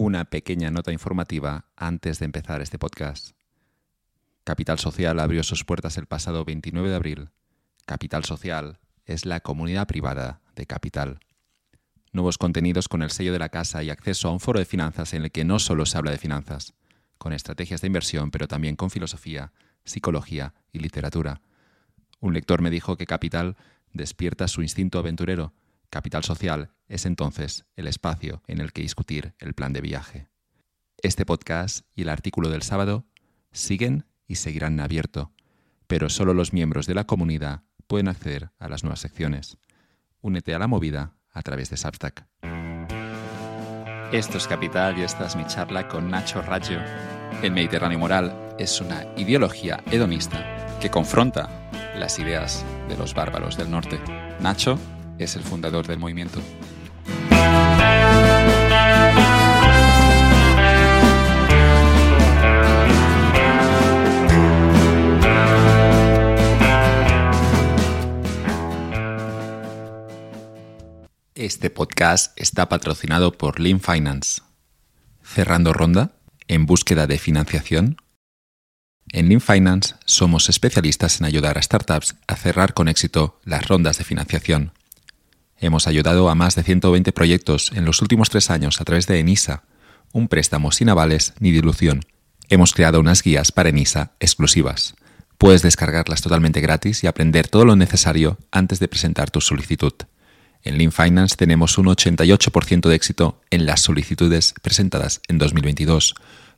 Una 0.00 0.26
pequeña 0.26 0.70
nota 0.70 0.92
informativa 0.92 1.64
antes 1.74 2.20
de 2.20 2.26
empezar 2.26 2.62
este 2.62 2.78
podcast. 2.78 3.32
Capital 4.44 4.78
Social 4.78 5.18
abrió 5.18 5.42
sus 5.42 5.64
puertas 5.64 5.98
el 5.98 6.06
pasado 6.06 6.44
29 6.44 6.88
de 6.88 6.94
abril. 6.94 7.30
Capital 7.84 8.24
Social 8.24 8.78
es 9.06 9.26
la 9.26 9.40
comunidad 9.40 9.88
privada 9.88 10.40
de 10.54 10.66
Capital. 10.66 11.18
Nuevos 12.12 12.38
contenidos 12.38 12.86
con 12.86 13.02
el 13.02 13.10
sello 13.10 13.32
de 13.32 13.40
la 13.40 13.48
casa 13.48 13.82
y 13.82 13.90
acceso 13.90 14.28
a 14.28 14.30
un 14.30 14.38
foro 14.38 14.60
de 14.60 14.66
finanzas 14.66 15.14
en 15.14 15.24
el 15.24 15.32
que 15.32 15.44
no 15.44 15.58
solo 15.58 15.84
se 15.84 15.98
habla 15.98 16.12
de 16.12 16.18
finanzas, 16.18 16.74
con 17.18 17.32
estrategias 17.32 17.80
de 17.80 17.88
inversión, 17.88 18.30
pero 18.30 18.46
también 18.46 18.76
con 18.76 18.90
filosofía, 18.90 19.50
psicología 19.84 20.54
y 20.72 20.78
literatura. 20.78 21.40
Un 22.20 22.34
lector 22.34 22.62
me 22.62 22.70
dijo 22.70 22.96
que 22.96 23.06
Capital 23.06 23.56
despierta 23.92 24.46
su 24.46 24.62
instinto 24.62 25.00
aventurero. 25.00 25.54
Capital 25.90 26.22
Social 26.22 26.70
es 26.86 27.06
entonces 27.06 27.64
el 27.76 27.86
espacio 27.86 28.42
en 28.46 28.60
el 28.60 28.72
que 28.72 28.82
discutir 28.82 29.34
el 29.38 29.54
plan 29.54 29.72
de 29.72 29.80
viaje. 29.80 30.28
Este 31.02 31.24
podcast 31.24 31.86
y 31.94 32.02
el 32.02 32.08
artículo 32.08 32.50
del 32.50 32.62
sábado 32.62 33.06
siguen 33.52 34.04
y 34.26 34.36
seguirán 34.36 34.80
abierto, 34.80 35.32
pero 35.86 36.10
solo 36.10 36.34
los 36.34 36.52
miembros 36.52 36.86
de 36.86 36.94
la 36.94 37.04
comunidad 37.04 37.62
pueden 37.86 38.08
acceder 38.08 38.50
a 38.58 38.68
las 38.68 38.84
nuevas 38.84 39.00
secciones. 39.00 39.56
Únete 40.20 40.54
a 40.54 40.58
la 40.58 40.66
movida 40.66 41.14
a 41.32 41.42
través 41.42 41.70
de 41.70 41.76
Substack. 41.76 42.26
Esto 44.12 44.38
es 44.38 44.46
Capital 44.46 44.98
y 44.98 45.02
esta 45.02 45.26
es 45.26 45.36
mi 45.36 45.46
charla 45.46 45.88
con 45.88 46.10
Nacho 46.10 46.42
Raggio. 46.42 46.80
El 47.42 47.52
Mediterráneo 47.52 47.98
Moral 47.98 48.56
es 48.58 48.80
una 48.80 49.04
ideología 49.16 49.82
hedonista 49.90 50.78
que 50.80 50.90
confronta 50.90 51.70
las 51.94 52.18
ideas 52.18 52.64
de 52.88 52.96
los 52.96 53.14
bárbaros 53.14 53.56
del 53.56 53.70
norte. 53.70 53.98
Nacho 54.40 54.78
es 55.18 55.36
el 55.36 55.42
fundador 55.42 55.86
del 55.86 55.98
movimiento. 55.98 56.40
Este 71.34 71.70
podcast 71.70 72.38
está 72.38 72.68
patrocinado 72.68 73.32
por 73.32 73.60
Lean 73.60 73.80
Finance. 73.80 74.42
Cerrando 75.22 75.72
ronda, 75.72 76.12
en 76.48 76.66
búsqueda 76.66 77.06
de 77.06 77.18
financiación. 77.18 77.96
En 79.12 79.28
Lean 79.28 79.40
Finance 79.40 79.94
somos 80.04 80.48
especialistas 80.48 81.20
en 81.20 81.26
ayudar 81.26 81.56
a 81.56 81.62
startups 81.62 82.16
a 82.26 82.36
cerrar 82.36 82.74
con 82.74 82.88
éxito 82.88 83.40
las 83.44 83.66
rondas 83.68 83.98
de 83.98 84.04
financiación. 84.04 84.72
Hemos 85.60 85.88
ayudado 85.88 86.30
a 86.30 86.36
más 86.36 86.54
de 86.54 86.62
120 86.62 87.12
proyectos 87.12 87.72
en 87.74 87.84
los 87.84 88.00
últimos 88.00 88.30
tres 88.30 88.48
años 88.50 88.80
a 88.80 88.84
través 88.84 89.08
de 89.08 89.18
ENISA, 89.18 89.64
un 90.12 90.28
préstamo 90.28 90.70
sin 90.70 90.88
avales 90.88 91.34
ni 91.40 91.50
dilución. 91.50 92.04
Hemos 92.48 92.72
creado 92.72 93.00
unas 93.00 93.22
guías 93.22 93.50
para 93.50 93.70
ENISA 93.70 94.12
exclusivas. 94.20 94.94
Puedes 95.36 95.62
descargarlas 95.62 96.22
totalmente 96.22 96.60
gratis 96.60 97.02
y 97.02 97.08
aprender 97.08 97.48
todo 97.48 97.64
lo 97.64 97.74
necesario 97.74 98.38
antes 98.52 98.78
de 98.78 98.86
presentar 98.86 99.30
tu 99.30 99.40
solicitud. 99.40 99.92
En 100.62 100.78
Lean 100.78 100.92
Finance 100.92 101.36
tenemos 101.36 101.76
un 101.76 101.86
88% 101.86 102.88
de 102.88 102.94
éxito 102.94 103.40
en 103.50 103.66
las 103.66 103.80
solicitudes 103.80 104.54
presentadas 104.62 105.20
en 105.26 105.38
2022, 105.38 106.14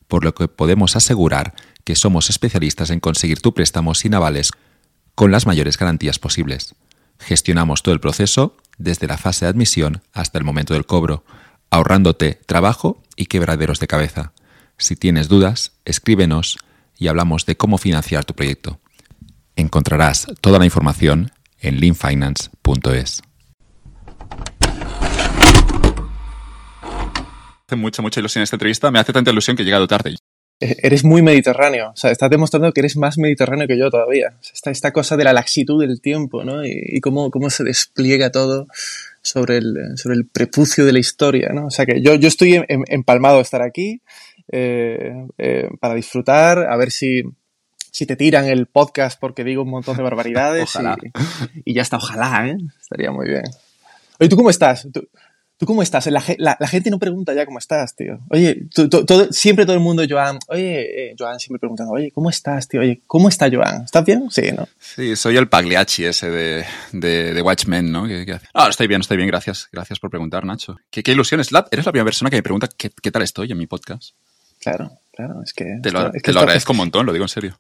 por 0.08 0.24
lo 0.24 0.34
que 0.34 0.48
podemos 0.48 0.94
asegurar 0.94 1.54
que 1.84 1.96
somos 1.96 2.28
especialistas 2.28 2.90
en 2.90 3.00
conseguir 3.00 3.40
tu 3.40 3.54
préstamo 3.54 3.94
sin 3.94 4.14
avales 4.14 4.50
con 5.14 5.30
las 5.30 5.46
mayores 5.46 5.78
garantías 5.78 6.18
posibles. 6.18 6.74
Gestionamos 7.18 7.82
todo 7.82 7.94
el 7.94 8.00
proceso, 8.00 8.56
desde 8.80 9.06
la 9.06 9.18
fase 9.18 9.44
de 9.44 9.50
admisión 9.50 10.02
hasta 10.12 10.38
el 10.38 10.44
momento 10.44 10.74
del 10.74 10.86
cobro, 10.86 11.24
ahorrándote 11.70 12.40
trabajo 12.46 13.02
y 13.14 13.26
quebraderos 13.26 13.78
de 13.78 13.86
cabeza. 13.86 14.32
Si 14.78 14.96
tienes 14.96 15.28
dudas, 15.28 15.72
escríbenos 15.84 16.58
y 16.98 17.08
hablamos 17.08 17.46
de 17.46 17.56
cómo 17.56 17.78
financiar 17.78 18.24
tu 18.24 18.34
proyecto. 18.34 18.80
Encontrarás 19.54 20.26
toda 20.40 20.58
la 20.58 20.64
información 20.64 21.30
en 21.60 21.78
leanfinance.es. 21.80 23.22
hace 27.70 27.76
mucha, 27.76 28.02
mucha 28.02 28.18
ilusión 28.18 28.42
esta 28.42 28.56
entrevista. 28.56 28.90
Me 28.90 28.98
hace 28.98 29.12
tanta 29.12 29.30
ilusión 29.30 29.56
que 29.56 29.62
he 29.62 29.66
llegado 29.66 29.86
tarde. 29.86 30.16
Eres 30.60 31.04
muy 31.04 31.22
mediterráneo, 31.22 31.90
o 31.90 31.96
sea, 31.96 32.10
estás 32.10 32.28
demostrando 32.28 32.70
que 32.72 32.80
eres 32.80 32.94
más 32.98 33.16
mediterráneo 33.16 33.66
que 33.66 33.78
yo 33.78 33.90
todavía. 33.90 34.34
Esta, 34.52 34.70
esta 34.70 34.92
cosa 34.92 35.16
de 35.16 35.24
la 35.24 35.32
laxitud 35.32 35.80
del 35.80 36.02
tiempo, 36.02 36.44
¿no? 36.44 36.66
Y, 36.66 37.00
cómo, 37.00 37.30
cómo 37.30 37.48
se 37.48 37.64
despliega 37.64 38.30
todo 38.30 38.66
sobre 39.22 39.56
el, 39.56 39.96
sobre 39.96 40.16
el 40.16 40.26
prepucio 40.26 40.84
de 40.84 40.92
la 40.92 40.98
historia, 40.98 41.50
¿no? 41.54 41.66
O 41.66 41.70
sea, 41.70 41.86
que 41.86 42.02
yo, 42.02 42.14
yo 42.14 42.28
estoy 42.28 42.62
empalmado 42.68 43.36
de 43.36 43.42
estar 43.42 43.62
aquí 43.62 44.02
eh, 44.52 45.26
eh, 45.38 45.70
para 45.80 45.94
disfrutar, 45.94 46.58
a 46.58 46.76
ver 46.76 46.90
si, 46.90 47.22
si 47.90 48.04
te 48.04 48.16
tiran 48.16 48.44
el 48.44 48.66
podcast 48.66 49.18
porque 49.18 49.44
digo 49.44 49.62
un 49.62 49.70
montón 49.70 49.96
de 49.96 50.02
barbaridades 50.02 50.76
y, 51.64 51.70
y, 51.70 51.74
ya 51.74 51.80
está, 51.80 51.96
ojalá, 51.96 52.48
¿eh? 52.48 52.58
Estaría 52.78 53.10
muy 53.12 53.28
bien. 53.28 53.44
Oye, 54.18 54.28
¿tú 54.28 54.36
cómo 54.36 54.50
estás? 54.50 54.86
¿Tú, 54.92 55.08
¿Tú 55.60 55.66
cómo 55.66 55.82
estás? 55.82 56.06
La, 56.06 56.22
gente 56.22 56.88
no 56.88 56.98
pregunta 56.98 57.34
ya 57.34 57.44
cómo 57.44 57.58
estás, 57.58 57.94
tío. 57.94 58.18
Oye, 58.30 58.62
siempre 59.30 59.66
todo 59.66 59.74
el 59.74 59.82
mundo, 59.82 60.02
Joan, 60.08 60.38
oye, 60.48 61.10
eh, 61.10 61.14
Joan 61.18 61.38
siempre 61.38 61.58
preguntando, 61.58 61.92
oye, 61.92 62.10
¿cómo 62.12 62.30
estás, 62.30 62.66
tío? 62.66 62.80
Oye, 62.80 63.02
¿cómo 63.06 63.28
está 63.28 63.46
Joan? 63.52 63.84
¿Estás 63.84 64.02
bien? 64.06 64.30
Sí, 64.30 64.52
¿no? 64.56 64.66
Sí, 64.78 65.14
soy 65.16 65.36
el 65.36 65.48
Pagliacci 65.50 66.06
ese 66.06 66.30
de, 66.30 66.64
de, 66.92 67.42
Watchmen, 67.42 67.92
¿no? 67.92 68.06
Ah, 68.54 68.68
estoy 68.70 68.86
bien, 68.86 69.02
estoy 69.02 69.18
bien, 69.18 69.28
gracias. 69.28 69.68
Gracias 69.70 69.98
por 69.98 70.08
preguntar, 70.08 70.46
Nacho. 70.46 70.78
Qué, 70.90 71.02
qué 71.02 71.12
ilusión. 71.12 71.40
eres 71.40 71.52
la 71.52 71.66
primera 71.68 72.04
persona 72.06 72.30
que 72.30 72.36
me 72.36 72.42
pregunta 72.42 72.66
qué, 72.74 73.10
tal 73.10 73.20
estoy 73.20 73.52
en 73.52 73.58
mi 73.58 73.66
podcast. 73.66 74.14
Claro, 74.60 74.90
claro, 75.12 75.42
es 75.44 75.52
que... 75.52 75.78
Te 75.82 75.90
lo, 75.90 76.00
agradezco 76.40 76.72
un 76.72 76.78
montón, 76.78 77.04
lo 77.04 77.12
digo 77.12 77.26
en 77.26 77.28
serio. 77.28 77.58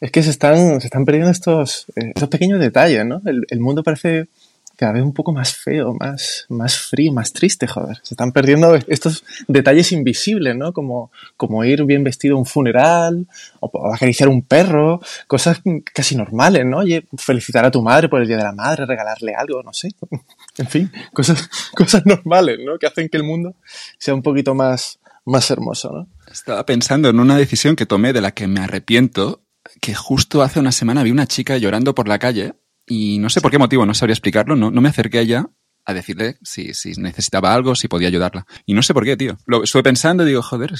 Es 0.00 0.12
que 0.12 0.22
se 0.22 0.30
están, 0.30 0.80
se 0.80 0.86
están 0.86 1.04
perdiendo 1.04 1.32
estos, 1.32 1.86
eh, 1.96 2.12
estos 2.14 2.28
pequeños 2.28 2.60
detalles, 2.60 3.04
¿no? 3.04 3.20
el 3.24 3.58
mundo 3.58 3.82
parece 3.82 4.28
cada 4.76 4.92
vez 4.92 5.02
un 5.02 5.12
poco 5.12 5.32
más 5.32 5.54
feo, 5.54 5.94
más, 5.98 6.46
más 6.48 6.76
frío, 6.78 7.12
más 7.12 7.32
triste, 7.32 7.66
joder. 7.66 7.98
Se 8.02 8.14
están 8.14 8.32
perdiendo 8.32 8.74
estos 8.86 9.24
detalles 9.48 9.92
invisibles, 9.92 10.56
¿no? 10.56 10.72
Como, 10.72 11.10
como 11.36 11.64
ir 11.64 11.84
bien 11.84 12.04
vestido 12.04 12.36
a 12.36 12.38
un 12.38 12.46
funeral, 12.46 13.26
o 13.60 13.92
acariciar 13.92 14.28
un 14.28 14.42
perro, 14.42 15.00
cosas 15.26 15.60
casi 15.92 16.16
normales, 16.16 16.64
¿no? 16.64 16.78
Oye, 16.78 17.06
felicitar 17.16 17.64
a 17.64 17.70
tu 17.70 17.82
madre 17.82 18.08
por 18.08 18.20
el 18.20 18.28
Día 18.28 18.36
de 18.36 18.44
la 18.44 18.52
Madre, 18.52 18.86
regalarle 18.86 19.34
algo, 19.34 19.62
no 19.62 19.72
sé. 19.72 19.88
en 20.58 20.66
fin, 20.66 20.92
cosas, 21.12 21.48
cosas 21.74 22.04
normales, 22.06 22.58
¿no? 22.64 22.78
Que 22.78 22.86
hacen 22.86 23.08
que 23.08 23.16
el 23.16 23.24
mundo 23.24 23.54
sea 23.98 24.14
un 24.14 24.22
poquito 24.22 24.54
más, 24.54 24.98
más 25.24 25.50
hermoso, 25.50 25.92
¿no? 25.92 26.08
Estaba 26.30 26.64
pensando 26.64 27.08
en 27.10 27.20
una 27.20 27.36
decisión 27.36 27.76
que 27.76 27.86
tomé 27.86 28.12
de 28.12 28.20
la 28.20 28.32
que 28.32 28.46
me 28.46 28.60
arrepiento, 28.60 29.42
que 29.80 29.94
justo 29.94 30.42
hace 30.42 30.60
una 30.60 30.72
semana 30.72 31.02
vi 31.02 31.10
una 31.10 31.26
chica 31.26 31.56
llorando 31.58 31.94
por 31.94 32.08
la 32.08 32.18
calle 32.18 32.54
y 32.86 33.18
no 33.18 33.30
sé 33.30 33.40
por 33.40 33.50
qué 33.50 33.58
motivo, 33.58 33.86
no 33.86 33.94
sabría 33.94 34.14
explicarlo, 34.14 34.56
no, 34.56 34.70
no 34.70 34.80
me 34.80 34.88
acerqué 34.88 35.18
a 35.18 35.22
ella 35.22 35.46
a 35.84 35.94
decirle 35.94 36.36
si, 36.42 36.74
si, 36.74 36.92
necesitaba 36.92 37.52
algo, 37.52 37.74
si 37.74 37.88
podía 37.88 38.08
ayudarla. 38.08 38.46
Y 38.66 38.74
no 38.74 38.82
sé 38.82 38.94
por 38.94 39.04
qué, 39.04 39.16
tío. 39.16 39.36
Lo 39.46 39.64
estuve 39.64 39.82
pensando 39.82 40.22
y 40.22 40.26
digo, 40.26 40.42
joder, 40.42 40.74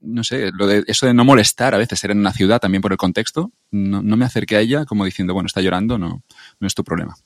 no 0.00 0.24
sé, 0.24 0.50
lo 0.52 0.66
de, 0.66 0.84
eso 0.86 1.06
de 1.06 1.14
no 1.14 1.24
molestar 1.24 1.74
a 1.74 1.78
veces, 1.78 1.98
ser 1.98 2.10
en 2.10 2.18
una 2.18 2.32
ciudad 2.32 2.60
también 2.60 2.80
por 2.80 2.92
el 2.92 2.98
contexto, 2.98 3.52
no, 3.70 4.02
no 4.02 4.16
me 4.16 4.24
acerqué 4.24 4.56
a 4.56 4.60
ella 4.60 4.84
como 4.86 5.04
diciendo, 5.04 5.34
bueno, 5.34 5.46
está 5.46 5.60
llorando, 5.60 5.98
no, 5.98 6.22
no 6.58 6.66
es 6.66 6.74
tu 6.74 6.84
problema. 6.84 7.16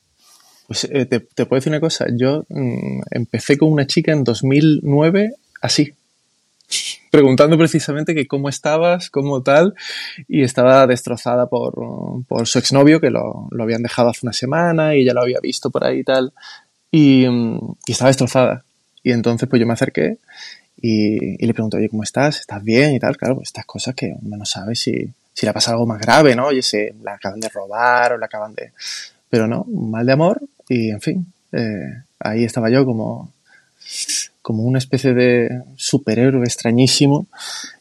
Pues 0.66 0.84
eh, 0.84 1.06
te, 1.06 1.20
te, 1.20 1.47
puedo 1.47 1.58
decir 1.58 1.72
una 1.72 1.80
cosa, 1.80 2.06
yo 2.16 2.44
mmm, 2.48 3.00
empecé 3.10 3.58
con 3.58 3.72
una 3.72 3.86
chica 3.86 4.12
en 4.12 4.24
2009 4.24 5.34
así, 5.60 5.94
preguntando 7.10 7.58
precisamente 7.58 8.14
que 8.14 8.26
cómo 8.26 8.48
estabas, 8.48 9.10
cómo 9.10 9.42
tal, 9.42 9.75
y 10.28 10.42
estaba 10.42 10.86
destrozada 10.86 11.47
por, 11.47 11.75
por 12.26 12.47
su 12.47 12.58
exnovio, 12.58 13.00
que 13.00 13.10
lo, 13.10 13.48
lo, 13.50 13.62
habían 13.62 13.82
dejado 13.82 14.10
hace 14.10 14.20
una 14.22 14.32
semana 14.32 14.94
y 14.97 15.04
ya 15.04 15.12
lo 15.12 15.22
había 15.22 15.41
visto 15.41 15.70
por 15.70 15.84
ahí 15.84 16.00
y 16.00 16.04
tal, 16.04 16.32
y, 16.91 17.26
y 17.26 17.92
estaba 17.92 18.09
destrozada. 18.09 18.64
Y 19.03 19.12
entonces 19.12 19.48
pues 19.48 19.59
yo 19.60 19.66
me 19.66 19.72
acerqué 19.72 20.19
y, 20.80 21.42
y, 21.42 21.47
le 21.47 21.53
pregunté, 21.54 21.78
oye, 21.78 21.88
¿cómo 21.88 22.03
estás? 22.03 22.41
¿Estás 22.41 22.62
bien? 22.62 22.95
Y 22.95 23.00
tal, 23.00 23.16
claro, 23.16 23.36
pues 23.36 23.48
estas 23.48 23.66
cosas 23.66 23.95
que 23.95 24.15
uno 24.22 24.36
no 24.36 24.45
sabe 24.45 24.74
si, 24.77 25.12
si 25.34 25.47
le 25.47 25.50
ha 25.50 25.54
pasado 25.54 25.77
algo 25.77 25.86
más 25.86 26.00
grave, 26.00 26.34
¿no? 26.36 26.47
Oye, 26.47 26.62
si 26.62 26.78
la 27.03 27.15
acaban 27.15 27.41
de 27.41 27.48
robar 27.48 28.12
o 28.12 28.18
la 28.18 28.27
acaban 28.27 28.54
de... 28.54 28.72
Pero 29.28 29.47
no, 29.47 29.65
mal 29.65 30.06
de 30.06 30.12
amor 30.12 30.41
y, 30.68 30.91
en 30.91 31.00
fin, 31.00 31.27
eh, 31.53 32.03
ahí 32.18 32.45
estaba 32.45 32.71
yo 32.71 32.84
como 32.84 33.33
como 34.50 34.64
una 34.64 34.80
especie 34.80 35.14
de 35.14 35.62
superhéroe 35.76 36.42
extrañísimo 36.42 37.28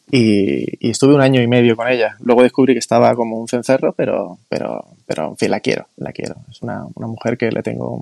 y, 0.08 0.88
estuve 0.88 1.16
un 1.16 1.20
año 1.20 1.42
y 1.42 1.48
medio 1.48 1.74
con 1.74 1.88
ella. 1.88 2.16
Luego 2.20 2.44
descubrí 2.44 2.74
que 2.74 2.78
estaba 2.78 3.12
como 3.16 3.40
un 3.40 3.48
cencerro, 3.48 3.92
pero, 3.92 4.38
pero, 4.48 4.84
pero 5.04 5.30
en 5.30 5.36
fin, 5.36 5.50
la 5.50 5.58
quiero, 5.58 5.88
la 5.96 6.12
quiero. 6.12 6.36
Es 6.48 6.62
una, 6.62 6.86
una 6.94 7.08
mujer 7.08 7.36
que 7.36 7.50
le 7.50 7.64
tengo 7.64 7.96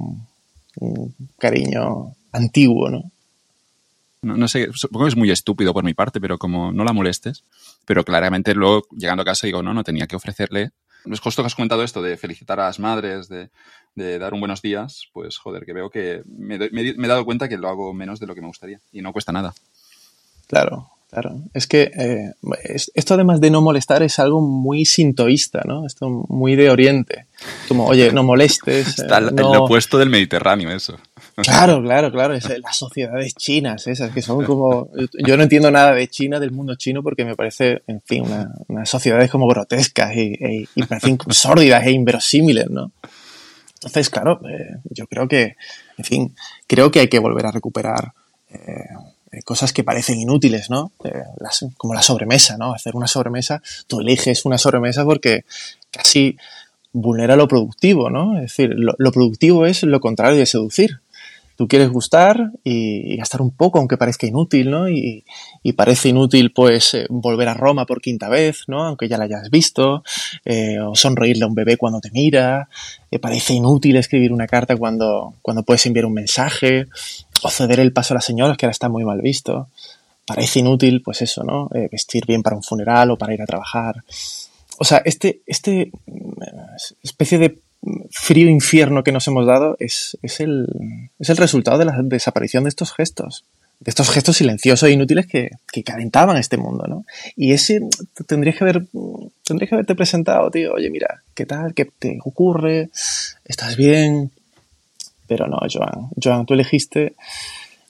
un, 0.77 1.15
cariño 1.39 2.15
antiguo, 2.33 2.91
¿no? 2.91 3.11
¿no? 4.21 4.37
No, 4.37 4.49
sé, 4.49 4.69
supongo 4.75 5.07
que 5.07 5.13
es 5.13 5.17
muy 5.17 5.31
estúpido 5.31 5.73
por 5.73 5.83
mi 5.83 5.95
parte, 5.95 6.21
pero 6.21 6.37
como 6.37 6.71
no 6.71 6.85
la 6.85 6.93
molestes. 6.93 7.45
Pero 7.87 8.05
claramente 8.05 8.55
luego, 8.55 8.83
llegando 8.95 9.23
a 9.23 9.25
casa, 9.25 9.47
digo, 9.47 9.63
no, 9.63 9.73
no 9.73 9.83
tenía 9.83 10.07
que 10.07 10.17
ofrecerle 10.17 10.73
es 11.05 11.21
justo 11.21 11.43
que 11.43 11.47
has 11.47 11.55
comentado 11.55 11.83
esto 11.83 12.03
de 12.03 12.17
felicitar 12.17 12.61
a 12.61 12.65
las 12.65 12.79
madres, 12.79 13.29
de, 13.29 13.51
de 13.99 14.19
dar 14.19 14.33
un 14.33 14.41
buenos 14.41 14.63
días, 14.63 15.03
pues 15.13 15.37
joder, 15.37 15.67
que 15.67 15.73
veo 15.75 15.91
que 15.91 16.23
me, 16.27 16.57
me, 16.59 16.95
me, 16.95 17.07
he 17.07 17.09
dado 17.09 17.25
cuenta 17.27 17.49
que 17.49 17.59
lo 17.59 17.69
hago 17.69 17.93
menos 17.93 18.19
de 18.21 18.27
lo 18.27 18.35
que 18.35 18.41
me 18.41 18.47
gustaría 18.47 18.81
y 18.93 19.03
no 19.03 19.13
cuesta 19.13 19.33
nada. 19.33 19.53
Claro, 20.47 20.89
claro. 21.11 21.37
Es 21.53 21.67
que 21.67 21.91
eh, 21.95 22.33
esto 22.95 23.15
además 23.15 23.41
de 23.41 23.51
no 23.51 23.61
molestar 23.61 24.03
es 24.03 24.19
algo 24.19 24.41
muy 24.41 24.85
sintoísta, 24.87 25.63
¿no? 25.67 25.87
Esto 25.87 26.09
muy 26.09 26.57
de 26.57 26.71
Oriente. 26.71 27.27
Como, 27.69 27.87
oye, 27.87 28.11
no 28.13 28.23
molestes. 28.23 28.99
Está 28.99 29.19
eh, 29.19 29.27
el 29.29 29.35
no- 29.37 29.65
opuesto 29.65 29.99
del 29.99 30.09
Mediterráneo, 30.11 30.71
eso. 30.71 30.97
Claro, 31.37 31.81
claro, 31.83 32.11
claro. 32.11 32.35
Es, 32.35 32.49
las 32.59 32.77
sociedades 32.77 33.35
chinas, 33.35 33.87
esas 33.87 34.11
que 34.13 34.23
son 34.23 34.45
como. 34.45 34.89
Yo 35.25 35.37
no 35.37 35.43
entiendo 35.45 35.71
nada 35.71 35.93
de 35.95 36.09
China, 36.09 36.41
del 36.41 36.51
mundo 36.51 36.75
chino, 36.77 37.03
porque 37.03 37.25
me 37.25 37.37
parece, 37.37 37.83
en 37.87 38.01
fin, 38.01 38.23
una- 38.25 38.51
unas 38.69 38.89
sociedades 38.89 39.31
como 39.31 39.47
grotescas 39.47 40.17
y, 40.17 40.67
y 40.75 40.83
parecen 40.85 41.19
sórdidas 41.31 41.87
e 41.87 41.93
inverosímiles, 41.93 42.71
¿no? 42.71 42.91
Entonces, 43.79 44.11
claro, 44.11 44.41
eh, 44.49 44.79
yo 44.91 45.07
creo 45.07 45.29
que, 45.29 45.57
en 45.97 46.05
fin, 46.05 46.37
creo 46.67 46.91
que 46.91 47.01
hay 47.01 47.09
que 47.09 47.19
volver 47.19 47.47
a 47.47 47.53
recuperar 47.53 48.13
eh, 48.51 48.85
eh, 49.31 49.43
cosas 49.43 49.73
que 49.73 49.85
parecen 49.85 50.19
inútiles, 50.19 50.71
¿no? 50.71 50.93
Eh, 51.05 51.23
como 51.77 51.95
la 51.95 52.03
sobremesa, 52.03 52.57
¿no? 52.57 52.73
Hacer 52.73 52.97
una 52.97 53.07
sobremesa, 53.07 53.63
tú 53.87 54.01
eliges 54.01 54.45
una 54.47 54.57
sobremesa 54.57 55.05
porque 55.05 55.45
casi 55.91 56.37
vulnera 56.93 57.37
lo 57.37 57.47
productivo, 57.47 58.09
¿no? 58.09 58.37
Es 58.37 58.43
decir, 58.43 58.75
lo 58.77 59.13
productivo 59.13 59.67
es 59.67 59.83
lo 59.83 60.01
contrario 60.01 60.39
de 60.39 60.47
seducir. 60.47 61.01
Tú 61.59 61.67
quieres 61.67 61.91
gustar 61.91 62.53
y, 62.63 63.17
gastar 63.17 63.43
un 63.43 63.51
poco, 63.51 63.81
aunque 63.81 63.97
parezca 63.97 64.29
inútil, 64.29 64.71
¿no? 64.71 64.89
Y, 64.89 65.25
parece 65.77 66.11
inútil, 66.11 66.53
pues, 66.53 66.95
eh, 66.95 67.07
volver 67.11 67.49
a 67.49 67.55
Roma 67.55 67.85
por 67.85 68.01
quinta 68.01 68.29
vez, 68.29 68.63
¿no? 68.69 68.85
Aunque 68.85 69.09
ya 69.09 69.19
la 69.19 69.25
hayas 69.25 69.51
visto, 69.51 70.05
eh, 70.45 70.79
o 70.79 70.95
sonreírle 70.95 71.43
a 71.43 71.49
un 71.49 71.57
bebé 71.57 71.77
cuando 71.77 72.01
te 72.01 72.13
mira, 72.13 72.69
eh, 73.11 73.19
parece 73.19 73.55
inútil 73.55 73.97
escribir 73.97 74.33
una 74.33 74.47
carta 74.47 74.77
cuando, 74.77 75.35
cuando 75.43 75.65
puedes 75.65 75.85
enviar 75.87 76.07
un 76.07 76.15
mensaje, 76.15 76.87
o 77.43 77.51
ceder 77.51 77.81
el 77.81 77.93
paso 77.93 78.15
a 78.15 78.19
las 78.19 78.25
señoras, 78.25 78.57
que 78.57 78.67
ahora 78.67 78.71
está 78.71 78.89
muy 78.89 79.05
mal 79.05 79.21
visto. 79.21 79.67
Parece 80.25 80.61
inútil, 80.61 81.03
pues 81.03 81.23
eso, 81.23 81.43
¿no? 81.43 81.69
Vestir 81.91 82.25
bien 82.25 82.45
para 82.45 82.55
un 82.55 82.63
funeral 82.63 83.11
o 83.11 83.19
para 83.19 83.35
ir 83.35 83.43
a 83.43 83.47
trabajar. 83.47 84.05
O 84.79 84.85
sea, 84.85 85.03
este, 85.05 85.41
este 85.45 85.91
mm, 86.07 86.43
especie 87.03 87.39
de 87.39 87.59
frío 88.11 88.49
infierno 88.49 89.05
que 89.05 89.13
nos 89.13 89.27
hemos 89.29 89.47
dado 89.47 89.77
es, 89.79 90.19
es, 90.23 90.41
el, 90.41 90.67
es 91.19 91.31
el 91.31 91.37
resultado 91.37 91.79
de 91.79 91.85
la 91.85 91.97
desaparición 92.03 92.65
de 92.65 92.71
estos 92.71 92.93
gestos. 92.93 93.45
De 93.81 93.91
estos 93.91 94.11
gestos 94.11 94.39
silenciosos 94.39 94.89
e 94.89 94.93
inútiles 94.93 95.27
que, 95.27 95.51
que 95.73 95.85
calentaban 95.85 96.37
este 96.37 96.57
mundo, 96.57 96.87
¿no? 96.89 97.05
Y 97.37 97.53
ese 97.53 97.81
tendrías 98.27 98.57
que 98.57 98.65
haber, 98.65 98.87
tendrías 99.45 99.69
que 99.69 99.75
haberte 99.77 99.95
presentado, 99.95 100.51
tío. 100.51 100.73
Oye, 100.73 100.91
mira, 100.91 101.23
¿qué 101.35 101.47
tal? 101.47 101.75
¿Qué 101.75 101.85
te 101.85 102.19
ocurre? 102.25 102.91
¿Estás 103.45 103.77
bien? 103.77 104.33
Pero 105.29 105.47
no, 105.47 105.59
Joan. 105.73 106.09
Joan, 106.21 106.45
tú 106.45 106.55
elegiste, 106.55 107.15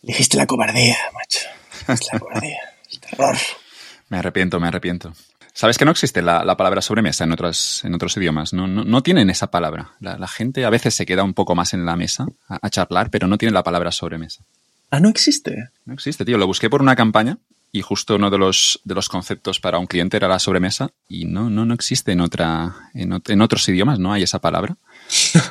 elegiste 0.02 0.36
la 0.36 0.46
cobardía, 0.46 0.96
macho. 1.14 1.48
Elegiste 1.86 2.10
la 2.12 2.20
cobardía, 2.20 2.60
el 2.92 3.00
terror. 3.00 3.36
Me 4.10 4.18
arrepiento, 4.18 4.58
me 4.58 4.68
arrepiento. 4.68 5.12
¿Sabes 5.60 5.76
que 5.76 5.84
no 5.84 5.90
existe 5.90 6.22
la, 6.22 6.44
la 6.44 6.56
palabra 6.56 6.80
sobremesa 6.80 7.24
en, 7.24 7.32
otras, 7.32 7.84
en 7.84 7.92
otros 7.92 8.16
idiomas? 8.16 8.52
No, 8.52 8.68
no, 8.68 8.84
no 8.84 9.02
tienen 9.02 9.28
esa 9.28 9.48
palabra. 9.50 9.90
La, 9.98 10.16
la 10.16 10.28
gente 10.28 10.64
a 10.64 10.70
veces 10.70 10.94
se 10.94 11.04
queda 11.04 11.24
un 11.24 11.34
poco 11.34 11.56
más 11.56 11.74
en 11.74 11.84
la 11.84 11.96
mesa 11.96 12.28
a, 12.48 12.60
a 12.62 12.70
charlar, 12.70 13.10
pero 13.10 13.26
no 13.26 13.38
tiene 13.38 13.52
la 13.52 13.64
palabra 13.64 13.90
sobremesa. 13.90 14.44
Ah, 14.92 15.00
no 15.00 15.08
existe. 15.08 15.70
No 15.84 15.94
existe, 15.94 16.24
tío. 16.24 16.38
Lo 16.38 16.46
busqué 16.46 16.70
por 16.70 16.80
una 16.80 16.94
campaña 16.94 17.38
y 17.72 17.82
justo 17.82 18.14
uno 18.14 18.30
de 18.30 18.38
los, 18.38 18.80
de 18.84 18.94
los 18.94 19.08
conceptos 19.08 19.58
para 19.58 19.80
un 19.80 19.88
cliente 19.88 20.16
era 20.16 20.28
la 20.28 20.38
sobremesa 20.38 20.90
y 21.08 21.24
no, 21.24 21.50
no, 21.50 21.64
no 21.66 21.74
existe 21.74 22.12
en, 22.12 22.20
otra, 22.20 22.76
en, 22.94 23.10
ot- 23.10 23.28
en 23.32 23.42
otros 23.42 23.68
idiomas, 23.68 23.98
no 23.98 24.12
hay 24.12 24.22
esa 24.22 24.38
palabra. 24.38 24.76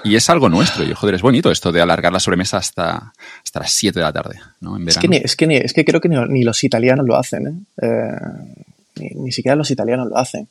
Y 0.05 0.15
es 0.15 0.29
algo 0.29 0.47
nuestro. 0.47 0.85
Y 0.85 0.93
joder, 0.93 1.15
es 1.15 1.21
bonito 1.21 1.51
esto 1.51 1.73
de 1.73 1.81
alargar 1.81 2.13
la 2.13 2.21
sobremesa 2.21 2.55
hasta, 2.57 3.11
hasta 3.43 3.59
las 3.59 3.71
7 3.73 3.99
de 3.99 4.05
la 4.05 4.13
tarde, 4.13 4.39
¿no? 4.61 4.77
En 4.77 4.87
Es 4.87 4.95
verano. 4.95 5.01
que, 5.01 5.07
ni, 5.09 5.17
es, 5.17 5.35
que 5.35 5.47
ni- 5.47 5.57
es 5.57 5.73
que 5.73 5.83
creo 5.83 5.99
que 5.99 6.07
ni, 6.07 6.15
ni 6.29 6.43
los 6.43 6.63
italianos 6.63 7.05
lo 7.05 7.17
hacen, 7.17 7.47
¿eh? 7.47 7.85
Eh, 7.85 8.63
ni, 8.99 9.09
ni 9.09 9.31
siquiera 9.31 9.55
los 9.55 9.71
italianos 9.71 10.07
lo 10.07 10.17
hacen. 10.17 10.47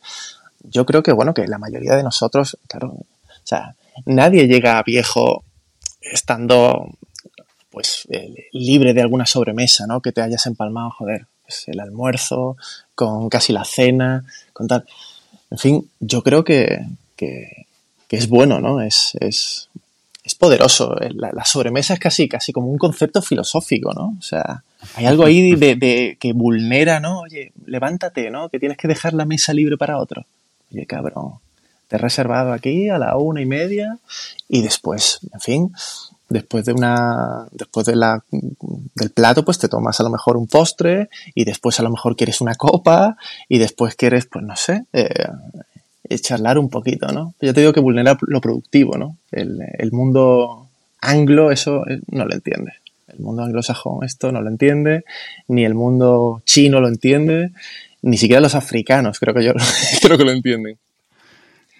Yo 0.63 0.87
creo 0.87 1.03
que, 1.03 1.13
bueno, 1.13 1.35
que 1.35 1.47
la 1.47 1.59
mayoría 1.59 1.95
de 1.97 2.03
nosotros, 2.03 2.59
claro, 2.69 2.89
o 2.89 3.07
sea, 3.45 3.77
nadie 4.05 4.47
llega 4.47 4.79
a 4.79 4.83
viejo 4.83 5.45
estando, 6.01 6.89
pues, 7.71 8.07
eh, 8.11 8.49
libre 8.53 8.95
de 8.95 9.03
alguna 9.03 9.27
sobremesa, 9.27 9.87
¿no? 9.87 10.01
Que 10.01 10.13
te 10.13 10.23
hayas 10.23 10.47
empalmado, 10.47 10.91
joder, 10.91 11.27
pues 11.43 11.69
el 11.69 11.81
almuerzo, 11.81 12.57
con 12.95 13.29
casi 13.29 13.53
la 13.53 13.65
cena, 13.65 14.25
con 14.53 14.67
tal. 14.67 14.85
En 15.51 15.59
fin, 15.59 15.91
yo 16.01 16.23
creo 16.23 16.45
que, 16.45 16.85
que, 17.17 17.67
es 18.11 18.29
bueno, 18.29 18.61
¿no? 18.61 18.81
Es, 18.81 19.13
es, 19.21 19.69
es 20.25 20.35
poderoso. 20.35 20.97
La, 21.15 21.31
la 21.33 21.45
sobremesa 21.45 21.95
es 21.95 22.01
casi, 22.01 22.29
casi 22.29 22.53
como 22.53 22.69
un 22.69 22.79
concepto 22.79 23.23
filosófico, 23.23 23.93
¿no? 23.93 24.17
O 24.19 24.23
sea, 24.23 24.65
hay 24.94 25.06
algo 25.06 25.25
ahí 25.25 25.55
de, 25.55 26.17
que 26.20 26.32
vulnera, 26.32 27.00
¿no? 27.00 27.20
Oye, 27.20 27.52
levántate, 27.64 28.31
¿no? 28.31 28.49
Que 28.49 28.58
tienes 28.58 28.78
que 28.78 28.88
dejar 28.88 29.14
la 29.14 29.25
mesa 29.25 29.52
libre 29.52 29.76
para 29.76 29.99
otro. 29.99 30.26
Oye, 30.73 30.87
cabrón, 30.87 31.34
te 31.88 31.96
he 31.96 31.99
reservado 31.99 32.52
aquí 32.52 32.88
a 32.88 32.99
la 32.99 33.17
una 33.17 33.40
y 33.40 33.46
media 33.46 33.99
y 34.49 34.62
después, 34.62 35.20
en 35.32 35.40
fin, 35.40 35.73
después 36.28 36.64
de 36.64 36.73
una, 36.73 37.46
después 37.52 37.87
de 37.87 37.96
la, 37.96 38.23
del 38.31 39.11
plato, 39.11 39.44
pues 39.44 39.58
te 39.58 39.69
tomas 39.69 40.00
a 40.00 40.02
lo 40.02 40.11
mejor 40.11 40.37
un 40.37 40.46
postre 40.46 41.08
y 41.34 41.44
después 41.44 41.78
a 41.81 41.82
lo 41.82 41.90
mejor 41.90 42.17
quieres 42.17 42.40
una 42.40 42.55
copa 42.55 43.17
y 43.49 43.58
después 43.58 43.94
quieres, 43.94 44.26
pues 44.26 44.44
no 44.44 44.56
sé, 44.56 44.84
eh, 44.93 45.26
charlar 46.20 46.58
un 46.58 46.69
poquito, 46.69 47.08
¿no? 47.08 47.34
Yo 47.40 47.52
te 47.52 47.61
digo 47.61 47.73
que 47.73 47.81
vulnera 47.81 48.17
lo 48.23 48.40
productivo, 48.40 48.96
¿no? 48.96 49.17
El, 49.31 49.61
el 49.78 49.93
mundo 49.93 50.69
anglo 51.00 51.50
eso 51.50 51.87
eh, 51.88 52.00
no 52.08 52.25
lo 52.25 52.34
entiende. 52.34 52.73
El 53.17 53.25
mundo 53.25 53.43
anglosajón 53.43 54.05
esto 54.05 54.33
no 54.33 54.43
lo 54.43 54.49
entiende, 54.49 55.05
ni 55.49 55.65
el 55.65 55.75
mundo 55.75 56.43
chino 56.45 56.81
lo 56.81 56.89
entiende, 56.89 57.51
ni 58.03 58.17
siquiera 58.17 58.41
los 58.41 58.55
africanos 58.55 59.19
creo 59.19 59.35
que 59.35 59.45
yo 59.45 59.53
creo 60.03 60.19
que 60.19 60.25
lo 60.25 60.33
entienden. 60.33 60.79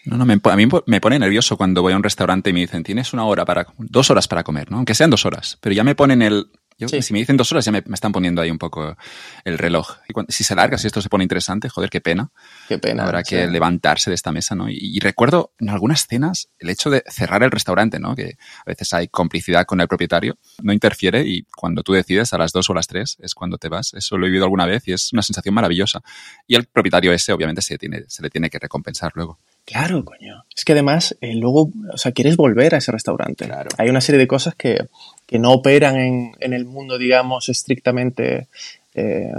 No, 0.05 0.17
no, 0.17 0.23
a 0.23 0.57
mí 0.57 0.69
me 0.87 1.01
pone 1.01 1.19
nervioso 1.19 1.57
cuando 1.57 1.83
voy 1.83 1.93
a 1.93 1.97
un 1.97 2.03
restaurante 2.03 2.51
y 2.51 2.53
me 2.53 2.61
dicen, 2.61 2.85
tienes 2.85 3.13
una 3.13 3.25
hora 3.25 3.45
para, 3.45 3.67
dos 3.77 4.09
horas 4.09 4.29
para 4.29 4.45
comer, 4.45 4.71
¿no? 4.71 4.77
Aunque 4.77 4.95
sean 4.95 5.11
dos 5.11 5.27
horas, 5.27 5.59
pero 5.61 5.75
ya 5.75 5.83
me 5.83 5.97
ponen 5.97 6.23
el, 6.23 6.47
yo, 6.79 6.89
Sí. 6.89 7.03
si 7.03 7.13
me 7.13 7.19
dicen 7.21 7.37
dos 7.37 7.51
horas 7.53 7.65
ya 7.65 7.73
me, 7.73 7.83
me 7.87 7.95
están 7.95 8.13
poniendo 8.13 8.43
ahí 8.43 8.51
un 8.51 8.59
poco 8.59 8.97
el 9.45 9.59
reloj. 9.59 9.97
Y 10.09 10.13
cuando- 10.13 10.33
si 10.33 10.45
se 10.45 10.55
larga, 10.55 10.79
si 10.79 10.87
esto 10.87 11.01
se 11.01 11.09
pone 11.09 11.25
interesante, 11.25 11.69
joder, 11.69 11.91
qué 11.91 12.01
pena. 12.01 12.31
Qué 12.69 12.79
pena. 12.79 13.05
Habrá 13.05 13.25
sí. 13.25 13.31
que 13.37 13.47
levantarse 13.47 14.11
de 14.11 14.15
esta 14.15 14.33
mesa, 14.33 14.55
¿no? 14.55 14.69
Y, 14.69 14.77
y 14.79 15.01
recuerdo 15.01 15.53
en 15.59 15.71
algunas 15.71 16.07
cenas 16.07 16.49
el 16.59 16.71
hecho 16.71 16.91
de 16.91 17.03
cerrar 17.09 17.43
el 17.43 17.51
restaurante, 17.51 17.99
¿no? 17.99 18.15
Que 18.15 18.37
a 18.59 18.65
veces 18.71 18.93
hay 18.95 19.09
complicidad 19.09 19.65
con 19.67 19.81
el 19.81 19.89
propietario, 19.89 20.37
no 20.63 20.73
interfiere 20.73 21.23
y 21.27 21.45
cuando 21.57 21.83
tú 21.83 21.93
decides 21.93 22.33
a 22.33 22.39
las 22.39 22.53
dos 22.53 22.69
o 22.69 22.73
a 22.73 22.77
las 22.77 22.87
tres 22.87 23.17
es 23.21 23.35
cuando 23.35 23.59
te 23.59 23.69
vas. 23.69 23.95
Eso 23.95 24.19
lo 24.19 24.27
he 24.27 24.29
vivido 24.29 24.45
alguna 24.45 24.67
vez 24.67 24.87
y 24.89 24.93
es 24.93 25.13
una 25.13 25.23
sensación 25.23 25.55
maravillosa. 25.55 26.03
Y 26.47 26.55
el 26.57 26.67
propietario 26.67 27.13
ese 27.13 27.33
obviamente 27.33 27.63
se, 27.63 27.79
tiene, 27.79 28.05
se 28.09 28.23
le 28.23 28.31
tiene 28.31 28.51
que 28.51 28.59
recompensar 28.59 29.13
luego. 29.15 29.39
Claro, 29.65 30.05
coño. 30.05 30.45
Es 30.55 30.65
que 30.65 30.73
además, 30.73 31.17
eh, 31.21 31.35
luego, 31.35 31.73
o 31.93 31.97
sea, 31.99 32.13
quieres 32.13 32.37
volver 32.37 32.75
a 32.75 32.79
ese 32.79 32.93
restaurante. 32.93 33.47
Claro. 33.47 33.69
Hay 33.79 33.89
una 33.89 34.01
serie 34.01 34.19
de 34.21 34.29
cosas 34.29 34.55
que, 34.55 34.87
que 35.27 35.39
no 35.39 35.53
operan 35.53 35.97
en, 35.97 36.33
en 36.41 36.53
el 36.53 36.65
mundo, 36.65 36.99
digamos, 36.99 37.49
estrictamente 37.49 38.47
eh, 38.95 39.33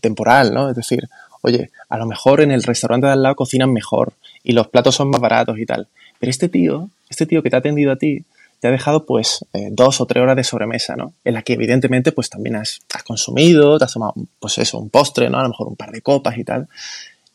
temporal, 0.00 0.54
¿no? 0.54 0.70
Es 0.70 0.76
decir, 0.76 1.08
oye, 1.42 1.70
a 1.88 1.98
lo 1.98 2.06
mejor 2.06 2.40
en 2.40 2.50
el 2.50 2.62
restaurante 2.62 3.06
de 3.08 3.12
al 3.14 3.22
lado 3.22 3.34
cocinan 3.36 3.72
mejor 3.72 4.12
y 4.44 4.52
los 4.52 4.68
platos 4.68 4.94
son 4.94 5.10
más 5.10 5.20
baratos 5.20 5.58
y 5.58 5.66
tal. 5.66 5.88
Pero 6.18 6.30
este 6.30 6.48
tío, 6.48 6.88
este 7.10 7.26
tío 7.26 7.42
que 7.42 7.50
te 7.50 7.56
ha 7.56 7.58
atendido 7.58 7.92
a 7.92 7.96
ti, 7.96 8.24
te 8.60 8.68
ha 8.68 8.70
dejado 8.70 9.04
pues 9.06 9.44
eh, 9.54 9.68
dos 9.72 10.00
o 10.00 10.06
tres 10.06 10.22
horas 10.22 10.36
de 10.36 10.44
sobremesa, 10.44 10.94
¿no? 10.94 11.14
En 11.24 11.34
la 11.34 11.42
que 11.42 11.54
evidentemente 11.54 12.12
pues 12.12 12.30
también 12.30 12.54
has, 12.54 12.78
consumido, 13.04 13.76
te 13.78 13.84
has 13.86 13.92
tomado 13.92 14.14
pues 14.38 14.56
eso, 14.58 14.78
un 14.78 14.88
postre, 14.88 15.28
¿no? 15.28 15.38
A 15.38 15.42
lo 15.42 15.48
mejor 15.48 15.66
un 15.66 15.74
par 15.76 15.90
de 15.90 16.00
copas 16.00 16.38
y 16.38 16.44
tal. 16.44 16.68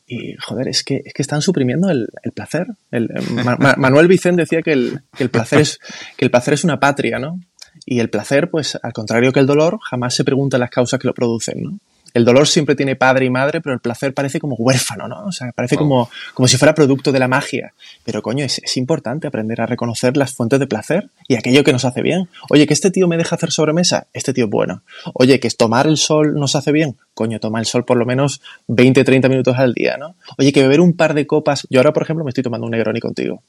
Y 0.08 0.36
joder, 0.36 0.70
es 0.70 0.86
que, 0.86 1.02
es 1.04 1.14
que 1.14 1.22
están 1.22 1.42
suprimiendo 1.42 1.90
el, 1.90 2.08
placer. 2.34 2.66
El, 2.92 3.12
eh, 3.14 3.22
Ma- 3.44 3.58
Ma- 3.60 3.76
Manuel 3.78 4.08
Vicente 4.08 4.44
decía 4.44 4.62
que 4.62 4.72
el, 4.72 5.02
que 5.18 5.24
el 5.26 5.30
placer 5.30 5.60
es, 5.60 5.80
que 6.16 6.24
el 6.24 6.32
placer 6.32 6.54
es 6.54 6.64
una 6.64 6.80
patria, 6.80 7.20
¿no? 7.20 7.42
Y 7.86 8.00
el 8.00 8.10
placer, 8.10 8.50
pues, 8.50 8.78
al 8.82 8.94
contrario 8.94 9.32
que 9.32 9.40
el 9.40 9.46
dolor, 9.46 9.80
jamás 9.82 10.16
se 10.16 10.24
pregunta 10.24 10.58
las 10.58 10.70
causas 10.70 11.00
que 11.00 11.08
lo 11.08 11.14
producen, 11.14 11.64
¿no? 11.64 11.80
El 12.14 12.26
dolor 12.26 12.48
siempre 12.48 12.76
tiene 12.76 12.96
padre 12.96 13.26
y 13.26 13.30
madre, 13.30 13.62
pero 13.62 13.74
el 13.74 13.80
placer 13.80 14.14
parece 14.14 14.40
como 14.40 14.56
huérfano, 14.56 15.08
¿no? 15.08 15.26
O 15.26 15.32
sea, 15.32 15.52
parece 15.52 15.76
como, 15.76 16.10
como 16.34 16.48
si 16.48 16.58
fuera 16.58 16.74
producto 16.74 17.12
de 17.12 17.20
la 17.20 17.28
magia. 17.28 17.74
Pero 18.06 18.22
coño, 18.22 18.44
es, 18.44 18.60
es 18.64 18.78
importante 18.78 19.28
aprender 19.28 19.62
a 19.62 19.66
reconocer 19.66 20.18
las 20.18 20.34
fuentes 20.34 20.60
de 20.60 20.68
placer 20.68 21.10
y 21.28 21.36
aquello 21.36 21.64
que 21.64 21.74
nos 21.74 21.86
hace 21.86 22.02
bien. 22.02 22.28
Oye, 22.50 22.66
que 22.66 22.74
este 22.74 22.92
tío 22.92 23.08
me 23.08 23.18
deja 23.18 23.36
hacer 23.36 23.52
sobremesa, 23.52 24.08
este 24.14 24.34
tío 24.34 24.46
es 24.46 24.50
bueno. 24.50 24.82
Oye, 25.14 25.40
que 25.40 25.50
tomar 25.52 25.86
el 25.86 25.98
sol 25.98 26.34
nos 26.36 26.56
hace 26.56 26.72
bien, 26.72 26.98
coño, 27.14 27.40
toma 27.40 27.60
el 27.60 27.66
sol 27.66 27.86
por 27.86 27.98
lo 27.98 28.06
menos 28.06 28.42
20, 28.68 29.04
30 29.04 29.30
minutos 29.30 29.56
al 29.58 29.74
día, 29.74 29.98
¿no? 29.98 30.16
Oye, 30.38 30.52
que 30.52 30.62
beber 30.62 30.82
un 30.82 30.94
par 30.94 31.14
de 31.14 31.28
copas, 31.28 31.68
yo 31.70 31.80
ahora 31.80 31.94
por 31.94 32.04
ejemplo 32.04 32.24
me 32.24 32.30
estoy 32.30 32.44
tomando 32.44 32.66
un 32.66 32.72
Negroni 32.72 33.00
contigo. 33.00 33.44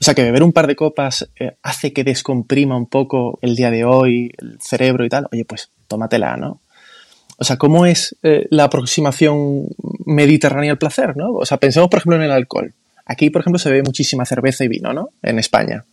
O 0.00 0.04
sea, 0.04 0.14
que 0.14 0.22
beber 0.22 0.42
un 0.42 0.52
par 0.52 0.66
de 0.66 0.76
copas 0.76 1.28
eh, 1.38 1.56
hace 1.62 1.92
que 1.92 2.04
descomprima 2.04 2.76
un 2.76 2.86
poco 2.86 3.38
el 3.42 3.56
día 3.56 3.70
de 3.70 3.84
hoy, 3.84 4.32
el 4.38 4.58
cerebro 4.60 5.04
y 5.04 5.08
tal. 5.08 5.28
Oye, 5.32 5.44
pues 5.44 5.70
tómatela, 5.88 6.36
¿no? 6.36 6.60
O 7.36 7.44
sea, 7.44 7.56
¿cómo 7.56 7.84
es 7.86 8.16
eh, 8.22 8.46
la 8.50 8.64
aproximación 8.64 9.66
mediterránea 10.06 10.72
al 10.72 10.78
placer, 10.78 11.16
¿no? 11.16 11.32
O 11.32 11.44
sea, 11.44 11.58
pensemos, 11.58 11.88
por 11.88 11.98
ejemplo, 11.98 12.16
en 12.16 12.22
el 12.22 12.30
alcohol. 12.30 12.72
Aquí, 13.06 13.30
por 13.30 13.40
ejemplo, 13.40 13.58
se 13.58 13.70
bebe 13.70 13.82
muchísima 13.82 14.24
cerveza 14.24 14.64
y 14.64 14.68
vino, 14.68 14.92
¿no? 14.92 15.10
En 15.22 15.38
España. 15.38 15.84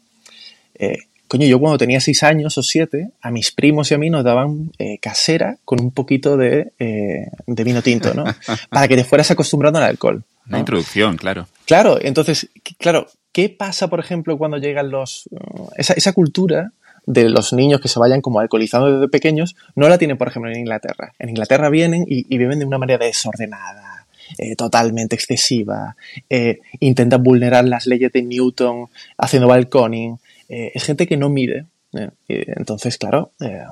Eh, 0.76 0.98
coño, 1.28 1.46
yo 1.46 1.60
cuando 1.60 1.78
tenía 1.78 2.00
seis 2.00 2.24
años 2.24 2.58
o 2.58 2.64
siete, 2.64 3.10
a 3.22 3.32
mis 3.32 3.52
primos 3.52 3.92
y 3.92 3.94
a 3.94 3.98
mí 3.98 4.10
nos 4.10 4.24
daban 4.24 4.72
eh, 4.78 4.98
casera 5.00 5.58
con 5.66 5.82
un 5.82 5.92
poquito 5.92 6.38
de, 6.38 6.74
eh, 6.80 7.28
de, 7.48 7.64
vino 7.64 7.82
tinto, 7.82 8.14
¿no? 8.14 8.24
Para 8.70 8.88
que 8.88 8.96
te 8.96 9.04
fueras 9.04 9.32
acostumbrando 9.32 9.80
al 9.80 9.86
alcohol. 9.86 10.24
Una 10.48 10.60
introducción, 10.60 11.18
claro. 11.18 11.48
Claro, 11.66 12.00
entonces, 12.02 12.50
claro, 12.78 13.08
¿qué 13.32 13.50
pasa, 13.50 13.88
por 13.90 14.00
ejemplo, 14.00 14.38
cuando 14.38 14.58
llegan 14.58 14.92
los... 14.92 15.28
Uh, 15.32 15.70
esa, 15.78 15.94
esa 15.94 16.14
cultura 16.14 16.72
de 17.06 17.30
los 17.30 17.54
niños 17.54 17.82
que 17.82 17.88
se 17.88 18.00
vayan 18.00 18.22
como 18.22 18.40
alcoholizando 18.40 18.92
desde 18.92 19.08
pequeños, 19.08 19.56
no 19.76 19.90
la 19.90 19.98
tienen, 19.98 20.18
por 20.18 20.28
ejemplo, 20.28 20.52
en 20.52 20.60
Inglaterra. 20.60 21.14
En 21.20 21.30
Inglaterra 21.30 21.70
vienen 21.70 22.06
y, 22.08 22.38
viven 22.38 22.60
de 22.60 22.66
una 22.66 22.78
manera 22.78 23.06
desordenada, 23.06 24.06
eh, 24.38 24.56
totalmente 24.56 25.16
excesiva, 25.16 25.96
eh, 26.30 26.60
intentan 26.80 27.24
vulnerar 27.24 27.66
las 27.66 27.88
leyes 27.88 28.12
de 28.12 28.22
Newton 28.22 28.88
haciendo 29.18 29.48
balconing, 29.48 30.18
eh, 30.52 30.74
es 30.76 30.84
gente 30.84 31.08
que 31.08 31.16
no 31.16 31.30
mide. 31.30 31.66
Eh, 31.94 32.10
entonces, 32.58 32.98
claro, 32.98 33.32
eh, 33.40 33.64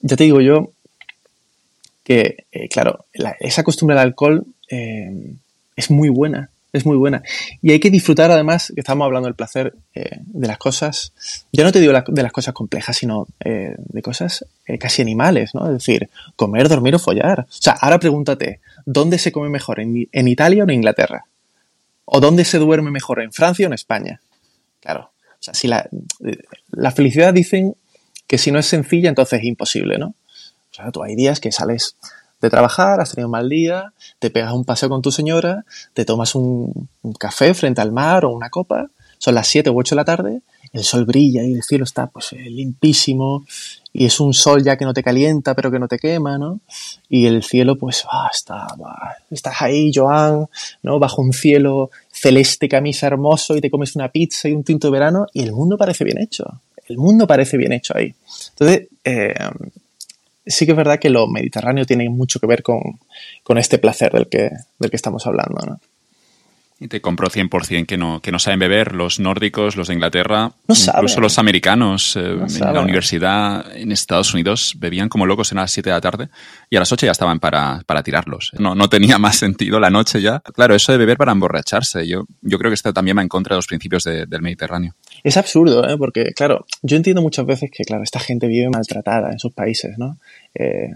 ya 0.00 0.16
te 0.16 0.24
digo 0.24 0.40
yo 0.40 0.72
que, 2.02 2.44
claro, 2.70 3.06
esa 3.40 3.62
costumbre 3.62 3.96
del 3.96 4.08
alcohol 4.08 4.44
es 4.68 5.90
muy 5.90 6.08
buena, 6.10 6.50
es 6.74 6.84
muy 6.84 6.96
buena. 6.96 7.22
Y 7.62 7.70
hay 7.70 7.78
que 7.78 7.88
disfrutar 7.88 8.32
además, 8.32 8.72
que 8.74 8.80
estamos 8.80 9.04
hablando 9.06 9.28
del 9.28 9.36
placer 9.36 9.74
de 9.94 10.48
las 10.48 10.58
cosas, 10.58 11.12
ya 11.52 11.62
no 11.62 11.70
te 11.70 11.80
digo 11.80 11.92
de 11.92 12.22
las 12.22 12.32
cosas 12.32 12.52
complejas, 12.52 12.96
sino 12.96 13.28
de 13.38 14.02
cosas 14.02 14.44
casi 14.80 15.00
animales, 15.00 15.54
¿no? 15.54 15.66
Es 15.66 15.74
decir, 15.74 16.10
comer, 16.34 16.68
dormir 16.68 16.96
o 16.96 16.98
follar. 16.98 17.40
O 17.40 17.46
sea, 17.48 17.74
ahora 17.80 18.00
pregúntate, 18.00 18.60
¿dónde 18.84 19.18
se 19.18 19.30
come 19.30 19.48
mejor, 19.48 19.78
en, 19.78 20.08
en 20.10 20.28
Italia 20.28 20.64
o 20.64 20.68
en 20.68 20.74
Inglaterra? 20.74 21.26
¿O 22.04 22.18
dónde 22.18 22.44
se 22.44 22.58
duerme 22.58 22.90
mejor, 22.90 23.22
en 23.22 23.32
Francia 23.32 23.66
o 23.66 23.68
en 23.68 23.74
España? 23.74 24.20
Claro, 24.80 25.12
o 25.30 25.42
sea, 25.42 25.54
si 25.54 25.68
la, 25.68 25.88
la 26.72 26.90
felicidad 26.90 27.32
dicen 27.32 27.76
que 28.26 28.36
si 28.36 28.50
no 28.50 28.58
es 28.58 28.66
sencilla, 28.66 29.08
entonces 29.08 29.38
es 29.38 29.44
imposible, 29.44 29.96
¿no? 29.96 30.08
O 30.08 30.74
sea, 30.74 30.90
tú 30.90 31.04
hay 31.04 31.14
días 31.14 31.38
que 31.38 31.52
sales 31.52 31.96
de 32.44 32.50
trabajar, 32.50 33.00
has 33.00 33.10
tenido 33.10 33.28
un 33.28 33.32
mal 33.32 33.48
día, 33.48 33.92
te 34.18 34.30
pegas 34.30 34.52
un 34.52 34.64
paseo 34.64 34.88
con 34.88 35.02
tu 35.02 35.10
señora, 35.10 35.64
te 35.92 36.04
tomas 36.04 36.34
un, 36.34 36.88
café 37.18 37.54
frente 37.54 37.80
al 37.80 37.92
mar 37.92 38.24
o 38.24 38.30
una 38.30 38.50
copa, 38.50 38.88
son 39.18 39.34
las 39.34 39.48
7 39.48 39.70
u 39.70 39.78
8 39.78 39.94
de 39.94 39.96
la 39.96 40.04
tarde, 40.04 40.42
el 40.72 40.84
sol 40.84 41.04
brilla 41.04 41.42
y 41.44 41.54
el 41.54 41.62
cielo 41.62 41.84
está 41.84 42.08
pues 42.08 42.32
eh, 42.32 42.50
limpísimo 42.50 43.44
y 43.92 44.06
es 44.06 44.18
un 44.18 44.34
sol 44.34 44.62
ya 44.64 44.76
que 44.76 44.84
no 44.84 44.92
te 44.92 45.02
calienta 45.02 45.54
pero 45.54 45.70
que 45.70 45.78
no 45.78 45.86
te 45.86 45.98
quema, 45.98 46.36
¿no? 46.36 46.60
Y 47.08 47.26
el 47.26 47.42
cielo 47.44 47.76
pues 47.76 48.04
ah, 48.10 48.28
está, 48.32 48.66
estás 49.30 49.62
ahí, 49.62 49.92
Joan, 49.94 50.46
¿no? 50.82 50.98
Bajo 50.98 51.22
un 51.22 51.32
cielo 51.32 51.90
celeste 52.10 52.68
camisa 52.68 53.06
hermoso 53.06 53.56
y 53.56 53.60
te 53.60 53.70
comes 53.70 53.94
una 53.94 54.08
pizza 54.08 54.48
y 54.48 54.52
un 54.52 54.64
tinto 54.64 54.88
de 54.88 54.92
verano 54.92 55.26
y 55.32 55.42
el 55.42 55.52
mundo 55.52 55.78
parece 55.78 56.04
bien 56.04 56.18
hecho. 56.18 56.44
El 56.86 56.98
mundo 56.98 57.26
parece 57.26 57.56
bien 57.56 57.72
hecho 57.72 57.96
ahí. 57.96 58.14
Entonces, 58.50 58.88
eh, 59.04 59.34
sí 60.46 60.66
que 60.66 60.72
es 60.72 60.76
verdad 60.76 60.98
que 60.98 61.10
lo 61.10 61.26
mediterráneo 61.28 61.84
tiene 61.84 62.08
mucho 62.08 62.40
que 62.40 62.46
ver 62.46 62.62
con, 62.62 62.80
con 63.42 63.58
este 63.58 63.78
placer 63.78 64.12
del 64.12 64.28
que, 64.28 64.50
del 64.78 64.90
que 64.90 64.96
estamos 64.96 65.26
hablando, 65.26 65.60
¿no? 65.66 65.80
Y 66.80 66.88
te 66.88 67.00
compro 67.00 67.28
100% 67.30 67.86
que 67.86 67.96
no, 67.96 68.20
que 68.20 68.32
no 68.32 68.40
saben 68.40 68.58
beber. 68.58 68.94
Los 68.94 69.20
nórdicos, 69.20 69.76
los 69.76 69.88
de 69.88 69.94
Inglaterra, 69.94 70.50
incluso 70.68 71.20
los 71.20 71.38
americanos 71.38 72.16
eh, 72.16 72.20
en 72.20 72.74
la 72.74 72.80
universidad 72.80 73.74
en 73.76 73.92
Estados 73.92 74.34
Unidos 74.34 74.74
bebían 74.76 75.08
como 75.08 75.24
locos 75.24 75.52
en 75.52 75.58
las 75.58 75.70
7 75.70 75.88
de 75.88 75.94
la 75.94 76.00
tarde 76.00 76.28
y 76.68 76.76
a 76.76 76.80
las 76.80 76.90
8 76.90 77.06
ya 77.06 77.12
estaban 77.12 77.38
para, 77.38 77.80
para 77.86 78.02
tirarlos. 78.02 78.50
No, 78.58 78.74
no 78.74 78.88
tenía 78.88 79.18
más 79.18 79.36
sentido 79.38 79.78
la 79.78 79.88
noche 79.88 80.20
ya. 80.20 80.40
Claro, 80.40 80.74
eso 80.74 80.90
de 80.90 80.98
beber 80.98 81.16
para 81.16 81.30
emborracharse, 81.30 82.08
yo, 82.08 82.26
yo 82.42 82.58
creo 82.58 82.70
que 82.70 82.74
esto 82.74 82.92
también 82.92 83.16
va 83.16 83.22
en 83.22 83.28
contra 83.28 83.54
de 83.54 83.58
los 83.58 83.68
principios 83.68 84.02
del 84.02 84.42
Mediterráneo. 84.42 84.94
Es 85.24 85.38
absurdo, 85.38 85.88
¿eh? 85.88 85.96
porque, 85.96 86.32
claro, 86.34 86.66
yo 86.82 86.96
entiendo 86.96 87.22
muchas 87.22 87.46
veces 87.46 87.70
que, 87.70 87.82
claro, 87.84 88.04
esta 88.04 88.20
gente 88.20 88.46
vive 88.46 88.68
maltratada 88.68 89.32
en 89.32 89.38
sus 89.38 89.52
países, 89.54 89.96
¿no? 89.96 90.18
Eh, 90.54 90.90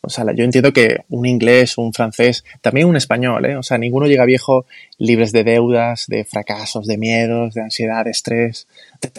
o 0.00 0.10
sea, 0.10 0.24
yo 0.32 0.44
entiendo 0.44 0.72
que 0.72 0.98
un 1.08 1.26
inglés, 1.26 1.76
un 1.76 1.92
francés, 1.92 2.44
también 2.60 2.86
un 2.86 2.96
español, 2.96 3.44
¿eh? 3.46 3.56
O 3.56 3.64
sea, 3.64 3.76
ninguno 3.76 4.06
llega 4.06 4.24
viejo 4.24 4.64
libres 4.98 5.32
de 5.32 5.42
deudas, 5.42 6.04
de 6.06 6.24
fracasos, 6.24 6.86
de 6.86 6.98
miedos, 6.98 7.54
de 7.54 7.62
ansiedad, 7.62 8.04
de 8.04 8.12
estrés, 8.12 8.68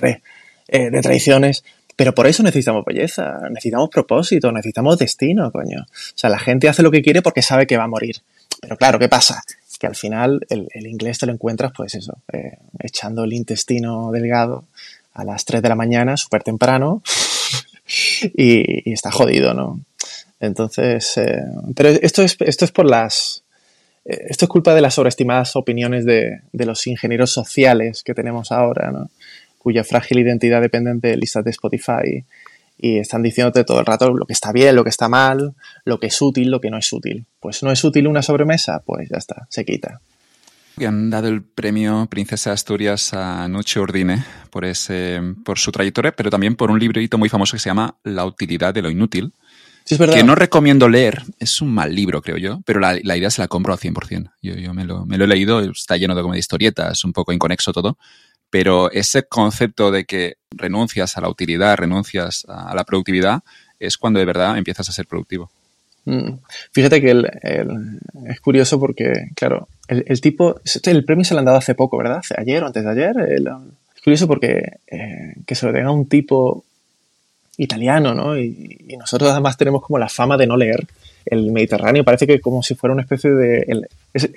de, 0.01 0.21
eh, 0.69 0.89
de 0.89 1.01
traiciones. 1.01 1.65
Pero 1.97 2.15
por 2.15 2.25
eso 2.25 2.41
necesitamos 2.41 2.85
belleza, 2.85 3.41
necesitamos 3.49 3.89
propósito, 3.89 4.53
necesitamos 4.53 4.97
destino, 4.97 5.51
coño. 5.51 5.81
O 5.81 6.17
sea, 6.17 6.29
la 6.29 6.39
gente 6.39 6.69
hace 6.69 6.81
lo 6.81 6.91
que 6.91 7.01
quiere 7.01 7.21
porque 7.21 7.41
sabe 7.41 7.67
que 7.67 7.75
va 7.75 7.83
a 7.83 7.87
morir. 7.87 8.21
Pero 8.61 8.77
claro, 8.77 8.99
¿qué 8.99 9.09
pasa? 9.09 9.43
Que 9.79 9.87
al 9.87 9.95
final 9.95 10.45
el, 10.49 10.87
inglés 10.87 11.17
te 11.17 11.25
lo 11.25 11.31
encuentras, 11.31 11.71
pues 11.75 11.95
eso, 11.95 12.17
eh, 12.31 12.57
echando 12.79 13.23
el 13.23 13.33
intestino 13.33 14.11
delgado 14.11 14.65
a 15.13 15.23
las 15.23 15.45
3 15.45 15.61
de 15.61 15.69
la 15.69 15.75
mañana, 15.75 16.17
súper 16.17 16.43
temprano, 16.43 17.01
y, 18.35 18.89
y, 18.89 18.93
está 18.93 19.09
jodido, 19.11 19.53
¿no? 19.53 19.79
Entonces, 20.39 21.17
eh, 21.17 21.43
pero 21.75 21.89
esto 21.89 22.21
es, 22.21 22.37
esto 22.39 22.65
es 22.65 22.71
por 22.71 22.85
las, 22.85 23.43
eh, 24.05 24.25
esto 24.29 24.45
es 24.45 24.49
culpa 24.49 24.73
de 24.73 24.81
las 24.81 24.93
sobreestimadas 24.93 25.55
opiniones 25.55 26.05
de, 26.05 26.41
de, 26.51 26.65
los 26.65 26.85
ingenieros 26.85 27.31
sociales 27.31 28.03
que 28.03 28.13
tenemos 28.13 28.51
ahora, 28.51 28.91
¿no? 28.91 29.09
cuya 29.59 29.83
frágil 29.83 30.19
identidad 30.19 30.61
depende 30.61 30.93
de 30.95 31.17
listas 31.17 31.43
de 31.43 31.51
Spotify 31.51 32.23
y 32.79 32.99
están 32.99 33.21
diciéndote 33.21 33.65
todo 33.65 33.81
el 33.81 33.85
rato 33.85 34.11
lo 34.13 34.25
que 34.25 34.33
está 34.33 34.51
bien, 34.53 34.75
lo 34.75 34.83
que 34.83 34.89
está 34.89 35.09
mal, 35.09 35.53
lo 35.83 35.99
que 35.99 36.07
es 36.07 36.21
útil, 36.21 36.49
lo 36.49 36.61
que 36.61 36.69
no 36.69 36.77
es 36.77 36.91
útil. 36.93 37.25
Pues 37.39 37.61
no 37.61 37.71
es 37.71 37.83
útil 37.83 38.07
una 38.07 38.21
sobremesa, 38.21 38.81
pues 38.85 39.09
ya 39.09 39.17
está, 39.17 39.47
se 39.49 39.65
quita. 39.65 40.01
Han 40.85 41.09
dado 41.09 41.27
el 41.27 41.43
premio 41.43 42.07
Princesa 42.09 42.53
Asturias 42.53 43.13
a 43.13 43.47
Nuche 43.49 43.81
Ordine 43.81 44.23
por, 44.49 44.63
ese, 44.63 45.19
por 45.43 45.59
su 45.59 45.73
trayectoria, 45.73 46.13
pero 46.13 46.29
también 46.29 46.55
por 46.55 46.71
un 46.71 46.79
librito 46.79 47.17
muy 47.17 47.27
famoso 47.27 47.57
que 47.57 47.59
se 47.59 47.69
llama 47.69 47.97
La 48.03 48.23
utilidad 48.23 48.73
de 48.73 48.81
lo 48.81 48.89
inútil, 48.89 49.33
que 49.85 50.23
no 50.23 50.35
recomiendo 50.35 50.87
leer. 50.87 51.23
Es 51.39 51.61
un 51.61 51.73
mal 51.73 51.93
libro, 51.93 52.21
creo 52.21 52.37
yo, 52.37 52.61
pero 52.65 52.79
la, 52.79 52.97
la 53.03 53.17
idea 53.17 53.29
se 53.29 53.41
la 53.41 53.47
compro 53.47 53.73
al 53.73 53.79
100%. 53.79 54.31
Yo, 54.41 54.53
yo 54.53 54.73
me, 54.73 54.85
lo, 54.85 55.05
me 55.05 55.17
lo 55.17 55.25
he 55.25 55.27
leído, 55.27 55.59
está 55.61 55.97
lleno 55.97 56.15
de, 56.15 56.21
como 56.21 56.33
de 56.33 56.39
historietas, 56.39 57.03
un 57.03 57.11
poco 57.11 57.33
inconexo 57.33 57.73
todo, 57.73 57.97
pero 58.49 58.91
ese 58.91 59.23
concepto 59.23 59.91
de 59.91 60.05
que 60.05 60.35
renuncias 60.51 61.17
a 61.17 61.21
la 61.21 61.29
utilidad, 61.29 61.77
renuncias 61.77 62.45
a 62.47 62.73
la 62.75 62.83
productividad, 62.83 63.41
es 63.79 63.97
cuando 63.97 64.19
de 64.19 64.25
verdad 64.25 64.57
empiezas 64.57 64.89
a 64.89 64.91
ser 64.91 65.05
productivo. 65.05 65.49
Mm. 66.05 66.39
Fíjate 66.71 67.01
que 67.01 67.11
el, 67.11 67.29
es 68.27 68.41
curioso 68.41 68.79
porque, 68.79 69.29
claro, 69.35 69.67
el, 69.87 70.21
tipo, 70.21 70.59
el 70.83 71.05
premio 71.05 71.25
se 71.25 71.33
lo 71.33 71.39
han 71.39 71.45
dado 71.45 71.57
hace 71.57 71.75
poco, 71.75 71.97
¿verdad? 71.97 72.21
Ayer 72.37 72.63
o 72.63 72.67
antes 72.67 72.83
de 72.83 72.91
ayer. 72.91 73.15
es 73.19 74.01
curioso 74.01 74.27
porque 74.27 74.79
eh, 74.87 75.35
que 75.45 75.55
se 75.55 75.65
lo 75.65 75.71
den 75.71 75.85
a 75.85 75.91
un 75.91 76.07
tipo 76.07 76.63
italiano, 77.57 78.13
¿no? 78.13 78.37
Y, 78.37 78.95
nosotros 78.97 79.31
además 79.31 79.57
tenemos 79.57 79.81
como 79.81 79.99
la 79.99 80.09
fama 80.09 80.37
de 80.37 80.47
no 80.47 80.57
leer 80.57 80.87
el 81.29 81.51
Mediterráneo. 81.51 82.03
Parece 82.03 82.27
que 82.27 82.39
como 82.39 82.63
si 82.63 82.75
fuera 82.75 82.93
una 82.93 83.03
especie 83.03 83.31
de... 83.31 83.65
El, 83.67 83.87
es, 84.13 84.29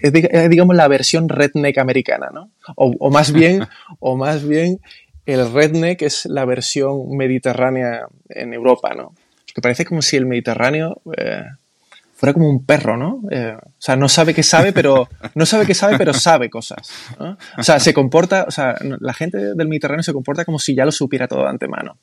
digamos, 0.50 0.76
la 0.76 0.88
versión 0.88 1.28
redneck 1.28 1.78
americana, 1.78 2.30
¿no? 2.32 2.50
O, 2.76 2.92
o, 2.99 3.11
más 3.11 3.32
bien, 3.32 3.66
o 3.99 4.16
más 4.16 4.46
bien 4.46 4.80
el 5.26 5.52
redneck 5.52 6.02
es 6.02 6.26
la 6.26 6.44
versión 6.44 7.16
mediterránea 7.16 8.06
en 8.28 8.54
Europa, 8.54 8.94
¿no? 8.94 9.14
Que 9.54 9.61
parece 9.61 9.84
como 9.84 10.02
si 10.02 10.16
el 10.16 10.26
Mediterráneo 10.26 11.00
eh, 11.16 11.42
fuera 12.14 12.32
como 12.32 12.49
un 12.49 12.64
perro, 12.64 12.96
¿no? 12.96 13.20
Eh, 13.30 13.54
o 13.56 13.70
sea, 13.78 13.96
no 13.96 14.08
sabe 14.08 14.34
qué 14.34 14.42
sabe, 14.42 14.72
pero 14.72 15.08
no 15.34 15.46
sabe 15.46 15.66
qué 15.66 15.75
sabe, 15.75 15.99
pero 15.99 16.14
sabe 16.14 16.49
cosas. 16.49 16.90
¿no? 17.18 17.37
O 17.58 17.62
sea, 17.62 17.78
se 17.78 17.92
comporta, 17.92 18.44
o 18.49 18.50
sea, 18.50 18.76
la 18.80 19.12
gente 19.12 19.54
del 19.54 19.68
Mediterráneo 19.68 20.02
se 20.02 20.12
comporta 20.12 20.44
como 20.44 20.58
si 20.58 20.75
ya 20.75 20.84
lo 20.84 20.92
supiera 20.92 21.28
todo 21.28 21.42
de 21.42 21.50
antemano 21.50 21.99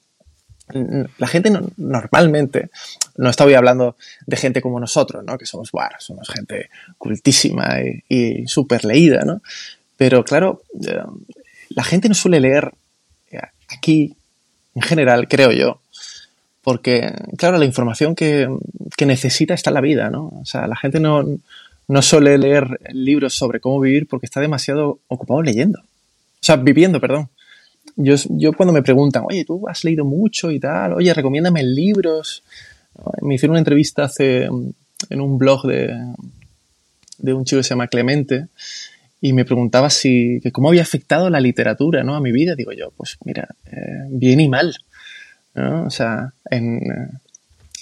la 0.73 1.27
gente 1.27 1.49
no, 1.49 1.61
normalmente, 1.77 2.69
no 3.17 3.29
estoy 3.29 3.53
hablando 3.53 3.95
de 4.25 4.37
gente 4.37 4.61
como 4.61 4.79
nosotros, 4.79 5.23
¿no? 5.23 5.37
que 5.37 5.45
somos, 5.45 5.71
bueno, 5.71 5.95
somos 5.99 6.29
gente 6.29 6.69
cultísima 6.97 7.79
y, 7.81 8.03
y 8.07 8.47
súper 8.47 8.85
leída, 8.85 9.23
¿no? 9.25 9.41
pero 9.99 10.23
claro, 10.23 10.61
eh, 10.87 11.03
la 11.69 11.83
gente 11.83 12.07
no 12.07 12.15
suele 12.15 12.39
leer 12.39 12.71
eh, 13.31 13.39
aquí, 13.67 14.15
en 14.73 14.81
general, 14.81 15.27
creo 15.27 15.51
yo, 15.51 15.81
porque, 16.63 17.13
claro, 17.37 17.57
la 17.57 17.65
información 17.65 18.15
que, 18.15 18.47
necesita 19.05 19.53
está 19.53 19.71
en 19.71 19.73
la 19.73 19.81
vida, 19.81 20.09
¿no? 20.09 20.27
O 20.41 20.45
sea, 20.45 20.67
la 20.67 20.75
gente 20.75 20.99
no, 20.99 21.25
no 21.87 22.01
suele 22.01 22.37
leer 22.37 22.79
libros 22.93 23.33
sobre 23.33 23.59
cómo 23.59 23.79
vivir 23.79 24.07
porque 24.07 24.25
está 24.25 24.39
demasiado 24.39 24.99
ocupado 25.07 25.41
leyendo. 25.41 25.79
O 25.79 26.43
sea, 26.43 26.55
viviendo, 26.55 27.01
perdón 27.01 27.29
yo, 27.95 28.15
yo 28.29 28.53
cuando 28.53 28.73
me 28.73 28.81
preguntan, 28.81 29.23
oye, 29.25 29.45
tú 29.45 29.67
has 29.67 29.83
leído 29.83 30.05
mucho 30.05 30.51
y 30.51 30.59
tal, 30.59 30.93
oye, 30.93 31.13
recomiéndame 31.13 31.63
libros. 31.63 32.43
Me 33.21 33.35
hicieron 33.35 33.51
una 33.51 33.59
entrevista 33.59 34.03
hace 34.03 34.45
en 34.45 35.21
un 35.21 35.37
blog 35.37 35.65
de, 35.67 35.95
de 37.17 37.33
un 37.33 37.45
chico 37.45 37.59
que 37.59 37.63
se 37.63 37.69
llama 37.69 37.87
Clemente 37.87 38.47
y 39.21 39.33
me 39.33 39.45
preguntaba 39.45 39.89
si 39.89 40.41
cómo 40.53 40.69
había 40.69 40.81
afectado 40.81 41.29
la 41.29 41.39
literatura 41.39 42.03
¿no? 42.03 42.15
a 42.15 42.21
mi 42.21 42.31
vida. 42.31 42.55
Digo 42.55 42.71
yo, 42.71 42.91
pues 42.95 43.17
mira, 43.25 43.49
eh, 43.71 44.05
bien 44.09 44.39
y 44.39 44.47
mal. 44.47 44.75
O 45.55 45.89
sea, 45.89 46.33
en 46.49 46.77
eh, 46.77 47.09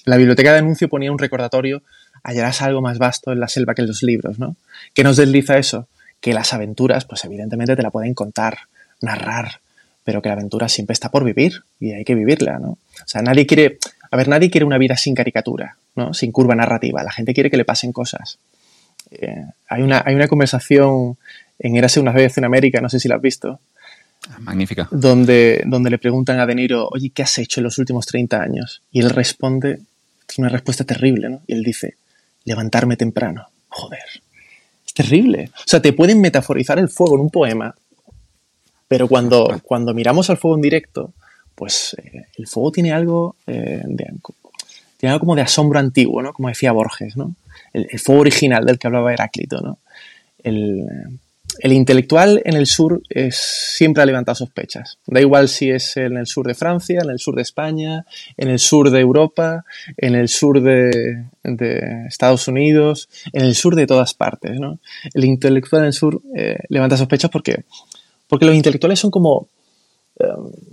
la 0.06 0.18
biblioteca 0.18 0.52
de 0.52 0.60
anuncio 0.60 0.90
ponía 0.90 1.12
un 1.12 1.20
recordatorio, 1.20 1.84
hallarás 2.24 2.62
algo 2.62 2.82
más 2.82 2.98
vasto 2.98 3.32
en 3.32 3.40
la 3.40 3.48
selva 3.48 3.76
que 3.76 3.82
en 3.82 3.88
los 3.88 4.02
libros, 4.02 4.40
¿no? 4.40 4.56
¿Qué 4.94 5.04
nos 5.04 5.18
desliza 5.18 5.58
eso? 5.58 5.88
Que 6.20 6.34
las 6.34 6.54
aventuras, 6.54 7.06
pues 7.06 7.24
evidentemente 7.26 7.76
te 7.76 7.84
la 7.84 7.92
pueden 7.92 8.16
contar, 8.16 8.58
narrar, 9.02 9.60
pero 10.08 10.22
que 10.22 10.30
la 10.30 10.36
aventura 10.36 10.70
siempre 10.70 10.94
está 10.94 11.12
por 11.12 11.26
vivir 11.26 11.64
y 11.82 11.92
hay 11.92 12.06
que 12.06 12.16
vivirla, 12.16 12.60
¿no? 12.60 12.70
O 12.70 13.08
sea, 13.08 13.22
nadie 13.22 13.46
quiere, 13.46 13.78
a 14.10 14.16
ver, 14.16 14.30
nadie 14.30 14.50
quiere 14.50 14.64
una 14.64 14.78
vida 14.78 14.96
sin 14.96 15.14
caricatura, 15.14 15.76
¿no? 15.98 16.14
Sin 16.14 16.32
curva 16.32 16.56
narrativa. 16.56 17.04
La 17.04 17.12
gente 17.12 17.34
quiere 17.34 17.52
que 17.52 17.58
le 17.58 17.66
pasen 17.66 17.92
cosas. 17.92 18.40
Eh, 19.12 19.44
hay, 19.68 19.82
una, 19.82 20.02
hay 20.06 20.16
una 20.16 20.30
conversación 20.30 21.18
en 21.60 21.76
Érase 21.76 22.00
una 22.00 22.14
vez 22.14 22.38
en 22.38 22.46
América, 22.46 22.80
no 22.80 22.88
sé 22.88 23.02
si 23.02 23.10
la 23.10 23.16
has 23.16 23.22
visto. 23.22 23.60
Magnífica. 24.40 24.88
Donde, 24.92 25.64
donde 25.66 25.90
le 25.90 25.98
preguntan 25.98 26.40
a 26.40 26.46
De 26.46 26.56
Niro, 26.56 26.88
oye, 26.88 27.10
¿qué 27.14 27.24
has 27.24 27.38
hecho 27.40 27.60
en 27.60 27.66
los 27.66 27.78
últimos 27.78 28.06
30 28.06 28.42
años? 28.42 28.82
Y 28.94 29.02
él 29.02 29.10
responde, 29.10 29.82
es 30.30 30.40
una 30.40 30.48
respuesta 30.48 30.86
terrible, 30.86 31.28
¿no? 31.28 31.42
Y 31.48 31.54
él 31.54 31.64
dice, 31.64 31.98
levantarme 32.46 32.96
temprano. 32.96 33.50
Joder, 33.68 34.00
es 34.86 34.94
terrible. 34.94 35.52
O 35.54 35.64
sea, 35.66 35.82
te 35.82 35.92
pueden 35.92 36.22
metaforizar 36.22 36.80
el 36.80 36.88
fuego 36.88 37.16
en 37.16 37.22
un 37.24 37.30
poema, 37.30 37.76
pero 38.88 39.08
cuando, 39.08 39.60
cuando 39.64 39.94
miramos 39.94 40.30
al 40.30 40.38
fuego 40.38 40.56
en 40.56 40.62
directo, 40.62 41.14
pues 41.56 41.96
eh, 41.98 42.28
el 42.38 42.48
fuego 42.48 42.72
tiene 42.72 42.92
algo, 42.92 43.36
eh, 43.48 43.82
de, 43.86 44.14
tiene 44.98 45.14
algo 45.14 45.22
como 45.22 45.36
de 45.36 45.42
asombro 45.42 45.80
antiguo, 45.80 46.22
¿no? 46.22 46.34
Como 46.34 46.50
decía 46.50 46.72
Borges, 46.72 47.18
¿no? 47.18 47.36
El, 47.74 47.88
el 47.90 48.00
fuego 48.00 48.22
original 48.22 48.66
del 48.66 48.80
que 48.80 48.88
hablaba 48.88 49.14
Heráclito, 49.14 49.62
¿no? 49.62 49.80
El, 50.44 50.88
el 51.60 51.74
intelectual 51.74 52.42
en 52.46 52.56
el 52.56 52.68
sur 52.68 53.02
es, 53.10 53.36
siempre 53.36 54.04
ha 54.04 54.06
levantado 54.06 54.36
sospechas. 54.36 54.98
Da 55.08 55.22
igual 55.22 55.50
si 55.50 55.70
es 55.70 55.98
en 55.98 56.18
el 56.18 56.28
sur 56.28 56.46
de 56.46 56.54
Francia, 56.54 57.00
en 57.02 57.10
el 57.10 57.20
sur 57.20 57.36
de 57.36 57.42
España, 57.42 58.06
en 58.38 58.50
el 58.50 58.60
sur 58.60 58.92
de 58.92 59.00
Europa, 59.00 59.66
en 59.98 60.16
el 60.16 60.28
sur 60.28 60.62
de, 60.62 61.26
Estados 62.08 62.48
Unidos, 62.48 63.10
en 63.34 63.46
el 63.46 63.56
sur 63.56 63.76
de 63.76 63.88
todas 63.88 64.14
partes. 64.14 64.60
¿no? 64.60 64.80
El 65.14 65.26
intelectual 65.26 65.84
en 65.84 65.88
el 65.88 65.94
sur 65.94 66.22
eh, 66.36 66.58
levanta 66.70 66.98
sospechas 66.98 67.32
porque, 67.32 67.64
porque 68.28 68.46
los 68.46 68.56
intelectuales 68.56 69.00
son 69.00 69.12
como, 69.12 69.48
eh, 70.20 70.26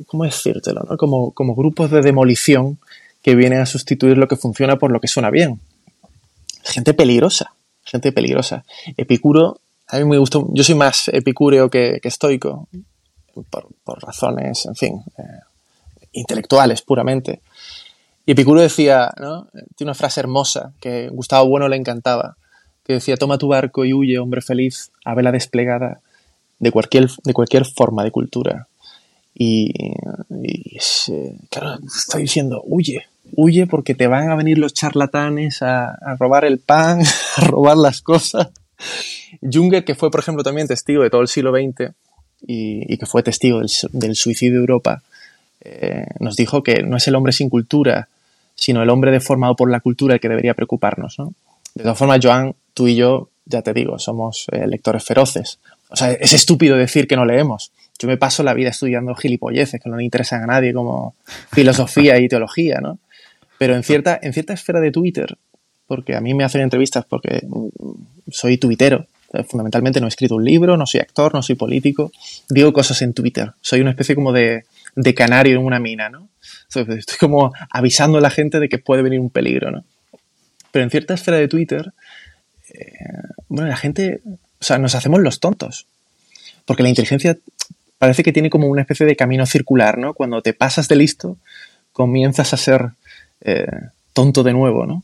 ¿cómo 0.07 0.25
decírtelo? 0.25 0.83
¿no? 0.89 0.97
Como, 0.97 1.33
como 1.33 1.55
grupos 1.55 1.91
de 1.91 2.03
demolición 2.03 2.79
que 3.23 3.35
vienen 3.35 3.61
a 3.61 3.67
sustituir 3.67 4.19
lo 4.19 4.29
que 4.29 4.37
funciona 4.37 4.77
por 4.77 4.93
lo 4.93 5.01
que 5.01 5.09
suena 5.09 5.31
bien. 5.31 5.61
Gente 6.63 6.95
peligrosa, 6.95 7.55
gente 7.85 8.13
peligrosa. 8.13 8.65
Epicuro 8.97 9.59
a 9.89 9.99
mí 9.99 10.05
me 10.05 10.19
gustó, 10.19 10.47
yo 10.53 10.65
soy 10.65 10.75
más 10.75 11.09
epicúreo 11.09 11.69
que, 11.69 12.01
estoico, 12.03 12.69
por, 13.51 14.03
razones, 14.03 14.67
en 14.67 14.75
fin, 14.75 15.03
eh, 15.19 15.23
intelectuales 16.13 16.83
puramente. 16.83 17.43
Y 18.27 18.33
Epicuro 18.33 18.61
decía, 18.61 19.13
¿no? 19.21 19.49
Tiene 19.77 19.91
una 19.91 19.95
frase 19.95 20.21
hermosa 20.21 20.73
que 20.81 21.09
Gustavo 21.11 21.49
Bueno 21.49 21.69
le 21.69 21.77
encantaba, 21.77 22.37
que 22.83 22.95
decía, 22.95 23.17
toma 23.17 23.39
tu 23.39 23.49
barco 23.49 23.85
y 23.85 23.93
huye, 23.93 24.19
hombre 24.19 24.41
feliz, 24.41 24.91
a 25.05 25.15
vela 25.15 25.33
desplegada 25.33 26.01
de 26.65 26.73
cualquier, 26.73 27.09
de 27.23 27.33
cualquier 27.33 27.67
forma 27.67 28.03
de 28.03 28.11
cultura. 28.11 28.67
Y, 29.35 29.73
claro, 31.51 31.79
estoy 31.85 32.23
diciendo, 32.23 32.63
huye, 32.65 33.07
huye 33.37 33.67
porque 33.67 33.95
te 33.95 34.07
van 34.07 34.31
a 34.31 34.37
venir 34.37 34.59
los 34.59 34.75
charlatanes 34.75 35.63
a, 35.63 35.91
a 35.91 36.17
robar 36.17 36.45
el 36.45 36.59
pan, 36.59 37.03
a 37.37 37.45
robar 37.45 37.77
las 37.77 38.01
cosas. 38.01 38.49
Junger, 39.43 39.85
que 39.85 39.95
fue, 39.95 40.11
por 40.11 40.21
ejemplo, 40.21 40.43
también 40.43 40.67
testigo 40.67 41.03
de 41.03 41.11
todo 41.11 41.21
el 41.21 41.29
siglo 41.29 41.53
XX 41.53 41.93
y, 42.47 42.97
que 42.97 43.07
fue 43.07 43.23
testigo 43.23 43.61
del, 43.93 44.17
suicidio 44.17 44.55
de 44.55 44.61
Europa, 44.61 45.03
eh, 45.61 46.07
nos 46.21 46.37
dijo 46.37 46.63
que 46.63 46.83
no 46.83 46.97
es 46.97 47.07
el 47.09 47.15
hombre 47.15 47.33
sin 47.33 47.49
cultura, 47.49 48.09
sino 48.55 48.83
el 48.83 48.91
hombre 48.91 49.11
deformado 49.11 49.57
por 49.57 49.71
la 49.71 49.81
cultura 49.81 50.15
el 50.15 50.21
que 50.21 50.29
debería 50.29 50.55
preocuparnos. 50.55 51.17
De 51.75 51.83
todas 51.83 51.99
formas, 51.99 52.21
Joan, 52.23 52.55
tú 52.73 52.89
y 52.89 52.97
yo, 52.97 53.29
ya 53.47 53.63
te 53.63 53.73
digo, 53.73 53.99
somos 53.99 54.47
eh, 54.53 54.67
lectores 54.67 55.05
feroces. 55.05 55.59
O 55.95 55.97
sea, 55.97 56.11
es 56.11 56.33
estúpido 56.33 56.77
decir 56.77 57.07
que 57.07 57.15
no 57.15 57.25
leemos. 57.25 57.71
Yo 58.01 58.09
me 58.09 58.17
paso 58.17 58.43
la 58.43 58.53
vida 58.53 58.71
estudiando 58.71 59.15
gilipolleces 59.15 59.81
que 59.81 59.89
no 59.89 59.97
le 59.97 60.03
interesan 60.03 60.43
a 60.43 60.47
nadie, 60.47 60.75
como 60.75 61.15
filosofía 61.53 62.19
y 62.19 62.27
teología, 62.27 62.81
¿no? 62.81 62.99
Pero 63.59 63.77
en 63.77 63.85
cierta, 63.85 64.19
en 64.21 64.33
cierta 64.33 64.55
esfera 64.55 64.81
de 64.81 64.91
Twitter, 64.91 65.39
porque 65.87 66.17
a 66.17 66.21
mí 66.21 66.35
me 66.35 66.43
hacen 66.43 66.63
entrevistas 66.63 67.05
porque 67.09 67.47
soy 68.29 68.59
tuitero. 68.59 69.07
Fundamentalmente 69.49 70.01
no 70.01 70.07
he 70.07 70.09
escrito 70.09 70.35
un 70.35 70.45
libro, 70.45 70.77
no 70.77 70.85
soy 70.85 70.99
actor, 70.99 71.33
no 71.33 71.43
soy 71.43 71.55
político. 71.55 72.11
Digo 72.49 72.73
cosas 72.73 73.01
en 73.03 73.15
Twitter. 73.15 73.53
Soy 73.61 73.81
una 73.81 73.91
especie 73.91 74.17
como 74.17 74.33
de, 74.33 74.65
canario 75.15 75.61
en 75.61 75.65
una 75.65 75.79
mina, 75.79 76.09
¿no? 76.09 76.29
Estoy 76.75 77.19
como 77.21 77.53
avisando 77.71 78.19
a 78.19 78.21
la 78.21 78.31
gente 78.31 78.59
de 78.59 78.69
que 78.69 78.79
puede 78.79 79.03
venir 79.03 79.21
un 79.21 79.31
peligro, 79.31 79.71
¿no? 79.71 79.85
Pero 80.73 80.83
en 80.83 80.91
cierta 80.91 81.15
esfera 81.15 81.37
de 81.37 81.47
Twitter, 81.47 81.93
eh, 82.73 82.91
bueno, 83.49 83.69
la 83.69 83.77
gente, 83.77 84.23
o 84.25 84.65
sea, 84.65 84.79
nos 84.79 84.97
hacemos 84.97 85.21
los 85.21 85.39
tontos. 85.39 85.87
Porque 86.65 86.83
la 86.83 86.89
inteligencia 86.89 87.37
parece 87.99 88.23
que 88.23 88.33
tiene 88.33 88.51
como 88.51 88.69
una 88.69 88.83
especie 88.83 89.07
de 89.07 89.17
camino 89.17 89.47
circular, 89.47 89.99
¿no? 89.99 90.15
Cuando 90.15 90.43
te 90.43 90.55
pasas 90.55 90.89
de 90.89 90.97
listo, 90.97 91.37
comienzas 91.93 92.53
a 92.53 92.57
ser 92.57 92.91
eh, 93.41 93.67
tonto 94.13 94.43
de 94.43 94.53
nuevo, 94.53 94.87
¿no? 94.87 95.03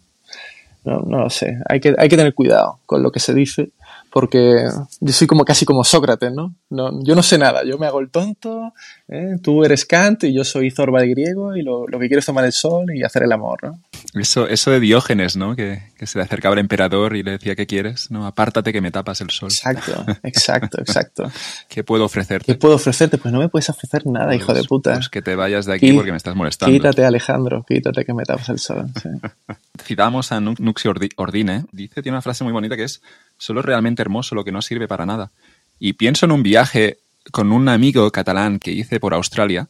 No, 0.84 1.00
no 1.00 1.18
lo 1.24 1.30
sé. 1.30 1.58
Hay 1.68 1.80
que, 1.80 1.94
hay 1.98 2.08
que 2.08 2.16
tener 2.16 2.34
cuidado 2.34 2.80
con 2.86 3.02
lo 3.02 3.12
que 3.12 3.20
se 3.20 3.34
dice 3.34 3.70
porque 4.10 4.68
yo 5.00 5.12
soy 5.12 5.26
como 5.26 5.44
casi 5.44 5.64
como 5.64 5.84
Sócrates, 5.84 6.32
¿no? 6.32 6.54
no 6.68 7.02
yo 7.02 7.14
no 7.14 7.22
sé 7.22 7.38
nada, 7.38 7.64
yo 7.64 7.78
me 7.78 7.86
hago 7.86 8.00
el 8.00 8.10
tonto, 8.10 8.72
¿eh? 9.08 9.36
tú 9.42 9.64
eres 9.64 9.84
Kant 9.84 10.24
y 10.24 10.34
yo 10.34 10.44
soy 10.44 10.70
Zorba 10.70 11.00
de 11.00 11.08
griego 11.08 11.56
y 11.56 11.62
lo, 11.62 11.86
que 11.86 12.08
quiero 12.08 12.18
es 12.18 12.26
tomar 12.26 12.44
el 12.44 12.52
sol 12.52 12.86
y 12.94 13.02
hacer 13.02 13.22
el 13.22 13.32
amor, 13.32 13.62
¿no? 13.62 13.78
Eso, 14.14 14.48
eso 14.48 14.70
de 14.70 14.80
Diógenes, 14.80 15.36
¿no? 15.36 15.54
Que, 15.56 15.82
se 16.02 16.18
le 16.18 16.24
acercaba 16.24 16.54
al 16.54 16.58
emperador 16.58 17.16
y 17.16 17.22
le 17.22 17.32
decía, 17.32 17.54
¿qué 17.54 17.66
quieres? 17.66 18.10
No, 18.10 18.26
apártate 18.26 18.72
que 18.72 18.80
me 18.80 18.90
tapas 18.90 19.20
el 19.20 19.30
sol. 19.30 19.50
Exacto, 19.50 20.04
exacto, 20.22 20.80
exacto. 20.80 21.30
¿Qué 21.68 21.84
puedo 21.84 22.04
ofrecerte? 22.04 22.46
¿Qué 22.46 22.58
puedo 22.58 22.74
ofrecerte? 22.74 23.18
Pues 23.18 23.32
no 23.32 23.38
me 23.38 23.48
puedes 23.48 23.68
ofrecer 23.68 24.06
nada, 24.06 24.34
hijo 24.34 24.54
de 24.54 24.64
puta. 24.64 24.94
Pues 24.94 25.08
que 25.08 25.22
te 25.22 25.34
vayas 25.34 25.66
de 25.66 25.74
aquí 25.74 25.92
porque 25.92 26.10
me 26.10 26.16
estás 26.16 26.34
molestando. 26.34 26.72
Quítate, 26.72 27.04
Alejandro, 27.04 27.64
quítate 27.68 28.04
que 28.04 28.14
me 28.14 28.24
tapas 28.24 28.48
el 28.48 28.58
sol. 28.58 28.86
Citamos 29.82 30.32
a 30.32 30.40
Nuxio 30.40 30.92
Ordine, 31.16 31.64
dice, 31.72 32.02
tiene 32.02 32.16
una 32.16 32.22
frase 32.22 32.44
muy 32.44 32.52
bonita 32.52 32.76
que 32.76 32.84
es 32.84 33.02
solo 33.38 33.60
es 33.60 33.66
realmente 33.66 34.02
hermoso 34.02 34.34
lo 34.34 34.44
que 34.44 34.52
no 34.52 34.62
sirve 34.62 34.88
para 34.88 35.06
nada. 35.06 35.30
Y 35.78 35.94
pienso 35.94 36.26
en 36.26 36.32
un 36.32 36.42
viaje 36.42 36.98
con 37.30 37.52
un 37.52 37.68
amigo 37.68 38.10
catalán 38.10 38.58
que 38.58 38.72
hice 38.72 39.00
por 39.00 39.14
Australia 39.14 39.68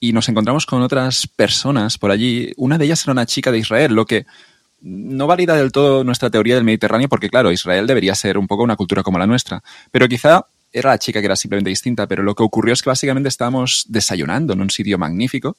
y 0.00 0.12
nos 0.12 0.28
encontramos 0.28 0.66
con 0.66 0.82
otras 0.82 1.26
personas 1.26 1.98
por 1.98 2.10
allí. 2.10 2.52
Una 2.56 2.78
de 2.78 2.84
ellas 2.84 3.04
era 3.04 3.12
una 3.12 3.26
chica 3.26 3.50
de 3.50 3.58
Israel, 3.58 3.94
lo 3.94 4.06
que 4.06 4.26
no 4.80 5.26
valida 5.26 5.56
del 5.56 5.72
todo 5.72 6.04
nuestra 6.04 6.30
teoría 6.30 6.54
del 6.54 6.64
Mediterráneo 6.64 7.08
porque, 7.08 7.28
claro, 7.28 7.50
Israel 7.50 7.86
debería 7.86 8.14
ser 8.14 8.38
un 8.38 8.46
poco 8.46 8.62
una 8.62 8.76
cultura 8.76 9.02
como 9.02 9.18
la 9.18 9.26
nuestra. 9.26 9.62
Pero 9.90 10.08
quizá 10.08 10.46
era 10.72 10.90
la 10.90 10.98
chica 10.98 11.20
que 11.20 11.26
era 11.26 11.36
simplemente 11.36 11.70
distinta, 11.70 12.06
pero 12.06 12.22
lo 12.22 12.34
que 12.34 12.42
ocurrió 12.42 12.74
es 12.74 12.82
que 12.82 12.90
básicamente 12.90 13.28
estábamos 13.28 13.86
desayunando 13.88 14.52
en 14.52 14.60
un 14.60 14.70
sitio 14.70 14.98
magnífico 14.98 15.56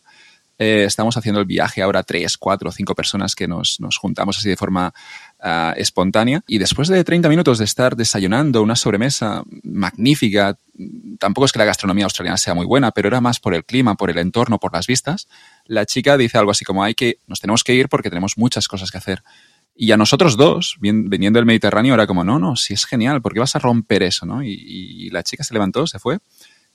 eh, 0.62 0.84
estamos 0.84 1.16
haciendo 1.16 1.40
el 1.40 1.46
viaje 1.46 1.82
ahora 1.82 2.04
tres, 2.04 2.38
cuatro, 2.38 2.70
cinco 2.70 2.94
personas 2.94 3.34
que 3.34 3.48
nos, 3.48 3.80
nos 3.80 3.98
juntamos 3.98 4.38
así 4.38 4.50
de 4.50 4.58
forma 4.58 4.94
ah, 5.40 5.74
espontánea. 5.78 6.42
Y 6.48 6.58
después 6.58 6.88
de 6.88 7.04
30 7.04 7.30
minutos 7.30 7.58
de 7.58 7.66
estar 7.66 7.96
desayunando 7.96 8.62
una 8.62 8.76
sobremesa 8.76 9.44
magnífica, 9.64 10.58
tampoco 11.20 11.46
es 11.46 11.52
que 11.52 11.60
la 11.60 11.66
gastronomía 11.66 12.06
australiana 12.06 12.38
sea 12.38 12.54
muy 12.54 12.66
buena, 12.66 12.92
pero 12.92 13.08
era 13.08 13.22
más 13.22 13.40
por 13.40 13.54
el 13.54 13.66
clima, 13.66 13.96
por 13.96 14.10
el 14.10 14.18
entorno, 14.18 14.60
por 14.60 14.74
las 14.74 14.88
vistas, 14.88 15.28
la 15.66 15.86
chica 15.86 16.18
dice 16.18 16.38
algo 16.38 16.52
así 16.52 16.66
como 16.66 16.84
hay 16.84 16.96
que, 16.96 17.20
nos 17.28 17.40
tenemos 17.40 17.64
que 17.64 17.74
ir 17.74 17.90
porque 17.90 18.10
tenemos 18.10 18.38
muchas 18.38 18.68
cosas 18.68 18.92
que 18.92 18.98
hacer. 18.98 19.24
Y 19.76 19.92
a 19.94 19.98
nosotros 19.98 20.36
dos, 20.36 20.76
viniendo 20.80 21.38
del 21.38 21.46
Mediterráneo, 21.46 21.94
era 21.94 22.06
como, 22.06 22.26
no, 22.26 22.38
no, 22.38 22.58
si 22.58 22.74
es 22.74 22.86
genial, 22.86 23.22
¿por 23.22 23.34
qué 23.34 23.40
vas 23.40 23.56
a 23.56 23.60
romper 23.60 24.04
eso? 24.04 24.26
¿no? 24.26 24.44
Y 24.44 25.10
la 25.12 25.24
chica 25.24 25.44
se 25.46 25.54
levantó, 25.54 25.88
se 25.88 26.00
fue 26.00 26.20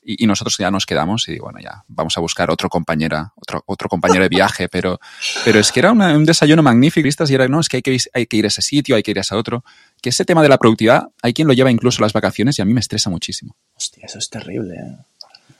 y, 0.04 0.26
nosotros 0.26 0.56
ya 0.58 0.70
nos 0.70 0.86
quedamos 0.86 1.28
y 1.28 1.38
bueno, 1.38 1.58
ya 1.60 1.84
vamos 1.88 2.16
a 2.16 2.20
buscar 2.20 2.50
otro 2.50 2.68
compañera, 2.68 3.32
otro, 3.36 3.62
otro 3.66 3.88
compañero 3.88 4.22
de 4.22 4.28
viaje, 4.28 4.68
pero, 4.68 5.00
pero 5.44 5.58
es 5.58 5.72
que 5.72 5.80
era 5.80 5.92
un 5.92 6.24
desayuno 6.24 6.62
magnífico 6.62 7.08
y 7.08 7.34
era, 7.34 7.48
no, 7.48 7.60
es 7.60 7.68
que 7.68 7.78
hay 7.78 7.82
que, 7.82 7.98
hay 8.12 8.26
que 8.26 8.36
ir 8.36 8.44
a 8.44 8.48
ese 8.48 8.62
sitio, 8.62 8.96
hay 8.96 9.02
que 9.02 9.10
ir 9.10 9.18
a 9.18 9.22
ese 9.22 9.34
otro, 9.34 9.64
que 10.00 10.10
ese 10.10 10.24
tema 10.24 10.42
de 10.42 10.48
la 10.48 10.58
productividad, 10.58 11.08
hay 11.22 11.32
quien 11.32 11.48
lo 11.48 11.54
lleva 11.54 11.70
incluso 11.70 12.02
a 12.02 12.02
las 12.02 12.12
vacaciones 12.12 12.58
y 12.58 12.62
a 12.62 12.64
mí 12.64 12.74
me 12.74 12.80
estresa 12.80 13.10
muchísimo. 13.10 13.56
Hostia, 13.74 14.04
eso 14.06 14.18
es 14.18 14.28
terrible. 14.28 14.74
¿eh? 14.74 14.96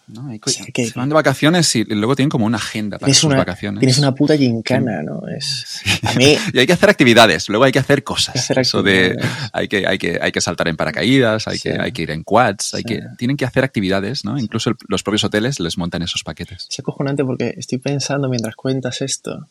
¿No? 0.06 0.28
Hay, 0.28 0.38
que, 0.38 0.50
se 0.50 0.98
van 0.98 1.08
de 1.08 1.14
vacaciones 1.14 1.74
y 1.76 1.84
luego 1.84 2.14
tienen 2.14 2.28
como 2.28 2.46
una 2.46 2.58
agenda 2.58 2.98
para 2.98 3.12
sus 3.12 3.34
vacaciones. 3.34 3.80
Tienes 3.80 3.98
una 3.98 4.14
puta 4.14 4.36
gincana, 4.36 5.02
¿no? 5.02 5.22
Es, 5.28 5.82
a 6.02 6.12
mí, 6.14 6.36
y 6.52 6.58
hay 6.58 6.66
que 6.66 6.72
hacer 6.72 6.90
actividades, 6.90 7.48
luego 7.48 7.64
hay 7.64 7.72
que 7.72 7.78
hacer 7.78 8.04
cosas. 8.04 8.50
Eso 8.50 8.82
de 8.82 9.16
hay 9.52 9.68
que, 9.68 9.86
hay 9.86 9.98
que, 9.98 10.18
hay 10.20 10.32
que 10.32 10.40
saltar 10.40 10.68
en 10.68 10.76
paracaídas, 10.76 11.48
hay, 11.48 11.58
que, 11.58 11.72
hay 11.80 11.92
que 11.92 12.02
ir 12.02 12.10
en 12.10 12.22
quads, 12.22 12.74
hay 12.74 12.82
que, 12.82 13.00
tienen 13.18 13.36
que 13.36 13.44
hacer 13.44 13.64
actividades, 13.64 14.24
¿no? 14.24 14.38
Incluso 14.38 14.72
los 14.88 15.02
propios 15.02 15.24
hoteles 15.24 15.60
les 15.60 15.78
montan 15.78 16.02
esos 16.02 16.22
paquetes. 16.22 16.66
Es 16.70 16.78
acojonante 16.78 17.24
porque 17.24 17.54
estoy 17.56 17.78
pensando 17.78 18.28
mientras 18.28 18.54
cuentas 18.56 19.00
esto. 19.00 19.48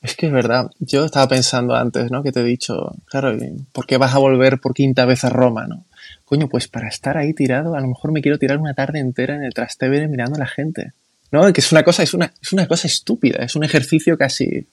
Es 0.00 0.14
que 0.14 0.26
es 0.26 0.32
verdad. 0.32 0.70
Yo 0.78 1.04
estaba 1.04 1.26
pensando 1.28 1.74
antes, 1.74 2.10
¿no? 2.10 2.22
Que 2.22 2.30
te 2.30 2.40
he 2.40 2.44
dicho, 2.44 2.94
claro, 3.06 3.36
¿por 3.72 3.86
qué 3.86 3.96
vas 3.96 4.14
a 4.14 4.18
volver 4.18 4.60
por 4.60 4.74
quinta 4.74 5.04
vez 5.06 5.24
a 5.24 5.30
Roma, 5.30 5.66
¿no? 5.66 5.84
Coño, 6.28 6.48
pues 6.48 6.68
para 6.68 6.88
estar 6.88 7.16
ahí 7.16 7.32
tirado, 7.32 7.74
a 7.74 7.80
lo 7.80 7.88
mejor 7.88 8.12
me 8.12 8.20
quiero 8.20 8.38
tirar 8.38 8.58
una 8.58 8.74
tarde 8.74 8.98
entera 8.98 9.34
en 9.34 9.42
el 9.42 9.54
Trastevere 9.54 10.08
mirando 10.08 10.36
a 10.36 10.40
la 10.40 10.46
gente. 10.46 10.92
¿No? 11.30 11.50
Que 11.52 11.60
es 11.60 11.72
una 11.72 11.82
cosa, 11.82 12.02
es 12.02 12.14
una, 12.14 12.32
es 12.40 12.52
una 12.52 12.66
cosa 12.66 12.86
estúpida, 12.86 13.44
es 13.44 13.54
un 13.54 13.64
ejercicio 13.64 14.16
casi, 14.16 14.66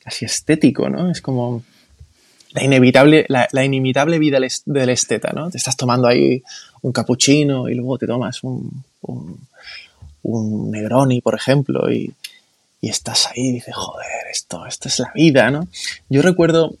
casi 0.00 0.24
estético, 0.24 0.88
¿no? 0.88 1.10
Es 1.10 1.20
como 1.20 1.64
la 2.52 2.64
inevitable, 2.64 3.26
la, 3.28 3.64
inimitable 3.64 4.18
vida 4.18 4.38
del 4.66 4.90
esteta, 4.90 5.32
¿no? 5.32 5.50
Te 5.50 5.58
estás 5.58 5.76
tomando 5.76 6.06
ahí 6.06 6.42
un 6.82 6.92
capuchino 6.92 7.68
y 7.68 7.74
luego 7.74 7.98
te 7.98 8.06
tomas 8.06 8.44
un, 8.44 8.84
un 10.22 10.70
Negroni, 10.70 11.20
por 11.20 11.34
ejemplo, 11.34 11.90
y, 11.92 12.12
y 12.80 12.88
estás 12.88 13.28
ahí 13.28 13.48
y 13.48 13.52
dices, 13.52 13.74
joder, 13.74 14.26
esto, 14.30 14.66
esto 14.66 14.88
es 14.88 14.98
la 14.98 15.12
vida, 15.14 15.50
¿no? 15.50 15.68
Yo 16.08 16.22
recuerdo, 16.22 16.74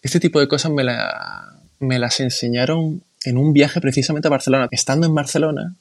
este 0.00 0.20
tipo 0.20 0.40
de 0.40 0.48
cosas 0.48 0.72
me, 0.72 0.84
la, 0.84 1.58
me 1.80 1.98
las 1.98 2.20
enseñaron 2.20 3.02
en 3.24 3.36
un 3.38 3.52
viaje 3.52 3.80
precisamente 3.80 4.28
a 4.28 4.30
Barcelona. 4.30 4.68
Estando 4.70 5.06
en 5.06 5.14
Barcelona, 5.14 5.74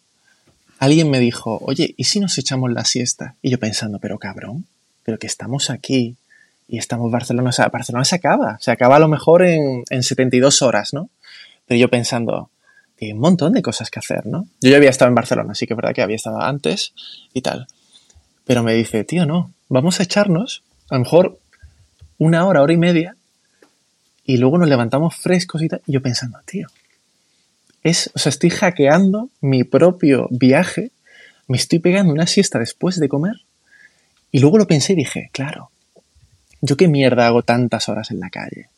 alguien 0.79 1.09
me 1.09 1.19
dijo, 1.19 1.59
oye, 1.63 1.93
¿y 1.97 2.05
si 2.05 2.19
nos 2.19 2.37
echamos 2.37 2.71
la 2.71 2.85
siesta? 2.85 3.35
Y 3.41 3.49
yo 3.49 3.59
pensando, 3.59 3.99
pero 3.99 4.19
cabrón, 4.19 4.65
pero 5.03 5.19
que 5.19 5.27
estamos 5.27 5.69
aquí 5.69 6.15
y 6.67 6.77
estamos 6.77 7.11
Barcelona, 7.11 7.49
o 7.49 7.53
sea, 7.53 7.67
Barcelona 7.67 8.05
se 8.05 8.15
acaba, 8.15 8.57
se 8.61 8.71
acaba 8.71 8.95
a 8.95 8.99
lo 8.99 9.07
mejor 9.07 9.43
en, 9.43 9.83
en 9.89 10.03
72 10.03 10.61
horas, 10.61 10.93
¿no? 10.93 11.09
Pero 11.67 11.79
yo 11.79 11.89
pensando, 11.89 12.49
que 12.97 13.07
hay 13.07 13.13
un 13.13 13.19
montón 13.19 13.53
de 13.53 13.61
cosas 13.61 13.89
que 13.89 13.99
hacer, 13.99 14.25
¿no? 14.25 14.47
Yo 14.61 14.69
ya 14.69 14.77
había 14.77 14.89
estado 14.89 15.09
en 15.09 15.15
Barcelona, 15.15 15.51
así 15.51 15.67
que 15.67 15.73
es 15.73 15.77
verdad 15.77 15.93
que 15.93 16.01
había 16.01 16.15
estado 16.15 16.41
antes 16.41 16.93
y 17.33 17.41
tal. 17.41 17.67
Pero 18.45 18.63
me 18.63 18.73
dice, 18.73 19.03
tío, 19.03 19.25
no, 19.25 19.51
vamos 19.69 19.99
a 19.99 20.03
echarnos 20.03 20.63
a 20.89 20.95
lo 20.95 21.01
mejor 21.01 21.39
una 22.17 22.45
hora, 22.45 22.61
hora 22.61 22.73
y 22.73 22.77
media, 22.77 23.15
y 24.23 24.37
luego 24.37 24.57
nos 24.57 24.69
levantamos 24.69 25.15
frescos 25.15 25.61
y 25.63 25.67
tal. 25.67 25.81
Y 25.87 25.93
yo 25.93 26.01
pensando, 26.01 26.39
tío, 26.45 26.67
es, 27.83 28.11
o 28.13 28.19
sea, 28.19 28.29
estoy 28.29 28.49
hackeando 28.49 29.29
mi 29.41 29.63
propio 29.63 30.27
viaje, 30.31 30.91
me 31.47 31.57
estoy 31.57 31.79
pegando 31.79 32.13
una 32.13 32.27
siesta 32.27 32.59
después 32.59 32.99
de 32.99 33.09
comer, 33.09 33.41
y 34.31 34.39
luego 34.39 34.57
lo 34.57 34.67
pensé 34.67 34.93
y 34.93 34.97
dije, 34.97 35.29
claro, 35.33 35.71
¿yo 36.61 36.77
qué 36.77 36.87
mierda 36.87 37.27
hago 37.27 37.43
tantas 37.43 37.89
horas 37.89 38.11
en 38.11 38.19
la 38.19 38.29
calle? 38.29 38.69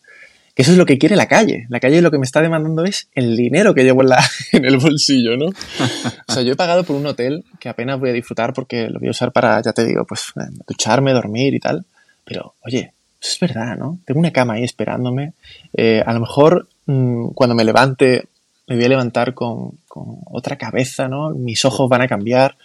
Que 0.56 0.62
eso 0.62 0.72
es 0.72 0.78
lo 0.78 0.86
que 0.86 1.00
quiere 1.00 1.16
la 1.16 1.28
calle. 1.28 1.66
La 1.70 1.80
calle 1.80 2.02
lo 2.02 2.12
que 2.12 2.20
me 2.20 2.26
está 2.26 2.40
demandando 2.42 2.86
es 2.86 3.08
el 3.16 3.36
dinero 3.36 3.74
que 3.74 3.84
llevo 3.84 4.04
en, 4.04 4.10
el 4.66 4.78
bolsillo, 4.78 5.36
¿no? 5.36 5.48
O 5.48 6.32
sea, 6.32 6.44
yo 6.44 6.54
he 6.54 6.56
pagado 6.56 6.84
por 6.84 6.96
un 6.96 7.06
hotel 7.08 7.44
que 7.60 7.70
apenas 7.70 8.00
voy 8.00 8.12
a 8.12 8.14
disfrutar 8.14 8.54
porque 8.54 8.88
lo 8.90 9.00
voy 9.00 9.08
a 9.08 9.12
usar 9.12 9.32
para, 9.32 9.62
ya 9.62 9.74
te 9.74 9.84
digo, 9.84 10.06
pues 10.06 10.32
eh, 10.36 10.54
ducharme, 10.68 11.12
dormir 11.12 11.56
y 11.56 11.60
tal. 11.60 11.86
Pero, 12.24 12.54
oye, 12.64 12.94
es 13.20 13.40
verdad, 13.40 13.78
¿no? 13.78 14.00
Tengo 14.06 14.20
una 14.20 14.32
cama 14.32 14.54
ahí 14.54 14.64
esperándome. 14.64 15.34
Eh, 15.74 16.04
a 16.06 16.14
lo 16.14 16.20
mejor 16.20 16.68
mmm, 16.86 17.30
cuando 17.30 17.56
me 17.56 17.64
levante, 17.64 18.28
me 18.68 18.76
voy 18.76 18.86
a 18.86 18.90
levantar 18.90 19.34
con, 19.34 19.80
con, 19.88 20.20
otra 20.32 20.58
cabeza, 20.58 21.08
¿no? 21.08 21.32
Mis 21.32 21.66
ojos 21.66 21.90
van 21.90 22.02
a 22.02 22.08
cambiar. 22.08 22.58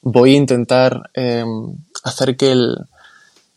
Voy 0.00 0.34
a 0.34 0.38
intentar 0.38 1.10
eh, 1.14 1.44
hacer 2.04 2.36
que 2.36 2.52
el... 2.52 2.76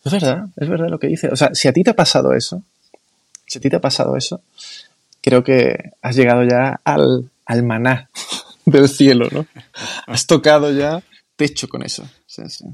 Es 0.04 0.12
verdad, 0.12 0.48
es 0.56 0.70
verdad 0.70 0.90
lo 0.90 1.00
que 1.00 1.08
dice. 1.08 1.30
O 1.30 1.36
sea, 1.36 1.56
si 1.56 1.68
a 1.68 1.74
ti 1.74 1.84
te 1.84 1.92
ha 1.92 1.96
pasado 1.96 2.34
eso, 2.34 2.62
si 3.48 3.58
a 3.58 3.62
ti 3.62 3.70
te 3.70 3.78
ha 3.78 3.82
pasado 3.82 4.16
eso, 4.16 4.42
creo 5.22 5.44
que 5.44 5.92
has 6.02 6.16
llegado 6.16 6.44
ya 6.44 6.80
al, 6.84 7.32
al 7.46 7.64
maná 7.64 8.10
del 8.66 8.88
cielo, 8.88 9.28
¿no? 9.32 9.48
Has 10.06 10.28
tocado 10.28 10.72
ya 10.72 11.02
techo 11.36 11.68
con 11.68 11.84
eso. 11.84 12.08
Sí, 12.28 12.44
sí. 12.50 12.66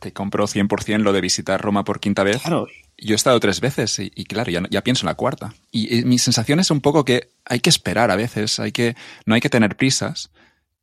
Te 0.00 0.12
compro 0.12 0.46
100% 0.46 0.98
lo 0.98 1.12
de 1.12 1.20
visitar 1.20 1.60
Roma 1.60 1.84
por 1.84 2.00
quinta 2.00 2.22
vez. 2.22 2.42
Claro. 2.42 2.68
Yo 2.96 3.14
he 3.14 3.16
estado 3.16 3.38
tres 3.40 3.60
veces 3.60 3.98
y, 3.98 4.12
y 4.14 4.24
claro, 4.24 4.50
ya, 4.50 4.62
ya, 4.70 4.82
pienso 4.82 5.04
en 5.04 5.08
la 5.08 5.14
cuarta. 5.14 5.54
Y, 5.70 5.98
y, 5.98 6.04
mi 6.04 6.18
sensación 6.18 6.60
es 6.60 6.70
un 6.70 6.80
poco 6.80 7.04
que 7.04 7.30
hay 7.44 7.60
que 7.60 7.70
esperar 7.70 8.10
a 8.10 8.16
veces, 8.16 8.58
hay 8.60 8.72
que, 8.72 8.96
no 9.26 9.34
hay 9.34 9.40
que 9.40 9.50
tener 9.50 9.76
prisas. 9.76 10.30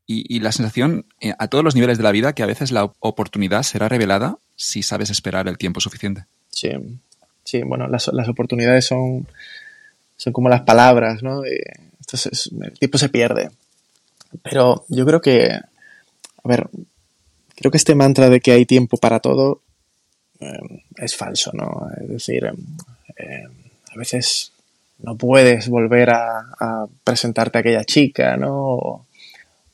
Y, 0.08 0.26
y 0.34 0.40
la 0.40 0.52
sensación 0.52 1.06
eh, 1.20 1.34
a 1.40 1.48
todos 1.48 1.64
los 1.64 1.76
niveles 1.76 1.98
de 1.98 2.04
la 2.04 2.12
vida 2.12 2.34
que 2.34 2.44
a 2.44 2.48
veces 2.48 2.72
la 2.72 2.92
oportunidad 3.00 3.64
será 3.64 3.90
revelada 3.90 4.38
si 4.56 4.84
sabes 4.84 5.10
esperar 5.10 5.48
el 5.48 5.58
tiempo 5.58 5.80
suficiente. 5.80 6.26
Sí, 6.50 6.70
sí, 7.44 7.64
bueno, 7.64 7.88
las, 7.88 8.10
las 8.14 8.28
oportunidades 8.30 8.86
son, 8.86 9.28
son 10.16 10.34
como 10.34 10.50
las 10.50 10.62
palabras, 10.62 11.24
¿no? 11.24 11.42
Entonces 11.44 12.52
el 12.62 12.78
tiempo 12.78 12.98
se 12.98 13.10
pierde. 13.10 13.50
Pero 14.44 14.86
yo 14.90 15.06
creo 15.06 15.22
que, 15.22 15.52
a 15.52 16.48
ver, 16.48 16.70
creo 17.56 17.72
que 17.72 17.78
este 17.78 17.96
mantra 17.96 18.30
de 18.30 18.40
que 18.40 18.52
hay 18.52 18.66
tiempo 18.66 18.98
para 18.98 19.20
todo 19.20 19.62
eh, 20.40 20.82
es 20.98 21.16
falso, 21.16 21.52
¿no? 21.54 21.90
Es 22.02 22.10
decir, 22.10 22.46
eh, 23.18 23.44
a 23.94 23.98
veces 23.98 24.52
no 25.00 25.16
puedes 25.16 25.68
volver 25.70 26.10
a, 26.10 26.88
presentarte 27.04 27.58
a 27.58 27.62
aquella 27.62 27.84
chica, 27.84 28.38
¿no? 28.38 28.54
O, 28.54 29.06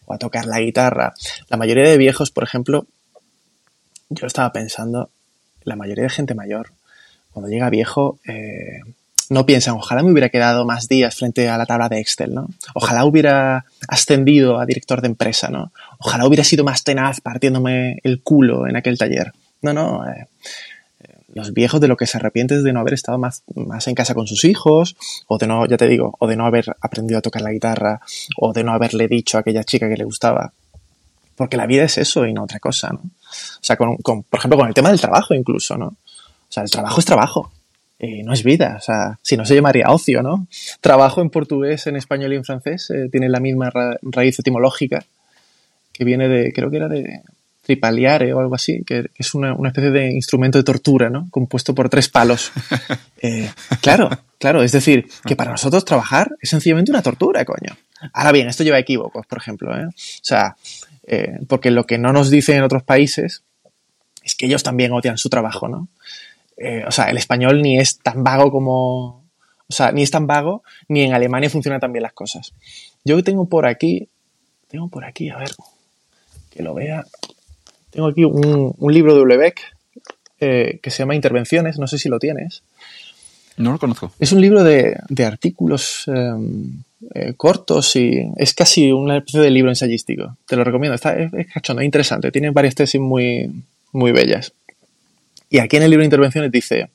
o, 0.06 0.14
a 0.14 0.18
tocar 0.18 0.46
la 0.46 0.60
guitarra. 0.60 1.14
La 1.50 1.58
mayoría 1.58 1.84
de 1.84 1.98
viejos, 1.98 2.32
por 2.32 2.44
ejemplo, 2.44 2.86
yo 4.10 4.28
estaba 4.28 4.52
pensando, 4.52 5.10
la 5.64 5.76
mayoría 5.76 6.04
de 6.04 6.10
gente 6.10 6.36
mayor, 6.36 6.72
cuando 7.32 7.50
llega 7.50 7.70
viejo, 7.70 8.20
eh, 8.28 8.82
no 9.32 9.46
piensan, 9.46 9.76
ojalá 9.76 10.04
me 10.04 10.12
hubiera 10.12 10.28
quedado 10.28 10.66
más 10.66 10.90
días 10.90 11.16
frente 11.16 11.48
a 11.48 11.58
la 11.58 11.66
tabla 11.66 11.88
de 11.88 12.02
Excel, 12.02 12.34
¿no? 12.34 12.50
Ojalá 12.76 13.06
hubiera 13.06 13.64
ascendido 13.88 14.60
a 14.60 14.66
director 14.66 15.00
de 15.00 15.08
empresa, 15.08 15.48
¿no? 15.48 15.72
Ojalá 16.00 16.28
hubiera 16.28 16.44
sido 16.44 16.66
más 16.66 16.84
tenaz 16.84 17.22
partiéndome 17.22 18.02
el 18.04 18.22
culo 18.22 18.68
en 18.68 18.76
aquel 18.76 18.98
taller. 18.98 19.32
No, 19.62 19.72
no. 19.72 20.06
Eh, 20.06 20.28
los 21.34 21.54
viejos 21.54 21.80
de 21.80 21.88
lo 21.88 21.96
que 21.96 22.08
se 22.08 22.18
arrepienten 22.18 22.58
es 22.58 22.64
de 22.66 22.74
no 22.74 22.82
haber 22.82 22.94
estado 22.94 23.18
más, 23.18 23.44
más 23.56 23.88
en 23.88 23.96
casa 23.96 24.14
con 24.14 24.28
sus 24.28 24.44
hijos, 24.44 24.98
o 25.28 25.38
de 25.38 25.48
no, 25.48 25.66
ya 25.66 25.78
te 25.78 25.88
digo, 25.88 26.14
o 26.20 26.28
de 26.28 26.36
no 26.36 26.46
haber 26.46 26.66
aprendido 26.82 27.20
a 27.20 27.22
tocar 27.22 27.42
la 27.42 27.54
guitarra, 27.54 28.02
o 28.36 28.52
de 28.52 28.66
no 28.66 28.74
haberle 28.74 29.08
dicho 29.08 29.38
a 29.38 29.42
aquella 29.42 29.64
chica 29.64 29.88
que 29.88 29.96
le 29.96 30.04
gustaba. 30.04 30.52
Porque 31.38 31.56
la 31.56 31.68
vida 31.68 31.84
es 31.84 31.98
eso 31.98 32.26
y 32.26 32.34
no 32.34 32.44
otra 32.44 32.60
cosa, 32.60 32.90
¿no? 32.90 33.00
O 33.00 33.64
sea, 33.64 33.78
con, 33.78 33.96
con, 33.96 34.24
por 34.24 34.40
ejemplo, 34.40 34.58
con 34.58 34.68
el 34.68 34.74
tema 34.74 34.90
del 34.90 35.00
trabajo 35.00 35.34
incluso, 35.34 35.78
¿no? 35.78 35.88
O 35.88 35.96
sea, 36.50 36.64
el 36.64 36.70
trabajo 36.70 37.00
es 37.00 37.06
trabajo. 37.06 37.50
Eh, 38.04 38.24
no 38.24 38.34
es 38.34 38.44
vida, 38.44 38.78
o 38.80 38.82
sea, 38.82 39.20
si 39.22 39.38
no 39.38 39.46
se 39.46 39.54
llamaría 39.54 39.92
ocio, 39.92 40.24
¿no? 40.24 40.48
Trabajo 40.80 41.22
en 41.22 41.30
portugués, 41.30 41.86
en 41.86 41.96
español 41.96 42.34
y 42.34 42.38
en 42.38 42.44
francés 42.44 42.90
eh, 42.90 43.10
tiene 43.12 43.30
la 43.30 43.40
misma 43.40 43.70
ra 43.70 43.96
raíz 44.02 44.40
etimológica 44.40 45.06
que 45.94 46.04
viene 46.04 46.28
de, 46.28 46.52
creo 46.52 46.72
que 46.72 46.78
era 46.78 46.88
de 46.88 47.22
tripaliare 47.62 48.34
o 48.34 48.40
algo 48.40 48.56
así, 48.56 48.84
que, 48.84 49.04
que 49.04 49.20
es 49.20 49.36
una, 49.36 49.54
una, 49.54 49.70
especie 49.70 49.92
de 49.92 50.12
instrumento 50.14 50.58
de 50.58 50.64
tortura, 50.64 51.12
¿no? 51.12 51.28
Compuesto 51.30 51.76
por 51.76 51.90
tres 51.90 52.10
palos. 52.10 52.52
Eh, 53.24 53.52
claro, 53.82 54.10
claro, 54.40 54.64
es 54.64 54.72
decir, 54.72 55.08
que 55.24 55.36
para 55.36 55.52
nosotros 55.52 55.86
trabajar 55.86 56.36
es 56.42 56.50
sencillamente 56.50 56.90
una 56.90 57.04
tortura, 57.04 57.46
coño. 57.46 57.78
Ahora 58.14 58.32
bien, 58.32 58.48
esto 58.48 58.64
lleva 58.64 58.80
equívocos, 58.80 59.28
por 59.28 59.38
ejemplo, 59.38 59.78
¿eh? 59.78 59.86
O 59.86 59.94
sea, 60.24 60.56
eh, 61.06 61.38
porque 61.48 61.70
lo 61.70 61.86
que 61.86 62.00
no 62.00 62.14
nos 62.14 62.32
dicen 62.32 62.58
en 62.58 62.64
otros 62.64 62.82
países 62.82 63.44
es 64.24 64.34
que 64.34 64.48
ellos 64.48 64.64
también 64.64 64.92
odian 64.92 65.20
su 65.20 65.30
trabajo, 65.30 65.68
¿no? 65.68 65.88
Eh, 66.64 66.84
o 66.88 66.92
sea, 66.92 67.06
el 67.06 67.18
español 67.18 67.62
ni 67.62 67.80
es 67.80 68.00
tan 68.00 68.24
vago 68.24 68.52
como... 68.52 69.22
O 69.68 69.74
sea, 69.74 69.92
ni 69.92 70.04
es 70.04 70.12
tan 70.12 70.28
vago, 70.28 70.64
ni 70.90 71.02
en 71.02 71.14
Alemania 71.14 71.50
funcionan 71.50 71.80
tan 71.80 71.94
bien 71.94 72.04
las 72.04 72.14
cosas. 72.14 72.54
Yo 73.04 73.24
tengo 73.24 73.46
por 73.48 73.66
aquí... 73.66 74.08
Tengo 74.68 74.88
por 74.88 75.04
aquí, 75.04 75.30
a 75.30 75.38
ver, 75.38 75.52
que 76.50 76.64
lo 76.64 76.74
vea. 76.74 77.06
Tengo 77.90 78.08
aquí 78.08 78.24
un, 78.24 78.74
un 78.78 78.94
libro 78.94 79.16
de 79.16 79.22
Ulebeck 79.22 79.60
eh, 80.40 80.80
que 80.82 80.92
se 80.92 81.00
llama 81.00 81.16
Intervenciones, 81.16 81.78
no 81.78 81.88
sé 81.88 81.98
si 81.98 82.08
lo 82.08 82.20
tienes. 82.20 82.64
No 83.58 83.74
lo 83.74 83.80
conozco. 83.80 84.14
Es 84.18 84.32
un 84.32 84.40
libro 84.40 84.64
de, 84.64 84.98
de 85.10 85.26
artículos 85.26 86.06
eh, 86.08 86.32
eh, 87.14 87.34
cortos 87.36 87.96
y 87.98 88.26
es 88.38 88.54
casi 88.54 88.92
una 88.94 89.18
especie 89.18 89.42
de 89.42 89.50
libro 89.50 89.72
ensayístico. 89.72 90.38
Te 90.46 90.56
lo 90.56 90.64
recomiendo, 90.64 90.96
está, 90.96 91.20
es, 91.20 91.34
es 91.34 91.48
cachondo, 91.48 91.82
es 91.82 91.86
interesante, 91.86 92.32
tiene 92.32 92.52
varias 92.52 92.76
tesis 92.76 93.02
muy, 93.02 93.52
muy 93.92 94.14
bellas. 94.14 94.54
Y 95.52 95.60
aquí 95.60 95.76
en 95.76 95.84
el 95.84 95.92
libro 95.92 96.02
de 96.02 96.06
intervenciones 96.06 96.50
dice, 96.50 96.90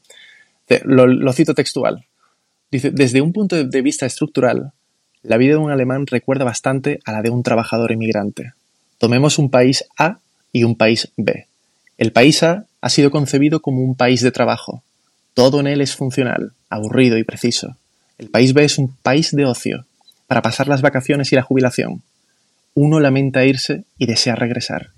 lo, 0.85 1.07
lo, 1.07 1.33
cito 1.35 1.55
textual, 1.55 2.07
dice, 2.71 2.91
desde 2.91 3.21
un 3.21 3.35
punto 3.35 3.63
de 3.63 3.83
vista 3.83 4.07
estructural, 4.07 4.73
la 5.23 5.37
vida 5.37 5.53
de 5.53 5.59
un 5.59 5.71
alemán 5.71 6.07
recuerda 6.07 6.47
bastante 6.47 6.99
a 7.05 7.13
la 7.13 7.21
de 7.21 7.29
un 7.29 7.43
trabajador 7.43 7.93
emigrante. 7.93 8.55
Tomemos 8.97 9.39
un 9.39 9.51
país 9.51 9.85
A 9.99 10.21
y 10.53 10.65
un 10.65 10.75
país 10.75 11.11
B. 11.19 11.47
El 11.99 12.13
país 12.13 12.43
A 12.43 12.65
ha 12.81 12.89
sido 12.89 13.11
concebido 13.11 13.61
como 13.61 13.83
un 13.83 13.95
país 13.95 14.23
de 14.23 14.33
trabajo. 14.33 14.83
Todo 15.35 15.61
en 15.61 15.67
él 15.67 15.83
es 15.83 15.95
funcional, 15.95 16.53
aburrido 16.71 17.19
y 17.19 17.25
preciso. 17.25 17.77
El 18.17 18.31
país 18.31 18.55
B 18.55 18.65
es 18.65 18.79
un 18.79 18.97
país 19.03 19.33
de 19.33 19.45
ocio, 19.45 19.85
para 20.27 20.41
pasar 20.41 20.67
las 20.67 20.81
vacaciones 20.81 21.31
y 21.31 21.37
la 21.37 21.43
jubilación. 21.43 22.03
Uno 22.73 23.01
lamenta 23.01 23.45
irse 23.45 23.85
y 23.99 24.07
desea 24.07 24.35
regresar. 24.35 24.93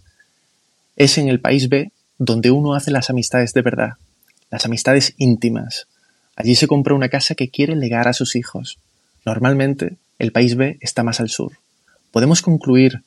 Es 0.94 1.18
en 1.18 1.28
el 1.28 1.40
país 1.40 1.68
B 1.68 1.90
donde 2.18 2.50
uno 2.50 2.74
hace 2.74 2.90
las 2.90 3.10
amistades 3.10 3.54
de 3.54 3.62
verdad, 3.62 3.92
las 4.50 4.66
amistades 4.66 5.14
íntimas. 5.16 5.86
Allí 6.36 6.54
se 6.54 6.66
compra 6.66 6.94
una 6.94 7.08
casa 7.08 7.34
que 7.34 7.48
quiere 7.48 7.76
legar 7.76 8.08
a 8.08 8.12
sus 8.12 8.36
hijos. 8.36 8.78
Normalmente, 9.24 9.96
el 10.18 10.32
país 10.32 10.56
B 10.56 10.78
está 10.80 11.02
más 11.02 11.20
al 11.20 11.28
sur. 11.28 11.52
Podemos 12.10 12.42
concluir 12.42 13.02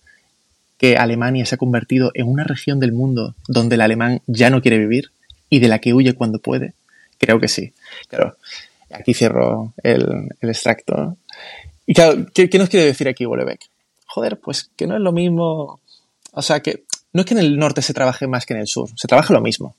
que 0.78 0.98
Alemania 0.98 1.46
se 1.46 1.56
ha 1.56 1.58
convertido 1.58 2.12
en 2.14 2.28
una 2.28 2.44
región 2.44 2.80
del 2.80 2.92
mundo 2.92 3.36
donde 3.48 3.76
el 3.76 3.82
alemán 3.82 4.22
ya 4.28 4.50
no 4.50 4.62
quiere 4.62 4.80
vivir 4.80 5.12
y 5.50 5.60
de 5.60 5.68
la 5.68 5.80
que 5.80 5.94
huye 5.94 6.14
cuando 6.14 6.40
puede. 6.40 6.74
Creo 7.18 7.40
que 7.40 7.48
sí. 7.48 7.74
Claro, 8.08 8.36
aquí 8.92 9.14
cierro 9.14 9.74
el, 9.84 10.30
extracto. 10.42 11.18
Y 11.86 11.94
claro, 11.94 12.26
¿qué, 12.34 12.50
¿qué, 12.50 12.58
nos 12.58 12.70
quiere 12.70 12.86
decir 12.86 13.08
aquí 13.08 13.26
Bolebeck? 13.26 13.62
Joder, 14.08 14.40
pues 14.40 14.72
que 14.76 14.88
no 14.88 14.96
es 14.96 15.02
lo 15.02 15.12
mismo. 15.12 15.80
O 16.32 16.42
sea, 16.42 16.62
que 16.62 16.84
no 17.14 17.22
es 17.22 17.26
que 17.26 17.34
en 17.34 17.40
el 17.40 17.58
norte 17.58 17.82
se 17.82 17.94
trabaje 17.94 18.28
más 18.28 18.46
que 18.46 18.54
en 18.54 18.60
el 18.62 18.68
sur, 18.68 18.90
se 18.96 19.08
trabaja 19.08 19.34
lo 19.34 19.42
mismo. 19.42 19.76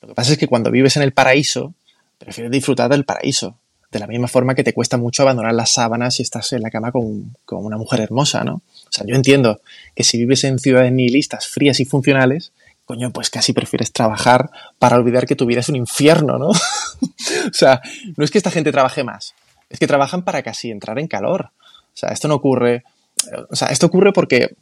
Lo 0.00 0.08
que 0.08 0.14
pasa 0.14 0.32
es 0.32 0.38
que 0.38 0.46
cuando 0.46 0.70
vives 0.70 0.96
en 0.96 1.02
el 1.02 1.12
paraíso, 1.12 1.74
prefieres 2.18 2.50
disfrutar 2.50 2.90
del 2.90 3.04
paraíso. 3.04 3.56
de 3.90 4.00
la 4.00 4.06
misma 4.06 4.28
forma 4.28 4.54
que 4.54 4.64
te 4.64 4.74
cuesta 4.74 4.96
mucho 4.96 5.22
abandonar 5.22 5.54
las 5.54 5.72
sábanas 5.72 6.16
si 6.16 6.22
estás 6.22 6.52
en 6.52 6.60
la 6.60 6.70
cama 6.70 6.92
con, 6.92 7.34
con 7.44 7.64
una 7.64 7.78
mujer 7.78 8.00
hermosa, 8.00 8.44
¿no? 8.44 8.54
O 8.54 8.90
sea, 8.90 9.06
yo 9.06 9.14
entiendo 9.14 9.60
que 9.94 10.04
si 10.04 10.18
vives 10.18 10.44
en 10.44 10.58
ciudades 10.58 10.92
nihilistas, 10.92 11.46
frías 11.46 11.80
y 11.80 11.84
funcionales, 11.84 12.52
coño, 12.84 13.10
pues 13.12 13.30
casi 13.30 13.52
prefieres 13.52 13.92
trabajar 13.92 14.50
para 14.78 14.96
olvidar 14.96 15.26
que 15.26 15.36
tu 15.36 15.46
vida 15.46 15.60
es 15.60 15.68
un 15.68 15.76
infierno, 15.76 16.38
¿no? 16.38 16.48
o 16.50 17.52
sea, 17.52 17.80
no 18.16 18.24
es 18.24 18.30
que 18.30 18.38
esta 18.38 18.50
gente 18.50 18.72
trabaje 18.72 19.02
más, 19.02 19.34
es 19.70 19.78
que 19.78 19.86
trabajan 19.86 20.22
para 20.22 20.42
casi 20.42 20.70
entrar 20.70 20.98
en 20.98 21.08
calor. 21.08 21.50
O 21.94 21.98
sea, 21.98 22.10
esto 22.10 22.28
no 22.28 22.34
ocurre, 22.34 22.84
o 23.50 23.56
sea, 23.56 23.68
esto 23.68 23.86
ocurre 23.86 24.12
porque 24.12 24.54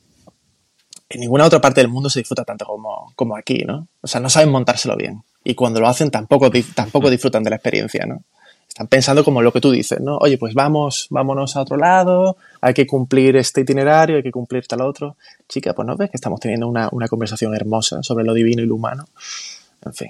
en 1.14 1.20
ninguna 1.20 1.44
otra 1.44 1.60
parte 1.60 1.80
del 1.80 1.88
mundo 1.88 2.10
se 2.10 2.20
disfruta 2.20 2.44
tanto 2.44 2.64
como, 2.64 3.12
como 3.14 3.36
aquí, 3.36 3.64
¿no? 3.64 3.86
O 4.00 4.06
sea, 4.06 4.20
no 4.20 4.28
saben 4.28 4.50
montárselo 4.50 4.96
bien. 4.96 5.22
Y 5.44 5.54
cuando 5.54 5.80
lo 5.80 5.88
hacen 5.88 6.10
tampoco, 6.10 6.50
tampoco 6.74 7.10
disfrutan 7.10 7.42
de 7.44 7.50
la 7.50 7.56
experiencia, 7.56 8.04
¿no? 8.06 8.22
Están 8.68 8.88
pensando 8.88 9.22
como 9.22 9.40
lo 9.40 9.52
que 9.52 9.60
tú 9.60 9.70
dices, 9.70 10.00
¿no? 10.00 10.16
Oye, 10.18 10.36
pues 10.36 10.54
vamos, 10.54 11.06
vámonos 11.10 11.54
a 11.54 11.60
otro 11.60 11.76
lado, 11.76 12.36
hay 12.60 12.74
que 12.74 12.86
cumplir 12.86 13.36
este 13.36 13.60
itinerario, 13.60 14.16
hay 14.16 14.22
que 14.24 14.32
cumplir 14.32 14.66
tal 14.66 14.80
otro. 14.80 15.16
Chica, 15.48 15.72
pues 15.72 15.86
no 15.86 15.96
ves 15.96 16.10
que 16.10 16.16
estamos 16.16 16.40
teniendo 16.40 16.66
una, 16.66 16.88
una 16.90 17.06
conversación 17.06 17.54
hermosa 17.54 18.02
sobre 18.02 18.24
lo 18.24 18.34
divino 18.34 18.62
y 18.62 18.66
lo 18.66 18.74
humano. 18.74 19.04
En 19.84 19.94
fin. 19.94 20.08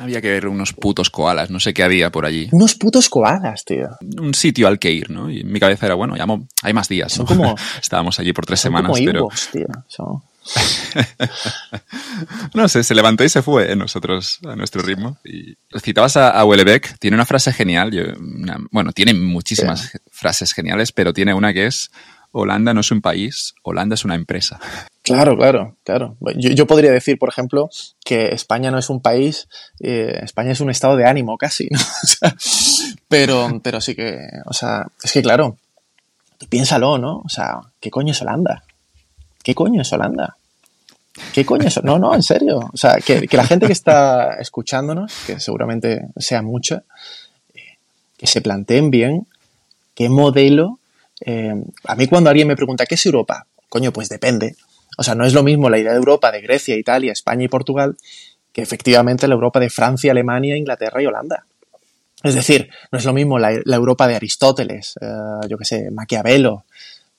Había 0.00 0.20
que 0.20 0.30
ver 0.30 0.46
unos 0.48 0.74
putos 0.74 1.08
koalas, 1.10 1.50
no 1.50 1.58
sé 1.60 1.72
qué 1.72 1.82
había 1.82 2.10
por 2.12 2.26
allí. 2.26 2.48
Unos 2.52 2.74
putos 2.74 3.08
koalas, 3.08 3.64
tío. 3.64 3.88
Un 4.20 4.34
sitio 4.34 4.68
al 4.68 4.78
que 4.78 4.92
ir, 4.92 5.10
¿no? 5.10 5.30
Y 5.30 5.40
en 5.40 5.50
mi 5.50 5.58
cabeza 5.58 5.86
era, 5.86 5.94
bueno, 5.94 6.14
ya 6.16 6.26
hay 6.62 6.72
más 6.74 6.88
días. 6.88 7.18
Como, 7.26 7.54
Estábamos 7.82 8.20
allí 8.20 8.32
por 8.32 8.44
tres 8.46 8.60
semanas, 8.60 8.92
como 8.92 9.04
pero... 9.04 9.28
tío. 9.50 9.66
No 12.54 12.68
sé, 12.68 12.82
se 12.82 12.94
levantó 12.94 13.24
y 13.24 13.28
se 13.28 13.42
fue, 13.42 13.72
¿eh? 13.72 13.76
nosotros 13.76 14.38
a 14.46 14.56
nuestro 14.56 14.82
ritmo. 14.82 15.18
Y 15.24 15.54
citabas 15.80 16.16
a, 16.16 16.30
a 16.30 16.44
Wellebeck, 16.44 16.98
tiene 16.98 17.14
una 17.16 17.26
frase 17.26 17.52
genial, 17.52 17.90
yo- 17.92 18.14
una- 18.18 18.58
bueno, 18.70 18.92
tiene 18.92 19.14
muchísimas 19.14 19.92
frases 20.10 20.52
geniales, 20.52 20.92
pero 20.92 21.12
tiene 21.12 21.34
una 21.34 21.52
que 21.52 21.66
es, 21.66 21.90
Holanda 22.32 22.74
no 22.74 22.80
es 22.80 22.90
un 22.90 23.00
país, 23.00 23.54
Holanda 23.62 23.94
es 23.94 24.04
una 24.04 24.14
empresa. 24.14 24.58
Claro, 25.14 25.36
claro, 25.36 25.76
claro. 25.84 26.16
Yo, 26.36 26.66
podría 26.66 26.92
decir, 26.92 27.18
por 27.18 27.28
ejemplo, 27.28 27.70
que 28.04 28.28
España 28.34 28.70
no 28.70 28.78
es 28.78 28.90
un 28.90 29.00
país, 29.00 29.48
eh, 29.80 30.20
España 30.22 30.52
es 30.52 30.60
un 30.60 30.70
estado 30.70 30.96
de 30.96 31.06
ánimo 31.06 31.36
casi, 31.36 31.68
¿no? 31.70 31.78
Pero, 33.08 33.60
pero 33.62 33.80
sí 33.80 33.94
que, 33.94 34.18
o 34.44 34.52
sea, 34.52 34.86
es 35.02 35.12
que 35.12 35.22
claro, 35.22 35.56
piénsalo, 36.50 36.98
¿no? 36.98 37.22
O 37.24 37.28
sea, 37.30 37.60
¿qué 37.80 37.90
coño 37.90 38.12
es 38.12 38.20
Holanda? 38.20 38.62
¿Qué 39.42 39.54
coño 39.54 39.80
es 39.80 39.90
Holanda? 39.90 40.36
¿Qué 41.32 41.46
coño 41.46 41.66
es? 41.68 41.82
No, 41.82 41.98
no, 41.98 42.14
en 42.14 42.22
serio. 42.22 42.68
O 42.70 42.76
sea, 42.76 42.96
que, 42.96 43.26
que 43.26 43.36
la 43.38 43.46
gente 43.46 43.66
que 43.66 43.72
está 43.72 44.34
escuchándonos, 44.34 45.10
que 45.26 45.40
seguramente 45.40 46.08
sea 46.18 46.42
mucha, 46.42 46.82
eh, 47.54 47.78
que 48.18 48.26
se 48.26 48.42
planteen 48.42 48.90
bien 48.90 49.26
qué 49.94 50.08
modelo. 50.08 50.78
eh, 51.22 51.54
a 51.84 51.94
mí 51.96 52.06
cuando 52.06 52.30
alguien 52.30 52.46
me 52.46 52.54
pregunta, 52.56 52.86
¿qué 52.86 52.94
es 52.94 53.06
Europa? 53.06 53.46
Coño, 53.68 53.92
pues 53.92 54.08
depende. 54.08 54.54
O 55.00 55.04
sea, 55.04 55.14
no 55.14 55.24
es 55.24 55.32
lo 55.32 55.44
mismo 55.44 55.70
la 55.70 55.78
idea 55.78 55.92
de 55.92 55.98
Europa 55.98 56.32
de 56.32 56.40
Grecia, 56.40 56.76
Italia, 56.76 57.12
España 57.12 57.44
y 57.44 57.48
Portugal 57.48 57.96
que 58.52 58.62
efectivamente 58.62 59.28
la 59.28 59.34
Europa 59.34 59.60
de 59.60 59.70
Francia, 59.70 60.10
Alemania, 60.10 60.56
Inglaterra 60.56 61.00
y 61.00 61.06
Holanda. 61.06 61.46
Es 62.24 62.34
decir, 62.34 62.70
no 62.90 62.98
es 62.98 63.04
lo 63.04 63.12
mismo 63.12 63.38
la, 63.38 63.52
Europa 63.52 64.08
de 64.08 64.16
Aristóteles, 64.16 64.94
eh, 65.00 65.06
yo 65.48 65.56
qué 65.56 65.64
sé, 65.64 65.90
Maquiavelo, 65.92 66.64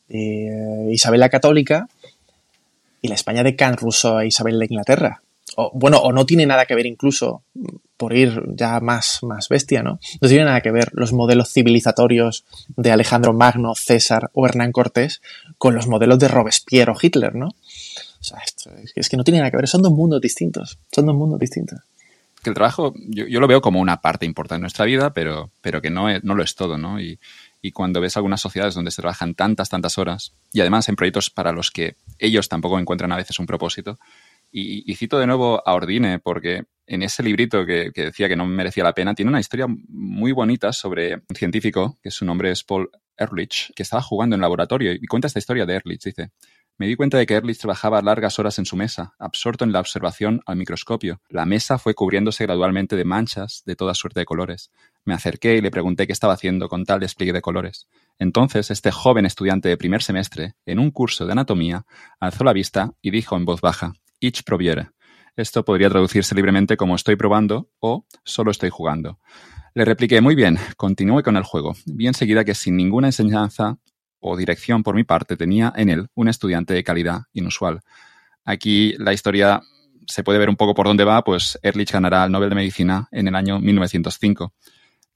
eh, 0.10 0.90
Isabel 0.92 1.22
la 1.22 1.30
Católica 1.30 1.88
y 3.02 3.08
la 3.08 3.16
España 3.16 3.44
de 3.44 3.56
Can 3.56 3.78
Rousseau 3.78 4.20
e 4.20 4.28
Isabel 4.28 4.60
de 4.60 4.66
Inglaterra. 4.66 5.22
O, 5.56 5.72
bueno, 5.74 6.00
o 6.00 6.12
no 6.12 6.26
tiene 6.26 6.46
nada 6.46 6.66
que 6.66 6.76
ver 6.76 6.86
incluso, 6.86 7.44
por 7.96 8.14
ir 8.14 8.44
ya 8.56 8.82
más, 8.82 9.20
más 9.24 9.48
bestia, 9.48 9.82
¿no? 9.82 10.00
No 10.20 10.28
tiene 10.28 10.44
nada 10.44 10.60
que 10.60 10.72
ver 10.72 10.90
los 10.92 11.14
modelos 11.14 11.54
civilizatorios 11.54 12.44
de 12.76 12.92
Alejandro 12.92 13.32
Magno, 13.32 13.76
César 13.76 14.30
o 14.34 14.46
Hernán 14.46 14.74
Cortés 14.74 15.22
con 15.58 15.74
los 15.74 15.88
modelos 15.88 16.20
de 16.20 16.28
Robespierre 16.28 16.92
o 16.92 16.98
Hitler, 17.02 17.36
¿no? 17.36 17.50
O 18.20 18.24
sea, 18.24 18.40
esto 18.46 18.72
es, 18.76 18.92
es 18.96 19.10
que 19.10 19.18
no 19.18 19.24
tiene 19.24 19.40
nada 19.40 19.52
que 19.52 19.58
ver, 19.58 19.68
son 19.68 19.82
dos 19.82 19.92
mundos 19.92 20.20
distintos, 20.22 20.78
son 20.92 21.06
dos 21.06 21.16
mundos 21.16 21.40
distintos. 21.40 21.80
Que 22.44 22.50
el 22.50 22.54
trabajo, 22.56 22.94
yo, 22.96 23.28
yo 23.28 23.40
lo 23.42 23.48
veo 23.48 23.62
como 23.62 23.80
una 23.82 24.02
parte 24.02 24.26
importante 24.26 24.60
de 24.60 24.62
nuestra 24.62 24.86
vida, 24.86 25.14
pero, 25.14 25.52
pero 25.62 25.82
que 25.82 25.90
no, 25.90 26.10
es- 26.10 26.24
no 26.24 26.36
lo 26.36 26.44
es 26.44 26.56
todo, 26.56 26.78
¿no? 26.78 27.00
Y, 27.02 27.20
y 27.62 27.72
cuando 27.72 28.00
ves 28.00 28.16
algunas 28.16 28.40
sociedades 28.40 28.76
donde 28.76 28.92
se 28.92 29.02
trabajan 29.02 29.36
tantas, 29.36 29.68
tantas 29.70 29.98
horas, 29.98 30.32
y 30.54 30.62
además 30.62 30.88
en 30.88 30.96
proyectos 30.96 31.30
para 31.30 31.52
los 31.52 31.70
que 31.72 31.96
ellos 32.18 32.48
tampoco 32.48 32.80
encuentran 32.80 33.12
a 33.12 33.18
veces 33.18 33.40
un 33.40 33.46
propósito, 33.46 34.00
y, 34.52 34.90
y 34.90 34.96
cito 34.96 35.20
de 35.20 35.28
nuevo 35.28 35.62
a 35.66 35.74
Ordine, 35.74 36.20
porque 36.20 36.64
en 36.88 37.04
ese 37.04 37.22
librito 37.24 37.66
que, 37.66 37.92
que 37.94 38.06
decía 38.06 38.28
que 38.30 38.36
no 38.38 38.46
merecía 38.46 38.84
la 38.86 38.94
pena, 38.94 39.14
tiene 39.14 39.30
una 39.30 39.40
historia 39.42 39.68
muy 39.68 40.32
bonita 40.32 40.72
sobre 40.74 41.16
un 41.16 41.36
científico, 41.36 41.98
que 42.02 42.10
su 42.10 42.24
nombre 42.26 42.52
es 42.52 42.64
Paul 42.64 42.90
Ehrlich, 43.18 43.74
que 43.76 43.84
estaba 43.84 44.02
jugando 44.02 44.36
en 44.36 44.42
laboratorio 44.42 44.94
y 44.94 45.06
cuenta 45.08 45.28
esta 45.28 45.40
historia 45.40 45.66
de 45.66 45.76
Ehrlich. 45.76 46.02
Dice, 46.04 46.32
me 46.80 46.88
di 46.88 46.96
cuenta 46.96 47.18
de 47.18 47.26
que 47.26 47.36
Ehrlich 47.36 47.60
trabajaba 47.60 48.02
largas 48.02 48.40
horas 48.40 48.58
en 48.58 48.66
su 48.66 48.78
mesa, 48.78 49.14
absorto 49.20 49.66
en 49.66 49.74
la 49.74 49.82
observación 49.82 50.42
al 50.46 50.56
microscopio. 50.56 51.22
La 51.28 51.46
mesa 51.46 51.78
fue 51.78 51.94
cubriéndose 51.94 52.46
gradualmente 52.46 52.96
de 52.96 53.04
manchas 53.04 53.64
de 53.66 53.76
toda 53.76 53.94
suerte 53.94 54.22
de 54.22 54.26
colores. 54.26 54.72
Me 55.04 55.14
acerqué 55.14 55.58
y 55.58 55.62
le 55.62 55.72
pregunté 55.72 56.08
qué 56.08 56.14
estaba 56.14 56.34
haciendo 56.34 56.70
con 56.70 56.86
tal 56.86 57.02
despliegue 57.02 57.34
de 57.34 57.42
colores. 57.42 57.90
Entonces, 58.18 58.72
este 58.72 58.92
joven 58.92 59.26
estudiante 59.26 59.68
de 59.68 59.76
primer 59.76 60.02
semestre, 60.02 60.54
en 60.66 60.80
un 60.80 60.92
curso 60.92 61.26
de 61.26 61.34
anatomía, 61.34 61.86
alzó 62.18 62.46
la 62.46 62.54
vista 62.54 62.94
y 63.02 63.12
dijo 63.12 63.36
en 63.36 63.44
voz 63.44 63.60
baja, 63.60 63.92
Ich 64.22 64.44
probiere. 64.46 64.92
Esto 65.36 65.66
podría 65.66 65.90
traducirse 65.90 66.34
libremente 66.34 66.78
como 66.78 66.96
estoy 66.96 67.18
probando 67.18 67.70
o 67.80 68.06
solo 68.24 68.52
estoy 68.52 68.70
jugando. 68.70 69.20
Le 69.74 69.84
repliqué, 69.84 70.22
muy 70.22 70.34
bien, 70.34 70.58
continúe 70.78 71.24
con 71.24 71.36
el 71.36 71.44
juego. 71.44 71.76
Vi 71.86 72.08
enseguida 72.08 72.46
que 72.46 72.56
sin 72.56 72.78
ninguna 72.78 73.10
enseñanza 73.10 73.80
o 74.20 74.36
dirección 74.38 74.84
por 74.84 74.96
mi 74.96 75.04
parte 75.04 75.38
tenía 75.38 75.74
en 75.76 75.90
él 75.90 76.08
un 76.16 76.28
estudiante 76.28 76.74
de 76.74 76.84
calidad 76.84 77.22
inusual. 77.34 77.82
Aquí 78.46 78.94
la 78.98 79.14
historia 79.14 79.62
se 80.08 80.24
puede 80.24 80.40
ver 80.40 80.50
un 80.50 80.56
poco 80.56 80.74
por 80.74 80.88
dónde 80.88 81.04
va, 81.04 81.24
pues 81.24 81.60
Ehrlich 81.62 81.92
ganará 81.92 82.26
el 82.26 82.32
Nobel 82.32 82.50
de 82.50 82.56
Medicina 82.56 83.08
en 83.12 83.28
el 83.28 83.36
año 83.36 83.60
1905. 83.60 84.54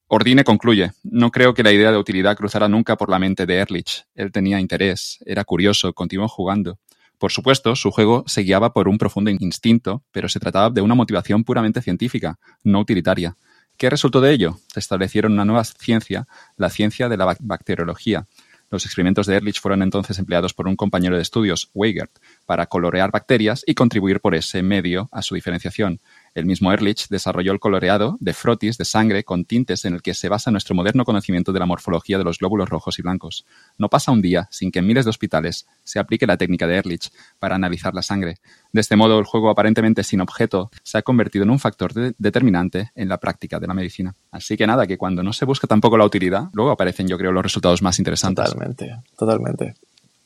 Ordine 0.07 0.43
concluye, 0.43 0.91
no 1.03 1.31
creo 1.31 1.53
que 1.55 1.63
la 1.63 1.71
idea 1.71 1.91
de 1.91 1.97
utilidad 1.97 2.37
cruzara 2.37 2.67
nunca 2.69 2.95
por 2.97 3.09
la 3.09 3.17
mente 3.17 3.45
de 3.47 3.55
Ehrlich. 3.57 4.03
Él 4.13 4.31
tenía 4.31 4.59
interés, 4.59 5.17
era 5.25 5.43
curioso, 5.43 5.93
continuó 5.93 6.27
jugando. 6.27 6.77
Por 7.17 7.31
supuesto, 7.31 7.75
su 7.75 7.89
juego 7.89 8.23
se 8.27 8.41
guiaba 8.41 8.73
por 8.73 8.87
un 8.87 8.97
profundo 8.97 9.31
instinto, 9.31 10.03
pero 10.11 10.29
se 10.29 10.39
trataba 10.39 10.69
de 10.69 10.81
una 10.81 10.93
motivación 10.93 11.43
puramente 11.43 11.81
científica, 11.81 12.37
no 12.63 12.79
utilitaria. 12.81 13.37
¿Qué 13.77 13.89
resultó 13.89 14.21
de 14.21 14.33
ello? 14.33 14.59
Se 14.71 14.79
establecieron 14.79 15.31
una 15.33 15.45
nueva 15.45 15.63
ciencia, 15.63 16.27
la 16.57 16.69
ciencia 16.69 17.09
de 17.09 17.17
la 17.17 17.25
bac- 17.25 17.37
bacteriología. 17.39 18.27
Los 18.73 18.87
experimentos 18.87 19.27
de 19.27 19.35
Ehrlich 19.35 19.61
fueron 19.61 19.83
entonces 19.83 20.17
empleados 20.17 20.55
por 20.55 20.67
un 20.67 20.75
compañero 20.75 21.15
de 21.15 21.21
estudios, 21.21 21.69
Weigert, 21.75 22.09
para 22.47 22.65
colorear 22.65 23.11
bacterias 23.11 23.63
y 23.67 23.75
contribuir 23.75 24.19
por 24.19 24.33
ese 24.33 24.63
medio 24.63 25.09
a 25.11 25.21
su 25.21 25.35
diferenciación. 25.35 26.01
El 26.35 26.45
mismo 26.45 26.71
Ehrlich 26.73 27.07
desarrolló 27.09 27.51
el 27.51 27.59
coloreado 27.59 28.17
de 28.19 28.33
frotis 28.33 28.77
de 28.77 28.85
sangre 28.85 29.23
con 29.23 29.45
tintes 29.45 29.85
en 29.85 29.93
el 29.93 30.01
que 30.01 30.13
se 30.13 30.29
basa 30.29 30.49
nuestro 30.51 30.73
moderno 30.75 31.05
conocimiento 31.05 31.53
de 31.53 31.59
la 31.59 31.65
morfología 31.65 32.17
de 32.17 32.23
los 32.23 32.39
glóbulos 32.39 32.69
rojos 32.69 32.97
y 32.97 33.03
blancos. 33.03 33.45
No 33.77 33.89
pasa 33.89 34.11
un 34.11 34.21
día 34.21 34.47
sin 34.51 34.71
que 34.71 34.79
en 34.79 34.87
miles 34.87 35.05
de 35.05 35.09
hospitales 35.09 35.67
se 35.83 35.99
aplique 35.99 36.25
la 36.25 36.37
técnica 36.37 36.65
de 36.65 36.77
Ehrlich 36.77 37.11
para 37.39 37.55
analizar 37.55 37.93
la 37.93 38.01
sangre. 38.01 38.37
De 38.71 38.81
este 38.81 38.95
modo, 38.95 39.19
el 39.19 39.25
juego 39.25 39.49
aparentemente 39.51 40.03
sin 40.03 40.21
objeto 40.21 40.71
se 40.81 40.97
ha 40.97 41.01
convertido 41.03 41.43
en 41.43 41.51
un 41.51 41.59
factor 41.59 41.93
de- 41.93 42.13
determinante 42.17 42.91
en 42.95 43.09
la 43.09 43.17
práctica 43.19 43.59
de 43.59 43.67
la 43.67 43.73
medicina. 43.75 44.15
Así 44.31 44.57
que 44.57 44.65
nada, 44.65 44.87
que 44.87 44.97
cuando 44.97 45.21
no 45.21 45.33
se 45.33 45.45
busca 45.45 45.67
tampoco 45.67 45.97
la 45.97 46.05
utilidad, 46.05 46.49
luego 46.53 46.71
aparecen, 46.71 47.07
yo 47.07 47.17
creo, 47.17 47.31
los 47.31 47.43
resultados 47.43 47.81
más 47.83 47.99
interesantes. 47.99 48.45
Totalmente, 48.45 48.95
totalmente. 49.17 49.75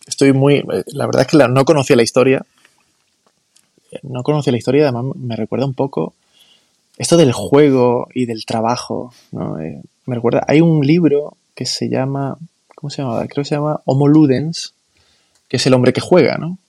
Estoy 0.05 0.31
muy. 0.31 0.55
eh, 0.55 0.83
La 0.93 1.05
verdad 1.05 1.23
es 1.23 1.27
que 1.27 1.37
no 1.49 1.65
conocía 1.65 1.97
la 1.97 2.03
historia. 2.03 2.45
No 4.03 4.23
conocía 4.23 4.51
la 4.51 4.57
historia, 4.57 4.83
además 4.83 5.15
me 5.15 5.35
recuerda 5.35 5.65
un 5.65 5.73
poco 5.73 6.13
esto 6.97 7.17
del 7.17 7.31
juego 7.31 8.07
y 8.13 8.25
del 8.25 8.45
trabajo. 8.45 9.13
¿no? 9.31 9.59
Eh, 9.59 9.81
me 10.05 10.15
recuerda. 10.15 10.43
Hay 10.47 10.61
un 10.61 10.85
libro 10.85 11.37
que 11.55 11.65
se 11.65 11.89
llama. 11.89 12.37
¿Cómo 12.75 12.89
se 12.89 13.01
llama? 13.01 13.19
Creo 13.27 13.43
que 13.43 13.49
se 13.49 13.55
llama 13.55 13.81
Homo 13.85 14.07
Ludens, 14.07 14.73
que 15.47 15.57
es 15.57 15.65
el 15.65 15.73
hombre 15.73 15.93
que 15.93 16.01
juega, 16.01 16.37
¿no? 16.37 16.59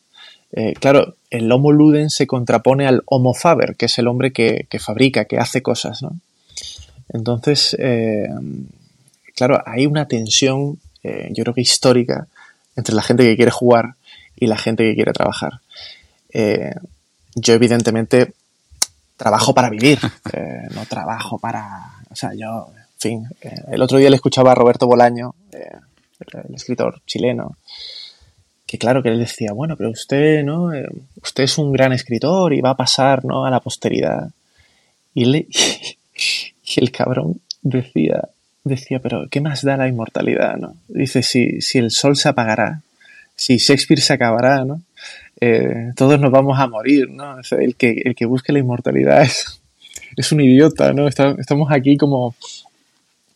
Eh, 0.52 0.72
claro, 0.72 1.14
el 1.28 1.52
Homo 1.52 1.70
Ludens 1.72 2.14
se 2.14 2.26
contrapone 2.26 2.86
al 2.86 3.02
Homo 3.04 3.34
Faber, 3.34 3.76
que 3.76 3.86
es 3.86 3.98
el 3.98 4.08
hombre 4.08 4.32
que, 4.32 4.66
que 4.70 4.78
fabrica, 4.78 5.26
que 5.26 5.36
hace 5.36 5.60
cosas, 5.60 6.02
¿no? 6.02 6.18
Entonces, 7.10 7.76
eh, 7.78 8.26
claro, 9.34 9.62
hay 9.66 9.86
una 9.86 10.08
tensión, 10.08 10.78
yo 11.02 11.42
creo 11.42 11.54
que 11.54 11.60
histórica, 11.62 12.26
entre 12.76 12.94
la 12.94 13.02
gente 13.02 13.24
que 13.24 13.36
quiere 13.36 13.50
jugar 13.50 13.94
y 14.36 14.46
la 14.46 14.56
gente 14.56 14.84
que 14.84 14.94
quiere 14.94 15.12
trabajar. 15.12 15.60
Eh, 16.32 16.74
yo, 17.40 17.54
evidentemente, 17.54 18.32
trabajo 19.16 19.54
para 19.54 19.70
vivir, 19.70 19.98
eh, 20.32 20.68
no 20.74 20.84
trabajo 20.86 21.38
para. 21.38 21.66
O 22.10 22.16
sea, 22.16 22.30
yo, 22.34 22.70
en 22.76 23.00
fin. 23.00 23.28
eh, 23.40 23.54
el 23.72 23.82
otro 23.82 23.98
día 23.98 24.10
le 24.10 24.16
escuchaba 24.16 24.52
a 24.52 24.54
Roberto 24.54 24.86
Bolaño, 24.86 25.34
eh, 25.52 25.76
el 26.48 26.54
escritor 26.54 27.00
chileno, 27.06 27.56
que 28.66 28.78
claro 28.78 29.02
que 29.02 29.08
él 29.08 29.18
decía, 29.18 29.52
bueno, 29.52 29.76
pero 29.76 29.90
usted, 29.90 30.44
¿no? 30.44 30.70
Usted 31.22 31.44
es 31.44 31.58
un 31.58 31.72
gran 31.72 31.92
escritor 31.92 32.52
y 32.52 32.60
va 32.60 32.70
a 32.70 32.76
pasar, 32.76 33.24
¿no? 33.24 33.44
A 33.44 33.50
la 33.50 33.60
posteridad. 33.60 34.28
Y, 35.14 35.24
le, 35.24 35.46
y 36.64 36.80
el 36.80 36.90
cabrón 36.90 37.40
decía, 37.62 38.28
decía, 38.64 39.00
pero 39.00 39.28
¿qué 39.30 39.40
más 39.40 39.62
da 39.62 39.76
la 39.76 39.88
inmortalidad? 39.88 40.56
¿no? 40.56 40.74
Dice, 40.88 41.22
si, 41.22 41.60
si 41.60 41.78
el 41.78 41.90
sol 41.90 42.16
se 42.16 42.28
apagará, 42.28 42.82
si 43.34 43.56
Shakespeare 43.56 44.00
se 44.00 44.12
acabará, 44.12 44.64
¿no? 44.64 44.82
Eh, 45.40 45.92
todos 45.94 46.18
nos 46.18 46.32
vamos 46.32 46.58
a 46.58 46.66
morir, 46.66 47.10
¿no? 47.10 47.36
el, 47.52 47.76
que, 47.76 48.02
el 48.04 48.14
que 48.14 48.26
busque 48.26 48.52
la 48.52 48.58
inmortalidad 48.58 49.22
es, 49.22 49.60
es 50.16 50.32
un 50.32 50.40
idiota, 50.40 50.92
¿no? 50.92 51.06
estamos 51.06 51.70
aquí 51.70 51.96
como, 51.96 52.34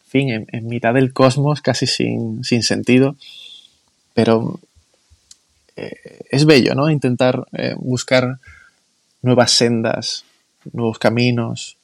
en 0.07 0.11
fin, 0.11 0.47
en, 0.51 0.67
mitad 0.67 0.95
del 0.95 1.13
cosmos, 1.13 1.63
casi 1.63 1.87
sin, 1.87 2.43
sin 2.45 2.63
sentido, 2.63 3.17
pero 4.15 4.59
eh, 5.77 6.25
es 6.31 6.45
bello, 6.45 6.75
¿no? 6.75 6.91
Intentar 6.91 7.47
eh, 7.53 7.75
buscar 7.79 8.39
nuevas 9.23 9.53
sendas, 9.53 10.25
nuevos 10.73 10.99
caminos, 10.99 11.77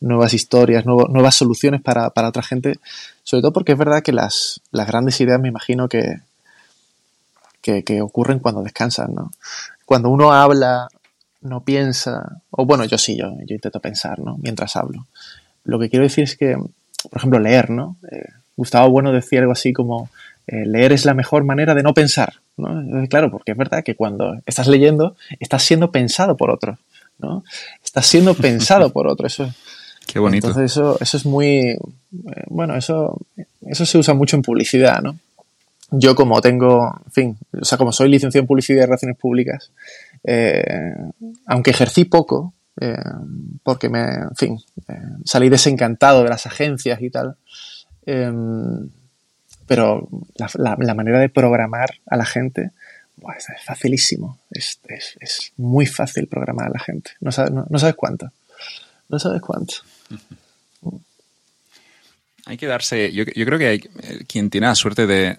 nuevas 0.00 0.34
historias, 0.34 0.86
nuevas 0.86 1.34
soluciones 1.34 1.82
para, 1.82 2.10
para, 2.10 2.28
otra 2.28 2.42
gente, 2.42 2.78
sobre 3.22 3.42
todo 3.42 3.52
porque 3.52 3.72
es 3.72 3.78
verdad 3.78 4.02
que 4.02 4.12
las, 4.12 4.60
las 4.70 4.86
grandes 4.86 5.20
ideas 5.20 5.40
me 5.40 5.48
imagino 5.48 5.88
que, 5.88 6.20
que, 7.64 8.00
ocurren 8.02 8.38
cuando 8.38 8.62
descansan, 8.62 9.14
¿no? 9.14 9.32
Cuando 9.86 10.10
uno 10.10 10.32
habla, 10.32 10.88
no 11.40 11.62
piensa, 11.62 12.42
o 12.50 12.66
bueno, 12.66 12.84
yo 12.84 12.98
sí, 12.98 13.16
yo, 13.16 13.32
yo 13.46 13.54
intento 13.54 13.80
pensar, 13.80 14.18
¿no? 14.18 14.36
Mientras 14.38 14.76
hablo. 14.76 15.06
Lo 15.64 15.78
que 15.78 15.88
quiero 15.88 16.04
decir 16.04 16.24
es 16.24 16.36
que, 16.36 16.56
por 16.56 17.16
ejemplo, 17.16 17.38
leer, 17.38 17.70
¿no? 17.70 17.96
Eh, 18.10 18.28
Gustavo 18.56 18.90
Bueno 18.90 19.12
decía 19.12 19.40
algo 19.40 19.52
así 19.52 19.72
como, 19.72 20.10
eh, 20.46 20.66
leer 20.66 20.92
es 20.92 21.04
la 21.04 21.14
mejor 21.14 21.44
manera 21.44 21.74
de 21.74 21.82
no 21.82 21.94
pensar, 21.94 22.34
¿no? 22.56 23.06
Claro, 23.08 23.30
porque 23.30 23.52
es 23.52 23.58
verdad 23.58 23.82
que 23.82 23.94
cuando 23.94 24.38
estás 24.46 24.68
leyendo, 24.68 25.16
estás 25.40 25.62
siendo 25.62 25.90
pensado 25.90 26.36
por 26.36 26.50
otro, 26.50 26.78
¿no? 27.18 27.44
Estás 27.82 28.06
siendo 28.06 28.34
pensado 28.34 28.90
por 28.90 29.06
otro, 29.06 29.26
eso 29.26 29.50
Qué 30.06 30.18
bonito. 30.18 30.48
Entonces 30.48 30.72
eso, 30.72 30.98
eso 31.00 31.16
es 31.16 31.24
muy, 31.24 31.70
eh, 31.70 31.78
bueno, 32.48 32.76
eso, 32.76 33.18
eso 33.62 33.86
se 33.86 33.96
usa 33.96 34.12
mucho 34.12 34.36
en 34.36 34.42
publicidad, 34.42 35.00
¿no? 35.00 35.18
Yo 35.90 36.14
como 36.14 36.40
tengo, 36.40 37.00
en 37.06 37.12
fin, 37.12 37.38
o 37.60 37.64
sea, 37.64 37.78
como 37.78 37.92
soy 37.92 38.08
licenciado 38.08 38.42
en 38.42 38.46
Publicidad 38.46 38.82
y 38.82 38.86
Relaciones 38.86 39.16
Públicas, 39.18 39.70
eh, 40.22 40.94
aunque 41.46 41.70
ejercí 41.70 42.04
poco, 42.04 42.54
eh, 42.80 42.96
porque 43.62 43.88
me, 43.88 44.02
en 44.02 44.36
fin, 44.36 44.58
eh, 44.88 45.00
salí 45.24 45.48
desencantado 45.48 46.22
de 46.22 46.30
las 46.30 46.46
agencias 46.46 47.00
y 47.00 47.10
tal, 47.10 47.36
pero 49.66 50.08
la, 50.36 50.94
manera 50.94 51.18
de 51.18 51.28
programar 51.30 51.90
a 52.06 52.16
la 52.16 52.26
gente 52.26 52.72
es 53.38 53.46
facilísimo, 53.64 54.38
es, 54.50 54.80
muy 55.56 55.86
fácil 55.86 56.26
programar 56.26 56.66
a 56.66 56.72
la 56.74 56.80
gente, 56.80 57.12
no 57.20 57.32
sabes, 57.32 57.52
no 57.52 57.78
sabes 57.78 57.94
cuánto, 57.94 58.30
no 59.08 59.18
sabes 59.18 59.40
cuánto. 59.40 59.74
Hay 62.46 62.58
que 62.58 62.66
darse, 62.66 63.10
yo, 63.12 63.24
creo 63.24 63.58
que 63.58 63.66
hay, 63.68 63.80
eh, 64.02 64.24
quien 64.26 64.50
tiene 64.50 64.66
la 64.66 64.74
suerte 64.74 65.06
de, 65.06 65.38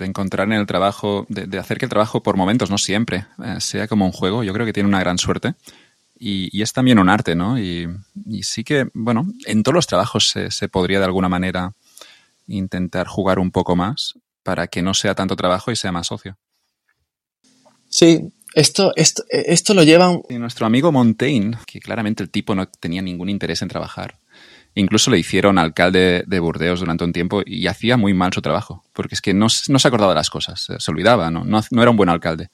encontrar 0.00 0.46
en 0.46 0.54
el 0.54 0.66
trabajo, 0.66 1.26
de, 1.28 1.58
hacer 1.58 1.76
que 1.76 1.84
el 1.84 1.90
trabajo 1.90 2.22
por 2.22 2.36
momentos, 2.36 2.70
no 2.70 2.78
siempre, 2.78 3.26
eh, 3.44 3.60
sea 3.60 3.86
como 3.86 4.06
un 4.06 4.12
juego, 4.12 4.42
yo 4.42 4.54
creo 4.54 4.64
que 4.64 4.72
tiene 4.72 4.88
una 4.88 5.00
gran 5.00 5.18
suerte. 5.18 5.54
Y, 6.18 6.62
es 6.62 6.72
también 6.72 6.98
un 6.98 7.10
arte, 7.10 7.34
¿no? 7.34 7.58
Y, 7.58 7.88
sí 8.42 8.64
que, 8.64 8.88
bueno, 8.94 9.26
en 9.44 9.62
todos 9.62 9.74
los 9.74 9.86
trabajos 9.86 10.34
se, 10.48 10.68
podría 10.68 10.98
de 10.98 11.04
alguna 11.04 11.28
manera 11.28 11.72
intentar 12.46 13.06
jugar 13.06 13.38
un 13.38 13.50
poco 13.50 13.76
más 13.76 14.14
para 14.42 14.66
que 14.66 14.80
no 14.80 14.94
sea 14.94 15.14
tanto 15.14 15.36
trabajo 15.36 15.70
y 15.70 15.76
sea 15.76 15.92
más 15.92 16.10
ocio. 16.10 16.38
Sí, 17.90 18.32
esto, 18.54 18.94
esto, 18.96 19.24
esto 19.28 19.74
lo 19.74 19.82
llevan... 19.82 20.22
Y 20.30 20.38
nuestro 20.38 20.64
amigo 20.64 20.90
Montaigne, 20.90 21.58
que 21.66 21.80
claramente 21.80 22.22
el 22.22 22.30
tipo 22.30 22.54
no 22.54 22.66
tenía 22.66 23.02
ningún 23.02 23.28
interés 23.28 23.60
en 23.60 23.68
trabajar, 23.68 24.16
Incluso 24.78 25.10
le 25.10 25.18
hicieron 25.18 25.56
alcalde 25.56 26.22
de 26.26 26.38
Burdeos 26.38 26.80
durante 26.80 27.02
un 27.02 27.14
tiempo 27.14 27.40
y 27.46 27.66
hacía 27.66 27.96
muy 27.96 28.12
mal 28.12 28.34
su 28.34 28.42
trabajo, 28.42 28.84
porque 28.92 29.14
es 29.14 29.22
que 29.22 29.32
no, 29.32 29.48
se 29.48 29.88
acordaba 29.88 30.12
de 30.12 30.16
las 30.16 30.28
cosas, 30.28 30.68
se 30.78 30.90
olvidaba, 30.90 31.30
¿no? 31.30 31.62
Era 31.70 31.90
un 31.90 31.96
buen 31.96 32.10
alcalde. 32.10 32.50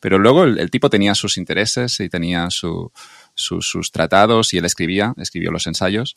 Pero 0.00 0.18
luego 0.18 0.44
el, 0.44 0.70
tipo 0.70 0.88
tenía 0.88 1.14
sus 1.14 1.36
intereses 1.36 2.00
y 2.00 2.08
tenía 2.08 2.48
sus 2.48 3.92
tratados 3.92 4.54
y 4.54 4.56
él 4.56 4.64
escribía, 4.64 5.12
escribió 5.18 5.50
los 5.50 5.66
ensayos. 5.66 6.16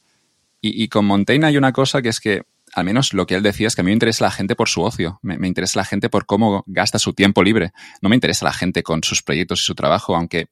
Y, 0.62 0.88
con 0.88 1.04
Montaigne 1.04 1.48
hay 1.48 1.58
una 1.58 1.74
cosa 1.74 2.02
que 2.02 2.08
es 2.08 2.22
que, 2.22 2.43
al 2.72 2.86
menos 2.86 3.13
lo 3.13 3.28
que 3.28 3.36
él 3.36 3.43
decía 3.43 3.67
es 3.67 3.76
que 3.76 3.82
a 3.82 3.84
mí 3.84 3.89
me 3.89 3.95
interesa 3.95 4.24
la 4.24 4.32
gente 4.32 4.56
por 4.56 4.69
su 4.69 4.82
ocio, 4.82 5.19
me, 5.24 5.38
me 5.38 5.50
interesa 5.50 5.78
la 5.78 5.86
gente 5.86 6.10
por 6.10 6.26
cómo 6.26 6.63
gasta 6.67 7.00
su 7.00 7.12
tiempo 7.12 7.43
libre, 7.43 7.74
no 8.02 8.08
me 8.08 8.15
interesa 8.15 8.45
la 8.45 8.54
gente 8.54 8.82
con 8.82 9.04
sus 9.04 9.22
proyectos 9.22 9.60
y 9.60 9.65
su 9.65 9.76
trabajo, 9.76 10.15
aunque 10.15 10.48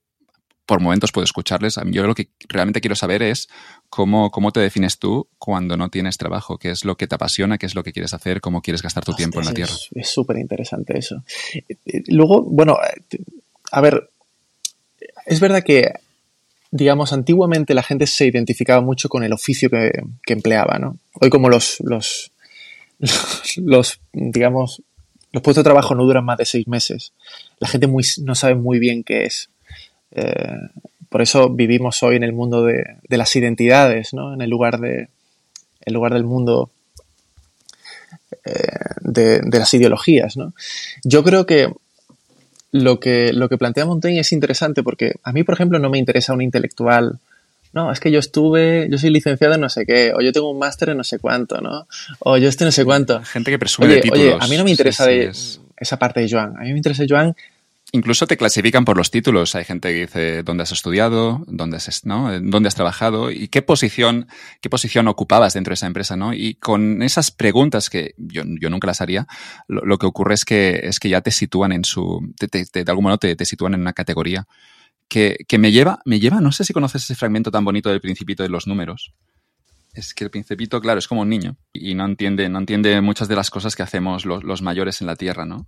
por 0.68 0.82
momentos 0.82 1.12
puedo 1.12 1.24
escucharles. 1.24 1.80
Yo 1.88 2.06
lo 2.06 2.14
que 2.14 2.28
realmente 2.50 2.82
quiero 2.82 2.96
saber 2.96 3.24
es 3.24 3.48
cómo, 3.90 4.30
cómo 4.30 4.52
te 4.52 4.60
defines 4.60 5.00
tú 5.00 5.28
cuando 5.40 5.78
no 5.78 5.90
tienes 5.90 6.18
trabajo, 6.18 6.60
qué 6.60 6.70
es 6.70 6.86
lo 6.86 6.98
que 6.98 7.08
te 7.08 7.16
apasiona, 7.16 7.58
qué 7.58 7.66
es 7.66 7.74
lo 7.74 7.84
que 7.84 7.94
quieres 7.94 8.14
hacer, 8.14 8.42
cómo 8.42 8.62
quieres 8.62 8.84
gastar 8.84 9.06
tu 9.06 9.14
tiempo 9.14 9.40
en 9.40 9.46
la 9.46 9.54
Tierra. 9.54 9.74
Es 9.96 10.10
súper 10.10 10.38
interesante 10.38 11.00
eso. 11.00 11.24
Luego, 12.08 12.44
bueno, 12.44 12.78
a 13.72 13.82
ver, 13.82 14.10
es 15.26 15.40
verdad 15.40 15.64
que, 15.64 15.94
digamos, 16.70 17.14
antiguamente 17.14 17.74
la 17.74 17.82
gente 17.82 18.06
se 18.06 18.28
identificaba 18.28 18.82
mucho 18.82 19.08
con 19.08 19.24
el 19.24 19.32
oficio 19.32 19.70
que, 19.70 19.92
empleaba, 20.28 20.78
¿no? 20.80 20.98
Hoy 21.14 21.30
como 21.30 21.50
los, 21.50 21.78
los, 21.80 22.32
los, 23.56 24.02
digamos, 24.12 24.82
los 25.32 25.42
puestos 25.42 25.64
de 25.64 25.70
trabajo 25.70 25.96
no 25.96 26.04
duran 26.04 26.26
más 26.26 26.38
de 26.38 26.46
seis 26.46 26.68
meses, 26.68 27.14
la 27.60 27.70
gente 27.70 27.88
muy, 27.88 28.04
no 28.24 28.36
sabe 28.36 28.56
muy 28.56 28.80
bien 28.80 29.04
qué 29.04 29.24
es. 29.24 29.50
Eh, 30.12 30.58
por 31.10 31.22
eso 31.22 31.50
vivimos 31.50 32.04
hoy 32.04 32.16
en 32.16 32.24
el 32.24 32.34
mundo 32.34 32.64
de, 32.64 32.98
las 33.10 33.36
identidades, 33.36 34.14
¿no? 34.14 34.34
en 34.34 34.42
el 34.42 34.50
lugar, 34.50 34.80
de, 34.80 35.10
el 35.86 35.94
lugar 35.94 36.14
del 36.14 36.26
mundo 36.26 36.70
eh, 38.46 38.52
de, 39.02 39.42
las 39.60 39.74
ideologías. 39.74 40.38
¿no? 40.38 40.54
Yo 41.04 41.24
creo 41.24 41.46
que 41.46 41.72
lo, 42.72 43.00
que 43.00 43.32
lo 43.34 43.48
que 43.50 43.58
plantea 43.58 43.86
Montaigne 43.86 44.20
es 44.20 44.32
interesante 44.32 44.84
porque 44.84 45.14
a 45.24 45.32
mí, 45.32 45.44
por 45.44 45.56
ejemplo, 45.56 45.80
no 45.80 45.90
me 45.90 45.98
interesa 45.98 46.34
un 46.34 46.42
intelectual. 46.42 47.20
No, 47.74 47.92
es 47.92 48.00
que 48.00 48.12
yo 48.12 48.20
estuve, 48.20 48.88
yo 48.90 48.98
soy 48.98 49.10
licenciado 49.10 49.56
en 49.56 49.62
no 49.62 49.70
sé 49.70 49.86
qué, 49.86 50.14
o 50.14 50.22
yo 50.22 50.32
tengo 50.32 50.50
un 50.50 50.58
máster 50.58 50.90
en 50.90 50.98
no 50.98 51.04
sé 51.04 51.20
cuánto, 51.20 51.62
¿no? 51.62 51.88
O 52.20 52.38
yo 52.38 52.50
estoy 52.50 52.66
no 52.66 52.72
sé 52.72 52.84
cuánto. 52.86 53.24
Gente 53.24 53.52
que 53.52 53.60
presume 53.60 53.88
de 53.88 54.02
títulos. 54.02 54.20
Oye, 54.20 54.38
a 54.40 54.48
mí 54.48 54.58
no 54.58 54.64
me 54.64 54.72
interesa 54.72 55.06
de 55.06 55.32
esa 55.78 56.00
parte 56.00 56.22
de 56.22 56.30
Joan. 56.30 56.56
A 56.58 56.62
mí 56.62 56.72
me 56.72 56.78
interesa 56.78 57.04
Joan 57.08 57.36
Incluso 57.94 58.28
te 58.28 58.36
clasifican 58.36 58.84
por 58.84 58.98
los 58.98 59.12
títulos. 59.12 59.56
Hay 59.56 59.64
gente 59.64 59.94
que 59.94 60.02
dice 60.02 60.44
dónde 60.44 60.64
has 60.64 60.74
estudiado, 60.74 61.46
dónde 61.48 61.78
has, 61.78 62.02
dónde 62.04 62.68
has 62.68 62.76
trabajado 62.76 63.32
y 63.32 63.48
qué 63.48 63.62
posición, 63.62 64.28
qué 64.60 64.70
posición 64.70 65.08
ocupabas 65.08 65.54
dentro 65.54 65.72
de 65.72 65.76
esa 65.76 65.88
empresa, 65.88 66.18
¿no? 66.18 66.34
Y 66.34 66.56
con 66.56 67.02
esas 67.02 67.32
preguntas 67.32 67.90
que 67.90 68.14
yo, 68.18 68.44
yo 68.60 68.70
nunca 68.70 68.88
las 68.88 69.00
haría, 69.00 69.26
lo, 69.70 69.98
que 69.98 70.06
ocurre 70.06 70.34
es 70.34 70.44
que, 70.44 70.82
es 70.84 71.00
que 71.00 71.08
ya 71.08 71.22
te 71.22 71.32
sitúan 71.32 71.72
en 71.72 71.86
su, 71.86 72.34
de 72.42 72.84
algún 72.88 73.06
modo 73.06 73.20
te, 73.20 73.38
te, 73.38 73.46
sitúan 73.46 73.74
en 73.74 73.82
una 73.82 73.94
categoría 73.94 74.48
que, 75.08 75.38
que 75.48 75.58
me 75.58 75.72
lleva, 75.72 76.02
me 76.04 76.20
lleva, 76.20 76.42
no 76.42 76.52
sé 76.52 76.66
si 76.66 76.74
conoces 76.74 77.04
ese 77.04 77.16
fragmento 77.16 77.52
tan 77.52 77.64
bonito 77.64 77.90
del 77.90 78.02
principito 78.02 78.44
de 78.44 78.50
los 78.50 78.68
números. 78.68 79.14
Es 79.94 80.14
que 80.14 80.26
el 80.26 80.30
principito, 80.30 80.82
claro, 80.82 81.00
es 81.00 81.08
como 81.08 81.22
un 81.22 81.30
niño 81.30 81.56
y 81.72 81.96
no 81.96 82.04
entiende, 82.04 82.50
no 82.50 82.60
entiende 82.60 83.00
muchas 83.00 83.30
de 83.30 83.38
las 83.38 83.50
cosas 83.50 83.78
que 83.78 83.84
hacemos 83.84 84.26
los, 84.26 84.44
los 84.44 84.62
mayores 84.62 85.00
en 85.00 85.08
la 85.08 85.16
Tierra, 85.16 85.46
¿no? 85.46 85.68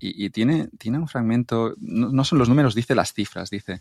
Y, 0.00 0.30
tiene, 0.30 0.68
tiene 0.78 0.98
un 0.98 1.08
fragmento, 1.08 1.74
no, 1.78 2.24
son 2.24 2.38
los 2.38 2.48
números, 2.48 2.74
dice 2.74 2.94
las 2.94 3.12
cifras, 3.12 3.50
dice, 3.50 3.80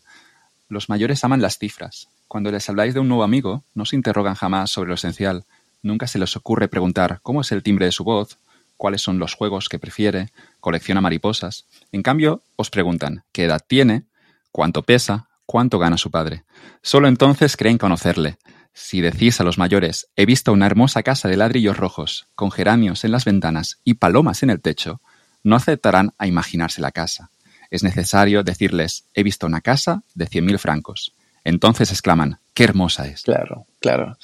los 0.67 0.89
mayores 0.89 1.23
aman 1.23 1.41
las 1.41 1.59
cifras. 1.59 2.09
Cuando 2.27 2.51
les 2.51 2.67
habláis 2.69 2.93
de 2.93 2.99
un 2.99 3.07
nuevo 3.07 3.23
amigo, 3.23 3.63
no 3.75 3.85
se 3.85 3.95
interrogan 3.95 4.35
jamás 4.35 4.71
sobre 4.71 4.89
lo 4.89 4.95
esencial. 4.95 5.45
Nunca 5.83 6.07
se 6.07 6.19
les 6.19 6.35
ocurre 6.35 6.67
preguntar 6.67 7.19
cómo 7.21 7.41
es 7.41 7.51
el 7.51 7.61
timbre 7.61 7.85
de 7.85 7.91
su 7.91 8.03
voz, 8.03 8.39
cuáles 8.77 9.01
son 9.01 9.19
los 9.19 9.33
juegos 9.33 9.69
que 9.69 9.79
prefiere, 9.79 10.31
colecciona 10.59 11.01
mariposas. 11.01 11.65
En 11.91 12.03
cambio, 12.03 12.43
os 12.55 12.69
preguntan 12.69 13.23
qué 13.31 13.45
edad 13.45 13.61
tiene, 13.67 14.05
cuánto 14.51 14.83
pesa, 14.83 15.29
cuánto 15.45 15.79
gana 15.79 15.97
su 15.97 16.11
padre. 16.11 16.45
Solo 16.81 17.07
entonces 17.07 17.57
creen 17.57 17.77
conocerle. 17.77 18.37
Si 18.73 19.01
decís 19.01 19.41
a 19.41 19.43
los 19.43 19.57
mayores, 19.57 20.07
he 20.15 20.25
visto 20.25 20.53
una 20.53 20.67
hermosa 20.67 21.01
casa 21.01 21.27
de 21.27 21.37
ladrillos 21.37 21.77
rojos, 21.77 22.27
con 22.35 22.51
geranios 22.51 23.03
en 23.03 23.11
las 23.11 23.25
ventanas 23.25 23.79
y 23.83 23.95
palomas 23.95 24.43
en 24.43 24.51
el 24.51 24.61
techo, 24.61 25.01
no 25.43 25.55
aceptarán 25.55 26.13
a 26.17 26.27
imaginarse 26.27 26.81
la 26.81 26.91
casa. 26.91 27.29
Es 27.69 27.83
necesario 27.83 28.43
decirles, 28.43 29.05
he 29.13 29.23
visto 29.23 29.45
una 29.45 29.61
casa 29.61 30.03
de 30.15 30.27
100.000 30.27 30.57
francos. 30.57 31.13
Entonces 31.43 31.91
exclaman, 31.91 32.39
qué 32.53 32.65
hermosa 32.65 33.07
es. 33.07 33.23
Claro, 33.23 33.65
claro. 33.79 34.17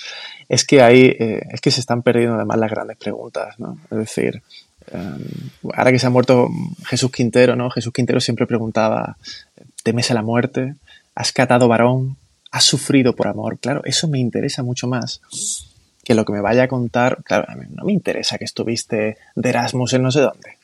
Es 0.49 0.65
que 0.65 0.81
ahí, 0.81 1.15
eh, 1.17 1.41
es 1.51 1.61
que 1.61 1.71
se 1.71 1.79
están 1.79 2.01
perdiendo 2.01 2.35
además 2.35 2.57
las 2.57 2.69
grandes 2.69 2.97
preguntas, 2.97 3.57
¿no? 3.59 3.77
Es 3.89 3.97
decir, 3.97 4.41
em, 4.91 5.21
ahora 5.73 5.91
que 5.91 5.99
se 5.99 6.07
ha 6.07 6.09
muerto 6.09 6.49
Jesús 6.85 7.11
Quintero, 7.11 7.55
¿no? 7.55 7.69
Jesús 7.69 7.93
Quintero 7.93 8.19
siempre 8.19 8.45
preguntaba, 8.45 9.15
¿temes 9.83 10.11
a 10.11 10.15
la 10.15 10.21
muerte? 10.21 10.75
¿Has 11.15 11.31
catado 11.31 11.69
varón? 11.69 12.17
¿Has 12.51 12.65
sufrido 12.65 13.15
por 13.15 13.27
amor? 13.27 13.57
Claro, 13.57 13.81
eso 13.85 14.07
me 14.07 14.19
interesa 14.19 14.63
mucho 14.63 14.87
más 14.87 15.21
que 16.03 16.15
lo 16.15 16.25
que 16.25 16.33
me 16.33 16.41
vaya 16.41 16.63
a 16.63 16.67
contar. 16.67 17.23
Claro, 17.23 17.47
no 17.69 17.85
me 17.85 17.93
interesa 17.93 18.37
que 18.37 18.43
estuviste 18.43 19.17
de 19.35 19.49
Erasmus 19.49 19.93
en 19.93 20.03
no 20.03 20.11
sé 20.11 20.19
dónde 20.19 20.62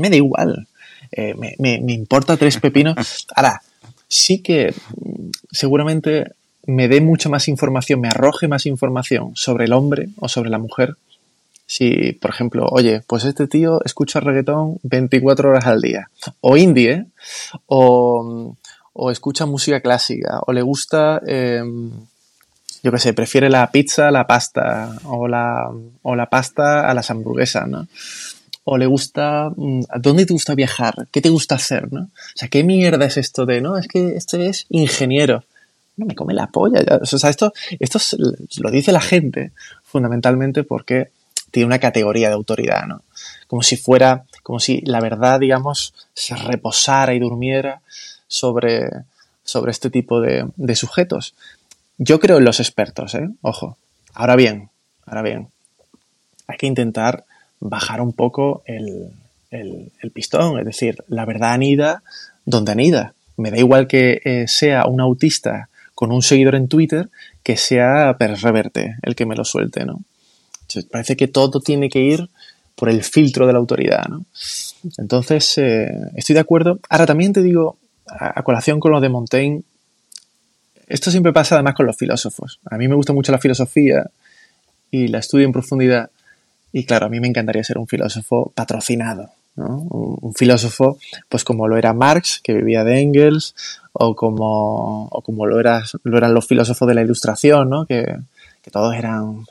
me 0.00 0.10
da 0.10 0.16
igual. 0.16 0.66
Eh, 1.12 1.34
me, 1.34 1.92
importa 1.92 2.36
tres 2.36 2.58
pepinos. 2.58 3.26
Ahora, 3.34 3.62
sí 4.08 4.40
que 4.40 4.74
mm, 4.96 5.30
seguramente 5.50 6.32
me 6.66 6.88
dé 6.88 7.00
mucha 7.00 7.28
más 7.28 7.48
información, 7.48 8.00
me 8.00 8.08
arroje 8.08 8.46
más 8.46 8.66
información 8.66 9.32
sobre 9.34 9.64
el 9.64 9.72
hombre 9.72 10.08
o 10.18 10.28
sobre 10.28 10.50
la 10.50 10.58
mujer 10.58 10.96
Si, 11.66 12.12
por 12.12 12.30
ejemplo, 12.30 12.66
oye, 12.70 13.02
pues 13.06 13.24
este 13.24 13.46
tío 13.46 13.80
escucha 13.84 14.20
reggaetón 14.20 14.78
24 14.82 15.50
horas 15.50 15.66
al 15.66 15.80
día, 15.80 16.10
o 16.40 16.56
indie, 16.56 16.92
¿eh? 16.92 17.06
o, 17.66 18.54
o, 18.94 19.10
escucha 19.10 19.44
música 19.44 19.80
clásica, 19.80 20.40
o 20.46 20.52
le 20.52 20.62
gusta, 20.62 21.20
eh, 21.26 21.62
yo 22.82 22.90
qué 22.90 22.98
sé, 22.98 23.12
prefiere 23.12 23.50
la 23.50 23.70
pizza 23.70 24.08
a 24.08 24.10
la 24.10 24.26
pasta, 24.26 24.96
o 25.04 25.28
la, 25.28 25.70
o 26.02 26.16
la 26.16 26.26
pasta 26.30 26.88
a 26.88 26.94
las 26.94 27.10
hamburguesas, 27.10 27.68
¿no? 27.68 27.86
O 28.70 28.76
le 28.76 28.86
gusta, 28.86 29.50
mm, 29.54 29.82
¿dónde 30.00 30.26
te 30.26 30.32
gusta 30.32 30.54
viajar? 30.54 31.08
¿Qué 31.10 31.20
te 31.20 31.30
gusta 31.30 31.54
hacer, 31.54 31.92
no? 31.92 32.02
O 32.02 32.36
sea, 32.36 32.48
¿qué 32.48 32.64
mierda 32.64 33.06
es 33.06 33.16
esto 33.16 33.46
de, 33.46 33.60
no? 33.60 33.78
Es 33.78 33.88
que 33.88 34.16
este 34.16 34.46
es 34.46 34.66
ingeniero 34.68 35.44
no 35.98 36.06
me 36.06 36.14
come 36.14 36.32
la 36.32 36.46
polla. 36.46 36.80
O 37.02 37.06
sea, 37.06 37.28
esto, 37.28 37.52
esto 37.78 37.98
lo 38.58 38.70
dice 38.70 38.92
la 38.92 39.00
gente 39.00 39.52
fundamentalmente 39.82 40.62
porque 40.62 41.10
tiene 41.50 41.66
una 41.66 41.80
categoría 41.80 42.28
de 42.28 42.34
autoridad, 42.34 42.86
¿no? 42.86 43.02
Como 43.46 43.62
si 43.62 43.76
fuera, 43.76 44.24
como 44.42 44.60
si 44.60 44.80
la 44.82 45.00
verdad, 45.00 45.40
digamos, 45.40 45.94
se 46.14 46.36
reposara 46.36 47.14
y 47.14 47.18
durmiera 47.18 47.80
sobre, 48.28 48.88
sobre 49.44 49.72
este 49.72 49.90
tipo 49.90 50.20
de, 50.20 50.46
sujetos. 50.76 51.34
Yo 51.98 52.20
creo 52.20 52.38
en 52.38 52.44
los 52.44 52.60
expertos, 52.60 53.14
¿eh? 53.14 53.28
Ojo. 53.42 53.76
Ahora 54.14 54.36
bien, 54.36 54.70
ahora 55.04 55.22
bien, 55.22 55.48
hay 56.46 56.56
que 56.58 56.66
intentar 56.66 57.24
bajar 57.60 58.00
un 58.00 58.12
poco 58.12 58.62
el, 58.66 59.10
pistón, 60.12 60.58
es 60.58 60.64
decir, 60.64 61.02
la 61.08 61.24
verdad 61.24 61.52
anida 61.52 62.02
donde 62.44 62.72
anida. 62.72 63.14
Me 63.36 63.50
da 63.50 63.58
igual 63.58 63.86
que 63.86 64.20
eh, 64.24 64.46
sea 64.48 64.86
un 64.86 65.00
autista 65.00 65.68
con 65.94 66.12
un 66.12 66.22
seguidor 66.22 66.54
en 66.54 66.68
Twitter 66.68 67.08
que 67.42 67.56
sea 67.56 68.16
Pérez 68.18 68.42
Reverte 68.42 68.96
el 69.02 69.14
que 69.14 69.26
me 69.26 69.36
lo 69.36 69.44
suelte, 69.44 69.84
¿no? 69.84 70.00
parece 70.90 71.16
que 71.16 71.28
todo 71.28 71.60
tiene 71.60 71.88
que 71.88 72.00
ir 72.00 72.28
por 72.74 72.88
el 72.88 73.02
filtro 73.02 73.46
de 73.46 73.52
la 73.52 73.58
autoridad, 73.58 74.06
¿no? 74.08 74.24
Entonces, 74.98 75.58
eh, 75.58 75.90
estoy 76.14 76.34
de 76.34 76.40
acuerdo. 76.40 76.78
Ahora 76.88 77.06
también 77.06 77.32
te 77.32 77.42
digo, 77.42 77.76
a, 78.06 78.42
colación 78.42 78.78
con 78.80 78.92
lo 78.92 79.00
de 79.00 79.08
Montaigne, 79.08 79.62
esto 80.86 81.10
siempre 81.10 81.32
pasa 81.32 81.56
además 81.56 81.74
con 81.74 81.86
los 81.86 81.96
filósofos. 81.96 82.60
A 82.64 82.78
mí 82.78 82.88
me 82.88 82.94
gusta 82.94 83.12
mucho 83.12 83.32
la 83.32 83.38
filosofía 83.38 84.08
y 84.90 85.08
la 85.08 85.18
estudio 85.18 85.44
en 85.46 85.52
profundidad. 85.52 86.10
Y 86.72 86.84
claro, 86.84 87.06
a 87.06 87.08
mí 87.08 87.20
me 87.20 87.28
encantaría 87.28 87.64
ser 87.64 87.78
un 87.78 87.86
filósofo 87.86 88.52
patrocinado, 88.54 89.30
¿no? 89.56 89.78
un, 89.90 90.34
filósofo, 90.34 90.98
pues 91.28 91.44
como 91.44 91.66
lo 91.66 91.76
era 91.76 91.92
Marx, 91.92 92.40
que 92.42 92.52
vivía 92.52 92.84
de 92.84 93.00
Engels, 93.00 93.54
o 93.92 94.14
como, 94.14 95.06
o 95.06 95.22
como 95.22 95.46
lo, 95.46 95.58
eras, 95.58 95.96
lo 96.04 96.18
eran 96.18 96.34
los 96.34 96.46
filósofos 96.46 96.86
de 96.86 96.94
la 96.94 97.02
Ilustración, 97.02 97.70
¿no? 97.70 97.86
que, 97.86 98.04
que 98.62 98.70
todos 98.70 98.94
eran, 98.94 99.44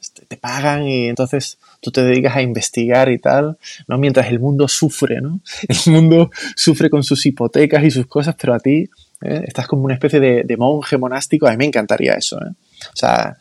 este, 0.00 0.26
te 0.26 0.36
pagan 0.36 0.86
y 0.86 1.06
entonces 1.06 1.58
tú 1.80 1.90
te 1.90 2.02
dedicas 2.02 2.36
a 2.36 2.42
investigar 2.42 3.10
y 3.10 3.18
tal, 3.18 3.56
¿no? 3.86 3.98
Mientras 3.98 4.28
el 4.28 4.40
mundo 4.40 4.68
sufre, 4.68 5.20
¿no? 5.20 5.40
El 5.68 5.92
mundo 5.92 6.30
sufre 6.54 6.90
con 6.90 7.02
sus 7.02 7.24
hipotecas 7.26 7.84
y 7.84 7.90
sus 7.90 8.06
cosas, 8.06 8.34
pero 8.40 8.54
a 8.54 8.60
ti 8.60 8.88
¿eh? 9.22 9.44
estás 9.46 9.66
como 9.66 9.84
una 9.84 9.94
especie 9.94 10.20
de, 10.20 10.42
de, 10.44 10.56
monje 10.56 10.96
monástico, 10.98 11.46
a 11.46 11.50
mí 11.52 11.56
me 11.56 11.66
encantaría 11.66 12.14
eso, 12.14 12.38
¿eh? 12.38 12.50
O 12.50 12.96
sea, 12.96 13.36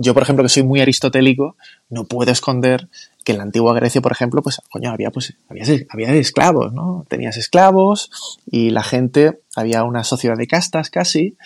yo, 0.00 0.14
por 0.14 0.22
ejemplo, 0.22 0.44
que 0.44 0.48
soy 0.48 0.62
muy 0.62 0.80
aristotélico, 0.80 1.56
no 1.90 2.04
puedo 2.04 2.30
esconder 2.30 2.86
que 3.24 3.32
en 3.32 3.38
la 3.38 3.44
antigua 3.44 3.74
Grecia, 3.74 4.00
por 4.00 4.12
ejemplo, 4.12 4.42
pues, 4.42 4.62
coño, 4.70 4.92
había, 4.92 5.10
pues, 5.10 5.34
había, 5.48 6.14
esclavos, 6.14 6.72
¿no? 6.72 7.04
Tenías 7.08 7.36
esclavos 7.36 8.08
y 8.46 8.70
la 8.70 8.84
gente, 8.84 9.40
había 9.56 9.82
una 9.82 10.04
sociedad 10.04 10.36
de 10.36 10.46
castas 10.46 10.88
casi, 10.88 11.36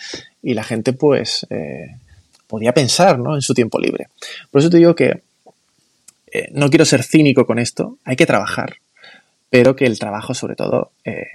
y 0.43 0.53
la 0.53 0.63
gente, 0.63 0.93
pues, 0.93 1.47
eh, 1.49 1.97
podía 2.45 2.75
pensar, 2.75 3.17
¿no? 3.17 3.33
En 3.33 3.41
su 3.41 3.55
tiempo 3.55 3.79
libre. 3.79 4.09
Por 4.51 4.61
eso 4.61 4.69
te 4.69 4.77
digo 4.77 4.93
que 4.93 5.23
eh, 6.31 6.49
no 6.51 6.69
quiero 6.69 6.85
ser 6.85 7.01
cínico 7.01 7.47
con 7.47 7.57
esto, 7.57 7.97
hay 8.05 8.15
que 8.15 8.27
trabajar, 8.27 8.75
pero 9.49 9.75
que 9.75 9.87
el 9.87 9.97
trabajo, 9.97 10.35
sobre 10.35 10.55
todo, 10.55 10.91
eh, 11.05 11.25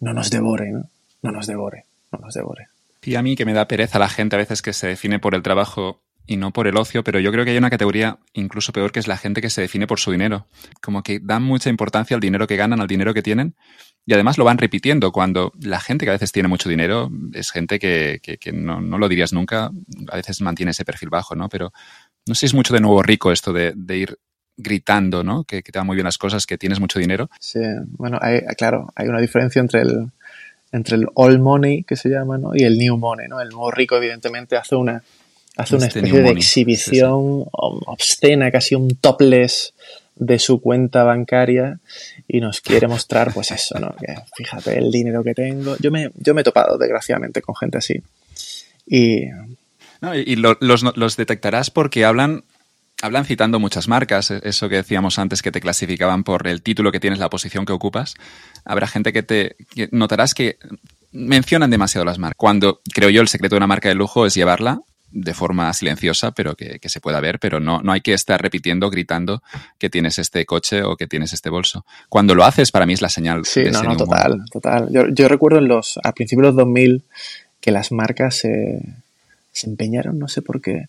no 0.00 0.12
nos 0.12 0.28
devore, 0.28 0.72
¿no? 0.72 0.84
No 1.22 1.32
nos 1.32 1.46
devore, 1.46 1.86
no 2.12 2.18
nos 2.18 2.34
devore. 2.34 2.68
Y 3.02 3.14
a 3.14 3.22
mí 3.22 3.34
que 3.34 3.46
me 3.46 3.54
da 3.54 3.66
pereza 3.66 3.98
la 3.98 4.10
gente 4.10 4.36
a 4.36 4.40
veces 4.40 4.60
que 4.60 4.74
se 4.74 4.88
define 4.88 5.18
por 5.18 5.34
el 5.34 5.42
trabajo 5.42 6.00
y 6.26 6.36
no 6.36 6.52
por 6.52 6.66
el 6.66 6.76
ocio, 6.76 7.04
pero 7.04 7.20
yo 7.20 7.30
creo 7.30 7.44
que 7.44 7.52
hay 7.52 7.56
una 7.56 7.70
categoría 7.70 8.18
incluso 8.32 8.72
peor 8.72 8.92
que 8.92 8.98
es 8.98 9.06
la 9.06 9.16
gente 9.16 9.40
que 9.40 9.50
se 9.50 9.60
define 9.60 9.86
por 9.86 10.00
su 10.00 10.10
dinero. 10.10 10.46
Como 10.82 11.02
que 11.02 11.20
dan 11.22 11.42
mucha 11.42 11.70
importancia 11.70 12.14
al 12.14 12.20
dinero 12.20 12.46
que 12.46 12.56
ganan, 12.56 12.80
al 12.80 12.88
dinero 12.88 13.14
que 13.14 13.22
tienen, 13.22 13.54
y 14.04 14.14
además 14.14 14.38
lo 14.38 14.44
van 14.44 14.58
repitiendo 14.58 15.12
cuando 15.12 15.52
la 15.60 15.80
gente 15.80 16.04
que 16.04 16.10
a 16.10 16.14
veces 16.14 16.32
tiene 16.32 16.48
mucho 16.48 16.68
dinero 16.68 17.10
es 17.32 17.50
gente 17.50 17.78
que, 17.78 18.20
que, 18.22 18.52
no, 18.52 18.80
no, 18.80 18.98
lo 18.98 19.08
dirías 19.08 19.32
nunca, 19.32 19.70
a 20.10 20.16
veces 20.16 20.40
mantiene 20.40 20.70
ese 20.70 20.84
perfil 20.84 21.08
bajo, 21.08 21.34
¿no? 21.34 21.48
Pero 21.48 21.72
no 22.26 22.34
sé 22.34 22.40
si 22.40 22.46
es 22.46 22.54
mucho 22.54 22.74
de 22.74 22.80
nuevo 22.80 23.02
rico 23.02 23.32
esto 23.32 23.52
de, 23.52 23.72
de 23.74 23.96
ir 23.96 24.18
gritando, 24.56 25.22
¿no? 25.22 25.44
Que, 25.44 25.62
que, 25.62 25.72
te 25.72 25.78
van 25.78 25.86
muy 25.86 25.96
bien 25.96 26.04
las 26.04 26.18
cosas, 26.18 26.46
que 26.46 26.56
tienes 26.56 26.80
mucho 26.80 26.98
dinero. 26.98 27.28
Sí, 27.40 27.60
bueno, 27.90 28.18
hay, 28.20 28.40
claro, 28.56 28.92
hay 28.94 29.08
una 29.08 29.20
diferencia 29.20 29.60
entre 29.60 29.82
el, 29.82 30.10
entre 30.72 30.96
el 30.96 31.06
old 31.14 31.40
money, 31.40 31.82
que 31.82 31.96
se 31.96 32.08
llama, 32.08 32.38
¿no? 32.38 32.52
Y 32.54 32.62
el 32.62 32.78
new 32.78 32.96
money, 32.96 33.28
¿no? 33.28 33.40
El 33.40 33.48
nuevo 33.48 33.70
rico, 33.70 33.96
evidentemente, 33.96 34.56
hace 34.56 34.76
una 34.76 35.02
hace 35.56 35.76
una 35.76 35.86
especie 35.86 36.20
de 36.20 36.30
exhibición 36.30 37.44
obscena, 37.52 38.50
casi 38.50 38.74
un 38.74 38.94
topless 38.96 39.72
de 40.16 40.38
su 40.38 40.60
cuenta 40.60 41.04
bancaria 41.04 41.78
y 42.26 42.40
nos 42.40 42.60
quiere 42.60 42.88
mostrar, 42.88 43.32
pues 43.32 43.50
eso, 43.50 43.78
¿no? 43.78 43.94
Que 43.96 44.14
fíjate 44.34 44.78
el 44.78 44.90
dinero 44.90 45.22
que 45.22 45.34
tengo. 45.34 45.76
Yo 45.78 45.90
me, 45.90 46.10
yo 46.14 46.34
me 46.34 46.40
he 46.40 46.44
topado, 46.44 46.78
desgraciadamente, 46.78 47.42
con 47.42 47.54
gente 47.54 47.78
así. 47.78 48.02
Y. 48.86 49.24
y 50.24 50.36
los, 50.36 50.56
los, 50.60 51.16
detectarás 51.16 51.70
porque 51.70 52.04
hablan. 52.04 52.44
Hablan 53.02 53.26
citando 53.26 53.60
muchas 53.60 53.88
marcas, 53.88 54.30
e-, 54.30 54.40
eso 54.44 54.70
que 54.70 54.76
decíamos 54.76 55.18
antes 55.18 55.42
que 55.42 55.52
te 55.52 55.60
clasificaban 55.60 56.24
por 56.24 56.46
el 56.46 56.62
título 56.62 56.90
que 56.92 56.98
tienes, 56.98 57.18
la 57.18 57.28
posición 57.28 57.66
que 57.66 57.74
ocupas. 57.74 58.14
Habrá 58.64 58.86
gente 58.86 59.12
que 59.12 59.22
te 59.22 59.56
notarás 59.90 60.32
que 60.32 60.56
mencionan 61.12 61.68
demasiado 61.68 62.06
las 62.06 62.18
marcas. 62.18 62.38
Cuando 62.38 62.80
creo 62.94 63.10
yo 63.10 63.20
el 63.20 63.28
secreto 63.28 63.54
de 63.54 63.58
una 63.58 63.66
marca 63.66 63.90
de 63.90 63.96
lujo 63.96 64.24
es 64.24 64.34
llevarla 64.34 64.80
de 65.18 65.32
forma 65.32 65.72
silenciosa, 65.72 66.32
pero 66.32 66.54
que, 66.54 66.78
se 66.82 67.00
pueda 67.00 67.20
ver, 67.20 67.38
pero 67.38 67.58
no, 67.58 67.80
no 67.80 67.92
hay 67.92 68.02
que 68.02 68.12
estar 68.12 68.40
repitiendo, 68.40 68.90
gritando 68.90 69.42
que 69.78 69.88
tienes 69.88 70.18
este 70.18 70.44
coche 70.44 70.82
o 70.82 70.96
que 70.96 71.06
tienes 71.06 71.32
este 71.32 71.48
bolso. 71.48 71.86
Cuando 72.10 72.34
lo 72.34 72.44
haces, 72.44 72.70
para 72.70 72.84
mí 72.84 72.92
es 72.92 73.00
la 73.00 73.08
señal. 73.08 73.46
Sí, 73.46 73.64
no, 73.72 73.82
no, 73.82 73.96
total, 73.96 74.44
total. 74.50 74.88
Yo, 74.90 75.28
recuerdo 75.28 75.58
en 75.58 75.68
los, 75.68 75.98
a 76.04 76.12
principios 76.12 76.42
de 76.42 76.48
los 76.48 76.56
2000 76.56 77.02
que 77.60 77.70
las 77.70 77.92
marcas 77.92 78.36
se, 78.36 78.80
se 79.52 79.70
empeñaron, 79.70 80.18
no 80.18 80.28
sé 80.28 80.42
por 80.42 80.60
qué, 80.60 80.88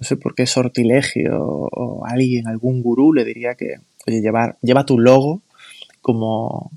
no 0.00 0.06
sé 0.06 0.16
por 0.16 0.34
qué 0.34 0.46
sortilegio 0.46 1.38
o, 1.38 2.06
alguien, 2.06 2.48
algún 2.48 2.82
gurú 2.82 3.12
le 3.12 3.24
diría 3.24 3.56
que, 3.56 3.76
oye, 4.06 4.22
llevar, 4.22 4.56
lleva 4.62 4.86
tu 4.86 4.98
logo 4.98 5.42
como 6.00 6.70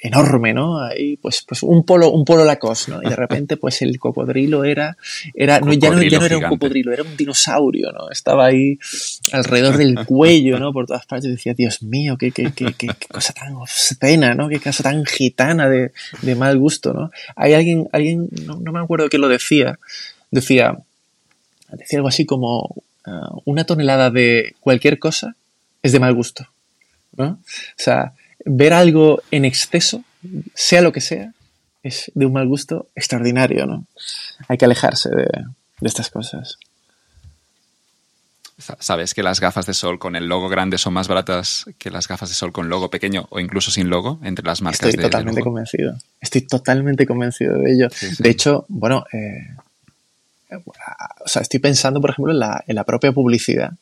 enorme, 0.00 0.54
¿no? 0.54 0.80
Ahí, 0.80 1.16
pues, 1.16 1.44
pues 1.46 1.62
un 1.62 1.84
polo, 1.84 2.10
un 2.10 2.24
polo 2.24 2.44
Lacoste, 2.44 2.92
¿no? 2.92 3.02
Y 3.02 3.08
de 3.08 3.16
repente, 3.16 3.56
pues 3.56 3.82
el 3.82 3.98
cocodrilo 3.98 4.64
era, 4.64 4.96
era, 5.34 5.60
no, 5.60 5.72
ya, 5.72 5.90
no, 5.90 6.02
ya 6.02 6.18
no 6.18 6.26
era 6.26 6.38
un 6.38 6.44
cocodrilo, 6.44 6.92
era 6.92 7.02
un 7.02 7.16
dinosaurio, 7.16 7.90
¿no? 7.92 8.10
Estaba 8.10 8.46
ahí 8.46 8.78
alrededor 9.32 9.76
del 9.76 10.04
cuello, 10.06 10.58
¿no? 10.58 10.72
Por 10.72 10.86
todas 10.86 11.06
partes. 11.06 11.28
Y 11.28 11.32
decía, 11.32 11.54
Dios 11.54 11.82
mío, 11.82 12.16
qué, 12.16 12.30
qué, 12.30 12.52
qué, 12.52 12.72
qué, 12.76 12.88
cosa 13.08 13.32
tan 13.32 13.54
obscena, 13.54 14.34
¿no? 14.34 14.48
Qué 14.48 14.60
cosa 14.60 14.82
tan 14.82 15.04
gitana 15.04 15.68
de, 15.68 15.92
de 16.22 16.34
mal 16.34 16.58
gusto, 16.58 16.92
¿no? 16.92 17.10
Hay 17.34 17.54
alguien, 17.54 17.88
alguien, 17.92 18.28
no, 18.44 18.60
no 18.60 18.72
me 18.72 18.80
acuerdo 18.80 19.08
qué 19.08 19.18
lo 19.18 19.28
decía, 19.28 19.78
decía, 20.30 20.78
decía 21.72 21.98
algo 21.98 22.08
así 22.08 22.24
como, 22.24 22.76
uh, 23.06 23.40
una 23.44 23.64
tonelada 23.64 24.10
de 24.10 24.54
cualquier 24.60 24.98
cosa 24.98 25.34
es 25.82 25.92
de 25.92 26.00
mal 26.00 26.14
gusto, 26.14 26.46
¿no? 27.16 27.26
O 27.26 27.38
sea, 27.76 28.14
ver 28.48 28.72
algo 28.72 29.22
en 29.30 29.44
exceso, 29.44 30.02
sea 30.54 30.80
lo 30.80 30.92
que 30.92 31.00
sea, 31.00 31.32
es 31.82 32.10
de 32.14 32.26
un 32.26 32.32
mal 32.32 32.48
gusto 32.48 32.88
extraordinario, 32.94 33.66
¿no? 33.66 33.84
Hay 34.48 34.56
que 34.58 34.64
alejarse 34.64 35.10
de, 35.10 35.26
estas 35.82 36.10
cosas. 36.10 36.58
Sabes 38.80 39.14
que 39.14 39.22
las 39.22 39.38
gafas 39.38 39.66
de 39.66 39.74
sol 39.74 40.00
con 40.00 40.16
el 40.16 40.26
logo 40.26 40.48
grande 40.48 40.78
son 40.78 40.92
más 40.92 41.06
baratas 41.06 41.66
que 41.78 41.90
las 41.90 42.08
gafas 42.08 42.28
de 42.30 42.34
sol 42.34 42.50
con 42.50 42.68
logo 42.68 42.90
pequeño 42.90 43.26
o 43.30 43.38
incluso 43.38 43.70
sin 43.70 43.88
logo 43.88 44.18
entre 44.24 44.44
las 44.44 44.62
marcas 44.62 44.88
Estoy 44.88 45.04
totalmente 45.04 45.42
convencido. 45.42 45.96
Estoy 46.20 46.40
totalmente 46.40 47.06
convencido 47.06 47.56
de 47.58 47.72
ello. 47.72 47.88
De 48.18 48.30
hecho, 48.30 48.64
bueno, 48.68 49.04
eh, 49.12 49.54
o 50.50 51.28
sea, 51.28 51.42
estoy 51.42 51.60
pensando, 51.60 52.00
por 52.00 52.10
ejemplo, 52.10 52.32
en 52.32 52.40
la, 52.40 52.64
en 52.66 52.74
la 52.74 52.82
propia 52.82 53.12
publicidad. 53.12 53.72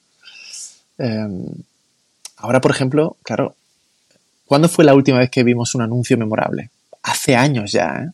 Eh, 0.98 1.28
ahora, 2.36 2.60
por 2.60 2.70
ejemplo, 2.72 3.16
claro, 3.22 3.54
¿Cuándo 4.46 4.68
fue 4.68 4.84
la 4.84 4.94
última 4.94 5.18
vez 5.18 5.30
que 5.30 5.42
vimos 5.42 5.74
un 5.74 5.82
anuncio 5.82 6.16
memorable? 6.16 6.70
Hace 7.02 7.36
años 7.36 7.72
ya, 7.72 8.04
¿eh? 8.04 8.10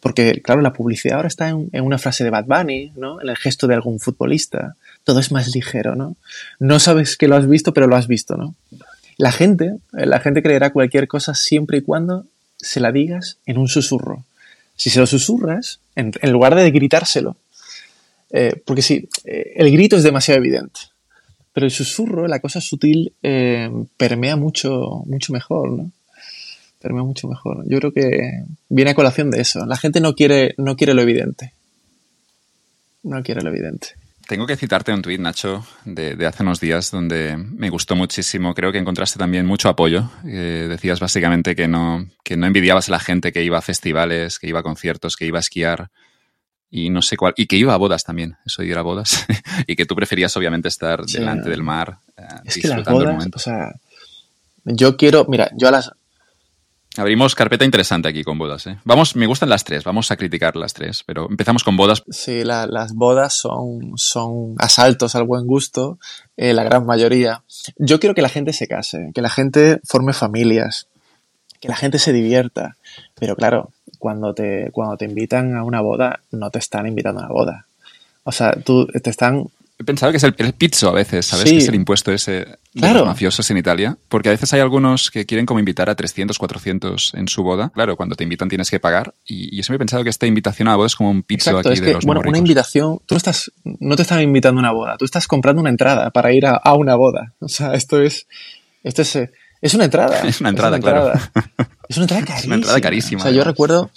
Porque, 0.00 0.40
claro, 0.42 0.60
la 0.60 0.72
publicidad 0.72 1.16
ahora 1.16 1.28
está 1.28 1.48
en, 1.48 1.68
una 1.72 1.98
frase 1.98 2.22
de 2.22 2.30
Bad 2.30 2.44
Bunny, 2.44 2.92
¿no? 2.96 3.20
En 3.20 3.28
el 3.28 3.36
gesto 3.36 3.66
de 3.66 3.74
algún 3.74 3.98
futbolista. 3.98 4.76
Todo 5.02 5.18
es 5.18 5.32
más 5.32 5.54
ligero, 5.54 5.96
¿no? 5.96 6.16
No 6.60 6.78
sabes 6.78 7.16
que 7.16 7.26
lo 7.26 7.36
has 7.36 7.48
visto, 7.48 7.74
pero 7.74 7.88
lo 7.88 7.96
has 7.96 8.06
visto, 8.06 8.36
¿no? 8.36 8.54
La 9.16 9.32
gente, 9.32 9.76
eh, 9.96 10.06
la 10.06 10.20
gente 10.20 10.42
creerá 10.42 10.70
cualquier 10.70 11.08
cosa 11.08 11.34
siempre 11.34 11.78
y 11.78 11.82
cuando 11.82 12.26
se 12.58 12.78
la 12.78 12.92
digas 12.92 13.38
en 13.44 13.58
un 13.58 13.68
susurro. 13.68 14.24
Si 14.76 14.90
se 14.90 15.00
lo 15.00 15.06
susurras, 15.06 15.80
en, 15.96 16.12
lugar 16.30 16.54
de 16.54 16.70
gritárselo, 16.70 17.36
eh, 18.30 18.62
porque 18.64 18.82
si 18.82 19.08
el 19.24 19.72
grito 19.72 19.96
es 19.96 20.04
demasiado 20.04 20.38
evidente, 20.38 20.80
pero 21.58 21.66
el 21.66 21.72
susurro, 21.72 22.28
la 22.28 22.38
cosa 22.38 22.60
sutil, 22.60 23.14
eh, 23.20 23.68
permea 23.96 24.36
mucho, 24.36 25.02
mucho 25.06 25.32
mejor, 25.32 25.72
¿no? 25.72 25.90
Permea 26.80 27.02
mucho 27.02 27.26
mejor. 27.26 27.64
Yo 27.66 27.78
creo 27.80 27.92
que 27.92 28.44
viene 28.68 28.92
a 28.92 28.94
colación 28.94 29.28
de 29.32 29.40
eso. 29.40 29.66
La 29.66 29.76
gente 29.76 30.00
no 30.00 30.14
quiere, 30.14 30.54
no 30.56 30.76
quiere 30.76 30.94
lo 30.94 31.02
evidente. 31.02 31.52
No 33.02 33.24
quiere 33.24 33.42
lo 33.42 33.48
evidente. 33.48 33.88
Tengo 34.28 34.46
que 34.46 34.54
citarte 34.54 34.92
un 34.92 35.02
tuit, 35.02 35.20
Nacho, 35.20 35.66
de, 35.84 36.24
hace 36.24 36.44
unos 36.44 36.60
días, 36.60 36.92
donde 36.92 37.36
me 37.36 37.70
gustó 37.70 37.96
muchísimo. 37.96 38.54
Creo 38.54 38.70
que 38.70 38.78
encontraste 38.78 39.18
también 39.18 39.44
mucho 39.44 39.68
apoyo. 39.68 40.12
Eh, 40.26 40.66
decías 40.68 41.00
básicamente 41.00 41.56
que 41.56 41.66
no, 41.66 42.06
que 42.22 42.36
no 42.36 42.46
envidiabas 42.46 42.88
a 42.88 42.92
la 42.92 43.00
gente 43.00 43.32
que 43.32 43.42
iba 43.42 43.58
a 43.58 43.62
festivales, 43.62 44.38
que 44.38 44.46
iba 44.46 44.60
a 44.60 44.62
conciertos, 44.62 45.16
que 45.16 45.26
iba 45.26 45.38
a 45.38 45.40
esquiar 45.40 45.90
y 46.70 46.90
no 46.90 47.02
sé 47.02 47.16
cuál, 47.16 47.34
y 47.36 47.46
que 47.46 47.56
iba 47.56 47.74
a 47.74 47.76
bodas 47.76 48.04
también, 48.04 48.36
eso 48.44 48.62
de 48.62 48.68
ir 48.68 48.78
a 48.78 48.82
bodas, 48.82 49.26
y 49.66 49.76
que 49.76 49.86
tú 49.86 49.94
preferías 49.94 50.36
obviamente 50.36 50.68
estar 50.68 51.04
delante 51.04 51.48
del 51.48 51.62
mar, 51.62 51.98
eh, 52.16 52.22
es 52.44 52.54
disfrutando 52.54 52.82
que 52.82 52.84
las 52.84 52.94
bodas, 52.94 53.08
el 53.08 53.14
momento. 53.14 53.36
O 53.36 53.40
sea, 53.40 53.72
yo 54.64 54.96
quiero, 54.96 55.26
mira, 55.28 55.50
yo 55.56 55.68
a 55.68 55.70
las, 55.70 55.92
Abrimos 56.98 57.36
carpeta 57.36 57.64
interesante 57.64 58.08
aquí 58.08 58.24
con 58.24 58.38
bodas. 58.38 58.66
¿eh? 58.66 58.76
Vamos, 58.84 59.14
me 59.14 59.26
gustan 59.26 59.48
las 59.48 59.62
tres, 59.62 59.84
vamos 59.84 60.10
a 60.10 60.16
criticar 60.16 60.56
las 60.56 60.74
tres, 60.74 61.04
pero 61.06 61.28
empezamos 61.30 61.62
con 61.62 61.76
bodas. 61.76 62.02
Sí, 62.10 62.42
las 62.42 62.92
bodas 62.92 63.34
son, 63.34 63.92
son 63.96 64.56
asaltos 64.58 65.14
al 65.14 65.22
buen 65.22 65.46
gusto, 65.46 66.00
eh, 66.36 66.52
la 66.52 66.64
gran 66.64 66.86
mayoría. 66.86 67.44
Yo 67.76 68.00
quiero 68.00 68.16
que 68.16 68.22
la 68.22 68.28
gente 68.28 68.52
se 68.52 68.66
case, 68.66 69.12
que 69.14 69.22
la 69.22 69.30
gente 69.30 69.80
forme 69.84 70.12
familias, 70.12 70.88
que 71.60 71.68
la 71.68 71.76
gente 71.76 72.00
se 72.00 72.12
divierta. 72.12 72.76
Pero 73.14 73.36
claro, 73.36 73.70
cuando 73.98 74.34
te, 74.34 74.70
cuando 74.72 74.96
te 74.96 75.04
invitan 75.04 75.56
a 75.56 75.64
una 75.64 75.80
boda, 75.80 76.20
no 76.32 76.50
te 76.50 76.58
están 76.58 76.86
invitando 76.86 77.20
a 77.20 77.24
una 77.24 77.32
boda. 77.32 77.66
O 78.24 78.32
sea, 78.32 78.52
tú 78.52 78.86
te 78.86 79.10
están 79.10 79.46
He 79.80 79.84
pensado 79.84 80.10
que 80.10 80.16
es 80.16 80.24
el, 80.24 80.34
pizzo 80.54 80.88
a 80.88 80.92
veces, 80.92 81.24
¿sabes? 81.24 81.44
Que 81.44 81.56
es 81.58 81.68
el 81.68 81.76
impuesto 81.76 82.12
ese 82.12 82.58
de 82.74 82.92
los 82.92 83.06
mafiosos 83.06 83.48
en 83.52 83.58
Italia. 83.58 83.96
Porque 84.08 84.28
a 84.28 84.32
veces 84.32 84.52
hay 84.52 84.58
algunos 84.58 85.12
que 85.12 85.24
quieren 85.24 85.46
como 85.46 85.60
invitar 85.60 85.88
a 85.88 85.94
300, 85.94 86.36
400 86.36 87.14
en 87.14 87.28
su 87.28 87.44
boda. 87.44 87.70
Claro, 87.72 87.96
cuando 87.96 88.16
te 88.16 88.24
invitan 88.24 88.48
tienes 88.48 88.70
que 88.70 88.80
pagar. 88.80 89.14
Y, 89.24 89.56
yo 89.56 89.62
siempre 89.62 89.76
he 89.76 89.78
pensado 89.78 90.02
que 90.02 90.10
esta 90.10 90.26
invitación 90.26 90.66
a 90.66 90.72
la 90.72 90.78
boda 90.78 90.88
es 90.88 90.96
como 90.96 91.12
un 91.12 91.22
pizzo 91.22 91.56
aquí 91.56 91.78
de 91.78 91.92
los 91.92 92.04
Bueno, 92.04 92.22
una 92.26 92.38
invitación, 92.38 92.98
tú 93.06 93.14
estás, 93.14 93.52
no 93.62 93.94
te 93.94 94.02
están 94.02 94.20
invitando 94.20 94.58
a 94.58 94.62
una 94.62 94.72
boda, 94.72 94.96
tú 94.96 95.04
estás 95.04 95.28
comprando 95.28 95.60
una 95.60 95.70
entrada 95.70 96.10
para 96.10 96.32
ir 96.32 96.44
a, 96.46 96.60
una 96.74 96.96
boda. 96.96 97.34
O 97.38 97.48
sea, 97.48 97.74
esto 97.74 98.02
es, 98.02 98.26
esto 98.82 99.02
es, 99.02 99.16
es 99.60 99.74
una 99.74 99.84
entrada. 99.84 100.20
Es 100.24 100.40
una 100.40 100.50
entrada, 100.50 100.78
claro. 100.78 101.12
Es 101.88 101.96
una 101.96 102.04
entrada 102.04 102.24
carísima. 102.24 102.36
Es 102.38 102.46
una 102.46 102.54
entrada 102.56 102.80
carísima. 102.80 103.20
O 103.20 103.22
sea, 103.22 103.32
yo 103.32 103.44
recuerdo, 103.44 103.90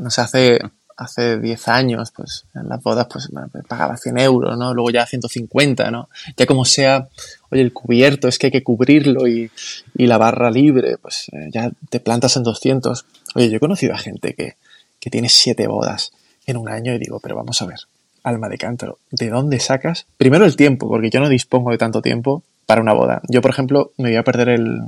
no 0.00 0.10
sé, 0.10 0.20
hace 0.20 0.58
hace 0.96 1.38
10 1.38 1.68
años, 1.68 2.10
pues 2.10 2.46
en 2.54 2.68
las 2.68 2.82
bodas, 2.82 3.06
pues 3.10 3.28
pagaba 3.68 3.96
100 3.96 4.18
euros, 4.18 4.58
¿no? 4.58 4.72
Luego 4.72 4.90
ya 4.90 5.06
150, 5.06 5.90
¿no? 5.90 6.08
Ya 6.36 6.46
como 6.46 6.64
sea, 6.64 7.08
oye, 7.50 7.62
el 7.62 7.72
cubierto 7.72 8.28
es 8.28 8.38
que 8.38 8.46
hay 8.46 8.50
que 8.50 8.62
cubrirlo 8.62 9.26
y, 9.28 9.50
la 9.94 10.18
barra 10.18 10.50
libre, 10.50 10.96
pues 10.98 11.26
eh, 11.32 11.50
ya 11.52 11.70
te 11.90 12.00
plantas 12.00 12.36
en 12.36 12.44
200. 12.44 13.04
Oye, 13.34 13.50
yo 13.50 13.56
he 13.56 13.60
conocido 13.60 13.94
a 13.94 13.98
gente 13.98 14.34
que, 14.34 14.56
que 14.98 15.10
tiene 15.10 15.28
7 15.28 15.66
bodas 15.66 16.12
en 16.46 16.56
un 16.56 16.68
año 16.68 16.94
y 16.94 16.98
digo, 16.98 17.20
pero 17.20 17.36
vamos 17.36 17.60
a 17.60 17.66
ver, 17.66 17.80
alma 18.22 18.48
de 18.48 18.56
cántaro, 18.56 18.98
¿de 19.10 19.28
dónde 19.28 19.60
sacas? 19.60 20.06
Primero 20.16 20.44
el 20.46 20.56
tiempo, 20.56 20.88
porque 20.88 21.10
yo 21.10 21.20
no 21.20 21.28
dispongo 21.28 21.72
de 21.72 21.78
tanto 21.78 22.00
tiempo 22.00 22.42
para 22.64 22.80
una 22.80 22.94
boda. 22.94 23.20
Yo, 23.28 23.42
por 23.42 23.50
ejemplo, 23.50 23.92
me 23.98 24.08
voy 24.08 24.16
a 24.16 24.24
perder 24.24 24.48
el, 24.48 24.80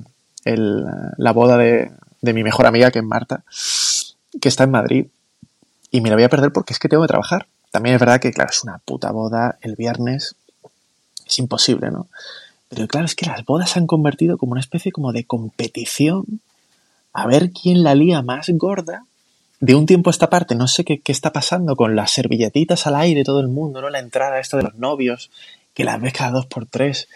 la 0.56 1.32
boda 1.32 1.56
de, 1.56 1.90
de 2.20 2.32
mi 2.32 2.42
mejor 2.42 2.66
amiga, 2.66 2.90
que 2.90 3.00
es 3.00 3.04
Marta, 3.04 3.44
que 4.40 4.48
está 4.48 4.64
en 4.64 4.70
Madrid 4.70 5.06
y 5.90 6.00
me 6.00 6.10
la 6.10 6.16
voy 6.16 6.24
a 6.24 6.28
perder 6.28 6.52
porque 6.52 6.72
es 6.72 6.78
que 6.78 6.88
tengo 6.88 7.02
que 7.02 7.08
trabajar. 7.08 7.46
También 7.70 7.94
es 7.94 8.00
verdad 8.00 8.20
que, 8.20 8.32
claro, 8.32 8.50
es 8.50 8.62
una 8.62 8.78
puta 8.78 9.10
boda 9.10 9.58
el 9.60 9.76
viernes. 9.76 10.36
Es 11.26 11.38
imposible, 11.38 11.90
¿no? 11.90 12.08
Pero 12.68 12.86
claro, 12.86 13.06
es 13.06 13.14
que 13.14 13.26
las 13.26 13.44
bodas 13.44 13.70
se 13.70 13.78
han 13.78 13.86
convertido 13.86 14.36
como 14.38 14.52
una 14.52 14.60
especie 14.60 14.92
como 14.92 15.12
de 15.12 15.24
competición 15.24 16.40
a 17.12 17.26
ver 17.26 17.50
quién 17.50 17.82
la 17.82 17.94
lía 17.94 18.22
más 18.22 18.48
gorda. 18.50 19.04
De 19.60 19.74
un 19.74 19.86
tiempo 19.86 20.08
a 20.10 20.12
esta 20.12 20.30
parte, 20.30 20.54
no 20.54 20.68
sé 20.68 20.84
qué, 20.84 21.00
qué 21.00 21.10
está 21.10 21.32
pasando 21.32 21.74
con 21.74 21.96
las 21.96 22.12
servilletitas 22.12 22.86
al 22.86 22.94
aire, 22.94 23.24
todo 23.24 23.40
el 23.40 23.48
mundo, 23.48 23.80
¿no? 23.80 23.90
La 23.90 23.98
entrada 23.98 24.38
esta 24.38 24.56
de 24.56 24.62
los 24.62 24.76
novios, 24.76 25.30
que 25.74 25.84
las 25.84 26.00
ves 26.00 26.12
cada 26.12 26.30
dos 26.30 26.46
por 26.46 26.66
tres. 26.66 27.08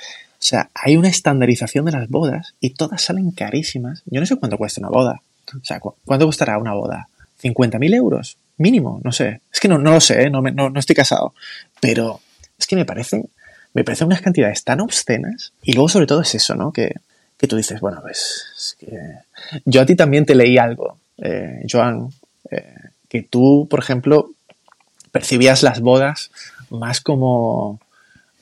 O 0.42 0.44
sea, 0.44 0.70
hay 0.74 0.96
una 0.96 1.08
estandarización 1.08 1.84
de 1.84 1.92
las 1.92 2.08
bodas 2.08 2.54
y 2.60 2.70
todas 2.70 3.02
salen 3.02 3.30
carísimas. 3.30 4.02
Yo 4.06 4.20
no 4.20 4.26
sé 4.26 4.36
cuánto 4.36 4.58
cuesta 4.58 4.80
una 4.80 4.90
boda. 4.90 5.22
O 5.54 5.64
sea, 5.64 5.80
¿cuánto 5.80 6.26
costará 6.26 6.58
una 6.58 6.74
boda? 6.74 7.08
¿50.000 7.40 7.94
euros? 7.94 8.36
mínimo, 8.62 9.00
no 9.04 9.12
sé. 9.12 9.40
Es 9.52 9.60
que 9.60 9.68
no, 9.68 9.78
no 9.78 9.92
lo 9.92 10.00
sé, 10.00 10.22
¿eh? 10.22 10.30
no, 10.30 10.40
no, 10.40 10.78
estoy 10.78 10.96
casado. 10.96 11.34
Pero 11.80 12.20
es 12.58 12.66
que 12.66 12.76
me 12.76 12.84
parecen, 12.84 13.28
me 13.74 13.84
parecen 13.84 14.06
unas 14.06 14.22
cantidades 14.22 14.64
tan 14.64 14.80
obscenas. 14.80 15.52
Y 15.62 15.72
luego, 15.74 15.88
sobre 15.88 16.06
todo, 16.06 16.22
es 16.22 16.34
eso, 16.34 16.54
¿no? 16.54 16.72
Que, 16.72 16.94
que 17.36 17.46
tú 17.46 17.56
dices, 17.56 17.80
bueno, 17.80 18.00
pues. 18.00 18.76
Yo 19.64 19.80
a 19.82 19.86
ti 19.86 19.96
también 19.96 20.24
te 20.24 20.34
leí 20.34 20.58
algo, 20.58 20.96
eh, 21.18 21.66
Joan, 21.70 22.08
eh, 22.50 22.74
que 23.08 23.22
tú, 23.22 23.66
por 23.68 23.80
ejemplo, 23.80 24.30
percibías 25.10 25.62
las 25.62 25.80
bodas 25.80 26.30
más 26.70 27.00
como. 27.00 27.80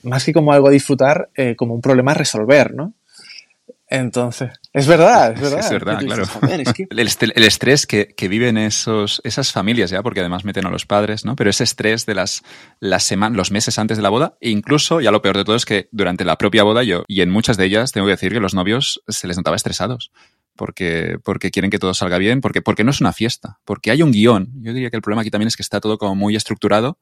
Más 0.03 0.25
que 0.25 0.33
como 0.33 0.53
algo 0.53 0.67
a 0.67 0.71
disfrutar, 0.71 1.29
como 1.57 1.73
un 1.75 1.81
problema 1.81 2.11
a 2.11 2.15
resolver, 2.15 2.73
¿no? 2.73 2.93
Entonces, 3.91 4.51
es 4.71 4.87
verdad, 4.87 5.33
es 5.33 5.41
verdad. 5.41 5.59
Es 5.59 5.69
verdad, 5.69 5.99
claro. 5.99 6.23
el, 6.89 7.43
estrés 7.43 7.85
que, 7.85 8.27
viven 8.29 8.57
esos, 8.57 9.19
esas 9.25 9.51
familias 9.51 9.91
ya, 9.91 10.01
porque 10.01 10.21
además 10.21 10.45
meten 10.45 10.65
a 10.65 10.69
los 10.69 10.85
padres, 10.85 11.25
¿no? 11.25 11.35
Pero 11.35 11.49
ese 11.49 11.65
estrés 11.65 12.05
de 12.05 12.15
las, 12.15 12.41
las 12.79 13.03
semanas, 13.03 13.35
los 13.35 13.51
meses 13.51 13.77
antes 13.77 13.97
de 13.97 14.03
la 14.03 14.07
boda, 14.07 14.37
e 14.39 14.49
incluso, 14.49 15.01
ya 15.01 15.11
lo 15.11 15.21
peor 15.21 15.35
de 15.35 15.43
todo 15.43 15.57
es 15.57 15.65
que 15.65 15.89
durante 15.91 16.23
la 16.23 16.37
propia 16.37 16.63
boda 16.63 16.83
yo, 16.83 17.03
y 17.09 17.19
en 17.19 17.29
muchas 17.29 17.57
de 17.57 17.65
ellas, 17.65 17.91
tengo 17.91 18.07
que 18.07 18.11
decir 18.11 18.31
que 18.31 18.39
los 18.39 18.53
novios 18.53 19.03
se 19.09 19.27
les 19.27 19.35
notaba 19.35 19.57
estresados. 19.57 20.13
Porque, 20.55 21.17
porque 21.21 21.51
quieren 21.51 21.69
que 21.69 21.79
todo 21.79 21.93
salga 21.93 22.17
bien, 22.17 22.39
porque, 22.39 22.61
porque 22.61 22.85
no 22.85 22.91
es 22.91 23.01
una 23.01 23.11
fiesta, 23.11 23.59
porque 23.65 23.91
hay 23.91 24.03
un 24.03 24.13
guion. 24.13 24.53
Yo 24.61 24.71
diría 24.71 24.89
que 24.89 24.95
el 24.95 25.01
problema 25.01 25.21
aquí 25.21 25.31
también 25.31 25.47
es 25.47 25.57
que 25.57 25.63
está 25.63 25.81
todo 25.81 25.97
como 25.97 26.15
muy 26.15 26.37
estructurado 26.37 26.97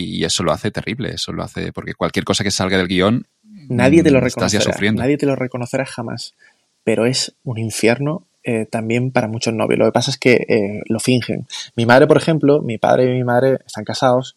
y 0.00 0.24
eso 0.24 0.42
lo 0.42 0.52
hace 0.52 0.70
terrible, 0.70 1.10
eso 1.12 1.32
lo 1.32 1.42
hace 1.42 1.72
porque 1.72 1.94
cualquier 1.94 2.24
cosa 2.24 2.42
que 2.42 2.50
salga 2.50 2.76
del 2.76 2.88
guion 2.88 3.26
Nadie 3.68 4.02
te 4.02 4.10
lo 4.10 4.20
mm, 4.20 4.22
reconocerá. 4.22 4.92
Nadie 4.92 5.16
te 5.16 5.26
lo 5.26 5.36
reconocerá 5.36 5.84
jamás. 5.84 6.34
Pero 6.82 7.06
es 7.06 7.32
un 7.44 7.58
infierno 7.58 8.26
eh, 8.42 8.66
también 8.66 9.10
para 9.10 9.28
muchos 9.28 9.54
novios. 9.54 9.78
Lo 9.78 9.86
que 9.86 9.92
pasa 9.92 10.10
es 10.10 10.18
que 10.18 10.44
eh, 10.48 10.82
lo 10.86 11.00
fingen. 11.00 11.46
Mi 11.76 11.86
madre, 11.86 12.06
por 12.06 12.16
ejemplo, 12.16 12.60
mi 12.60 12.78
padre 12.78 13.10
y 13.10 13.14
mi 13.14 13.24
madre 13.24 13.58
están 13.66 13.84
casados 13.84 14.36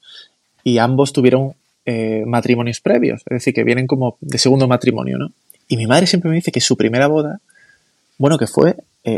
y 0.64 0.78
ambos 0.78 1.12
tuvieron 1.12 1.54
eh, 1.86 2.24
matrimonios 2.26 2.80
previos. 2.80 3.22
Es 3.26 3.36
decir, 3.36 3.54
que 3.54 3.64
vienen 3.64 3.88
como 3.88 4.18
de 4.22 4.38
segundo 4.38 4.68
matrimonio, 4.68 5.18
¿no? 5.18 5.32
Y 5.68 5.76
mi 5.76 5.88
madre 5.88 6.08
siempre 6.08 6.30
me 6.30 6.38
dice 6.38 6.52
que 6.52 6.62
su 6.62 6.78
primera 6.78 7.08
boda, 7.08 7.42
bueno, 8.18 8.38
que 8.38 8.48
fue 8.48 8.76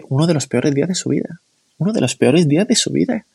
uno 0.07 0.27
de 0.27 0.35
los 0.35 0.45
peores 0.45 0.75
días 0.75 0.87
de 0.87 0.93
su 0.93 1.09
vida 1.09 1.41
uno 1.79 1.93
de 1.93 2.01
los 2.01 2.15
peores 2.15 2.47
días 2.47 2.67
de 2.67 2.75
su 2.75 2.91
vida. 2.91 3.25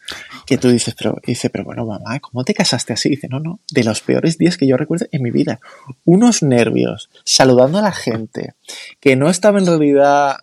Que 0.47 0.59
tú 0.59 0.69
dices, 0.69 0.95
pero, 0.97 1.17
dice, 1.27 1.51
pero 1.51 1.65
bueno, 1.65 1.85
mamá, 1.85 2.21
¿cómo 2.21 2.45
te 2.45 2.55
casaste 2.55 2.93
así? 2.93 3.09
Dice, 3.09 3.27
no, 3.29 3.41
no, 3.41 3.59
de 3.73 3.83
los 3.83 4.01
peores 4.03 4.39
días 4.39 4.57
que 4.57 4.69
yo 4.69 4.77
recuerdo 4.77 5.07
en 5.11 5.23
mi 5.23 5.31
vida. 5.31 5.61
Unos 6.05 6.43
nervios, 6.43 7.11
saludando 7.25 7.79
a 7.79 7.83
la 7.83 7.93
gente, 7.93 8.55
que 9.01 9.17
no 9.17 9.29
estaba 9.29 9.59
en 9.59 9.67
realidad 9.67 10.37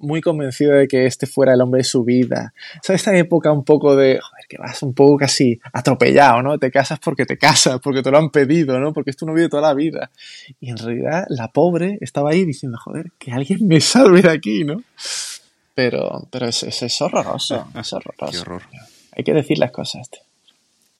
muy 0.00 0.20
convencido 0.20 0.72
de 0.72 0.88
que 0.88 1.06
este 1.06 1.26
fuera 1.26 1.54
el 1.54 1.60
hombre 1.60 1.80
de 1.80 1.84
su 1.84 2.04
vida. 2.04 2.54
¿Sabes? 2.82 3.02
Esta 3.02 3.16
época 3.16 3.52
un 3.52 3.64
poco 3.64 3.96
de, 3.96 4.18
joder, 4.20 4.44
que 4.48 4.56
vas 4.58 4.82
un 4.82 4.94
poco 4.94 5.16
casi 5.18 5.60
atropellado, 5.72 6.42
¿no? 6.42 6.58
Te 6.58 6.70
casas 6.70 6.98
porque 6.98 7.26
te 7.26 7.36
casas, 7.36 7.80
porque 7.80 8.02
te 8.02 8.10
lo 8.10 8.18
han 8.18 8.30
pedido, 8.30 8.80
¿no? 8.80 8.92
Porque 8.92 9.10
es 9.10 9.16
tu 9.16 9.26
novio 9.26 9.48
toda 9.48 9.62
la 9.62 9.74
vida. 9.74 10.10
Y 10.60 10.70
en 10.70 10.78
realidad 10.78 11.26
la 11.28 11.48
pobre 11.48 11.98
estaba 12.00 12.30
ahí 12.30 12.44
diciendo, 12.44 12.78
joder, 12.82 13.12
que 13.18 13.32
alguien 13.32 13.66
me 13.66 13.80
salve 13.80 14.22
de 14.22 14.30
aquí, 14.30 14.64
¿no? 14.64 14.82
Pero, 15.74 16.26
pero 16.30 16.46
es, 16.46 16.62
es, 16.62 17.00
horroroso, 17.00 17.68
es 17.78 17.92
horroroso. 17.92 18.30
Qué 18.32 18.38
horror. 18.38 18.62
Hay 19.16 19.24
que 19.24 19.32
decir 19.32 19.58
las 19.58 19.70
cosas, 19.70 20.08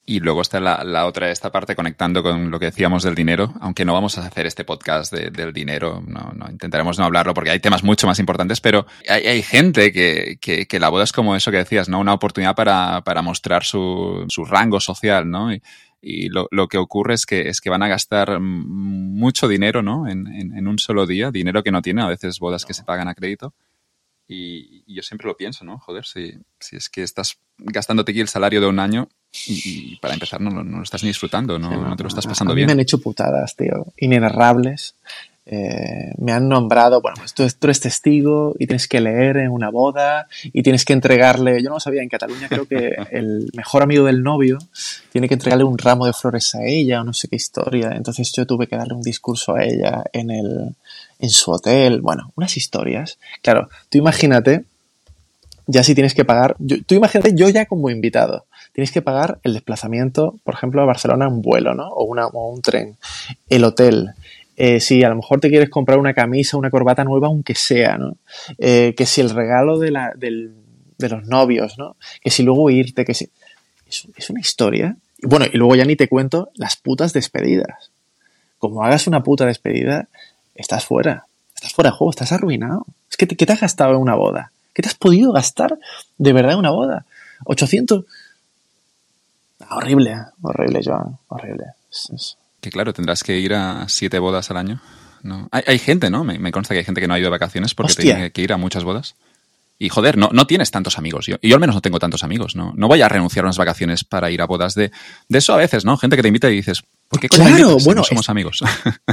Y 0.05 0.21
luego 0.21 0.43
está 0.43 0.61
la, 0.61 0.83
la, 0.85 1.07
otra, 1.07 1.31
esta 1.31 1.53
parte 1.53 1.77
conectando 1.77 2.23
con 2.23 2.51
lo 2.51 2.59
que 2.59 2.67
decíamos 2.67 3.03
del 3.03 3.15
dinero, 3.15 3.55
aunque 3.61 3.85
no 3.85 3.93
vamos 3.93 4.19
a 4.19 4.27
hacer 4.27 4.47
este 4.47 4.65
podcast 4.65 5.13
del 5.13 5.53
dinero, 5.53 6.03
no, 6.07 6.33
no, 6.35 6.51
intentaremos 6.51 6.99
no 6.99 7.05
hablarlo 7.05 7.35
porque 7.35 7.51
hay 7.51 7.61
temas 7.61 7.85
mucho 7.85 8.07
más 8.07 8.19
importantes, 8.19 8.61
pero 8.61 8.87
hay, 9.09 9.27
hay 9.27 9.43
gente 9.43 9.93
que, 9.93 10.39
que, 10.41 10.67
que, 10.67 10.81
la 10.81 10.89
boda 10.89 11.05
es 11.05 11.13
como 11.13 11.37
eso 11.37 11.51
que 11.51 11.59
decías, 11.59 11.89
¿no? 11.89 12.01
Una 12.01 12.15
oportunidad 12.15 12.55
para, 12.55 13.03
para 13.03 13.23
mostrar 13.23 13.65
su, 13.65 14.27
su, 14.29 14.45
rango 14.45 14.81
social, 14.81 15.31
¿no? 15.31 15.53
Y, 15.53 15.63
y 16.03 16.29
lo, 16.31 16.49
lo, 16.51 16.67
que 16.67 16.79
ocurre 16.79 17.15
es 17.15 17.27
que, 17.27 17.49
es 17.49 17.61
que 17.61 17.71
van 17.71 17.83
a 17.83 17.89
gastar 17.89 18.41
mucho 18.41 19.49
dinero, 19.49 19.83
¿no? 19.83 20.09
En, 20.09 20.27
en, 20.27 20.57
en 20.57 20.67
un 20.67 20.79
solo 20.79 21.07
día, 21.07 21.31
dinero 21.31 21.63
que 21.63 21.71
no 21.71 21.83
tienen, 21.83 22.05
a 22.05 22.09
veces 22.09 22.39
bodas 22.39 22.65
que 22.65 22.75
se 22.75 22.85
pagan 22.85 23.09
a 23.09 23.15
crédito 23.15 23.55
y, 24.33 24.85
yo 24.87 25.03
siempre 25.03 25.27
lo 25.27 25.37
pienso, 25.37 25.65
¿no? 25.65 25.79
Joder, 25.79 26.07
si, 26.07 26.35
si, 26.61 26.77
es 26.77 26.89
que 26.89 27.03
estás 27.03 27.39
gastándote 27.59 28.13
aquí 28.13 28.21
el 28.21 28.29
salario 28.29 28.61
de 28.61 28.69
un 28.69 28.79
año 28.79 29.09
y, 29.47 29.97
para 29.97 30.15
empezar 30.15 30.41
no, 30.41 30.51
no, 30.51 30.77
lo 30.79 30.83
estás 30.83 31.03
ni 31.03 31.09
disfrutando, 31.09 31.59
no, 31.59 31.71
no 31.71 31.97
te 31.97 32.05
lo 32.05 32.09
estás 32.09 32.27
pasando 32.27 32.55
bien. 32.55 32.67
me 32.67 32.73
han 32.73 32.81
hecho 32.81 33.01
putadas, 33.01 33.57
tío, 33.57 33.87
inenarrables. 33.97 34.95
Eh, 35.47 36.13
me 36.19 36.33
han 36.33 36.49
nombrado, 36.49 37.01
bueno, 37.01 37.17
pues 37.19 37.35
tú, 37.35 37.47
tú, 37.59 37.67
eres 37.67 37.81
testigo 37.81 38.55
y 38.59 38.67
tienes 38.67 38.87
que 38.87 39.01
leer 39.01 39.39
en 39.39 39.51
una 39.51 39.71
boda 39.71 40.29
y 40.45 40.63
tienes 40.63 40.85
que 40.85 40.93
entregarle, 40.93 41.63
yo 41.63 41.71
no 41.71 41.77
lo 41.77 41.81
sabía, 41.81 42.03
en 42.03 42.09
Cataluña 42.09 42.49
creo 42.49 42.67
que 42.67 42.95
el 43.11 43.51
mejor 43.55 43.83
amigo 43.83 44.05
del 44.05 44.23
novio 44.23 44.59
tiene 45.11 45.29
que 45.29 45.35
entregarle 45.35 45.65
un 45.65 45.79
ramo 45.79 46.07
de 46.07 46.13
flores 46.13 46.55
a 46.55 46.65
ella 46.65 47.01
o 47.01 47.05
no 47.05 47.13
sé 47.13 47.27
qué 47.29 47.37
historia, 47.37 47.93
entonces 47.97 48.31
yo 48.33 48.47
tuve 48.47 48.67
que 48.67 48.77
darle 48.77 48.95
un 48.95 49.03
discurso 49.03 49.57
a 49.57 49.65
ella 49.65 50.05
en, 50.13 50.31
el, 50.31 50.77
en 51.19 51.31
su 51.31 51.51
hotel, 51.51 52.01
bueno, 52.01 52.33
unas 52.37 52.57
historias. 52.57 53.19
Claro, 53.43 53.69
tú 53.89 53.99
imagínate, 53.99 54.65
ya 55.67 55.83
si 55.83 55.95
tienes 55.95 56.15
que 56.15 56.25
pagar, 56.25 56.57
tú 56.87 56.95
imagínate 56.95 57.35
yo 57.35 57.49
ya 57.49 57.67
como 57.67 57.91
invitado, 57.91 58.47
tienes 58.73 58.93
que 58.93 59.03
pagar 59.03 59.41
el 59.43 59.55
desplazamiento, 59.55 60.37
por 60.45 60.55
ejemplo, 60.55 60.83
a 60.83 60.87
Barcelona, 60.87 61.29
un 61.29 61.43
vuelo, 61.43 61.75
¿no? 61.75 61.89
O, 61.89 62.05
una, 62.05 62.27
o 62.27 62.51
un 62.51 62.63
tren, 62.63 62.97
el 63.49 63.65
hotel, 63.65 64.13
eh, 64.63 64.79
si 64.79 65.03
a 65.03 65.09
lo 65.09 65.17
mejor 65.17 65.41
te 65.41 65.49
quieres 65.49 65.71
comprar 65.71 65.99
una 65.99 66.13
camisa, 66.13 66.59
una 66.59 66.69
corbata 66.69 67.03
nueva, 67.03 67.29
aunque 67.29 67.55
sea, 67.55 67.97
¿no? 67.97 68.19
Eh, 68.59 68.93
que 68.95 69.07
si 69.07 69.23
el 69.23 69.31
regalo 69.31 69.79
de, 69.79 69.91
la, 69.91 70.13
del, 70.15 70.53
de, 70.99 71.09
los 71.09 71.27
novios, 71.27 71.79
¿no? 71.79 71.97
Que 72.21 72.29
si 72.29 72.43
luego 72.43 72.69
irte, 72.69 73.07
que 73.07 73.15
si... 73.15 73.31
Es, 73.87 74.29
una 74.29 74.41
historia. 74.41 74.99
Bueno, 75.23 75.47
y 75.51 75.57
luego 75.57 75.77
ya 75.77 75.87
ni 75.87 75.97
te 75.97 76.09
cuento 76.09 76.51
las 76.57 76.77
putas 76.77 77.15
despedidas. 77.15 77.91
Como 78.59 78.85
hagas 78.85 79.07
una 79.07 79.23
puta 79.23 79.47
despedida, 79.47 80.09
estás 80.55 80.85
fuera. 80.85 81.25
Estás 81.55 81.73
fuera 81.73 81.91
de 81.91 81.97
juego, 81.97 82.11
estás 82.11 82.33
arruinado. 82.33 82.85
Es 83.11 83.17
que, 83.17 83.27
¿qué 83.27 83.47
te 83.47 83.55
has 83.55 83.63
gastado 83.63 83.93
en 83.93 84.01
una 84.03 84.15
boda? 84.15 84.53
¿Qué 84.75 84.83
te 84.83 84.89
has 84.91 84.95
podido 84.95 85.33
gastar 85.33 85.79
de 86.19 86.33
verdad 86.35 86.53
en 86.53 86.59
una 86.59 86.71
boda? 86.71 87.07
800... 87.47 88.05
horrible, 89.71 90.17
horrible, 90.43 90.83
Joan, 90.85 91.17
horrible. 91.29 91.65
Es, 91.91 92.37
que 92.61 92.71
claro, 92.71 92.93
tendrás 92.93 93.23
que 93.23 93.39
ir 93.39 93.55
a 93.55 93.89
siete 93.89 94.19
bodas 94.19 94.51
al 94.51 94.57
año. 94.57 94.81
¿no? 95.23 95.49
Hay, 95.53 95.63
hay 95.67 95.79
gente, 95.79 96.11
¿no? 96.11 96.25
Me, 96.25 96.39
me, 96.39 96.53
consta 96.53 96.75
que 96.75 96.79
hay 96.79 96.85
gente 96.85 97.01
que 97.01 97.09
no 97.09 97.15
ha 97.15 97.19
ido 97.19 97.27
de 97.27 97.31
vacaciones 97.31 97.75
porque 97.75 97.93
Hostia. 97.93 98.15
tiene 98.15 98.31
que 98.31 98.43
ir 98.43 98.53
a 98.53 98.57
muchas 98.57 98.85
bodas. 98.85 99.15
Y 99.83 99.89
joder, 99.89 100.19
no, 100.19 100.29
no 100.31 100.47
tienes 100.47 100.71
tantos 100.71 100.99
amigos. 100.99 101.27
Yo, 101.27 101.37
yo 101.41 101.55
al 101.55 101.61
menos 101.61 101.75
no 101.75 101.81
tengo 101.81 101.99
tantos 101.99 102.23
amigos. 102.23 102.55
No, 102.55 102.75
no 102.77 102.87
voy 102.87 103.01
a 103.01 103.09
renunciar 103.09 103.47
a 103.47 103.49
unas 103.49 103.57
vacaciones 103.57 104.05
para 104.05 104.31
ir 104.31 104.43
a 104.43 104.45
bodas 104.45 104.75
de, 104.75 104.91
de 105.29 105.39
eso 105.39 105.55
a 105.55 105.57
veces, 105.57 105.87
¿no? 105.87 105.97
Gente 105.97 106.17
que 106.17 106.23
te 106.23 106.29
invita 106.29 106.51
y 106.51 106.57
dices, 106.57 106.83
¿por 107.09 107.19
qué 107.19 107.31
claro, 107.31 107.79
bueno, 107.83 108.03
no 108.03 108.05
somos 108.05 108.27
es... 108.27 108.29
amigos? 108.29 108.63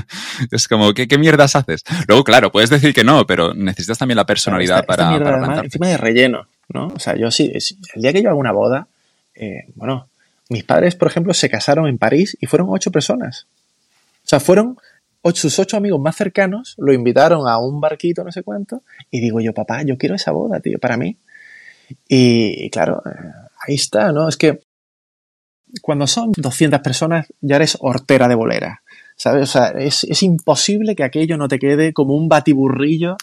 es 0.52 0.68
como, 0.68 0.94
¿qué, 0.94 1.08
¿qué, 1.08 1.18
mierdas 1.18 1.56
haces? 1.56 1.86
Luego, 2.06 2.26
claro, 2.26 2.52
puedes 2.52 2.70
decir 2.70 2.94
que 2.94 3.06
no, 3.06 3.26
pero 3.26 3.54
necesitas 3.54 3.98
también 3.98 4.18
la 4.18 4.26
personalidad 4.26 4.84
claro, 4.86 4.92
esta, 4.92 5.04
para, 5.04 5.14
esta 5.14 5.24
para 5.24 5.38
además, 5.38 5.64
Encima 5.64 5.88
de 5.88 5.98
relleno, 5.98 6.48
¿no? 6.68 6.88
O 6.88 7.00
sea, 7.00 7.16
yo 7.16 7.32
sí, 7.32 7.50
el 7.96 8.02
día 8.02 8.12
que 8.12 8.22
yo 8.22 8.30
hago 8.30 8.40
una 8.40 8.52
boda, 8.52 8.90
eh, 9.36 9.68
bueno, 9.76 10.10
mis 10.50 10.64
padres, 10.64 10.96
por 10.96 11.10
ejemplo, 11.10 11.34
se 11.34 11.50
casaron 11.50 11.88
en 11.88 11.98
París 11.98 12.38
y 12.40 12.46
fueron 12.46 12.68
ocho 12.70 12.92
personas. 12.92 13.48
O 14.24 14.28
sea, 14.28 14.40
fueron 14.40 14.78
sus 15.34 15.60
ocho 15.60 15.78
amigos 15.78 16.00
más 16.00 16.16
cercanos, 16.16 16.76
lo 16.78 16.94
invitaron 16.94 17.48
a 17.48 17.58
un 17.58 17.82
barquito, 17.82 18.24
no 18.24 18.32
sé 18.32 18.44
cuánto, 18.44 18.84
y 19.12 19.20
digo 19.20 19.40
yo, 19.40 19.54
papá, 19.54 19.84
yo 19.84 19.98
quiero 19.98 20.16
esa 20.16 20.32
boda, 20.32 20.60
tío, 20.60 20.80
para 20.80 20.98
mí. 20.98 21.18
Y, 22.08 22.66
y 22.66 22.70
claro, 22.70 23.02
eh, 23.06 23.32
ahí 23.68 23.76
está, 23.76 24.12
¿no? 24.12 24.28
Es 24.28 24.38
que 24.38 24.62
cuando 25.82 26.08
son 26.08 26.32
200 26.36 26.80
personas 26.82 27.28
ya 27.42 27.58
eres 27.58 27.78
hortera 27.80 28.28
de 28.28 28.36
bolera, 28.36 28.82
¿sabes? 29.16 29.44
O 29.44 29.52
sea, 29.52 29.68
es, 29.70 30.04
es 30.06 30.24
imposible 30.24 30.96
que 30.96 31.04
aquello 31.04 31.38
no 31.38 31.48
te 31.48 31.60
quede 31.60 31.94
como 31.94 32.16
un 32.16 32.30
batiburrillo 32.30 33.18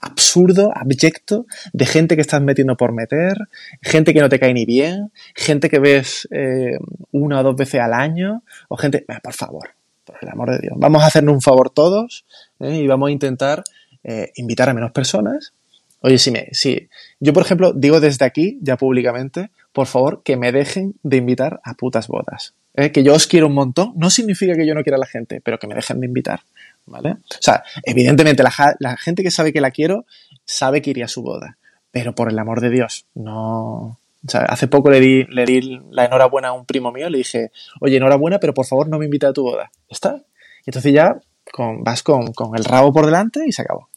absurdo, 0.00 0.70
abyecto, 0.74 1.46
de 1.72 1.86
gente 1.86 2.14
que 2.14 2.22
estás 2.22 2.40
metiendo 2.40 2.76
por 2.76 2.92
meter, 2.92 3.36
gente 3.82 4.14
que 4.14 4.20
no 4.20 4.28
te 4.28 4.38
cae 4.38 4.54
ni 4.54 4.64
bien, 4.64 5.12
gente 5.34 5.68
que 5.68 5.78
ves 5.78 6.28
eh, 6.30 6.78
una 7.12 7.40
o 7.40 7.42
dos 7.42 7.56
veces 7.56 7.80
al 7.80 7.92
año, 7.92 8.42
o 8.68 8.76
gente, 8.76 9.04
eh, 9.08 9.18
por 9.22 9.34
favor, 9.34 9.70
por 10.04 10.16
el 10.20 10.28
amor 10.28 10.50
de 10.50 10.58
Dios. 10.60 10.74
Vamos 10.76 11.02
a 11.02 11.06
hacernos 11.06 11.34
un 11.34 11.42
favor 11.42 11.70
todos 11.70 12.24
¿eh? 12.60 12.76
y 12.76 12.86
vamos 12.86 13.08
a 13.08 13.12
intentar 13.12 13.64
eh, 14.04 14.30
invitar 14.36 14.68
a 14.68 14.74
menos 14.74 14.92
personas. 14.92 15.52
Oye, 16.00 16.18
si, 16.18 16.30
me, 16.30 16.48
si 16.52 16.88
yo, 17.18 17.32
por 17.32 17.42
ejemplo, 17.42 17.72
digo 17.72 17.98
desde 18.00 18.24
aquí, 18.24 18.58
ya 18.62 18.76
públicamente, 18.76 19.50
por 19.72 19.88
favor, 19.88 20.22
que 20.22 20.36
me 20.36 20.52
dejen 20.52 20.94
de 21.02 21.16
invitar 21.16 21.60
a 21.64 21.74
putas 21.74 22.06
bodas. 22.06 22.54
Que 22.92 23.02
yo 23.02 23.12
os 23.12 23.26
quiero 23.26 23.48
un 23.48 23.54
montón, 23.54 23.92
no 23.96 24.08
significa 24.08 24.54
que 24.54 24.64
yo 24.64 24.72
no 24.72 24.84
quiera 24.84 24.96
a 24.96 25.00
la 25.00 25.06
gente, 25.06 25.40
pero 25.40 25.58
que 25.58 25.66
me 25.66 25.74
dejen 25.74 25.98
de 25.98 26.06
invitar. 26.06 26.42
¿Vale? 26.88 27.10
O 27.10 27.40
sea, 27.40 27.62
evidentemente 27.84 28.42
la, 28.42 28.96
gente 28.96 29.22
que 29.22 29.30
sabe 29.30 29.52
que 29.52 29.60
la 29.60 29.70
quiero 29.70 30.06
sabe 30.44 30.82
que 30.82 30.90
iría 30.90 31.04
a 31.04 31.08
su 31.08 31.22
boda. 31.22 31.58
Pero 31.90 32.14
por 32.14 32.30
el 32.30 32.38
amor 32.38 32.60
de 32.60 32.70
Dios, 32.70 33.06
no, 33.14 33.98
o 34.26 34.28
sea, 34.28 34.42
hace 34.42 34.68
poco 34.68 34.90
le 34.90 35.00
di, 35.00 35.24
le 35.24 35.44
di 35.44 35.80
la 35.90 36.04
enhorabuena 36.04 36.48
a 36.48 36.52
un 36.52 36.66
primo 36.66 36.92
mío, 36.92 37.08
le 37.08 37.18
dije, 37.18 37.50
oye, 37.80 37.96
enhorabuena, 37.96 38.38
pero 38.38 38.54
por 38.54 38.66
favor 38.66 38.88
no 38.88 38.98
me 38.98 39.06
invita 39.06 39.28
a 39.28 39.32
tu 39.32 39.42
boda. 39.42 39.70
¿Está? 39.88 40.16
Y 40.64 40.70
entonces 40.70 40.92
ya 40.92 41.18
con, 41.52 41.82
vas 41.82 42.02
con, 42.02 42.32
con, 42.32 42.56
el 42.56 42.64
rabo 42.64 42.92
por 42.92 43.06
delante 43.06 43.40
y 43.46 43.52
se 43.52 43.62
acabó. 43.62 43.88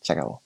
Se 0.00 0.12
acabó. 0.12 0.40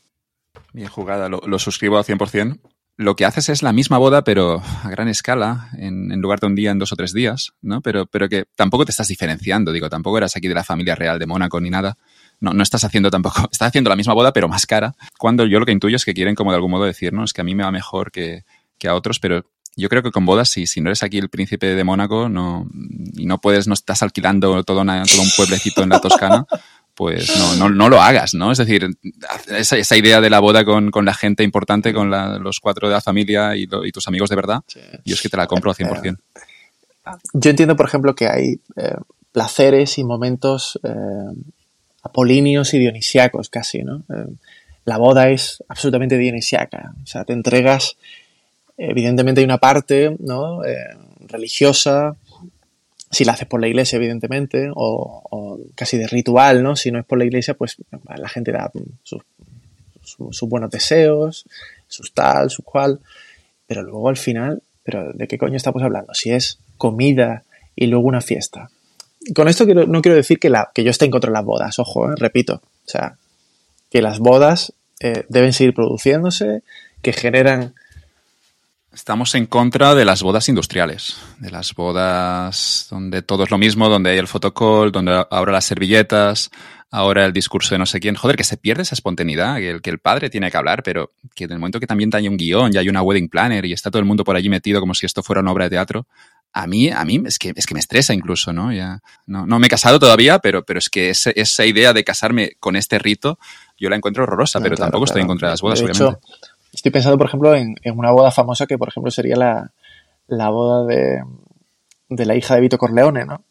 Bien 0.73 0.89
jugada, 0.89 1.29
lo, 1.29 1.41
lo 1.47 1.59
suscribo 1.59 1.99
al 1.99 2.05
100%. 2.05 2.59
Lo 2.99 3.15
que 3.15 3.25
haces 3.25 3.49
es 3.49 3.63
la 3.63 3.73
misma 3.73 3.97
boda, 3.97 4.25
pero 4.25 4.61
a 4.83 4.91
gran 4.91 5.07
escala, 5.07 5.71
en, 5.79 6.21
lugar 6.21 6.41
de 6.41 6.49
un 6.49 6.57
día, 6.57 6.73
en 6.73 6.81
dos 6.81 6.93
o 6.93 6.97
tres 6.97 7.13
días, 7.13 7.53
¿no? 7.63 7.81
Pero, 7.81 8.07
pero 8.07 8.29
que 8.29 8.47
tampoco 8.57 8.85
te 8.85 8.91
estás 8.91 9.07
diferenciando, 9.07 9.71
digo, 9.71 9.89
tampoco 9.89 10.19
eras 10.19 10.35
aquí 10.37 10.49
de 10.49 10.55
la 10.55 10.65
familia 10.65 10.97
real 10.97 11.17
de 11.21 11.27
Mónaco 11.27 11.61
ni 11.61 11.71
nada. 11.71 11.97
No, 12.41 12.53
no 12.53 12.63
estás 12.65 12.83
haciendo 12.83 13.09
tampoco, 13.09 13.49
estás 13.53 13.69
haciendo 13.69 13.89
la 13.89 13.95
misma 13.95 14.15
boda, 14.15 14.33
pero 14.33 14.49
más 14.49 14.67
cara. 14.67 14.97
Cuando 15.17 15.47
yo 15.47 15.61
lo 15.61 15.67
que 15.67 15.71
intuyo 15.71 15.95
es 15.95 16.05
que 16.05 16.13
quieren 16.13 16.35
como 16.35 16.51
de 16.51 16.57
algún 16.57 16.73
modo 16.73 16.87
decir, 16.87 17.13
no, 17.13 17.23
es 17.23 17.33
que 17.33 17.41
a 17.41 17.45
mí 17.45 17.55
me 17.55 17.63
va 17.63 17.71
mejor 17.71 18.11
que, 18.11 18.43
que 18.79 18.89
a 18.89 18.97
otros, 18.97 19.21
pero 19.21 19.45
yo 19.77 19.89
creo 19.89 20.03
que 20.03 20.11
con 20.11 20.27
bodas, 20.27 20.49
si, 20.49 20.67
si 20.67 20.81
no 20.81 20.89
eres 20.89 21.05
aquí 21.05 21.19
el 21.19 21.29
príncipe 21.29 21.67
de 21.67 21.85
Mónaco 21.85 22.29
no, 22.29 22.67
y 23.15 23.27
no 23.27 23.41
puedes, 23.41 23.69
no 23.69 23.75
estás 23.75 24.03
alquilando 24.03 24.65
todo, 24.65 24.85
todo 24.85 25.23
un 25.23 25.31
pueblecito 25.37 25.85
en 25.85 25.91
la 25.91 26.01
Toscana, 26.01 26.47
pues 26.99 27.39
no, 27.39 27.55
no, 27.55 27.71
no, 27.71 27.89
lo 27.89 28.03
hagas, 28.03 28.35
¿no? 28.35 28.51
Es 28.51 28.59
decir, 28.59 28.89
esa, 29.47 29.77
esa 29.77 29.97
idea 29.97 30.21
de 30.21 30.31
la 30.31 30.41
boda 30.41 30.65
con, 30.65 30.91
con 30.91 31.05
la 31.05 31.15
gente 31.15 31.45
importante, 31.45 31.95
con 31.95 32.11
la, 32.11 32.39
los 32.39 32.59
cuatro 32.59 32.89
de 32.89 32.95
la 32.95 33.01
familia 33.01 33.55
y, 33.55 33.67
lo, 33.67 33.87
y, 33.87 33.93
tus 33.93 34.09
amigos 34.09 34.29
de 34.29 34.37
verdad, 34.37 34.63
sí. 34.67 34.81
yo 35.05 35.15
es 35.15 35.23
que 35.23 35.29
te 35.29 35.37
la 35.37 35.47
compro 35.47 35.71
al 35.71 35.77
100%. 35.77 36.19
Yo 37.35 37.51
entiendo, 37.51 37.77
por 37.77 37.87
ejemplo, 37.87 38.17
que 38.17 38.27
hay 38.27 38.61
eh, 38.77 38.97
placeres 39.31 39.97
y 39.99 40.03
momentos 40.03 40.77
eh, 40.83 40.91
apolíneos 42.03 42.75
y 42.75 42.81
dionisiacos 42.81 43.49
casi, 43.49 43.85
¿no? 43.85 44.03
Eh, 44.13 44.27
la 44.85 44.99
boda 44.99 45.31
es 45.31 45.63
absolutamente 45.69 46.19
dionisiaca, 46.19 46.95
o 47.01 47.07
sea, 47.07 47.25
te 47.25 47.33
entregas 47.33 47.97
evidentemente 48.79 49.41
hay 49.41 49.45
una 49.45 49.59
parte 49.59 50.17
¿no? 50.21 50.65
eh, 50.65 50.97
religiosa, 51.27 52.17
si 53.11 53.25
la 53.25 53.33
haces 53.33 53.49
por 53.49 53.61
la 53.61 53.69
iglesia, 53.69 53.97
evidentemente, 53.97 54.71
o, 54.75 55.61
casi 55.75 55.99
de 55.99 56.07
ritual, 56.07 56.63
¿no? 56.63 56.77
Si 56.77 56.91
no 56.91 56.99
es 56.99 57.05
por 57.05 57.19
la 57.19 57.25
iglesia, 57.25 57.55
pues 57.55 57.77
la 58.17 58.29
gente 58.29 58.53
da 58.53 58.71
sus, 59.03 59.23
sus, 60.03 60.37
sus 60.37 60.49
buenos 60.49 60.71
deseos, 60.71 61.45
sus 61.87 62.13
tal, 62.13 62.51
su 62.51 62.63
cual, 62.63 63.01
pero 63.67 63.83
luego 63.83 64.09
al 64.09 64.17
final, 64.17 64.63
¿pero 64.83 65.13
de 65.13 65.27
qué 65.27 65.39
coño 65.39 65.57
estamos 65.57 65.83
hablando? 65.83 66.15
Si 66.15 66.31
es 66.31 66.59
comida 66.77 67.45
y 67.75 67.87
luego 67.87 68.07
una 68.07 68.21
fiesta. 68.21 68.71
Con 69.35 69.49
esto 69.49 69.65
quiero, 69.65 69.87
no 69.87 70.01
quiero 70.01 70.17
decir 70.17 70.39
que, 70.39 70.51
la, 70.51 70.71
que 70.75 70.85
yo 70.85 70.91
esté 70.91 71.05
en 71.05 71.11
contra 71.11 71.31
de 71.31 71.35
las 71.35 71.45
bodas, 71.45 71.79
ojo, 71.79 72.11
¿eh? 72.11 72.15
repito, 72.17 72.55
o 72.55 72.91
sea, 72.91 73.17
que 73.91 74.01
las 74.01 74.19
bodas 74.19 74.73
eh, 75.01 75.25
deben 75.29 75.53
seguir 75.53 75.75
produciéndose, 75.75 76.63
que 77.03 77.13
generan 77.13 77.75
Estamos 78.99 79.37
en 79.37 79.47
contra 79.47 79.95
de 79.95 80.05
las 80.05 80.25
bodas 80.25 80.49
industriales, 80.49 81.19
de 81.39 81.53
las 81.53 81.73
bodas 81.73 82.89
donde 82.91 83.23
todo 83.23 83.45
es 83.45 83.51
lo 83.53 83.57
mismo, 83.57 83.89
donde 83.89 84.11
hay 84.11 84.19
el 84.19 84.27
fotocall, 84.27 84.91
donde 84.91 85.25
ahora 85.31 85.53
las 85.53 85.67
servilletas, 85.67 86.51
ahora 86.91 87.25
el 87.25 87.33
discurso 87.33 87.77
de 87.77 87.79
no 87.79 87.87
sé 87.87 88.01
quién. 88.01 88.17
Joder, 88.17 88.37
que 88.37 88.43
se 88.43 88.57
pierde 88.57 88.83
esa 88.83 88.97
espontaneidad, 88.97 89.59
que 89.59 89.71
el, 89.71 89.83
que 89.83 89.91
el 89.91 90.01
padre 90.01 90.31
tiene 90.31 90.51
que 90.51 90.57
hablar, 90.57 90.83
pero 90.83 91.13
que 91.37 91.45
en 91.45 91.53
el 91.53 91.61
momento 91.61 91.79
que 91.79 91.87
también 91.87 92.11
hay 92.13 92.27
un 92.27 92.37
guion, 92.37 92.73
ya 92.73 92.81
hay 92.81 92.89
una 92.89 93.01
wedding 93.01 93.29
planner 93.29 93.65
y 93.67 93.73
está 93.73 93.89
todo 93.89 94.01
el 94.01 94.05
mundo 94.05 94.25
por 94.25 94.35
allí 94.35 94.49
metido 94.49 94.81
como 94.81 94.95
si 94.95 95.07
esto 95.07 95.23
fuera 95.23 95.43
una 95.43 95.53
obra 95.53 95.67
de 95.67 95.71
teatro, 95.71 96.09
a 96.53 96.67
mí, 96.67 96.91
a 96.91 97.05
mí 97.05 97.23
es 97.25 97.39
que, 97.39 97.53
es 97.55 97.67
que 97.67 97.75
me 97.75 97.81
estresa 97.81 98.15
incluso, 98.15 98.53
¿no? 98.53 98.73
Ya, 98.73 98.99
no, 99.27 99.47
no 99.47 99.61
me 99.61 99.69
he 99.69 99.71
casado 99.71 100.01
todavía, 100.01 100.41
pero, 100.41 100.65
pero 100.65 100.81
es 100.81 100.89
que 100.89 101.11
ese, 101.11 101.33
esa 101.37 101.65
idea 101.65 101.93
de 101.93 102.03
casarme 102.03 102.57
con 102.59 102.75
este 102.75 102.99
rito, 102.99 103.39
yo 103.79 103.91
la 103.91 103.95
encuentro 103.97 104.25
horrorosa, 104.25 104.59
no, 104.59 104.65
pero 104.65 104.75
claro, 104.75 104.91
tampoco 104.91 105.05
claro. 105.05 105.13
estoy 105.13 105.23
en 105.23 105.29
contra 105.29 105.49
de 105.49 105.53
las 105.53 105.61
bodas, 105.61 105.79
de 105.79 105.85
obviamente. 105.85 106.19
Hecho, 106.19 106.58
Estoy 106.73 106.91
pensando, 106.91 107.19
por 107.19 107.29
ejemplo, 107.29 107.55
en, 107.55 107.77
en, 107.83 107.99
una 107.99 108.11
boda 108.11 108.31
famosa 108.31 108.67
que, 108.67 108.79
por 108.79 108.89
ejemplo, 108.89 109.11
sería 109.11 109.37
la, 109.37 109.73
la 110.27 110.51
boda 110.51 110.87
de, 110.87 111.23
de, 112.09 112.27
la 112.27 112.37
hija 112.37 112.55
de 112.55 112.61
Vito 112.61 112.79
Corleone, 112.79 113.25
¿no? 113.25 113.45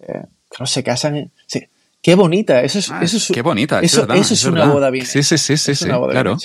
Eh, 0.00 0.24
que 0.50 0.56
no 0.60 0.66
se 0.66 0.82
casan. 0.82 1.30
Sí. 1.46 1.66
Qué 2.00 2.14
bonita, 2.14 2.62
eso 2.62 2.78
es, 2.78 2.90
ah, 2.90 3.00
eso 3.02 3.16
es 3.16 3.28
qué 3.32 3.42
bonita, 3.42 3.80
eso, 3.80 4.02
es, 4.02 4.06
verdad, 4.06 4.22
eso 4.22 4.34
es, 4.34 4.40
es 4.40 4.46
una 4.46 4.66
boda 4.66 4.90
bien. 4.90 5.04
Sí, 5.04 5.22
sí, 5.22 5.36
sí, 5.36 5.56
sí, 5.56 5.74
sí 5.74 5.86
claro. 5.86 6.36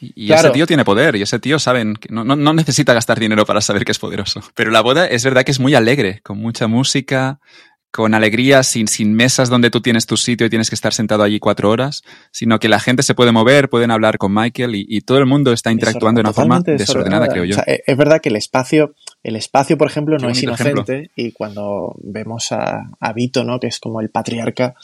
Y, 0.00 0.12
y 0.14 0.26
claro. 0.28 0.48
ese 0.48 0.54
tío 0.54 0.66
tiene 0.66 0.84
poder, 0.84 1.16
y 1.16 1.22
ese 1.22 1.38
tío 1.38 1.58
saben 1.58 1.94
que 1.94 2.08
no, 2.08 2.24
no, 2.24 2.36
no, 2.36 2.54
necesita 2.54 2.94
gastar 2.94 3.18
dinero 3.18 3.44
para 3.44 3.60
saber 3.60 3.84
que 3.84 3.92
es 3.92 3.98
poderoso. 3.98 4.40
Pero 4.54 4.70
la 4.70 4.80
boda 4.80 5.06
es 5.06 5.24
verdad 5.24 5.44
que 5.44 5.50
es 5.50 5.60
muy 5.60 5.74
alegre, 5.74 6.20
con 6.22 6.38
mucha 6.38 6.68
música, 6.68 7.40
con 7.90 8.14
alegría, 8.14 8.62
sin, 8.62 8.86
sin 8.86 9.14
mesas 9.14 9.48
donde 9.48 9.70
tú 9.70 9.80
tienes 9.80 10.06
tu 10.06 10.16
sitio 10.16 10.46
y 10.46 10.50
tienes 10.50 10.68
que 10.68 10.74
estar 10.74 10.92
sentado 10.92 11.22
allí 11.22 11.40
cuatro 11.40 11.70
horas, 11.70 12.02
sino 12.30 12.58
que 12.60 12.68
la 12.68 12.78
gente 12.78 13.02
se 13.02 13.14
puede 13.14 13.32
mover, 13.32 13.68
pueden 13.68 13.90
hablar 13.90 14.18
con 14.18 14.32
Michael 14.32 14.76
y, 14.76 14.86
y 14.88 15.00
todo 15.00 15.18
el 15.18 15.26
mundo 15.26 15.52
está 15.52 15.72
interactuando 15.72 16.20
de 16.20 16.28
una 16.28 16.32
forma 16.32 16.60
desordenada, 16.60 17.26
creo 17.28 17.44
yo. 17.44 17.56
O 17.56 17.62
sea, 17.62 17.64
es 17.66 17.96
verdad 17.96 18.20
que 18.20 18.28
el 18.28 18.36
espacio, 18.36 18.94
el 19.22 19.36
espacio, 19.36 19.76
por 19.76 19.88
ejemplo, 19.88 20.18
no 20.18 20.28
es 20.28 20.42
inocente 20.42 20.92
ejemplo. 20.92 21.12
y 21.16 21.32
cuando 21.32 21.94
vemos 22.02 22.52
a, 22.52 22.90
a, 23.00 23.12
Vito, 23.12 23.42
¿no? 23.44 23.58
que 23.58 23.66
es 23.66 23.80
como 23.80 24.00
el 24.00 24.10
patriarca, 24.10 24.74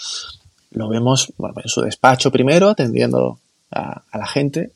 lo 0.73 0.89
vemos 0.89 1.33
en 1.39 1.69
su 1.69 1.81
despacho 1.83 2.31
primero, 2.31 2.71
atendiendo 2.71 3.39
a, 3.71 4.03
la 4.13 4.27
gente, 4.27 4.73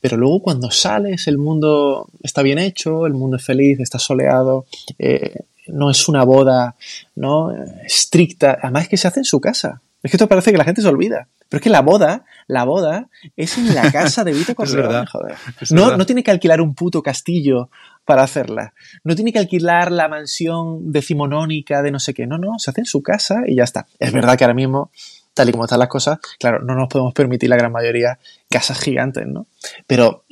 pero 0.00 0.16
luego 0.16 0.40
cuando 0.40 0.70
sales 0.70 1.26
el 1.28 1.38
mundo 1.38 2.08
está 2.22 2.42
bien 2.42 2.58
hecho, 2.58 3.06
el 3.06 3.14
mundo 3.14 3.36
es 3.36 3.44
feliz, 3.44 3.80
está 3.80 3.98
soleado, 3.98 4.66
eh, 4.98 5.40
no 5.68 5.90
es 5.90 6.08
una 6.08 6.24
boda 6.24 6.76
no 7.14 7.52
estricta, 7.84 8.58
además 8.62 8.88
que 8.88 8.96
se 8.96 9.08
hace 9.08 9.20
en 9.20 9.24
su 9.24 9.40
casa. 9.40 9.80
Es 10.02 10.10
que 10.10 10.16
esto 10.16 10.28
parece 10.28 10.52
que 10.52 10.58
la 10.58 10.64
gente 10.64 10.82
se 10.82 10.88
olvida. 10.88 11.28
Pero 11.48 11.58
es 11.58 11.62
que 11.62 11.70
la 11.70 11.80
boda, 11.80 12.24
la 12.46 12.64
boda 12.64 13.08
es 13.36 13.56
en 13.56 13.74
la 13.74 13.90
casa 13.90 14.22
de 14.22 14.32
Vito 14.32 14.54
Corleone, 14.56 15.06
joder. 15.06 15.34
No, 15.70 15.96
no 15.96 16.04
tiene 16.04 16.22
que 16.22 16.30
alquilar 16.30 16.60
un 16.60 16.74
puto 16.74 17.02
castillo 17.02 17.70
para 18.04 18.22
hacerla. 18.22 18.74
No 19.02 19.14
tiene 19.14 19.32
que 19.32 19.38
alquilar 19.38 19.90
la 19.90 20.08
mansión 20.08 20.92
decimonónica 20.92 21.82
de 21.82 21.90
no 21.90 22.00
sé 22.00 22.12
qué. 22.12 22.26
No, 22.26 22.36
no, 22.36 22.58
se 22.58 22.70
hace 22.70 22.82
en 22.82 22.86
su 22.86 23.02
casa 23.02 23.42
y 23.46 23.56
ya 23.56 23.64
está. 23.64 23.86
Es 23.98 24.12
verdad 24.12 24.36
que 24.36 24.44
ahora 24.44 24.54
mismo, 24.54 24.90
tal 25.32 25.48
y 25.48 25.52
como 25.52 25.64
están 25.64 25.78
las 25.78 25.88
cosas, 25.88 26.18
claro, 26.38 26.60
no 26.60 26.74
nos 26.74 26.88
podemos 26.88 27.14
permitir 27.14 27.48
la 27.48 27.56
gran 27.56 27.72
mayoría 27.72 28.18
casas 28.50 28.78
gigantes, 28.78 29.26
¿no? 29.26 29.46
Pero 29.86 30.24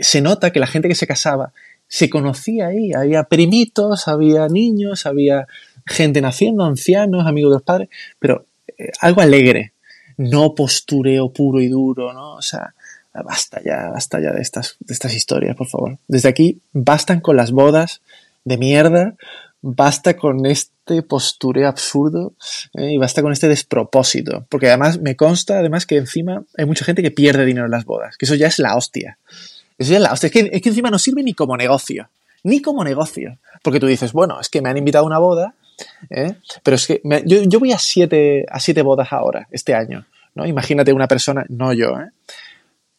se 0.00 0.20
nota 0.20 0.52
que 0.52 0.60
la 0.60 0.66
gente 0.66 0.88
que 0.88 0.94
se 0.94 1.06
casaba 1.06 1.52
se 1.88 2.08
conocía 2.08 2.68
ahí. 2.68 2.92
Había 2.92 3.24
primitos, 3.24 4.06
había 4.08 4.46
niños, 4.48 5.06
había 5.06 5.46
gente 5.86 6.20
naciendo, 6.20 6.64
ancianos, 6.64 7.26
amigos 7.26 7.50
de 7.52 7.56
los 7.56 7.62
padres, 7.62 7.88
pero 8.18 8.46
eh, 8.76 8.90
algo 9.00 9.22
alegre, 9.22 9.72
no 10.16 10.54
postureo 10.54 11.32
puro 11.32 11.60
y 11.60 11.68
duro, 11.68 12.12
¿no? 12.12 12.34
O 12.34 12.42
sea, 12.42 12.74
basta 13.24 13.60
ya, 13.64 13.88
basta 13.90 14.20
ya 14.20 14.32
de 14.32 14.42
estas, 14.42 14.76
de 14.80 14.92
estas 14.94 15.14
historias, 15.14 15.56
por 15.56 15.68
favor. 15.68 15.98
Desde 16.06 16.28
aquí, 16.28 16.60
bastan 16.72 17.20
con 17.20 17.36
las 17.36 17.50
bodas 17.50 18.02
de 18.44 18.58
mierda, 18.58 19.16
basta 19.60 20.16
con 20.16 20.46
este 20.46 21.02
postureo 21.02 21.68
absurdo 21.68 22.34
¿eh? 22.74 22.92
y 22.92 22.98
basta 22.98 23.22
con 23.22 23.32
este 23.32 23.48
despropósito. 23.48 24.46
Porque 24.48 24.68
además 24.68 25.00
me 25.00 25.16
consta, 25.16 25.58
además, 25.58 25.86
que 25.86 25.96
encima 25.96 26.44
hay 26.56 26.64
mucha 26.64 26.84
gente 26.84 27.02
que 27.02 27.10
pierde 27.10 27.44
dinero 27.44 27.66
en 27.66 27.72
las 27.72 27.84
bodas, 27.84 28.16
que 28.16 28.26
eso 28.26 28.34
ya 28.34 28.46
es 28.46 28.58
la 28.58 28.76
hostia. 28.76 29.18
Es 29.78 30.62
que 30.62 30.68
encima 30.68 30.90
no 30.90 30.98
sirve 30.98 31.22
ni 31.22 31.34
como 31.34 31.56
negocio. 31.56 32.08
Ni 32.42 32.60
como 32.60 32.84
negocio. 32.84 33.38
Porque 33.62 33.80
tú 33.80 33.86
dices, 33.86 34.12
bueno, 34.12 34.40
es 34.40 34.48
que 34.48 34.60
me 34.60 34.68
han 34.68 34.76
invitado 34.76 35.04
a 35.04 35.06
una 35.06 35.18
boda 35.18 35.54
¿eh? 36.10 36.34
Pero 36.62 36.74
es 36.74 36.86
que 36.86 37.00
yo, 37.24 37.60
voy 37.60 37.72
a 37.72 37.78
siete, 37.78 38.44
a 38.48 38.60
siete 38.60 38.82
bodas 38.82 39.12
ahora, 39.12 39.48
este 39.50 39.74
año. 39.74 40.06
¿no? 40.34 40.46
Imagínate 40.46 40.92
una 40.92 41.08
persona, 41.08 41.44
no 41.48 41.72
yo, 41.72 41.98
¿eh? 41.98 42.10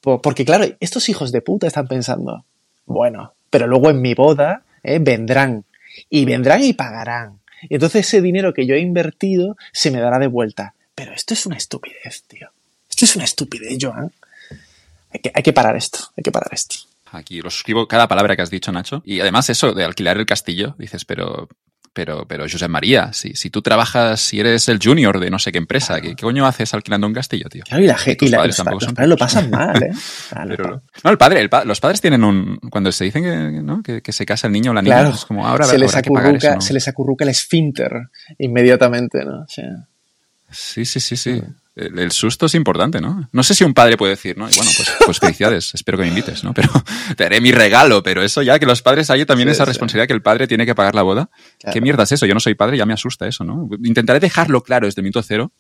porque 0.02 0.46
claro, 0.46 0.66
estos 0.80 1.10
hijos 1.10 1.32
de 1.32 1.42
puta 1.42 1.68
están 1.68 1.88
pensando, 1.88 2.46
bueno, 2.86 3.34
pero 3.50 3.68
luego 3.68 3.90
en 3.90 4.02
mi 4.02 4.14
boda 4.14 4.64
¿eh? 4.84 5.00
vendrán, 5.00 5.66
y 6.10 6.26
vendrán 6.26 6.64
y 6.64 6.74
pagarán. 6.74 7.40
Y 7.64 7.76
entonces 7.76 8.08
ese 8.08 8.22
dinero 8.22 8.54
que 8.54 8.66
yo 8.66 8.76
he 8.76 8.80
invertido 8.80 9.58
se 9.74 9.92
me 9.92 10.00
dará 10.00 10.20
de 10.20 10.28
vuelta. 10.28 10.74
Pero 10.96 11.14
esto 11.14 11.34
es 11.34 11.46
una 11.46 11.58
estupidez, 11.58 12.24
tío. 12.28 12.50
Esto 12.90 13.06
es 13.06 13.16
una 13.16 13.26
estupidez, 13.26 13.78
Joan. 13.80 14.12
Hay 15.12 15.20
que, 15.22 15.32
hay 15.34 15.44
que 15.44 15.54
parar 15.54 15.76
esto, 15.76 16.00
hay 16.16 16.24
que 16.24 16.32
parar 16.32 16.50
esto. 16.54 16.76
Aquí 17.12 17.42
lo 17.42 17.50
suscribo 17.50 17.88
cada 17.88 18.08
palabra 18.08 18.36
que 18.36 18.42
has 18.42 18.50
dicho, 18.50 18.72
Nacho. 18.72 19.02
Y 19.06 19.20
además 19.20 19.50
eso 19.50 19.74
de 19.74 19.84
alquilar 19.84 20.18
el 20.18 20.26
castillo, 20.26 20.76
dices, 20.78 21.06
pero, 21.06 21.50
pero, 21.94 22.28
pero 22.28 22.46
José 22.50 22.68
María, 22.68 23.14
si, 23.14 23.34
si 23.36 23.50
tú 23.50 23.64
trabajas, 23.64 24.22
si 24.22 24.40
eres 24.40 24.70
el 24.70 24.80
junior 24.82 25.20
de 25.20 25.32
no 25.32 25.40
sé 25.40 25.52
qué 25.52 25.58
empresa, 25.58 26.00
¿qué, 26.02 26.16
coño 26.16 26.46
haces 26.46 26.72
alquilando 26.76 27.08
un 27.08 27.14
castillo, 27.14 27.50
tío? 27.50 27.64
Claro, 27.64 27.84
y 27.84 27.88
la 27.88 27.98
gente, 27.98 28.26
y 28.26 28.30
los, 28.30 28.58
padres 28.58 29.10
lo 29.10 29.18
pasan 29.18 29.50
mal, 29.50 29.82
¿eh? 29.82 29.92
no, 31.04 31.10
el 31.10 31.18
padre, 31.18 31.50
los 31.66 31.80
padres 31.80 32.00
tienen 32.00 32.24
un, 32.24 32.58
cuando 32.70 32.92
se 32.92 33.06
dicen 33.06 33.24
que, 33.24 33.62
¿no? 33.62 33.82
que, 33.82 34.12
se 34.12 34.26
casa 34.26 34.46
el 34.46 34.54
niño 34.54 34.72
o 34.72 34.74
la 34.76 34.82
niña, 34.84 35.10
es 35.10 35.26
como 35.26 35.48
ahora 35.48 35.66
se 35.66 35.80
les, 35.80 35.96
acurruca, 35.96 36.62
se 36.62 36.74
les 36.74 36.88
acurruca 36.88 37.24
el 37.24 37.30
esfínter 37.30 38.10
inmediatamente, 38.38 39.26
¿no? 39.26 39.48
Sí, 40.52 40.86
sí, 40.86 41.00
sí, 41.00 41.18
sí 41.18 41.42
el, 41.80 42.12
susto 42.12 42.48
es 42.48 42.56
importante, 42.56 43.02
¿no? 43.02 43.30
No 43.32 43.44
sé 43.44 43.56
si 43.56 43.64
un 43.64 43.74
padre 43.74 43.98
puede 43.98 44.12
decir, 44.12 44.38
¿no? 44.38 44.46
bueno, 44.46 44.72
pues, 44.76 44.92
pues 45.06 45.20
felicidades, 45.20 45.72
espero 45.74 45.98
que 45.98 46.04
me 46.04 46.10
invites, 46.10 46.44
¿no? 46.44 46.54
Pero 46.54 46.70
te 47.18 47.26
haré 47.26 47.42
mi 47.42 47.52
regalo, 47.52 48.04
pero 48.04 48.22
eso 48.22 48.42
ya 48.42 48.60
que 48.60 48.66
los 48.66 48.82
padres 48.82 49.10
hay 49.10 49.26
también 49.26 49.50
esa 49.50 49.66
responsabilidad 49.66 50.08
que 50.08 50.14
el 50.14 50.22
padre 50.22 50.48
tiene 50.48 50.66
que 50.66 50.76
pagar 50.76 50.96
la 50.96 51.04
boda. 51.04 51.30
¿Qué 51.72 51.82
mierda 51.82 52.04
es 52.04 52.12
eso? 52.12 52.26
Yo 52.26 52.34
no 52.34 52.40
soy 52.40 52.56
padre, 52.56 52.78
ya 52.78 52.86
me 52.86 52.94
asusta 52.94 53.28
eso, 53.28 53.44
¿no? 53.44 53.70
Intentaré 53.84 54.20
dejarlo 54.20 54.62
claro 54.64 54.86
desde 54.88 55.02
el 55.02 55.04
minuto 55.04 55.24
cero. 55.24 55.52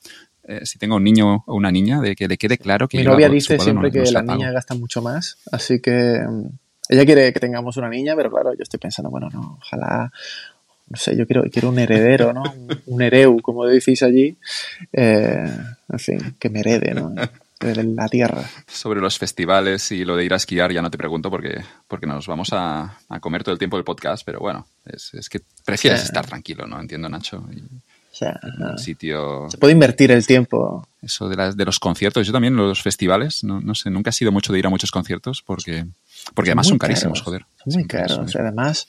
Eh, 0.43 0.65
si 0.65 0.79
tengo 0.79 0.95
un 0.95 1.03
niño 1.03 1.43
o 1.45 1.55
una 1.55 1.71
niña, 1.71 2.01
de 2.01 2.15
que 2.15 2.27
le 2.27 2.37
quede 2.37 2.57
claro 2.57 2.87
que... 2.87 2.97
Mi 2.97 3.03
novia 3.03 3.29
dice 3.29 3.59
siempre 3.59 3.91
que 3.91 4.11
la 4.11 4.23
niña 4.23 4.51
gasta 4.51 4.73
mucho 4.73 5.01
más, 5.01 5.37
así 5.51 5.79
que 5.79 6.19
mm, 6.27 6.47
ella 6.89 7.05
quiere 7.05 7.31
que 7.31 7.39
tengamos 7.39 7.77
una 7.77 7.89
niña, 7.89 8.15
pero 8.15 8.31
claro, 8.31 8.53
yo 8.53 8.63
estoy 8.63 8.79
pensando, 8.79 9.11
bueno, 9.11 9.29
no, 9.31 9.59
ojalá 9.61 10.11
no 10.89 10.97
sé, 10.97 11.15
yo 11.15 11.27
quiero, 11.27 11.43
quiero 11.51 11.69
un 11.69 11.77
heredero, 11.77 12.33
¿no? 12.33 12.43
Un, 12.87 13.01
hereu, 13.01 13.39
como 13.41 13.65
decís 13.65 14.01
allí. 14.01 14.35
Eh, 14.91 15.47
en 15.89 15.99
fin, 15.99 16.35
que 16.39 16.49
me 16.49 16.61
herede, 16.61 16.95
¿no? 16.95 17.13
De 17.59 17.83
la 17.83 18.07
tierra. 18.07 18.43
Sobre 18.67 18.99
los 18.99 19.19
festivales 19.19 19.91
y 19.91 20.03
lo 20.03 20.15
de 20.15 20.25
ir 20.25 20.33
a 20.33 20.37
esquiar 20.37 20.71
ya 20.71 20.81
no 20.81 20.89
te 20.89 20.97
pregunto 20.97 21.29
porque, 21.29 21.61
porque 21.87 22.07
nos 22.07 22.25
vamos 22.25 22.49
a, 22.53 22.97
comer 23.19 23.43
todo 23.43 23.53
el 23.53 23.59
tiempo 23.59 23.77
del 23.77 23.83
podcast, 23.83 24.23
pero 24.25 24.39
bueno, 24.39 24.65
es, 24.85 25.29
que 25.29 25.41
prefieres 25.63 26.03
estar 26.03 26.25
tranquilo, 26.25 26.65
¿no? 26.65 26.79
Entiendo, 26.79 27.07
Nacho. 27.09 27.37
o 27.37 28.15
sea, 28.15 28.39
sitio... 28.77 29.47
Se 29.49 29.57
puede 29.57 29.73
invertir 29.73 30.11
el 30.11 30.25
tiempo. 30.25 30.87
Eso 31.01 31.29
de, 31.29 31.35
las, 31.35 31.55
de 31.55 31.65
los 31.65 31.79
conciertos. 31.79 32.25
Yo 32.25 32.33
también 32.33 32.55
los 32.55 32.81
festivales, 32.81 33.43
no, 33.43 33.61
no 33.61 33.75
sé, 33.75 33.91
nunca 33.91 34.09
he 34.09 34.13
sido 34.13 34.31
mucho 34.31 34.53
de 34.53 34.59
ir 34.59 34.65
a 34.65 34.69
muchos 34.69 34.89
conciertos 34.89 35.43
porque, 35.43 35.85
porque 36.33 36.51
además 36.51 36.67
son 36.67 36.79
carísimos, 36.79 37.21
joder. 37.21 37.45
Son 37.63 37.73
muy 37.73 37.85
caros. 37.85 38.35
Además, 38.35 38.87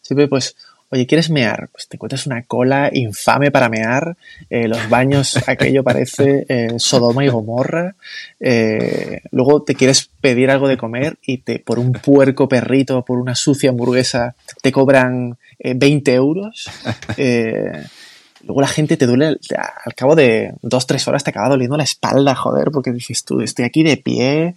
siempre 0.00 0.28
pues 0.28 0.54
Oye, 0.94 1.06
¿quieres 1.06 1.30
mear? 1.30 1.70
Pues 1.72 1.88
te 1.88 1.96
encuentras 1.96 2.26
una 2.26 2.42
cola 2.42 2.90
infame 2.92 3.50
para 3.50 3.70
mear. 3.70 4.14
Eh, 4.50 4.68
los 4.68 4.90
baños, 4.90 5.38
aquello 5.48 5.82
parece 5.82 6.44
eh, 6.50 6.74
Sodoma 6.76 7.24
y 7.24 7.28
Gomorra. 7.28 7.94
Eh, 8.38 9.22
luego 9.30 9.62
te 9.62 9.74
quieres 9.74 10.10
pedir 10.20 10.50
algo 10.50 10.68
de 10.68 10.76
comer 10.76 11.16
y 11.24 11.38
te 11.38 11.60
por 11.60 11.78
un 11.78 11.92
puerco 11.92 12.46
perrito, 12.46 13.06
por 13.06 13.18
una 13.18 13.34
sucia 13.34 13.70
hamburguesa, 13.70 14.34
te 14.60 14.70
cobran 14.70 15.38
20 15.60 16.12
euros. 16.12 16.68
luego 17.16 18.60
la 18.60 18.68
gente 18.68 18.98
te 18.98 19.06
duele, 19.06 19.28
al 19.28 19.94
cabo 19.96 20.14
de 20.14 20.52
dos, 20.60 20.86
tres 20.86 21.08
horas 21.08 21.24
te 21.24 21.30
acaba 21.30 21.48
doliendo 21.48 21.78
la 21.78 21.84
espalda, 21.84 22.34
joder, 22.34 22.70
porque 22.70 22.92
dices 22.92 23.24
tú, 23.24 23.40
estoy 23.40 23.64
aquí 23.64 23.82
de 23.82 23.96
pie, 23.96 24.56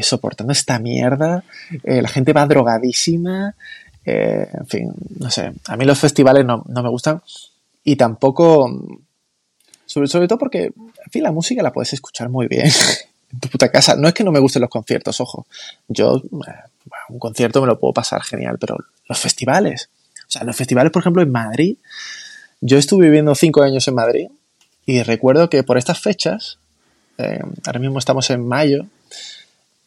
soportando 0.00 0.54
esta 0.54 0.78
mierda, 0.78 1.44
la 1.82 2.08
gente 2.08 2.32
va 2.32 2.46
drogadísima, 2.46 3.54
eh, 4.04 4.48
en 4.52 4.66
fin, 4.66 4.92
no 5.18 5.30
sé. 5.30 5.52
A 5.66 5.76
mí 5.76 5.84
los 5.84 5.98
festivales 5.98 6.44
no, 6.44 6.64
me 6.66 6.88
gustan 6.88 7.22
y 7.82 7.96
tampoco. 7.96 8.70
Sobre, 9.86 10.08
sobre 10.08 10.28
todo 10.28 10.38
porque, 10.38 10.64
en 10.64 11.10
fin, 11.10 11.22
la 11.22 11.32
música 11.32 11.62
la 11.62 11.72
puedes 11.72 11.92
escuchar 11.92 12.28
muy 12.28 12.48
bien 12.48 12.66
en 13.32 13.40
tu 13.40 13.48
puta 13.48 13.70
casa. 13.70 13.96
No 13.96 14.08
es 14.08 14.14
que 14.14 14.24
no 14.24 14.32
me 14.32 14.40
gusten 14.40 14.62
los 14.62 14.70
conciertos, 14.70 15.20
ojo. 15.20 15.46
Yo, 15.88 16.16
eh, 16.16 16.52
un 17.08 17.18
concierto 17.18 17.60
me 17.60 17.66
lo 17.66 17.78
puedo 17.78 17.92
pasar 17.92 18.22
genial, 18.22 18.58
pero 18.58 18.76
los 19.08 19.18
festivales. 19.18 19.90
O 20.26 20.30
sea, 20.30 20.44
los 20.44 20.56
festivales, 20.56 20.92
por 20.92 21.00
ejemplo, 21.00 21.22
en 21.22 21.30
Madrid. 21.30 21.76
Yo 22.60 22.78
estuve 22.78 23.06
viviendo 23.06 23.34
cinco 23.34 23.62
años 23.62 23.86
en 23.88 23.94
Madrid 23.94 24.28
y 24.86 25.02
recuerdo 25.02 25.50
que 25.50 25.62
por 25.62 25.76
estas 25.76 26.00
fechas, 26.00 26.58
eh, 27.18 27.40
ahora 27.66 27.78
mismo 27.78 27.98
estamos 27.98 28.30
en 28.30 28.46
mayo, 28.46 28.86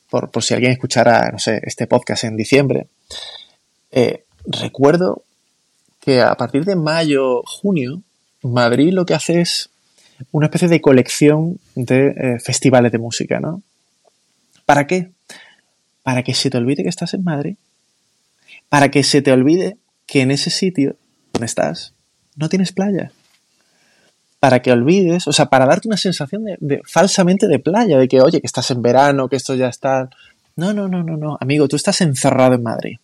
por, 0.10 0.30
por 0.30 0.44
si 0.44 0.54
alguien 0.54 0.72
escuchara, 0.72 1.30
no 1.32 1.40
sé, 1.40 1.60
este 1.64 1.88
podcast 1.88 2.24
en 2.24 2.38
diciembre, 2.38 2.88
eh, 3.92 4.26
recuerdo 4.46 5.24
que 6.00 6.22
a 6.22 6.36
partir 6.36 6.66
de 6.66 6.76
mayo, 6.76 7.44
junio, 7.44 8.02
Madrid 8.44 8.94
lo 8.94 9.06
que 9.06 9.14
hace 9.14 9.42
es 9.42 9.70
una 10.32 10.48
especie 10.48 10.68
de 10.68 10.82
colección 10.82 11.60
de 11.76 12.08
eh, 12.08 12.40
festivales 12.40 12.92
de 12.92 12.98
música, 12.98 13.40
¿no? 13.40 13.62
¿Para 14.66 14.88
qué? 14.88 15.12
Para 16.04 16.24
que 16.24 16.34
se 16.34 16.50
te 16.50 16.58
olvide 16.58 16.84
que 16.84 16.90
estás 16.90 17.14
en 17.14 17.24
Madrid. 17.24 17.56
Para 18.70 18.90
que 18.90 19.04
se 19.04 19.22
te 19.22 19.32
olvide 19.32 19.78
que 20.06 20.22
en 20.22 20.32
ese 20.32 20.50
sitio 20.50 20.96
donde 21.34 21.46
estás 21.46 21.94
no 22.36 22.50
tienes 22.50 22.72
playa. 22.72 23.12
Para 24.40 24.62
que 24.62 24.72
olvides, 24.72 25.28
o 25.28 25.34
sea, 25.34 25.48
para 25.48 25.66
darte 25.66 25.88
una 25.88 25.98
sensación 25.98 26.46
de, 26.46 26.82
falsamente 26.86 27.48
de 27.48 27.60
playa, 27.60 27.98
de 27.98 28.08
que, 28.08 28.22
oye, 28.22 28.40
que 28.40 28.48
estás 28.48 28.70
en 28.72 28.82
verano, 28.82 29.28
que 29.28 29.36
esto 29.36 29.56
ya 29.56 29.68
está. 29.68 30.10
No, 30.56 30.74
no, 30.74 30.88
no, 30.88 31.04
no, 31.04 31.18
no. 31.18 31.38
Amigo, 31.42 31.68
tú 31.68 31.76
estás 31.76 32.00
encerrado 32.02 32.54
en 32.54 32.64
Madrid. 32.64 32.98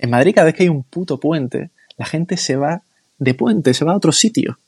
En 0.00 0.08
Madrid, 0.08 0.32
cada 0.34 0.46
vez 0.46 0.54
que 0.54 0.62
hay 0.62 0.68
un 0.70 0.82
puto 0.82 1.20
puente, 1.20 1.70
la 1.98 2.06
gente 2.06 2.38
se 2.38 2.56
va 2.56 2.82
de 3.18 3.34
puente, 3.34 3.74
se 3.74 3.84
va 3.84 3.92
a 3.92 3.96
otro 3.96 4.12
sitio. 4.12 4.58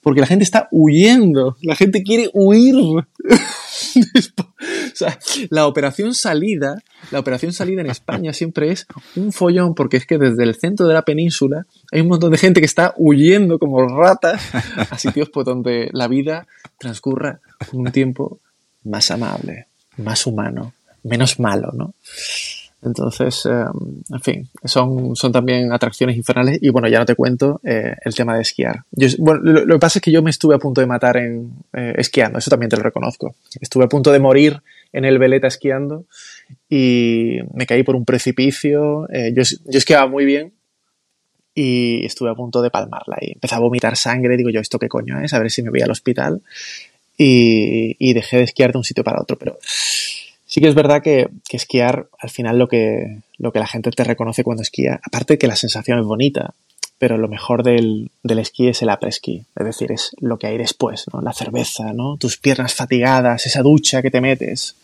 Porque 0.00 0.22
la 0.22 0.26
gente 0.26 0.44
está 0.44 0.66
huyendo, 0.72 1.56
la 1.60 1.76
gente 1.76 2.02
quiere 2.02 2.30
huir. 2.32 2.74
la 5.50 5.66
operación 5.66 6.14
salida, 6.14 6.82
la 7.10 7.20
operación 7.20 7.52
salida 7.52 7.82
en 7.82 7.90
España 7.90 8.32
siempre 8.32 8.72
es 8.72 8.86
un 9.14 9.32
follón, 9.32 9.74
porque 9.74 9.98
es 9.98 10.06
que 10.06 10.16
desde 10.16 10.42
el 10.42 10.54
centro 10.54 10.88
de 10.88 10.94
la 10.94 11.02
península 11.02 11.66
hay 11.92 12.00
un 12.00 12.08
montón 12.08 12.32
de 12.32 12.38
gente 12.38 12.60
que 12.60 12.66
está 12.66 12.94
huyendo 12.96 13.58
como 13.58 13.86
ratas 13.86 14.42
a 14.90 14.98
sitios 14.98 15.28
por 15.28 15.44
donde 15.44 15.90
la 15.92 16.08
vida 16.08 16.46
transcurra 16.78 17.40
un 17.72 17.92
tiempo 17.92 18.40
más 18.84 19.10
amable, 19.10 19.66
más 19.98 20.26
humano, 20.26 20.72
menos 21.02 21.38
malo, 21.38 21.70
¿no? 21.74 21.94
Entonces, 22.82 23.46
eh, 23.46 23.64
en 24.10 24.20
fin, 24.20 24.48
son, 24.64 25.14
son 25.14 25.30
también 25.30 25.72
atracciones 25.72 26.16
infernales 26.16 26.58
y 26.60 26.68
bueno, 26.70 26.88
ya 26.88 26.98
no 26.98 27.06
te 27.06 27.14
cuento 27.14 27.60
eh, 27.62 27.94
el 28.04 28.14
tema 28.14 28.34
de 28.34 28.42
esquiar. 28.42 28.82
bueno, 29.18 29.40
lo, 29.40 29.74
que 29.74 29.78
pasa 29.78 29.98
es 30.00 30.02
que 30.02 30.10
yo 30.10 30.20
me 30.20 30.30
estuve 30.30 30.56
a 30.56 30.58
punto 30.58 30.80
de 30.80 30.88
matar 30.88 31.16
en 31.16 31.52
eh, 31.72 31.94
esquiando, 31.96 32.40
eso 32.40 32.50
también 32.50 32.70
te 32.70 32.76
lo 32.76 32.82
reconozco. 32.82 33.36
Estuve 33.60 33.84
a 33.84 33.88
punto 33.88 34.10
de 34.10 34.18
morir 34.18 34.62
en 34.92 35.04
el 35.04 35.18
veleta 35.18 35.46
esquiando 35.46 36.06
y 36.68 37.38
me 37.54 37.66
caí 37.66 37.84
por 37.84 37.94
un 37.94 38.04
precipicio. 38.04 39.06
yo, 39.32 39.42
yo 39.42 39.78
esquiaba 39.78 40.08
muy 40.08 40.24
bien, 40.24 40.52
y 41.54 42.04
estuve 42.06 42.30
a 42.30 42.34
punto 42.34 42.62
de 42.62 42.70
palmarla 42.70 43.18
y 43.20 43.32
empecé 43.32 43.54
a 43.54 43.58
vomitar 43.58 43.94
sangre, 43.96 44.38
digo 44.38 44.48
yo, 44.48 44.60
¿esto 44.60 44.78
qué 44.78 44.88
coño 44.88 45.20
es? 45.20 45.34
A 45.34 45.38
ver 45.38 45.50
si 45.50 45.62
me 45.62 45.68
voy 45.68 45.82
al 45.82 45.90
hospital 45.90 46.40
y, 47.16 47.94
y 47.98 48.14
dejé 48.14 48.38
de 48.38 48.44
esquiar 48.44 48.72
de 48.72 48.78
un 48.78 48.84
sitio 48.84 49.04
para 49.04 49.20
otro, 49.20 49.38
pero 49.38 49.58
Sí 50.52 50.60
que 50.60 50.68
es 50.68 50.74
verdad 50.74 51.00
que, 51.00 51.30
esquiar, 51.50 52.08
al 52.18 52.28
final 52.28 52.58
lo 52.58 52.68
que, 52.68 53.20
lo 53.38 53.52
que 53.52 53.58
la 53.58 53.66
gente 53.66 53.90
te 53.90 54.04
reconoce 54.04 54.44
cuando 54.44 54.62
esquía, 54.62 55.00
aparte 55.02 55.38
que 55.38 55.46
la 55.46 55.56
sensación 55.56 55.98
es 55.98 56.04
bonita, 56.04 56.52
pero 56.98 57.16
lo 57.16 57.26
mejor 57.26 57.62
del, 57.62 58.10
del 58.22 58.38
esquí 58.38 58.68
es 58.68 58.82
el 58.82 58.90
après-ski, 58.90 59.46
es 59.56 59.64
decir, 59.64 59.92
es 59.92 60.10
lo 60.20 60.38
que 60.38 60.48
hay 60.48 60.58
después, 60.58 61.06
¿no? 61.10 61.22
La 61.22 61.32
cerveza, 61.32 61.94
¿no? 61.94 62.18
Tus 62.18 62.36
piernas 62.36 62.74
fatigadas, 62.74 63.46
esa 63.46 63.62
ducha 63.62 64.02
que 64.02 64.10
te 64.10 64.20
metes, 64.20 64.76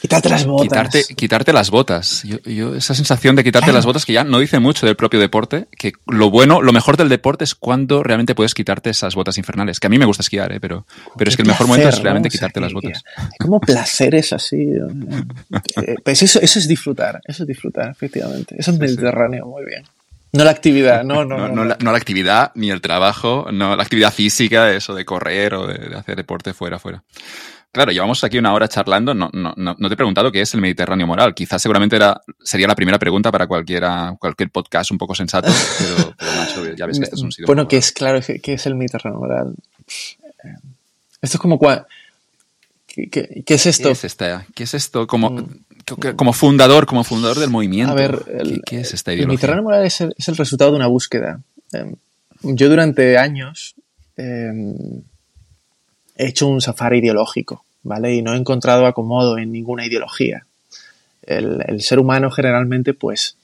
Quitarte 0.00 0.28
las 0.28 0.46
botas. 0.46 0.68
Quitarte, 0.68 1.14
quitarte 1.16 1.52
las 1.52 1.70
botas. 1.70 2.22
Yo, 2.22 2.74
esa 2.74 2.94
sensación 2.94 3.34
de 3.34 3.42
quitarte 3.42 3.72
las 3.72 3.84
botas 3.84 4.06
que 4.06 4.12
ya 4.12 4.22
no 4.22 4.38
dice 4.38 4.60
mucho 4.60 4.86
del 4.86 4.94
propio 4.94 5.18
deporte, 5.18 5.66
que 5.76 5.92
lo 6.06 6.30
bueno, 6.30 6.62
lo 6.62 6.72
mejor 6.72 6.96
del 6.96 7.08
deporte 7.08 7.44
es 7.44 7.54
cuando 7.56 8.02
realmente 8.04 8.34
puedes 8.34 8.54
quitarte 8.54 8.90
esas 8.90 9.16
botas 9.16 9.38
infernales. 9.38 9.80
Que 9.80 9.88
a 9.88 9.90
mí 9.90 9.98
me 9.98 10.04
gusta 10.04 10.22
esquiar, 10.22 10.52
¿eh? 10.52 10.60
pero, 10.60 10.86
pero 11.16 11.30
es 11.30 11.36
que 11.36 11.42
el 11.42 11.48
mejor 11.48 11.66
momento 11.66 11.88
es 11.88 12.00
realmente 12.00 12.30
quitarte 12.30 12.60
las 12.60 12.72
botas. 12.72 13.02
Como 13.38 13.60
placeres 13.60 14.32
así. 14.32 14.68
Eh, 14.68 15.96
pues 16.04 16.22
eso, 16.22 16.40
eso 16.40 16.58
es 16.58 16.68
disfrutar, 16.68 17.20
eso 17.24 17.42
es 17.42 17.46
disfrutar, 17.48 17.90
efectivamente. 17.90 18.54
Eso 18.56 18.70
es 18.70 18.78
Mediterráneo, 18.78 19.46
muy 19.46 19.64
bien. 19.64 19.82
No 20.30 20.44
la 20.44 20.50
actividad, 20.50 21.04
no, 21.04 21.24
no. 21.24 21.38
No, 21.38 21.48
no, 21.48 21.64
la, 21.64 21.76
no, 21.80 21.90
la, 21.90 21.96
actividad, 21.96 22.52
ni 22.54 22.70
el 22.70 22.82
trabajo, 22.82 23.48
no 23.50 23.74
la 23.74 23.82
actividad 23.82 24.12
física, 24.12 24.70
eso 24.72 24.94
de 24.94 25.04
correr 25.04 25.54
o 25.54 25.66
de, 25.66 25.88
de 25.88 25.96
hacer 25.96 26.16
deporte 26.16 26.52
fuera, 26.52 26.78
fuera. 26.78 27.02
Claro, 27.70 27.92
llevamos 27.92 28.24
aquí 28.24 28.38
una 28.38 28.54
hora 28.54 28.68
charlando. 28.68 29.14
No, 29.14 29.30
no, 29.32 29.54
no, 29.56 29.88
te 29.88 29.94
he 29.94 29.96
preguntado 29.96 30.32
qué 30.32 30.40
es 30.40 30.54
el 30.54 30.60
Mediterráneo 30.60 31.06
moral. 31.06 31.34
Quizás 31.34 31.60
seguramente 31.60 31.96
era, 31.96 32.20
sería 32.42 32.66
la 32.66 32.74
primera 32.74 32.98
pregunsta 32.98 33.30
para 33.30 33.46
cualquiera, 33.46 34.16
cualquier 34.18 34.50
podcast 34.50 34.90
un 34.90 34.98
poco 34.98 35.14
sensato, 35.14 35.48
pero, 35.78 36.14
pero 36.18 36.74
ya 36.74 36.86
ves 36.86 36.98
que 36.98 37.04
este 37.04 37.16
es 37.16 37.22
un 37.22 37.30
sitio. 37.30 37.46
Bueno, 37.46 37.68
que 37.68 37.76
es 37.76 37.92
claro, 37.92 38.20
¿qué 38.42 38.52
es 38.54 38.66
el 38.66 38.74
Mediterráneo 38.74 39.20
moral? 39.20 39.54
Esto 41.20 41.36
es 41.36 41.38
como 41.38 41.58
cuál. 41.58 41.86
¿Qué, 42.86 43.44
es 43.46 43.66
esto? 43.66 43.88
¿Qué 43.88 43.92
es, 43.92 44.04
esta, 44.04 44.46
¿Qué 44.54 44.64
es 44.64 44.74
esto? 44.74 45.06
Como, 45.06 45.30
mm. 45.30 46.16
como 46.16 46.32
fundador, 46.32 46.86
como 46.86 47.04
fundador 47.04 47.38
del 47.38 47.50
movimiento. 47.50 47.92
A 47.92 47.94
ver, 47.94 48.18
¿qué, 48.66 48.80
es 48.80 48.94
esta 48.94 49.12
ideología? 49.12 49.22
El 49.22 49.28
Mediterráneo 49.28 49.62
moral 49.62 49.84
es 49.84 50.00
el, 50.00 50.14
es 50.16 50.28
el 50.28 50.36
resultado 50.36 50.72
de 50.72 50.78
una 50.78 50.86
búsqueda. 50.88 51.40
Em, 51.72 51.94
yo 52.42 52.68
durante 52.68 53.18
años 53.18 53.74
em, 54.16 55.02
he 56.18 56.26
hecho 56.26 56.46
un 56.48 56.60
safari 56.60 56.98
ideológico, 56.98 57.64
¿vale? 57.82 58.14
Y 58.14 58.22
no 58.22 58.34
he 58.34 58.36
encontrado 58.36 58.86
acomodo 58.86 59.38
en 59.38 59.52
ninguna 59.52 59.86
ideología. 59.86 60.44
El, 61.22 61.80
ser 61.80 61.98
humano 61.98 62.30
generalmente, 62.30 62.92
pues, 62.92 63.36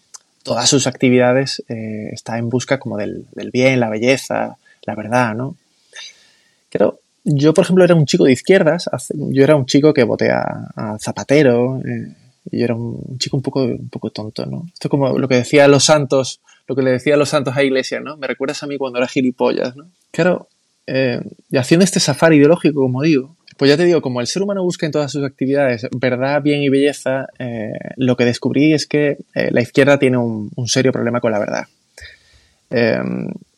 todas 0.43 0.69
sus 0.69 0.87
actividades 0.87 1.63
eh, 1.69 2.11
está 2.13 2.39
en 2.39 2.49
busca 2.49 2.79
como 2.79 2.97
del, 2.97 3.27
bien, 3.53 3.81
la 3.81 3.89
belleza, 3.89 4.57
la 4.85 4.95
verdad, 4.95 5.35
¿no? 5.35 5.57
Pero 6.71 6.99
yo, 7.23 7.55
por 7.55 7.65
ejemplo, 7.65 7.85
era 7.85 7.95
un 7.95 8.07
chico 8.07 8.25
de 8.25 8.33
izquierdas, 8.33 8.91
yo 9.15 9.45
era 9.45 9.55
un 9.55 9.67
chico 9.67 9.95
que 9.95 10.05
voté 10.05 10.31
a, 10.31 10.97
Zapatero, 11.01 11.81
eh, 11.87 12.09
yo 12.51 12.65
era 12.65 12.75
un 12.75 13.19
chico 13.19 13.37
un 13.37 13.43
poco, 13.43 13.63
un 13.63 13.89
poco 13.89 14.11
tonto, 14.11 14.45
¿no? 14.47 14.67
Esto 14.73 14.89
es 14.89 14.91
como 14.91 15.19
lo 15.19 15.29
que 15.29 15.37
decía 15.37 15.69
los 15.69 15.85
santos, 15.85 16.41
lo 16.67 16.75
que 16.75 16.83
le 16.83 16.91
decía 16.91 17.17
los 17.17 17.29
santos 17.29 17.57
a 17.57 17.63
Iglesia, 17.63 18.01
¿no? 18.01 18.17
Me 18.17 18.27
recuerdas 18.27 18.63
a 18.63 18.67
mí 18.67 18.77
cuando 18.79 18.99
era 18.99 19.09
gilipollas, 19.09 19.77
¿no? 19.77 19.87
Claro, 20.11 20.49
eh, 20.87 21.21
y 21.51 21.57
haciendo 21.57 21.85
este 21.85 22.01
safari 22.01 22.37
ideológico, 22.37 22.81
como 22.81 23.03
digo, 23.03 23.37
pues 23.57 23.71
ya 23.71 23.77
te 23.77 23.85
digo, 23.85 24.03
como 24.03 24.21
el 24.21 24.27
ser 24.27 24.43
humano 24.43 24.63
busca 24.63 24.87
en 24.87 24.93
todas 24.93 25.13
sus 25.13 25.25
actividades 25.25 25.87
verdad, 25.93 26.43
bien 26.43 26.63
y 26.63 26.69
belleza, 26.69 27.27
eh, 27.39 27.73
lo 27.97 28.17
que 28.17 28.25
descubrí 28.25 28.73
es 28.73 28.87
que 28.87 29.19
eh, 29.35 29.51
la 29.53 29.63
izquierda 29.63 29.99
tiene 29.99 30.19
un, 30.19 30.51
serio 30.67 30.93
problema 30.93 31.21
con 31.21 31.33
la 31.33 31.39
verdad. 31.39 31.67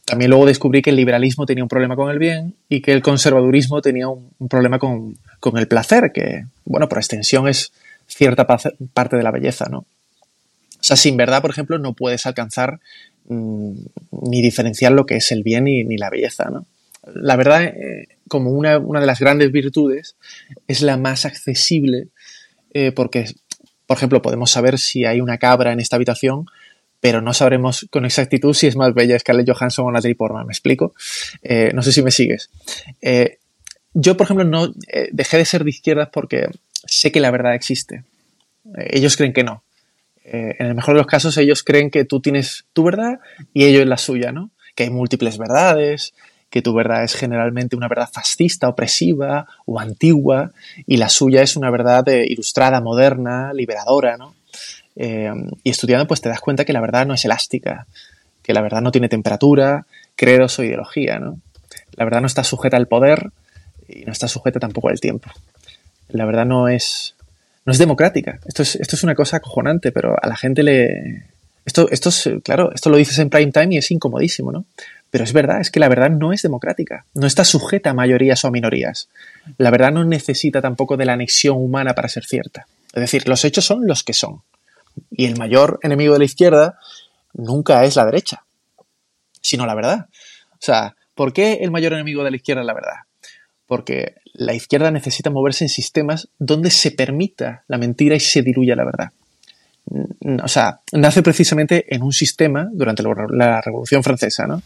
también 0.05 0.31
luego 0.31 0.47
descubrí 0.47 0.83
que 0.83 0.91
el 0.91 0.97
liberalismo 0.97 1.47
tenía 1.47 1.65
un 1.65 1.69
problema 1.69 1.97
con 1.97 2.11
el 2.11 2.19
bien 2.19 2.55
y 2.69 2.81
que 2.81 2.93
el 2.93 3.03
conservadurismo 3.03 3.81
tenía 3.81 4.09
un, 4.09 4.31
problema 4.49 4.79
con, 4.79 5.17
el 5.57 5.69
placer, 5.69 6.13
que, 6.13 6.45
bueno, 6.65 6.89
por 6.89 6.99
extensión 6.99 7.49
es 7.49 7.73
cierta 8.07 8.47
parte 8.47 9.17
de 9.17 9.23
la 9.23 9.33
belleza, 9.33 9.67
¿no? 9.69 9.79
O 9.79 10.85
sea, 10.87 10.97
sin 10.97 11.17
verdad, 11.17 11.43
por 11.43 11.51
ejemplo, 11.51 11.79
no 11.79 11.95
puedes 11.95 12.27
alcanzar 12.27 12.79
mm, 13.29 13.73
ni 14.31 14.43
diferenciar 14.43 14.93
lo 14.93 15.07
que 15.07 15.17
es 15.17 15.33
el 15.33 15.43
bien 15.43 15.65
ni, 15.65 15.83
ni 15.83 15.97
la 15.97 16.11
belleza, 16.11 16.49
¿no? 16.51 16.67
La 17.15 17.37
verdad, 17.37 17.65
eh, 17.65 18.09
como 18.29 18.51
una, 18.51 18.79
de 18.79 19.07
las 19.07 19.21
grandes 19.21 19.53
virtudes, 19.53 20.17
es 20.67 20.83
la 20.83 20.97
más 20.97 21.25
accesible 21.25 22.09
eh, 22.75 22.93
porque, 22.93 23.27
por 23.87 23.97
ejemplo, 23.97 24.23
podemos 24.23 24.51
saber 24.51 24.79
si 24.79 25.05
hay 25.05 25.21
una 25.21 25.39
cabra 25.39 25.73
en 25.73 25.81
esta 25.81 25.97
habitación, 25.97 26.47
pero 27.01 27.21
no 27.21 27.33
sabremos 27.33 27.87
con 27.91 28.05
exactitud 28.05 28.55
si 28.55 28.67
es 28.67 28.77
más 28.77 28.93
bella 28.95 29.19
Scarlett 29.19 29.49
Johansson 29.49 29.87
o 29.87 29.93
Natalie 29.93 30.17
Portman, 30.17 30.47
¿me 30.47 30.53
explico? 30.53 30.95
Eh, 31.43 31.71
no 31.75 31.83
sé 31.83 31.93
si 31.93 32.03
me 32.03 32.11
sigues. 32.11 32.51
yo, 33.95 34.17
por 34.17 34.25
ejemplo, 34.25 34.45
no 34.45 34.75
dejé 35.13 35.39
de 35.39 35.45
ser 35.45 35.63
de 35.63 35.71
izquierdas 35.71 36.09
porque 36.13 36.49
sé 36.85 37.13
que 37.13 37.21
la 37.21 37.31
verdad 37.31 37.55
existe. 37.55 38.03
ellos 38.77 39.17
creen 39.17 39.33
que 39.33 39.45
no. 39.45 39.63
en 40.25 40.67
el 40.67 40.75
mejor 40.75 40.95
de 40.95 40.99
los 40.99 41.07
casos, 41.07 41.37
ellos 41.37 41.63
creen 41.63 41.91
que 41.91 42.05
tú 42.05 42.21
tienes 42.21 42.65
tu 42.73 42.83
verdad 42.83 43.21
y 43.55 43.65
ellos 43.65 43.87
la 43.87 43.99
suya, 43.99 44.33
¿no? 44.33 44.51
Que 44.75 44.85
hay 44.85 44.91
múltiples 44.91 45.39
verdades, 45.39 46.13
que 46.51 46.63
tu 46.63 46.73
verdad 46.75 47.05
es 47.05 47.15
generalmente 47.15 47.77
una 47.77 47.89
verdad 47.89 48.09
fascista, 48.11 48.69
opresiva 48.69 49.47
o 49.65 49.81
antigua, 49.81 50.53
y 50.87 50.97
la 50.97 51.09
suya 51.09 51.43
es 51.43 51.57
una 51.57 51.71
verdad 51.71 52.09
eh, 52.09 52.27
ilustrada, 52.29 52.81
moderna, 52.81 53.53
liberadora, 53.53 54.17
¿no? 54.17 54.35
Eh, 54.95 55.31
y 55.63 55.71
estudiando, 55.71 56.07
pues 56.07 56.21
te 56.21 56.29
das 56.29 56.41
cuenta 56.41 56.65
que 56.65 56.73
la 56.73 56.81
verdad 56.81 57.07
no 57.07 57.15
es 57.15 57.25
elástica, 57.25 57.87
que 58.43 58.55
la 58.55 58.63
verdad 58.63 58.81
no 58.81 58.93
tiene 58.93 59.09
temperatura, 59.09 59.87
credos 60.15 60.59
o 60.59 60.65
ideología, 60.65 61.19
¿no? 61.19 61.39
La 61.97 62.05
verdad 62.05 62.21
no 62.21 62.27
está 62.27 62.45
sujeta 62.45 62.77
al 62.77 62.87
poder 62.87 63.31
y 63.89 64.05
no 64.05 64.13
está 64.13 64.29
sujeta 64.29 64.61
tampoco 64.61 64.89
al 64.89 65.01
tiempo. 65.01 65.31
La 66.09 66.25
verdad 66.25 66.47
no 66.47 66.69
es, 66.69 67.15
no 67.65 67.73
es 67.73 67.79
democrática. 67.79 68.39
Esto 68.47 68.63
es, 68.63 68.77
esto 68.77 68.97
es 68.97 69.03
una 69.03 69.15
cosa 69.15 69.39
acojonante, 69.39 69.93
pero 69.93 70.17
a 70.21 70.27
la 70.27 70.37
gente 70.37 70.63
le... 70.63 71.25
Esto, 71.65 71.89
esto 71.91 72.11
es, 72.11 72.31
claro, 72.45 72.73
esto 72.73 72.91
lo 72.91 72.97
dices 72.97 73.19
en 73.19 73.29
prime 73.29 73.51
time 73.51 73.75
y 73.75 73.79
es 73.79 73.91
incomodísimo, 73.91 74.53
¿no? 74.53 74.65
Pero 75.11 75.25
es 75.25 75.33
verdad, 75.33 75.61
es 75.61 75.71
que 75.71 75.81
la 75.81 75.89
verdad 75.89 76.11
no 76.11 76.33
es 76.33 76.43
democrática, 76.43 77.07
no 77.15 77.27
está 77.27 77.45
sujeta 77.45 77.91
a 77.91 77.95
mayorías 77.95 78.45
o 78.45 78.49
a 78.49 78.51
minorías. 78.51 79.09
La 79.57 79.71
verdad 79.71 79.93
no 79.93 80.05
necesita 80.05 80.61
tampoco 80.61 80.97
de 80.97 81.05
la 81.05 81.13
anexión 81.13 81.57
humana 81.59 81.95
para 81.95 82.09
ser 82.09 82.25
cierta. 82.25 82.67
Es 82.93 83.01
decir, 83.01 83.29
los 83.29 83.45
hechos 83.45 83.65
son 83.65 83.87
los 83.87 84.03
que 84.03 84.13
son. 84.13 84.43
Y 85.11 85.27
el 85.27 85.37
mayor 85.37 85.79
enemigo 85.83 86.15
de 86.15 86.19
la 86.21 86.25
izquierda 86.25 86.79
nunca 87.35 87.85
es 87.85 87.97
la 87.97 88.05
derecha, 88.05 88.45
sino 89.41 89.67
la 89.67 89.75
verdad. 89.75 90.07
O 90.53 90.59
sea, 90.61 90.97
¿por 91.15 91.33
qué 91.33 91.61
el 91.63 91.71
mayor 91.71 91.93
enemigo 91.93 92.25
de 92.25 92.31
la 92.31 92.37
izquierda 92.37 92.63
es 92.63 92.67
la 92.67 92.75
verdad? 92.75 92.97
Porque 93.67 94.17
la 94.33 94.55
izquierda 94.55 94.91
necesita 94.91 95.31
moverse 95.31 95.65
en 95.65 95.69
sistemas 95.69 96.29
donde 96.39 96.71
se 96.71 96.91
permita 96.91 97.65
la 97.69 97.79
mentira 97.79 98.17
y 98.17 98.21
se 98.21 98.43
diluya 98.43 98.75
la 98.75 98.85
verdad 98.85 99.11
o 100.43 100.49
sea, 100.49 100.81
nace 100.93 101.23
precisamente 101.23 101.95
en 101.95 102.03
un 102.03 102.13
sistema 102.13 102.69
durante 102.73 103.03
la 103.31 103.61
Revolución 103.61 104.03
Francesa, 104.03 104.47
¿no? 104.47 104.63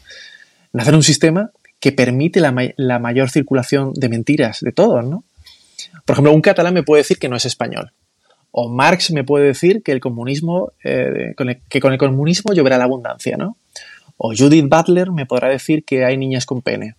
Nacer 0.73 0.95
un 0.95 1.03
sistema 1.03 1.51
que 1.81 1.93
permite 1.93 2.41
la, 2.41 2.99
mayor 2.99 3.31
circulación 3.31 3.93
de 3.95 4.09
mentiras 4.09 4.61
de 4.61 4.73
todos, 4.73 5.05
¿no? 5.05 5.25
Por 6.05 6.15
ejemplo, 6.15 6.33
un 6.33 6.43
catalán 6.43 6.75
me 6.75 6.83
puede 6.83 7.01
decir 7.01 7.19
que 7.19 7.29
no 7.29 7.37
es 7.37 7.47
español. 7.47 7.93
O 8.51 8.69
Marx 8.69 9.11
me 9.13 9.25
puede 9.25 9.47
decir 9.47 9.83
que 9.83 9.93
el 9.93 10.01
comunismo, 10.01 10.73
eh, 10.85 11.35
que 11.69 11.81
con 11.81 11.93
el 11.93 11.99
comunismo 11.99 12.53
lloverá 12.53 12.77
la 12.77 12.85
abundancia, 12.85 13.37
¿no? 13.37 13.57
O 14.17 14.35
Judith 14.37 14.67
Butler 14.69 15.11
me 15.11 15.25
podrá 15.25 15.49
decir 15.49 15.85
que 15.85 16.05
hay 16.05 16.19
niñas 16.19 16.45
con 16.45 16.61
pene. 16.61 16.97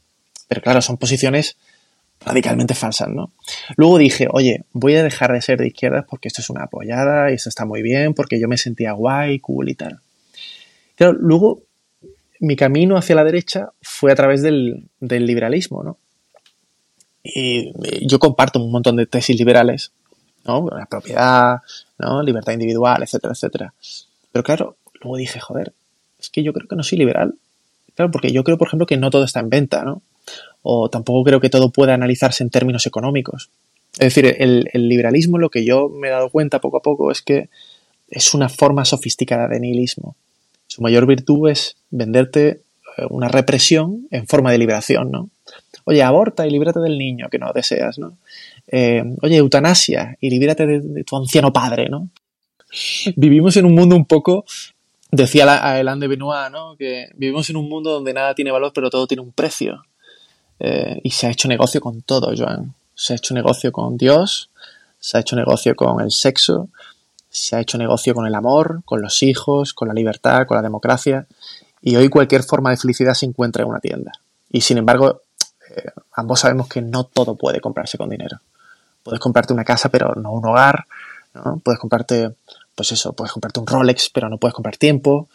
Pero 0.47 0.61
claro, 0.61 0.82
son 0.82 0.97
posiciones 0.97 1.57
radicalmente 2.26 2.74
falsas, 2.74 3.09
¿no? 3.09 3.32
Luego 3.76 3.97
dije, 3.97 4.28
oye, 4.32 4.63
voy 4.74 4.95
a 4.95 5.03
dejar 5.03 5.32
de 5.32 5.41
ser 5.41 5.59
de 5.59 5.67
izquierdas 5.67 6.05
porque 6.09 6.28
esto 6.28 6.41
es 6.41 6.49
una 6.49 6.63
apoyada 6.63 7.32
y 7.32 7.36
esto 7.36 7.49
está 7.49 7.65
muy 7.65 7.84
bien, 7.84 8.13
porque 8.13 8.39
yo 8.39 8.47
me 8.47 8.57
sentía 8.57 8.93
guay, 8.93 9.39
cool 9.39 9.69
y 9.69 9.76
tal. 9.76 9.99
Claro, 10.95 11.13
luego 11.13 11.61
mi 12.41 12.55
camino 12.55 12.97
hacia 12.97 13.15
la 13.15 13.23
derecha 13.23 13.71
fue 13.81 14.11
a 14.11 14.15
través 14.15 14.41
del, 14.41 14.89
liberalismo, 14.99 15.83
¿no? 15.83 15.97
Y 17.23 17.71
yo 18.07 18.17
comparto 18.17 18.59
un 18.59 18.71
montón 18.71 18.95
de 18.95 19.05
tesis 19.05 19.37
liberales, 19.37 19.91
¿no? 20.45 20.67
La 20.75 20.87
propiedad, 20.87 21.61
¿no? 21.99 22.23
Libertad 22.23 22.53
individual, 22.53 23.03
etcétera, 23.03 23.33
etcétera. 23.33 23.73
Pero 24.31 24.43
claro, 24.43 24.75
luego 25.01 25.17
dije, 25.17 25.39
joder, 25.39 25.71
es 26.19 26.31
que 26.31 26.41
yo 26.41 26.51
creo 26.51 26.67
que 26.67 26.75
no 26.75 26.81
soy 26.81 26.97
liberal. 26.97 27.35
Claro, 27.95 28.09
porque 28.09 28.31
yo 28.31 28.43
creo, 28.43 28.57
por 28.57 28.67
ejemplo, 28.67 28.87
que 28.87 28.97
no 28.97 29.11
todo 29.11 29.23
está 29.23 29.39
en 29.39 29.49
venta, 29.49 29.83
¿no? 29.83 30.01
O 30.63 30.89
tampoco 30.89 31.23
creo 31.23 31.39
que 31.39 31.51
todo 31.51 31.69
pueda 31.69 31.93
analizarse 31.93 32.43
en 32.43 32.49
términos 32.49 32.87
económicos. 32.87 33.51
Es 33.93 34.15
decir, 34.15 34.25
el, 34.39 34.67
el 34.73 34.89
liberalismo, 34.89 35.37
lo 35.37 35.51
que 35.51 35.63
yo 35.63 35.89
me 35.89 36.07
he 36.07 36.11
dado 36.11 36.29
cuenta 36.29 36.59
poco 36.59 36.77
a 36.77 36.81
poco 36.81 37.11
es 37.11 37.21
que 37.21 37.49
es 38.09 38.33
una 38.33 38.49
forma 38.49 38.83
sofisticada 38.83 39.47
de 39.47 39.59
nihilismo. 39.59 40.15
Su 40.72 40.82
mayor 40.82 41.05
virtud 41.05 41.49
es 41.49 41.76
venderte 41.89 42.61
eh, 42.95 43.05
una 43.09 43.28
represión 43.28 44.07
en 44.09 44.26
forma 44.26 44.53
de 44.53 44.57
liberación, 44.57 45.11
¿no? 45.11 45.30
Oye, 45.84 46.01
aborta 46.01 46.47
y 46.47 46.49
líbrate 46.49 46.80
del 46.80 46.97
niño 46.97 47.28
que 47.30 47.39
no 47.39 47.51
deseas, 47.53 47.99
¿no? 47.99 48.17
Eh, 48.67 49.03
oye, 49.22 49.36
eutanasia 49.36 50.15
y 50.22 50.30
líbrate 50.30 50.65
de, 50.65 51.03
tu 51.03 51.17
anciano 51.17 51.51
padre, 51.51 51.89
¿no? 51.89 52.07
Vivimos 53.17 53.57
en 53.57 53.65
un 53.65 53.76
mundo 53.76 53.97
un 53.97 54.05
poco, 54.05 54.45
decía 55.11 55.45
la, 55.45 55.78
Elan 55.78 55.99
de 55.99 56.07
Benoit, 56.07 56.49
¿no? 56.49 56.78
Que 56.78 57.09
vivimos 57.17 57.49
en 57.49 57.57
un 57.57 57.67
mundo 57.67 57.91
donde 57.91 58.13
nada 58.13 58.34
tiene 58.34 58.51
valor, 58.51 58.72
pero 58.74 58.89
todo 58.89 59.07
tiene 59.07 59.24
un 59.24 59.34
precio. 59.34 59.84
Eh, 60.57 61.01
y 61.03 61.09
se 61.09 61.28
ha 61.28 61.32
hecho 61.32 61.49
negocio 61.49 61.82
con 61.82 62.01
todo, 62.01 62.32
Joan. 62.34 62.74
Se 62.95 63.11
ha 63.11 63.15
hecho 63.17 63.34
negocio 63.34 63.74
con 63.74 63.97
Dios, 63.97 64.49
se 64.99 65.17
ha 65.17 65.19
hecho 65.19 65.36
negocio 65.36 65.76
con 65.76 65.99
el 65.99 66.11
sexo, 66.11 66.69
se 67.32 67.55
ha 67.55 67.61
hecho 67.61 67.77
negocio 67.77 68.13
con 68.13 68.27
el 68.27 68.36
amor, 68.36 68.82
con 68.84 69.01
los 69.01 69.23
hijos, 69.23 69.73
con 69.73 69.88
la 69.88 69.93
libertad, 69.93 70.45
con 70.45 70.57
la 70.57 70.61
democracia. 70.61 71.25
Y 71.82 71.95
hoy 71.95 72.09
cualquier 72.09 72.43
forma 72.43 72.69
de 72.69 72.77
felicidad 72.77 73.13
se 73.13 73.25
encuentra 73.25 73.63
en 73.63 73.69
una 73.69 73.79
tienda. 73.79 74.11
Y 74.51 74.61
sin 74.61 74.77
embargo, 74.77 75.21
eh, 75.75 75.91
ambos 76.13 76.41
sabemos 76.41 76.67
que 76.67 76.82
no 76.82 77.05
todo 77.05 77.36
puede 77.36 77.61
comprarse 77.61 77.97
con 77.97 78.09
dinero. 78.09 78.38
Puedes 79.01 79.19
comprarte 79.19 79.53
una 79.53 79.63
casa, 79.63 79.89
pero 79.89 80.13
no 80.15 80.32
un 80.34 80.45
hogar. 80.45 80.86
¿no? 81.34 81.59
Puedes 81.63 81.79
comprarte, 81.79 82.36
pues 82.75 82.91
eso, 82.91 83.13
puedes 83.13 83.32
comprarte 83.32 83.61
un 83.61 83.67
Rolex, 83.67 84.09
pero 84.09 84.27
no 84.27 84.38
puedes 84.38 84.53
comprar 84.53 84.75
tiempo. 84.75 85.29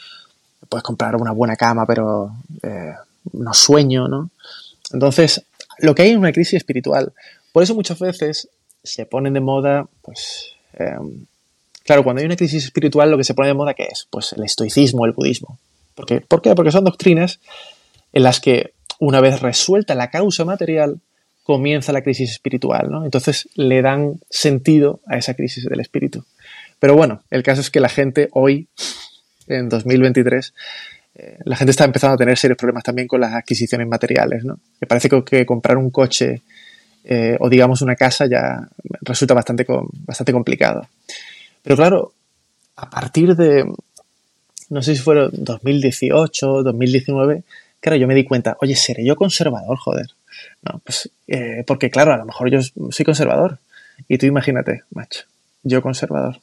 Puedes 0.69 0.85
comprar 0.85 1.17
una 1.17 1.33
buena 1.33 1.57
cama, 1.57 1.87
pero 1.87 2.31
eh, 2.63 2.95
no 3.33 3.55
sueño, 3.55 4.07
¿no? 4.07 4.31
Entonces, 4.93 5.45
lo 5.79 5.95
que 5.95 6.03
hay 6.03 6.11
es 6.11 6.17
una 6.17 6.33
crisis 6.33 6.55
espiritual. 6.55 7.13
Por 7.53 7.63
eso 7.63 7.75
muchas 7.75 7.99
veces 7.99 8.49
se 8.83 9.07
ponen 9.07 9.33
de 9.33 9.41
moda, 9.41 9.87
pues, 10.03 10.53
em, 10.75 11.27
claro, 11.87 12.05
cuando 12.05 12.21
hay 12.21 12.27
una 12.27 12.37
crisis 12.37 12.65
espiritual, 12.65 13.11
lo 13.11 13.17
que 13.17 13.25
se 13.25 13.35
pone 13.35 13.49
de 13.49 13.55
moda, 13.55 13.75
¿qué 13.75 13.85
es? 13.85 14.07
Pues 14.11 14.33
el 14.33 14.45
estoicismo, 14.45 15.07
el 15.07 15.13
budismo. 15.13 15.59
¿Por 15.95 16.07
qué? 16.07 16.21
¿Por 16.21 16.43
qué? 16.43 16.55
Porque 16.55 16.71
son 16.71 16.85
doctrinas 16.85 17.41
en 18.13 18.23
las 18.23 18.41
que 18.41 18.73
una 18.99 19.21
vez 19.21 19.41
resuelta 19.41 19.95
la 19.95 20.11
causa 20.11 20.45
material, 20.45 21.01
comienza 21.43 21.93
la 21.93 22.03
crisis 22.03 22.31
espiritual, 22.31 22.91
¿no? 22.91 23.05
Entonces 23.05 23.49
le 23.55 23.81
dan 23.81 24.21
sentido 24.31 25.01
a 25.07 25.17
esa 25.17 25.35
crisis 25.35 25.65
del 25.65 25.81
espíritu. 25.81 26.25
Pero 26.81 26.97
bueno, 26.97 27.23
el 27.31 27.43
caso 27.43 27.61
es 27.61 27.71
que 27.71 27.79
la 27.79 27.89
gente 27.89 28.29
hoy, 28.33 28.69
en 29.47 29.69
2023, 29.69 30.55
eh, 31.15 31.39
la 31.45 31.57
gente 31.57 31.71
está 31.71 31.85
empezando 31.85 32.15
a 32.15 32.19
tener 32.19 32.37
serios 32.37 32.59
problemas 32.59 32.83
también 32.83 33.07
con 33.07 33.21
las 33.21 33.33
adquisiciones 33.33 33.87
materiales, 33.87 34.45
¿no? 34.45 34.59
Me 34.81 34.89
parece 34.89 35.09
que, 35.09 35.47
comprar 35.47 35.79
un 35.79 35.91
coche 35.91 36.43
eh, 37.05 37.37
o 37.39 37.49
digamos 37.49 37.81
una 37.81 37.95
casa 37.95 38.27
ya 38.27 38.69
resulta 39.03 39.33
bastante, 39.33 39.65
bastante 40.05 40.33
complicado. 40.33 40.89
Pero 41.67 41.77
claro, 41.77 42.13
a 42.77 42.89
partir 42.89 43.35
de, 43.35 43.65
no 44.71 44.83
sé 44.83 44.95
si 44.95 45.03
fueron 45.03 45.31
2018, 45.33 46.63
2019, 46.63 47.43
claro, 47.81 47.97
yo 47.97 48.07
me 48.07 48.15
di 48.15 48.23
cuenta, 48.23 48.57
oye, 48.61 48.77
¿seré 48.77 49.05
yo 49.05 49.17
conservador, 49.17 49.77
joder? 49.77 50.07
No, 50.63 50.81
pues, 50.85 51.11
eh, 51.27 51.65
porque 51.67 51.91
claro, 51.91 52.13
a 52.13 52.19
lo 52.19 52.25
mejor 52.25 52.53
yo 52.53 52.61
soy 52.63 53.05
conservador. 53.05 53.59
Y 54.07 54.17
tú 54.17 54.27
imagínate, 54.27 54.83
macho, 54.93 55.25
yo 55.65 55.83
conservador. 55.83 56.39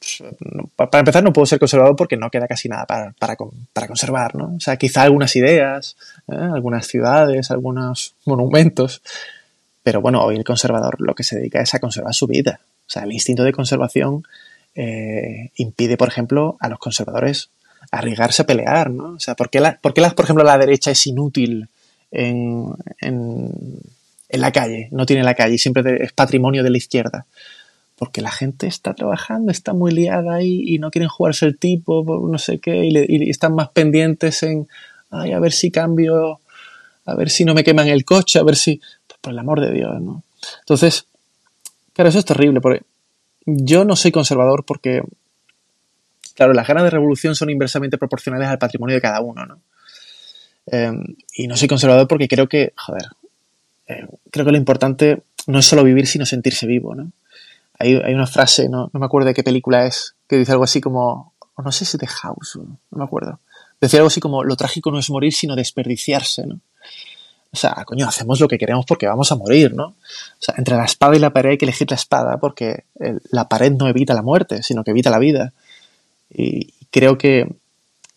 Pues, 0.00 0.24
para 0.74 0.98
empezar, 0.98 1.22
no 1.22 1.32
puedo 1.32 1.46
ser 1.46 1.60
conservador 1.60 1.94
porque 1.94 2.16
no 2.16 2.28
queda 2.28 2.48
casi 2.48 2.68
nada 2.68 2.84
para, 2.84 3.12
para, 3.12 3.86
conservar, 3.86 4.34
¿no? 4.34 4.56
O 4.56 4.60
sea, 4.60 4.76
quizá 4.76 5.02
algunas 5.02 5.36
ideas, 5.36 5.96
¿eh? 6.26 6.34
algunas 6.34 6.88
ciudades, 6.88 7.52
algunos 7.52 8.16
monumentos. 8.24 9.02
Pero 9.84 10.00
bueno, 10.00 10.20
hoy 10.20 10.34
el 10.34 10.42
conservador 10.42 11.00
lo 11.00 11.14
que 11.14 11.22
se 11.22 11.36
dedica 11.36 11.60
es 11.60 11.72
a 11.74 11.78
conservar 11.78 12.12
su 12.12 12.26
vida. 12.26 12.58
Sea, 12.92 13.04
el 13.04 13.12
instinto 13.12 13.42
de 13.42 13.52
conservación 13.52 14.22
eh, 14.74 15.50
impide, 15.56 15.96
por 15.96 16.08
ejemplo, 16.08 16.58
a 16.60 16.68
los 16.68 16.78
conservadores 16.78 17.48
arriesgarse 17.90 18.42
a 18.42 18.46
pelear, 18.46 18.90
¿no? 18.90 19.14
O 19.14 19.18
sea, 19.18 19.34
¿por 19.34 19.48
qué, 19.48 19.60
la, 19.60 19.78
por, 19.80 19.94
qué 19.94 20.02
por 20.14 20.26
ejemplo, 20.26 20.44
la 20.44 20.58
derecha 20.58 20.90
es 20.90 21.06
inútil 21.06 21.68
en, 22.10 22.74
la 24.28 24.52
calle? 24.52 24.88
No 24.90 25.06
tiene 25.06 25.22
la 25.22 25.34
calle, 25.34 25.56
siempre 25.56 26.04
es 26.04 26.12
patrimonio 26.12 26.62
de 26.62 26.68
la 26.68 26.76
izquierda. 26.76 27.24
Porque 27.96 28.20
la 28.20 28.30
gente 28.30 28.66
está 28.66 28.92
trabajando, 28.92 29.52
está 29.52 29.72
muy 29.72 29.92
liada 29.92 30.34
ahí 30.34 30.62
y 30.66 30.78
no 30.78 30.90
quieren 30.90 31.08
jugarse 31.08 31.46
el 31.46 31.56
tipo, 31.56 32.04
no 32.30 32.38
sé 32.38 32.58
qué, 32.58 32.84
y, 32.84 33.30
están 33.30 33.54
más 33.54 33.70
pendientes 33.70 34.42
en, 34.42 34.68
ay, 35.10 35.32
a 35.32 35.40
ver 35.40 35.52
si 35.52 35.70
cambio, 35.70 36.40
a 37.06 37.14
ver 37.14 37.30
si 37.30 37.46
no 37.46 37.54
me 37.54 37.64
queman 37.64 37.88
el 37.88 38.04
coche, 38.04 38.38
a 38.38 38.42
ver 38.42 38.56
si, 38.56 38.82
pues, 39.06 39.18
por 39.18 39.32
el 39.32 39.38
amor 39.38 39.62
de 39.62 39.72
Dios, 39.72 39.98
¿no? 39.98 40.24
Entonces, 40.60 41.06
claro, 42.02 42.08
eso 42.10 42.18
es 42.18 42.24
terrible, 42.24 42.60
porque 42.60 42.82
yo 43.46 43.84
no 43.84 43.96
soy 43.96 44.12
conservador 44.12 44.64
porque 44.64 45.02
Claro, 46.34 46.54
las 46.54 46.66
ganas 46.66 46.84
de 46.84 46.90
revolución 46.90 47.34
son 47.34 47.50
inversamente 47.50 47.98
proporcionales 47.98 48.48
al 48.48 48.58
patrimonio 48.58 48.94
de 48.94 49.02
cada 49.02 49.20
uno, 49.20 49.44
¿no? 49.46 49.60
Em, 50.66 51.04
y 51.34 51.46
no 51.46 51.56
soy 51.56 51.68
conservador 51.68 52.08
porque 52.08 52.28
creo 52.28 52.48
que, 52.48 52.72
joder, 52.76 53.06
eh, 53.88 54.06
creo 54.30 54.46
que 54.46 54.52
lo 54.52 54.56
importante 54.56 55.22
no 55.46 55.58
es 55.58 55.66
solo 55.66 55.84
vivir, 55.84 56.06
sino 56.06 56.24
sentirse 56.24 56.66
vivo, 56.66 56.94
¿no? 56.94 57.12
Hay, 57.78 57.94
una 57.94 58.28
frase, 58.28 58.68
no, 58.68 58.90
me 58.92 59.04
acuerdo 59.04 59.28
de 59.28 59.34
qué 59.34 59.42
película 59.42 59.86
es, 59.86 60.14
que 60.28 60.36
dice 60.36 60.52
algo 60.52 60.64
así 60.64 60.80
como, 60.80 61.34
no 61.58 61.72
sé 61.72 61.84
si 61.84 61.98
de 61.98 62.06
House, 62.06 62.56
no 62.56 62.98
me 62.98 63.04
acuerdo. 63.04 63.40
Decía 63.80 63.98
algo 63.98 64.06
así 64.06 64.20
como, 64.20 64.44
lo 64.44 64.54
trágico 64.54 64.92
no 64.92 65.00
es 65.00 65.10
morir, 65.10 65.32
sino 65.32 65.56
desperdiciarse, 65.56 66.46
¿no? 66.46 66.60
O 67.54 67.56
sea, 67.56 67.84
coño, 67.84 68.08
hacemos 68.08 68.40
lo 68.40 68.48
que 68.48 68.56
queremos 68.56 68.86
porque 68.86 69.06
vamos 69.06 69.30
a 69.30 69.36
morir, 69.36 69.74
¿no? 69.74 69.88
O 69.88 69.94
sea, 70.38 70.54
entre 70.56 70.74
la 70.74 70.86
espada 70.86 71.14
y 71.16 71.18
la 71.18 71.34
pared 71.34 71.50
hay 71.50 71.58
que 71.58 71.66
elegir 71.66 71.90
la 71.90 71.96
espada 71.96 72.38
porque 72.38 72.84
la 73.30 73.48
pared 73.48 73.72
no 73.72 73.88
evita 73.88 74.14
la 74.14 74.22
muerte, 74.22 74.62
sino 74.62 74.82
que 74.82 74.92
evita 74.92 75.10
la 75.10 75.18
vida. 75.18 75.52
Y 76.32 76.72
creo 76.90 77.18
que 77.18 77.46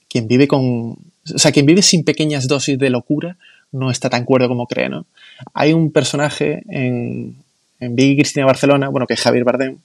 quien 0.09 0.27
vive 0.27 0.47
con. 0.47 0.61
O 0.91 1.37
sea, 1.37 1.51
quien 1.51 1.65
vive 1.65 1.81
sin 1.81 2.05
pequeñas 2.05 2.47
dosis 2.47 2.79
de 2.79 2.89
locura 2.89 3.37
no 3.73 3.91
está 3.91 4.09
tan 4.09 4.23
cuerdo 4.23 4.47
como 4.47 4.67
cree, 4.67 4.87
¿no? 4.87 5.05
Hay 5.53 5.73
un 5.73 5.91
personaje 5.91 6.63
en, 6.69 7.35
en 7.81 7.95
Big 7.95 8.15
Cristina 8.17 8.45
Barcelona, 8.45 8.87
bueno, 8.87 9.05
que 9.05 9.15
es 9.15 9.21
Javier 9.21 9.43
Bardem, 9.43 9.79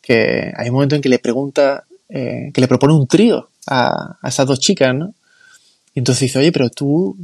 que 0.00 0.52
hay 0.56 0.68
un 0.68 0.74
momento 0.74 0.94
en 0.94 1.02
que 1.02 1.08
le 1.08 1.18
pregunta, 1.18 1.84
eh, 2.08 2.50
que 2.54 2.60
le 2.60 2.68
propone 2.68 2.94
un 2.94 3.08
trío 3.08 3.48
a, 3.66 4.18
a 4.22 4.28
esas 4.28 4.46
dos 4.46 4.60
chicas, 4.60 4.94
¿no? 4.94 5.14
Y 5.94 5.98
entonces 5.98 6.20
dice, 6.20 6.38
oye, 6.38 6.52
pero 6.52 6.70
tú, 6.70 7.16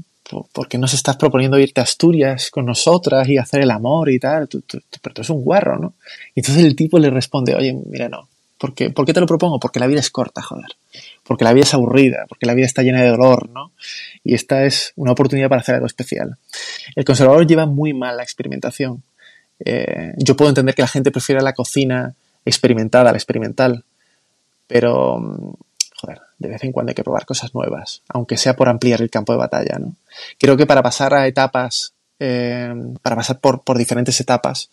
¿por 0.52 0.68
qué 0.68 0.78
nos 0.78 0.94
estás 0.94 1.16
proponiendo 1.16 1.58
irte 1.58 1.80
a 1.80 1.84
Asturias 1.84 2.50
con 2.50 2.66
nosotras 2.66 3.28
y 3.28 3.38
hacer 3.38 3.62
el 3.62 3.70
amor 3.70 4.10
y 4.10 4.18
tal? 4.18 4.48
pero 4.48 5.14
tú 5.14 5.20
eres 5.20 5.30
un 5.30 5.42
guarro, 5.42 5.78
¿no? 5.78 5.94
Y 6.34 6.40
entonces 6.40 6.64
el 6.64 6.76
tipo 6.76 6.98
le 6.98 7.10
responde, 7.10 7.54
oye, 7.54 7.76
mira, 7.86 8.08
no, 8.08 8.28
¿Por 8.58 8.74
qué? 8.74 8.90
te 8.90 9.20
lo 9.20 9.26
propongo? 9.26 9.60
Porque 9.60 9.78
la 9.78 9.86
vida 9.86 10.00
es 10.00 10.10
corta, 10.10 10.42
joder. 10.42 10.66
Porque 11.22 11.44
la 11.44 11.52
vida 11.52 11.62
es 11.62 11.74
aburrida, 11.74 12.26
porque 12.28 12.44
la 12.44 12.54
vida 12.54 12.66
está 12.66 12.82
llena 12.82 13.00
de 13.00 13.08
dolor, 13.08 13.48
¿no? 13.50 13.70
Y 14.24 14.34
esta 14.34 14.64
es 14.64 14.92
una 14.96 15.12
oportunidad 15.12 15.48
para 15.48 15.60
hacer 15.60 15.76
algo 15.76 15.86
especial. 15.86 16.36
El 16.96 17.04
conservador 17.04 17.46
lleva 17.46 17.66
muy 17.66 17.94
mal 17.94 18.16
la 18.16 18.24
experimentación. 18.24 19.04
Eh, 19.64 20.12
yo 20.16 20.36
puedo 20.36 20.48
entender 20.48 20.74
que 20.74 20.82
la 20.82 20.88
gente 20.88 21.12
prefiera 21.12 21.40
la 21.40 21.52
cocina 21.52 22.14
experimentada, 22.44 23.12
la 23.12 23.18
experimental, 23.18 23.84
pero, 24.66 25.18
mm, 25.18 25.52
de 26.38 26.48
vez 26.48 26.62
en 26.64 26.72
cuando 26.72 26.90
hay 26.90 26.94
que 26.94 27.02
probar 27.02 27.26
cosas 27.26 27.54
nuevas, 27.54 28.02
aunque 28.08 28.36
sea 28.36 28.54
por 28.54 28.68
ampliar 28.68 29.02
el 29.02 29.10
campo 29.10 29.32
de 29.32 29.38
batalla, 29.38 29.78
¿no? 29.78 29.94
Creo 30.38 30.56
que 30.56 30.66
para 30.66 30.82
pasar 30.82 31.14
a 31.14 31.26
etapas, 31.26 31.92
eh, 32.20 32.72
para 33.02 33.16
pasar 33.16 33.40
por, 33.40 33.62
por 33.62 33.76
diferentes 33.76 34.20
etapas, 34.20 34.70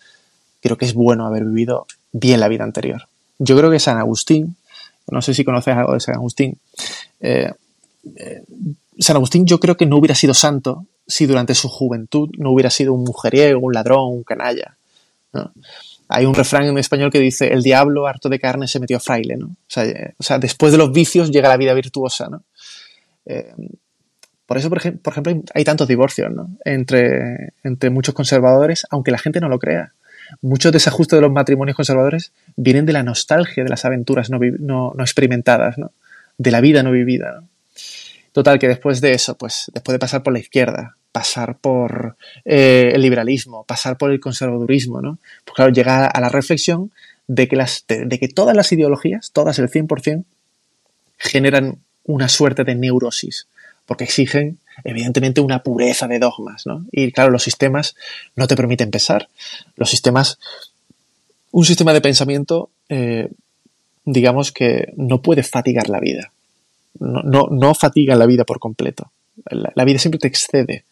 creo 0.62 0.78
que 0.78 0.86
es 0.86 0.94
bueno 0.94 1.26
haber 1.26 1.44
vivido 1.44 1.88
bien 2.12 2.40
la 2.40 2.48
vida 2.48 2.64
anterior. 2.64 3.08
Yo 3.40 3.58
creo 3.58 3.70
que 3.72 3.80
San 3.80 3.98
Agustín, 3.98 4.56
no 5.10 5.22
sé 5.22 5.34
si 5.34 5.44
conoces 5.44 5.76
algo 5.76 5.94
de 5.94 6.00
San 6.00 6.16
Agustín, 6.16 6.58
eh, 7.20 7.52
eh, 8.16 8.44
San 9.00 9.16
Agustín 9.16 9.46
yo 9.46 9.60
creo 9.60 9.76
que 9.76 9.86
no 9.86 9.98
hubiera 9.98 10.16
sido 10.16 10.34
santo 10.34 10.86
si 11.08 11.26
durante 11.26 11.54
su 11.54 11.68
juventud 11.70 12.30
no 12.38 12.52
hubiera 12.52 12.70
sido 12.70 12.94
un 12.94 13.04
mujeriego, 13.04 13.60
un 13.60 13.74
ladrón, 13.74 14.14
un 14.14 14.24
canalla. 14.24 14.78
Hay 16.08 16.26
un 16.26 16.34
refrán 16.34 16.66
en 16.66 16.78
español 16.78 17.12
que 17.12 17.20
dice, 17.20 17.52
el 17.52 17.64
diablo 17.64 18.08
harto 18.08 18.30
de 18.30 18.40
carne 18.40 18.68
se 18.68 18.80
metió 18.80 18.98
a 18.98 19.00
fraile. 19.00 19.38
¿no? 19.38 19.48
O, 19.48 20.24
sea, 20.24 20.40
después 20.40 20.72
de 20.72 20.78
los 20.78 20.92
vicios 20.92 21.32
llega 21.32 21.50
la 21.50 21.58
vida 21.58 21.74
virtuosa. 21.74 22.28
¿no? 22.30 22.44
Eh, 23.26 23.54
por 24.46 24.58
eso, 24.58 24.70
por, 24.70 24.78
ejemplo, 24.78 25.44
hay 25.54 25.64
tantos 25.64 25.88
divorcios 25.88 26.32
entre, 26.64 27.54
entre 27.64 27.90
muchos 27.90 28.14
conservadores, 28.14 28.86
aunque 28.92 29.12
la 29.12 29.18
gente 29.18 29.40
no 29.40 29.50
lo 29.50 29.60
crea 29.60 29.94
muchos 30.42 30.72
desajustes 30.72 31.18
de 31.18 31.22
los 31.22 31.32
matrimonios 31.32 31.76
conservadores 31.76 32.32
vienen 32.56 32.86
de 32.86 32.94
la 32.94 33.04
nostalgia 33.04 33.64
de 33.64 33.70
las 33.70 33.86
aventuras 33.86 34.30
no, 34.30 34.40
no, 34.60 34.94
experimentadas, 35.00 35.78
¿no? 35.78 35.92
de 36.38 36.52
la 36.52 36.62
vida 36.62 36.84
no 36.84 36.92
vivida. 36.92 37.44
Total, 38.32 38.60
que 38.60 38.68
después 38.68 39.00
de 39.02 39.14
eso, 39.14 39.38
pues 39.38 39.72
después 39.74 39.94
de 39.94 40.00
pasar 40.00 40.24
por 40.24 40.34
la 40.34 40.40
izquierda, 40.40 40.98
pasar 41.16 41.60
por 41.60 42.18
eh, 42.44 42.92
el 42.94 43.02
liberalismo, 43.02 43.64
pasar 43.64 43.98
por 43.98 44.12
el 44.12 44.20
conservadurismo, 44.20 45.02
¿no? 45.02 45.18
pues 45.46 45.56
claro, 45.56 45.72
llega 45.72 46.08
a 46.08 46.20
la 46.20 46.28
reflexión 46.28 46.92
de 47.28 47.48
que, 47.48 47.56
las, 47.56 47.86
de 47.88 48.20
que 48.20 48.28
todas 48.28 48.54
las 48.54 48.70
ideologías, 48.74 49.32
todas 49.32 49.58
el 49.58 49.70
100%, 49.70 50.26
generan 51.18 51.78
una 52.04 52.28
suerte 52.28 52.66
de 52.66 52.76
neurosis, 52.76 53.48
porque 53.86 54.04
exigen 54.04 54.58
evidentemente 54.84 55.40
una 55.40 55.64
pureza 55.64 56.06
de 56.10 56.20
dogmas, 56.20 56.66
¿no? 56.66 56.86
Y 56.92 57.14
claro, 57.14 57.32
los 57.32 57.44
sistemas 57.44 57.96
no 58.36 58.46
te 58.46 58.58
permiten 58.58 58.92
pensar. 58.92 59.30
Los 59.78 59.90
sistemas, 59.90 60.38
un 61.52 61.64
sistema 61.64 61.94
de 61.94 62.02
pensamiento, 62.02 62.70
eh, 62.90 63.30
digamos 64.04 64.52
que 64.52 64.92
no 64.98 65.22
puede 65.22 65.44
fatigar 65.44 65.88
la 65.88 66.02
vida. 66.02 66.34
No, 67.00 67.22
no, 67.24 67.48
no 67.50 67.74
fatiga 67.74 68.18
la 68.18 68.26
vida 68.26 68.44
por 68.44 68.60
completo. 68.60 69.12
La, 69.50 69.86
vida 69.86 70.00
siempre 70.00 70.20
te 70.20 70.28
excede. 70.28 70.86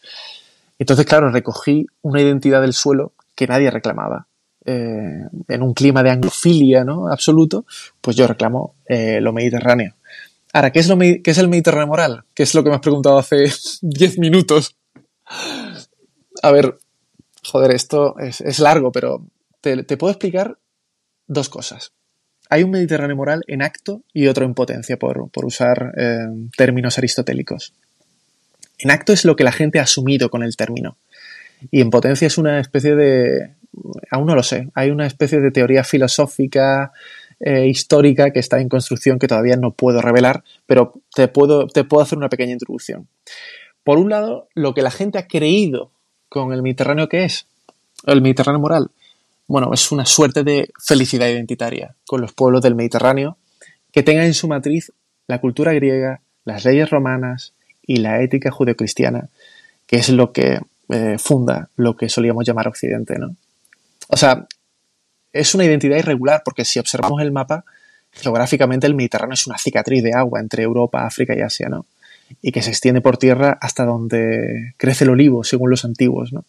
Entonces, 0.78 1.06
claro, 1.06 1.30
recogí 1.30 1.86
una 2.02 2.20
identidad 2.20 2.60
del 2.60 2.72
suelo 2.72 3.12
que 3.34 3.46
nadie 3.46 3.70
reclamaba. 3.70 4.26
Eh, 4.66 5.20
en 5.48 5.62
un 5.62 5.74
clima 5.74 6.02
de 6.02 6.10
anglofilia 6.10 6.84
¿no? 6.84 7.08
absoluto, 7.08 7.66
pues 8.00 8.16
yo 8.16 8.26
reclamo 8.26 8.76
eh, 8.88 9.20
lo 9.20 9.32
mediterráneo. 9.32 9.94
Ahora, 10.54 10.70
¿qué 10.70 10.78
es, 10.78 10.88
lo, 10.88 10.96
¿qué 10.96 11.22
es 11.24 11.38
el 11.38 11.48
Mediterráneo 11.48 11.88
moral? 11.88 12.24
¿Qué 12.32 12.44
es 12.44 12.54
lo 12.54 12.62
que 12.62 12.70
me 12.70 12.76
has 12.76 12.80
preguntado 12.80 13.18
hace 13.18 13.46
10 13.82 14.18
minutos? 14.20 14.76
A 16.42 16.52
ver, 16.52 16.78
joder, 17.42 17.72
esto 17.72 18.16
es, 18.20 18.58
largo, 18.60 18.92
pero 18.92 19.26
te, 19.60 19.82
te, 19.82 19.96
puedo 19.96 20.12
explicar 20.12 20.56
dos 21.26 21.48
cosas. 21.48 21.92
Hay 22.50 22.62
un 22.62 22.70
Mediterráneo 22.70 23.16
moral 23.16 23.42
en 23.48 23.62
acto 23.62 24.02
y 24.12 24.28
otro 24.28 24.44
en 24.44 24.54
potencia, 24.54 24.96
por, 24.96 25.28
por 25.30 25.44
usar 25.44 25.92
eh, 25.96 26.26
términos 26.56 26.98
aristotélicos. 26.98 27.74
En 28.78 28.90
acto 28.90 29.12
es 29.12 29.24
lo 29.24 29.36
que 29.36 29.44
la 29.44 29.52
gente 29.52 29.78
ha 29.78 29.82
asumido 29.82 30.30
con 30.30 30.42
el 30.42 30.56
término. 30.56 30.96
Y 31.70 31.80
en 31.80 31.90
potencia 31.90 32.26
es 32.26 32.38
una 32.38 32.60
especie 32.60 32.94
de... 32.94 33.54
Aún 34.10 34.26
no 34.26 34.34
lo 34.34 34.42
sé. 34.42 34.68
Hay 34.74 34.90
una 34.90 35.06
especie 35.06 35.40
de 35.40 35.50
teoría 35.50 35.84
filosófica, 35.84 36.92
eh, 37.40 37.66
histórica 37.66 38.30
que 38.30 38.38
está 38.38 38.60
en 38.60 38.68
construcción 38.68 39.18
que 39.18 39.28
todavía 39.28 39.56
no 39.56 39.72
puedo 39.72 40.00
revelar, 40.00 40.44
pero 40.66 40.94
te 41.14 41.28
puedo, 41.28 41.66
te 41.66 41.84
puedo 41.84 42.02
hacer 42.02 42.16
una 42.18 42.28
pequeña 42.28 42.52
introducción. 42.52 43.08
Por 43.82 43.98
un 43.98 44.10
lado, 44.10 44.48
lo 44.54 44.72
que 44.72 44.82
la 44.82 44.90
gente 44.90 45.18
ha 45.18 45.26
creído 45.26 45.90
con 46.28 46.52
el 46.52 46.62
Mediterráneo 46.62 47.08
que 47.08 47.24
es, 47.24 47.46
el 48.06 48.22
Mediterráneo 48.22 48.60
moral, 48.60 48.90
bueno, 49.46 49.70
es 49.74 49.92
una 49.92 50.06
suerte 50.06 50.42
de 50.42 50.70
felicidad 50.78 51.28
identitaria 51.28 51.96
con 52.06 52.20
los 52.20 52.32
pueblos 52.32 52.62
del 52.62 52.74
Mediterráneo 52.74 53.36
que 53.92 54.02
tengan 54.02 54.24
en 54.24 54.34
su 54.34 54.48
matriz 54.48 54.92
la 55.26 55.40
cultura 55.40 55.72
griega, 55.72 56.22
las 56.44 56.64
leyes 56.64 56.88
romanas 56.90 57.52
y 57.86 57.98
la 57.98 58.22
ética 58.22 58.50
judeocristiana, 58.50 59.28
que 59.86 59.96
es 59.96 60.08
lo 60.08 60.32
que 60.32 60.60
eh, 60.88 61.16
funda 61.18 61.70
lo 61.76 61.96
que 61.96 62.08
solíamos 62.08 62.46
llamar 62.46 62.68
Occidente, 62.68 63.18
¿no? 63.18 63.36
O 64.08 64.16
sea, 64.16 64.46
es 65.32 65.54
una 65.54 65.64
identidad 65.64 65.96
irregular 65.96 66.42
porque 66.44 66.64
si 66.64 66.78
observamos 66.78 67.20
el 67.22 67.32
mapa, 67.32 67.64
geográficamente 68.12 68.86
el 68.86 68.94
Mediterráneo 68.94 69.34
es 69.34 69.46
una 69.46 69.58
cicatriz 69.58 70.02
de 70.02 70.14
agua 70.14 70.40
entre 70.40 70.62
Europa, 70.62 71.06
África 71.06 71.34
y 71.36 71.40
Asia, 71.40 71.68
¿no? 71.68 71.86
Y 72.40 72.52
que 72.52 72.62
se 72.62 72.70
extiende 72.70 73.00
por 73.00 73.16
tierra 73.16 73.58
hasta 73.60 73.84
donde 73.84 74.74
crece 74.76 75.04
el 75.04 75.10
olivo, 75.10 75.44
según 75.44 75.70
los 75.70 75.84
antiguos, 75.84 76.32
¿no? 76.32 76.44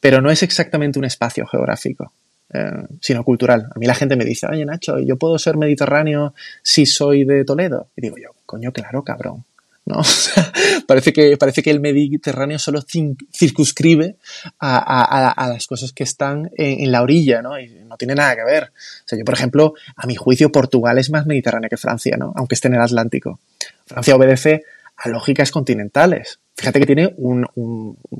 Pero 0.00 0.20
no 0.20 0.30
es 0.30 0.42
exactamente 0.42 0.98
un 0.98 1.04
espacio 1.04 1.46
geográfico, 1.46 2.12
eh, 2.52 2.86
sino 3.00 3.24
cultural. 3.24 3.68
A 3.74 3.78
mí 3.78 3.86
la 3.86 3.94
gente 3.94 4.16
me 4.16 4.24
dice, 4.24 4.46
oye 4.46 4.64
Nacho, 4.64 4.98
¿yo 5.00 5.16
puedo 5.16 5.38
ser 5.38 5.56
mediterráneo 5.56 6.34
si 6.62 6.86
soy 6.86 7.24
de 7.24 7.44
Toledo? 7.44 7.88
Y 7.96 8.02
digo 8.02 8.16
yo, 8.16 8.30
coño, 8.46 8.72
claro, 8.72 9.02
cabrón. 9.02 9.44
¿No? 9.88 10.02
parece, 10.86 11.12
que, 11.12 11.36
parece 11.36 11.62
que 11.62 11.70
el 11.70 11.80
Mediterráneo 11.80 12.58
solo 12.58 12.82
circunscribe 12.82 14.16
a, 14.60 15.48
las 15.48 15.66
cosas 15.66 15.92
que 15.92 16.04
están 16.04 16.50
en, 16.56 16.92
la 16.92 17.02
orilla, 17.02 17.42
¿no? 17.42 17.58
Y 17.58 17.68
no 17.86 17.96
tiene 17.96 18.14
nada 18.14 18.36
que 18.36 18.44
ver. 18.44 18.64
O 18.64 19.08
sea, 19.08 19.18
yo, 19.18 19.24
por 19.24 19.34
ejemplo, 19.34 19.74
a 19.96 20.06
mi 20.06 20.14
juicio, 20.14 20.52
Portugal 20.52 20.98
es 20.98 21.10
más 21.10 21.26
mediterráneo 21.26 21.70
que 21.70 21.76
Francia, 21.76 22.16
¿no? 22.18 22.32
Aunque 22.36 22.54
esté 22.54 22.68
en 22.68 22.74
el 22.74 22.82
Atlántico. 22.82 23.40
Francia 23.86 24.14
obedece 24.14 24.62
a 24.96 25.08
lógicas 25.08 25.50
continentales. 25.50 26.40
Fíjate 26.56 26.80
que 26.80 26.86
tiene 26.86 27.14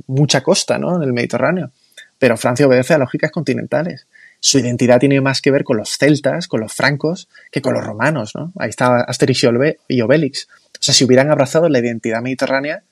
mucha 0.07 0.43
costa, 0.43 0.79
¿no? 0.79 0.97
En 0.97 1.03
el 1.03 1.13
Mediterráneo. 1.13 1.71
Pero 2.19 2.37
Francia 2.37 2.67
obedece 2.67 2.95
a 2.95 2.99
lógicas 2.99 3.31
continentales. 3.31 4.07
Su 4.41 4.59
identidad 4.59 5.01
tiene 5.01 5.21
más 5.21 5.41
que 5.41 5.51
ver 5.51 5.65
con 5.65 5.77
los 5.77 5.99
celtas, 5.99 6.47
con 6.47 6.61
los 6.61 6.73
francos, 6.73 7.29
que 7.51 7.61
con 7.61 7.75
los 7.75 7.85
romanos, 7.85 8.33
¿no? 8.35 8.53
Ahí 8.59 8.71
está 8.71 9.01
Asterix 9.03 9.45
y 9.89 10.01
Obelix. 10.01 10.49
O 10.79 10.83
sea, 10.83 10.95
si 10.95 11.05
hubieran 11.05 11.31
abrazado 11.31 11.69
la 11.69 11.79
identidad 11.79 12.23
mediterránea, 12.23 12.83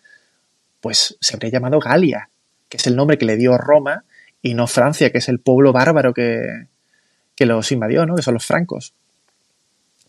pues 0.81 1.17
se 1.21 1.35
habría 1.35 1.51
llamado 1.51 1.79
Galia, 1.79 2.31
que 2.69 2.77
es 2.77 2.87
el 2.87 2.97
nombre 2.97 3.19
que 3.19 3.27
le 3.27 3.37
dio 3.37 3.57
Roma, 3.59 4.05
y 4.43 4.55
no 4.55 4.67
Francia, 4.67 5.11
que 5.11 5.19
es 5.19 5.29
el 5.29 5.41
pueblo 5.41 5.73
bárbaro 5.73 6.13
que, 6.13 6.67
que 7.35 7.47
los 7.47 7.71
invadió, 7.73 8.07
¿no? 8.07 8.17
Que 8.17 8.23
son 8.23 8.35
los 8.35 8.47
francos. 8.47 8.95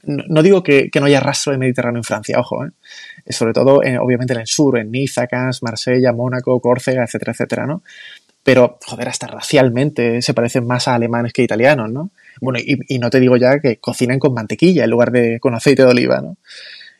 No, 0.03 0.41
digo 0.41 0.63
que, 0.63 0.89
no 0.99 1.05
haya 1.05 1.19
rastro 1.19 1.51
de 1.51 1.57
Mediterráneo 1.57 1.99
en 1.99 2.03
Francia, 2.03 2.39
ojo, 2.39 2.65
¿eh? 2.65 2.69
sobre 3.29 3.51
todo, 3.51 3.83
en, 3.83 3.97
obviamente, 3.97 4.33
en 4.33 4.39
el 4.39 4.47
sur, 4.47 4.77
en 4.77 4.91
Niza, 4.91 5.27
Cannes, 5.27 5.63
Marsella, 5.63 6.13
Mónaco, 6.13 6.59
Córcega, 6.61 7.03
etcétera, 7.03 7.33
etcétera, 7.33 7.65
¿no? 7.65 7.83
Pero, 8.43 8.77
joder, 8.85 9.09
hasta 9.09 9.27
racialmente 9.27 10.21
se 10.21 10.33
parecen 10.33 10.65
más 10.65 10.87
a 10.87 10.95
alemanes 10.95 11.33
que 11.33 11.43
italianos, 11.43 11.91
¿no? 11.91 12.11
Bueno, 12.39 12.59
y, 12.59 12.79
y 12.87 12.99
no 12.99 13.09
te 13.09 13.19
digo 13.19 13.35
ya 13.35 13.59
que 13.59 13.77
cocinan 13.77 14.19
con 14.19 14.33
mantequilla 14.33 14.85
en 14.85 14.89
lugar 14.91 15.11
de 15.11 15.39
con 15.41 15.53
aceite 15.55 15.81
de 15.81 15.89
oliva, 15.89 16.21
¿no? 16.21 16.37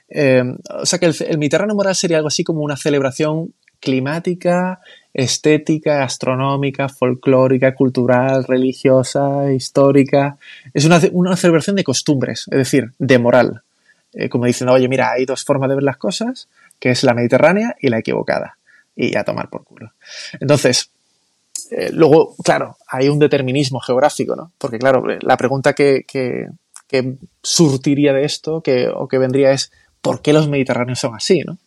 Eh, 0.10 0.44
o 0.70 0.86
sea 0.86 1.00
que 1.00 1.08
el, 1.08 1.16
el, 1.20 1.74
moral 1.76 1.96
sería 1.96 2.18
algo 2.18 2.30
así 2.30 2.44
como 2.44 2.62
una 2.62 2.78
celebración 2.78 3.54
climática, 3.80 4.80
estética, 5.14 6.04
astronómica, 6.04 6.90
folclórica, 6.90 7.76
cultural, 7.76 8.44
religiosa, 8.44 9.52
histórica. 9.52 10.38
Es 10.74 10.86
una, 10.86 11.02
una 11.12 11.36
celebración 11.36 11.76
de 11.76 11.84
costumbres, 11.84 12.46
es 12.52 12.58
decir, 12.58 12.92
de 12.98 13.20
moral. 13.20 13.62
Eh, 14.14 14.30
como 14.30 14.46
diciendo, 14.46 14.74
oye, 14.74 14.88
mira, 14.88 15.12
hay 15.12 15.26
dos 15.26 15.44
formas 15.44 15.70
de 15.70 15.76
ver 15.76 15.84
las 15.84 15.98
cosas, 15.98 16.48
que 16.80 16.92
es 16.92 17.04
la 17.04 17.14
mediterránea 17.14 17.76
y 17.80 17.90
la 17.90 18.00
equivocada. 18.00 18.58
Y 18.96 19.16
a 19.16 19.24
tomar 19.24 19.50
por 19.50 19.64
culo. 19.64 19.92
Entonces, 20.40 20.90
eh, 21.72 21.92
luego, 21.92 22.36
claro, 22.44 22.78
hay 22.88 23.10
un 23.10 23.20
determinismo 23.20 23.80
geográfico, 23.80 24.36
¿no? 24.36 24.52
Porque, 24.58 24.80
claro, 24.80 25.04
la 25.22 25.38
pregunta 25.38 25.74
que, 25.74 26.04
que, 26.08 26.48
que 26.88 27.16
surtiría 27.44 28.14
de 28.14 28.24
esto 28.24 28.62
que, 28.62 28.88
o 28.88 29.08
que 29.08 29.18
vendría 29.18 29.52
es, 29.52 29.72
por 30.02 30.22
qué 30.22 30.34
los 30.34 30.48
mediterráneos 30.48 31.00
son 31.00 31.16
así, 31.16 31.42
¿no? 31.46 31.58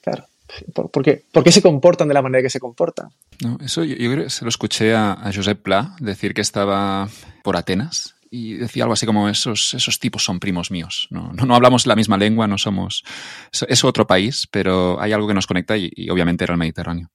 Claro. 0.00 0.26
¿Por, 0.74 0.90
por, 0.90 1.02
qué, 1.02 1.24
¿Por, 1.32 1.42
qué, 1.44 1.52
se 1.52 1.62
comportan 1.62 2.08
de 2.08 2.14
la 2.14 2.20
manera 2.20 2.42
que 2.42 2.50
se 2.50 2.60
comportan? 2.60 3.08
No, 3.42 3.56
eso 3.64 3.84
yo, 3.84 3.96
yo 3.96 4.10
creo 4.12 4.24
que 4.24 4.30
se 4.30 4.44
lo 4.44 4.50
escuché 4.50 4.94
a, 4.94 5.12
a 5.12 5.32
Josep 5.32 5.62
Pla 5.62 5.96
decir 5.98 6.34
que 6.34 6.42
estaba 6.42 7.08
por 7.42 7.56
Atenas 7.56 8.16
y 8.30 8.54
decía 8.54 8.84
algo 8.84 8.94
así 8.94 9.06
como 9.06 9.28
esos, 9.28 9.74
esos 9.74 9.98
tipos 9.98 10.24
son 10.24 10.40
primos 10.40 10.70
míos. 10.70 11.06
No, 11.10 11.32
no, 11.32 11.46
no 11.46 11.54
hablamos 11.54 11.86
la 11.86 11.96
misma 11.96 12.16
lengua, 12.16 12.46
no 12.46 12.58
somos... 12.58 13.04
Es 13.68 13.84
otro 13.84 14.06
país, 14.06 14.48
pero 14.50 15.00
hay 15.00 15.12
algo 15.12 15.28
que 15.28 15.34
nos 15.34 15.46
conecta 15.46 15.76
y, 15.76 15.90
y 15.94 16.10
obviamente 16.10 16.44
era 16.44 16.54
el 16.54 16.58
Mediterráneo. 16.58 17.10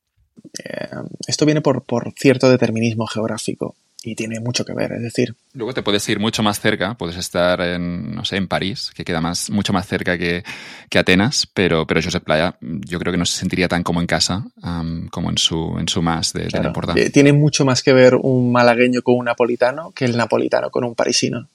Eh, 0.63 0.89
esto 1.27 1.45
viene 1.45 1.61
por, 1.61 1.83
por 1.83 2.13
cierto 2.15 2.49
determinismo 2.49 3.07
geográfico 3.07 3.75
y 4.07 4.15
tiene 4.15 4.39
mucho 4.39 4.63
que 4.63 4.73
ver, 4.73 4.93
es 4.93 5.01
decir. 5.01 5.35
Luego 5.53 5.73
te 5.73 5.83
puedes 5.83 6.07
ir 6.07 6.19
mucho 6.19 6.41
más 6.43 6.61
cerca, 6.61 6.93
puedes 6.93 7.17
estar 7.17 7.59
en, 7.59 8.15
no 8.15 8.23
sé, 8.23 8.37
en 8.37 8.47
París, 8.47 8.91
que 8.95 9.03
queda 9.03 9.19
más, 9.19 9.49
mucho 9.49 9.73
más 9.73 9.85
cerca 9.85 10.17
que, 10.17 10.43
que 10.89 10.99
Atenas, 10.99 11.45
pero, 11.53 11.85
pero 11.85 12.01
Josep 12.01 12.23
Playa 12.23 12.55
yo 12.61 12.99
creo 12.99 13.11
que 13.11 13.17
no 13.17 13.25
se 13.25 13.37
sentiría 13.37 13.67
tan 13.67 13.83
como 13.83 13.99
en 13.99 14.07
casa 14.07 14.45
um, 14.63 15.07
como 15.09 15.29
en 15.29 15.37
su, 15.37 15.75
en 15.77 15.89
su 15.89 16.01
más 16.01 16.31
de, 16.31 16.45
claro. 16.45 16.63
de 16.63 16.67
importancia. 16.69 17.11
Tiene 17.11 17.33
mucho 17.33 17.65
más 17.65 17.83
que 17.83 17.91
ver 17.91 18.15
un 18.15 18.51
malagueño 18.51 19.01
con 19.01 19.15
un 19.17 19.25
napolitano 19.25 19.91
que 19.91 20.05
el 20.05 20.15
napolitano 20.15 20.69
con 20.69 20.85
un 20.85 20.95
parisino. 20.95 21.49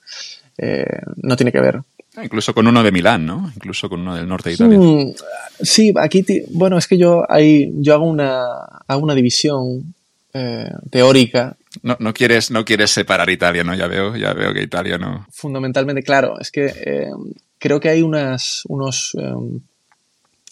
Eh, 0.58 0.84
no 1.16 1.36
tiene 1.36 1.52
que 1.52 1.60
ver. 1.60 1.80
Ah, 2.14 2.24
incluso 2.24 2.52
con 2.52 2.66
uno 2.66 2.82
de 2.82 2.92
Milán, 2.92 3.24
¿no? 3.24 3.50
Incluso 3.56 3.88
con 3.88 4.00
uno 4.00 4.14
del 4.14 4.28
norte 4.28 4.50
de 4.50 4.54
Italia. 4.56 4.78
Mm, 4.78 5.14
sí, 5.62 5.94
aquí, 5.98 6.22
bueno, 6.50 6.76
es 6.76 6.86
que 6.86 6.98
yo, 6.98 7.24
hay, 7.26 7.72
yo 7.76 7.94
hago, 7.94 8.04
una, 8.04 8.44
hago 8.86 9.02
una 9.02 9.14
división 9.14 9.94
eh, 10.34 10.70
teórica 10.90 11.56
no, 11.82 11.96
no, 11.98 12.12
quieres, 12.12 12.50
no 12.50 12.64
quieres 12.64 12.90
separar 12.90 13.30
Italia, 13.30 13.64
¿no? 13.64 13.74
Ya 13.74 13.86
veo, 13.86 14.16
ya 14.16 14.32
veo 14.34 14.52
que 14.52 14.62
Italia 14.62 14.98
no. 14.98 15.26
Fundamentalmente, 15.30 16.02
claro. 16.02 16.38
Es 16.40 16.50
que 16.50 16.66
eh, 16.66 17.10
creo 17.58 17.80
que 17.80 17.88
hay 17.88 18.02
unas, 18.02 18.62
unos. 18.66 19.16
Eh, 19.18 19.60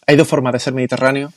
hay 0.07 0.17
dos 0.17 0.29
formas 0.29 0.53
de 0.53 0.59
ser 0.59 0.73
mediterráneo 0.75 1.33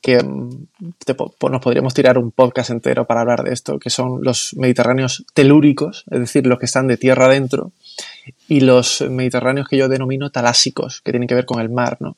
que 0.00 0.18
te, 0.18 1.16
nos 1.50 1.60
podríamos 1.60 1.94
tirar 1.94 2.18
un 2.18 2.30
podcast 2.30 2.70
entero 2.70 3.06
para 3.06 3.22
hablar 3.22 3.42
de 3.42 3.52
esto, 3.52 3.78
que 3.78 3.90
son 3.90 4.22
los 4.22 4.54
mediterráneos 4.56 5.24
telúricos, 5.34 6.04
es 6.10 6.20
decir, 6.20 6.46
los 6.46 6.58
que 6.58 6.66
están 6.66 6.86
de 6.86 6.96
tierra 6.96 7.26
adentro, 7.26 7.72
y 8.48 8.60
los 8.60 9.00
mediterráneos 9.00 9.68
que 9.68 9.76
yo 9.76 9.88
denomino 9.88 10.30
talásicos, 10.30 11.00
que 11.00 11.12
tienen 11.12 11.28
que 11.28 11.34
ver 11.34 11.44
con 11.44 11.60
el 11.60 11.70
mar, 11.70 11.96
¿no? 12.00 12.16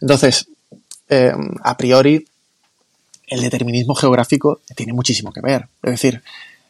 Entonces, 0.00 0.48
eh, 1.08 1.32
a 1.62 1.76
priori, 1.76 2.26
el 3.28 3.40
determinismo 3.40 3.94
geográfico 3.94 4.60
tiene 4.74 4.92
muchísimo 4.92 5.32
que 5.32 5.40
ver. 5.40 5.68
Es 5.82 5.92
decir, 5.92 6.22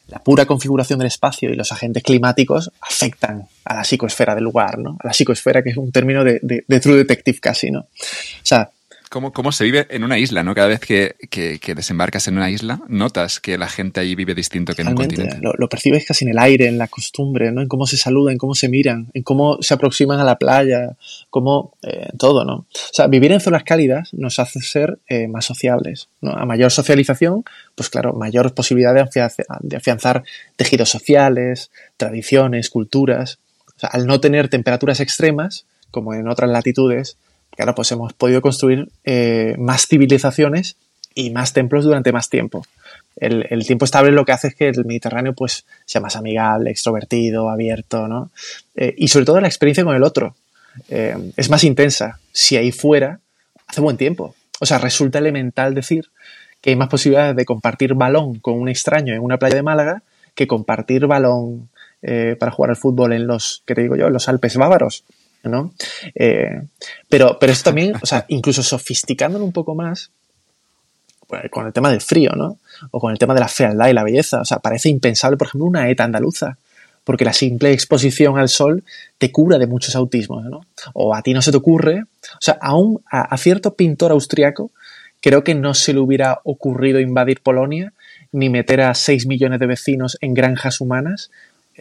la 0.07 0.19
pura 0.19 0.45
configuración 0.45 0.99
del 0.99 1.07
espacio 1.07 1.51
y 1.51 1.55
los 1.55 1.71
agentes 1.71 2.03
climáticos 2.03 2.71
afectan 2.81 3.47
a 3.65 3.75
la 3.75 3.83
psicoesfera 3.83 4.35
del 4.35 4.43
lugar, 4.43 4.79
¿no? 4.79 4.97
A 4.99 5.07
la 5.07 5.13
psicoesfera, 5.13 5.61
que 5.61 5.69
es 5.69 5.77
un 5.77 5.91
término 5.91 6.23
de, 6.23 6.39
de, 6.41 6.63
de 6.67 6.79
True 6.79 6.97
Detective 6.97 7.39
casi, 7.39 7.69
¿no? 7.69 7.81
O 7.81 7.87
sea, 8.43 8.71
¿Cómo, 9.09 9.33
¿Cómo, 9.33 9.51
se 9.51 9.63
vive 9.63 9.87
en 9.89 10.03
una 10.03 10.19
isla, 10.19 10.43
¿no? 10.43 10.53
Cada 10.53 10.67
vez 10.67 10.79
que, 10.79 11.15
que, 11.31 11.57
que, 11.59 11.73
desembarcas 11.73 12.27
en 12.27 12.37
una 12.37 12.51
isla, 12.51 12.79
notas 12.87 13.39
que 13.39 13.57
la 13.57 13.67
gente 13.67 13.99
allí 13.99 14.13
vive 14.13 14.35
distinto 14.35 14.75
que 14.75 14.83
Realmente, 14.83 15.15
en 15.15 15.21
un 15.21 15.27
continente. 15.27 15.43
Lo, 15.43 15.53
lo, 15.57 15.67
percibes 15.67 16.05
casi 16.05 16.25
en 16.25 16.31
el 16.31 16.37
aire, 16.37 16.67
en 16.67 16.77
la 16.77 16.87
costumbre, 16.87 17.51
¿no? 17.51 17.61
En 17.61 17.67
cómo 17.67 17.87
se 17.87 17.97
saludan, 17.97 18.33
en 18.33 18.37
cómo 18.37 18.53
se 18.53 18.69
miran, 18.69 19.09
en 19.15 19.23
cómo 19.23 19.57
se 19.61 19.73
aproximan 19.73 20.19
a 20.19 20.23
la 20.23 20.37
playa, 20.37 20.95
cómo 21.31 21.73
eh, 21.81 22.09
todo, 22.19 22.45
¿no? 22.45 22.53
O 22.53 22.93
sea, 22.93 23.07
vivir 23.07 23.31
en 23.31 23.39
zonas 23.39 23.63
cálidas 23.63 24.13
nos 24.13 24.37
hace 24.37 24.61
ser 24.61 24.99
eh, 25.07 25.27
más 25.27 25.45
sociables, 25.45 26.09
¿no? 26.21 26.33
A 26.33 26.45
mayor 26.45 26.69
socialización, 26.69 27.43
pues 27.73 27.89
claro, 27.89 28.13
mayor 28.13 28.53
posibilidad 28.53 28.93
de, 28.93 29.01
afianzar, 29.01 29.45
de 29.61 29.75
afianzar 29.75 30.23
tejidos 30.55 30.89
sociales, 30.89 31.71
tradiciones, 31.97 32.69
culturas. 32.69 33.39
O 33.65 33.71
O 33.75 33.79
sea, 33.79 33.89
al 33.89 34.05
no 34.05 34.19
tener 34.19 34.49
temperaturas 34.49 34.99
extremas, 34.99 35.65
como 35.89 36.13
en 36.13 36.27
otras 36.27 36.51
latitudes, 36.51 37.17
claro, 37.59 37.75
pues 37.75 37.91
hemos 37.91 38.13
podido 38.13 38.41
construir 38.41 38.87
eh, 39.03 39.55
más 39.59 39.85
civilizaciones 39.85 40.77
y 41.13 41.31
más 41.31 41.51
templos 41.51 41.83
durante 41.83 42.13
más 42.13 42.29
tiempo. 42.29 42.65
El, 43.17 43.65
tiempo 43.67 43.83
estable 43.83 44.11
lo 44.11 44.23
que 44.23 44.31
hace 44.31 44.47
es 44.47 44.55
que 44.55 44.69
el 44.69 44.85
Mediterráneo 44.85 45.33
pues 45.33 45.65
sea 45.83 45.99
más 45.99 46.15
amigable, 46.15 46.71
extrovertido, 46.71 47.49
abierto, 47.49 48.07
¿no? 48.07 48.31
Eh, 48.75 48.95
y 48.97 49.09
sobre 49.09 49.25
todo 49.25 49.41
la 49.41 49.49
experiencia 49.49 49.83
con 49.83 49.93
el 49.93 50.03
otro 50.03 50.37
eh, 50.87 51.17
es 51.35 51.49
más 51.49 51.65
intensa. 51.65 52.21
Si 52.31 52.55
ahí 52.55 52.71
fuera 52.71 53.19
hace 53.67 53.81
buen 53.81 53.97
tiempo. 53.97 54.35
O 54.61 54.65
sea, 54.65 54.77
resulta 54.77 55.19
elemental 55.19 55.75
decir 55.75 56.05
que 56.61 56.69
hay 56.69 56.77
más 56.77 56.87
posibilidades 56.87 57.35
de 57.35 57.43
compartir 57.43 57.93
balón 57.93 58.39
con 58.39 58.53
un 58.53 58.69
extraño 58.69 59.13
en 59.13 59.19
una 59.19 59.37
playa 59.37 59.55
de 59.55 59.63
Málaga 59.63 60.01
que 60.33 60.47
compartir 60.47 61.07
balón 61.07 61.67
para 62.39 62.53
jugar 62.53 62.69
al 62.69 62.77
fútbol 62.77 63.11
en 63.11 63.27
los, 63.27 63.63
¿qué 63.65 63.75
te 63.75 63.81
digo 63.81 63.97
yo?, 63.97 64.07
en 64.07 64.13
los 64.13 64.29
Alpes 64.29 64.55
bávaros. 64.55 65.03
¿No? 65.43 65.73
pero, 67.09 67.37
pero 67.39 67.51
esto 67.51 67.69
también, 67.69 67.93
o 68.01 68.05
sea, 68.05 68.25
incluso 68.27 68.63
sofisticándolo 68.63 69.45
un 69.45 69.53
poco 69.53 69.75
más, 69.75 70.11
pues, 71.29 71.43
con 71.51 71.67
el 71.67 71.73
tema 71.73 71.91
del 71.91 72.01
frío, 72.01 72.31
¿no? 72.35 72.57
O 72.89 72.99
con 72.99 73.11
el 73.11 73.19
tema 73.19 73.35
de 73.35 73.39
la 73.39 73.47
fealdad 73.47 73.87
y 73.87 73.93
la 73.93 74.03
belleza. 74.03 74.41
O 74.41 74.45
sea, 74.45 74.57
parece 74.57 74.89
impensable, 74.89 75.37
por 75.37 75.47
ejemplo, 75.47 75.67
una 75.67 75.87
ETA 75.87 76.03
andaluza, 76.03 76.57
porque 77.03 77.23
la 77.23 77.33
simple 77.33 77.71
exposición 77.71 78.39
al 78.39 78.49
sol 78.49 78.83
te 79.19 79.31
cura 79.31 79.59
de 79.59 79.67
muchos 79.67 79.95
autismos, 79.95 80.43
¿no? 80.45 80.61
O 80.93 81.13
a 81.13 81.21
ti 81.21 81.33
no 81.33 81.43
se 81.43 81.51
te 81.51 81.57
ocurre. 81.57 82.01
O 82.01 82.41
sea, 82.41 82.57
aún 82.59 83.03
a, 83.11 83.37
cierto 83.37 83.75
pintor 83.75 84.11
austriaco 84.11 84.71
creo 85.21 85.43
que 85.43 85.53
no 85.53 85.75
se 85.75 85.93
le 85.93 85.99
hubiera 85.99 86.39
ocurrido 86.43 86.99
invadir 86.99 87.41
Polonia 87.41 87.93
ni 88.31 88.49
meter 88.49 88.81
a 88.81 88.95
6 88.95 89.27
millones 89.27 89.59
de 89.59 89.67
vecinos 89.67 90.17
en 90.21 90.33
granjas 90.33 90.81
humanas 90.81 91.29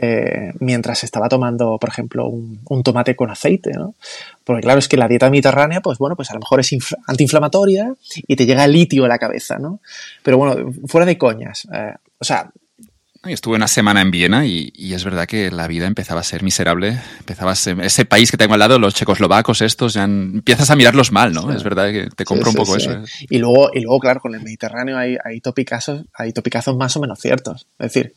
eh, 0.01 0.53
mientras 0.61 1.03
estaba 1.03 1.29
tomando, 1.29 1.77
por 1.79 1.91
ejemplo, 1.91 2.29
un, 2.29 2.83
tomate 2.85 3.17
con 3.17 3.31
aceite, 3.31 3.73
¿no? 3.73 3.97
Porque 4.45 4.63
claro, 4.63 4.79
es 4.79 4.87
que 4.87 4.97
la 4.97 5.09
dieta 5.09 5.29
mediterránea, 5.29 5.81
pues 5.81 5.99
bueno, 5.99 6.15
pues 6.15 6.31
a 6.31 6.35
lo 6.35 6.41
mejor 6.41 6.61
es 6.61 6.71
antiinflamatoria 7.07 7.95
y 8.15 8.37
te 8.37 8.47
llega 8.47 8.67
litio 8.69 9.05
a 9.05 9.09
la 9.09 9.19
cabeza, 9.19 9.59
¿no? 9.59 9.81
Pero 10.23 10.39
bueno, 10.39 10.73
fuera 10.87 11.05
de 11.05 11.19
coñas, 11.19 11.67
eh, 11.73 11.95
o 12.19 12.25
sea... 12.25 12.51
Estuve 13.25 13.57
una 13.57 13.67
semana 13.67 14.01
en 14.01 14.13
Viena 14.13 14.47
y, 14.47 14.73
es 14.77 15.03
verdad 15.03 15.27
que 15.27 15.51
la 15.51 15.67
vida 15.67 15.89
empezaba 15.89 16.21
a 16.21 16.25
ser 16.25 16.45
miserable. 16.45 17.01
Empezaba 17.19 17.51
a 17.51 17.57
ser, 17.57 17.81
ese 17.81 18.05
país 18.05 18.31
que 18.31 18.37
tengo 18.37 18.55
al 18.55 18.61
lado, 18.61 18.79
los 18.79 18.95
checoslovacos 18.95 19.61
estos, 19.61 19.95
ya 19.95 20.05
empiezas 20.05 20.71
a 20.71 20.77
mirarlos 20.77 21.11
mal, 21.11 21.33
¿no? 21.33 21.53
Es 21.53 21.65
verdad 21.65 21.91
que 21.91 22.09
te 22.15 22.25
compro 22.25 22.51
un 22.51 22.57
poco 22.57 22.77
eso. 22.77 22.93
¿eh? 22.93 23.03
Y 23.29 23.39
luego, 23.39 23.71
y 23.75 23.81
luego, 23.81 23.99
claro, 23.99 24.21
con 24.21 24.37
el 24.37 24.41
Mediterráneo 24.41 24.97
hay, 24.97 25.17
hay, 25.23 25.41
topicazos, 25.41 26.05
hay 26.15 26.33
topicazos 26.33 26.77
más 26.77 26.97
o 26.97 27.01
menos 27.01 27.19
ciertos. 27.19 27.67
Es 27.81 27.93
decir, 27.93 28.15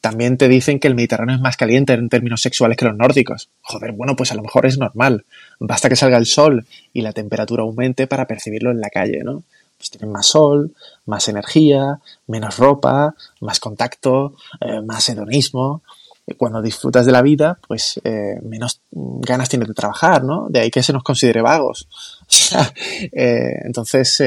también 0.00 0.36
te 0.36 0.48
dicen 0.48 0.78
que 0.78 0.88
el 0.88 0.94
Mediterráneo 0.94 1.36
es 1.36 1.42
más 1.42 1.56
caliente 1.56 1.92
en 1.92 2.08
términos 2.08 2.42
sexuales 2.42 2.76
que 2.76 2.84
los 2.84 2.96
nórdicos. 2.96 3.48
Joder, 3.62 3.92
bueno, 3.92 4.16
pues 4.16 4.32
a 4.32 4.34
lo 4.34 4.42
mejor 4.42 4.66
es 4.66 4.78
normal. 4.78 5.24
Basta 5.58 5.88
que 5.88 5.96
salga 5.96 6.18
el 6.18 6.26
sol 6.26 6.66
y 6.92 7.02
la 7.02 7.12
temperatura 7.12 7.62
aumente 7.62 8.06
para 8.06 8.26
percibirlo 8.26 8.70
en 8.70 8.80
la 8.80 8.90
calle, 8.90 9.22
¿no? 9.24 9.42
Pues 9.78 9.90
tienen 9.90 10.12
más 10.12 10.26
sol, 10.26 10.74
más 11.06 11.28
energía, 11.28 12.00
menos 12.26 12.58
ropa, 12.58 13.14
más 13.40 13.60
contacto, 13.60 14.36
eh, 14.60 14.80
más 14.82 15.08
hedonismo. 15.08 15.82
Cuando 16.36 16.62
disfrutas 16.62 17.06
de 17.06 17.12
la 17.12 17.22
vida, 17.22 17.58
pues 17.66 18.00
eh, 18.04 18.38
menos 18.42 18.80
ganas 18.92 19.48
tienes 19.48 19.66
de 19.66 19.74
trabajar, 19.74 20.22
¿no? 20.22 20.46
De 20.48 20.60
ahí 20.60 20.70
que 20.70 20.82
se 20.82 20.92
nos 20.92 21.02
considere 21.02 21.40
vagos. 21.42 21.88
Sea, 22.28 22.72
eh, 23.12 23.62
entonces, 23.64 24.22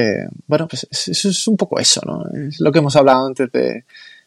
bueno, 0.46 0.68
pues 0.68 0.86
eso 0.90 1.28
es 1.28 1.48
un 1.48 1.56
poco 1.56 1.78
eso, 1.78 2.02
¿no? 2.04 2.24
Es 2.46 2.60
lo 2.60 2.70
que 2.72 2.80
hemos 2.80 2.94
hablado 2.96 3.26
antes 3.26 3.50
de, 3.50 3.84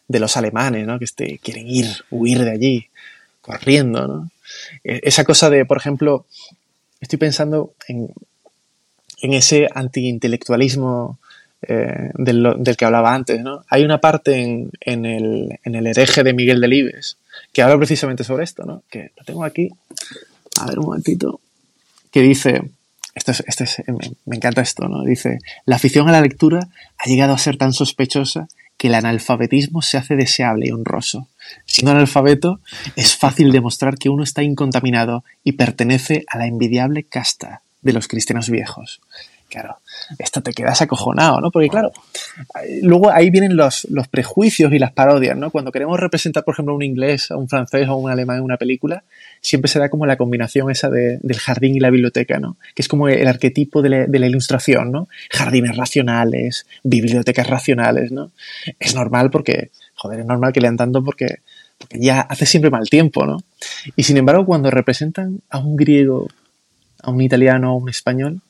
de 0.07 0.19
los 0.19 0.37
alemanes, 0.37 0.85
¿no? 0.87 0.99
Que 0.99 1.05
este, 1.05 1.39
quieren 1.39 1.67
ir, 1.67 1.87
huir 2.09 2.43
de 2.43 2.51
allí, 2.51 2.87
corriendo, 3.41 4.07
¿no? 4.07 4.31
E, 4.83 5.01
esa 5.03 5.23
cosa 5.23 5.49
de, 5.49 5.65
por 5.65 5.77
ejemplo, 5.77 6.25
estoy 6.99 7.19
pensando 7.19 7.73
en, 7.87 8.09
en 9.21 9.33
ese 9.33 9.67
antiintelectualismo 9.73 11.19
eh, 11.61 12.11
del, 12.13 12.55
del, 12.59 12.77
que 12.77 12.85
hablaba 12.85 13.13
antes, 13.13 13.41
¿no? 13.41 13.63
Hay 13.69 13.83
una 13.83 13.99
parte 13.99 14.41
en, 14.41 14.71
en, 14.81 15.05
el, 15.05 15.59
en 15.63 15.75
el 15.75 15.87
hereje 15.87 16.23
de 16.23 16.33
Miguel 16.33 16.61
Delibes 16.61 17.17
que 17.51 17.61
habla 17.61 17.77
precisamente 17.77 18.23
sobre 18.23 18.43
esto, 18.43 18.63
¿no? 18.63 18.83
Que 18.89 19.11
lo 19.17 19.23
tengo 19.23 19.43
aquí. 19.43 19.69
A 20.59 20.67
ver 20.67 20.79
un 20.79 20.85
momentito. 20.85 21.39
Que 22.11 22.21
dice, 22.21 22.61
esto 23.13 23.31
es, 23.31 23.43
esto 23.47 23.63
es, 23.63 23.83
me, 23.87 24.11
me 24.25 24.35
encanta 24.35 24.61
esto, 24.61 24.87
¿no? 24.87 25.03
Dice, 25.03 25.39
la 25.65 25.75
afición 25.75 26.07
a 26.07 26.11
la 26.11 26.21
lectura 26.21 26.67
ha 26.97 27.09
llegado 27.09 27.33
a 27.33 27.37
ser 27.37 27.57
tan 27.57 27.73
sospechosa 27.73 28.47
que 28.77 28.87
el 28.87 28.95
analfabetismo 28.95 29.81
se 29.81 29.97
hace 29.97 30.15
deseable 30.15 30.67
y 30.67 30.71
honroso. 30.71 31.27
Siendo 31.65 31.91
analfabeto, 31.91 32.59
es 32.95 33.15
fácil 33.15 33.51
demostrar 33.51 33.97
que 33.97 34.09
uno 34.09 34.23
está 34.23 34.43
incontaminado 34.43 35.23
y 35.43 35.53
pertenece 35.53 36.25
a 36.27 36.37
la 36.37 36.47
envidiable 36.47 37.03
casta 37.03 37.61
de 37.81 37.93
los 37.93 38.07
cristianos 38.07 38.49
viejos. 38.49 39.01
Claro, 39.49 39.77
esto 40.19 40.41
te 40.41 40.51
quedas 40.51 40.81
acojonado, 40.81 41.39
¿no? 41.39 41.51
Porque 41.51 41.69
claro, 41.69 41.93
luego 42.81 43.09
ahí 43.09 43.29
vienen 43.29 43.55
los, 43.55 43.87
los, 43.89 44.09
prejuicios 44.09 44.73
y 44.73 44.79
las 44.79 44.91
parodias, 44.91 45.37
¿no? 45.37 45.51
Cuando 45.51 45.71
queremos 45.71 45.97
representar, 45.97 46.43
por 46.43 46.53
ejemplo, 46.53 46.75
un 46.75 46.81
inglés, 46.81 47.31
a 47.31 47.37
un 47.37 47.47
francés 47.47 47.87
o 47.87 47.95
un 47.95 48.11
alemán 48.11 48.37
en 48.37 48.43
una 48.43 48.57
película, 48.57 49.05
siempre 49.39 49.69
se 49.69 49.79
da 49.79 49.89
como 49.89 50.05
la 50.05 50.17
combinación 50.17 50.69
esa 50.69 50.89
de, 50.89 51.19
del 51.21 51.37
jardín 51.37 51.77
y 51.77 51.79
la 51.79 51.89
biblioteca, 51.89 52.39
¿no? 52.39 52.57
Que 52.75 52.81
es 52.81 52.89
como 52.89 53.07
el 53.07 53.25
arquetipo 53.25 53.81
de 53.81 53.89
la, 53.89 54.05
de 54.05 54.19
la, 54.19 54.27
ilustración, 54.27 54.91
¿no? 54.91 55.07
Jardines 55.29 55.77
racionales, 55.77 56.67
bibliotecas 56.83 57.47
racionales, 57.47 58.11
¿no? 58.11 58.31
Es 58.79 58.95
normal 58.95 59.29
porque, 59.29 59.71
joder, 59.95 60.19
es 60.19 60.25
normal 60.25 60.51
que 60.51 60.59
lean 60.59 60.75
tanto 60.75 61.01
porque, 61.05 61.37
porque 61.77 61.99
ya 62.01 62.19
hace 62.19 62.45
siempre 62.45 62.69
mal 62.69 62.89
tiempo, 62.89 63.25
¿no? 63.25 63.37
Y 63.95 64.03
sin 64.03 64.17
embargo, 64.17 64.45
cuando 64.45 64.69
representan 64.71 65.39
a 65.49 65.59
un 65.59 65.77
griego, 65.77 66.27
a 67.01 67.11
un 67.11 67.21
italiano, 67.21 67.69
a 67.69 67.75
un 67.75 67.87
español, 67.87 68.41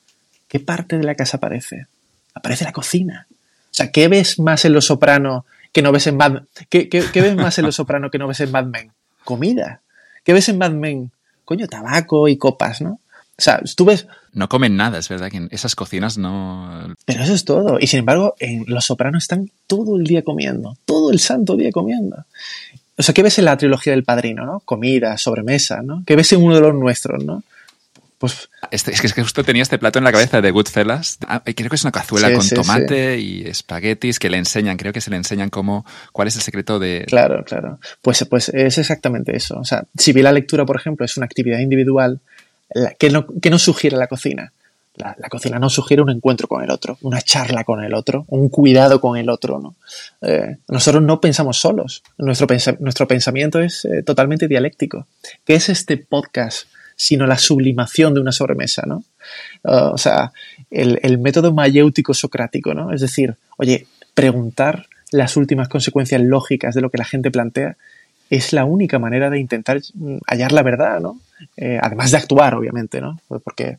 ¿qué 0.48 0.60
parte 0.60 0.98
de 0.98 1.04
la 1.04 1.14
casa 1.14 1.36
aparece? 1.36 1.86
Aparece 2.34 2.64
la 2.64 2.72
cocina. 2.72 3.26
O 3.30 3.74
sea, 3.74 3.90
¿qué 3.90 4.08
ves 4.08 4.38
más 4.38 4.64
en 4.64 4.72
Los 4.72 4.86
Soprano 4.86 5.44
que 5.72 5.82
no 5.82 5.92
ves 5.92 6.06
en 6.06 6.16
Mad 6.16 6.42
¿Qué, 6.68 6.88
qué, 6.88 7.04
qué 7.12 7.20
ves 7.22 7.36
más 7.36 7.58
en 7.58 7.66
Los 7.66 7.76
Soprano 7.76 8.10
que 8.10 8.18
no 8.18 8.26
ves 8.26 8.40
en 8.40 8.50
Mad 8.50 8.66
Men? 8.66 8.90
Comida. 9.24 9.80
¿Qué 10.24 10.32
ves 10.32 10.48
en 10.48 10.58
Mad 10.58 10.72
Men? 10.72 11.10
Coño, 11.44 11.68
tabaco 11.68 12.28
y 12.28 12.36
copas, 12.36 12.80
¿no? 12.80 13.00
O 13.38 13.42
sea, 13.42 13.60
tú 13.76 13.84
ves... 13.84 14.06
No 14.32 14.48
comen 14.48 14.76
nada, 14.76 14.98
es 14.98 15.08
verdad 15.08 15.30
que 15.30 15.36
en 15.36 15.48
esas 15.52 15.76
cocinas 15.76 16.18
no... 16.18 16.92
Pero 17.04 17.22
eso 17.22 17.34
es 17.34 17.44
todo. 17.44 17.78
Y 17.80 17.86
sin 17.86 18.00
embargo, 18.00 18.34
en 18.40 18.64
Los 18.66 18.86
Sopranos 18.86 19.22
están 19.22 19.50
todo 19.68 19.96
el 19.96 20.04
día 20.04 20.22
comiendo, 20.22 20.76
todo 20.84 21.12
el 21.12 21.20
santo 21.20 21.56
día 21.56 21.70
comiendo. 21.70 22.24
O 22.96 23.02
sea, 23.02 23.14
¿qué 23.14 23.22
ves 23.22 23.38
en 23.38 23.44
la 23.44 23.56
trilogía 23.56 23.92
del 23.92 24.02
Padrino, 24.02 24.44
no? 24.44 24.60
Comida, 24.60 25.16
sobremesa, 25.18 25.82
¿no? 25.82 26.02
¿Qué 26.04 26.16
ves 26.16 26.32
en 26.32 26.42
uno 26.42 26.56
de 26.56 26.60
los 26.62 26.74
nuestros, 26.74 27.24
no? 27.24 27.44
Pues, 28.18 28.50
este, 28.72 28.92
es, 28.92 29.00
que, 29.00 29.06
es, 29.06 29.14
que, 29.14 29.22
justo 29.22 29.44
tenía 29.44 29.62
este 29.62 29.78
plato 29.78 29.98
en 29.98 30.04
la 30.04 30.10
cabeza 30.10 30.40
de 30.40 30.50
Goodfellas. 30.50 31.18
Ah, 31.28 31.42
creo 31.44 31.70
que 31.70 31.76
es 31.76 31.84
una 31.84 31.92
cazuela 31.92 32.32
con 32.32 32.48
tomate 32.48 33.18
y 33.20 33.46
espaguetis 33.46 34.18
que 34.18 34.28
le 34.28 34.38
enseñan, 34.38 34.76
creo 34.76 34.92
que 34.92 35.00
se 35.00 35.10
le 35.10 35.16
enseñan 35.16 35.50
cómo, 35.50 35.86
cuál 36.12 36.26
es 36.26 36.34
el 36.34 36.42
secreto 36.42 36.80
de... 36.80 37.04
Claro, 37.06 37.44
claro. 37.44 37.78
Pues, 38.02 38.26
pues 38.28 38.48
es 38.48 38.76
exactamente 38.76 39.36
eso. 39.36 39.58
O 39.58 39.64
sea, 39.64 39.84
si 39.96 40.12
bien 40.12 40.24
la 40.24 40.32
lectura, 40.32 40.66
por 40.66 40.76
ejemplo, 40.76 41.06
es 41.06 41.16
una 41.16 41.26
actividad 41.26 41.60
individual, 41.60 42.20
que 42.98 43.10
no, 43.10 43.26
que 43.40 43.50
no 43.50 43.58
sugiere 43.58 43.96
la 43.96 44.08
cocina. 44.08 44.52
La, 44.96 45.14
cocina 45.30 45.60
no 45.60 45.70
sugiere 45.70 46.02
un 46.02 46.10
encuentro 46.10 46.48
con 46.48 46.64
el 46.64 46.70
otro, 46.70 46.98
una 47.02 47.22
charla 47.22 47.62
con 47.62 47.84
el 47.84 47.94
otro, 47.94 48.24
un 48.26 48.48
cuidado 48.48 49.00
con 49.00 49.16
el 49.16 49.30
otro. 49.30 49.60
¿no? 49.60 49.76
Eh, 50.22 50.56
nosotros 50.66 51.04
no 51.04 51.20
pensamos 51.20 51.58
solos. 51.58 52.02
Nuestro, 52.18 52.48
nuestro 52.80 53.06
pensamiento 53.06 53.60
es 53.60 53.84
eh, 53.84 54.02
totalmente 54.02 54.48
dialéctico. 54.48 55.06
¿Qué 55.44 55.54
es 55.54 55.68
este 55.68 55.98
podcast 55.98 56.66
sino 56.98 57.28
la 57.28 57.38
sublimación 57.38 58.12
de 58.12 58.20
una 58.20 58.32
sobremesa, 58.32 58.82
¿no? 58.84 59.04
Uh, 59.62 59.92
o 59.94 59.98
sea, 59.98 60.32
el, 60.68 61.18
método 61.18 61.54
mayéutico 61.54 62.12
socrático, 62.12 62.74
¿no? 62.74 62.92
Es 62.92 63.00
decir, 63.00 63.36
oye, 63.56 63.86
preguntar 64.14 64.86
las 65.12 65.36
últimas 65.36 65.68
consecuencias 65.68 66.20
lógicas 66.20 66.74
de 66.74 66.80
lo 66.80 66.90
que 66.90 66.98
la 66.98 67.04
gente 67.04 67.30
plantea 67.30 67.76
es 68.30 68.52
la 68.52 68.64
única 68.64 68.98
manera 68.98 69.30
de 69.30 69.38
intentar 69.38 69.80
hallar 70.26 70.50
la 70.50 70.64
verdad, 70.64 71.00
¿no? 71.00 71.20
Eh, 71.56 71.78
además 71.80 72.10
de 72.10 72.16
actuar, 72.16 72.56
obviamente, 72.56 73.00
¿no? 73.00 73.20
Porque 73.28 73.78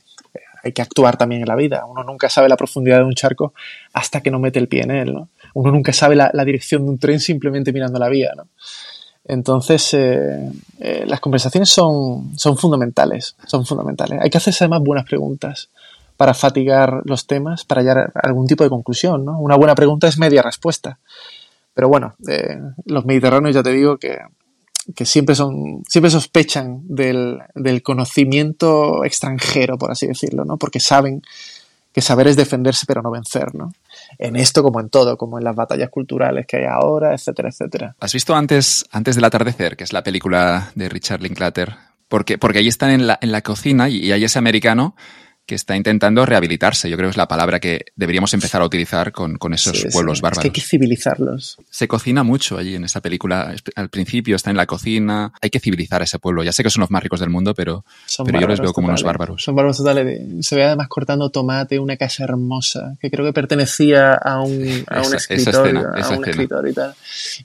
hay 0.63 0.71
que 0.71 0.81
actuar 0.81 1.17
también 1.17 1.41
en 1.41 1.47
la 1.49 1.57
vida. 1.57 1.85
Uno 1.85 2.05
nunca 2.05 2.29
sabe 2.29 2.47
la 2.47 2.55
profundidad 2.55 2.99
de 2.99 3.03
un 3.03 3.15
charco 3.15 3.53
hasta 3.91 4.21
que 4.21 4.31
no 4.31 4.39
mete 4.39 4.59
el 4.59 4.69
pie 4.69 4.83
en 4.83 4.91
él, 4.91 5.13
¿no? 5.13 5.29
Uno 5.55 5.71
nunca 5.71 5.91
sabe 5.91 6.15
la, 6.15 6.31
la 6.33 6.45
dirección 6.45 6.85
de 6.85 6.91
un 6.91 6.99
tren 6.99 7.19
simplemente 7.19 7.73
mirando 7.73 7.99
la 7.99 8.07
vía, 8.07 8.31
¿no? 8.35 8.47
Entonces, 9.25 9.93
eh, 9.93 10.51
eh, 10.79 11.03
las 11.05 11.19
conversaciones 11.19 11.69
son, 11.69 12.37
son 12.37 12.57
fundamentales, 12.57 13.35
son 13.45 13.65
fundamentales. 13.65 14.19
Hay 14.21 14.29
que 14.29 14.37
hacerse 14.37 14.63
además 14.63 14.81
buenas 14.83 15.05
preguntas 15.05 15.69
para 16.17 16.33
fatigar 16.33 17.01
los 17.05 17.27
temas, 17.27 17.63
para 17.63 17.81
hallar 17.81 18.11
algún 18.21 18.47
tipo 18.47 18.63
de 18.63 18.69
conclusión. 18.69 19.23
¿no? 19.23 19.39
Una 19.39 19.55
buena 19.55 19.75
pregunta 19.75 20.07
es 20.07 20.17
media 20.17 20.41
respuesta. 20.41 20.99
Pero 21.73 21.87
bueno, 21.87 22.15
eh, 22.27 22.59
los 22.85 23.05
mediterráneos 23.05 23.55
ya 23.55 23.63
te 23.63 23.71
digo 23.71 23.97
que, 23.97 24.17
que 24.95 25.05
siempre, 25.05 25.35
son, 25.35 25.83
siempre 25.87 26.09
sospechan 26.09 26.81
del, 26.87 27.39
del, 27.55 27.81
conocimiento 27.83 29.05
extranjero, 29.05 29.77
por 29.77 29.91
así 29.91 30.07
decirlo, 30.07 30.43
¿no? 30.43 30.57
porque 30.57 30.79
saben 30.79 31.21
que 31.93 32.01
saber 32.01 32.27
es 32.27 32.35
defenderse 32.35 32.85
pero 32.85 33.01
no 33.01 33.11
vencer. 33.11 33.55
¿no? 33.55 33.71
En 34.17 34.35
esto 34.35 34.63
como 34.63 34.79
en 34.79 34.89
todo, 34.89 35.17
como 35.17 35.37
en 35.37 35.43
las 35.43 35.55
batallas 35.55 35.89
culturales 35.89 36.45
que 36.47 36.57
hay 36.57 36.65
ahora, 36.65 37.13
etcétera, 37.13 37.49
etcétera. 37.49 37.95
¿Has 37.99 38.13
visto 38.13 38.35
antes, 38.35 38.85
antes 38.91 39.15
del 39.15 39.25
atardecer, 39.25 39.77
que 39.77 39.83
es 39.83 39.93
la 39.93 40.03
película 40.03 40.71
de 40.75 40.89
Richard 40.89 41.21
Linklater? 41.21 41.75
Porque, 42.07 42.37
porque 42.37 42.59
ahí 42.59 42.67
están 42.67 42.89
en 42.89 43.07
la, 43.07 43.19
en 43.21 43.31
la 43.31 43.41
cocina 43.41 43.87
y, 43.87 43.97
y 43.97 44.11
hay 44.11 44.23
ese 44.23 44.39
americano 44.39 44.95
que 45.49 45.55
está 45.55 45.75
intentando 45.75 46.25
rehabilitarse. 46.25 46.89
Yo 46.89 46.95
creo 46.95 47.07
que 47.09 47.11
es 47.11 47.17
la 47.17 47.27
palabra 47.27 47.59
que 47.59 47.85
deberíamos 47.95 48.33
empezar 48.35 48.61
a 48.61 48.65
utilizar 48.65 49.11
con, 49.11 49.37
con 49.37 49.53
esos 49.53 49.77
Sí, 49.79 49.87
pueblos 49.91 50.19
sí. 50.19 50.21
bárbaros. 50.21 50.37
Es 50.37 50.41
que 50.43 50.47
hay 50.47 50.53
que 50.53 50.61
civilizarlos. 50.61 51.57
Se 51.69 51.87
cocina 51.87 52.23
mucho 52.23 52.57
allí 52.57 52.75
en 52.75 52.83
esa 52.83 53.01
película. 53.01 53.55
Al 53.75 53.89
principio 53.89 54.35
está 54.35 54.51
en 54.51 54.57
la 54.57 54.67
cocina. 54.67 55.33
Hay 55.41 55.49
que 55.49 55.59
civilizar 55.59 56.01
a 56.01 56.03
ese 56.03 56.19
pueblo. 56.19 56.43
Ya 56.43 56.51
sé 56.51 56.63
que 56.63 56.69
son 56.69 56.81
los 56.81 56.91
más 56.91 57.01
ricos 57.03 57.19
del 57.19 57.29
mundo, 57.31 57.53
pero, 57.55 57.83
Son 58.05 58.25
pero 58.25 58.39
yo 58.39 58.47
los 58.47 58.59
veo 58.61 58.71
como 58.73 58.87
unos 58.89 59.03
bárbaros. 59.03 59.43
Son 59.43 59.55
bárbaros 59.55 59.77
totales. 59.77 60.45
Se 60.45 60.55
ve 60.55 60.63
además 60.65 60.87
cortando 60.87 61.29
tomate, 61.31 61.79
una 61.79 61.97
casa 61.97 62.23
hermosa, 62.23 62.95
que 63.01 63.09
creo 63.09 63.25
que 63.25 63.33
pertenecía 63.33 64.13
a 64.13 64.41
un, 64.41 64.83
a 64.87 64.99
un 64.99 65.05
Esa- 65.05 65.17
escritor, 65.17 65.65
escena, 65.67 65.91
a 65.99 66.09
un 66.09 66.25
escritor 66.25 66.69
y 66.69 66.73
tal. 66.73 66.93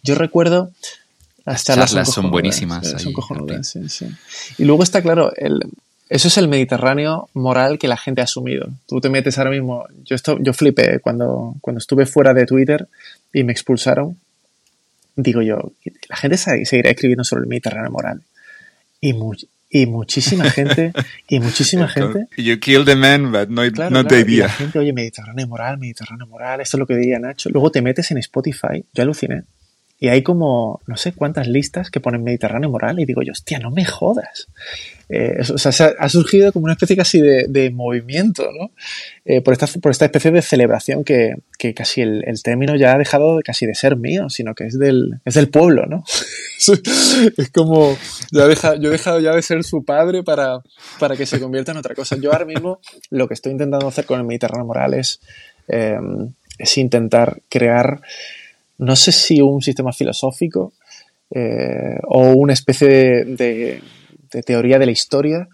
Yo 0.02 0.14
recuerdo 0.14 0.70
las 1.46 1.54
Las 1.56 1.64
charlas, 1.64 1.90
charlas 1.90 2.12
son 2.12 2.30
buenísimas 2.30 2.86
eh, 2.86 2.94
ahí, 2.96 3.02
Son 3.02 3.12
cojonudas, 3.12 3.66
sí, 3.68 3.88
sí. 3.88 4.06
Y 4.58 4.64
luego 4.64 4.82
está 4.82 5.02
claro, 5.02 5.32
el, 5.36 5.60
eso 6.14 6.28
es 6.28 6.38
el 6.38 6.48
Mediterráneo 6.48 7.28
moral 7.34 7.78
que 7.78 7.88
la 7.88 7.96
gente 7.96 8.20
ha 8.20 8.24
asumido. 8.24 8.68
Tú 8.86 9.00
te 9.00 9.08
metes 9.10 9.36
ahora 9.38 9.50
mismo, 9.50 9.84
yo, 10.04 10.14
esto, 10.14 10.38
yo 10.40 10.52
flipé 10.52 11.00
cuando, 11.00 11.54
cuando 11.60 11.78
estuve 11.78 12.06
fuera 12.06 12.32
de 12.32 12.46
Twitter 12.46 12.86
y 13.32 13.42
me 13.44 13.52
expulsaron. 13.52 14.16
Digo 15.16 15.42
yo, 15.42 15.72
la 16.08 16.16
gente 16.16 16.36
se- 16.36 16.64
seguirá 16.64 16.90
escribiendo 16.90 17.24
sobre 17.24 17.42
el 17.42 17.48
Mediterráneo 17.48 17.90
moral. 17.90 18.22
Y, 19.00 19.12
mu- 19.12 19.34
y 19.70 19.86
muchísima 19.86 20.50
gente, 20.50 20.92
y 21.28 21.40
muchísima 21.40 21.88
gente 21.88 22.26
You 22.36 22.58
kill 22.60 22.84
the 22.84 22.94
man, 22.96 23.32
but 23.32 23.48
not, 23.48 23.72
Claro, 23.74 23.90
not 23.90 24.08
claro, 24.08 24.08
the 24.08 24.20
y 24.20 24.36
la 24.36 24.44
idea. 24.44 24.48
gente, 24.48 24.78
oye, 24.78 24.92
Mediterráneo 24.92 25.46
moral, 25.48 25.78
Mediterráneo 25.78 26.26
moral, 26.26 26.60
esto 26.60 26.76
es 26.76 26.78
lo 26.78 26.86
que 26.86 26.96
diría 26.96 27.18
Nacho. 27.18 27.50
Luego 27.50 27.70
te 27.70 27.82
metes 27.82 28.10
en 28.12 28.18
Spotify, 28.18 28.84
yo 28.92 29.02
aluciné, 29.02 29.42
y 30.04 30.08
hay 30.08 30.22
como 30.22 30.82
no 30.86 30.96
sé 30.98 31.12
cuántas 31.12 31.48
listas 31.48 31.90
que 31.90 31.98
ponen 31.98 32.22
Mediterráneo 32.22 32.68
moral, 32.68 33.00
y 33.00 33.06
digo 33.06 33.22
yo, 33.22 33.32
hostia, 33.32 33.58
no 33.58 33.70
me 33.70 33.86
jodas. 33.86 34.48
Eh, 35.08 35.36
o 35.40 35.58
sea, 35.58 35.72
se 35.72 35.84
ha, 35.84 35.92
ha 35.98 36.08
surgido 36.10 36.52
como 36.52 36.64
una 36.64 36.74
especie 36.74 36.94
casi 36.96 37.20
de, 37.20 37.46
de 37.48 37.70
movimiento, 37.70 38.48
¿no? 38.58 38.70
Eh, 39.24 39.40
por, 39.40 39.52
esta, 39.54 39.66
por 39.80 39.92
esta 39.92 40.04
especie 40.06 40.30
de 40.30 40.42
celebración 40.42 41.04
que, 41.04 41.34
que 41.58 41.72
casi 41.72 42.02
el, 42.02 42.22
el 42.26 42.42
término 42.42 42.76
ya 42.76 42.94
ha 42.94 42.98
dejado 42.98 43.36
de- 43.38 43.42
casi 43.42 43.64
de 43.64 43.74
ser 43.74 43.96
mío, 43.96 44.28
sino 44.28 44.54
que 44.54 44.64
es 44.64 44.78
del, 44.78 45.20
es 45.24 45.34
del 45.34 45.48
pueblo, 45.48 45.86
¿no? 45.86 46.04
es 47.36 47.50
como, 47.50 47.96
ya 48.30 48.46
deja, 48.46 48.74
yo 48.76 48.88
he 48.88 48.92
dejado 48.92 49.20
ya 49.20 49.34
de 49.34 49.40
ser 49.42 49.64
su 49.64 49.84
padre 49.84 50.22
para, 50.22 50.60
para 50.98 51.16
que 51.16 51.24
se 51.26 51.40
convierta 51.40 51.72
en 51.72 51.78
otra 51.78 51.94
cosa. 51.94 52.16
Yo 52.16 52.30
ahora 52.32 52.44
mismo 52.44 52.78
lo 53.10 53.26
que 53.26 53.34
estoy 53.34 53.52
intentando 53.52 53.88
hacer 53.88 54.04
con 54.04 54.20
el 54.20 54.26
Mediterráneo 54.26 54.66
Moral 54.66 54.94
es, 54.94 55.20
eh, 55.68 55.98
es 56.58 56.78
intentar 56.78 57.40
crear, 57.48 58.00
no 58.78 58.96
sé 58.96 59.12
si 59.12 59.40
un 59.40 59.60
sistema 59.62 59.92
filosófico 59.92 60.72
eh, 61.30 61.98
o 62.08 62.30
una 62.32 62.52
especie 62.52 62.88
de, 62.88 63.24
de- 63.24 63.82
de 64.32 64.42
teoría 64.42 64.78
de 64.80 64.86
la 64.86 64.92
historia, 64.92 65.48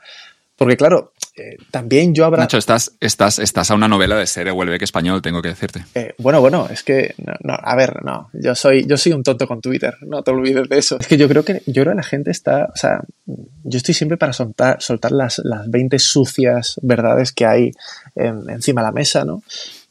porque 0.56 0.76
claro, 0.76 1.12
eh, 1.36 1.56
también 1.70 2.14
yo 2.14 2.24
habrá... 2.24 2.42
Nacho, 2.44 2.56
estás, 2.58 2.92
estás, 3.00 3.38
estás 3.38 3.70
a 3.70 3.74
una 3.74 3.88
novela 3.88 4.16
de 4.16 4.26
Sere 4.26 4.52
Huelbeck 4.52 4.82
español, 4.82 5.20
tengo 5.22 5.40
que 5.42 5.48
decirte. 5.48 5.84
Eh, 5.94 6.14
bueno, 6.18 6.40
bueno, 6.40 6.66
es 6.70 6.82
que, 6.82 7.14
no, 7.18 7.32
no, 7.42 7.58
a 7.62 7.76
ver, 7.76 8.02
no, 8.04 8.30
yo 8.32 8.54
soy, 8.54 8.86
yo 8.86 8.96
soy 8.96 9.12
un 9.12 9.22
tonto 9.22 9.46
con 9.46 9.60
Twitter, 9.60 9.94
no 10.02 10.22
te 10.22 10.30
olvides 10.30 10.68
de 10.68 10.78
eso. 10.78 10.98
Es 10.98 11.06
que 11.06 11.16
yo 11.18 11.28
creo 11.28 11.44
que, 11.44 11.62
yo 11.66 11.82
creo 11.82 11.92
que 11.92 11.96
la 11.96 12.02
gente 12.02 12.30
está, 12.30 12.70
o 12.74 12.76
sea, 12.76 13.00
yo 13.26 13.76
estoy 13.76 13.94
siempre 13.94 14.16
para 14.18 14.32
soltar, 14.32 14.80
soltar 14.82 15.12
las, 15.12 15.40
las 15.44 15.70
20 15.70 15.98
sucias 15.98 16.78
verdades 16.82 17.32
que 17.32 17.44
hay 17.46 17.72
en- 18.14 18.48
encima 18.48 18.80
de 18.82 18.86
la 18.88 18.92
mesa, 18.92 19.24
¿no? 19.26 19.42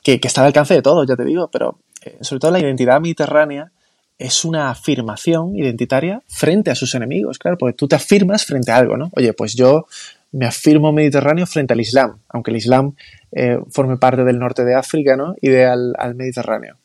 Que, 0.03 0.19
que 0.19 0.27
está 0.27 0.41
al 0.41 0.47
alcance 0.47 0.73
de 0.73 0.81
todos, 0.81 1.07
ya 1.07 1.15
te 1.15 1.25
digo, 1.25 1.49
pero 1.51 1.77
sobre 2.21 2.39
todo 2.39 2.51
la 2.51 2.59
identidad 2.59 3.01
mediterránea 3.01 3.71
es 4.17 4.43
una 4.43 4.69
afirmación 4.69 5.55
identitaria 5.55 6.21
frente 6.27 6.71
a 6.71 6.75
sus 6.75 6.93
enemigos, 6.93 7.39
claro, 7.39 7.57
porque 7.57 7.75
tú 7.75 7.87
te 7.87 7.95
afirmas 7.95 8.45
frente 8.45 8.71
a 8.71 8.77
algo, 8.77 8.97
¿no? 8.97 9.09
Oye, 9.15 9.33
pues 9.33 9.55
yo 9.55 9.87
me 10.31 10.45
afirmo 10.45 10.91
mediterráneo 10.91 11.47
frente 11.47 11.73
al 11.73 11.79
Islam, 11.79 12.17
aunque 12.27 12.51
el 12.51 12.57
Islam 12.57 12.93
eh, 13.31 13.57
forme 13.71 13.97
parte 13.97 14.23
del 14.23 14.37
norte 14.37 14.65
de 14.65 14.75
África, 14.75 15.15
¿no? 15.15 15.35
Y 15.41 15.49
de 15.49 15.65
al, 15.65 15.93
al 15.97 16.15
Mediterráneo. 16.15 16.75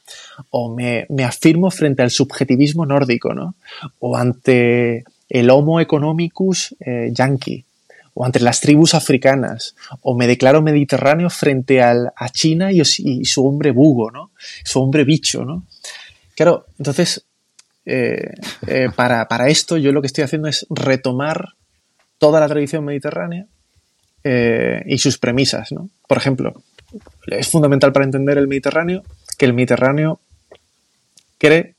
O 0.50 0.74
me, 0.74 1.06
me 1.08 1.24
afirmo 1.24 1.70
frente 1.70 2.02
al 2.02 2.10
subjetivismo 2.10 2.86
nórdico, 2.86 3.34
¿no? 3.34 3.54
O 3.98 4.16
ante 4.16 5.04
el 5.28 5.50
Homo 5.50 5.80
economicus 5.80 6.74
eh, 6.80 7.10
yankee, 7.12 7.64
o 8.14 8.24
ante 8.24 8.40
las 8.40 8.60
tribus 8.60 8.94
africanas, 8.94 9.74
o 10.00 10.16
me 10.16 10.26
declaro 10.26 10.62
mediterráneo 10.62 11.28
frente 11.30 11.82
al, 11.82 12.12
a 12.16 12.28
China 12.30 12.72
y, 12.72 12.80
y 12.80 13.24
su 13.24 13.46
hombre 13.46 13.72
bugo, 13.72 14.10
¿no? 14.10 14.30
Su 14.64 14.80
hombre 14.80 15.04
bicho, 15.04 15.44
¿no? 15.44 15.66
Claro, 16.36 16.66
entonces, 16.78 17.26
eh, 17.84 18.34
eh, 18.66 18.88
para, 18.94 19.28
para 19.28 19.48
esto 19.48 19.76
yo 19.76 19.92
lo 19.92 20.00
que 20.00 20.06
estoy 20.06 20.24
haciendo 20.24 20.48
es 20.48 20.66
retomar 20.70 21.54
toda 22.18 22.40
la 22.40 22.48
tradición 22.48 22.84
mediterránea 22.84 23.46
eh, 24.22 24.82
y 24.86 24.98
sus 24.98 25.18
premisas, 25.18 25.72
¿no? 25.72 25.90
Por 26.08 26.18
ejemplo, 26.18 26.62
es 27.26 27.48
fundamental 27.48 27.92
para 27.92 28.04
entender 28.04 28.38
el 28.38 28.48
Mediterráneo 28.48 29.02
que 29.36 29.44
el 29.44 29.52
Mediterráneo 29.52 30.20
cree 31.38 31.74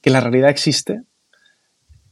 que 0.00 0.10
la 0.10 0.20
realidad 0.20 0.50
existe, 0.50 1.02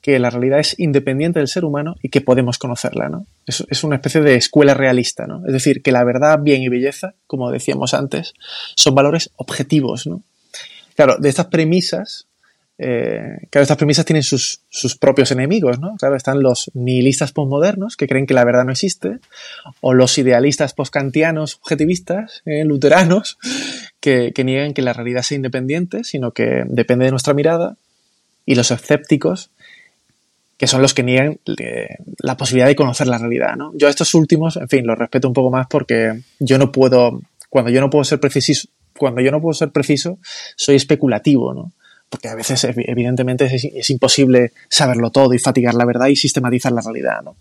que 0.00 0.18
la 0.18 0.30
realidad 0.30 0.60
es 0.60 0.78
independiente 0.78 1.40
del 1.40 1.48
ser 1.48 1.64
humano 1.64 1.96
y 2.02 2.08
que 2.08 2.20
podemos 2.20 2.58
conocerla, 2.58 3.08
¿no? 3.08 3.26
Es, 3.46 3.84
una 3.84 3.96
especie 3.96 4.20
de 4.22 4.36
escuela 4.36 4.74
realista, 4.74 5.26
¿no? 5.26 5.44
Es 5.46 5.52
decir, 5.52 5.82
que 5.82 5.92
la 5.92 6.04
verdad, 6.04 6.38
bien 6.40 6.62
y 6.62 6.68
belleza, 6.68 7.14
como 7.26 7.50
decíamos 7.50 7.92
antes, 7.92 8.34
son 8.76 8.94
valores 8.94 9.30
objetivos, 9.36 10.06
¿no? 10.06 10.22
Claro, 10.94 11.16
de 11.18 11.28
estas 11.28 11.46
premisas, 11.46 12.26
eh, 12.78 13.46
claro, 13.50 13.62
estas 13.62 13.76
premisas 13.76 14.06
tienen 14.06 14.22
sus, 14.22 14.62
sus, 14.70 14.96
propios 14.96 15.30
enemigos, 15.32 15.78
¿no? 15.78 15.96
Claro, 15.98 16.16
están 16.16 16.42
los 16.42 16.70
nihilistas 16.72 17.32
postmodernos 17.32 17.96
que 17.96 18.08
creen 18.08 18.26
que 18.26 18.34
la 18.34 18.44
verdad 18.44 18.64
no 18.64 18.72
existe, 18.72 19.18
o 19.82 19.92
los 19.92 20.16
idealistas 20.16 20.72
postkantianos 20.72 21.56
objetivistas, 21.56 22.42
eh, 22.46 22.64
luteranos, 22.64 23.38
que, 24.00 24.32
que, 24.34 24.44
niegan 24.44 24.72
que 24.72 24.80
la 24.80 24.94
realidad 24.94 25.22
sea 25.22 25.36
independiente, 25.36 26.04
sino 26.04 26.30
que 26.30 26.64
depende 26.66 27.04
de 27.04 27.10
nuestra 27.10 27.34
mirada, 27.34 27.76
y 28.46 28.54
los 28.54 28.70
escépticos, 28.70 29.50
que 30.60 30.66
son 30.66 30.82
los 30.82 30.92
que 30.92 31.02
niegan 31.02 31.38
eh, 31.58 31.96
la 32.18 32.36
posibilidad 32.36 32.68
de 32.68 32.76
conocer 32.76 33.06
la 33.06 33.16
realidad, 33.16 33.56
¿no? 33.56 33.72
Yo 33.76 33.86
a 33.86 33.90
estos 33.90 34.12
últimos, 34.12 34.58
en 34.58 34.68
fin, 34.68 34.86
los 34.86 34.98
respeto 34.98 35.26
un 35.26 35.32
poco 35.32 35.50
más 35.50 35.66
porque 35.68 36.20
yo 36.38 36.58
no 36.58 36.70
puedo, 36.70 37.22
cuando 37.48 37.70
yo 37.70 37.80
no 37.80 37.88
puedo 37.88 38.04
ser 38.04 38.20
preciso, 38.20 38.68
cuando 38.98 39.22
yo 39.22 39.30
no 39.30 39.40
puedo 39.40 39.54
ser 39.54 39.70
preciso, 39.70 40.18
soy 40.56 40.76
especulativo, 40.76 41.54
¿no? 41.54 41.72
Porque 42.10 42.28
a 42.28 42.34
veces, 42.34 42.62
evidentemente, 42.64 43.46
es, 43.46 43.88
imposible 43.88 44.52
saberlo 44.68 45.10
todo 45.10 45.32
y 45.32 45.38
fatigar 45.38 45.72
la 45.72 45.86
verdad 45.86 46.08
y 46.08 46.16
sistematizar 46.16 46.72
la 46.72 46.82
realidad, 46.82 47.22
¿no? 47.24 47.36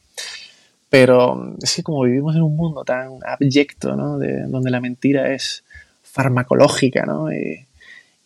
Pero 0.90 1.58
es 1.62 1.76
que 1.76 1.84
como 1.84 2.04
vivimos 2.04 2.38
en 2.38 2.44
un 2.44 2.56
mundo 2.56 2.86
tan 2.86 3.20
abyecto, 3.26 3.98
¿no? 3.98 4.18
De, 4.18 4.44
donde 4.44 4.72
la 4.72 4.80
mentira 4.80 5.34
es 5.34 5.66
farmacológica, 6.04 7.06
¿no? 7.06 7.30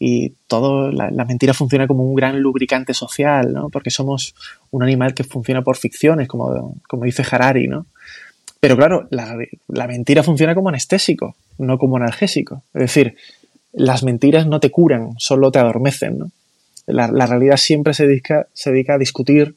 Y 0.05 0.33
todo, 0.47 0.91
la, 0.91 1.23
mentira 1.23 1.53
funciona 1.53 1.87
como 1.87 2.03
un 2.03 2.13
gran 2.13 2.41
lubricante 2.41 2.93
social, 2.93 3.53
¿no? 3.53 3.69
Porque 3.69 3.89
somos 3.89 4.35
un 4.69 4.83
animal 4.83 5.13
que 5.13 5.23
funciona 5.23 5.61
por 5.61 5.77
ficciones, 5.77 6.27
como, 6.27 6.75
como 6.89 7.05
dice 7.05 7.23
Harari, 7.31 7.69
¿no? 7.69 7.85
Pero 8.59 8.75
claro, 8.75 9.07
la, 9.11 9.37
la 9.69 9.87
mentira 9.87 10.21
funciona 10.21 10.55
como 10.55 10.67
anestésico, 10.67 11.37
no 11.57 11.77
como 11.77 11.95
analgésico. 11.95 12.63
Es 12.73 12.81
decir, 12.81 13.15
las 13.71 14.03
mentiras 14.03 14.45
no 14.45 14.59
te 14.59 14.71
curan, 14.71 15.13
solo 15.19 15.53
te 15.53 15.59
adormecen. 15.59 16.19
¿no? 16.19 16.31
La, 16.85 17.07
la, 17.07 17.25
realidad 17.25 17.55
siempre 17.55 17.93
se 17.93 18.05
dedica, 18.05 18.47
se 18.51 18.73
dedica 18.73 18.95
a 18.95 18.97
discutir 18.97 19.55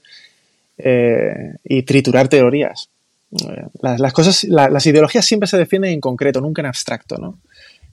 eh, 0.79 1.57
y 1.65 1.83
triturar 1.83 2.29
teorías. 2.29 2.89
Las, 3.83 3.99
las 3.99 4.13
cosas, 4.13 4.45
la, 4.45 4.71
las 4.71 4.87
ideologías 4.87 5.27
siempre 5.27 5.49
se 5.49 5.59
defienden 5.59 5.91
en 5.91 6.01
concreto, 6.01 6.41
nunca 6.41 6.63
en 6.63 6.67
abstracto. 6.67 7.17
¿no? 7.17 7.41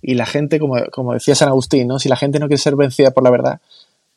Y 0.04 0.16
la 0.16 0.26
gente, 0.26 0.60
como, 0.60 0.76
como 0.92 1.14
decía 1.14 1.34
San 1.34 1.48
Agustín, 1.48 1.88
¿no? 1.88 1.98
si 1.98 2.10
la 2.10 2.18
gente 2.18 2.38
no 2.38 2.48
quiere 2.48 2.62
ser 2.62 2.76
vencida 2.76 3.12
por 3.12 3.24
la 3.24 3.32
verdad, 3.32 3.62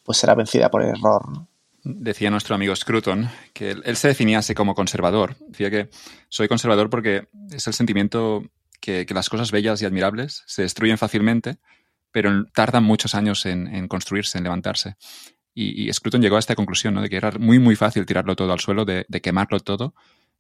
pues 0.05 0.19
será 0.19 0.35
vencida 0.35 0.69
por 0.69 0.83
el 0.83 0.91
error. 0.91 1.47
Decía 1.85 2.31
nuestro 2.31 2.57
amigo 2.57 2.75
Scruton 2.75 3.31
que 3.53 3.71
él, 3.71 3.97
se 3.97 4.09
definía 4.09 4.41
así 4.41 4.55
como 4.55 4.75
conservador. 4.75 5.37
Decía 5.47 5.71
que 5.71 5.89
soy 6.29 6.49
conservador 6.49 6.91
porque 6.91 7.29
es 7.53 7.65
el 7.69 7.75
sentimiento 7.75 8.43
que, 8.81 9.07
las 9.11 9.29
cosas 9.29 9.53
bellas 9.53 9.81
y 9.81 9.85
admirables 9.85 10.43
se 10.47 10.63
destruyen 10.63 10.99
fácilmente, 10.99 11.59
pero 12.11 12.45
tardan 12.53 12.83
muchos 12.83 13.15
años 13.15 13.47
en, 13.47 13.87
construirse, 13.87 14.39
en 14.39 14.45
levantarse. 14.45 14.97
Y, 15.55 15.89
y, 15.89 15.93
Scruton 15.93 16.21
llegó 16.21 16.35
a 16.35 16.41
esta 16.41 16.57
conclusión, 16.57 16.95
¿no? 16.95 17.03
De 17.03 17.09
que 17.09 17.17
era 17.17 17.31
muy, 17.39 17.61
muy 17.61 17.77
fácil 17.77 18.05
tirarlo 18.05 18.35
todo 18.35 18.53
al 18.53 18.61
suelo, 18.61 18.85
de, 18.85 19.07
quemarlo 19.23 19.61
todo, 19.61 19.95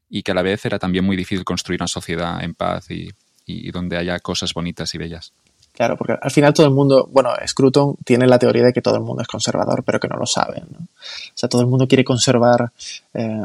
y 0.09 0.25
que 0.25 0.33
a 0.33 0.35
la 0.35 0.43
vez 0.43 0.65
era 0.67 0.81
también 0.81 1.05
muy 1.05 1.17
difícil 1.17 1.45
construir 1.45 1.81
una 1.81 1.89
sociedad 1.89 2.43
en 2.43 2.55
paz 2.55 2.91
y, 2.91 3.11
y, 3.47 3.71
donde 3.71 3.97
haya 3.97 4.19
cosas 4.19 4.53
bonitas 4.53 4.95
y 4.95 4.99
bellas. 4.99 5.33
Claro, 5.73 5.97
porque 5.97 6.15
al 6.21 6.31
final 6.31 6.55
todo 6.55 6.67
el 6.67 6.73
mundo, 6.73 7.09
bueno, 7.13 7.31
Scruton 7.47 7.97
tiene 8.05 8.27
la 8.27 8.39
teoría 8.39 8.65
de 8.65 8.73
que 8.73 8.83
todo 8.83 8.97
el 8.97 9.03
mundo 9.03 9.23
es 9.23 9.29
conservador, 9.29 9.83
pero 9.85 10.01
que 10.01 10.09
no 10.09 10.17
lo 10.17 10.27
saben. 10.27 10.65
¿no? 10.71 10.79
O 10.79 11.35
sea, 11.35 11.49
todo 11.49 11.61
el 11.61 11.69
mundo 11.69 11.87
quiere 11.87 12.03
conservar 12.03 12.73
eh, 13.13 13.41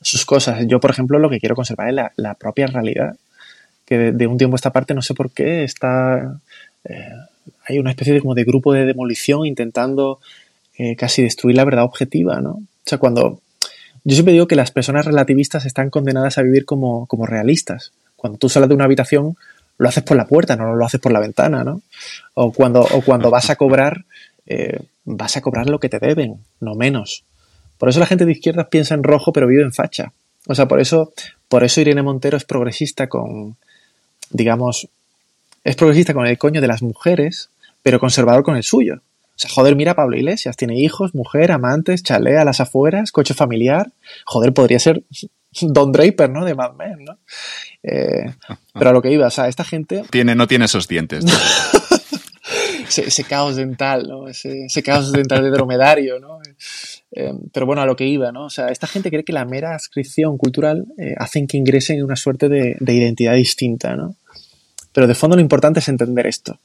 sus 0.00 0.26
cosas. 0.26 0.66
Yo, 0.66 0.80
por 0.80 0.90
ejemplo, 0.90 1.18
lo 1.18 1.30
que 1.30 1.38
quiero 1.38 1.54
conservar 1.54 1.88
es 1.88 1.94
la, 1.94 2.12
la 2.16 2.34
propia 2.34 2.66
realidad, 2.66 3.16
que 3.84 3.98
de, 3.98 4.12
de, 4.12 4.26
un 4.26 4.36
tiempo 4.36 4.56
a 4.56 4.58
esta 4.58 4.72
parte 4.72 4.94
no 4.94 5.02
sé 5.02 5.14
por 5.14 5.30
qué 5.30 5.64
está... 5.64 6.38
Eh, 6.84 7.12
hay 7.66 7.78
una 7.78 7.90
especie 7.90 8.14
de, 8.14 8.20
como 8.20 8.34
de 8.34 8.44
grupo 8.44 8.72
de 8.72 8.84
demolición 8.84 9.46
intentando 9.46 10.20
eh, 10.76 10.96
casi 10.96 11.22
destruir 11.22 11.56
la 11.56 11.64
verdad 11.64 11.84
objetiva, 11.84 12.40
¿no? 12.40 12.50
O 12.50 12.86
sea, 12.86 12.98
cuando 12.98 13.40
Yo 14.02 14.14
siempre 14.14 14.32
digo 14.32 14.48
que 14.48 14.56
las 14.56 14.70
personas 14.70 15.06
relativistas 15.06 15.64
están 15.66 15.88
condenadas 15.88 16.36
a 16.36 16.42
vivir 16.42 16.64
como, 16.64 17.06
como 17.06 17.26
realistas. 17.26 17.92
Cuando 18.24 18.38
tú 18.38 18.48
sales 18.48 18.70
de 18.70 18.74
una 18.74 18.86
habitación, 18.86 19.36
lo 19.76 19.86
haces 19.86 20.02
por 20.02 20.16
la 20.16 20.26
puerta, 20.26 20.56
no 20.56 20.74
lo 20.74 20.86
haces 20.86 20.98
por 20.98 21.12
la 21.12 21.20
ventana, 21.20 21.62
¿no? 21.62 21.82
O 22.32 22.54
cuando, 22.54 22.80
o 22.80 23.02
cuando 23.02 23.28
vas 23.28 23.50
a 23.50 23.56
cobrar, 23.56 24.06
eh, 24.46 24.80
vas 25.04 25.36
a 25.36 25.42
cobrar 25.42 25.68
lo 25.68 25.78
que 25.78 25.90
te 25.90 25.98
deben, 25.98 26.38
no 26.58 26.74
menos. 26.74 27.22
Por 27.76 27.90
eso 27.90 28.00
la 28.00 28.06
gente 28.06 28.24
de 28.24 28.32
izquierda 28.32 28.70
piensa 28.70 28.94
en 28.94 29.02
rojo, 29.02 29.30
pero 29.30 29.46
vive 29.46 29.62
en 29.62 29.74
facha. 29.74 30.14
O 30.46 30.54
sea, 30.54 30.66
por 30.66 30.80
eso, 30.80 31.12
por 31.48 31.64
eso 31.64 31.82
Irene 31.82 32.02
Montero 32.02 32.38
es 32.38 32.46
progresista 32.46 33.10
con, 33.10 33.58
digamos, 34.30 34.88
es 35.62 35.76
progresista 35.76 36.14
con 36.14 36.26
el 36.26 36.38
coño 36.38 36.62
de 36.62 36.68
las 36.68 36.80
mujeres, 36.80 37.50
pero 37.82 38.00
conservador 38.00 38.42
con 38.42 38.56
el 38.56 38.62
suyo. 38.62 39.02
O 39.36 39.38
sea, 39.38 39.50
joder, 39.50 39.76
mira 39.76 39.92
Pablo 39.92 40.16
Iglesias, 40.16 40.56
tiene 40.56 40.78
hijos, 40.78 41.14
mujer, 41.14 41.52
amantes, 41.52 42.02
chalea 42.02 42.40
a 42.40 42.46
las 42.46 42.62
afueras, 42.62 43.12
coche 43.12 43.34
familiar. 43.34 43.92
Joder, 44.24 44.54
podría 44.54 44.78
ser 44.78 45.02
Don 45.60 45.92
Draper, 45.92 46.30
¿no? 46.30 46.42
De 46.46 46.54
Mad 46.54 46.72
Men, 46.72 47.04
¿no? 47.04 47.18
Eh, 47.86 48.32
pero 48.72 48.90
a 48.90 48.92
lo 48.92 49.02
que 49.02 49.12
iba, 49.12 49.26
o 49.26 49.30
sea, 49.30 49.46
esta 49.46 49.62
gente... 49.62 50.02
Tiene, 50.10 50.34
no 50.34 50.46
tiene 50.46 50.64
esos 50.64 50.88
dientes. 50.88 51.24
ese, 52.96 53.24
caos 53.24 53.56
dental, 53.56 54.06
¿no? 54.08 54.26
Ese, 54.26 54.82
caos 54.82 55.12
dental 55.12 55.42
de 55.42 55.50
dromedario, 55.50 56.18
¿no? 56.18 56.38
Eh, 57.12 57.34
pero 57.52 57.66
bueno, 57.66 57.82
a 57.82 57.86
lo 57.86 57.94
que 57.94 58.06
iba, 58.06 58.32
¿no? 58.32 58.46
O 58.46 58.50
sea, 58.50 58.68
esta 58.68 58.86
gente 58.86 59.10
cree 59.10 59.24
que 59.24 59.34
la 59.34 59.44
mera 59.44 59.74
adscripción 59.74 60.38
cultural 60.38 60.86
eh, 60.96 61.14
hacen 61.18 61.46
que 61.46 61.58
ingresen 61.58 61.98
en 61.98 62.04
una 62.04 62.16
suerte 62.16 62.48
de, 62.48 62.76
identidad 62.80 63.34
distinta, 63.34 63.94
¿no? 63.96 64.16
Pero 64.92 65.06
de 65.06 65.14
fondo 65.14 65.36
lo 65.36 65.42
importante 65.42 65.80
es 65.80 65.88
entender 65.88 66.26
esto. 66.26 66.58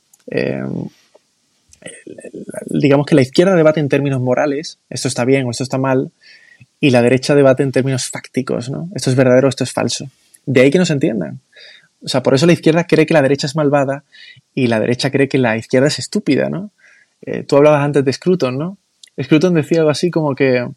digamos 2.67 3.05
que 3.05 3.15
la 3.15 3.21
izquierda 3.21 3.55
debate 3.55 3.79
en 3.79 3.89
términos 3.89 4.21
morales, 4.21 4.77
esto 4.89 5.07
está 5.07 5.25
bien 5.25 5.45
o 5.47 5.51
esto 5.51 5.63
está 5.63 5.77
mal, 5.77 6.11
y 6.79 6.91
la 6.91 7.01
derecha 7.01 7.35
debate 7.35 7.63
en 7.63 7.71
términos 7.71 8.09
fácticos, 8.09 8.69
¿no? 8.69 8.87
Esto 8.95 9.09
es 9.09 9.15
verdadero, 9.15 9.49
esto 9.49 9.65
es 9.65 9.73
falso. 9.73 10.09
De 10.49 10.61
ahí 10.61 10.71
que 10.71 10.79
no 10.79 10.85
se 10.85 10.93
entiendan. 10.93 11.41
O 12.03 12.07
sea, 12.07 12.23
por 12.23 12.33
eso 12.33 12.47
la 12.47 12.53
izquierda 12.53 12.85
cree 12.85 13.05
que 13.05 13.13
la 13.13 13.21
derecha 13.21 13.45
es 13.45 13.55
malvada 13.55 14.03
y 14.55 14.65
la 14.65 14.79
derecha 14.79 15.11
cree 15.11 15.29
que 15.29 15.37
la 15.37 15.55
izquierda 15.57 15.89
es 15.89 15.99
estúpida, 15.99 16.49
¿no? 16.49 16.71
Eh, 17.21 17.43
tú 17.43 17.55
hablabas 17.55 17.83
antes 17.83 18.03
de 18.03 18.11
Scruton, 18.11 18.57
¿no? 18.57 18.79
Scruton 19.21 19.53
decía 19.53 19.81
algo 19.81 19.91
así 19.91 20.09
como 20.09 20.33
que, 20.33 20.67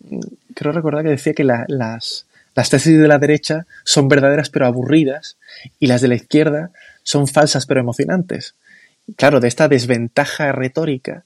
mm, 0.00 0.20
creo 0.54 0.72
recordar 0.72 1.04
que 1.04 1.10
decía 1.10 1.34
que 1.34 1.44
las, 1.44 2.24
las 2.54 2.70
tesis 2.70 2.98
de 2.98 3.06
la 3.06 3.18
derecha 3.18 3.66
son 3.84 4.08
verdaderas 4.08 4.48
pero 4.48 4.64
aburridas 4.64 5.36
y 5.78 5.88
las 5.88 6.00
de 6.00 6.08
la 6.08 6.14
izquierda 6.14 6.70
son 7.02 7.28
falsas 7.28 7.66
pero 7.66 7.80
emocionantes. 7.80 8.54
Claro, 9.16 9.40
de 9.40 9.48
esta 9.48 9.68
desventaja 9.68 10.52
retórica 10.52 11.24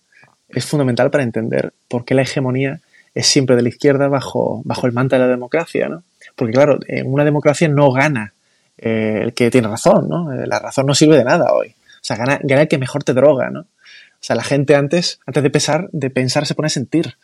es 0.48 0.66
fundamental 0.66 1.12
para 1.12 1.22
entender 1.22 1.72
por 1.86 2.04
qué 2.04 2.14
la 2.14 2.22
hegemonía 2.22 2.80
es 3.14 3.28
siempre 3.28 3.54
de 3.54 3.62
la 3.62 3.68
izquierda 3.68 4.08
bajo, 4.08 4.60
bajo 4.64 4.88
el 4.88 4.92
manto 4.92 5.14
de 5.14 5.20
la 5.20 5.28
democracia, 5.28 5.88
¿no? 5.88 6.02
Porque 6.34 6.52
claro, 6.52 6.78
en 6.86 7.12
una 7.12 7.24
democracia 7.24 7.68
no 7.68 7.90
gana 7.92 8.32
eh, 8.78 9.20
el 9.22 9.34
que 9.34 9.50
tiene 9.50 9.68
razón, 9.68 10.08
¿no? 10.08 10.32
Eh, 10.32 10.46
la 10.46 10.58
razón 10.58 10.86
no 10.86 10.94
sirve 10.94 11.16
de 11.16 11.24
nada 11.24 11.52
hoy. 11.52 11.68
O 11.68 12.04
sea, 12.04 12.16
gana, 12.16 12.40
gana 12.42 12.62
el 12.62 12.68
que 12.68 12.78
mejor 12.78 13.04
te 13.04 13.14
droga, 13.14 13.50
¿no? 13.50 13.60
O 13.60 14.24
sea, 14.24 14.36
la 14.36 14.44
gente 14.44 14.74
antes, 14.74 15.20
antes 15.26 15.42
de 15.42 15.50
pensar, 15.50 15.88
de 15.92 16.10
pensar 16.10 16.46
se 16.46 16.54
pone 16.54 16.66
a 16.66 16.70
sentir. 16.70 17.16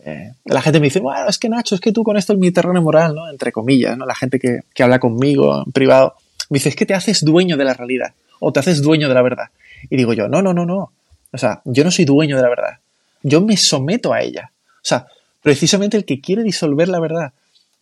Eh, 0.00 0.32
la 0.44 0.62
gente 0.62 0.80
me 0.80 0.86
dice, 0.86 1.00
bueno, 1.00 1.28
es 1.28 1.38
que 1.38 1.48
Nacho, 1.48 1.74
es 1.74 1.80
que 1.80 1.92
tú 1.92 2.04
con 2.04 2.16
esto 2.16 2.32
es 2.32 2.38
mi 2.38 2.50
terreno 2.50 2.80
moral, 2.80 3.14
¿no? 3.14 3.28
Entre 3.28 3.52
comillas, 3.52 3.96
¿no? 3.96 4.06
La 4.06 4.14
gente 4.14 4.38
que, 4.38 4.60
que 4.74 4.82
habla 4.82 4.98
conmigo 4.98 5.62
en 5.66 5.72
privado 5.72 6.14
me 6.50 6.56
dice, 6.56 6.70
es 6.70 6.76
que 6.76 6.86
te 6.86 6.94
haces 6.94 7.24
dueño 7.24 7.56
de 7.56 7.64
la 7.64 7.74
realidad 7.74 8.14
o 8.40 8.52
te 8.52 8.60
haces 8.60 8.82
dueño 8.82 9.08
de 9.08 9.14
la 9.14 9.22
verdad. 9.22 9.46
Y 9.90 9.96
digo 9.96 10.12
yo, 10.12 10.28
no, 10.28 10.42
no, 10.42 10.54
no, 10.54 10.64
no. 10.64 10.92
O 11.32 11.38
sea, 11.38 11.60
yo 11.64 11.84
no 11.84 11.90
soy 11.90 12.04
dueño 12.04 12.36
de 12.36 12.42
la 12.42 12.48
verdad. 12.48 12.78
Yo 13.22 13.40
me 13.40 13.56
someto 13.56 14.12
a 14.12 14.22
ella. 14.22 14.50
O 14.76 14.84
sea, 14.88 15.06
precisamente 15.42 15.96
el 15.96 16.04
que 16.04 16.20
quiere 16.20 16.42
disolver 16.42 16.88
la 16.88 17.00
verdad 17.00 17.32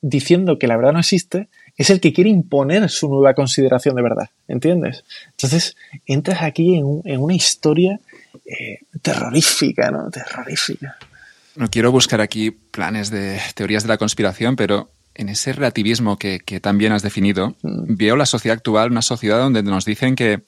diciendo 0.00 0.58
que 0.58 0.66
la 0.66 0.76
verdad 0.76 0.92
no 0.92 1.00
existe 1.00 1.48
es 1.76 1.90
el 1.90 2.00
que 2.00 2.12
quiere 2.12 2.30
imponer 2.30 2.88
su 2.88 3.08
nueva 3.08 3.34
consideración 3.34 3.96
de 3.96 4.02
verdad, 4.02 4.30
¿entiendes? 4.48 5.04
Entonces 5.30 5.76
entras 6.06 6.42
aquí 6.42 6.76
en, 6.76 7.20
una 7.20 7.34
historia 7.34 8.00
eh, 8.46 8.80
terrorífica, 9.02 9.90
¿no? 9.90 10.10
Terrorífica. 10.10 10.96
No 11.54 11.68
quiero 11.68 11.92
buscar 11.92 12.20
aquí 12.20 12.50
planes 12.50 13.10
de 13.10 13.40
teorías 13.54 13.82
de 13.82 13.88
la 13.90 13.98
conspiración, 13.98 14.56
pero 14.56 14.90
en 15.14 15.28
ese 15.28 15.52
relativismo 15.52 16.18
que, 16.18 16.40
que 16.40 16.60
también 16.60 16.92
has 16.92 17.02
definido, 17.02 17.56
mm. 17.62 17.96
veo 17.96 18.16
la 18.16 18.26
sociedad 18.26 18.56
actual, 18.56 18.90
una 18.90 19.02
sociedad 19.02 19.38
donde 19.38 19.62
nos 19.62 19.84
dicen 19.84 20.14
que 20.14 20.42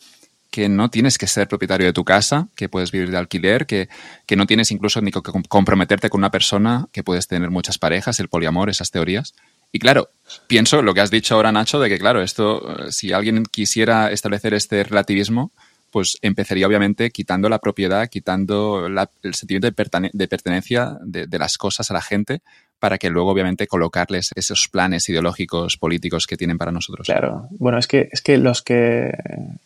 que 0.51 0.69
no 0.69 0.89
tienes 0.89 1.19
que 1.19 1.27
ser 1.27 1.49
propietario 1.49 1.87
de 1.87 1.93
tu 1.93 2.05
casa, 2.05 2.49
que 2.57 2.69
puedes 2.69 2.91
vivir 2.91 3.11
de 3.11 3.19
alquiler, 3.19 3.67
que, 3.67 3.89
que 4.27 4.37
no 4.37 4.47
tienes 4.47 4.71
incluso 4.71 5.01
ni 5.01 5.11
que 5.11 5.21
comprometerte 5.49 6.09
con 6.09 6.21
una 6.21 6.31
persona, 6.31 6.89
que 6.93 7.03
puedes 7.03 7.29
tener 7.29 7.51
muchas 7.51 7.79
parejas, 7.79 8.19
el 8.21 8.29
poliamor, 8.29 8.71
esas 8.71 8.91
teorías. 8.91 9.35
Y 9.71 9.79
claro, 9.79 10.09
pienso 10.47 10.81
lo 10.83 10.95
que 10.95 11.01
has 11.01 11.11
dicho 11.11 11.35
ahora, 11.35 11.53
Nacho, 11.53 11.79
de 11.79 11.89
que 11.89 11.99
claro, 11.99 12.23
esto, 12.23 12.87
eh, 12.87 12.93
si 12.93 13.13
alguien 13.13 13.45
quisiera 13.45 14.11
establecer 14.11 14.55
este 14.55 14.83
relativismo, 14.83 15.53
pues 15.91 16.19
empezaría 16.23 16.67
obviamente 16.67 17.11
quitando 17.11 17.49
la 17.49 17.59
propiedad, 17.59 18.09
quitando 18.09 18.87
el 18.87 19.35
sentimiento 19.35 19.67
de, 19.67 20.29
pertenencia 20.29 20.99
de, 21.03 21.39
las 21.39 21.57
cosas 21.57 21.91
a 21.91 21.95
la 21.95 22.03
gente, 22.03 22.43
para 22.79 22.99
que 22.99 23.11
luego 23.11 23.31
obviamente 23.31 23.67
colocarles 23.67 24.31
esos 24.37 24.69
planes 24.69 25.09
ideológicos, 25.09 25.77
políticos 25.77 26.27
que 26.27 26.37
tienen 26.37 26.59
para 26.59 26.73
nosotros. 26.73 27.07
Claro, 27.07 27.49
bueno, 27.51 27.79
es 27.79 27.87
que, 27.87 28.09
es 28.13 28.23
que 28.23 28.39
los 28.39 28.63
que 28.63 29.13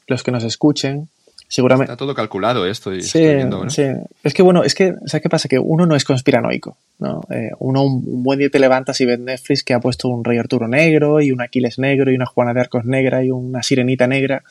los 0.07 0.23
que 0.23 0.31
nos 0.31 0.45
escuchen, 0.45 1.09
seguramente... 1.49 1.93
Está 1.93 1.99
todo 1.99 2.15
calculado 2.15 2.67
esto. 2.67 2.95
Y 2.95 3.03
sí, 3.03 3.21
viendo, 3.21 3.69
sí. 3.69 3.85
Es 4.23 4.35
que 4.35 4.43
bueno, 4.43 4.65
es 4.65 4.75
que, 4.75 4.95
¿sabes 5.07 5.23
qué 5.23 5.29
pasa? 5.29 5.49
Que 5.49 5.59
uno 5.59 5.87
no 5.87 5.97
es 5.97 6.05
conspiranoico, 6.05 6.77
¿no? 6.99 7.21
Eh, 7.31 7.51
uno 7.59 7.83
un, 7.85 8.23
buen 8.23 8.39
día 8.39 8.51
te 8.51 8.59
levantas 8.59 9.01
y 9.01 9.07
ves 9.07 9.19
Netflix 9.19 9.63
que 9.63 9.75
ha 9.75 9.81
puesto 9.81 10.09
un 10.09 10.25
Rey 10.25 10.39
Arturo 10.39 10.69
negro 10.69 11.21
y 11.21 11.33
un 11.33 11.43
Aquiles 11.43 11.79
negro 11.79 12.11
y 12.11 12.15
una 12.15 12.27
Juana 12.27 12.55
de 12.55 12.61
Arcos 12.61 12.85
negra 12.85 13.25
y 13.25 13.31
una 13.31 13.63
Sirenita 13.63 14.07
negra 14.07 14.43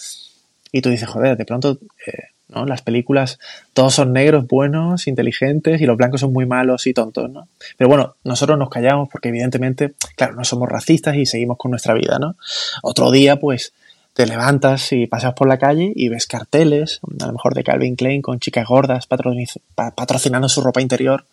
y 0.71 0.81
tú 0.81 0.89
dices, 0.89 1.09
joder, 1.09 1.37
de 1.37 1.45
pronto 1.45 1.79
eh, 2.07 2.29
¿no? 2.51 2.65
Las 2.65 2.81
películas, 2.81 3.39
todos 3.73 3.93
son 3.93 4.13
negros, 4.13 4.47
buenos, 4.47 5.07
inteligentes 5.07 5.81
y 5.81 5.85
los 5.85 5.97
blancos 5.97 6.21
son 6.21 6.33
muy 6.33 6.45
malos 6.45 6.87
y 6.87 6.93
tontos, 6.93 7.29
¿no? 7.29 7.47
Pero 7.77 7.87
bueno, 7.87 8.15
nosotros 8.23 8.57
nos 8.57 8.69
callamos 8.69 9.09
porque 9.09 9.29
evidentemente, 9.29 9.93
claro, 10.15 10.35
no 10.35 10.43
somos 10.43 10.69
racistas 10.69 11.15
y 11.15 11.25
seguimos 11.25 11.57
con 11.57 11.71
nuestra 11.71 11.93
vida, 11.93 12.19
¿no? 12.19 12.35
Otro 12.83 13.11
día, 13.11 13.37
pues, 13.39 13.73
te 14.13 14.25
levantas 14.25 14.91
y 14.91 15.07
pasas 15.07 15.33
por 15.33 15.47
la 15.47 15.57
calle 15.57 15.91
y 15.95 16.09
ves 16.09 16.27
carteles, 16.27 16.99
a 17.21 17.27
lo 17.27 17.33
mejor 17.33 17.53
de 17.53 17.63
Calvin 17.63 17.95
Klein 17.95 18.21
con 18.21 18.39
chicas 18.39 18.67
gordas 18.67 19.07
patrocinando 19.07 20.49
su 20.49 20.61
ropa 20.61 20.81
interior. 20.81 21.25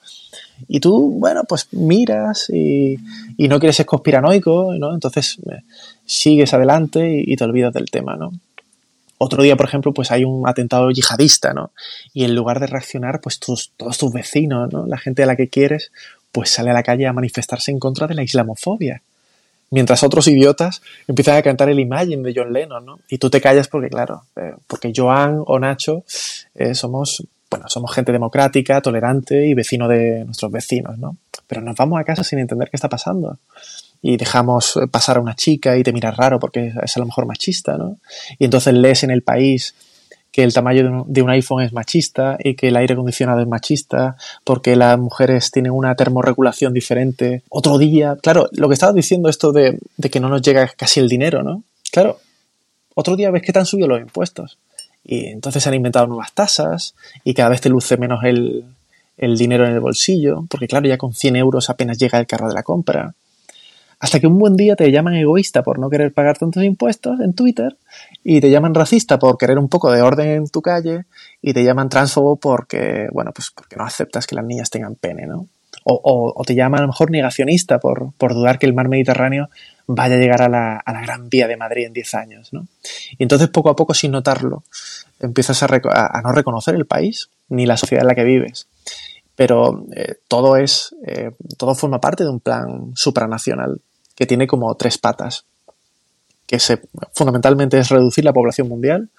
Y 0.69 0.81
tú, 0.81 1.17
bueno, 1.19 1.43
pues 1.49 1.69
miras 1.73 2.51
y, 2.51 2.97
no 3.39 3.59
quieres 3.59 3.77
ser 3.77 3.87
conspiranoico, 3.87 4.75
¿no? 4.79 4.95
Entonces 4.95 5.39
eh, 5.51 5.63
sigues 6.05 6.55
adelante 6.55 7.23
y 7.25 7.37
te 7.37 7.45
olvidas 7.45 7.73
del 7.73 7.91
tema, 7.91 8.17
¿no? 8.17 8.33
Otro 9.19 9.43
día, 9.43 9.57
por 9.57 9.67
ejemplo, 9.67 9.93
pues 9.93 10.13
hay 10.13 10.25
un 10.25 10.49
atentado 10.49 10.91
yihadista, 10.91 11.53
¿no? 11.53 11.73
Y 12.15 12.25
en 12.25 12.37
lugar 12.37 12.61
de 12.61 12.69
reaccionar, 12.69 13.21
pues 13.21 13.41
tus, 13.41 13.73
todos 13.77 13.99
tus 13.99 14.13
vecinos, 14.13 14.73
¿no? 14.73 14.87
La 14.87 14.97
gente 14.97 15.25
a 15.25 15.27
la 15.27 15.35
que 15.35 15.49
quieres, 15.49 15.91
pues 16.31 16.51
sale 16.51 16.71
a 16.71 16.73
la 16.73 16.85
calle 16.85 17.07
a 17.07 17.13
manifestarse 17.13 17.73
en 17.73 17.81
contra 17.81 18.07
de 18.07 18.15
la 18.15 18.23
islamofobia. 18.23 19.03
Mientras 19.71 20.03
otros 20.03 20.29
idiotas 20.29 20.83
empiezan 21.09 21.37
a 21.37 21.43
cantar 21.43 21.69
el 21.69 21.81
Imagine 21.81 22.23
de 22.23 22.33
John 22.35 22.53
Lennon, 22.53 22.87
¿no? 22.87 23.01
Y 23.09 23.19
tú 23.19 23.29
te 23.29 23.41
callas 23.41 23.69
porque, 23.69 23.91
claro, 23.91 24.23
eh, 24.37 24.55
porque 24.67 24.93
Joan 24.95 25.43
o 25.45 25.59
Nacho 25.59 26.05
eh, 26.55 26.75
somos, 26.75 27.27
bueno, 27.51 27.69
somos 27.69 27.93
gente 27.93 28.13
democrática, 28.13 28.81
tolerante 28.81 29.47
y 29.47 29.55
vecino 29.55 29.89
de 29.89 30.25
nuestros 30.25 30.53
vecinos, 30.53 30.97
¿no? 30.97 31.17
Pero 31.49 31.61
nos 31.61 31.77
vamos 31.77 32.01
a 32.01 32.05
casa 32.05 32.23
sin 32.23 32.39
entender 32.39 32.71
qué 32.71 32.77
está 32.77 32.89
pasando 32.89 33.39
y 34.03 34.17
dejamos 34.17 34.77
eh, 34.77 34.87
pasar 34.87 35.17
a 35.17 35.21
una 35.21 35.35
chica 35.35 35.77
y 35.77 35.83
te 35.83 35.93
miras 35.93 36.17
raro 36.17 36.39
porque 36.39 36.73
es 36.83 36.97
a 36.97 37.01
lo 37.01 37.07
mejor 37.07 37.27
machista, 37.27 37.77
¿no? 37.77 37.99
Y 38.39 38.45
entonces 38.45 38.75
lees 38.75 39.03
en 39.03 39.11
el 39.11 39.23
país 39.23 39.75
que 40.31 40.45
el 40.45 40.53
tamaño 40.53 41.05
de 41.07 41.23
un, 41.23 41.31
iPhone 41.31 41.63
es 41.63 41.73
machista 41.73 42.37
y 42.39 42.55
que 42.55 42.69
el 42.69 42.77
aire 42.77 42.95
acondicionado 42.95 43.41
es 43.41 43.49
machista 43.49 44.17
porque 44.45 44.77
las 44.77 44.99
mujeres 44.99 45.51
tienen 45.51 45.73
una 45.73 45.95
termorregulación 45.95 46.73
diferente. 46.73 47.43
Otro 47.49 47.79
día, 47.79 48.17
claro, 48.23 48.49
lo 48.53 48.69
que 48.69 48.75
estabas 48.75 48.95
diciendo 48.95 49.29
esto 49.29 49.53
de, 49.53 49.79
que 50.11 50.21
no 50.21 50.29
nos 50.29 50.43
llega 50.43 50.69
casi 50.77 51.01
el 51.01 51.09
dinero, 51.09 51.43
¿no? 51.43 51.63
Claro, 51.91 52.21
otro 52.95 53.17
día 53.17 53.31
ves 53.31 53.43
que 53.43 53.53
te 53.53 53.59
han 53.59 53.67
subido 53.67 53.89
los 53.89 54.01
impuestos 54.01 54.59
y 55.05 55.27
entonces 55.27 55.63
se 55.63 55.71
han 55.71 55.75
inventado 55.75 56.07
nuevas 56.07 56.33
tasas 56.33 56.95
y 57.25 57.33
cada 57.33 57.49
vez 57.49 57.61
te 57.61 57.71
luce 57.71 57.97
menos 57.97 58.23
el, 58.25 58.65
el 59.17 59.37
dinero 59.39 59.67
en 59.67 59.73
el 59.73 59.81
bolsillo 59.81 60.45
porque 60.49 60.69
claro, 60.69 60.87
ya 60.87 60.99
con 60.99 61.15
100 61.15 61.37
euros 61.37 61.71
apenas 61.71 61.99
llega 61.99 62.19
el 62.19 62.27
carro 62.27 62.49
de 62.49 62.55
la 62.55 62.63
compra. 62.63 63.15
Hasta 64.01 64.21
que 64.21 64.29
un 64.29 64.39
buen 64.39 64.55
día 64.55 64.77
te 64.77 64.91
llaman 64.93 65.15
egoísta 65.15 65.63
por 65.63 65.79
no 65.79 65.91
querer 65.91 66.13
pagar 66.13 66.39
tantos 66.39 66.63
impuestos 66.63 67.19
en 67.21 67.35
Twitter 67.35 67.77
y 68.23 68.41
te 68.41 68.51
llaman 68.51 68.75
racista 68.75 69.19
por 69.19 69.37
querer 69.37 69.59
un 69.59 69.69
poco 69.69 69.91
de 69.91 70.03
orden 70.03 70.29
en 70.29 70.49
tu 70.49 70.63
calle 70.63 71.07
y 71.43 71.53
te 71.53 71.65
llaman 71.65 71.89
transfobo 71.89 72.37
porque, 72.37 73.09
bueno, 73.13 73.33
pues 73.35 73.51
porque 73.51 73.77
no 73.77 73.85
aceptas 73.85 74.27
que 74.27 74.37
las 74.37 74.45
niñas 74.45 74.71
tengan 74.71 74.95
pene, 74.95 75.27
¿no? 75.27 75.49
O, 75.85 76.43
te 76.47 76.55
llaman 76.55 76.81
a 76.81 76.83
lo 76.83 76.89
mejor 76.89 77.11
negacionista 77.11 77.79
por, 77.79 78.13
dudar 78.19 78.59
que 78.59 78.67
el 78.67 78.75
mar 78.75 78.89
Mediterráneo 78.89 79.49
vaya 79.87 80.17
a 80.17 80.19
llegar 80.19 80.43
a 80.43 80.49
la, 80.49 80.77
a 80.77 80.93
la 80.93 81.01
Gran 81.01 81.31
Vía 81.31 81.49
de 81.49 81.57
Madrid 81.57 81.87
en 81.87 81.95
10 81.95 82.15
años, 82.15 82.53
¿no? 82.53 82.67
Y 83.17 83.23
entonces 83.23 83.49
poco 83.49 83.71
a 83.71 83.77
poco, 83.77 83.95
sin 83.95 84.11
notarlo, 84.11 84.65
empiezas 85.19 85.63
a, 85.63 85.67
a 85.67 86.23
no 86.23 86.33
reconocer 86.33 86.75
el 86.75 86.87
país 86.87 87.31
ni 87.49 87.65
la 87.65 87.79
sociedad 87.79 88.03
en 88.03 88.09
la 88.09 88.15
que 88.15 88.25
vives 88.25 88.69
pero 89.39 89.87
eh, 89.95 90.17
todo 90.27 90.57
es, 90.57 90.97
eh, 91.07 91.31
todo 91.57 91.77
forma 91.77 92.01
parte 92.01 92.25
de 92.25 92.31
un 92.31 92.41
plan 92.41 92.91
supranacional 92.97 93.81
que 94.19 94.27
tiene 94.27 94.49
como 94.49 94.75
tres 94.75 94.99
patas, 94.99 95.45
que 96.45 96.59
se, 96.59 96.81
fundamentalmente 97.15 97.79
es 97.79 97.89
reducir 97.89 98.25
la 98.25 98.33
población 98.33 98.69
mundial, 98.69 99.11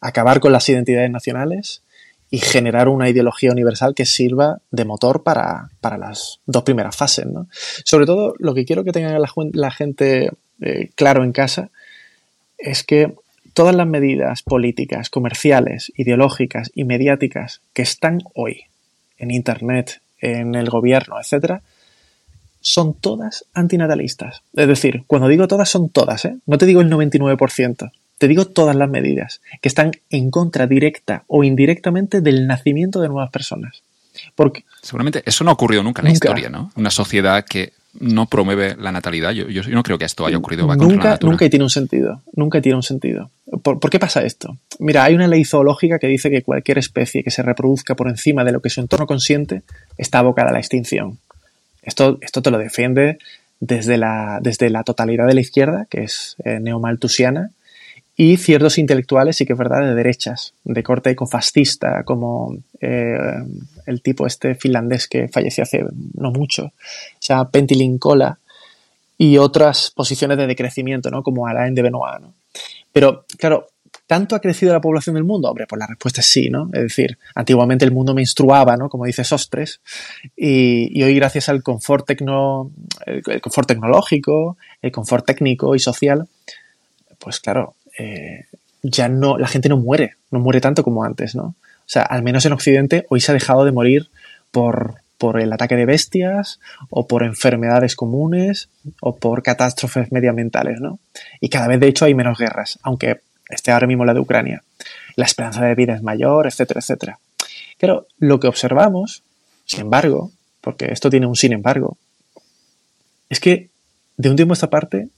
acabar 0.00 0.40
con 0.40 0.50
las 0.50 0.68
identidades 0.68 1.08
nacionales 1.08 1.82
y 2.30 2.38
generar 2.38 2.88
una 2.88 3.08
ideología 3.08 3.52
universal 3.52 3.94
que 3.94 4.06
sirva 4.06 4.58
de 4.72 4.84
motor 4.84 5.22
para, 5.22 5.70
las 5.80 6.40
dos 6.46 6.64
primeras 6.64 6.96
fases. 6.96 7.26
¿no? 7.26 7.46
Sobre 7.84 8.06
todo, 8.06 8.34
lo 8.40 8.52
que 8.52 8.64
quiero 8.64 8.82
que 8.82 8.90
tengan 8.90 9.16
la, 9.52 9.70
gente 9.70 10.30
eh, 10.60 10.90
claro 10.96 11.22
en 11.22 11.30
casa 11.30 11.70
es 12.58 12.82
que 12.82 13.14
todas 13.52 13.76
las 13.76 13.86
medidas 13.86 14.42
políticas, 14.42 15.10
comerciales, 15.10 15.92
ideológicas 15.94 16.72
y 16.74 16.82
mediáticas 16.82 17.60
que 17.72 17.82
están 17.82 18.18
hoy 18.34 18.64
en 19.16 19.30
Internet, 19.30 20.00
en 20.20 20.56
el 20.56 20.68
gobierno, 20.70 21.20
etcétera, 21.20 21.62
son 22.60 22.94
todas 22.94 23.44
antinatalistas. 23.54 24.42
Es 24.54 24.68
decir, 24.68 25.04
cuando 25.06 25.28
digo 25.28 25.48
todas, 25.48 25.68
son 25.68 25.88
todas, 25.88 26.24
¿eh? 26.24 26.36
No 26.46 26.58
te 26.58 26.66
digo 26.66 26.80
el 26.80 26.90
99%, 26.90 27.90
te 28.18 28.28
digo 28.28 28.46
todas 28.46 28.76
las 28.76 28.88
medidas 28.88 29.40
que 29.60 29.68
están 29.68 29.92
en 30.10 30.30
contra 30.30 30.66
directa 30.66 31.24
o 31.26 31.42
indirectamente 31.44 32.20
del 32.20 32.46
nacimiento 32.46 33.00
de 33.00 33.08
nuevas 33.08 33.30
personas. 33.30 33.82
Porque, 34.34 34.64
Seguramente 34.82 35.22
eso 35.24 35.44
no 35.44 35.50
ha 35.50 35.54
ocurrido 35.54 35.82
nunca 35.82 36.02
en 36.02 36.06
la 36.06 36.12
historia, 36.12 36.50
¿no? 36.50 36.70
Una 36.76 36.90
sociedad 36.90 37.44
que 37.44 37.72
no 37.98 38.26
promueve 38.26 38.76
la 38.78 38.92
natalidad. 38.92 39.32
Yo, 39.32 39.48
yo, 39.48 39.62
no 39.70 39.82
creo 39.82 39.98
que 39.98 40.04
esto 40.04 40.26
haya 40.26 40.36
ocurrido. 40.36 40.66
nunca, 40.76 41.18
nunca 41.22 41.48
tiene 41.48 41.64
un 41.64 41.70
sentido. 41.70 42.22
Nunca 42.34 42.60
tiene 42.60 42.76
un 42.76 42.82
sentido. 42.82 43.30
¿Por, 43.62 43.90
qué 43.90 43.98
pasa 43.98 44.22
esto? 44.22 44.56
Mira, 44.78 45.04
hay 45.04 45.14
una 45.14 45.26
ley 45.26 45.44
zoológica 45.44 45.98
que 45.98 46.06
dice 46.06 46.30
que 46.30 46.42
cualquier 46.42 46.78
especie 46.78 47.24
que 47.24 47.30
se 47.30 47.42
reproduzca 47.42 47.94
por 47.94 48.08
encima 48.08 48.44
de 48.44 48.52
lo 48.52 48.60
que 48.60 48.70
su 48.70 48.80
entorno 48.80 49.06
consiente 49.06 49.62
está 49.98 50.20
abocada 50.20 50.50
a 50.50 50.52
la 50.52 50.60
extinción. 50.60 51.18
Esto, 51.82 52.18
esto 52.20 52.42
te 52.42 52.50
lo 52.50 52.58
defiende 52.58 53.18
desde 53.60 53.96
la, 53.96 54.38
desde 54.42 54.70
la 54.70 54.84
totalidad 54.84 55.26
de 55.26 55.34
la 55.34 55.40
izquierda, 55.40 55.86
que 55.88 56.02
es 56.04 56.36
eh, 56.44 56.60
neomaltusiana, 56.60 57.50
y 58.16 58.36
ciertos 58.36 58.76
intelectuales, 58.76 59.36
sí 59.36 59.46
que 59.46 59.54
es 59.54 59.58
verdad, 59.58 59.80
de 59.80 59.94
derechas, 59.94 60.52
de 60.64 60.82
corte 60.82 61.10
ecofascista, 61.10 62.02
como 62.04 62.58
eh, 62.80 63.16
el 63.86 64.02
tipo 64.02 64.26
este 64.26 64.54
finlandés 64.54 65.08
que 65.08 65.28
falleció 65.28 65.62
hace 65.62 65.84
no 66.14 66.30
mucho, 66.30 66.72
se 67.18 67.32
llama 67.32 67.50
Pentilin 67.50 67.98
Kola, 67.98 68.38
y 69.16 69.36
otras 69.36 69.90
posiciones 69.90 70.38
de 70.38 70.46
decrecimiento, 70.46 71.10
¿no? 71.10 71.22
como 71.22 71.46
Alain 71.46 71.74
de 71.74 71.82
Benoit. 71.82 72.20
¿no? 72.20 72.32
Pero, 72.92 73.24
claro, 73.38 73.68
¿tanto 74.10 74.34
ha 74.34 74.40
crecido 74.40 74.72
la 74.72 74.80
población 74.80 75.14
del 75.14 75.22
mundo? 75.22 75.48
Hombre, 75.48 75.68
pues 75.68 75.78
la 75.78 75.86
respuesta 75.86 76.20
es 76.20 76.26
sí, 76.26 76.50
¿no? 76.50 76.68
Es 76.72 76.82
decir, 76.82 77.16
antiguamente 77.36 77.84
el 77.84 77.92
mundo 77.92 78.12
menstruaba, 78.12 78.76
¿no? 78.76 78.88
Como 78.88 79.04
dice 79.04 79.22
Sostres, 79.22 79.80
y, 80.36 81.00
hoy 81.00 81.14
gracias 81.14 81.48
al 81.48 81.62
confort, 81.62 82.10
el 82.10 83.40
confort 83.40 83.68
tecnológico, 83.68 84.56
el 84.82 84.90
confort 84.90 85.24
técnico 85.24 85.76
y 85.76 85.78
social, 85.78 86.26
pues 87.20 87.38
claro, 87.38 87.76
eh, 88.00 88.46
ya 88.82 89.08
no, 89.08 89.38
la 89.38 89.46
gente 89.46 89.68
no 89.68 89.76
muere, 89.76 90.16
no 90.32 90.40
muere 90.40 90.60
tanto 90.60 90.82
como 90.82 91.04
antes, 91.04 91.36
¿no? 91.36 91.44
O 91.44 91.86
sea, 91.86 92.02
al 92.02 92.24
menos 92.24 92.44
en 92.44 92.52
Occidente 92.52 93.06
hoy 93.10 93.20
se 93.20 93.30
ha 93.30 93.34
dejado 93.34 93.64
de 93.64 93.70
morir 93.70 94.10
por, 94.50 94.96
por 95.18 95.40
el 95.40 95.52
ataque 95.52 95.76
de 95.76 95.86
bestias 95.86 96.58
o 96.88 97.06
por 97.06 97.22
enfermedades 97.22 97.94
comunes 97.94 98.70
o 99.00 99.14
por 99.14 99.44
catástrofes 99.44 100.10
medioambientales, 100.10 100.80
¿no? 100.80 100.98
Y 101.40 101.48
cada 101.48 101.68
vez, 101.68 101.78
de 101.78 101.86
hecho, 101.86 102.06
hay 102.06 102.14
menos 102.14 102.38
guerras, 102.38 102.80
aunque 102.82 103.20
esté 103.50 103.70
ahora 103.70 103.86
mismo 103.86 104.04
la 104.04 104.14
de 104.14 104.20
Ucrania. 104.20 104.62
La 105.16 105.24
esperanza 105.24 105.64
de 105.64 105.74
vida 105.74 105.94
es 105.94 106.02
mayor, 106.02 106.46
etcétera, 106.46 106.80
etcétera. 106.80 107.18
Pero 107.78 108.06
lo 108.18 108.40
que 108.40 108.48
observamos, 108.48 109.22
sin 109.64 109.80
embargo, 109.80 110.30
porque 110.60 110.92
esto 110.92 111.10
tiene 111.10 111.26
un 111.26 111.36
sin 111.36 111.52
embargo, 111.52 111.96
es 113.28 113.40
que 113.40 113.70
de 114.16 114.28
un 114.28 114.36
tiempo 114.36 114.52
a 114.52 114.54
esta 114.54 114.70
parte 114.70 115.08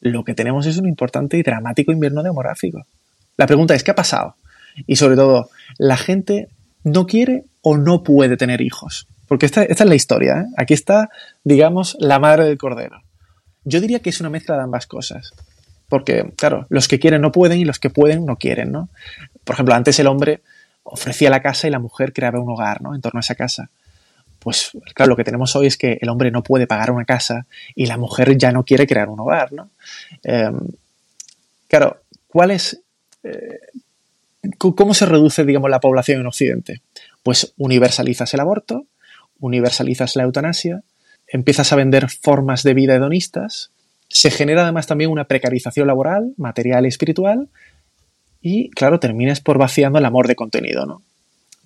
lo 0.00 0.24
que 0.24 0.34
tenemos 0.34 0.66
es 0.66 0.76
un 0.78 0.88
importante 0.88 1.36
y 1.36 1.42
dramático 1.42 1.92
invierno 1.92 2.22
demográfico. 2.22 2.86
La 3.36 3.46
pregunta 3.46 3.74
es, 3.74 3.82
¿qué 3.84 3.90
ha 3.90 3.96
pasado? 3.96 4.36
Y 4.86 4.96
sobre 4.96 5.16
todo, 5.16 5.50
¿la 5.78 5.96
gente 5.96 6.48
no 6.84 7.06
quiere 7.06 7.44
o 7.62 7.76
no 7.76 8.02
puede 8.02 8.36
tener 8.36 8.60
hijos? 8.60 9.06
Porque 9.26 9.46
esta, 9.46 9.64
es 9.64 9.80
la 9.80 9.94
historia. 9.94 10.40
¿eh? 10.40 10.44
Aquí 10.56 10.74
está, 10.74 11.10
digamos, 11.44 11.96
la 11.98 12.18
madre 12.18 12.44
del 12.44 12.58
cordero. 12.58 13.02
Yo 13.64 13.80
diría 13.80 14.00
que 14.00 14.10
es 14.10 14.20
una 14.20 14.30
mezcla 14.30 14.56
de 14.56 14.62
ambas 14.62 14.86
cosas. 14.86 15.32
Porque, 15.88 16.32
claro, 16.36 16.66
los 16.68 16.88
que 16.88 16.98
quieren 16.98 17.22
no 17.22 17.32
pueden 17.32 17.58
y 17.58 17.64
los 17.64 17.78
que 17.78 17.90
pueden 17.90 18.26
no 18.26 18.36
quieren, 18.36 18.72
¿no? 18.72 18.88
Por 19.44 19.54
ejemplo, 19.54 19.74
antes 19.74 19.98
el 19.98 20.08
hombre 20.08 20.40
ofrecía 20.82 21.30
la 21.30 21.42
casa 21.42 21.68
y 21.68 21.70
la 21.70 21.78
mujer 21.78 22.12
creaba 22.12 22.40
un 22.40 22.50
hogar, 22.50 22.82
¿no? 22.82 22.94
En 22.94 23.00
torno 23.00 23.18
a 23.18 23.20
esa 23.20 23.34
casa 23.34 23.70
pues 24.46 24.70
claro, 24.94 25.10
lo 25.10 25.16
que 25.16 25.24
tenemos 25.24 25.56
hoy 25.56 25.66
es 25.66 25.76
que 25.76 25.98
el 26.00 26.08
hombre 26.08 26.30
no 26.30 26.44
puede 26.44 26.68
pagar 26.68 26.92
una 26.92 27.04
casa 27.04 27.48
y 27.74 27.86
la 27.86 27.96
mujer 27.96 28.38
ya 28.38 28.52
no 28.52 28.62
quiere 28.62 28.86
crear 28.86 29.08
un 29.08 29.18
hogar, 29.18 29.52
¿no? 29.52 29.70
Em, 30.22 30.56
claro, 31.66 32.02
¿cuál 32.28 32.52
es, 32.52 32.80
eh, 33.24 33.58
¿cómo 34.56 34.94
se 34.94 35.04
reduce, 35.04 35.44
digamos, 35.44 35.68
la 35.68 35.80
población 35.80 36.20
en 36.20 36.28
Occidente? 36.28 36.80
Pues 37.24 37.54
universalizas 37.56 38.34
el 38.34 38.38
aborto, 38.38 38.86
universalizas 39.40 40.14
la 40.14 40.22
eutanasia, 40.22 40.84
empiezas 41.26 41.72
a 41.72 41.76
vender 41.76 42.08
formas 42.08 42.62
de 42.62 42.74
vida 42.74 42.94
hedonistas, 42.94 43.72
se 44.08 44.30
genera 44.30 44.62
además 44.62 44.86
también 44.86 45.10
una 45.10 45.24
precarización 45.24 45.86
laboral, 45.86 46.32
material 46.36 46.84
y 46.84 46.88
espiritual, 46.88 47.48
y 48.40 48.70
claro, 48.70 49.00
terminas 49.00 49.40
por 49.40 49.58
vaciando 49.58 49.98
el 49.98 50.04
amor 50.04 50.28
de 50.28 50.36
contenido, 50.36 50.86
¿no? 50.86 51.02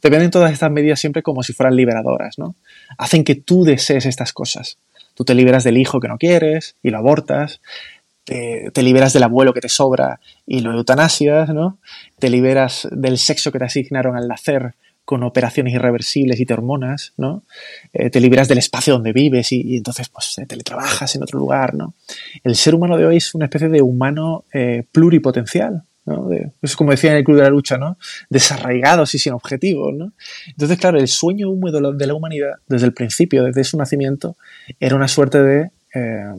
te 0.01 0.11
venden 0.11 0.31
todas 0.31 0.53
estas 0.53 0.71
medidas 0.71 0.99
siempre 0.99 1.23
como 1.23 1.43
si 1.43 1.53
fueran 1.53 1.77
liberadoras, 1.77 2.39
¿no? 2.39 2.57
Hacen 2.99 3.23
que 3.23 3.35
tú 3.35 3.65
desees 3.65 4.07
estas 4.07 4.33
cosas. 4.33 4.79
Tú 5.15 5.25
te 5.25 5.35
liberas 5.35 5.65
del 5.65 5.77
hijo 5.77 6.01
que 6.01 6.09
no 6.09 6.19
quieres 6.19 6.77
y 6.83 6.91
lo 6.91 6.99
abortas, 6.99 7.61
te, 8.25 8.83
liberas 8.83 9.12
del 9.12 9.25
abuelo 9.25 9.53
que 9.53 9.61
te 9.61 9.69
sobra 9.69 10.21
y 10.47 10.61
lo 10.61 10.73
eutanasias, 10.73 11.51
¿no? 11.51 11.79
Te 12.19 12.31
liberas 12.31 12.89
del 12.91 13.19
sexo 13.19 13.53
que 13.53 13.59
te 13.59 13.65
asignaron 13.67 14.17
al 14.17 14.29
nacer 14.29 14.75
con 15.05 15.22
operaciones 15.22 15.74
irreversibles 15.74 16.39
y 16.39 16.47
te 16.47 16.55
hormonas, 16.55 17.12
¿no? 17.16 17.43
Eh, 17.93 18.10
te 18.10 18.20
liberas 18.20 18.48
del 18.48 18.59
espacio 18.59 18.93
donde 18.93 19.12
vives 19.12 19.52
y, 19.52 19.77
entonces 19.77 20.09
pues 20.09 20.36
teletrabajas 20.47 21.14
en 21.16 21.22
otro 21.22 21.39
lugar, 21.39 21.74
¿no? 21.74 21.94
El 22.44 22.55
ser 22.55 22.74
humano 22.74 22.97
de 22.97 23.06
hoy 23.06 23.16
es 23.16 23.35
una 23.35 23.47
especie 23.47 23.68
de 23.68 23.82
humano 23.82 24.44
eh, 24.52 24.85
pluripotencial, 24.93 25.85
es 26.62 26.77
como 26.77 26.90
decía 26.90 27.10
en 27.10 27.18
el 27.18 27.24
Club 27.24 27.36
de 27.36 27.43
la 27.43 27.51
Lucha, 27.51 27.77
¿no? 27.77 27.98
Desarraigados 28.28 29.14
y 29.14 29.18
sin 29.18 29.32
objetivos, 29.32 29.94
¿no? 29.94 30.12
Entonces, 30.48 30.78
claro, 30.78 30.98
el 30.98 31.09
sueño 31.09 31.51
húmedo 31.51 31.93
de 31.93 32.06
la 32.06 32.14
humanidad, 32.14 32.55
desde 32.66 32.86
el 32.86 32.94
principio, 32.94 33.44
desde 33.44 33.64
su 33.64 33.77
nacimiento, 33.77 34.36
era 34.78 34.97
una 34.97 35.09
suerte 35.09 35.43
de, 35.43 35.70
eh, 35.94 36.32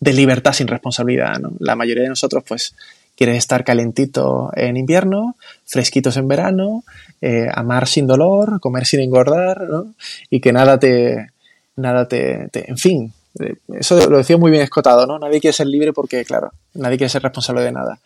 de 0.00 0.12
libertad 0.12 0.52
sin 0.52 0.68
responsabilidad, 0.68 1.38
¿no? 1.38 1.52
La 1.60 1.76
mayoría 1.76 2.02
de 2.04 2.10
nosotros, 2.10 2.44
pues, 2.46 2.74
quiere 3.16 3.36
estar 3.36 3.64
calentito 3.64 4.50
en 4.54 4.76
invierno, 4.76 5.36
fresquitos 5.64 6.16
en 6.16 6.28
verano, 6.28 6.84
eh, 7.20 7.46
amar 7.54 7.86
sin 7.86 8.06
dolor, 8.06 8.60
comer 8.60 8.86
sin 8.86 9.00
engordar, 9.00 9.62
¿no? 9.68 9.94
Y 10.30 10.40
que 10.40 10.52
nada 10.52 10.78
te, 10.78 11.28
nada 11.76 12.08
te, 12.08 12.48
te 12.50 12.68
en 12.70 12.78
fin, 12.78 13.12
eh, 13.40 13.56
eso 13.78 14.08
lo 14.08 14.18
decía 14.18 14.36
muy 14.36 14.50
bien 14.50 14.62
escotado, 14.62 15.06
¿no? 15.06 15.18
Nadie 15.18 15.40
quiere 15.40 15.52
ser 15.52 15.66
libre 15.66 15.92
porque, 15.92 16.24
claro, 16.24 16.52
nadie 16.74 16.98
quiere 16.98 17.10
ser 17.10 17.22
responsable 17.22 17.62
de 17.62 17.72
nada. 17.72 17.98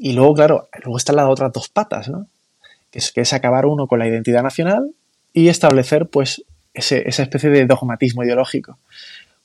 Y 0.00 0.12
luego, 0.12 0.34
claro, 0.34 0.68
luego 0.82 0.96
están 0.96 1.16
las 1.16 1.28
otras 1.28 1.52
dos 1.52 1.68
patas, 1.68 2.08
¿no? 2.08 2.26
Que 2.90 2.98
es, 2.98 3.12
que 3.12 3.20
es 3.20 3.32
acabar 3.32 3.66
uno 3.66 3.86
con 3.86 3.98
la 3.98 4.08
identidad 4.08 4.42
nacional 4.42 4.92
y 5.32 5.48
establecer, 5.48 6.06
pues, 6.06 6.42
ese, 6.72 7.08
esa 7.08 7.22
especie 7.22 7.50
de 7.50 7.66
dogmatismo 7.66 8.24
ideológico. 8.24 8.78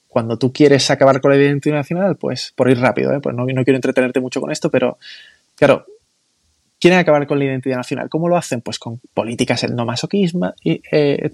Cuando 0.10 0.38
tú 0.38 0.52
quieres 0.52 0.90
acabar 0.92 1.22
con 1.22 1.32
la 1.32 1.38
identidad 1.38 1.76
nacional, 1.76 2.18
pues, 2.18 2.52
por 2.56 2.70
ir 2.70 2.80
rápido, 2.80 3.14
¿eh? 3.14 3.22
pues 3.22 3.34
no, 3.36 3.46
no 3.46 3.64
quiero 3.64 3.78
entretenerte 3.78 4.20
mucho 4.20 4.42
con 4.42 4.52
esto, 4.52 4.70
pero, 4.70 4.98
claro, 5.56 5.86
quieren 6.80 7.00
acabar 7.00 7.28
con 7.28 7.40
la 7.40 7.46
identidad 7.46 7.78
nacional. 7.78 8.10
¿Cómo 8.10 8.28
lo 8.28 8.36
hacen? 8.36 8.62
Pues 8.62 8.80
con 8.80 9.00
políticas 9.14 9.64
etnomasoquistas, 9.64 10.56
eh, 10.66 11.30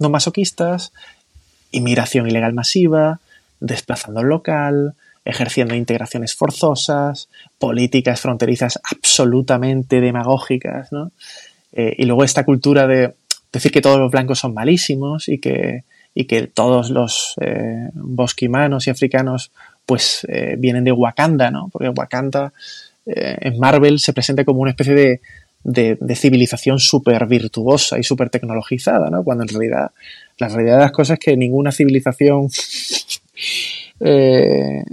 inmigración 1.71 2.27
ilegal 2.27 2.53
masiva, 2.53 3.21
desplazando 3.59 4.23
local, 4.23 4.93
ejerciendo 5.23 5.73
integraciones 5.73 6.35
forzosas, 6.35 7.29
políticas 7.57 8.19
fronterizas 8.19 8.79
absolutamente 8.91 10.01
demagógicas, 10.01 10.91
¿no? 10.91 11.11
Eh, 11.71 11.95
y 11.97 12.05
luego 12.05 12.23
esta 12.23 12.43
cultura 12.43 12.87
de 12.87 13.15
decir 13.51 13.71
que 13.71 13.81
todos 13.81 13.99
los 13.99 14.11
blancos 14.11 14.39
son 14.39 14.53
malísimos 14.53 15.29
y 15.29 15.39
que, 15.39 15.83
y 16.15 16.25
que 16.25 16.47
todos 16.47 16.89
los 16.89 17.35
eh, 17.41 17.89
bosquimanos 17.93 18.87
y 18.87 18.89
africanos 18.89 19.51
pues 19.85 20.25
eh, 20.27 20.55
vienen 20.57 20.83
de 20.83 20.91
Wakanda, 20.91 21.51
¿no? 21.51 21.69
Porque 21.71 21.89
Wakanda 21.89 22.53
en 23.07 23.59
Marvel 23.59 23.99
se 23.99 24.13
presenta 24.13 24.43
como 24.43 24.61
una 24.61 24.71
especie 24.71 24.95
de, 24.95 25.21
de, 25.65 26.15
civilización 26.15 26.79
súper 26.79 27.25
virtuosa 27.25 27.97
y 27.97 28.03
súper 28.03 28.29
tecnologizada, 28.29 29.09
¿no? 29.09 29.23
Cuando 29.23 29.43
en 29.43 29.49
realidad 29.49 29.91
la 30.37 30.47
realidad 30.47 30.75
de 30.77 30.81
las 30.81 30.91
cosas 30.91 31.15
es 31.15 31.25
que 31.25 31.35
ninguna 31.35 31.71
civilización 31.71 32.49
eh, 33.99 34.83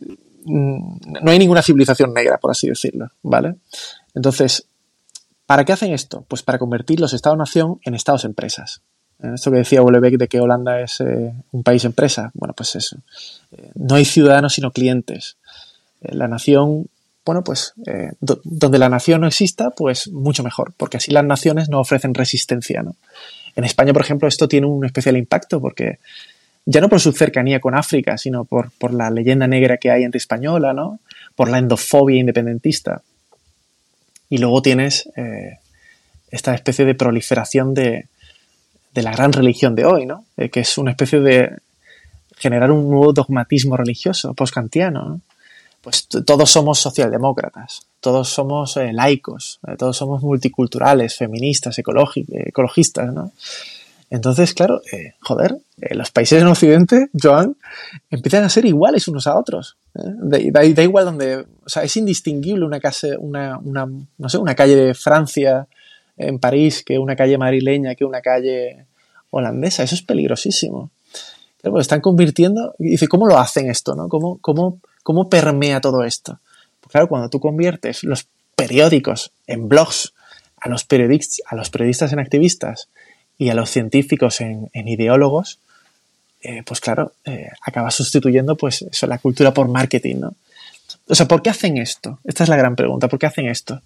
no 0.44 1.30
hay 1.30 1.38
ninguna 1.38 1.62
civilización 1.62 2.14
negra, 2.14 2.38
por 2.38 2.50
así 2.50 2.68
decirlo, 2.68 3.10
¿vale? 3.22 3.54
Entonces, 4.14 4.66
¿para 5.46 5.64
qué 5.64 5.72
hacen 5.72 5.92
esto? 5.92 6.24
Pues 6.26 6.42
para 6.42 6.58
convertir 6.58 7.00
los 7.00 7.12
estados-nación 7.12 7.78
en 7.84 7.94
estados-empresas. 7.94 8.80
Esto 9.22 9.52
que 9.52 9.58
decía 9.58 9.82
Olebeck 9.82 10.16
de 10.16 10.26
que 10.26 10.40
Holanda 10.40 10.80
es 10.80 11.00
eh, 11.00 11.32
un 11.52 11.62
país 11.62 11.84
empresa. 11.84 12.30
Bueno, 12.34 12.54
pues 12.54 12.74
eso. 12.74 12.96
Eh, 13.52 13.70
no 13.74 13.94
hay 13.94 14.04
ciudadanos 14.04 14.54
sino 14.54 14.72
clientes. 14.72 15.36
Eh, 16.00 16.14
la 16.14 16.26
nación, 16.26 16.86
bueno, 17.24 17.44
pues 17.44 17.74
donde 18.20 18.78
la 18.78 18.88
nación 18.88 19.20
no 19.20 19.28
exista, 19.28 19.70
pues 19.70 20.08
mucho 20.08 20.42
mejor, 20.42 20.72
porque 20.76 20.96
así 20.96 21.12
las 21.12 21.24
naciones 21.24 21.68
no 21.68 21.78
ofrecen 21.78 22.14
resistencia, 22.14 22.82
¿no? 22.82 22.96
En 23.54 23.64
España, 23.64 23.92
por 23.92 24.02
ejemplo, 24.02 24.26
esto 24.26 24.48
tiene 24.48 24.66
un 24.66 24.84
especial 24.84 25.16
impacto 25.16 25.60
porque 25.60 25.98
ya 26.64 26.80
no 26.80 26.88
por 26.88 27.00
su 27.00 27.12
cercanía 27.12 27.60
con 27.60 27.76
África, 27.76 28.18
sino 28.18 28.44
por, 28.44 28.72
por 28.72 28.92
la 28.92 29.10
leyenda 29.10 29.46
negra 29.46 29.76
que 29.76 29.90
hay 29.90 30.02
entre 30.02 30.18
española, 30.18 30.72
¿no? 30.72 30.98
Por 31.36 31.48
la 31.48 31.58
endofobia 31.58 32.18
independentista. 32.18 33.02
Y 34.30 34.38
luego 34.38 34.62
tienes 34.62 35.10
esta 36.30 36.54
especie 36.54 36.86
de 36.86 36.94
proliferación 36.94 37.74
de, 37.74 38.06
de 38.92 39.02
la 39.02 39.12
gran 39.12 39.32
religión 39.32 39.74
de 39.74 39.84
hoy, 39.84 40.06
¿no? 40.06 40.24
Eh, 40.36 40.50
que 40.50 40.60
es 40.60 40.78
una 40.78 40.90
especie 40.90 41.20
de 41.20 41.58
generar 42.36 42.70
un 42.70 42.90
nuevo 42.90 43.12
dogmatismo 43.12 43.76
religioso 43.76 44.34
postkantiano. 44.34 45.20
Pues 45.80 46.06
todos 46.06 46.48
somos 46.48 46.78
socialdemócratas, 46.78 47.80
todos 48.00 48.28
somos 48.28 48.76
eh, 48.76 48.92
laicos, 48.92 49.58
eh, 49.66 49.74
todos 49.76 49.96
somos 49.96 50.22
multiculturales, 50.22 51.16
feministas, 51.16 51.76
ecologistas, 51.78 53.12
¿no? 53.12 53.32
Entonces, 54.08 54.52
claro, 54.52 54.82
joder, 55.22 55.56
los 55.78 56.10
países 56.10 56.42
en 56.42 56.46
Occidente, 56.46 57.08
Joan, 57.18 57.56
empiezan 58.10 58.44
a 58.44 58.50
ser 58.50 58.66
iguales 58.66 59.08
unos 59.08 59.26
a 59.26 59.38
otros. 59.38 59.78
Da, 59.94 60.62
igual 60.64 61.06
donde, 61.06 61.38
o 61.38 61.68
sea, 61.68 61.82
es 61.82 61.96
indistinguible 61.96 62.66
no 64.18 64.28
una 64.38 64.54
calle 64.54 64.76
de 64.76 64.92
Francia 64.92 65.66
en 66.16 66.38
París 66.38 66.82
que 66.84 66.98
una 66.98 67.16
calle 67.16 67.38
madrileña, 67.38 67.94
que 67.94 68.04
una 68.04 68.20
calle 68.20 68.86
holandesa. 69.30 69.82
Eso 69.82 69.94
es 69.94 70.02
peligrosísimo. 70.02 70.90
Pero 71.60 71.78
están 71.78 72.00
convirtiendo, 72.00 72.74
y 72.78 72.90
dice, 72.90 73.08
¿cómo 73.08 73.26
lo 73.26 73.38
hacen 73.38 73.70
esto? 73.70 73.94
No? 73.94 74.08
¿Cómo, 74.08 74.38
cómo, 74.40 74.80
cómo 75.02 75.28
permea 75.28 75.80
todo 75.80 76.04
esto? 76.04 76.40
Pues 76.80 76.90
claro, 76.90 77.08
cuando 77.08 77.28
tú 77.28 77.38
conviertes 77.40 78.02
los 78.02 78.26
periódicos 78.56 79.32
en 79.46 79.68
blogs, 79.68 80.12
a 80.62 80.68
los, 80.68 80.84
periodistas, 80.84 81.40
a 81.46 81.56
los 81.56 81.70
periodistas 81.70 82.12
en 82.12 82.20
activistas 82.20 82.88
y 83.36 83.48
a 83.48 83.54
los 83.54 83.70
científicos 83.70 84.40
en, 84.40 84.70
ideólogos, 84.74 85.58
eh, 86.42 86.62
pues 86.64 86.80
claro, 86.80 87.12
eh, 87.24 87.48
acabas 87.62 87.94
sustituyendo 87.94 88.56
pues 88.56 88.82
eso, 88.82 89.06
la 89.06 89.18
cultura 89.18 89.52
por 89.52 89.68
marketing, 89.68 90.16
¿no? 90.20 90.34
O 91.08 91.14
sea, 91.14 91.26
¿por 91.26 91.42
qué 91.42 91.50
hacen 91.50 91.78
esto? 91.78 92.20
Esta 92.24 92.44
es 92.44 92.48
la 92.48 92.56
gran 92.56 92.76
pregunta, 92.76 93.08
¿por 93.08 93.18
qué 93.18 93.26
hacen 93.26 93.46
esto? 93.46 93.80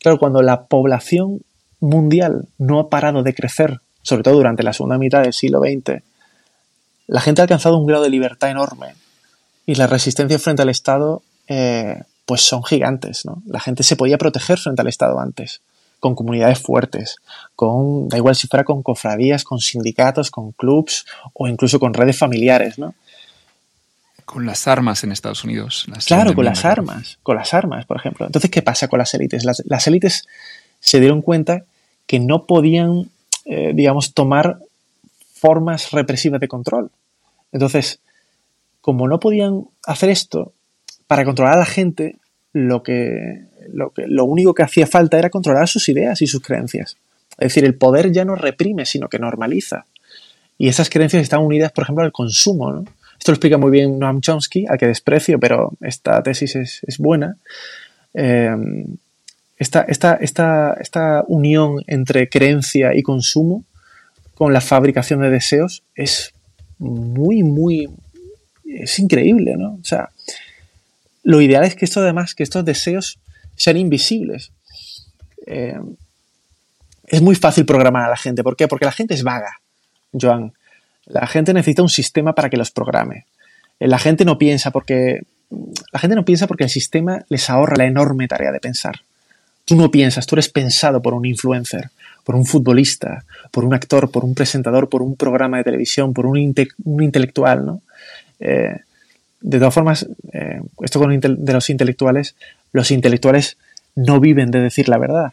Claro, 0.00 0.18
cuando 0.18 0.42
la 0.42 0.64
población 0.64 1.40
mundial 1.80 2.46
no 2.58 2.80
ha 2.80 2.88
parado 2.88 3.22
de 3.22 3.34
crecer, 3.34 3.80
sobre 4.02 4.22
todo 4.22 4.34
durante 4.34 4.62
la 4.62 4.72
segunda 4.72 4.98
mitad 4.98 5.22
del 5.22 5.32
siglo 5.32 5.60
XX, 5.60 6.02
la 7.06 7.20
gente 7.20 7.40
ha 7.40 7.44
alcanzado 7.44 7.78
un 7.78 7.86
grado 7.86 8.04
de 8.04 8.10
libertad 8.10 8.50
enorme 8.50 8.94
y 9.64 9.74
la 9.74 9.86
resistencia 9.86 10.38
frente 10.38 10.62
al 10.62 10.68
Estado 10.68 11.22
eh, 11.48 12.02
pues 12.24 12.42
son 12.42 12.64
gigantes. 12.64 13.24
¿no? 13.24 13.42
La 13.46 13.60
gente 13.60 13.82
se 13.82 13.96
podía 13.96 14.18
proteger 14.18 14.58
frente 14.58 14.82
al 14.82 14.88
Estado 14.88 15.18
antes, 15.20 15.60
con 16.00 16.14
comunidades 16.14 16.58
fuertes, 16.58 17.16
con, 17.54 18.08
da 18.08 18.16
igual 18.16 18.34
si 18.34 18.48
fuera 18.48 18.64
con 18.64 18.82
cofradías, 18.82 19.44
con 19.44 19.60
sindicatos, 19.60 20.30
con 20.30 20.52
clubs 20.52 21.06
o 21.32 21.48
incluso 21.48 21.80
con 21.80 21.94
redes 21.94 22.18
familiares. 22.18 22.78
¿no? 22.78 22.94
Con 24.26 24.44
las 24.44 24.66
armas 24.66 25.04
en 25.04 25.12
Estados 25.12 25.44
Unidos. 25.44 25.86
claro, 26.06 26.34
con 26.34 26.44
las 26.44 26.64
armas, 26.64 27.18
con 27.22 27.36
las 27.36 27.54
armas, 27.54 27.86
por 27.86 27.96
ejemplo. 27.96 28.26
Entonces, 28.26 28.50
¿qué 28.50 28.60
pasa 28.60 28.88
con 28.88 28.98
las 28.98 29.14
élites? 29.14 29.44
Las, 29.44 29.86
élites 29.86 30.26
se 30.80 31.00
dieron 31.00 31.22
cuenta 31.22 31.64
que 32.06 32.18
no 32.18 32.44
podían, 32.44 33.08
eh, 33.44 33.72
digamos, 33.72 34.12
tomar 34.14 34.58
formas 35.32 35.92
represivas 35.92 36.40
de 36.40 36.48
control. 36.48 36.90
Entonces, 37.52 38.00
como 38.80 39.06
no 39.06 39.20
podían 39.20 39.68
hacer 39.86 40.10
esto, 40.10 40.52
para 41.06 41.24
controlar 41.24 41.54
a 41.54 41.60
la 41.60 41.66
gente, 41.66 42.16
lo 42.52 42.82
que, 42.82 43.44
lo 43.72 43.90
que 43.90 44.08
lo 44.08 44.24
único 44.24 44.54
que 44.54 44.64
hacía 44.64 44.88
falta 44.88 45.18
era 45.18 45.30
controlar 45.30 45.68
sus 45.68 45.88
ideas 45.88 46.20
y 46.20 46.26
sus 46.26 46.42
creencias. 46.42 46.96
Es 47.38 47.48
decir, 47.48 47.64
el 47.64 47.76
poder 47.76 48.10
ya 48.10 48.24
no 48.24 48.34
reprime, 48.34 48.86
sino 48.86 49.08
que 49.08 49.20
normaliza. 49.20 49.86
Y 50.58 50.68
esas 50.68 50.90
creencias 50.90 51.22
están 51.22 51.42
unidas, 51.42 51.70
por 51.70 51.84
ejemplo, 51.84 52.04
al 52.04 52.12
consumo. 52.12 52.72
¿no? 52.72 52.84
Esto 53.18 53.32
lo 53.32 53.34
explica 53.34 53.58
muy 53.58 53.70
bien 53.70 53.98
Noam 53.98 54.20
Chomsky, 54.20 54.66
al 54.68 54.78
que 54.78 54.86
desprecio, 54.86 55.38
pero 55.40 55.72
esta 55.80 56.22
tesis 56.22 56.56
es, 56.56 56.98
buena. 56.98 57.36
Eh, 58.14 58.54
esta, 59.58 59.82
esta, 59.84 61.24
unión 61.28 61.82
entre 61.86 62.28
creencia 62.28 62.94
y 62.94 63.02
consumo 63.02 63.64
con 64.34 64.52
la 64.52 64.60
fabricación 64.60 65.20
de 65.20 65.30
deseos 65.30 65.82
es 65.94 66.34
muy, 66.78 67.42
muy... 67.42 67.88
es 68.66 68.98
increíble, 68.98 69.56
¿no? 69.56 69.78
O 69.80 69.84
sea, 69.84 70.10
lo 71.22 71.40
ideal 71.40 71.64
es 71.64 71.74
que 71.74 71.86
esto 71.86 72.00
además, 72.00 72.34
que 72.34 72.42
estos 72.42 72.64
deseos 72.64 73.18
sean 73.56 73.78
invisibles. 73.78 74.52
Eh, 75.46 75.80
es 77.06 77.22
muy 77.22 77.34
fácil 77.34 77.64
programar 77.64 78.04
a 78.04 78.10
la 78.10 78.16
gente. 78.16 78.42
¿Por 78.42 78.56
qué? 78.56 78.68
Porque 78.68 78.84
la 78.84 78.92
gente 78.92 79.14
es 79.14 79.22
vaga, 79.22 79.60
Joan. 80.12 80.52
La 81.06 81.26
gente 81.26 81.54
necesita 81.54 81.82
un 81.82 81.88
sistema 81.88 82.34
para 82.34 82.50
que 82.50 82.56
los 82.56 82.70
programe. 82.70 83.26
Eh, 83.80 83.88
la 83.88 83.98
gente 83.98 84.24
no 84.24 84.38
piensa 84.38 84.70
porque 84.70 85.22
la 85.92 85.98
gente 85.98 86.16
no 86.16 86.24
piensa 86.24 86.46
porque 86.46 86.64
el 86.64 86.70
sistema 86.70 87.24
les 87.28 87.48
ahorra 87.50 87.76
la 87.76 87.86
enorme 87.86 88.28
tarea 88.28 88.52
de 88.52 88.60
pensar. 88.60 89.00
Tú 89.64 89.76
no 89.76 89.90
piensas, 89.90 90.26
tú 90.26 90.34
eres 90.34 90.48
pensado 90.48 91.02
por 91.02 91.14
un 91.14 91.24
influencer, 91.24 91.90
por 92.24 92.34
un 92.34 92.44
futbolista, 92.44 93.24
por 93.50 93.64
un 93.64 93.74
actor, 93.74 94.10
por 94.10 94.24
un 94.24 94.34
presentador, 94.34 94.88
por 94.88 95.02
un 95.02 95.16
programa 95.16 95.58
de 95.58 95.64
televisión, 95.64 96.12
por 96.12 96.26
un, 96.26 96.38
intelectual, 96.38 97.66
¿no? 97.66 97.82
Eh, 98.40 98.80
de 99.40 99.58
todas 99.58 99.74
formas, 99.74 100.06
eh, 100.32 100.60
esto 100.82 100.98
con 100.98 101.18
de 101.20 101.52
los 101.52 101.70
intelectuales, 101.70 102.34
los 102.72 102.90
intelectuales 102.90 103.58
no 103.94 104.18
viven 104.18 104.50
de 104.50 104.60
decir 104.60 104.88
la 104.88 104.98
verdad. 104.98 105.32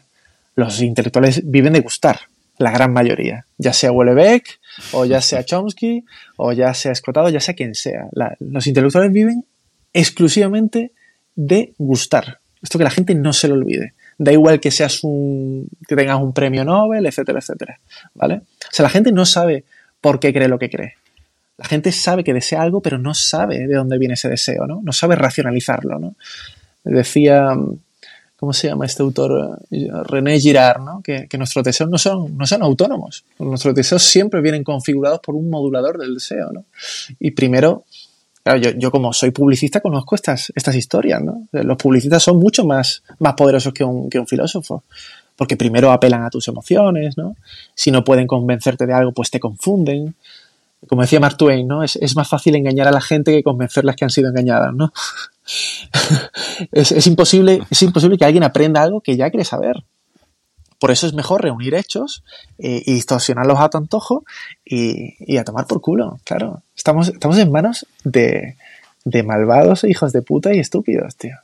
Los 0.56 0.80
intelectuales 0.80 1.42
viven 1.44 1.72
de 1.72 1.80
gustar 1.80 2.20
la 2.58 2.70
gran 2.70 2.92
mayoría, 2.92 3.46
ya 3.58 3.72
sea 3.72 3.92
Wellebeck, 3.92 4.60
o 4.92 5.04
ya 5.04 5.20
sea 5.20 5.44
Chomsky, 5.44 6.04
o 6.36 6.52
ya 6.52 6.74
sea 6.74 6.92
Escotado, 6.92 7.28
ya 7.28 7.40
sea 7.40 7.54
quien 7.54 7.74
sea. 7.74 8.08
los 8.40 8.66
intelectuales 8.66 9.12
viven 9.12 9.44
exclusivamente 9.92 10.92
de 11.34 11.74
gustar. 11.78 12.40
Esto 12.62 12.78
que 12.78 12.84
la 12.84 12.90
gente 12.90 13.14
no 13.14 13.32
se 13.32 13.48
lo 13.48 13.54
olvide. 13.54 13.94
Da 14.16 14.32
igual 14.32 14.60
que 14.60 14.70
seas 14.70 15.04
un, 15.04 15.68
que 15.86 15.96
tengas 15.96 16.20
un 16.20 16.32
premio 16.32 16.64
Nobel, 16.64 17.04
etcétera, 17.06 17.40
etcétera. 17.40 17.78
¿Vale? 18.14 18.36
O 18.36 18.72
sea, 18.72 18.84
la 18.84 18.90
gente 18.90 19.12
no 19.12 19.26
sabe 19.26 19.64
por 20.00 20.18
qué 20.18 20.32
cree 20.32 20.48
lo 20.48 20.58
que 20.58 20.70
cree. 20.70 20.94
La 21.56 21.66
gente 21.66 21.92
sabe 21.92 22.24
que 22.24 22.34
desea 22.34 22.62
algo, 22.62 22.80
pero 22.80 22.98
no 22.98 23.14
sabe 23.14 23.66
de 23.66 23.74
dónde 23.74 23.98
viene 23.98 24.14
ese 24.14 24.28
deseo, 24.28 24.66
¿no? 24.66 24.80
No 24.82 24.92
sabe 24.92 25.14
racionalizarlo, 25.14 25.98
¿no? 25.98 26.16
Decía 26.82 27.54
¿cómo 28.36 28.52
se 28.52 28.68
llama 28.68 28.86
este 28.86 29.02
autor? 29.02 29.60
René 29.70 30.38
Girard, 30.38 30.80
¿no? 30.80 31.02
que, 31.02 31.28
nuestros 31.38 31.64
deseos 31.64 31.90
no 31.90 31.98
son, 31.98 32.36
no 32.36 32.46
son 32.46 32.62
autónomos. 32.62 33.24
Nuestros 33.38 33.74
deseos 33.74 34.02
siempre 34.02 34.40
vienen 34.40 34.64
configurados 34.64 35.20
por 35.20 35.34
un 35.34 35.50
modulador 35.50 35.98
del 35.98 36.14
deseo. 36.14 36.50
¿no? 36.52 36.64
Y 37.18 37.32
primero, 37.32 37.84
claro, 38.42 38.58
yo, 38.58 38.90
como 38.90 39.12
soy 39.12 39.30
publicista 39.30 39.80
conozco 39.80 40.14
estas, 40.14 40.52
estas 40.54 40.74
historias. 40.74 41.22
¿no? 41.22 41.48
Los 41.52 41.76
publicistas 41.76 42.22
son 42.22 42.38
mucho 42.38 42.64
más, 42.64 43.02
más 43.18 43.34
poderosos 43.34 43.72
que 43.72 43.84
un, 43.84 44.08
que 44.08 44.18
un 44.18 44.26
filósofo. 44.26 44.84
Porque 45.36 45.56
primero 45.56 45.90
apelan 45.90 46.22
a 46.22 46.30
tus 46.30 46.46
emociones, 46.46 47.18
¿no? 47.18 47.34
Si 47.74 47.90
no 47.90 48.04
pueden 48.04 48.28
convencerte 48.28 48.86
de 48.86 48.92
algo, 48.92 49.10
pues 49.10 49.32
te 49.32 49.40
confunden 49.40 50.14
como 50.88 51.02
decía 51.02 51.20
Mark 51.20 51.36
Twain, 51.36 51.66
¿no? 51.66 51.82
Es, 51.82 52.16
más 52.16 52.28
fácil 52.28 52.54
engañar 52.54 52.88
a 52.88 52.92
la 52.92 53.00
gente 53.00 53.32
que 53.32 53.42
convencerlas 53.42 53.96
que 53.96 54.04
han 54.04 54.10
sido 54.10 54.28
engañadas, 54.28 54.74
¿no? 54.74 54.92
es, 56.72 57.06
imposible, 57.06 57.62
es 57.70 57.82
imposible 57.82 58.18
que 58.18 58.24
alguien 58.24 58.44
aprenda 58.44 58.82
algo 58.82 59.00
que 59.00 59.16
ya 59.16 59.30
quiere 59.30 59.44
saber. 59.44 59.84
Por 60.78 60.90
eso 60.90 61.06
es 61.06 61.14
mejor 61.14 61.42
reunir 61.42 61.74
hechos 61.74 62.24
eh, 62.58 62.82
y 62.84 62.94
distorsionarlos 62.94 63.58
a 63.58 63.70
tu 63.70 63.78
antojo 63.78 64.24
y, 64.64 65.36
a 65.36 65.44
tomar 65.44 65.66
por 65.66 65.80
culo, 65.80 66.18
claro. 66.24 66.62
Estamos, 66.76 67.08
estamos 67.08 67.38
en 67.38 67.50
manos 67.50 67.86
de, 68.04 68.56
de 69.04 69.22
malvados 69.22 69.84
hijos 69.84 70.12
de 70.12 70.22
puta 70.22 70.54
y 70.54 70.58
estúpidos, 70.58 71.16
tío. 71.16 71.36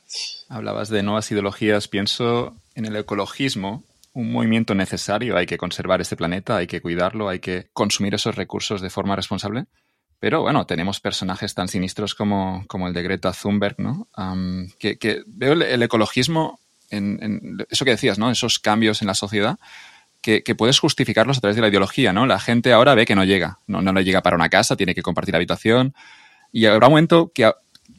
Hablabas 0.49 0.89
de 0.89 1.01
nuevas 1.01 1.31
ideologías, 1.31 1.87
pienso 1.87 2.53
en 2.75 2.85
el 2.85 2.95
ecologismo, 2.95 3.83
un 4.13 4.31
movimiento 4.31 4.75
necesario, 4.75 5.37
hay 5.37 5.45
que 5.45 5.57
conservar 5.57 6.01
este 6.01 6.15
planeta, 6.15 6.57
hay 6.57 6.67
que 6.67 6.81
cuidarlo, 6.81 7.29
hay 7.29 7.39
que 7.39 7.69
consumir 7.73 8.13
esos 8.15 8.35
recursos 8.35 8.81
de 8.81 8.89
forma 8.89 9.15
responsable. 9.15 9.65
Pero 10.19 10.41
bueno, 10.41 10.65
tenemos 10.65 10.99
personajes 10.99 11.55
tan 11.55 11.67
sinistros 11.67 12.13
como, 12.13 12.63
como 12.67 12.87
el 12.87 12.93
de 12.93 13.01
Greta 13.01 13.31
Thunberg, 13.31 13.79
¿no? 13.79 14.07
que, 14.77 15.23
veo 15.25 15.53
el, 15.53 15.81
ecologismo 15.81 16.59
en, 16.89 17.57
eso 17.69 17.85
que 17.85 17.91
decías, 17.91 18.19
¿no? 18.19 18.29
Esos 18.29 18.59
cambios 18.59 19.01
en 19.01 19.07
la 19.07 19.15
sociedad, 19.15 19.57
que, 20.21 20.43
puedes 20.55 20.79
justificarlos 20.79 21.37
a 21.37 21.41
través 21.41 21.55
de 21.55 21.63
la 21.63 21.69
ideología, 21.69 22.13
¿no? 22.13 22.27
La 22.27 22.39
gente 22.39 22.71
ahora 22.71 22.93
ve 22.93 23.05
que 23.05 23.15
no 23.15 23.23
llega, 23.23 23.59
no, 23.65 23.81
no 23.81 23.93
le 23.93 24.03
llega 24.03 24.21
para 24.21 24.35
una 24.35 24.49
casa, 24.49 24.75
tiene 24.75 24.93
que 24.93 25.01
compartir 25.01 25.35
habitación. 25.35 25.95
Y 26.51 26.65
habrá 26.65 26.87
un 26.87 26.93
momento 26.93 27.31
que 27.33 27.51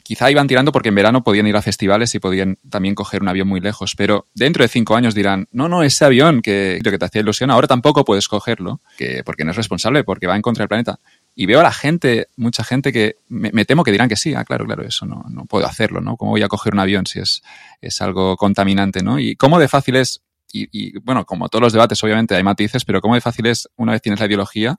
quizá 0.03 0.29
iban 0.29 0.47
tirando 0.47 0.71
porque 0.71 0.89
en 0.89 0.95
verano 0.95 1.23
podían 1.23 1.47
ir 1.47 1.55
a 1.55 1.61
festivales 1.61 2.13
y 2.13 2.19
podían 2.19 2.57
también 2.69 2.93
coger 2.93 3.21
un 3.21 3.29
avión 3.29 3.47
muy 3.47 3.61
lejos, 3.61 3.95
pero 3.95 4.27
dentro 4.35 4.63
de 4.63 4.67
cinco 4.67 4.95
años 4.95 5.15
dirán, 5.15 5.47
no, 5.51 5.69
no, 5.69 5.81
ese 5.81 6.05
avión 6.05 6.41
que, 6.41 6.79
que 6.83 6.97
te 6.97 7.05
hacía 7.05 7.21
ilusión, 7.21 7.49
ahora 7.49 7.67
tampoco 7.67 8.03
puedes 8.03 8.27
cogerlo, 8.27 8.81
que, 8.97 9.23
porque 9.23 9.45
no 9.45 9.51
es 9.51 9.57
responsable, 9.57 10.03
porque 10.03 10.27
va 10.27 10.35
en 10.35 10.41
contra 10.41 10.63
del 10.63 10.67
planeta. 10.67 10.99
Y 11.33 11.45
veo 11.45 11.61
a 11.61 11.63
la 11.63 11.71
gente, 11.71 12.27
mucha 12.35 12.63
gente 12.63 12.91
que 12.91 13.15
me, 13.29 13.65
temo 13.65 13.83
que 13.83 13.91
dirán 13.91 14.09
que 14.09 14.17
sí, 14.17 14.35
ah, 14.35 14.43
claro, 14.43 14.65
claro, 14.65 14.83
eso 14.83 15.05
no, 15.05 15.25
no 15.29 15.45
puedo 15.45 15.65
hacerlo, 15.65 16.01
¿no? 16.01 16.17
¿Cómo 16.17 16.31
voy 16.31 16.43
a 16.43 16.47
coger 16.47 16.73
un 16.73 16.79
avión 16.79 17.07
si 17.07 17.19
es, 17.19 17.41
es 17.81 18.01
algo 18.01 18.35
contaminante, 18.35 19.01
¿no? 19.01 19.19
Y 19.19 19.35
cómo 19.35 19.57
de 19.57 19.67
fácil 19.67 19.95
es, 19.95 20.21
y, 20.51 20.67
y 20.71 20.99
bueno, 20.99 21.25
como 21.25 21.49
todos 21.49 21.61
los 21.61 21.73
debates 21.73 22.03
obviamente 22.03 22.35
hay 22.35 22.43
matices, 22.43 22.85
pero 22.85 23.01
cómo 23.01 23.15
de 23.15 23.21
fácil 23.21 23.47
es, 23.47 23.69
una 23.77 23.93
vez 23.93 24.01
tienes 24.01 24.19
la 24.19 24.27
ideología, 24.27 24.77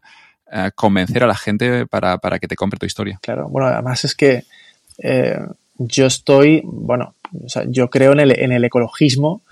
eh, 0.52 0.70
convencer 0.74 1.24
a 1.24 1.26
la 1.26 1.34
gente 1.34 1.86
para, 1.86 2.18
para, 2.18 2.38
que 2.38 2.46
te 2.46 2.55
compre 2.55 2.78
tu 2.78 2.86
historia. 2.86 3.18
Claro, 3.22 3.48
bueno, 3.48 3.66
además 3.66 4.05
es 4.05 4.14
que 4.14 4.44
eh, 4.98 5.38
yo 5.78 6.06
estoy, 6.06 6.62
bueno, 6.64 7.14
o 7.44 7.48
sea, 7.48 7.64
yo 7.66 7.90
creo 7.90 8.12
en 8.12 8.20
el, 8.20 8.38
en 8.38 8.52
el 8.52 8.64
ecologismo 8.64 9.42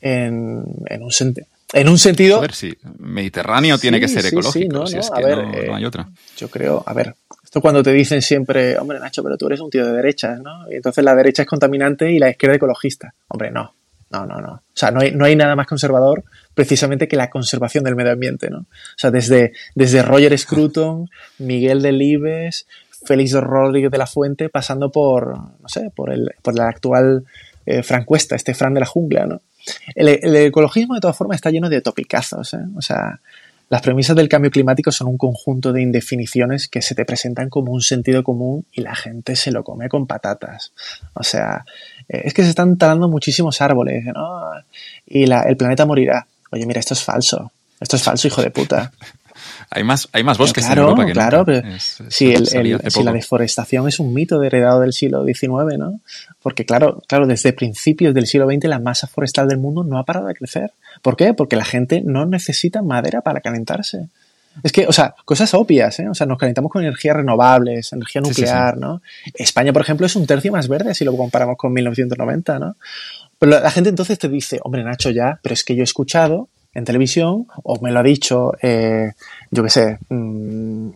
en, 0.00 0.64
en 0.86 1.02
un 1.02 1.10
sentido. 1.10 1.46
En 1.72 1.88
un 1.88 1.98
sentido. 1.98 2.38
A 2.38 2.42
ver, 2.42 2.54
sí. 2.54 2.74
Mediterráneo 2.98 3.78
tiene 3.78 3.98
que 3.98 4.08
ser 4.08 4.26
ecológico. 4.26 4.86
si 4.86 4.98
es 4.98 5.10
que 5.10 5.24
ver, 5.24 5.38
no, 5.38 5.62
no, 5.68 5.74
hay 5.74 5.84
otra. 5.84 6.08
Yo 6.36 6.48
creo, 6.48 6.84
a 6.86 6.92
ver, 6.92 7.14
esto 7.42 7.60
cuando 7.60 7.82
te 7.82 7.92
dicen 7.92 8.20
siempre, 8.20 8.76
hombre, 8.78 9.00
Nacho, 9.00 9.22
pero 9.22 9.36
tú 9.36 9.46
eres 9.46 9.60
un 9.60 9.70
tío 9.70 9.86
de 9.86 9.92
derechas, 9.92 10.40
¿no? 10.40 10.70
Y 10.70 10.76
entonces 10.76 11.02
la 11.02 11.14
derecha 11.14 11.42
es 11.42 11.48
contaminante 11.48 12.12
y 12.12 12.18
la 12.18 12.30
izquierda 12.30 12.56
ecologista. 12.56 13.14
Hombre, 13.28 13.50
no. 13.50 13.74
No, 14.10 14.26
no, 14.26 14.42
no. 14.42 14.52
O 14.52 14.62
sea, 14.74 14.90
no 14.90 15.00
hay, 15.00 15.12
no 15.12 15.24
hay 15.24 15.34
nada 15.34 15.56
más 15.56 15.66
conservador 15.66 16.22
precisamente 16.52 17.08
que 17.08 17.16
la 17.16 17.30
conservación 17.30 17.82
del 17.84 17.96
medio 17.96 18.12
ambiente, 18.12 18.50
¿no? 18.50 18.58
O 18.58 18.98
sea, 18.98 19.10
desde, 19.10 19.54
desde 19.74 20.02
Roger 20.02 20.38
Scruton, 20.38 21.08
Miguel 21.38 21.80
Delibes, 21.80 22.66
Félix 23.04 23.32
Rodríguez 23.32 23.90
de 23.90 23.98
la 23.98 24.06
Fuente, 24.06 24.48
pasando 24.48 24.90
por, 24.90 25.36
no 25.36 25.68
sé, 25.68 25.90
por 25.94 26.12
el, 26.12 26.34
por 26.42 26.54
el 26.54 26.60
actual 26.60 27.24
eh, 27.66 27.82
Francuesta, 27.82 28.36
este 28.36 28.54
Fran 28.54 28.74
de 28.74 28.80
la 28.80 28.86
jungla, 28.86 29.26
¿no? 29.26 29.40
El, 29.94 30.08
el, 30.08 30.36
ecologismo, 30.36 30.94
de 30.94 31.00
todas 31.00 31.16
formas, 31.16 31.36
está 31.36 31.50
lleno 31.50 31.68
de 31.68 31.80
topicazos, 31.80 32.54
¿eh? 32.54 32.64
O 32.76 32.82
sea, 32.82 33.20
las 33.72 33.80
premisas 33.80 34.14
del 34.14 34.28
cambio 34.28 34.50
climático 34.50 34.92
son 34.92 35.08
un 35.08 35.16
conjunto 35.16 35.72
de 35.72 35.80
indefiniciones 35.80 36.68
que 36.68 36.82
se 36.82 36.94
te 36.94 37.06
presentan 37.06 37.48
como 37.48 37.72
un 37.72 37.80
sentido 37.80 38.22
común 38.22 38.66
y 38.70 38.82
la 38.82 38.94
gente 38.94 39.34
se 39.34 39.50
lo 39.50 39.64
come 39.64 39.88
con 39.88 40.06
patatas. 40.06 40.72
O 41.14 41.22
sea, 41.22 41.64
eh, 42.06 42.20
es 42.24 42.34
que 42.34 42.42
se 42.42 42.50
están 42.50 42.76
talando 42.76 43.08
muchísimos 43.08 43.62
árboles, 43.62 44.04
¿no? 44.04 44.42
Y 45.06 45.24
la, 45.24 45.44
el 45.44 45.56
planeta 45.56 45.86
morirá. 45.86 46.26
Oye, 46.50 46.66
mira, 46.66 46.80
esto 46.80 46.92
es 46.92 47.02
falso. 47.02 47.50
Esto 47.80 47.96
es 47.96 48.02
falso, 48.02 48.28
hijo 48.28 48.42
de 48.42 48.50
puta. 48.50 48.92
Hay 49.74 49.84
más, 49.84 50.08
hay 50.12 50.22
más 50.22 50.38
bosques 50.38 50.64
claro, 50.64 50.82
en 50.82 50.88
Europa 50.88 51.06
que 51.06 51.12
Claro, 51.12 51.44
pero 51.44 51.66
es, 51.68 52.00
es 52.00 52.14
si, 52.14 52.32
el, 52.32 52.48
el, 52.54 52.90
si 52.90 53.02
la 53.02 53.12
deforestación 53.12 53.88
es 53.88 53.98
un 53.98 54.12
mito 54.12 54.42
heredado 54.42 54.80
del 54.80 54.92
siglo 54.92 55.24
XIX, 55.24 55.78
¿no? 55.78 56.00
Porque 56.42 56.64
claro, 56.64 57.02
claro, 57.06 57.26
desde 57.26 57.52
principios 57.52 58.14
del 58.14 58.26
siglo 58.26 58.46
XX 58.46 58.64
la 58.64 58.78
masa 58.78 59.06
forestal 59.06 59.48
del 59.48 59.58
mundo 59.58 59.84
no 59.84 59.98
ha 59.98 60.04
parado 60.04 60.26
de 60.26 60.34
crecer. 60.34 60.72
¿Por 61.00 61.16
qué? 61.16 61.34
Porque 61.34 61.56
la 61.56 61.64
gente 61.64 62.02
no 62.04 62.26
necesita 62.26 62.82
madera 62.82 63.22
para 63.22 63.40
calentarse. 63.40 64.08
Es 64.62 64.72
que, 64.72 64.86
o 64.86 64.92
sea, 64.92 65.14
cosas 65.24 65.54
obvias, 65.54 65.98
¿eh? 66.00 66.08
O 66.08 66.14
sea, 66.14 66.26
nos 66.26 66.38
calentamos 66.38 66.70
con 66.70 66.82
energías 66.82 67.16
renovables, 67.16 67.92
energía 67.92 68.20
nuclear, 68.20 68.74
sí, 68.74 68.80
sí, 68.80 68.80
sí. 68.80 68.80
¿no? 68.80 69.02
España, 69.34 69.72
por 69.72 69.82
ejemplo, 69.82 70.06
es 70.06 70.14
un 70.14 70.26
tercio 70.26 70.52
más 70.52 70.68
verde 70.68 70.94
si 70.94 71.04
lo 71.04 71.16
comparamos 71.16 71.56
con 71.56 71.72
1990, 71.72 72.58
¿no? 72.58 72.76
Pero 73.38 73.60
la 73.60 73.70
gente 73.70 73.88
entonces 73.88 74.18
te 74.18 74.28
dice, 74.28 74.60
hombre, 74.62 74.84
Nacho, 74.84 75.10
ya, 75.10 75.40
pero 75.42 75.54
es 75.54 75.64
que 75.64 75.74
yo 75.74 75.80
he 75.80 75.84
escuchado 75.84 76.48
en 76.74 76.84
televisión, 76.84 77.46
o 77.62 77.80
me 77.80 77.90
lo 77.90 78.00
ha 78.00 78.02
dicho, 78.02 78.52
eh, 78.62 79.12
yo 79.50 79.62
qué 79.62 79.70
sé, 79.70 79.98
mmm, 80.08 80.90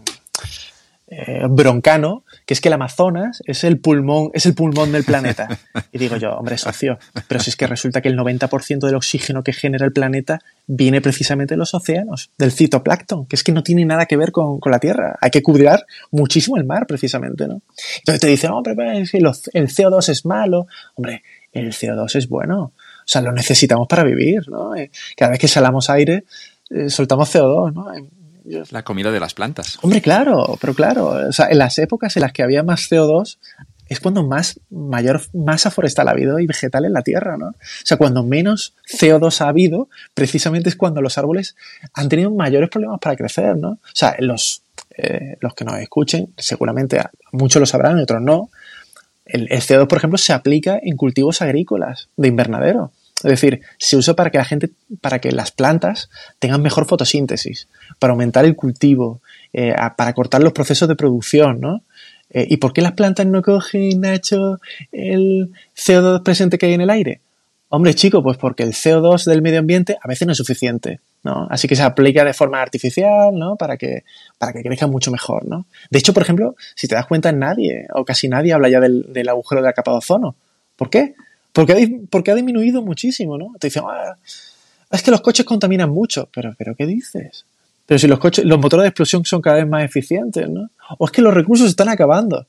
eh, 1.09 1.43
Broncano, 1.49 2.25
que 2.45 2.55
es 2.55 2.61
que 2.61 2.69
el 2.69 2.73
Amazonas 2.73 3.41
es 3.47 3.63
el 3.63 3.79
pulmón, 3.79 4.31
es 4.35 4.45
el 4.47 4.55
pulmón 4.55 4.91
del 4.91 5.05
planeta. 5.05 5.49
Y 5.93 5.99
digo 5.99 6.17
yo, 6.17 6.33
hombre, 6.33 6.59
socio, 6.59 6.99
pero 7.29 7.41
si 7.41 7.51
es 7.51 7.57
que 7.57 7.67
resulta 7.67 8.03
que 8.03 8.09
el 8.09 8.19
90% 8.19 8.81
del 8.81 8.97
oxígeno 8.97 9.43
que 9.43 9.53
genera 9.53 9.87
el 9.87 9.93
planeta 9.93 10.41
viene 10.67 11.01
precisamente 11.01 11.55
de 11.55 11.59
los 11.59 11.75
océanos, 11.75 12.31
del 12.37 12.51
citoplancton, 12.53 13.27
que 13.27 13.37
es 13.37 13.45
que 13.45 13.53
no 13.53 13.63
tiene 13.63 13.85
nada 13.85 14.07
que 14.07 14.17
ver 14.17 14.33
con, 14.33 14.59
con 14.59 14.73
la 14.73 14.79
Tierra. 14.79 15.17
Hay 15.21 15.31
que 15.31 15.43
cuidar 15.43 15.87
muchísimo 16.11 16.57
el 16.57 16.65
mar, 16.65 16.87
precisamente, 16.87 17.47
¿no? 17.47 17.63
Entonces 17.99 18.21
te 18.21 18.27
dicen, 18.27 18.51
hombre, 18.51 18.75
pero 18.75 18.93
es 18.93 19.11
que 19.11 19.19
el 19.19 19.69
CO2 19.69 20.09
es 20.09 20.27
malo. 20.27 20.67
Hombre, 20.95 21.23
el 21.53 21.73
CO2 21.73 22.17
es 22.17 22.29
bueno. 22.29 22.73
O 23.07 23.09
sea, 23.09 23.23
lo 23.23 23.31
necesitamos 23.31 23.87
para 23.87 24.03
vivir, 24.03 24.49
¿no? 24.49 24.75
Eh, 24.75 24.91
cada 25.17 25.31
vez 25.31 25.41
que 25.41 25.47
salamos 25.47 25.89
aire, 25.91 26.25
eh, 26.71 26.91
soltamos 26.91 27.33
CO2, 27.33 27.73
¿no? 27.73 27.87
La 28.71 28.83
comida 28.83 29.13
de 29.13 29.21
las 29.21 29.35
plantas. 29.35 29.79
Hombre, 29.83 30.01
claro, 30.01 30.57
pero 30.61 30.75
claro, 30.75 31.29
o 31.29 31.33
sea, 31.33 31.49
en 31.49 31.59
las 31.59 31.79
épocas 31.79 32.17
en 32.17 32.23
las 32.23 32.33
que 32.33 32.43
había 32.43 32.63
más 32.63 32.91
CO2 32.91 33.39
es 33.89 34.01
cuando 34.01 34.25
más 34.25 34.61
mayor 34.71 35.23
masa 35.33 35.71
forestal 35.71 36.09
ha 36.09 36.13
habido 36.13 36.39
y 36.41 36.47
vegetal 36.47 36.85
en 36.85 36.93
la 36.93 37.03
Tierra, 37.03 37.37
¿no? 37.37 37.49
O 37.49 37.55
sea, 37.85 37.97
cuando 37.97 38.25
menos 38.25 38.75
CO2 38.89 39.41
ha 39.41 39.49
habido, 39.49 39.89
precisamente 40.15 40.69
es 40.69 40.77
cuando 40.77 41.01
los 41.01 41.19
árboles 41.19 41.57
han 41.93 42.09
tenido 42.09 42.31
mayores 42.31 42.69
problemas 42.69 42.99
para 43.01 43.17
crecer, 43.17 43.57
¿no? 43.57 43.71
O 43.71 43.81
sea, 43.93 44.17
los, 44.19 44.63
eh, 44.97 45.37
los 45.41 45.55
que 45.55 45.65
nos 45.65 45.79
escuchen, 45.79 46.33
seguramente 46.37 47.01
muchos 47.33 47.61
lo 47.61 47.67
sabrán 47.67 47.99
y 47.99 48.03
otros 48.03 48.23
no, 48.23 48.51
el, 49.25 49.49
el, 49.51 49.61
CO2, 49.61 49.87
por 49.89 49.99
ejemplo, 49.99 50.19
se 50.19 50.33
aplica 50.33 50.79
en 50.81 50.97
cultivos 50.97 51.43
agrícolas 51.43 52.09
de 52.17 52.29
invernadero. 52.29 52.93
Es 53.25 53.31
decir, 53.31 53.63
se 53.79 53.97
usa 53.97 54.15
para 54.15 54.31
que 54.31 54.39
la 54.39 54.45
gente, 54.45 54.71
para 55.01 55.21
que 55.21 55.33
las 55.33 55.51
plantas 55.51 56.11
tengan 56.39 56.61
mejor 56.61 56.87
fotosíntesis, 56.87 57.69
para 57.99 58.13
aumentar 58.13 58.45
el 58.45 58.57
cultivo, 58.57 59.23
eh, 59.53 59.75
para 59.97 60.13
cortar 60.13 60.43
los 60.43 60.53
procesos 60.53 60.87
de 60.87 60.97
producción, 60.97 61.61
¿no? 61.61 61.83
Eh, 62.31 62.47
¿Y 62.51 62.59
por 62.59 62.73
qué 62.73 62.83
las 62.83 62.93
plantas 62.93 63.25
no 63.27 63.41
cogen, 63.41 64.01
Nacho, 64.01 64.59
el 64.93 65.51
CO2 65.75 66.23
presente 66.23 66.59
que 66.59 66.67
hay 66.67 66.75
en 66.75 66.83
el 66.83 66.91
aire? 66.91 67.21
Hombre, 67.69 67.95
chico, 67.95 68.23
pues 68.23 68.37
porque 68.37 68.63
el 68.63 68.75
CO2 68.75 69.25
del 69.25 69.43
medio 69.43 69.59
ambiente 69.59 69.97
a 70.01 70.07
veces 70.07 70.27
no 70.27 70.33
es 70.33 70.39
suficiente, 70.39 71.01
¿no? 71.25 71.49
Así 71.51 71.67
que 71.67 71.75
se 71.75 71.83
aplica 71.83 72.25
de 72.25 72.35
forma 72.35 72.61
artificial, 72.61 73.35
¿no? 73.35 73.57
Para 73.57 73.77
que, 73.77 74.05
para 74.39 74.53
que 74.53 74.63
crezca 74.63 74.87
mucho 74.87 75.11
mejor, 75.11 75.47
¿no? 75.47 75.67
De 75.91 75.99
hecho, 75.99 76.13
por 76.13 76.23
ejemplo, 76.23 76.55
si 76.75 76.87
te 76.87 76.95
das 76.95 77.07
cuenta, 77.07 77.33
nadie, 77.33 77.87
o 77.95 78.05
casi 78.05 78.29
nadie 78.29 78.53
habla 78.53 78.69
ya 78.69 78.79
del, 78.79 79.13
del 79.13 79.29
agujero 79.29 79.63
de 79.63 79.67
la 79.67 79.73
capa 79.73 79.93
de 79.93 79.99
ozono. 79.99 80.37
¿Por 80.77 80.91
qué? 80.91 81.15
Porque 81.57 81.73
ha, 81.73 81.77
porque 82.11 82.31
ha 82.31 82.35
disminuido 82.35 82.83
muchísimo, 82.83 83.39
¿no? 83.39 83.55
Te 83.59 83.69
dicen, 83.69 83.83
ah, 83.87 84.19
es 84.91 85.03
que 85.03 85.11
los 85.11 85.23
coches 85.23 85.47
contaminan 85.47 85.89
mucho. 85.89 86.29
Pero, 86.31 86.55
pero, 86.59 86.75
¿qué 86.77 86.85
dices? 86.85 87.47
Pero 87.87 87.99
si 87.99 88.07
los 88.07 88.19
coches, 88.19 88.45
los 88.45 88.59
motores 88.59 88.83
de 88.83 88.89
explosión 88.89 89.25
son 89.25 89.41
cada 89.41 89.57
vez 89.57 89.67
más 89.67 89.83
eficientes, 89.83 90.51
¿no? 90.51 90.69
O 90.99 91.07
es 91.07 91.13
que 91.13 91.23
los 91.23 91.33
recursos 91.33 91.67
están 91.67 91.89
acabando. 91.89 92.47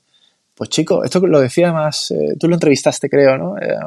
Pues 0.54 0.68
chico, 0.68 1.04
esto 1.04 1.26
lo 1.26 1.40
decía 1.40 1.72
más, 1.72 2.10
eh, 2.10 2.34
tú 2.38 2.48
lo 2.48 2.56
entrevistaste, 2.56 3.08
creo, 3.08 3.38
¿no? 3.38 3.56
Eh, 3.56 3.78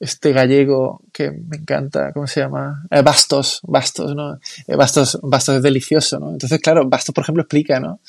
este 0.00 0.32
gallego 0.32 1.00
que 1.12 1.30
me 1.30 1.58
encanta, 1.58 2.12
¿cómo 2.12 2.26
se 2.26 2.40
llama? 2.40 2.84
Eh, 2.90 3.00
Bastos, 3.00 3.60
Bastos, 3.62 4.12
¿no? 4.16 4.40
Eh, 4.66 4.74
Bastos, 4.74 5.20
Bastos 5.22 5.54
es 5.54 5.62
delicioso, 5.62 6.18
¿no? 6.18 6.32
Entonces, 6.32 6.58
claro, 6.60 6.84
Bastos, 6.88 7.14
por 7.14 7.22
ejemplo, 7.22 7.42
explica, 7.42 7.78
¿no? 7.78 8.00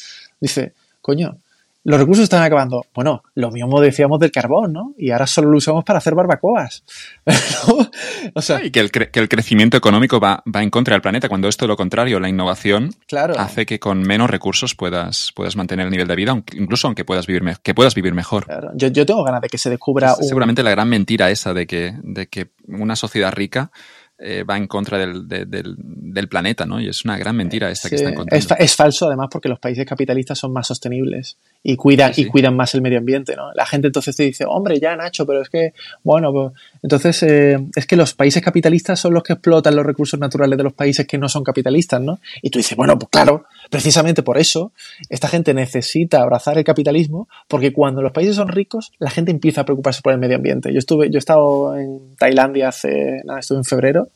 Dice, 0.41 0.73
coño, 0.99 1.37
los 1.85 1.99
recursos 1.99 2.23
están 2.23 2.41
acabando. 2.41 2.83
Bueno, 2.95 3.23
lo 3.35 3.51
mismo 3.51 3.79
decíamos 3.79 4.19
del 4.19 4.31
carbón, 4.31 4.73
¿no? 4.73 4.95
Y 4.97 5.11
ahora 5.11 5.27
solo 5.27 5.51
lo 5.51 5.57
usamos 5.57 5.83
para 5.83 5.99
hacer 5.99 6.15
barbacoas. 6.15 6.83
o 8.33 8.41
sea, 8.41 8.65
y 8.65 8.71
que 8.71 8.79
el, 8.79 8.89
que 8.89 9.19
el, 9.19 9.29
crecimiento 9.29 9.77
económico 9.77 10.19
va, 10.19 10.43
va, 10.53 10.63
en 10.63 10.71
contra 10.71 10.95
del 10.95 11.03
planeta, 11.03 11.29
cuando 11.29 11.47
esto 11.47 11.65
es 11.65 11.69
lo 11.69 11.77
contrario, 11.77 12.19
la 12.19 12.27
innovación 12.27 12.89
claro. 13.07 13.35
hace 13.37 13.67
que 13.67 13.79
con 13.79 14.01
menos 14.01 14.31
recursos 14.31 14.73
puedas, 14.73 15.31
puedas 15.35 15.55
mantener 15.55 15.85
el 15.85 15.91
nivel 15.91 16.07
de 16.07 16.15
vida, 16.15 16.43
incluso 16.53 16.87
aunque 16.87 17.05
puedas 17.05 17.27
vivir, 17.27 17.43
que 17.61 17.75
puedas 17.75 17.93
vivir 17.93 18.15
mejor. 18.15 18.45
Claro. 18.45 18.71
Yo, 18.73 18.87
yo, 18.87 19.05
tengo 19.05 19.23
ganas 19.23 19.41
de 19.41 19.49
que 19.49 19.59
se 19.59 19.69
descubra... 19.69 20.13
Es, 20.13 20.19
un... 20.21 20.27
Seguramente 20.27 20.63
la 20.63 20.71
gran 20.71 20.89
mentira 20.89 21.29
esa 21.29 21.53
de 21.53 21.67
que, 21.67 21.93
de 22.01 22.25
que 22.25 22.49
una 22.67 22.95
sociedad 22.95 23.31
rica 23.31 23.69
eh, 24.17 24.43
va 24.43 24.57
en 24.57 24.65
contra 24.65 24.97
del, 24.97 25.27
de, 25.27 25.45
del, 25.45 25.75
del, 25.77 26.27
planeta, 26.29 26.65
¿no? 26.65 26.79
Y 26.79 26.87
es 26.87 27.05
una 27.05 27.17
gran 27.17 27.35
mentira 27.35 27.69
esta 27.69 27.89
sí, 27.89 27.95
que 27.95 27.95
están 27.97 28.15
contando. 28.15 28.55
Es, 28.55 28.59
es, 28.59 28.75
falso, 28.75 29.07
además, 29.07 29.27
porque 29.29 29.49
los 29.49 29.59
países 29.59 29.85
capitalistas 29.85 30.39
son 30.39 30.51
más 30.51 30.65
sostenibles 30.65 31.37
y 31.67 31.77
cuidan, 31.77 32.13
sí, 32.13 32.21
sí. 32.21 32.27
y 32.27 32.29
cuidan 32.29 32.55
más 32.55 32.75
el 32.75 32.83
medio 32.83 32.99
ambiente, 32.99 33.35
¿no? 33.35 33.51
La 33.53 33.65
gente 33.65 33.87
entonces 33.87 34.15
te 34.15 34.21
dice, 34.21 34.45
hombre, 34.47 34.79
ya, 34.79 34.95
Nacho, 34.95 35.25
pero 35.25 35.41
es 35.41 35.49
que, 35.49 35.73
bueno, 36.03 36.31
pues, 36.31 36.51
entonces 36.83 37.23
eh, 37.23 37.57
es 37.75 37.87
que 37.87 37.95
los 37.95 38.13
países 38.13 38.43
capitalistas 38.43 38.99
son 38.99 39.15
los 39.15 39.23
que 39.23 39.33
explotan 39.33 39.75
los 39.75 39.83
recursos 39.83 40.19
naturales 40.19 40.57
de 40.57 40.63
los 40.63 40.73
países 40.73 41.07
que 41.07 41.17
no 41.17 41.27
son 41.27 41.43
capitalistas, 41.43 41.99
¿no? 41.99 42.19
Y 42.43 42.51
tú 42.51 42.59
dices, 42.59 42.77
bueno, 42.77 42.99
pues 42.99 43.09
claro, 43.09 43.45
precisamente 43.71 44.21
por 44.21 44.37
eso 44.37 44.73
esta 45.09 45.27
gente 45.27 45.55
necesita 45.55 46.21
abrazar 46.21 46.55
el 46.59 46.63
capitalismo, 46.63 47.27
porque 47.47 47.73
cuando 47.73 48.03
los 48.03 48.11
países 48.11 48.35
son 48.35 48.49
ricos, 48.49 48.91
la 48.99 49.09
gente 49.09 49.31
empieza 49.31 49.61
a 49.61 49.65
preocuparse 49.65 50.03
por 50.03 50.13
el 50.13 50.19
medio 50.19 50.35
ambiente. 50.35 50.71
Yo 50.71 50.77
estuve, 50.77 51.09
yo 51.09 51.15
he 51.15 51.17
estado 51.17 51.75
en 51.75 52.15
Tailandia 52.15 52.67
hace, 52.67 53.23
nada, 53.25 53.39
estuve 53.39 53.57
en 53.57 53.65
febrero 53.65 54.09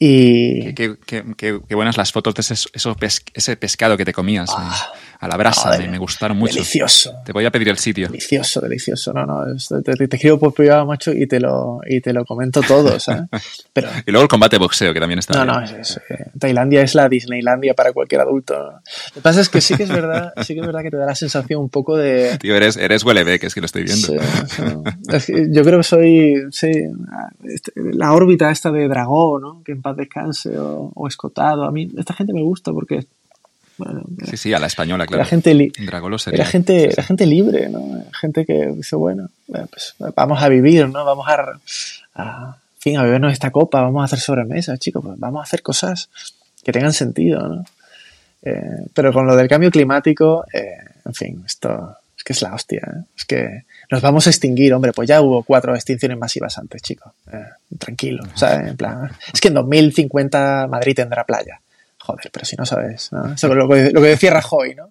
y... 0.00 0.74
Qué, 0.74 0.96
qué, 1.06 1.22
qué, 1.36 1.60
qué 1.68 1.74
buenas 1.76 1.96
las 1.96 2.10
fotos 2.10 2.34
de 2.34 2.40
ese, 2.40 2.54
ese 3.34 3.56
pescado 3.56 3.96
que 3.96 4.04
te 4.04 4.12
comías. 4.12 4.50
Ah, 4.52 4.92
a 5.22 5.28
la 5.28 5.36
brasa, 5.36 5.68
Joder, 5.68 5.82
me, 5.82 5.88
me 5.92 5.98
gustaron 5.98 6.36
mucho. 6.36 6.54
Delicioso. 6.54 7.14
Te 7.24 7.32
voy 7.32 7.44
a 7.44 7.50
pedir 7.50 7.68
el 7.68 7.78
sitio. 7.78 8.08
Delicioso, 8.08 8.60
delicioso. 8.60 9.12
No, 9.12 9.24
no, 9.24 9.44
te, 9.82 9.94
te- 9.96 10.08
te 10.08 10.16
escribo 10.16 10.38
por 10.38 10.52
privado, 10.52 10.84
macho, 10.84 11.12
y 11.12 11.26
te 11.26 11.38
lo, 11.40 11.80
y 11.88 12.00
te 12.00 12.12
lo 12.12 12.24
comento 12.24 12.60
todo, 12.60 12.98
¿sabes? 13.00 13.28
Pero, 13.72 13.88
Y 14.06 14.10
luego 14.10 14.24
el 14.24 14.28
combate 14.28 14.58
boxeo, 14.58 14.92
que 14.92 15.00
también 15.00 15.20
está 15.20 15.44
no, 15.44 15.58
bien. 15.60 15.72
no, 15.74 15.80
es, 15.80 15.90
es, 15.92 15.96
eh, 16.10 16.26
Tailandia 16.38 16.82
es 16.82 16.94
la 16.94 17.08
Disneylandia 17.08 17.74
para 17.74 17.92
cualquier 17.92 18.20
adulto. 18.20 18.54
¿no? 18.58 18.72
Lo 18.72 18.80
que 19.14 19.20
pasa 19.22 19.40
es 19.40 19.48
que 19.48 19.60
sí 19.60 19.76
que 19.76 19.84
es 19.84 19.88
verdad, 19.88 20.32
sí 20.44 20.54
que 20.54 20.60
es 20.60 20.66
verdad 20.66 20.82
que 20.82 20.90
te 20.90 20.96
da 20.96 21.06
la 21.06 21.14
sensación 21.14 21.60
un 21.60 21.68
poco 21.68 21.96
de, 21.96 22.36
Tío, 22.38 22.56
eres, 22.56 22.76
eres 22.76 23.04
huele 23.04 23.38
que 23.38 23.46
es 23.46 23.54
que 23.54 23.60
lo 23.60 23.66
estoy 23.66 23.84
viendo. 23.84 24.08
Sí, 24.08 24.16
sí. 25.20 25.32
Yo 25.52 25.62
creo 25.62 25.78
que 25.78 25.84
soy 25.84 26.34
sí, 26.50 26.70
este, 27.44 27.72
la 27.76 28.12
órbita 28.12 28.50
esta 28.50 28.70
de 28.72 28.88
Dragó, 28.88 29.38
¿no? 29.38 29.62
Que 29.64 29.72
en 29.72 29.82
paz 29.82 29.96
descanse, 29.96 30.58
o, 30.58 30.90
o 30.94 31.06
Escotado. 31.08 31.64
A 31.64 31.70
mí 31.70 31.88
esta 31.96 32.14
gente 32.14 32.32
me 32.32 32.42
gusta 32.42 32.72
porque 32.72 33.06
bueno, 33.84 34.04
Sí, 34.28 34.36
sí, 34.36 34.54
a 34.54 34.58
la 34.58 34.66
española, 34.66 35.06
claro. 35.06 35.22
era 35.22 35.28
gente 35.28 35.50
era 36.32 36.44
gente, 36.44 37.02
gente 37.02 37.26
libre, 37.26 37.68
¿no? 37.68 38.04
Gente 38.20 38.44
que 38.44 38.72
dice, 38.76 38.96
bueno, 38.96 39.28
eh, 39.54 39.66
pues 39.70 39.94
vamos 40.14 40.42
a 40.42 40.48
vivir, 40.48 40.88
¿no? 40.88 41.04
Vamos 41.04 41.26
a, 41.28 41.60
a, 42.14 42.56
fin, 42.78 42.96
a 42.96 43.02
bebernos 43.02 43.32
esta 43.32 43.50
copa, 43.50 43.82
vamos 43.82 44.02
a 44.02 44.04
hacer 44.04 44.20
sobremesa, 44.20 44.76
chicos, 44.78 45.02
pues 45.04 45.18
vamos 45.18 45.40
a 45.40 45.44
hacer 45.44 45.62
cosas 45.62 46.08
que 46.62 46.72
tengan 46.72 46.92
sentido, 46.92 47.46
¿no? 47.48 47.64
Eh, 48.42 48.86
pero 48.92 49.12
con 49.12 49.26
lo 49.26 49.36
del 49.36 49.48
cambio 49.48 49.70
climático, 49.70 50.44
eh, 50.52 50.78
en 51.04 51.14
fin, 51.14 51.42
esto 51.46 51.96
es 52.16 52.24
que 52.24 52.32
es 52.32 52.42
la 52.42 52.54
hostia, 52.54 52.82
¿eh? 52.86 53.00
Es 53.16 53.24
que 53.24 53.64
nos 53.90 54.00
vamos 54.00 54.26
a 54.26 54.30
extinguir, 54.30 54.72
hombre, 54.74 54.92
pues 54.92 55.08
ya 55.08 55.20
hubo 55.20 55.42
cuatro 55.42 55.74
extinciones 55.74 56.18
masivas 56.18 56.56
antes, 56.58 56.82
chicos. 56.82 57.12
Eh, 57.32 57.44
tranquilo, 57.78 58.24
¿sabes? 58.34 58.68
En 58.68 58.76
plan, 58.76 59.10
es 59.32 59.40
que 59.40 59.48
en 59.48 59.54
2050 59.54 60.66
Madrid 60.68 60.94
tendrá 60.94 61.24
playa. 61.24 61.60
Joder, 62.04 62.30
pero 62.32 62.44
si 62.44 62.56
no 62.56 62.66
sabes, 62.66 63.12
¿no? 63.12 63.32
Eso 63.34 63.46
es 63.46 63.54
lo 63.54 63.68
que, 63.68 63.90
lo 63.92 64.00
que 64.02 64.08
decía 64.08 64.32
Rajoy, 64.32 64.74
¿no? 64.74 64.90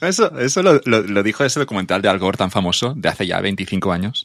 Eso, 0.00 0.38
eso 0.38 0.62
lo, 0.62 0.80
lo- 0.86 1.02
lo 1.02 1.22
dijo 1.22 1.44
ese 1.44 1.60
documental 1.60 2.00
de 2.00 2.08
Al 2.08 2.18
Gore 2.18 2.38
tan 2.38 2.50
famoso, 2.50 2.94
de 2.96 3.10
hace 3.10 3.26
ya 3.26 3.40
25 3.42 3.92
años. 3.92 4.24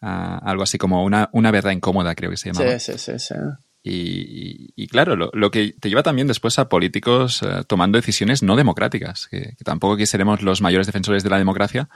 Ah, 0.00 0.40
algo 0.44 0.64
así 0.64 0.76
como 0.78 1.04
una, 1.04 1.30
una 1.32 1.52
verdad 1.52 1.70
incómoda, 1.70 2.16
creo 2.16 2.30
que 2.30 2.36
se 2.36 2.52
llamaba. 2.52 2.78
Sí, 2.80 2.92
sí, 2.92 2.98
sí, 2.98 3.18
sí. 3.18 3.34
Y, 3.84 3.92
y- 3.92 4.72
y 4.76 4.86
claro, 4.88 5.14
lo, 5.16 5.30
lo 5.34 5.50
que 5.50 5.74
te 5.80 5.88
lleva 5.88 6.02
también 6.02 6.26
después 6.28 6.58
a 6.58 6.68
políticos 6.68 7.42
eh, 7.42 7.62
tomando 7.66 7.96
decisiones 7.98 8.42
no 8.42 8.56
democráticas, 8.56 9.28
que, 9.28 9.54
que 9.56 9.64
tampoco 9.64 9.94
aquí 9.94 10.06
seremos 10.06 10.42
los 10.42 10.60
mayores 10.60 10.86
defensores 10.86 11.22
de 11.22 11.30
la 11.30 11.38
democracia, 11.38 11.88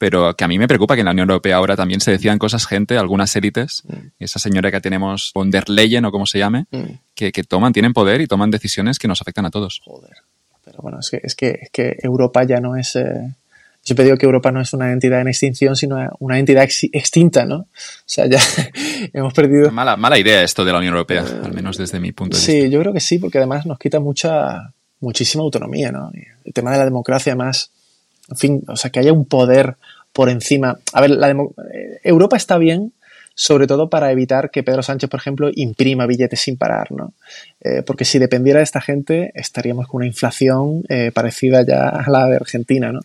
pero 0.00 0.34
que 0.34 0.44
a 0.44 0.48
mí 0.48 0.58
me 0.58 0.66
preocupa 0.66 0.94
que 0.94 1.00
en 1.02 1.04
la 1.04 1.10
Unión 1.12 1.28
Europea 1.28 1.56
ahora 1.56 1.76
también 1.76 2.00
se 2.00 2.10
decían 2.10 2.38
cosas 2.38 2.66
gente, 2.66 2.96
algunas 2.96 3.36
élites, 3.36 3.82
esa 4.18 4.38
señora 4.38 4.70
que 4.70 4.80
tenemos, 4.80 5.30
von 5.34 5.50
der 5.50 5.68
Leyen 5.68 6.06
o 6.06 6.10
como 6.10 6.24
se 6.26 6.38
llame, 6.38 6.64
Mm. 6.70 6.84
que, 7.14 7.32
que 7.32 7.44
toman, 7.44 7.74
tienen 7.74 7.92
poder 7.92 8.22
y 8.22 8.26
toman 8.26 8.50
decisiones 8.50 8.98
que 8.98 9.08
nos 9.08 9.20
afectan 9.20 9.44
a 9.44 9.50
todos. 9.50 9.82
Joder. 9.84 10.16
Pero 10.64 10.78
bueno, 10.80 11.00
es 11.00 11.10
que, 11.10 11.20
es 11.22 11.34
que, 11.34 11.58
es 11.62 11.70
que 11.70 11.96
Europa 12.02 12.44
ya 12.44 12.60
no 12.60 12.76
es. 12.76 12.96
eh, 12.96 13.34
Siempre 13.82 14.04
digo 14.06 14.16
que 14.16 14.24
Europa 14.26 14.50
no 14.52 14.60
es 14.62 14.72
una 14.72 14.90
entidad 14.92 15.20
en 15.20 15.28
extinción, 15.28 15.74
sino 15.76 15.96
una 16.18 16.38
entidad 16.38 16.64
ex- 16.64 16.88
extinta, 16.92 17.44
¿no? 17.44 17.56
O 17.56 17.66
sea, 18.06 18.26
ya 18.26 18.38
hemos 19.12 19.32
perdido. 19.34 19.70
Mala, 19.70 19.96
mala 19.96 20.18
idea 20.18 20.42
esto 20.42 20.64
de 20.64 20.72
la 20.72 20.78
Unión 20.78 20.94
Europea, 20.94 21.24
al 21.44 21.52
menos 21.52 21.76
desde 21.76 21.98
mi 22.00 22.12
punto 22.12 22.36
de 22.36 22.40
vista. 22.40 22.52
Sí, 22.64 22.70
yo 22.70 22.80
creo 22.80 22.92
que 22.92 23.00
sí, 23.00 23.18
porque 23.18 23.38
además 23.38 23.66
nos 23.66 23.78
quita 23.78 24.00
mucha, 24.00 24.72
muchísima 25.00 25.42
autonomía, 25.44 25.90
¿no? 25.92 26.10
El 26.44 26.52
tema 26.52 26.70
de 26.72 26.78
la 26.78 26.84
democracia, 26.84 27.32
además, 27.32 27.70
en 28.30 28.36
fin, 28.36 28.62
o 28.68 28.76
sea, 28.76 28.90
que 28.90 29.00
haya 29.00 29.12
un 29.12 29.26
poder 29.26 29.76
por 30.12 30.28
encima. 30.28 30.78
A 30.92 31.00
ver, 31.00 31.10
la 31.10 31.30
eh, 31.30 32.00
Europa 32.02 32.36
está 32.36 32.58
bien, 32.58 32.92
sobre 33.34 33.66
todo 33.66 33.88
para 33.88 34.10
evitar 34.12 34.50
que 34.50 34.62
Pedro 34.62 34.82
Sánchez, 34.82 35.08
por 35.08 35.20
ejemplo, 35.20 35.50
imprima 35.54 36.06
billetes 36.06 36.40
sin 36.40 36.56
parar, 36.56 36.92
¿no? 36.92 37.14
Eh, 37.60 37.82
porque 37.86 38.04
si 38.04 38.18
dependiera 38.18 38.58
de 38.58 38.64
esta 38.64 38.80
gente, 38.80 39.32
estaríamos 39.34 39.86
con 39.86 39.98
una 39.98 40.06
inflación 40.06 40.82
eh, 40.88 41.10
parecida 41.12 41.64
ya 41.66 41.88
a 41.88 42.10
la 42.10 42.26
de 42.26 42.36
Argentina, 42.36 42.92
¿no? 42.92 43.00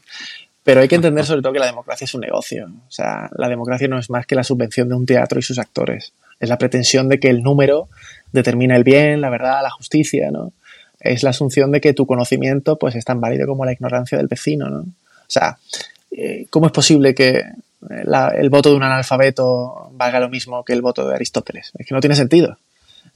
Pero 0.64 0.82
hay 0.82 0.88
que 0.88 0.96
entender 0.96 1.26
sobre 1.26 1.42
todo 1.44 1.54
que 1.54 1.60
la 1.60 1.68
democracia 1.68 2.06
es 2.06 2.14
un 2.16 2.22
negocio. 2.22 2.66
O 2.66 2.92
sea, 2.92 3.30
la 3.38 3.48
democracia 3.48 3.88
no 3.88 4.00
es 4.00 4.10
más 4.10 4.26
que 4.26 4.34
la 4.34 4.44
subvención 4.44 4.90
de 4.90 4.96
un 4.96 5.06
teatro 5.06 5.38
y 5.38 5.44
sus 5.44 5.60
actores. 5.60 6.14
Es 6.40 6.50
la 6.50 6.58
pretensión 6.58 7.08
de 7.08 7.20
que 7.20 7.30
el 7.30 7.44
número 7.44 7.88
determina 8.32 8.76
el 8.76 8.84
bien, 8.84 9.22
la 9.22 9.30
verdad, 9.30 9.62
la 9.62 9.70
justicia, 9.70 10.32
¿no? 10.32 10.54
Es 11.00 11.22
la 11.22 11.30
asunción 11.30 11.72
de 11.72 11.82
que 11.82 11.94
tu 11.94 12.08
conocimiento 12.08 12.80
pues 12.80 12.96
es 12.96 13.06
tan 13.06 13.22
válido 13.22 13.46
como 13.46 13.64
la 13.64 13.74
ignorancia 13.74 14.18
del 14.18 14.28
vecino, 14.28 14.70
¿no? 14.70 14.86
O 15.28 15.30
sea, 15.30 15.58
eh, 16.12 16.48
¿cómo 16.50 16.68
es 16.68 16.72
posible 16.72 17.14
que 17.14 17.38
eh, 17.38 17.54
la- 18.04 18.30
el 18.30 18.50
voto 18.50 18.70
de 18.70 18.76
un 18.76 18.84
analfabeto 18.84 19.90
valga 19.94 20.20
lo 20.20 20.30
mismo 20.30 20.64
que 20.64 20.74
el 20.74 20.82
voto 20.82 21.08
de 21.08 21.16
Aristóteles? 21.16 21.72
Es 21.78 21.86
que 21.86 21.94
no 21.94 22.02
tiene 22.02 22.16
sentido. 22.16 22.58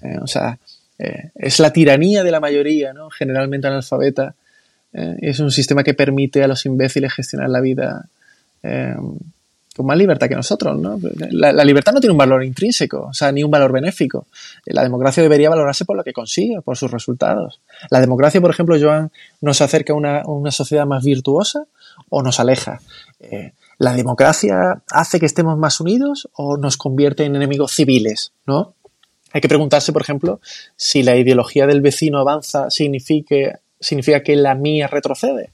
Eh, 0.02 0.18
o 0.22 0.27
sea, 0.27 0.57
es 1.36 1.60
la 1.60 1.72
tiranía 1.72 2.23
de 2.23 2.31
la 2.31 2.41
mayoría, 2.41 2.91
¿no? 2.91 3.10
Generalmente 3.10 3.68
analfabeta. 3.68 4.36
es 4.91 5.40
un 5.40 5.49
sistema 5.49 5.81
que 5.81 5.94
permite 5.94 6.44
a 6.44 6.48
los 6.48 6.65
imbéciles 6.65 7.14
gestionar 7.14 7.49
la 7.49 7.61
vida 7.61 8.06
eh, 8.64 8.95
con 9.76 9.86
más 9.86 9.98
libertad 9.98 10.27
que 10.27 10.36
nosotros, 10.36 10.77
¿no? 10.77 10.99
La, 11.31 11.64
libertad 11.64 11.94
no 11.94 12.02
tiene 12.02 12.11
un 12.11 12.18
valor 12.18 12.44
intrínseco, 12.44 13.07
o 13.11 13.14
sea, 13.14 13.31
ni 13.31 13.44
un 13.44 13.52
valor 13.52 13.72
benéfico. 13.72 14.27
La 14.65 14.84
democracia 14.84 15.23
debería 15.23 15.49
valorarse 15.49 15.86
por 15.86 15.95
lo 15.95 16.03
que 16.03 16.11
consigue, 16.11 16.61
por 16.61 16.76
sus 16.76 16.91
resultados. 16.91 17.61
La 17.90 18.02
democracia, 18.02 18.41
por 18.41 18.52
ejemplo, 18.52 18.76
Joan, 18.77 19.10
nos 19.40 19.61
acerca 19.61 19.94
a 19.94 19.95
una 19.95 20.52
sociedad 20.52 20.86
más 20.86 21.06
virtuosa 21.06 21.64
o 22.09 22.21
nos 22.21 22.39
aleja. 22.39 22.80
Eh, 23.19 23.53
la 23.77 23.93
democracia 23.93 24.81
hace 24.91 25.19
que 25.19 25.26
estemos 25.26 25.57
más 25.57 25.80
unidos 25.80 26.30
o 26.34 26.57
nos 26.57 26.77
convierte 26.77 27.23
en 27.23 27.35
enemigos 27.35 27.73
civiles, 27.73 28.34
¿no? 28.45 28.76
Hay 29.31 29.41
que 29.41 29.47
preguntarse, 29.47 29.93
por 29.93 30.01
ejemplo, 30.01 30.41
si 30.76 31.03
la 31.03 31.15
ideología 31.15 31.67
del 31.67 31.81
vecino 31.81 32.19
avanza 32.19 32.69
significa, 32.69 33.59
significa 33.80 34.23
que 34.23 34.35
la 34.35 34.55
mía 34.55 34.88
retrocede. 34.88 35.51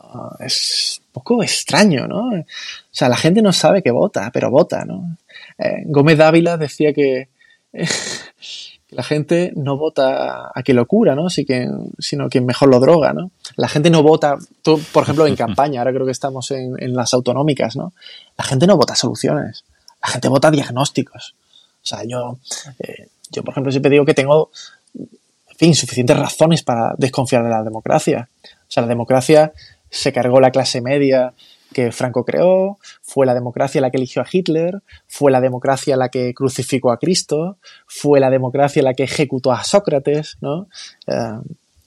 Ah, 0.00 0.36
es 0.40 1.00
un 1.06 1.12
poco 1.12 1.42
extraño, 1.42 2.06
¿no? 2.06 2.30
O 2.30 2.44
sea, 2.90 3.08
la 3.08 3.16
gente 3.16 3.42
no 3.42 3.52
sabe 3.52 3.82
que 3.82 3.90
vota, 3.90 4.30
pero 4.32 4.50
vota, 4.50 4.84
¿no? 4.84 5.16
Eh, 5.58 5.82
Gómez 5.86 6.18
Dávila 6.18 6.56
decía 6.56 6.92
que, 6.92 7.28
que 7.72 7.86
la 8.94 9.02
gente 9.02 9.52
no 9.56 9.76
vota 9.76 10.50
a 10.54 10.62
quien 10.62 10.76
lo 10.76 10.86
cura, 10.86 11.14
¿no? 11.14 11.28
Sí 11.28 11.44
que, 11.44 11.68
sino 11.98 12.28
quien 12.28 12.46
mejor 12.46 12.68
lo 12.68 12.78
droga, 12.80 13.12
¿no? 13.12 13.30
La 13.56 13.68
gente 13.68 13.90
no 13.90 14.02
vota, 14.02 14.36
tú, 14.62 14.80
por 14.92 15.02
ejemplo, 15.02 15.26
en 15.26 15.36
campaña, 15.36 15.80
ahora 15.80 15.92
creo 15.92 16.06
que 16.06 16.12
estamos 16.12 16.50
en, 16.52 16.74
en 16.78 16.94
las 16.94 17.12
autonómicas, 17.12 17.76
¿no? 17.76 17.92
La 18.36 18.44
gente 18.44 18.66
no 18.66 18.76
vota 18.76 18.94
soluciones, 18.94 19.64
la 20.02 20.08
gente 20.08 20.28
vota 20.28 20.50
diagnósticos. 20.50 21.34
O 21.82 21.86
sea, 21.86 22.04
yo, 22.04 22.38
eh, 22.78 23.08
yo 23.30 23.42
por 23.42 23.52
ejemplo, 23.52 23.72
siempre 23.72 23.90
digo 23.90 24.04
que 24.04 24.14
tengo, 24.14 24.50
en 24.94 25.56
fin, 25.56 25.74
suficientes 25.74 26.16
razones 26.16 26.62
para 26.62 26.94
desconfiar 26.96 27.42
de 27.42 27.50
la 27.50 27.62
democracia. 27.62 28.28
O 28.44 28.70
sea, 28.70 28.82
la 28.82 28.88
democracia 28.88 29.52
se 29.90 30.12
cargó 30.12 30.40
la 30.40 30.50
clase 30.50 30.80
media 30.80 31.34
que 31.74 31.92
Franco 31.92 32.24
creó, 32.24 32.78
fue 33.02 33.26
la 33.26 33.34
democracia 33.34 33.82
la 33.82 33.90
que 33.90 33.98
eligió 33.98 34.22
a 34.22 34.26
Hitler, 34.30 34.80
fue 35.06 35.30
la 35.30 35.42
democracia 35.42 35.98
la 35.98 36.08
que 36.08 36.32
crucificó 36.32 36.90
a 36.90 36.98
Cristo, 36.98 37.58
fue 37.86 38.18
la 38.20 38.30
democracia 38.30 38.82
la 38.82 38.94
que 38.94 39.02
ejecutó 39.02 39.52
a 39.52 39.62
Sócrates, 39.62 40.38
¿no? 40.40 40.68
Eh, 41.06 41.38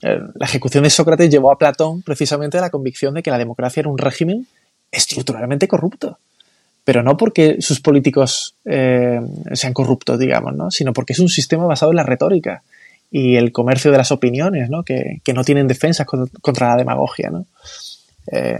eh, 0.02 0.20
la 0.34 0.46
ejecución 0.46 0.84
de 0.84 0.90
Sócrates 0.90 1.28
llevó 1.28 1.50
a 1.50 1.58
Platón 1.58 2.02
precisamente 2.02 2.56
a 2.58 2.60
la 2.60 2.70
convicción 2.70 3.14
de 3.14 3.22
que 3.24 3.32
la 3.32 3.38
democracia 3.38 3.80
era 3.80 3.88
un 3.90 3.98
régimen 3.98 4.46
estructuralmente 4.92 5.66
corrupto 5.66 6.18
pero 6.84 7.02
no 7.02 7.18
porque 7.18 7.60
sus 7.60 7.80
políticos 7.80 8.54
eh, 8.64 9.20
sean 9.52 9.74
corruptos, 9.74 10.18
digamos, 10.18 10.54
¿no? 10.56 10.70
sino 10.70 10.94
porque 10.94 11.12
es 11.12 11.18
un 11.18 11.28
sistema 11.28 11.66
basado 11.66 11.92
en 11.92 11.96
la 11.96 12.02
retórica 12.02 12.62
y 13.10 13.36
el 13.36 13.52
comercio 13.52 13.90
de 13.90 13.98
las 13.98 14.10
opiniones, 14.10 14.70
¿no? 14.70 14.82
Que, 14.84 15.20
que 15.22 15.34
no 15.34 15.44
tienen 15.44 15.66
defensas 15.68 16.06
con- 16.06 16.30
contra 16.40 16.68
la 16.68 16.76
demagogia. 16.76 17.28
¿no? 17.28 17.44
Eh, 18.30 18.58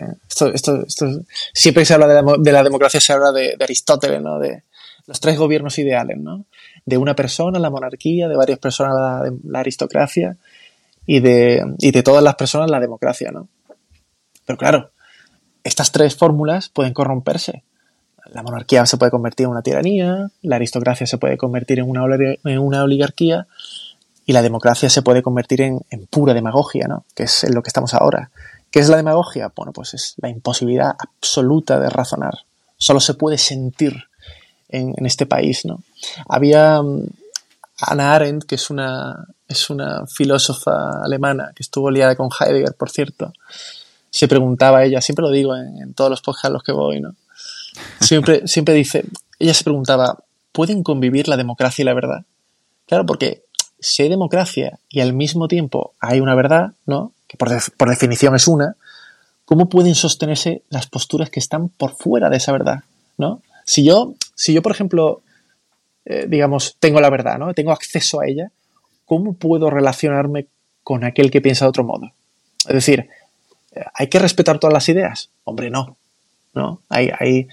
siempre 1.53 1.83
que 1.83 1.85
se 1.87 1.95
habla 1.95 2.07
de 2.07 2.23
la, 2.23 2.35
de 2.39 2.53
la 2.53 2.63
democracia 2.63 3.01
se 3.01 3.13
habla 3.13 3.33
de, 3.33 3.57
Aristóteles, 3.61 4.23
¿no? 4.23 4.39
de 4.39 4.63
los 5.07 5.21
tres 5.21 5.39
gobiernos 5.39 5.79
ideales, 5.79 6.19
¿no? 6.19 6.45
de 6.85 6.97
una 6.97 7.15
persona, 7.15 7.59
la 7.59 7.71
monarquía, 7.71 8.29
de 8.29 8.37
varias 8.37 8.59
personas, 8.59 9.31
la, 9.45 9.61
aristocracia 9.61 10.37
y 11.07 11.21
de, 11.21 11.65
y 11.79 11.91
de 11.91 12.03
todas 12.03 12.23
las 12.23 12.37
personas, 12.37 12.71
la 12.71 12.81
democracia. 12.81 13.31
¿no? 13.31 13.49
Pero 14.47 14.59
claro, 14.59 14.91
estas 15.65 15.93
tres 15.93 16.17
fórmulas 16.17 16.69
pueden 16.69 16.95
corromperse 16.95 17.63
la 18.33 18.43
monarquía 18.43 18.85
se 18.87 18.97
puede 18.97 19.11
convertir 19.11 19.45
en 19.45 19.51
una 19.51 19.63
tiranía, 19.63 20.31
la 20.43 20.57
aristocracia 20.57 21.07
se 21.07 21.19
puede 21.19 21.37
convertir 21.37 21.79
en 21.79 21.89
una, 21.89 22.03
olig- 22.03 22.39
en 22.45 22.59
una 22.59 22.83
oligarquía 22.83 23.47
y 24.27 24.33
la 24.33 24.43
democracia 24.43 24.91
se 24.91 25.03
puede 25.03 25.23
convertir 25.23 25.63
en, 25.63 25.81
en 25.91 26.07
pura 26.07 26.35
demagogia, 26.35 26.87
¿no? 26.87 27.05
que 27.15 27.25
es 27.25 27.45
en 27.45 27.55
lo 27.55 27.63
que 27.63 27.69
estamos 27.69 27.95
ahora. 27.95 28.31
¿Qué 28.71 28.81
es 28.81 28.89
la 28.89 28.97
demagogia? 28.97 29.53
Bueno, 29.55 29.73
pues 29.73 29.95
es 29.95 30.15
la 30.19 30.29
imposibilidad 30.29 30.95
absoluta 30.99 31.79
de 31.81 31.89
razonar. 31.89 32.35
Solo 32.77 33.01
se 33.01 33.15
puede 33.15 33.39
sentir 33.39 34.05
en, 34.69 34.95
en 34.97 35.07
este 35.07 35.27
país. 35.27 35.65
¿no? 35.65 35.83
Había 36.29 36.83
mm, 36.83 37.07
Anna 37.81 38.15
Arendt, 38.15 38.45
que 38.45 38.57
es 38.57 38.71
una, 38.71 39.27
es 39.47 39.71
una 39.71 40.07
filósofa 40.07 41.03
alemana 41.03 41.53
que 41.55 41.63
estuvo 41.63 41.91
liada 41.91 42.17
con 42.17 42.29
Heidegger, 42.29 42.75
por 42.75 42.91
cierto, 42.91 43.33
se 44.11 44.29
preguntaba 44.29 44.85
ella, 44.85 45.01
siempre 45.01 45.23
lo 45.23 45.31
digo 45.31 45.57
en, 45.57 45.79
en 45.79 45.95
todos 45.95 46.11
los 46.11 46.23
podcasts 46.23 46.47
a 46.47 46.51
los 46.51 46.63
que 46.63 46.73
voy, 46.73 47.01
¿no? 47.01 47.15
Siempre, 48.01 48.43
siempre 48.47 48.75
dice, 48.75 49.05
ella 49.39 49.55
se 49.55 49.65
preguntaba, 49.65 50.19
¿pueden 50.53 50.83
convivir 50.83 51.29
la 51.29 51.37
democracia 51.37 51.83
y 51.83 51.87
la 51.87 51.95
verdad? 51.95 52.25
Claro, 52.87 53.07
porque 53.07 53.45
si 53.79 54.03
hay 54.03 54.09
democracia 54.09 54.79
y 54.89 55.01
al 55.01 55.13
mismo 55.13 55.47
tiempo 55.47 55.95
hay 56.01 56.21
una 56.21 56.35
verdad, 56.35 56.73
¿no? 56.87 57.13
Que 57.29 57.37
por, 57.37 57.51
def- 57.51 57.71
por 57.77 57.89
definición 57.89 58.35
es 58.35 58.49
una, 58.49 58.75
¿cómo 59.45 59.69
pueden 59.69 59.95
sostenerse 59.95 60.63
las 60.71 60.87
posturas 60.89 61.31
que 61.31 61.39
están 61.41 61.69
por 61.69 61.95
fuera 61.95 62.29
de 62.31 62.39
esa 62.39 62.51
verdad? 62.53 62.83
¿no? 63.19 63.43
Si 63.65 63.85
yo, 63.85 64.15
si 64.35 64.53
yo 64.55 64.63
por 64.63 64.73
ejemplo, 64.73 65.21
eh, 66.07 66.27
digamos, 66.29 66.77
tengo 66.81 67.01
la 67.01 67.11
verdad, 67.11 67.39
¿no? 67.39 67.53
Tengo 67.55 67.71
acceso 67.71 68.21
a 68.21 68.27
ella, 68.27 68.51
¿cómo 69.05 69.35
puedo 69.35 69.71
relacionarme 69.71 70.47
con 70.83 71.05
aquel 71.05 71.31
que 71.31 71.41
piensa 71.43 71.67
de 71.67 71.69
otro 71.69 71.85
modo? 71.85 72.11
Es 72.67 72.75
decir, 72.75 73.09
¿hay 73.95 74.09
que 74.09 74.19
respetar 74.19 74.59
todas 74.59 74.73
las 74.73 74.89
ideas? 74.89 75.29
Hombre, 75.45 75.71
no. 75.71 75.97
¿no? 76.55 76.81
Hay, 76.89 77.11
hay, 77.19 77.47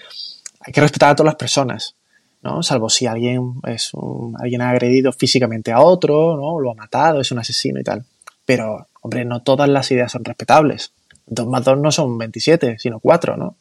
hay 0.61 0.73
que 0.73 0.81
respetar 0.81 1.09
a 1.11 1.15
todas 1.15 1.31
las 1.33 1.35
personas. 1.35 1.95
¿no? 2.41 2.63
Salvo 2.63 2.89
si 2.89 3.07
alguien, 3.07 3.55
es 3.67 3.91
alguien 4.39 4.61
ha 4.61 4.69
agredido 4.69 5.11
físicamente 5.11 5.71
a 5.71 5.81
otro, 5.81 6.37
¿no? 6.37 6.59
Lo 6.59 6.71
ha 6.71 6.75
matado, 6.75 7.19
es 7.19 7.31
un 7.31 7.39
asesino 7.39 7.79
y 7.79 7.83
tal. 7.83 8.05
Pero, 8.45 8.87
hombre, 9.01 9.25
no 9.25 9.41
todas 9.41 9.69
las 9.69 9.91
ideas 9.91 10.11
son 10.11 10.23
respetables. 10.23 10.91
Dos 11.25 11.47
más 11.47 11.63
dos 11.63 11.77
no 11.77 11.91
son 11.91 12.17
27, 12.17 12.77
sino 12.79 12.99
cuatro, 12.99 13.35
¿no? 13.35 13.57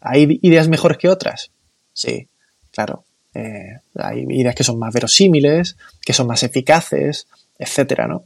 ¿Hay 0.00 0.38
ideas 0.42 0.68
mejores 0.68 0.98
que 0.98 1.08
otras? 1.08 1.50
Sí, 1.92 2.28
claro. 2.70 3.04
Eh, 3.34 3.78
hay 3.94 4.26
ideas 4.28 4.54
que 4.54 4.64
son 4.64 4.78
más 4.78 4.92
verosímiles, 4.92 5.76
que 6.04 6.12
son 6.12 6.26
más 6.26 6.42
eficaces, 6.42 7.26
etcétera, 7.58 8.06
¿no? 8.06 8.24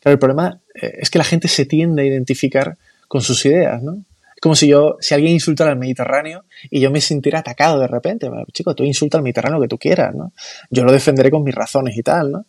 Claro, 0.00 0.12
el 0.12 0.18
problema 0.18 0.60
eh, 0.74 0.98
es 1.00 1.10
que 1.10 1.18
la 1.18 1.24
gente 1.24 1.48
se 1.48 1.64
tiende 1.64 2.02
a 2.02 2.04
identificar 2.04 2.76
con 3.08 3.22
sus 3.22 3.44
ideas, 3.46 3.82
¿no? 3.82 4.04
Es 4.34 4.40
como 4.40 4.54
si 4.54 4.68
yo, 4.68 4.98
si 5.00 5.14
alguien 5.14 5.32
insulta 5.32 5.68
al 5.68 5.76
Mediterráneo 5.76 6.44
y 6.70 6.78
yo 6.78 6.92
me 6.92 7.00
sintiera 7.00 7.40
atacado 7.40 7.80
de 7.80 7.88
repente. 7.88 8.30
chico, 8.52 8.74
tú 8.74 8.84
insulta 8.84 9.18
al 9.18 9.24
Mediterráneo 9.24 9.60
que 9.60 9.66
tú 9.66 9.78
quieras, 9.78 10.14
¿no? 10.14 10.32
Yo 10.70 10.84
lo 10.84 10.92
defenderé 10.92 11.30
con 11.30 11.42
mis 11.42 11.54
razones 11.54 11.96
y 11.96 12.02
tal, 12.02 12.30
¿no? 12.30 12.46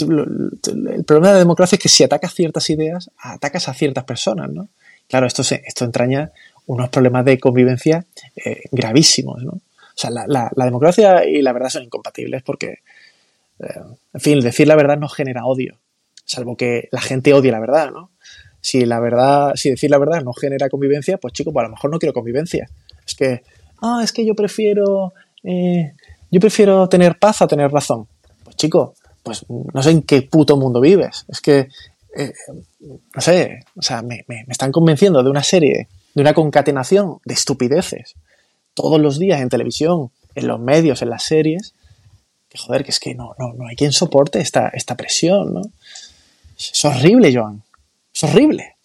El 0.00 1.04
problema 1.04 1.28
de 1.28 1.34
la 1.34 1.38
democracia 1.38 1.76
es 1.76 1.82
que 1.82 1.88
si 1.88 2.02
atacas 2.02 2.34
ciertas 2.34 2.68
ideas, 2.70 3.10
atacas 3.18 3.68
a 3.68 3.74
ciertas 3.74 4.04
personas, 4.04 4.50
¿no? 4.50 4.68
Claro, 5.08 5.26
esto, 5.26 5.44
se, 5.44 5.62
esto 5.66 5.84
entraña 5.84 6.32
unos 6.66 6.88
problemas 6.88 7.24
de 7.24 7.38
convivencia 7.38 8.04
eh, 8.36 8.62
gravísimos, 8.72 9.42
¿no? 9.42 9.52
O 9.52 9.96
sea, 9.96 10.10
la, 10.10 10.50
democracia 10.56 11.24
y 11.24 11.42
la 11.42 11.52
verdad 11.52 11.68
son 11.68 11.84
incompatibles 11.84 12.42
porque, 12.42 12.78
eh, 13.60 13.80
en 14.12 14.20
fin, 14.20 14.40
decir 14.40 14.66
la 14.66 14.74
verdad 14.74 14.98
no 14.98 15.08
genera 15.08 15.46
odio, 15.46 15.78
salvo 16.24 16.56
que 16.56 16.88
la 16.90 17.00
gente 17.00 17.32
odie 17.32 17.52
la 17.52 17.60
verdad, 17.60 17.92
¿no? 17.92 18.10
si 18.64 18.86
la 18.86 18.98
verdad, 18.98 19.52
si 19.56 19.68
decir 19.68 19.90
la 19.90 19.98
verdad 19.98 20.22
no 20.24 20.32
genera 20.32 20.70
convivencia, 20.70 21.18
pues 21.18 21.34
chico, 21.34 21.52
pues 21.52 21.64
a 21.64 21.68
lo 21.68 21.74
mejor 21.74 21.90
no 21.90 21.98
quiero 21.98 22.14
convivencia. 22.14 22.66
Es 23.06 23.14
que, 23.14 23.42
ah, 23.82 24.00
es 24.02 24.10
que 24.10 24.24
yo 24.24 24.34
prefiero, 24.34 25.12
eh, 25.42 25.92
yo 26.30 26.40
prefiero 26.40 26.88
tener 26.88 27.18
paz 27.18 27.42
a 27.42 27.46
tener 27.46 27.70
razón. 27.70 28.08
Pues 28.42 28.56
chico, 28.56 28.94
pues 29.24 29.44
no 29.48 29.82
sé 29.82 29.90
en 29.90 30.02
qué 30.02 30.22
puto 30.22 30.56
mundo 30.56 30.80
vives. 30.80 31.24
Es 31.28 31.40
que, 31.40 31.68
eh, 32.16 32.32
no 32.80 33.20
sé, 33.20 33.64
o 33.74 33.82
sea, 33.82 34.02
me, 34.02 34.24
me, 34.28 34.44
están 34.48 34.70
convenciendo 34.70 35.22
de 35.22 35.30
una 35.30 35.42
serie, 35.42 35.88
de 36.14 36.20
una 36.20 36.34
concatenación 36.34 37.18
de 37.24 37.34
estupideces 37.34 38.14
todos 38.74 39.00
los 39.00 39.18
días 39.18 39.40
en 39.40 39.48
televisión, 39.48 40.10
en 40.34 40.46
los 40.46 40.60
medios, 40.60 41.02
en 41.02 41.10
las 41.10 41.24
series, 41.24 41.74
que 42.48 42.58
joder, 42.58 42.84
que 42.84 42.90
es 42.90 43.00
que 43.00 43.14
no, 43.14 43.34
no, 43.38 43.52
no 43.54 43.66
hay 43.66 43.74
quien 43.74 43.92
soporte 43.92 44.40
esta, 44.40 44.68
esta 44.68 44.96
presión, 44.96 45.54
¿no? 45.54 45.62
Es 46.56 46.84
horrible, 46.84 47.34
Joan. 47.34 47.62
Es 48.12 48.22
horrible. 48.24 48.76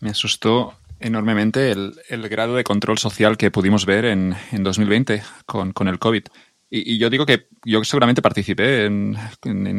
Me 0.00 0.10
asustó 0.10 0.74
enormemente 1.00 1.70
el, 1.70 2.28
grado 2.28 2.56
de 2.56 2.64
control 2.64 2.98
social 2.98 3.36
que 3.36 3.50
pudimos 3.50 3.86
ver 3.86 4.04
en, 4.04 4.34
2020 4.52 5.22
con, 5.46 5.88
el 5.88 5.98
COVID. 5.98 6.24
Y, 6.70 6.98
yo 6.98 7.10
digo 7.10 7.26
que 7.26 7.46
yo 7.64 7.82
seguramente 7.84 8.22
participé 8.22 8.86
en, 8.86 9.16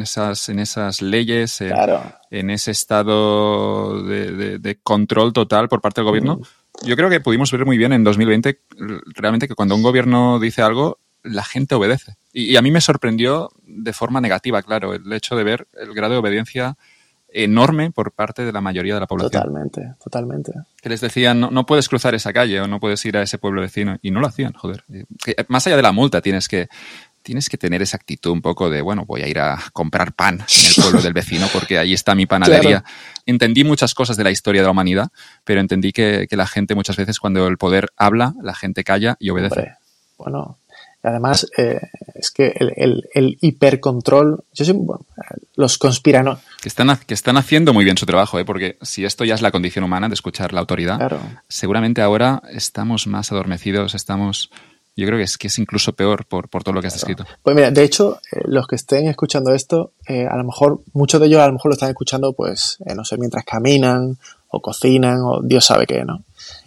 esas, 0.00 0.48
en 0.48 0.58
esas 0.58 1.02
leyes, 1.02 1.60
en, 1.60 2.50
ese 2.50 2.70
estado 2.70 4.02
de, 4.02 4.78
control 4.82 5.32
total 5.32 5.68
por 5.68 5.80
parte 5.80 6.00
del 6.00 6.06
gobierno. 6.06 6.40
Yo 6.84 6.96
creo 6.96 7.08
que 7.08 7.20
pudimos 7.20 7.50
ver 7.52 7.64
muy 7.64 7.78
bien 7.78 7.92
en 7.92 8.04
2020 8.04 8.60
realmente 9.14 9.48
que 9.48 9.54
cuando 9.54 9.74
un 9.74 9.82
gobierno 9.82 10.38
dice 10.38 10.62
algo, 10.62 10.98
la 11.22 11.44
gente 11.44 11.74
obedece. 11.74 12.16
Y, 12.32 12.52
y 12.52 12.56
a 12.56 12.62
mí 12.62 12.70
me 12.70 12.80
sorprendió 12.80 13.50
de 13.62 13.92
forma 13.92 14.20
negativa, 14.20 14.62
claro, 14.62 14.92
el 14.92 15.10
hecho 15.12 15.36
de 15.36 15.44
ver 15.44 15.68
el 15.80 15.94
grado 15.94 16.12
de 16.12 16.18
obediencia 16.18 16.76
enorme 17.28 17.90
por 17.90 18.12
parte 18.12 18.44
de 18.44 18.52
la 18.52 18.60
mayoría 18.60 18.94
de 18.94 19.00
la 19.00 19.06
población. 19.06 19.42
Totalmente, 19.42 19.94
totalmente. 20.02 20.52
Que 20.80 20.88
les 20.88 21.00
decían, 21.00 21.38
no, 21.40 21.50
no 21.50 21.66
puedes 21.66 21.88
cruzar 21.88 22.14
esa 22.14 22.32
calle 22.32 22.60
o 22.60 22.66
no 22.66 22.80
puedes 22.80 23.04
ir 23.04 23.16
a 23.16 23.22
ese 23.22 23.38
pueblo 23.38 23.60
vecino. 23.60 23.98
Y 24.00 24.10
no 24.10 24.20
lo 24.20 24.26
hacían, 24.26 24.52
joder. 24.54 24.84
más 25.48 25.66
allá 25.66 25.76
de 25.76 25.82
la 25.82 25.92
multa, 25.92 26.22
tienes 26.22 26.48
que, 26.48 26.68
tienes 27.26 27.48
que 27.48 27.58
tener 27.58 27.82
esa 27.82 27.96
actitud 27.96 28.30
un 28.30 28.40
poco 28.40 28.70
de, 28.70 28.80
bueno, 28.80 29.04
voy 29.04 29.22
a 29.22 29.26
ir 29.26 29.40
a 29.40 29.58
comprar 29.72 30.12
pan 30.12 30.34
en 30.34 30.66
el 30.66 30.74
pueblo 30.80 31.02
del 31.02 31.12
vecino 31.12 31.48
porque 31.52 31.76
ahí 31.76 31.92
está 31.92 32.14
mi 32.14 32.24
panadería. 32.24 32.84
Entendí 33.26 33.64
muchas 33.64 33.94
cosas 33.94 34.16
de 34.16 34.22
la 34.22 34.30
historia 34.30 34.60
de 34.60 34.66
la 34.66 34.70
humanidad, 34.70 35.08
pero 35.42 35.60
entendí 35.60 35.92
que, 35.92 36.28
la 36.30 36.46
gente 36.46 36.76
muchas 36.76 36.96
veces 36.96 37.18
cuando 37.18 37.48
el 37.48 37.58
poder 37.58 37.88
habla, 37.96 38.34
la 38.40 38.54
gente 38.54 38.84
calla 38.84 39.16
y 39.18 39.30
obedece. 39.30 39.72
bueno, 40.16 40.58
Además, 41.02 41.48
eh, 41.56 41.80
es 42.14 42.30
que 42.30 42.52
el, 42.58 43.38
hipercontrol, 43.40 44.44
yo 44.52 44.96
los 45.54 45.78
conspiranos... 45.78 46.40
Que 46.60 46.68
están, 46.68 46.96
que 47.06 47.14
están 47.14 47.36
haciendo 47.36 47.72
muy 47.72 47.84
bien 47.84 47.96
su 47.96 48.06
trabajo, 48.06 48.38
¿eh? 48.40 48.44
porque 48.44 48.76
si 48.82 49.04
esto 49.04 49.24
ya 49.24 49.36
es 49.36 49.42
la 49.42 49.52
condición 49.52 49.84
humana 49.84 50.08
de 50.08 50.14
escuchar 50.14 50.52
la 50.52 50.60
autoridad, 50.60 51.20
seguramente 51.48 52.02
ahora 52.02 52.42
estamos 52.50 53.06
más 53.08 53.32
adormecidos, 53.32 53.94
estamos... 53.94 54.50
Yo 54.96 55.06
creo 55.06 55.18
que 55.18 55.24
es, 55.24 55.36
que 55.36 55.48
es 55.48 55.58
incluso 55.58 55.92
peor 55.92 56.24
por, 56.26 56.48
todo 56.48 56.72
lo 56.72 56.80
que 56.80 56.86
has 56.86 56.94
descrito. 56.94 57.26
Pues 57.42 57.54
mira, 57.54 57.70
de 57.70 57.84
hecho, 57.84 58.18
eh, 58.32 58.40
los 58.46 58.66
que 58.66 58.76
estén 58.76 59.08
escuchando 59.08 59.52
esto, 59.52 59.92
eh, 60.08 60.26
a 60.26 60.36
lo 60.36 60.44
mejor, 60.44 60.80
muchos 60.94 61.20
de 61.20 61.26
ellos 61.26 61.40
a 61.40 61.46
lo 61.46 61.52
mejor 61.52 61.70
lo 61.70 61.74
están 61.74 61.90
escuchando, 61.90 62.32
pues, 62.32 62.78
no 62.94 63.04
sé, 63.04 63.18
mientras 63.18 63.44
caminan 63.44 64.16
o 64.48 64.60
cocinan 64.62 65.18
o 65.22 65.42
Dios 65.42 65.66
sabe 65.66 65.86
qué, 65.86 66.02
¿no? 66.02 66.24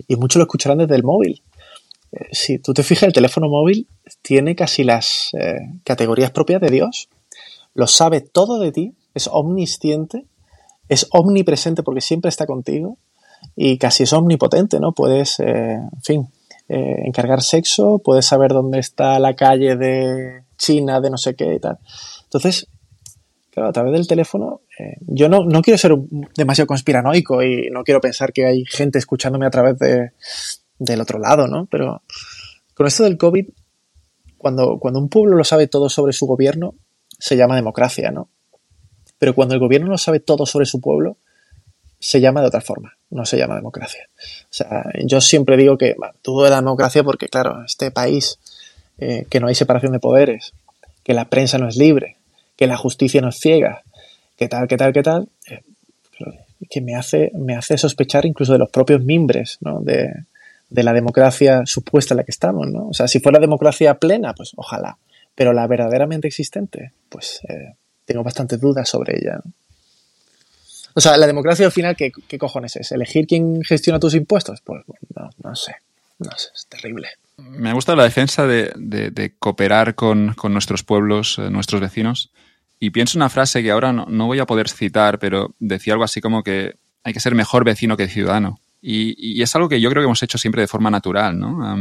Y 0.07 0.15
muchos 0.15 0.37
lo 0.37 0.43
escucharán 0.43 0.77
desde 0.77 0.95
el 0.95 1.03
móvil. 1.03 1.41
si 2.31 2.59
tú 2.59 2.73
te 2.73 2.83
fijas, 2.83 3.03
el 3.03 3.13
teléfono 3.13 3.49
móvil 3.49 3.87
tiene 4.21 4.55
casi 4.55 4.83
las 4.83 5.29
eh, 5.33 5.59
categorías 5.83 6.31
propias 6.31 6.61
de 6.61 6.69
Dios. 6.69 7.09
Lo 7.73 7.87
sabe 7.87 8.21
todo 8.21 8.59
de 8.59 8.71
ti, 8.71 8.93
es 9.13 9.27
omnisciente, 9.31 10.25
es 10.87 11.07
omnipresente 11.11 11.83
porque 11.83 12.01
siempre 12.01 12.29
está 12.29 12.45
contigo 12.45 12.97
y 13.55 13.77
casi 13.77 14.03
es 14.03 14.13
omnipotente, 14.13 14.79
¿no? 14.79 14.91
Puedes, 14.91 15.39
eh, 15.39 15.73
en 15.75 16.01
fin, 16.01 16.27
eh, 16.69 17.01
encargar 17.05 17.41
sexo, 17.41 17.99
puedes 17.99 18.25
saber 18.25 18.51
dónde 18.51 18.79
está 18.79 19.19
la 19.19 19.35
calle 19.35 19.75
de 19.75 20.43
China, 20.57 21.01
de 21.01 21.09
no 21.09 21.17
sé 21.17 21.35
qué 21.35 21.55
y 21.55 21.59
tal. 21.59 21.79
Entonces, 22.23 22.67
claro, 23.51 23.69
a 23.69 23.73
través 23.73 23.93
del 23.93 24.07
teléfono, 24.07 24.61
yo 25.01 25.27
no, 25.27 25.43
no, 25.43 25.61
quiero 25.61 25.77
ser 25.77 25.93
demasiado 26.35 26.67
conspiranoico 26.67 27.43
y 27.43 27.69
no 27.69 27.83
quiero 27.83 27.99
pensar 27.99 28.31
que 28.31 28.45
hay 28.45 28.63
gente 28.65 28.97
escuchándome 28.97 29.45
a 29.45 29.49
través 29.49 29.77
de, 29.79 30.11
del 30.77 31.01
otro 31.01 31.19
lado, 31.19 31.47
¿no? 31.47 31.67
Pero 31.69 32.03
con 32.73 32.87
esto 32.87 33.03
del 33.03 33.17
COVID 33.17 33.47
cuando, 34.39 34.79
cuando 34.79 34.99
un 34.99 35.09
pueblo 35.09 35.35
lo 35.35 35.43
sabe 35.43 35.67
todo 35.67 35.89
sobre 35.89 36.13
su 36.13 36.25
gobierno, 36.25 36.73
se 37.19 37.35
llama 37.35 37.55
democracia, 37.55 38.09
¿no? 38.09 38.29
Pero 39.19 39.35
cuando 39.35 39.53
el 39.53 39.59
gobierno 39.59 39.89
no 39.89 39.97
sabe 39.97 40.21
todo 40.21 40.45
sobre 40.45 40.65
su 40.65 40.79
pueblo, 40.79 41.17
se 41.99 42.21
llama 42.21 42.41
de 42.41 42.47
otra 42.47 42.61
forma, 42.61 42.97
no 43.09 43.25
se 43.25 43.37
llama 43.37 43.55
democracia. 43.55 44.07
O 44.43 44.47
sea, 44.53 44.83
yo 45.03 45.21
siempre 45.21 45.57
digo 45.57 45.77
que 45.77 45.95
todo 46.21 46.45
es 46.45 46.51
democracia 46.51 47.03
porque, 47.03 47.27
claro, 47.27 47.63
este 47.65 47.91
país, 47.91 48.39
eh, 48.97 49.25
que 49.29 49.39
no 49.39 49.47
hay 49.47 49.55
separación 49.55 49.91
de 49.91 49.99
poderes, 49.99 50.53
que 51.03 51.13
la 51.13 51.25
prensa 51.25 51.57
no 51.57 51.67
es 51.67 51.75
libre, 51.75 52.17
que 52.55 52.67
la 52.67 52.77
justicia 52.77 53.21
no 53.21 53.29
es 53.29 53.39
ciega, 53.39 53.83
que 54.37 54.47
tal, 54.47 54.67
que 54.67 54.77
tal, 54.77 54.93
que 54.93 55.03
tal, 55.03 55.29
eh, 55.49 55.61
que 56.69 56.81
me 56.81 56.95
hace, 56.95 57.31
me 57.33 57.55
hace 57.55 57.77
sospechar 57.77 58.25
incluso 58.25 58.53
de 58.53 58.59
los 58.59 58.69
propios 58.69 59.03
mimbres 59.03 59.57
¿no? 59.61 59.79
de, 59.81 60.11
de 60.69 60.83
la 60.83 60.93
democracia 60.93 61.63
supuesta 61.65 62.13
en 62.13 62.17
la 62.17 62.23
que 62.23 62.31
estamos, 62.31 62.67
¿no? 62.67 62.89
O 62.89 62.93
sea, 62.93 63.07
si 63.07 63.19
fuera 63.19 63.39
democracia 63.39 63.95
plena, 63.95 64.33
pues 64.33 64.51
ojalá. 64.55 64.97
Pero 65.35 65.53
la 65.53 65.65
verdaderamente 65.67 66.27
existente, 66.27 66.91
pues 67.09 67.41
eh, 67.47 67.75
tengo 68.05 68.23
bastantes 68.23 68.59
dudas 68.59 68.87
sobre 68.87 69.17
ella. 69.17 69.41
O 70.99 71.01
sea, 71.01 71.15
la 71.15 71.27
democracia 71.27 71.65
al 71.65 71.71
final, 71.71 71.95
¿qué, 71.95 72.11
cojones 72.37 72.75
es? 72.75 72.91
¿Elegir 72.91 73.25
quién 73.25 73.63
gestiona 73.63 74.01
tus 74.01 74.15
impuestos? 74.15 74.59
Pues 74.59 74.83
no, 75.15 75.29
no 75.41 75.55
sé. 75.55 75.75
No 76.17 76.29
sé, 76.35 76.49
es 76.53 76.67
terrible. 76.67 77.07
Me 77.37 77.71
gusta 77.71 77.95
la 77.95 78.03
defensa 78.03 78.45
de, 78.45 79.33
cooperar 79.39 79.95
con, 79.95 80.35
nuestros 80.49 80.83
pueblos, 80.83 81.39
eh, 81.39 81.49
nuestros 81.49 81.79
vecinos. 81.79 82.33
Y 82.81 82.89
pienso 82.89 83.17
una 83.17 83.29
frase 83.29 83.63
que 83.63 83.71
ahora 83.71 83.93
no, 83.93 84.07
no 84.09 84.25
voy 84.25 84.39
a 84.39 84.45
poder 84.45 84.67
citar, 84.67 85.19
pero 85.19 85.55
decía 85.59 85.93
algo 85.93 86.03
así 86.03 86.19
como 86.19 86.43
que 86.43 86.75
hay 87.05 87.13
que 87.13 87.21
ser 87.21 87.33
mejor 87.33 87.63
vecino 87.63 87.95
que 87.95 88.09
ciudadano. 88.09 88.59
Y, 88.81 89.41
es 89.41 89.55
algo 89.55 89.67
que 89.67 89.81
yo 89.81 89.89
creo 89.89 90.01
que 90.01 90.05
hemos 90.05 90.23
hecho 90.23 90.37
siempre 90.37 90.61
de 90.61 90.67
forma 90.67 90.89
natural, 90.89 91.37
¿no? 91.37 91.75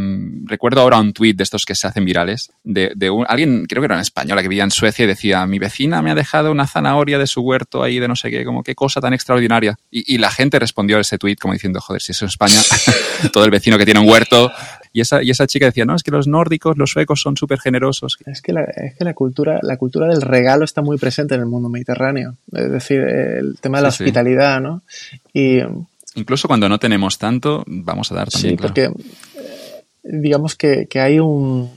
recuerdo 0.45 0.81
ahora 0.81 0.99
un 0.99 1.13
tuit 1.13 1.37
de 1.37 1.45
estos 1.45 1.65
que 1.65 1.75
se 1.75 1.87
hacen 1.87 2.05
virales, 2.05 2.51
de, 2.65 2.93
alguien, 3.29 3.67
creo 3.67 3.83
que 3.83 3.87
era 3.87 3.95
en 3.95 4.01
española, 4.01 4.43
que 4.43 4.49
vivía 4.49 4.65
en 4.65 4.71
Suecia 4.71 5.05
y 5.05 5.09
decía, 5.09 5.47
mi 5.47 5.59
vecina 5.59 6.03
me 6.03 6.11
ha 6.11 6.15
dejado 6.15 6.51
una 6.51 6.67
zanahoria 6.67 7.19
de 7.19 7.27
su 7.27 7.43
huerto 7.43 7.83
ahí 7.83 8.01
de 8.01 8.09
no 8.09 8.17
sé 8.17 8.31
qué, 8.31 8.45
como 8.45 8.63
qué 8.63 8.75
cosa 8.75 9.01
tan 9.01 9.15
extraordinaria. 9.15 9.77
Y, 9.91 10.19
la 10.19 10.31
gente 10.31 10.59
respondió 10.59 10.99
a 10.99 11.01
ese 11.01 11.19
tuit 11.19 11.39
como 11.39 11.55
diciendo, 11.55 11.81
joder, 11.81 12.03
si 12.03 12.13
eso 12.13 12.25
es 12.25 12.33
España, 12.33 12.59
todo 13.33 13.45
el 13.45 13.51
vecino 13.51 13.79
que 13.79 13.85
tiene 13.85 14.01
un 14.01 14.09
huerto. 14.09 14.51
Y 14.93 15.01
esa, 15.01 15.23
y 15.23 15.31
esa 15.31 15.47
chica 15.47 15.67
decía, 15.67 15.85
no, 15.85 15.95
es 15.95 16.03
que 16.03 16.11
los 16.11 16.27
nórdicos, 16.27 16.77
los 16.77 16.91
suecos 16.91 17.21
son 17.21 17.37
súper 17.37 17.61
generosos. 17.61 18.19
Es 18.27 18.43
que, 18.43 18.53
la, 18.53 18.65
es 18.65 18.97
que 18.97 19.05
la, 19.05 19.15
cultura, 19.15 19.61
la 19.63 19.77
cultura 19.77 20.09
del 20.09 20.23
regalo 20.23 20.65
está 20.65 20.83
muy 20.83 20.99
presente 20.99 21.37
en 21.37 21.43
el 21.43 21.47
mundo 21.47 21.69
mediterráneo. 21.69 22.35
Es 22.53 22.73
decir, 22.73 23.01
el 23.01 23.59
tema 23.61 23.79
de 23.79 23.83
la 23.83 23.89
hospitalidad, 23.91 24.61
¿no? 24.61 24.83
Y 25.33 25.61
Incluso 26.19 26.49
cuando 26.49 26.69
no 26.69 26.79
tenemos 26.79 27.17
tanto, 27.19 27.65
vamos 27.67 28.11
a 28.11 28.17
dar 28.17 28.29
también. 28.29 28.57
Sí, 28.57 28.63
porque 28.63 28.85
eh, 28.85 29.85
digamos 30.03 30.57
que, 30.57 30.87
que, 30.87 31.01
hay 31.01 31.21
un... 31.21 31.71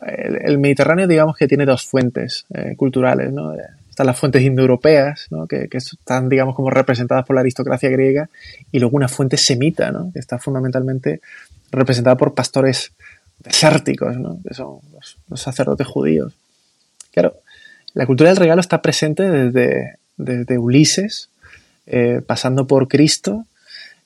El, 0.00 0.58
Mediterráneo, 0.58 1.06
digamos 1.06 1.36
que 1.36 1.46
tiene 1.46 1.64
dos 1.66 1.86
fuentes 1.86 2.46
eh, 2.52 2.74
culturales, 2.76 3.32
¿no? 3.32 3.52
Están 3.88 4.06
las 4.06 4.18
fuentes 4.18 4.42
indoeuropeas, 4.42 5.26
¿no? 5.30 5.46
que, 5.46 5.68
que, 5.68 5.78
están, 5.78 6.28
digamos, 6.28 6.54
como 6.54 6.70
representadas 6.70 7.26
por 7.26 7.34
la 7.34 7.40
aristocracia 7.42 7.90
griega, 7.90 8.30
y 8.72 8.78
luego 8.78 8.96
una 8.96 9.08
fuente 9.08 9.36
semita, 9.36 9.90
¿no? 9.90 10.10
que 10.12 10.18
está 10.18 10.38
fundamentalmente 10.38 11.20
representada 11.70 12.16
por 12.16 12.34
pastores 12.34 12.92
desérticos, 13.40 14.16
¿no? 14.16 14.38
que 14.46 14.54
son 14.54 14.78
los, 14.92 15.18
los 15.28 15.40
sacerdotes 15.40 15.86
judíos. 15.86 16.32
Claro, 17.12 17.34
la 17.92 18.06
cultura 18.06 18.30
del 18.30 18.38
regalo 18.38 18.60
está 18.60 18.80
presente 18.80 19.28
desde, 19.28 19.96
desde 20.16 20.58
Ulises, 20.58 21.28
eh, 21.86 22.22
pasando 22.24 22.66
por 22.66 22.86
Cristo, 22.86 23.46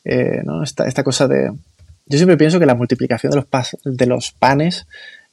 eh, 0.04 0.42
¿no? 0.44 0.62
esta, 0.62 0.86
esta, 0.86 1.02
cosa 1.02 1.28
de... 1.28 1.50
Yo 2.06 2.18
siempre 2.18 2.36
pienso 2.36 2.58
que 2.58 2.66
la 2.66 2.74
multiplicación 2.74 3.32
de 3.84 4.06
los, 4.06 4.32
panes 4.32 4.86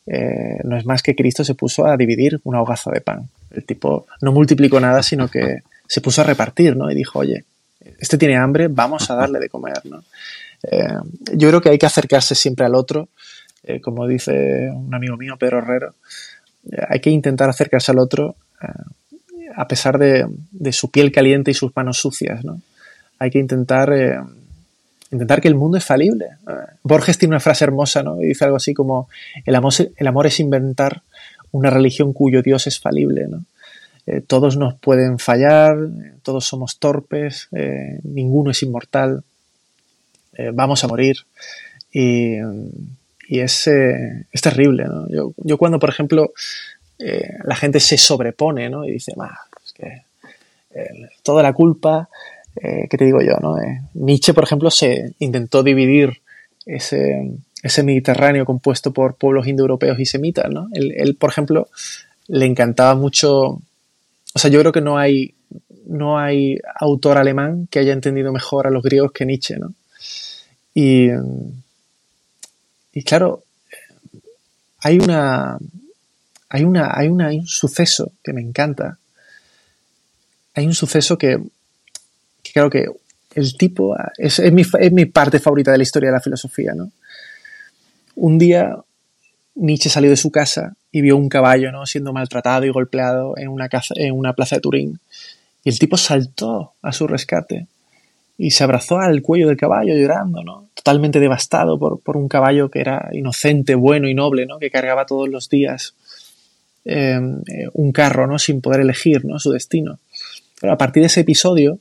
eh, 0.05 0.59
no 0.63 0.77
es 0.77 0.85
más 0.85 1.03
que 1.03 1.15
Cristo 1.15 1.43
se 1.43 1.55
puso 1.55 1.85
a 1.85 1.97
dividir 1.97 2.39
una 2.43 2.61
hogaza 2.61 2.91
de 2.91 3.01
pan. 3.01 3.29
El 3.51 3.65
tipo 3.65 4.07
no 4.21 4.31
multiplicó 4.31 4.79
nada, 4.79 5.03
sino 5.03 5.27
que 5.27 5.63
se 5.87 6.01
puso 6.01 6.21
a 6.21 6.23
repartir, 6.23 6.77
¿no? 6.77 6.89
Y 6.89 6.95
dijo, 6.95 7.19
oye, 7.19 7.43
este 7.99 8.17
tiene 8.17 8.37
hambre, 8.37 8.69
vamos 8.69 9.09
a 9.11 9.15
darle 9.15 9.39
de 9.39 9.49
comer, 9.49 9.81
¿no? 9.85 10.03
yo 11.33 11.49
creo 11.49 11.59
que 11.59 11.69
hay 11.69 11.79
que 11.79 11.87
acercarse 11.87 12.35
siempre 12.35 12.67
al 12.67 12.75
otro, 12.75 13.09
como 13.81 14.05
dice 14.05 14.69
un 14.71 14.93
amigo 14.93 15.17
mío, 15.17 15.35
Pedro 15.39 15.57
Herrero, 15.57 15.95
hay 16.87 16.99
que 16.99 17.09
intentar 17.09 17.49
acercarse 17.49 17.91
al 17.91 17.97
otro 17.97 18.35
a 19.55 19.67
pesar 19.67 19.97
de, 19.97 20.27
su 20.71 20.91
piel 20.91 21.11
caliente 21.11 21.51
y 21.51 21.53
sus 21.53 21.75
manos 21.75 21.97
sucias, 21.97 22.43
¿no? 22.43 22.61
Hay 23.19 23.29
que 23.29 23.39
intentar, 23.39 23.91
eh, 23.93 24.19
intentar 25.11 25.41
que 25.41 25.47
el 25.47 25.55
mundo 25.55 25.77
es 25.77 25.85
falible. 25.85 26.25
Eh, 26.47 26.53
Borges 26.83 27.17
tiene 27.17 27.33
una 27.33 27.39
frase 27.39 27.63
hermosa, 27.63 28.03
¿no? 28.03 28.21
Y 28.21 28.27
dice 28.27 28.45
algo 28.45 28.57
así 28.57 28.73
como, 28.73 29.09
el 29.45 29.55
amor, 29.55 30.27
es 30.27 30.39
inventar 30.39 31.01
una 31.51 31.69
religión 31.69 32.13
cuyo 32.13 32.41
Dios 32.41 32.67
es 32.67 32.79
falible, 32.79 33.27
¿no? 33.27 33.45
Eh, 34.07 34.21
todos 34.21 34.57
nos 34.57 34.73
pueden 34.75 35.19
fallar, 35.19 35.75
todos 36.23 36.45
somos 36.45 36.79
torpes, 36.79 37.49
ninguno 38.03 38.49
es 38.49 38.63
inmortal, 38.63 39.23
vamos 40.53 40.83
a 40.83 40.87
morir. 40.87 41.17
Y, 41.93 42.37
y 43.27 43.39
es, 43.41 43.67
es, 43.67 44.41
terrible, 44.41 44.85
¿no? 44.85 45.07
Yo, 45.07 45.33
yo 45.37 45.57
cuando, 45.57 45.77
por 45.77 45.89
ejemplo, 45.89 46.31
eh, 47.03 47.37
la 47.43 47.55
gente 47.55 47.79
se 47.79 47.97
sobrepone, 47.97 48.69
¿no? 48.69 48.85
Y 48.85 48.91
dice, 48.91 49.13
es 49.65 49.73
que 49.73 50.03
eh, 50.73 51.09
toda 51.23 51.41
la 51.41 51.53
culpa, 51.53 52.09
eh, 52.55 52.87
¿qué 52.89 52.97
te 52.97 53.05
digo 53.05 53.21
yo, 53.21 53.37
no? 53.41 53.55
Nietzsche, 53.93 54.33
por 54.33 54.43
ejemplo, 54.43 54.69
se 54.69 55.13
intentó 55.19 55.63
dividir 55.63 56.21
ese, 56.65 57.31
ese 57.63 57.83
Mediterráneo 57.83 58.45
compuesto 58.45 58.91
por 58.91 59.15
pueblos 59.15 59.47
indoeuropeos 59.47 59.99
y 59.99 60.05
semitas, 60.05 60.49
¿no? 60.49 60.67
Él, 60.73 61.15
por 61.15 61.29
ejemplo, 61.29 61.69
le 62.27 62.45
encantaba 62.45 62.95
mucho, 62.95 63.41
o 63.41 63.61
sea, 64.35 64.49
yo 64.49 64.59
creo 64.59 64.71
que 64.71 64.81
no 64.81 64.97
hay, 64.97 65.33
no 65.85 66.19
hay 66.19 66.57
autor 66.79 67.17
alemán 67.17 67.67
que 67.69 67.79
haya 67.79 67.93
entendido 67.93 68.31
mejor 68.31 68.67
a 68.67 68.71
los 68.71 68.83
griegos 68.83 69.11
que 69.11 69.25
Nietzsche, 69.25 69.57
¿no? 69.57 69.73
Y, 70.73 71.09
y 72.93 73.03
claro, 73.03 73.43
hay 74.79 74.97
una, 74.99 75.57
hay, 76.49 76.63
una, 76.63 76.91
hay, 76.93 77.07
una, 77.07 77.29
un 77.29 77.47
suceso 77.47 78.11
que 78.23 78.33
me 78.33 78.41
encanta. 78.41 78.97
Hay 80.53 80.65
un 80.65 80.73
suceso 80.73 81.17
que, 81.17 81.39
creo 82.51 82.69
que 82.69 82.85
el 83.35 83.57
tipo 83.57 83.95
es, 84.17 84.39
es, 84.39 84.51
mi, 84.51 84.63
es, 84.79 84.91
mi, 84.91 85.05
parte 85.05 85.39
favorita 85.39 85.71
de 85.71 85.77
la 85.77 85.83
historia 85.83 86.09
de 86.09 86.15
la 86.15 86.21
filosofía. 86.21 86.73
¿no? 86.73 86.91
Un 88.15 88.37
día 88.37 88.75
Nietzsche 89.55 89.89
salió 89.89 90.09
de 90.09 90.17
su 90.17 90.31
casa 90.31 90.75
y 90.91 91.01
vio 91.01 91.17
un 91.17 91.29
caballo 91.29 91.71
¿no? 91.71 91.85
siendo 91.85 92.13
maltratado 92.13 92.65
y 92.65 92.69
golpeado 92.69 93.37
en 93.37 93.47
una, 93.47 93.69
en 93.95 94.13
una 94.13 94.33
plaza 94.33 94.55
de 94.55 94.61
Turín. 94.61 94.99
Y 95.63 95.69
el 95.69 95.79
tipo 95.79 95.97
saltó 95.97 96.73
a 96.81 96.91
su 96.91 97.07
rescate 97.07 97.67
y 98.37 98.51
se 98.51 98.63
abrazó 98.63 98.97
al 98.97 99.21
cuello 99.21 99.47
del 99.47 99.57
caballo 99.57 99.93
llorando, 99.93 100.43
¿no? 100.43 100.69
totalmente 100.73 101.19
devastado 101.19 101.77
por, 101.77 101.99
por 101.99 102.17
un 102.17 102.27
caballo 102.27 102.71
que 102.71 102.79
era 102.79 103.09
inocente, 103.11 103.75
bueno 103.75 104.07
y 104.07 104.15
noble, 104.15 104.47
¿no? 104.47 104.57
que 104.57 104.71
cargaba 104.71 105.05
todos 105.05 105.29
los 105.29 105.47
días 105.47 105.93
Em, 106.83 107.43
eh, 107.47 107.69
un 107.73 107.91
carro, 107.91 108.25
¿no? 108.25 108.39
Sin 108.39 108.61
poder 108.61 108.81
elegir, 108.81 109.23
¿no? 109.25 109.37
Su 109.39 109.51
destino. 109.51 109.99
Pero 110.59 110.73
a 110.73 110.77
partir 110.77 111.01
de 111.01 111.07
ese 111.07 111.21
episodio, 111.21 111.77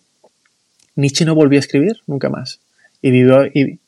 Nietzsche 0.97 1.25
no 1.25 1.35
volvió 1.35 1.59
a 1.59 1.61
escribir 1.61 1.99
nunca 2.07 2.29
más. 2.29 2.61
Y 3.03 3.11
vivió, 3.11 3.47
y, 3.47 3.79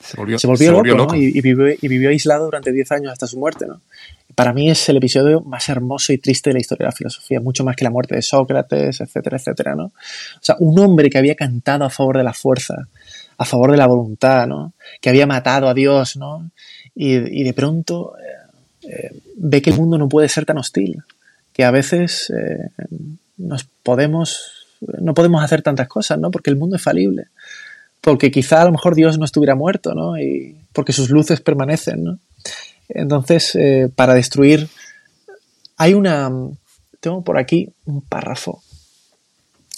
se 0.00 0.16
volvió, 0.16 0.94
loco, 0.94 1.14
y, 1.14 1.40
vivió, 1.42 1.68
y, 1.68 1.88
vivió, 1.88 2.08
aislado 2.08 2.46
durante 2.46 2.72
10 2.72 2.92
años 2.92 3.12
hasta 3.12 3.26
su 3.26 3.38
muerte, 3.38 3.66
¿no? 3.66 3.82
Para 4.34 4.54
mí 4.54 4.70
es 4.70 4.88
el 4.88 4.96
episodio 4.96 5.42
más 5.42 5.68
hermoso 5.68 6.12
y 6.12 6.18
triste 6.18 6.50
de 6.50 6.54
la 6.54 6.60
historia 6.60 6.86
de 6.86 6.88
la 6.88 6.96
filosofía, 6.96 7.38
mucho 7.40 7.64
más 7.64 7.76
que 7.76 7.84
la 7.84 7.90
muerte 7.90 8.14
de 8.14 8.22
Sócrates, 8.22 9.02
etcétera, 9.02 9.36
etcétera, 9.36 9.74
¿no? 9.74 9.84
O 9.86 9.92
sea, 10.40 10.56
un 10.58 10.78
hombre 10.78 11.10
que 11.10 11.18
había 11.18 11.34
cantado 11.34 11.84
a 11.84 11.90
favor 11.90 12.16
de 12.16 12.24
la 12.24 12.32
fuerza, 12.32 12.88
a 13.36 13.44
favor 13.44 13.70
de 13.72 13.76
la 13.76 13.86
voluntad, 13.86 14.46
¿no? 14.46 14.72
Que 15.02 15.10
había 15.10 15.26
matado 15.26 15.68
a 15.68 15.74
Dios, 15.74 16.16
¿no? 16.16 16.50
Y, 16.94 17.42
de 17.42 17.52
pronto 17.52 18.14
eh, 18.18 18.88
eh, 18.88 19.10
ve 19.36 19.60
que 19.60 19.70
el 19.70 19.76
mundo 19.76 19.98
no 19.98 20.08
puede 20.08 20.28
ser 20.28 20.46
tan 20.46 20.58
hostil, 20.58 21.02
que 21.52 21.64
a 21.64 21.70
veces 21.70 22.30
eh, 22.30 22.68
nos 23.36 23.64
podemos, 23.82 24.61
no 25.00 25.14
podemos 25.14 25.42
hacer 25.42 25.62
tantas 25.62 25.88
cosas, 25.88 26.18
¿no? 26.18 26.30
Porque 26.30 26.50
el 26.50 26.56
mundo 26.56 26.76
es 26.76 26.82
falible, 26.82 27.28
porque 28.00 28.30
quizá 28.30 28.62
a 28.62 28.64
lo 28.64 28.72
mejor 28.72 28.94
Dios 28.94 29.18
no 29.18 29.24
estuviera 29.24 29.54
muerto, 29.54 29.94
¿no? 29.94 30.18
Y 30.18 30.56
porque 30.72 30.92
sus 30.92 31.10
luces 31.10 31.40
permanecen, 31.40 32.04
¿no? 32.04 32.18
Entonces, 32.88 33.54
eh, 33.54 33.90
para 33.94 34.14
destruir, 34.14 34.68
hay 35.76 35.94
una, 35.94 36.30
tengo 37.00 37.22
por 37.22 37.38
aquí 37.38 37.70
un 37.86 38.02
párrafo. 38.02 38.62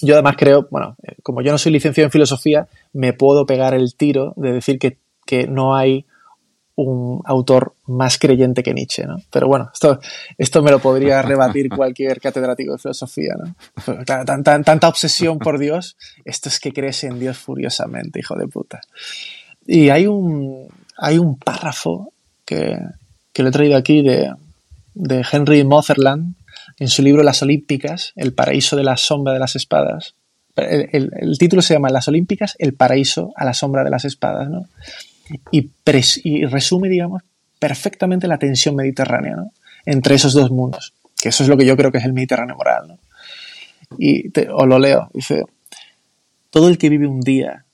Yo 0.00 0.14
además 0.14 0.36
creo, 0.36 0.66
bueno, 0.70 0.96
como 1.22 1.40
yo 1.40 1.52
no 1.52 1.58
soy 1.58 1.72
licenciado 1.72 2.06
en 2.06 2.12
filosofía, 2.12 2.68
me 2.92 3.12
puedo 3.12 3.46
pegar 3.46 3.74
el 3.74 3.94
tiro 3.94 4.34
de 4.36 4.52
decir 4.52 4.78
que, 4.78 4.98
que 5.24 5.46
no 5.46 5.76
hay 5.76 6.04
un 6.76 7.22
autor 7.24 7.74
más 7.86 8.18
creyente 8.18 8.62
que 8.62 8.74
Nietzsche, 8.74 9.04
¿no? 9.04 9.16
Pero 9.30 9.46
bueno, 9.46 9.70
esto, 9.72 10.00
esto 10.36 10.62
me 10.62 10.70
lo 10.70 10.80
podría 10.80 11.22
rebatir 11.22 11.68
cualquier 11.68 12.20
catedrático 12.20 12.72
de 12.72 12.78
filosofía, 12.78 13.34
¿no? 13.38 13.54
tanta 14.04 14.88
obsesión 14.88 15.38
por 15.38 15.58
Dios, 15.58 15.96
esto 16.24 16.48
es 16.48 16.58
que 16.58 16.72
crees 16.72 17.04
en 17.04 17.18
Dios 17.20 17.38
furiosamente, 17.38 18.18
hijo 18.18 18.34
de 18.34 18.48
puta. 18.48 18.80
Y 19.66 19.90
hay 19.90 20.06
un, 20.06 20.68
hay 20.96 21.18
un 21.18 21.38
párrafo 21.38 22.12
que, 22.44 22.78
que 23.32 23.42
lo 23.42 23.50
he 23.50 23.52
traído 23.52 23.76
aquí 23.76 24.02
de, 24.02 24.34
de 24.94 25.24
Henry 25.30 25.64
Motherland 25.64 26.34
en 26.78 26.88
su 26.88 27.02
libro 27.02 27.22
Las 27.22 27.42
Olímpicas, 27.42 28.12
El 28.16 28.34
paraíso 28.34 28.76
de 28.76 28.84
la 28.84 28.96
sombra 28.96 29.32
de 29.32 29.38
las 29.38 29.54
espadas. 29.54 30.14
El, 30.56 31.10
el 31.16 31.38
título 31.38 31.62
se 31.62 31.74
llama 31.74 31.88
Las 31.88 32.08
Olímpicas, 32.08 32.56
el 32.58 32.74
paraíso 32.74 33.32
a 33.36 33.44
la 33.44 33.54
sombra 33.54 33.84
de 33.84 33.90
las 33.90 34.04
espadas, 34.04 34.48
¿no? 34.48 34.68
Y, 35.50 36.46
resume, 36.46 36.88
digamos, 36.88 37.22
perfectamente 37.58 38.28
la 38.28 38.38
tensión 38.38 38.76
mediterránea 38.76 39.36
entre 39.86 40.14
esos 40.14 40.32
dos 40.34 40.50
mundos, 40.50 40.92
que 41.20 41.30
eso 41.30 41.42
es 41.42 41.48
lo 41.48 41.56
que 41.56 41.66
yo 41.66 41.76
creo 41.76 41.92
que 41.92 41.98
es 41.98 42.04
el 42.04 42.12
Mediterráneo 42.12 42.56
moral. 42.56 42.98
Y 43.98 44.28
os 44.50 44.66
lo 44.66 44.78
leo, 44.78 45.10
dice, 45.12 45.44
todo 46.50 46.68
el 46.68 46.78
que 46.78 46.88
vive 46.88 47.06
un 47.06 47.20
día, 47.20 47.64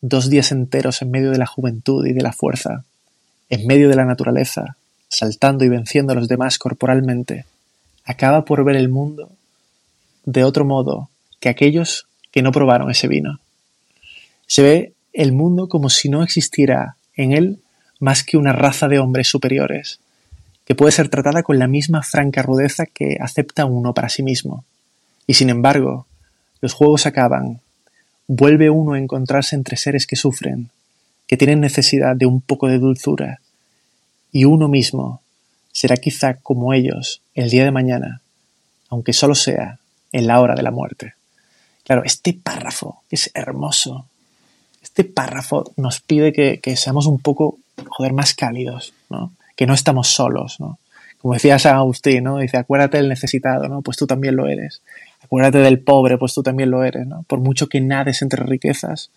dos 0.00 0.30
días 0.30 0.52
enteros 0.52 1.02
en 1.02 1.10
medio 1.10 1.30
de 1.30 1.38
la 1.38 1.46
juventud 1.46 2.06
y 2.06 2.12
de 2.12 2.22
la 2.22 2.32
fuerza, 2.32 2.84
en 3.50 3.66
medio 3.66 3.88
de 3.88 3.96
la 3.96 4.04
naturaleza, 4.04 4.76
saltando 5.08 5.64
y 5.64 5.68
venciendo 5.68 6.12
a 6.12 6.16
los 6.16 6.28
demás 6.28 6.58
corporalmente, 6.58 7.44
acaba 8.04 8.44
por 8.44 8.64
ver 8.64 8.76
el 8.76 8.88
mundo 8.88 9.30
de 10.24 10.44
otro 10.44 10.64
modo 10.64 11.10
que 11.40 11.48
aquellos 11.48 12.06
que 12.30 12.42
no 12.42 12.52
probaron 12.52 12.90
ese 12.90 13.08
vino. 13.08 13.40
Se 14.46 14.62
ve 14.62 14.92
el 15.12 15.32
mundo 15.32 15.68
como 15.68 15.90
si 15.90 16.08
no 16.08 16.22
existiera 16.22 16.96
en 17.14 17.32
él 17.32 17.58
más 18.00 18.22
que 18.22 18.36
una 18.36 18.52
raza 18.52 18.88
de 18.88 18.98
hombres 18.98 19.28
superiores, 19.28 20.00
que 20.64 20.74
puede 20.74 20.92
ser 20.92 21.08
tratada 21.08 21.42
con 21.42 21.58
la 21.58 21.66
misma 21.66 22.02
franca 22.02 22.42
rudeza 22.42 22.86
que 22.86 23.16
acepta 23.20 23.64
uno 23.64 23.94
para 23.94 24.08
sí 24.08 24.22
mismo. 24.22 24.64
Y 25.26 25.34
sin 25.34 25.50
embargo, 25.50 26.06
los 26.60 26.74
juegos 26.74 27.06
acaban, 27.06 27.60
vuelve 28.26 28.70
uno 28.70 28.92
a 28.92 28.98
encontrarse 28.98 29.56
entre 29.56 29.76
seres 29.76 30.06
que 30.06 30.16
sufren, 30.16 30.70
que 31.26 31.36
tienen 31.36 31.60
necesidad 31.60 32.16
de 32.16 32.26
un 32.26 32.40
poco 32.40 32.68
de 32.68 32.78
dulzura, 32.78 33.40
y 34.30 34.44
uno 34.44 34.68
mismo 34.68 35.22
será 35.72 35.96
quizá 35.96 36.34
como 36.34 36.72
ellos 36.72 37.22
el 37.34 37.50
día 37.50 37.64
de 37.64 37.70
mañana, 37.70 38.20
aunque 38.88 39.12
solo 39.12 39.34
sea 39.34 39.78
en 40.12 40.26
la 40.26 40.40
hora 40.40 40.54
de 40.54 40.62
la 40.62 40.70
muerte. 40.70 41.14
Claro, 41.84 42.02
este 42.04 42.34
párrafo 42.34 43.02
es 43.10 43.30
hermoso, 43.34 44.06
este 44.98 45.12
párrafo 45.12 45.72
nos 45.76 46.00
pide 46.00 46.32
que, 46.32 46.76
seamos 46.76 47.06
un 47.06 47.20
poco, 47.20 47.58
más 48.12 48.34
cálidos, 48.34 48.92
¿no? 49.08 49.32
Que 49.54 49.64
no 49.64 49.72
estamos 49.72 50.08
solos, 50.08 50.58
¿no? 50.58 50.80
Como 51.22 51.34
decía 51.34 51.56
San 51.60 51.76
Agustín, 51.76 52.24
¿no? 52.24 52.38
Dice, 52.38 52.56
acuérdate 52.56 52.96
del 52.96 53.08
necesitado, 53.08 53.68
¿no? 53.68 53.80
Pues 53.80 53.96
tú 53.96 54.08
también 54.08 54.34
lo 54.34 54.48
eres. 54.48 54.82
Acuérdate 55.22 55.58
del 55.58 55.78
pobre, 55.78 56.18
pues 56.18 56.34
tú 56.34 56.42
también 56.42 56.72
lo 56.72 56.82
eres, 56.82 57.06
¿no? 57.06 57.22
Por 57.28 57.38
mucho 57.38 57.68
que 57.68 57.80
nades 57.80 58.22
entre 58.22 58.42
riquezas, 58.42 59.12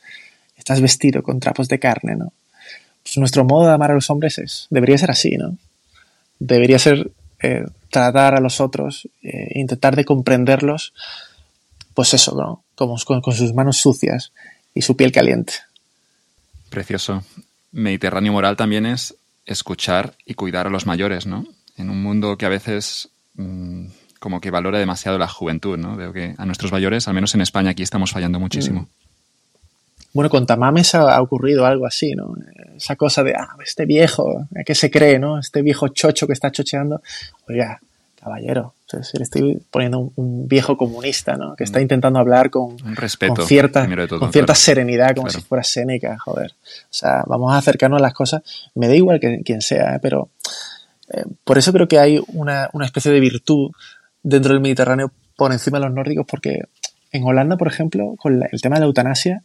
estás 0.56 0.82
vestido 0.82 1.24
con 1.24 1.40
trapos 1.40 1.68
de 1.68 1.80
carne, 1.80 2.16
¿no? 2.16 2.32
Pues 3.02 3.18
nuestro 3.18 3.44
modo 3.44 3.66
de 3.66 3.74
amar 3.74 3.90
a 3.90 3.96
los 3.96 4.12
hombres 4.12 4.38
es, 4.38 4.68
debería 4.70 5.00
ser 5.00 5.10
así, 5.10 5.32
¿no? 5.32 5.58
Debería 6.38 6.78
ser 6.78 7.10
eh, 7.42 7.66
tratar 7.90 8.36
a 8.36 8.40
los 8.40 8.62
otros, 8.62 9.10
eh, 9.24 9.54
intentar 9.56 9.96
de 9.96 10.06
comprenderlos, 10.06 10.94
pues 11.96 12.14
eso, 12.14 12.36
¿no? 12.36 12.64
Con 12.76 13.00
sus 13.34 13.54
manos 13.56 13.78
sucias 13.78 14.32
y 14.76 14.84
su 14.84 14.96
piel 14.96 15.12
caliente. 15.12 15.54
Precioso. 16.72 17.24
Mediterráneo 17.74 18.32
moral 18.32 18.56
también 18.56 18.86
es 18.86 19.14
escuchar 19.46 20.14
y 20.26 20.36
cuidar 20.36 20.68
a 20.68 20.70
los 20.70 20.86
mayores, 20.86 21.26
¿no? 21.28 21.46
En 21.76 21.90
un 21.90 22.02
mundo 22.02 22.38
que 22.38 22.46
a 22.46 22.50
veces 22.50 23.10
mmm, 23.36 23.88
como 24.20 24.40
que 24.40 24.52
valora 24.52 24.80
demasiado 24.80 25.18
la 25.18 25.28
juventud, 25.28 25.78
¿no? 25.78 25.98
Veo 25.98 26.14
que 26.14 26.34
a 26.38 26.46
nuestros 26.46 26.72
mayores, 26.72 27.10
al 27.10 27.14
menos 27.14 27.36
en 27.36 27.42
España, 27.42 27.72
aquí 27.72 27.84
estamos 27.84 28.12
fallando 28.12 28.40
muchísimo. 28.40 28.82
Mm. 28.82 28.88
Bueno, 30.14 30.30
con 30.30 30.46
Tamames 30.46 30.96
ha, 30.96 31.14
ha, 31.14 31.22
ocurrido 31.22 31.66
algo 31.66 31.86
así, 31.86 32.16
¿no? 32.16 32.36
Esa 32.78 32.96
cosa 32.96 33.22
de, 33.22 33.34
ah, 33.34 33.50
este 33.64 33.86
viejo, 33.86 34.48
¿qué 34.66 34.74
se 34.74 34.90
cree, 34.90 35.20
no? 35.20 35.40
Este 35.40 35.62
viejo 35.62 35.90
chocho 35.90 36.26
que 36.26 36.34
está 36.34 36.52
chocheando. 36.52 37.02
Oiga, 37.50 37.82
caballero, 38.22 38.74
entonces, 38.94 39.14
le 39.18 39.24
estoy 39.24 39.62
poniendo 39.72 40.00
un, 40.00 40.14
un, 40.16 40.48
viejo 40.48 40.78
comunista, 40.78 41.36
¿no? 41.38 41.56
Que 41.56 41.64
está 41.64 41.80
mm. 41.80 41.84
intentando 41.84 42.20
hablar 42.20 42.50
con, 42.50 42.78
respeto, 42.96 43.36
con 43.36 43.48
cierta, 43.48 43.88
todo, 44.08 44.20
con 44.20 44.32
cierta 44.32 44.54
claro. 44.54 44.60
serenidad, 44.60 45.16
como 45.16 45.28
Claro. 45.28 45.40
si 45.40 45.46
fuera 45.46 45.64
Séneca, 45.64 46.18
joder. 46.20 46.52
O 46.52 46.88
sea, 46.90 47.24
vamos 47.28 47.54
a 47.54 47.58
acercarnos 47.58 48.00
a 48.00 48.02
las 48.02 48.14
cosas. 48.14 48.42
Me 48.76 48.88
da 48.88 48.96
igual 48.96 49.20
que 49.20 49.42
quien 49.44 49.62
sea, 49.62 49.96
¿eh? 49.96 50.00
pero 50.02 50.30
eh, 51.10 51.24
por 51.44 51.58
eso 51.58 51.72
creo 51.74 51.88
que 51.88 52.00
hay 52.00 52.22
una, 52.34 52.70
una 52.74 52.86
especie 52.86 53.12
de 53.12 53.20
virtud 53.20 53.72
dentro 54.24 54.54
del 54.54 54.62
Mediterráneo 54.62 55.12
por 55.36 55.52
encima 55.52 55.80
de 55.80 55.86
los 55.86 55.94
nórdicos, 55.94 56.26
porque 56.30 56.62
en 57.12 57.24
Holanda, 57.24 57.58
por 57.58 57.68
ejemplo, 57.68 58.16
con 58.18 58.40
la- 58.40 58.48
el 58.52 58.62
tema 58.62 58.76
de 58.76 58.82
la 58.82 58.86
eutanasia, 58.88 59.44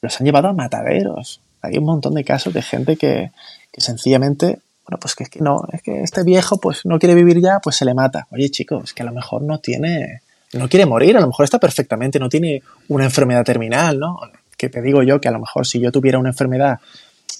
los 0.00 0.20
han 0.20 0.26
llevado 0.26 0.48
a 0.48 0.52
mataderos. 0.52 1.40
Hay 1.62 1.78
un 1.78 1.84
montón 1.84 2.14
de 2.14 2.24
casos 2.24 2.52
de 2.52 2.62
gente 2.62 2.96
que, 2.96 3.30
que 3.72 3.80
sencillamente, 3.80 4.58
bueno, 4.86 4.98
pues 5.00 5.14
que 5.14 5.26
que 5.26 5.40
no, 5.40 5.64
es 5.72 5.82
que 5.82 6.02
este 6.02 6.22
viejo 6.24 6.58
pues 6.58 6.84
no 6.84 6.98
quiere 6.98 7.14
vivir 7.14 7.40
ya, 7.40 7.60
pues 7.60 7.76
se 7.76 7.84
le 7.84 7.94
mata. 7.94 8.26
Oye, 8.30 8.50
chicos, 8.50 8.92
que 8.92 9.02
a 9.02 9.06
lo 9.06 9.12
mejor 9.12 9.42
no 9.42 9.58
tiene, 9.58 10.22
no 10.54 10.68
quiere 10.68 10.86
morir, 10.86 11.16
a 11.16 11.20
lo 11.20 11.28
mejor 11.28 11.44
está 11.44 11.58
perfectamente, 11.58 12.18
no 12.18 12.28
tiene 12.28 12.62
una 12.88 13.04
enfermedad 13.04 13.44
terminal, 13.44 13.98
¿no? 13.98 14.18
Que 14.56 14.68
te 14.68 14.82
digo 14.82 15.02
yo 15.02 15.20
que 15.20 15.28
a 15.28 15.32
lo 15.32 15.38
mejor 15.38 15.66
si 15.66 15.80
yo 15.80 15.92
tuviera 15.92 16.18
una 16.18 16.30
enfermedad 16.30 16.80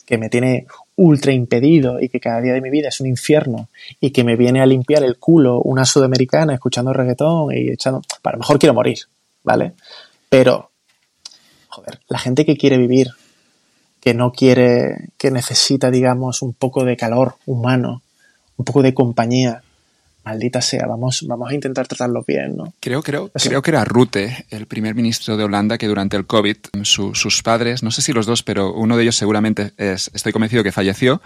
que 0.07 0.19
me 0.19 0.29
tiene 0.29 0.67
ultra 0.97 1.33
impedido 1.33 2.01
y 2.01 2.09
que 2.09 2.21
cada 2.21 2.41
día 2.41 2.53
de 2.53 2.61
mi 2.61 2.71
vida 2.71 2.89
es 2.89 3.01
un 3.01 3.07
infierno 3.07 3.69
y 4.01 4.11
que 4.11 4.25
me 4.25 4.37
viene 4.37 4.61
a 4.61 4.67
limpiar 4.67 5.03
el 5.03 5.19
culo 5.19 5.61
una 5.61 5.85
sudamericana 5.85 6.55
escuchando 6.55 6.93
reggaetón 6.93 7.53
y 7.53 7.71
echando, 7.71 8.03
a 8.23 8.33
lo 8.33 8.39
mejor 8.39 8.59
quiero 8.59 8.75
morir, 8.75 8.99
¿vale? 9.43 9.73
Pero, 10.29 10.71
joder, 11.69 12.01
la 12.09 12.19
gente 12.19 12.45
que 12.45 12.57
quiere 12.57 12.79
vivir, 12.79 13.09
que 14.03 14.15
no 14.15 14.33
quiere, 14.33 15.11
que 15.17 15.31
necesita, 15.31 15.91
digamos, 15.91 16.43
un 16.43 16.53
poco 16.55 16.85
de 16.85 16.97
calor 16.97 17.37
humano, 17.47 18.03
un 18.57 18.65
poco 18.65 18.83
de 18.83 18.93
compañía, 18.95 19.63
maldita 20.25 20.61
sea, 20.61 20.87
vamos, 20.89 21.25
vamos 21.29 21.51
a 21.51 21.55
intentar 21.55 21.87
tratarlos 21.87 22.27
bien, 22.27 22.57
¿no? 22.57 22.75
Creo, 22.81 23.03
creo, 23.03 23.31
creo 23.33 23.63
que 23.63 23.71
era 23.71 23.85
Rutte, 23.85 24.45
el 24.51 24.67
primer 24.67 24.95
ministro 24.97 25.37
de 25.37 25.45
Holanda, 25.45 25.79
que 25.79 25.87
durante 25.87 26.17
el 26.17 26.27
COVID, 26.27 26.57
su- 26.83 27.15
sus 27.15 27.43
padres, 27.45 27.83
no 27.85 27.91
sé 27.93 28.03
si 28.03 28.13
los 28.13 28.27
dos, 28.27 28.43
pero 28.43 28.73
uno 28.75 28.97
de 28.97 29.05
ellos 29.05 29.17
seguramente 29.17 29.73
es, 29.77 30.11
estoy 30.15 30.33
convencido 30.33 30.65
que 30.65 30.73
falleció. 30.73 31.23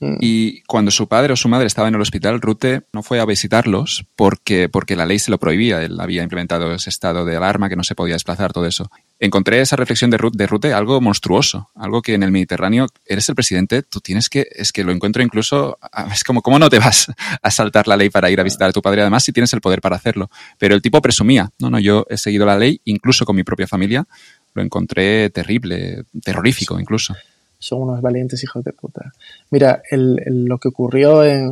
Mm. 0.00 0.16
Y 0.20 0.62
cuando 0.62 0.90
su 0.90 1.06
padre 1.06 1.32
o 1.32 1.36
su 1.36 1.48
madre 1.48 1.66
estaba 1.68 1.86
en 1.86 1.94
el 1.94 2.00
hospital, 2.00 2.40
Rutte 2.40 2.82
no 2.92 3.04
fue 3.04 3.20
a 3.20 3.24
visitarlos 3.24 4.04
porque, 4.16 4.68
porque 4.68 4.96
la 4.96 5.06
ley 5.06 5.20
se 5.20 5.30
lo 5.30 5.38
prohibía. 5.38 5.80
Él 5.82 6.00
había 6.00 6.24
implementado 6.24 6.72
ese 6.74 6.90
estado 6.90 7.24
de 7.24 7.36
alarma, 7.36 7.68
que 7.68 7.76
no 7.76 7.84
se 7.84 7.94
podía 7.94 8.14
desplazar, 8.16 8.52
todo 8.52 8.66
eso. 8.66 8.90
Encontré 9.24 9.60
esa 9.60 9.76
reflexión 9.76 10.10
de 10.10 10.18
Rutte, 10.18 10.36
de 10.36 10.48
Rutte 10.48 10.72
algo 10.72 11.00
monstruoso, 11.00 11.70
algo 11.76 12.02
que 12.02 12.14
en 12.14 12.24
el 12.24 12.32
Mediterráneo 12.32 12.88
eres 13.06 13.28
el 13.28 13.36
presidente, 13.36 13.84
tú 13.84 14.00
tienes 14.00 14.28
que, 14.28 14.48
es 14.50 14.72
que 14.72 14.82
lo 14.82 14.90
encuentro 14.90 15.22
incluso, 15.22 15.78
ah, 15.80 16.08
es 16.12 16.24
como, 16.24 16.42
¿cómo 16.42 16.58
no 16.58 16.68
te 16.68 16.80
vas 16.80 17.06
a 17.40 17.50
saltar 17.52 17.86
la 17.86 17.96
ley 17.96 18.10
para 18.10 18.32
ir 18.32 18.40
a 18.40 18.42
visitar 18.42 18.68
a 18.68 18.72
tu 18.72 18.82
padre? 18.82 19.02
Además, 19.02 19.22
si 19.22 19.32
tienes 19.32 19.52
el 19.52 19.60
poder 19.60 19.80
para 19.80 19.94
hacerlo. 19.94 20.28
Pero 20.58 20.74
el 20.74 20.82
tipo 20.82 21.00
presumía, 21.00 21.52
no, 21.60 21.70
no, 21.70 21.78
yo 21.78 22.04
he 22.10 22.16
seguido 22.16 22.44
la 22.44 22.58
ley, 22.58 22.80
incluso 22.84 23.24
con 23.24 23.36
mi 23.36 23.44
propia 23.44 23.68
familia, 23.68 24.08
lo 24.54 24.62
encontré 24.62 25.30
terrible, 25.30 26.02
terrorífico 26.24 26.80
incluso. 26.80 27.14
son 27.60 27.82
unos 27.82 28.00
valientes 28.02 28.42
hijos 28.42 28.64
de 28.64 28.72
puta. 28.72 29.12
Mira, 29.50 29.82
el, 29.88 30.16
lo 30.46 30.58
que 30.58 30.66
ocurrió 30.66 31.24
en... 31.24 31.48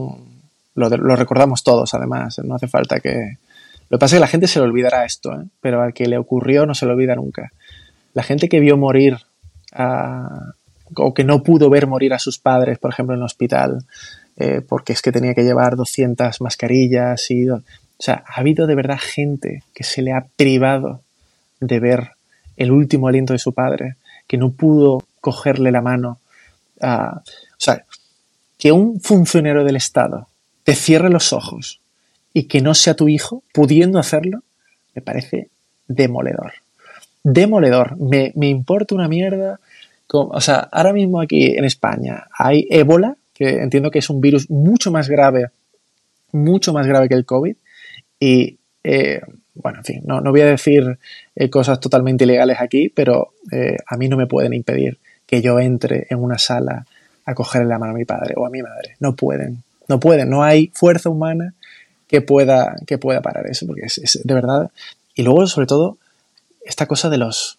Lo, 0.75 0.89
lo 0.89 1.15
recordamos 1.15 1.63
todos, 1.63 1.95
además, 1.95 2.41
no 2.43 2.57
hace 2.57 2.67
falta 2.67 2.99
que... 2.99 3.37
Lo 3.89 3.99
que 3.99 4.01
pasa 4.01 4.17
es 4.17 4.19
que 4.19 4.21
la 4.21 4.29
gente 4.29 4.47
se 4.47 4.61
le 4.61 4.67
olvidará 4.67 5.05
esto, 5.05 5.33
¿eh? 5.33 5.45
pero 5.61 5.83
al 5.83 5.93
que 5.93 6.07
le 6.07 6.17
ocurrió 6.17 6.65
no 6.65 6.75
se 6.75 6.87
lo 6.87 6.93
olvida 6.93 7.17
nunca. 7.17 7.51
La 8.15 8.23
gente 8.23 8.49
que 8.49 8.61
vio 8.61 8.77
morir 8.77 9.19
a- 9.73 10.53
o 10.97 11.15
que 11.15 11.25
no 11.25 11.43
pudo 11.43 11.71
ver 11.71 11.87
morir 11.87 12.13
a 12.13 12.19
sus 12.19 12.39
padres, 12.39 12.79
por 12.79 12.91
ejemplo, 12.93 13.15
en 13.15 13.21
el 13.21 13.25
hospital, 13.27 13.85
eh, 14.37 14.61
porque 14.67 14.93
es 14.93 15.03
que 15.03 15.13
tenía 15.13 15.35
que 15.35 15.45
llevar 15.45 15.77
200 15.77 16.41
mascarillas 16.41 17.31
y... 17.31 17.49
O 17.49 17.63
sea, 18.03 18.25
ha 18.27 18.41
habido 18.41 18.67
de 18.67 18.75
verdad 18.75 18.99
gente 18.99 19.63
que 19.75 19.85
se 19.85 20.01
le 20.03 20.13
ha 20.13 20.27
privado 20.37 21.03
de 21.61 21.79
ver 21.81 22.13
el 22.57 22.73
último 22.73 23.09
aliento 23.09 23.35
de 23.35 23.39
su 23.39 23.53
padre, 23.53 23.97
que 24.27 24.39
no 24.39 24.51
pudo 24.53 25.05
cogerle 25.21 25.71
la 25.71 25.83
mano. 25.83 26.19
a- 26.83 27.21
o 27.21 27.59
sea, 27.59 27.85
que 28.59 28.73
un 28.73 29.01
funcionario 29.03 29.65
del 29.65 29.77
Estado 29.77 30.29
te 30.65 30.75
cierre 30.75 31.11
los 31.11 31.35
ojos 31.35 31.79
y 32.33 32.45
que 32.45 32.63
no 32.63 32.73
sea 32.75 32.95
tu 32.95 33.09
hijo, 33.09 33.43
pudiendo 33.53 33.99
hacerlo, 33.99 34.43
me 34.95 35.03
parece 35.03 35.51
demoledor. 35.89 36.53
Demoledor. 37.23 37.97
Me, 37.99 38.33
me 38.37 38.49
importa 38.49 38.95
una 38.95 39.09
mierda. 39.09 39.61
O 40.13 40.41
sea, 40.41 40.69
ahora 40.73 40.93
mismo 40.93 41.21
aquí 41.21 41.57
en 41.57 41.65
España 41.65 42.27
hay 42.37 42.67
ébola, 42.71 43.17
que 43.33 43.59
entiendo 43.63 43.91
que 43.91 44.01
es 44.01 44.11
un 44.11 44.21
virus 44.21 44.51
mucho 44.51 44.91
más 44.91 45.09
grave, 45.09 45.47
mucho 46.33 46.73
más 46.73 46.87
grave 46.87 47.09
que 47.09 47.15
el 47.15 47.25
COVID. 47.25 47.57
Y, 48.19 48.59
eh, 48.85 49.21
bueno, 49.55 49.79
en 49.79 49.85
fin, 49.85 50.03
no, 50.05 50.21
no 50.21 50.31
voy 50.31 50.41
a 50.43 50.47
decir 50.47 50.99
eh, 51.35 51.51
cosas 51.51 51.81
totalmente 51.81 52.25
ilegales 52.25 52.59
aquí, 52.61 52.89
pero 52.89 53.35
eh, 53.53 53.77
a 53.87 53.97
mí 53.97 54.09
no 54.09 54.17
me 54.17 54.27
pueden 54.27 54.53
impedir 54.53 54.99
que 55.27 55.43
yo 55.43 55.61
entre 55.61 56.07
en 56.11 56.19
una 56.19 56.39
sala 56.39 56.85
a 57.25 57.35
cogerle 57.35 57.69
la 57.69 57.79
mano 57.79 57.93
a 57.93 57.97
mi 57.97 58.05
padre 58.05 58.35
o 58.37 58.47
a 58.47 58.51
mi 58.51 58.63
madre. 58.63 58.97
No 58.99 59.15
pueden, 59.15 59.63
no 59.89 60.01
pueden, 60.01 60.29
no 60.29 60.43
hay 60.43 60.71
fuerza 60.75 61.09
humana 61.09 61.55
que 62.09 62.21
pueda, 62.21 62.77
que 62.87 62.99
pueda 62.99 63.23
parar 63.23 63.47
eso, 63.47 63.67
porque 63.67 63.83
es, 63.85 63.99
es 63.99 64.21
de 64.25 64.35
verdad. 64.35 64.71
Y 65.15 65.23
luego, 65.23 65.47
sobre 65.47 65.67
todo, 65.67 65.99
esta 66.71 66.87
cosa 66.87 67.11
de 67.11 67.19
los 67.19 67.59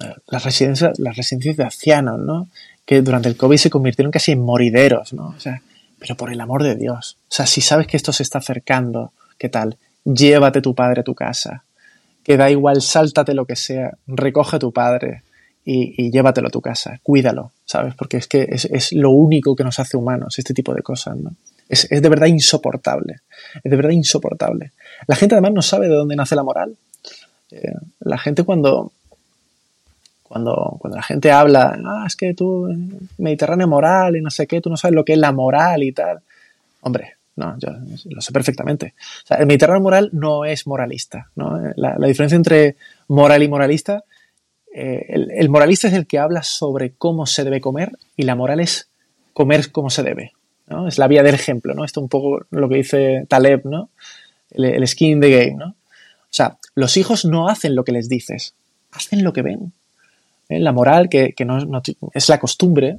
eh, 0.00 0.14
las 0.28 0.44
residencias, 0.44 0.98
las 0.98 1.16
residencias 1.16 1.56
de 1.56 1.64
ancianos, 1.64 2.20
¿no? 2.20 2.48
Que 2.84 3.02
durante 3.02 3.28
el 3.28 3.36
COVID 3.36 3.56
se 3.56 3.70
convirtieron 3.70 4.12
casi 4.12 4.32
en 4.32 4.40
morideros, 4.40 5.12
¿no? 5.12 5.34
O 5.36 5.40
sea, 5.40 5.62
pero 5.98 6.16
por 6.16 6.32
el 6.32 6.40
amor 6.40 6.62
de 6.62 6.76
Dios. 6.76 7.16
O 7.22 7.34
sea, 7.34 7.46
si 7.46 7.60
sabes 7.60 7.86
que 7.86 7.96
esto 7.96 8.12
se 8.12 8.22
está 8.22 8.38
acercando, 8.38 9.12
¿qué 9.38 9.48
tal? 9.48 9.76
Llévate 10.04 10.60
tu 10.60 10.74
padre 10.74 11.00
a 11.00 11.04
tu 11.04 11.14
casa. 11.14 11.64
Que 12.22 12.36
da 12.36 12.50
igual, 12.50 12.82
sáltate 12.82 13.34
lo 13.34 13.46
que 13.46 13.56
sea, 13.56 13.96
recoge 14.06 14.56
a 14.56 14.58
tu 14.58 14.72
padre 14.72 15.22
y, 15.64 15.94
y 15.96 16.10
llévatelo 16.10 16.48
a 16.48 16.50
tu 16.50 16.60
casa. 16.60 17.00
Cuídalo, 17.02 17.52
¿sabes? 17.64 17.94
Porque 17.94 18.16
es 18.16 18.26
que 18.28 18.46
es, 18.48 18.64
es 18.66 18.92
lo 18.92 19.10
único 19.10 19.56
que 19.56 19.64
nos 19.64 19.78
hace 19.78 19.96
humanos, 19.96 20.38
este 20.38 20.54
tipo 20.54 20.74
de 20.74 20.82
cosas, 20.82 21.16
¿no? 21.16 21.34
Es, 21.68 21.90
es 21.90 22.02
de 22.02 22.08
verdad 22.08 22.26
insoportable. 22.26 23.20
Es 23.62 23.70
de 23.70 23.76
verdad 23.76 23.92
insoportable. 23.92 24.72
La 25.06 25.16
gente 25.16 25.34
además 25.34 25.52
no 25.52 25.62
sabe 25.62 25.88
de 25.88 25.94
dónde 25.94 26.16
nace 26.16 26.36
la 26.36 26.42
moral. 26.42 26.76
Eh, 27.52 27.74
la 28.00 28.16
gente 28.16 28.44
cuando, 28.44 28.92
cuando, 30.22 30.76
cuando 30.80 30.96
la 30.96 31.02
gente 31.02 31.30
habla, 31.30 31.78
ah, 31.84 32.04
es 32.06 32.16
que 32.16 32.32
tú, 32.32 32.66
Mediterráneo 33.18 33.68
moral 33.68 34.16
y 34.16 34.22
no 34.22 34.30
sé 34.30 34.46
qué, 34.46 34.60
tú 34.60 34.70
no 34.70 34.76
sabes 34.76 34.94
lo 34.94 35.04
que 35.04 35.12
es 35.12 35.18
la 35.18 35.32
moral 35.32 35.82
y 35.82 35.92
tal. 35.92 36.20
Hombre, 36.80 37.16
no, 37.36 37.58
yo 37.58 37.68
lo 38.10 38.20
sé 38.22 38.32
perfectamente. 38.32 38.94
El 39.28 39.46
Mediterráneo 39.46 39.82
moral 39.82 40.08
no 40.12 40.46
es 40.46 40.66
moralista. 40.66 41.28
¿no? 41.36 41.60
La, 41.76 41.96
la 41.98 42.06
diferencia 42.06 42.36
entre 42.36 42.76
moral 43.08 43.42
y 43.42 43.48
moralista, 43.48 44.04
eh, 44.74 45.04
el, 45.10 45.30
el 45.30 45.50
moralista 45.50 45.88
es 45.88 45.94
el 45.94 46.06
que 46.06 46.18
habla 46.18 46.42
sobre 46.42 46.92
cómo 46.92 47.26
se 47.26 47.44
debe 47.44 47.60
comer 47.60 47.92
y 48.16 48.22
la 48.22 48.34
moral 48.34 48.60
es 48.60 48.88
comer 49.34 49.70
como 49.70 49.90
se 49.90 50.02
debe. 50.02 50.32
¿no? 50.68 50.88
Es 50.88 50.96
la 50.96 51.08
vía 51.08 51.22
del 51.22 51.34
ejemplo, 51.34 51.74
¿no? 51.74 51.84
Esto 51.84 52.00
un 52.00 52.08
poco 52.08 52.46
lo 52.50 52.68
que 52.68 52.76
dice 52.76 53.26
Taleb, 53.28 53.66
¿no? 53.66 53.90
El, 54.50 54.64
el 54.64 54.86
skin 54.86 55.12
in 55.12 55.20
the 55.20 55.30
game, 55.30 55.56
¿no? 55.56 55.66
O 55.68 56.34
sea, 56.34 56.56
los 56.74 56.96
hijos 56.96 57.24
no 57.24 57.48
hacen 57.48 57.74
lo 57.74 57.84
que 57.84 57.92
les 57.92 58.08
dices, 58.08 58.54
hacen 58.90 59.24
lo 59.24 59.32
que 59.32 59.42
ven. 59.42 59.72
¿Eh? 60.48 60.60
La 60.60 60.72
moral, 60.72 61.08
que, 61.08 61.32
que 61.32 61.44
no, 61.44 61.64
no, 61.64 61.82
es 62.14 62.28
la 62.28 62.38
costumbre, 62.38 62.98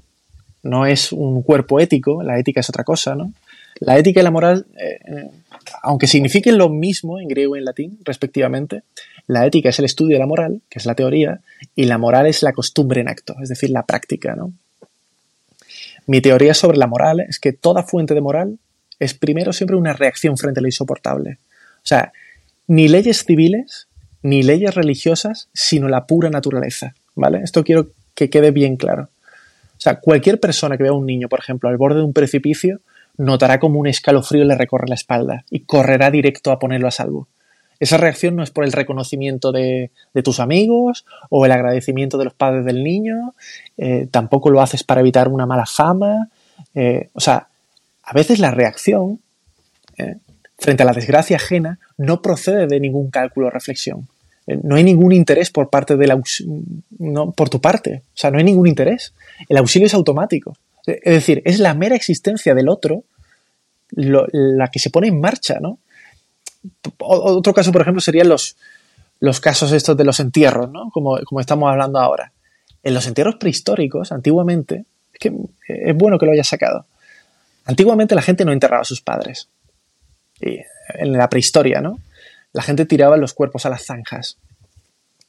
no 0.64 0.86
es 0.86 1.12
un 1.12 1.44
cuerpo 1.44 1.80
ético, 1.80 2.24
la 2.24 2.40
ética 2.40 2.62
es 2.62 2.70
otra 2.70 2.84
cosa, 2.84 3.16
¿no? 3.16 3.34
La 3.80 3.98
ética 3.98 4.22
y 4.22 4.24
la 4.24 4.32
moral, 4.32 4.66
eh, 4.80 5.30
aunque 5.82 6.08
signifiquen 6.08 6.58
lo 6.58 6.70
mismo 6.70 7.20
en 7.20 7.28
griego 7.28 7.56
y 7.56 7.60
en 7.60 7.66
latín, 7.66 8.00
respectivamente, 8.04 8.84
la 9.28 9.46
ética 9.46 9.70
es 9.70 9.80
el 9.80 9.86
estudio 9.86 10.16
de 10.16 10.20
la 10.20 10.28
moral, 10.28 10.62
que 10.70 10.80
es 10.80 10.86
la 10.86 10.96
teoría, 10.96 11.42
y 11.76 11.86
la 11.86 11.98
moral 11.98 12.28
es 12.28 12.44
la 12.44 12.54
costumbre 12.54 13.02
en 13.02 13.10
acto, 13.10 13.36
es 13.42 13.50
decir, 13.50 13.72
la 13.72 13.86
práctica, 13.86 14.36
¿no? 14.36 14.54
Mi 16.06 16.22
teoría 16.22 16.54
sobre 16.54 16.78
la 16.78 16.88
moral 16.88 17.22
es 17.22 17.40
que 17.40 17.54
toda 17.54 17.84
fuente 17.84 18.14
de 18.14 18.22
moral 18.22 18.58
es 19.00 19.14
primero 19.14 19.54
siempre 19.54 19.78
una 19.78 19.94
reacción 19.94 20.38
frente 20.38 20.60
a 20.60 20.62
lo 20.62 20.68
insoportable. 20.68 21.38
O 21.78 21.86
sea, 21.86 22.12
ni 22.68 22.88
leyes 22.88 23.26
civiles, 23.26 23.88
ni 24.22 24.44
leyes 24.44 24.74
religiosas, 24.76 25.50
sino 25.54 25.88
la 25.88 26.08
pura 26.08 26.30
naturaleza. 26.30 26.96
¿vale? 27.16 27.42
Esto 27.44 27.64
quiero 27.64 27.92
que 28.16 28.30
quede 28.30 28.52
bien 28.52 28.78
claro. 28.78 29.10
O 29.78 29.82
sea, 29.84 30.00
cualquier 30.00 30.40
persona 30.40 30.78
que 30.78 30.84
vea 30.84 30.92
a 30.92 30.96
un 30.96 31.06
niño, 31.06 31.28
por 31.28 31.40
ejemplo, 31.40 31.70
al 31.70 31.78
borde 31.78 32.00
de 32.00 32.06
un 32.06 32.14
precipicio, 32.14 32.80
notará 33.18 33.60
como 33.60 33.80
un 33.80 33.88
escalofrío 33.88 34.44
le 34.44 34.56
recorre 34.56 34.88
la 34.88 34.96
espalda 34.96 35.46
y 35.50 35.62
correrá 35.62 36.10
directo 36.10 36.52
a 36.52 36.60
ponerlo 36.60 36.88
a 36.88 36.92
salvo. 36.92 37.28
Esa 37.80 37.98
reacción 37.98 38.36
no 38.36 38.44
es 38.44 38.52
por 38.52 38.64
el 38.64 38.72
reconocimiento 38.72 39.52
de, 39.52 39.92
tus 40.24 40.40
amigos 40.40 41.06
o 41.30 41.46
el 41.46 41.52
agradecimiento 41.52 42.18
de 42.18 42.26
los 42.26 42.34
padres 42.34 42.66
del 42.66 42.84
niño, 42.84 43.34
eh, 43.78 44.08
tampoco 44.10 44.50
lo 44.50 44.62
haces 44.62 44.84
para 44.84 45.02
evitar 45.02 45.28
una 45.28 45.46
mala 45.46 45.66
fama. 45.66 46.30
Eh, 46.76 47.10
o 47.14 47.20
sea, 47.20 47.50
a 48.04 48.14
veces 48.14 48.40
la 48.40 48.52
reacción 48.52 49.20
eh, 49.98 50.16
frente 50.64 50.84
a 50.84 50.86
la 50.86 50.94
desgracia 50.94 51.36
ajena 51.36 51.78
no 51.98 52.22
procede 52.22 52.68
de 52.68 52.80
ningún 52.80 53.12
cálculo 53.12 53.48
o 53.48 53.50
reflexión. 53.50 54.08
no 54.48 54.76
hay 54.76 54.84
ningún 54.84 55.12
interés 55.12 55.50
por 55.52 55.70
parte 55.70 55.98
del 55.98 56.14
no, 57.00 57.32
por 57.32 57.50
tu 57.50 57.60
parte. 57.60 58.04
O 58.08 58.18
sea, 58.18 58.32
no 58.32 58.38
hay 58.38 58.46
ningún 58.46 58.68
interés. 58.68 59.14
El 59.50 59.58
auxilio 59.58 59.88
es 59.88 59.94
automático. 59.94 60.56
Es 60.86 61.14
decir, 61.14 61.42
es 61.46 61.60
la 61.60 61.74
mera 61.74 61.96
existencia 61.96 62.56
del 62.56 62.70
otro 62.70 63.04
la 63.96 64.70
que 64.70 64.80
se 64.80 64.90
pone 64.90 65.08
en 65.08 65.20
marcha, 65.20 65.60
¿no? 65.60 65.80
Otro 67.00 67.54
caso, 67.54 67.72
por 67.72 67.82
ejemplo, 67.82 68.02
serían 68.02 68.30
los, 68.30 68.56
los 69.20 69.40
casos 69.40 69.72
estos 69.72 69.98
de 69.98 70.06
los 70.06 70.20
entierros, 70.20 70.72
¿no? 70.72 70.90
Como, 70.92 71.18
como 71.26 71.42
estamos 71.42 71.70
hablando 71.70 72.00
ahora. 72.00 72.32
En 72.84 72.94
los 72.94 73.06
entierros 73.06 73.36
prehistóricos, 73.36 74.12
antiguamente, 74.12 74.86
es 75.14 75.20
que 75.20 75.34
es 75.68 75.96
bueno 75.96 76.18
que 76.18 76.26
lo 76.26 76.32
hayas 76.32 76.48
sacado. 76.48 76.86
Antiguamente 77.66 78.16
la 78.16 78.22
gente 78.22 78.46
no 78.46 78.52
enterraba 78.52 78.82
a 78.82 78.86
sus 78.86 79.02
padres. 79.02 79.50
En 80.96 81.14
la 81.14 81.30
prehistoria, 81.30 81.82
¿no? 81.82 82.00
La 82.52 82.62
gente 82.62 82.86
tiraba 82.86 83.18
los 83.18 83.34
cuerpos 83.34 83.66
a 83.66 83.70
las 83.70 83.86
zanjas. 83.86 84.38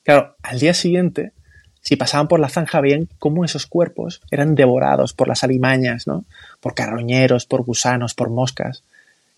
Claro, 0.03 0.37
al 0.43 0.59
día 0.59 0.75
siguiente, 0.75 1.33
si 1.81 1.97
pasaban 1.97 2.29
por 2.29 2.41
la 2.41 2.49
zanja, 2.49 2.81
veían 2.81 3.09
cómo 3.19 3.45
esos 3.45 3.67
cuerpos 3.67 4.21
eran 4.31 4.55
devorados 4.55 5.13
por 5.13 5.29
las 5.29 5.45
alimañas, 5.45 6.07
¿no? 6.07 6.25
Por 6.61 6.75
carroñeros, 6.75 7.47
por 7.47 7.63
gusanos, 7.63 8.15
por 8.15 8.31
moscas. 8.31 8.83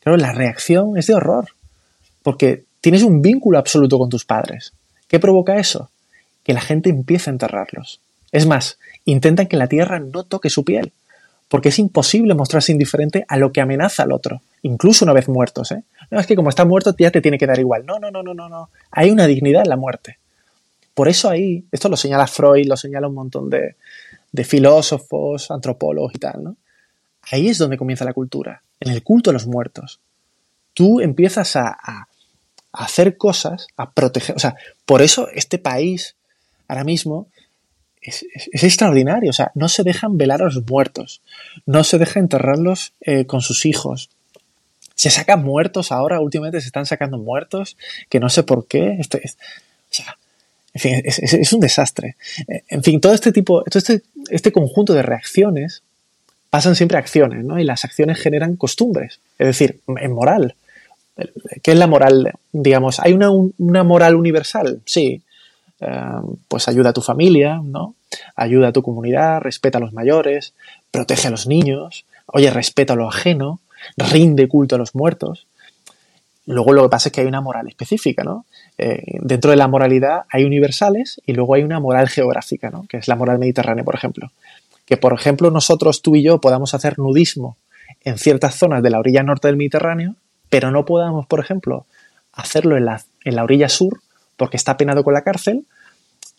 Claro, 0.00 0.16
la 0.16 0.32
reacción 0.32 0.96
es 0.96 1.06
de 1.06 1.14
horror 1.14 1.48
porque 2.22 2.64
tienes 2.80 3.02
un 3.02 3.22
vínculo 3.22 3.58
absoluto 3.58 3.98
con 3.98 4.08
tus 4.08 4.24
padres. 4.24 4.72
¿Qué 5.08 5.20
provoca 5.20 5.58
eso? 5.58 5.90
Que 6.44 6.54
la 6.54 6.60
gente 6.60 6.90
empiece 6.90 7.30
a 7.30 7.32
enterrarlos. 7.32 8.00
Es 8.32 8.46
más, 8.46 8.78
intentan 9.04 9.46
que 9.46 9.56
la 9.56 9.68
tierra 9.68 10.00
no 10.00 10.24
toque 10.24 10.50
su 10.50 10.64
piel, 10.64 10.92
porque 11.48 11.68
es 11.68 11.78
imposible 11.78 12.34
mostrarse 12.34 12.72
indiferente 12.72 13.24
a 13.28 13.36
lo 13.36 13.52
que 13.52 13.60
amenaza 13.60 14.02
al 14.02 14.12
otro, 14.12 14.42
incluso 14.66 15.04
una 15.04 15.14
vez 15.14 15.28
muertos. 15.28 15.72
¿eh? 15.72 15.82
No 16.10 16.20
es 16.20 16.26
que 16.26 16.36
como 16.36 16.48
está 16.48 16.64
muerto 16.64 16.94
ya 16.98 17.10
te 17.10 17.20
tiene 17.20 17.38
que 17.38 17.46
dar 17.46 17.58
igual. 17.58 17.86
No, 17.86 17.98
no, 17.98 18.10
no, 18.10 18.22
no, 18.22 18.34
no, 18.34 18.48
no. 18.48 18.70
Hay 18.90 19.10
una 19.10 19.26
dignidad 19.26 19.62
en 19.62 19.70
la 19.70 19.76
muerte. 19.76 20.18
Por 20.94 21.08
eso 21.08 21.28
ahí, 21.28 21.64
esto 21.70 21.88
lo 21.88 21.96
señala 21.96 22.26
Freud, 22.26 22.66
lo 22.66 22.76
señala 22.76 23.08
un 23.08 23.14
montón 23.14 23.50
de, 23.50 23.76
filósofos, 24.44 25.50
antropólogos 25.50 26.14
y 26.14 26.18
tal, 26.18 26.44
¿no? 26.44 26.56
Ahí 27.30 27.48
es 27.48 27.58
donde 27.58 27.78
comienza 27.78 28.04
la 28.04 28.12
cultura, 28.12 28.62
en 28.80 28.92
el 28.92 29.02
culto 29.02 29.30
a 29.30 29.32
los 29.32 29.46
muertos. 29.46 30.00
Tú 30.74 31.00
empiezas 31.00 31.56
a 31.56 32.06
hacer 32.72 33.16
cosas, 33.16 33.66
a 33.76 33.90
proteger. 33.90 34.36
O 34.36 34.38
sea, 34.38 34.56
por 34.84 35.02
eso 35.02 35.28
este 35.34 35.58
país 35.58 36.16
ahora 36.68 36.84
mismo 36.84 37.28
es, 38.00 38.24
extraordinario. 38.52 39.30
O 39.30 39.32
sea, 39.32 39.50
no 39.54 39.68
se 39.68 39.82
dejan 39.82 40.16
velar 40.16 40.42
a 40.42 40.46
los 40.46 40.64
muertos, 40.68 41.22
no 41.64 41.84
se 41.84 41.98
deja 41.98 42.20
enterrarlos 42.20 42.94
eh, 43.00 43.26
con 43.26 43.40
sus 43.40 43.66
hijos. 43.66 44.10
Se 45.06 45.10
sacan 45.10 45.44
muertos 45.44 45.92
ahora, 45.92 46.18
últimamente 46.18 46.60
se 46.60 46.66
están 46.66 46.84
sacando 46.84 47.16
muertos, 47.16 47.76
que 48.08 48.18
no 48.18 48.28
sé 48.28 48.42
por 48.42 48.66
qué. 48.66 48.96
Este, 48.98 49.18
o 49.18 49.94
sea, 49.94 50.18
en 50.74 50.80
fin, 50.80 51.02
es, 51.04 51.52
un 51.52 51.60
desastre. 51.60 52.16
Eh, 52.48 52.64
en 52.68 52.82
fin, 52.82 53.00
todo 53.00 53.14
este 53.14 53.30
tipo, 53.30 53.62
todo 53.62 53.78
este, 53.78 54.02
este 54.30 54.50
conjunto 54.50 54.94
de 54.94 55.02
reacciones 55.02 55.84
pasan 56.50 56.74
siempre 56.74 56.96
a 56.96 57.00
acciones, 57.00 57.44
¿no? 57.44 57.56
Y 57.60 57.62
las 57.62 57.84
acciones 57.84 58.18
generan 58.18 58.56
costumbres, 58.56 59.20
es 59.38 59.46
decir, 59.46 59.78
en 59.86 60.12
moral. 60.12 60.56
¿Qué 61.62 61.70
es 61.70 61.78
la 61.78 61.86
moral? 61.86 62.32
Digamos, 62.50 62.98
¿hay 62.98 63.12
una, 63.12 63.84
moral 63.84 64.16
universal? 64.16 64.80
Sí. 64.86 65.22
Eh, 65.78 66.00
pues 66.48 66.66
ayuda 66.66 66.90
a 66.90 66.92
tu 66.92 67.00
familia, 67.00 67.60
¿no? 67.62 67.94
Ayuda 68.34 68.68
a 68.68 68.72
tu 68.72 68.82
comunidad, 68.82 69.40
respeta 69.40 69.78
a 69.78 69.80
los 69.80 69.92
mayores, 69.92 70.52
protege 70.90 71.28
a 71.28 71.30
los 71.30 71.46
niños, 71.46 72.06
oye, 72.26 72.50
respeta 72.50 72.94
a 72.94 72.96
lo 72.96 73.08
ajeno, 73.08 73.60
rinde 73.96 74.48
culto 74.48 74.76
a 74.76 74.78
los 74.78 74.94
muertos. 74.94 75.46
Luego 76.46 76.72
lo 76.72 76.82
que 76.84 76.88
pasa 76.88 77.08
es 77.08 77.12
que 77.12 77.22
hay 77.22 77.26
una 77.26 77.40
moral 77.40 77.66
específica, 77.68 78.22
¿no? 78.22 78.46
Eh, 78.78 79.18
dentro 79.20 79.50
de 79.50 79.56
la 79.56 79.66
moralidad 79.66 80.24
hay 80.30 80.44
universales 80.44 81.20
y 81.26 81.32
luego 81.32 81.54
hay 81.54 81.62
una 81.62 81.80
moral 81.80 82.08
geográfica, 82.08 82.70
¿no? 82.70 82.86
Que 82.88 82.98
es 82.98 83.08
la 83.08 83.16
moral 83.16 83.38
mediterránea, 83.38 83.84
por 83.84 83.96
ejemplo. 83.96 84.30
Que, 84.84 84.96
por 84.96 85.12
ejemplo, 85.12 85.50
nosotros, 85.50 86.02
tú 86.02 86.14
y 86.14 86.22
yo, 86.22 86.40
podamos 86.40 86.72
hacer 86.74 86.98
nudismo 86.98 87.56
en 88.04 88.18
ciertas 88.18 88.54
zonas 88.54 88.82
de 88.82 88.90
la 88.90 89.00
orilla 89.00 89.24
norte 89.24 89.48
del 89.48 89.56
Mediterráneo 89.56 90.14
pero 90.48 90.70
no 90.70 90.84
podamos, 90.84 91.26
por 91.26 91.40
ejemplo, 91.40 91.86
hacerlo 92.32 92.76
en 92.76 92.84
la, 92.84 93.02
en 93.24 93.36
la 93.36 93.44
orilla 93.44 93.68
sur 93.68 94.00
porque 94.36 94.56
está 94.56 94.76
penado 94.76 95.02
con 95.02 95.14
la 95.14 95.22
cárcel, 95.22 95.64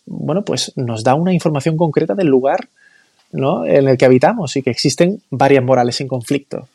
bueno, 0.06 0.44
pues 0.44 0.72
nos 0.76 1.04
da 1.04 1.14
una 1.14 1.32
información 1.32 1.76
concreta 1.76 2.14
del 2.14 2.28
lugar 2.28 2.68
¿no? 3.32 3.66
en 3.66 3.88
el 3.88 3.98
que 3.98 4.06
habitamos 4.06 4.56
y 4.56 4.62
que 4.62 4.70
existen 4.70 5.20
varias 5.30 5.64
morales 5.64 6.00
en 6.00 6.08
conflicto. 6.08 6.68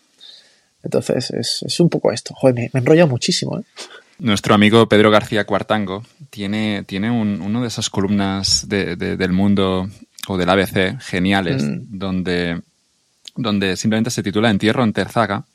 Entonces, 0.84 1.32
es, 1.32 1.80
un 1.80 1.90
poco 1.90 2.12
esto. 2.12 2.34
Joder, 2.36 2.56
me, 2.56 2.70
me 2.74 2.80
enrolla 2.82 3.06
muchísimo. 3.06 3.60
¿eh? 3.60 3.64
Nuestro 4.20 4.54
amigo 4.54 4.88
Pedro 4.88 5.12
García 5.12 5.46
Cuartango 5.46 6.04
tiene, 6.30 6.84
tiene 6.86 7.10
un, 7.10 7.42
una 7.42 7.62
de 7.62 7.68
esas 7.68 7.90
columnas 7.90 8.68
del 8.68 9.32
mundo 9.32 9.90
o 10.28 10.38
del 10.38 10.50
ABC 10.50 11.00
geniales, 11.02 11.64
mm. 11.64 11.80
donde, 11.90 12.62
donde 13.36 13.76
simplemente 13.76 14.12
se 14.12 14.24
titula 14.24 14.50
Entierro 14.50 14.84
en 14.84 14.94
Terzaga 14.94 15.46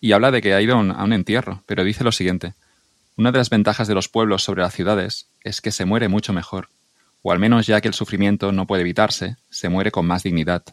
y 0.00 0.12
habla 0.12 0.30
de 0.30 0.42
que 0.42 0.52
ha 0.52 0.60
ido 0.60 0.74
a 0.74 1.04
un 1.04 1.12
entierro, 1.12 1.62
pero 1.66 1.84
dice 1.84 2.02
lo 2.02 2.12
siguiente. 2.12 2.54
Una 3.16 3.30
de 3.30 3.38
las 3.38 3.50
ventajas 3.50 3.86
de 3.86 3.94
los 3.94 4.08
pueblos 4.08 4.42
sobre 4.42 4.62
las 4.62 4.74
ciudades 4.74 5.26
es 5.44 5.60
que 5.60 5.70
se 5.70 5.84
muere 5.84 6.08
mucho 6.08 6.32
mejor, 6.32 6.68
o 7.22 7.30
al 7.30 7.38
menos 7.38 7.66
ya 7.66 7.80
que 7.80 7.88
el 7.88 7.94
sufrimiento 7.94 8.52
no 8.52 8.66
puede 8.66 8.82
evitarse, 8.82 9.36
se 9.48 9.68
muere 9.68 9.92
con 9.92 10.06
más 10.06 10.24
dignidad. 10.24 10.64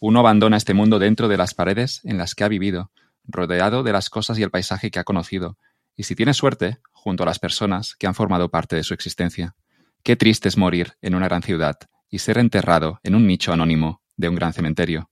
Uno 0.00 0.20
abandona 0.20 0.56
este 0.56 0.74
mundo 0.74 0.98
dentro 0.98 1.28
de 1.28 1.36
las 1.36 1.54
paredes 1.54 2.00
en 2.04 2.18
las 2.18 2.34
que 2.34 2.42
ha 2.42 2.48
vivido, 2.48 2.90
rodeado 3.24 3.82
de 3.82 3.92
las 3.92 4.10
cosas 4.10 4.38
y 4.38 4.42
el 4.42 4.50
paisaje 4.50 4.90
que 4.90 4.98
ha 4.98 5.04
conocido, 5.04 5.56
y 5.96 6.04
si 6.04 6.14
tiene 6.14 6.34
suerte, 6.34 6.78
junto 6.92 7.22
a 7.22 7.26
las 7.26 7.38
personas 7.38 7.96
que 7.96 8.06
han 8.06 8.14
formado 8.14 8.48
parte 8.50 8.76
de 8.76 8.84
su 8.84 8.94
existencia. 8.94 9.54
Qué 10.02 10.16
triste 10.16 10.48
es 10.48 10.56
morir 10.56 10.94
en 11.02 11.14
una 11.14 11.26
gran 11.26 11.42
ciudad 11.42 11.78
y 12.10 12.18
ser 12.18 12.38
enterrado 12.38 13.00
en 13.02 13.14
un 13.14 13.26
nicho 13.26 13.52
anónimo 13.52 14.00
de 14.16 14.28
un 14.28 14.34
gran 14.34 14.52
cementerio. 14.52 15.10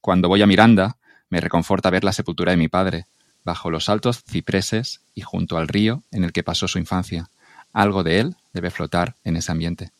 Cuando 0.00 0.28
voy 0.28 0.42
a 0.42 0.46
Miranda, 0.46 0.98
me 1.28 1.40
reconforta 1.40 1.90
ver 1.90 2.04
la 2.04 2.12
sepultura 2.12 2.52
de 2.52 2.58
mi 2.58 2.68
padre, 2.68 3.06
bajo 3.44 3.70
los 3.70 3.88
altos 3.88 4.22
cipreses 4.24 5.00
y 5.14 5.22
junto 5.22 5.56
al 5.56 5.68
río 5.68 6.02
en 6.10 6.24
el 6.24 6.32
que 6.32 6.42
pasó 6.42 6.68
su 6.68 6.78
infancia. 6.78 7.30
Algo 7.72 8.02
de 8.02 8.20
él 8.20 8.36
debe 8.52 8.70
flotar 8.70 9.16
en 9.24 9.36
ese 9.36 9.50
ambiente. 9.50 9.92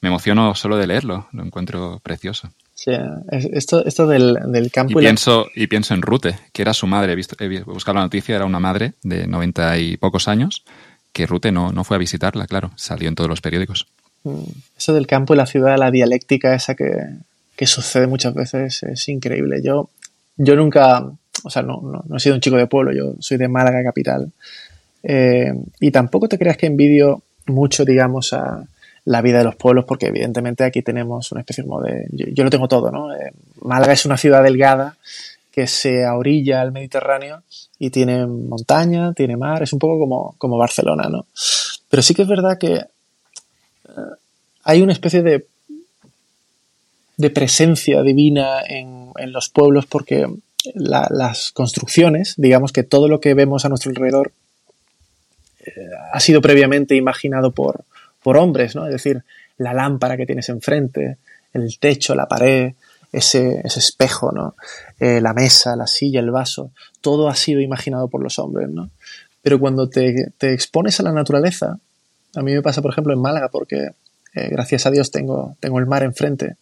Me 0.00 0.08
emociono 0.08 0.54
solo 0.54 0.76
de 0.76 0.86
leerlo, 0.86 1.28
lo 1.32 1.44
encuentro 1.44 2.00
precioso. 2.02 2.52
Sí, 2.82 2.90
esto, 3.30 3.86
esto 3.86 4.08
del, 4.08 4.40
campo... 4.72 4.98
Y, 4.98 5.04
pienso, 5.04 5.46
y 5.54 5.68
pienso 5.68 5.94
en 5.94 6.02
Rute, 6.02 6.36
que 6.52 6.62
era 6.62 6.74
su 6.74 6.88
madre. 6.88 7.12
He, 7.12 7.14
visto, 7.14 7.36
he 7.38 7.62
buscado 7.62 7.98
la 7.98 8.04
noticia, 8.04 8.34
era 8.34 8.44
una 8.44 8.58
madre 8.58 8.94
de 9.04 9.28
noventa 9.28 9.78
y 9.78 9.96
pocos 9.96 10.26
años, 10.26 10.64
que 11.12 11.26
Rute 11.26 11.52
no, 11.52 11.70
no 11.70 11.84
fue 11.84 11.94
a 11.94 12.00
visitarla, 12.00 12.48
claro, 12.48 12.72
salió 12.74 13.08
en 13.08 13.14
todos 13.14 13.30
los 13.30 13.40
periódicos. 13.40 13.86
Mm, 14.24 14.42
eso 14.76 14.94
del 14.94 15.06
campo 15.06 15.32
y 15.32 15.36
la 15.36 15.46
ciudad, 15.46 15.78
la 15.78 15.92
dialéctica 15.92 16.56
esa 16.56 16.74
que, 16.74 16.90
que 17.54 17.66
sucede 17.68 18.08
muchas 18.08 18.34
veces 18.34 18.82
es 18.82 19.08
increíble. 19.08 19.62
Yo 19.62 19.88
yo 20.36 20.56
nunca, 20.56 21.04
o 21.44 21.50
sea, 21.50 21.62
no, 21.62 22.02
no, 22.06 22.16
he 22.16 22.20
sido 22.20 22.34
un 22.34 22.40
chico 22.40 22.56
de 22.56 22.66
pueblo, 22.66 22.92
yo 22.92 23.14
soy 23.20 23.38
de 23.38 23.48
Málaga 23.48 23.84
capital. 23.84 24.32
Eh, 25.02 25.52
y 25.80 25.90
tampoco 25.90 26.28
te 26.28 26.38
creas 26.38 26.56
que 26.56 26.66
envidio 26.66 27.22
mucho, 27.46 27.84
digamos, 27.84 28.32
a 28.32 28.64
la 29.04 29.20
vida 29.20 29.38
de 29.38 29.44
los 29.44 29.56
pueblos, 29.56 29.84
porque 29.84 30.06
evidentemente 30.06 30.64
aquí 30.64 30.82
tenemos 30.82 31.32
una 31.32 31.40
especie 31.40 31.64
de... 31.64 32.06
Yo, 32.34 32.44
lo 32.44 32.50
tengo 32.50 32.68
todo, 32.68 32.90
¿no? 32.90 33.12
Eh, 33.12 33.32
Málaga 33.62 33.92
es 33.92 34.06
una 34.06 34.16
ciudad 34.16 34.42
delgada 34.42 34.96
que 35.50 35.66
se 35.66 36.06
orilla 36.06 36.60
al 36.60 36.72
Mediterráneo 36.72 37.42
y 37.78 37.90
tiene 37.90 38.26
montaña, 38.26 39.12
tiene 39.12 39.36
mar, 39.36 39.62
es 39.62 39.72
un 39.72 39.78
poco 39.78 39.98
como, 39.98 40.34
como 40.38 40.56
Barcelona, 40.56 41.08
¿no? 41.08 41.26
Pero 41.90 42.02
sí 42.02 42.14
que 42.14 42.22
es 42.22 42.28
verdad 42.28 42.58
que 42.58 42.74
eh, 42.74 42.86
hay 44.64 44.82
una 44.82 44.92
especie 44.92 45.22
de 45.22 45.46
de 47.16 47.30
presencia 47.30 48.02
divina 48.02 48.62
en, 48.66 49.12
los 49.26 49.48
pueblos 49.48 49.86
porque 49.86 50.26
las 50.74 51.52
construcciones, 51.52 52.34
digamos 52.36 52.72
que 52.72 52.82
todo 52.82 53.08
lo 53.08 53.20
que 53.20 53.34
vemos 53.34 53.64
a 53.64 53.68
nuestro 53.68 53.90
alrededor 53.90 54.32
eh, 55.60 55.70
ha 56.12 56.20
sido 56.20 56.40
previamente 56.40 56.96
imaginado 56.96 57.52
por, 57.52 57.84
por 58.22 58.36
hombres, 58.36 58.74
¿no? 58.74 58.86
Es 58.86 58.92
decir, 58.92 59.22
la 59.58 59.74
lámpara 59.74 60.16
que 60.16 60.26
tienes 60.26 60.48
enfrente, 60.48 61.18
el 61.52 61.78
techo, 61.78 62.14
la 62.14 62.26
pared, 62.26 62.72
ese, 63.12 63.60
espejo, 63.64 64.32
¿no? 64.32 64.54
Eh, 64.98 65.20
la 65.20 65.34
mesa, 65.34 65.76
la 65.76 65.86
silla, 65.86 66.20
el 66.20 66.30
vaso, 66.30 66.70
todo 67.00 67.28
ha 67.28 67.34
sido 67.34 67.60
imaginado 67.60 68.08
por 68.08 68.22
los 68.22 68.38
hombres, 68.38 68.68
¿no? 68.68 68.90
Pero 69.42 69.58
cuando 69.58 69.88
te, 69.88 70.32
te, 70.38 70.52
expones 70.52 70.98
a 71.00 71.02
la 71.02 71.12
naturaleza, 71.12 71.78
a 72.34 72.42
mí 72.42 72.52
me 72.52 72.62
pasa, 72.62 72.80
por 72.80 72.92
ejemplo, 72.92 73.12
en 73.12 73.20
Málaga, 73.20 73.48
porque 73.48 73.90
eh, 74.34 74.48
gracias 74.50 74.86
a 74.86 74.90
Dios 74.90 75.10
tengo, 75.10 75.56
tengo 75.60 75.78
el 75.78 75.86
mar 75.86 76.02
enfrente. 76.02 76.56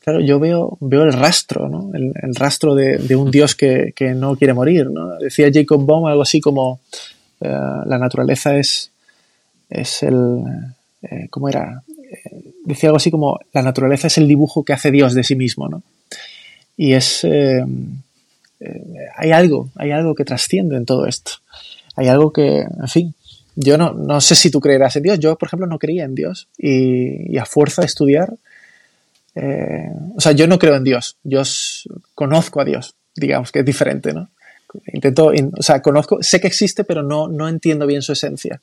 Claro, 0.00 0.20
yo 0.20 0.38
veo, 0.38 0.76
veo 0.80 1.04
el 1.04 1.14
rastro, 1.14 1.68
¿no? 1.68 1.90
El, 1.94 2.34
rastro 2.34 2.74
de, 2.74 3.16
un 3.16 3.30
Dios 3.30 3.54
que, 3.54 3.94
no 4.14 4.36
quiere 4.36 4.52
morir, 4.52 4.90
¿no? 4.90 5.16
Decía 5.16 5.48
Jacob 5.52 5.86
Baum 5.86 6.06
algo 6.06 6.22
así 6.22 6.42
como 6.42 6.80
eh, 7.40 7.48
la 7.86 7.98
naturaleza 7.98 8.54
es, 8.58 8.90
es 9.70 10.02
el... 10.02 10.42
Eh, 11.02 11.28
¿Cómo 11.30 11.48
era? 11.48 11.82
decía 12.64 12.88
algo 12.88 12.96
así 12.96 13.10
como 13.10 13.40
la 13.52 13.62
naturaleza 13.62 14.06
es 14.06 14.18
el 14.18 14.28
dibujo 14.28 14.64
que 14.64 14.72
hace 14.72 14.90
Dios 14.90 15.14
de 15.14 15.24
sí 15.24 15.34
mismo, 15.34 15.68
¿no? 15.68 15.82
Y 16.76 16.94
es... 16.94 17.26
hay 19.16 19.32
algo, 19.32 19.70
hay 19.74 19.90
algo 19.90 20.14
que 20.14 20.24
trasciende 20.24 20.76
en 20.76 20.86
todo 20.86 21.06
esto. 21.06 21.32
Hay 21.96 22.08
algo 22.08 22.32
que, 22.32 22.60
en 22.60 22.88
fin, 22.88 23.14
yo 23.56 23.78
no, 23.78 23.92
no, 23.92 24.20
sé 24.20 24.34
si 24.34 24.50
tú 24.50 24.60
creerás 24.60 24.96
en 24.96 25.04
Dios. 25.04 25.18
Yo, 25.18 25.36
por 25.36 25.46
ejemplo, 25.48 25.66
no 25.66 25.78
creía 25.78 26.04
en 26.04 26.14
Dios. 26.14 26.48
Y, 26.58 27.36
a 27.38 27.44
fuerza 27.44 27.82
de 27.82 27.86
estudiar, 27.86 28.34
eh, 29.34 29.90
o 30.16 30.20
sea, 30.20 30.32
yo 30.32 30.46
no 30.46 30.58
creo 30.58 30.74
en 30.74 30.84
Dios. 30.84 31.16
Yo 31.22 31.42
conozco 32.14 32.60
a 32.60 32.64
Dios, 32.64 32.94
digamos, 33.14 33.52
que 33.52 33.60
es 33.60 33.64
diferente, 33.64 34.12
¿no? 34.12 34.28
Intento, 34.92 35.30
o 35.56 35.62
sea, 35.62 35.80
conozco, 35.82 36.18
sé 36.20 36.40
que 36.40 36.48
existe, 36.48 36.82
pero 36.82 37.04
no, 37.04 37.28
no 37.28 37.48
entiendo 37.48 37.86
bien 37.86 38.02
su 38.02 38.12
esencia. 38.12 38.60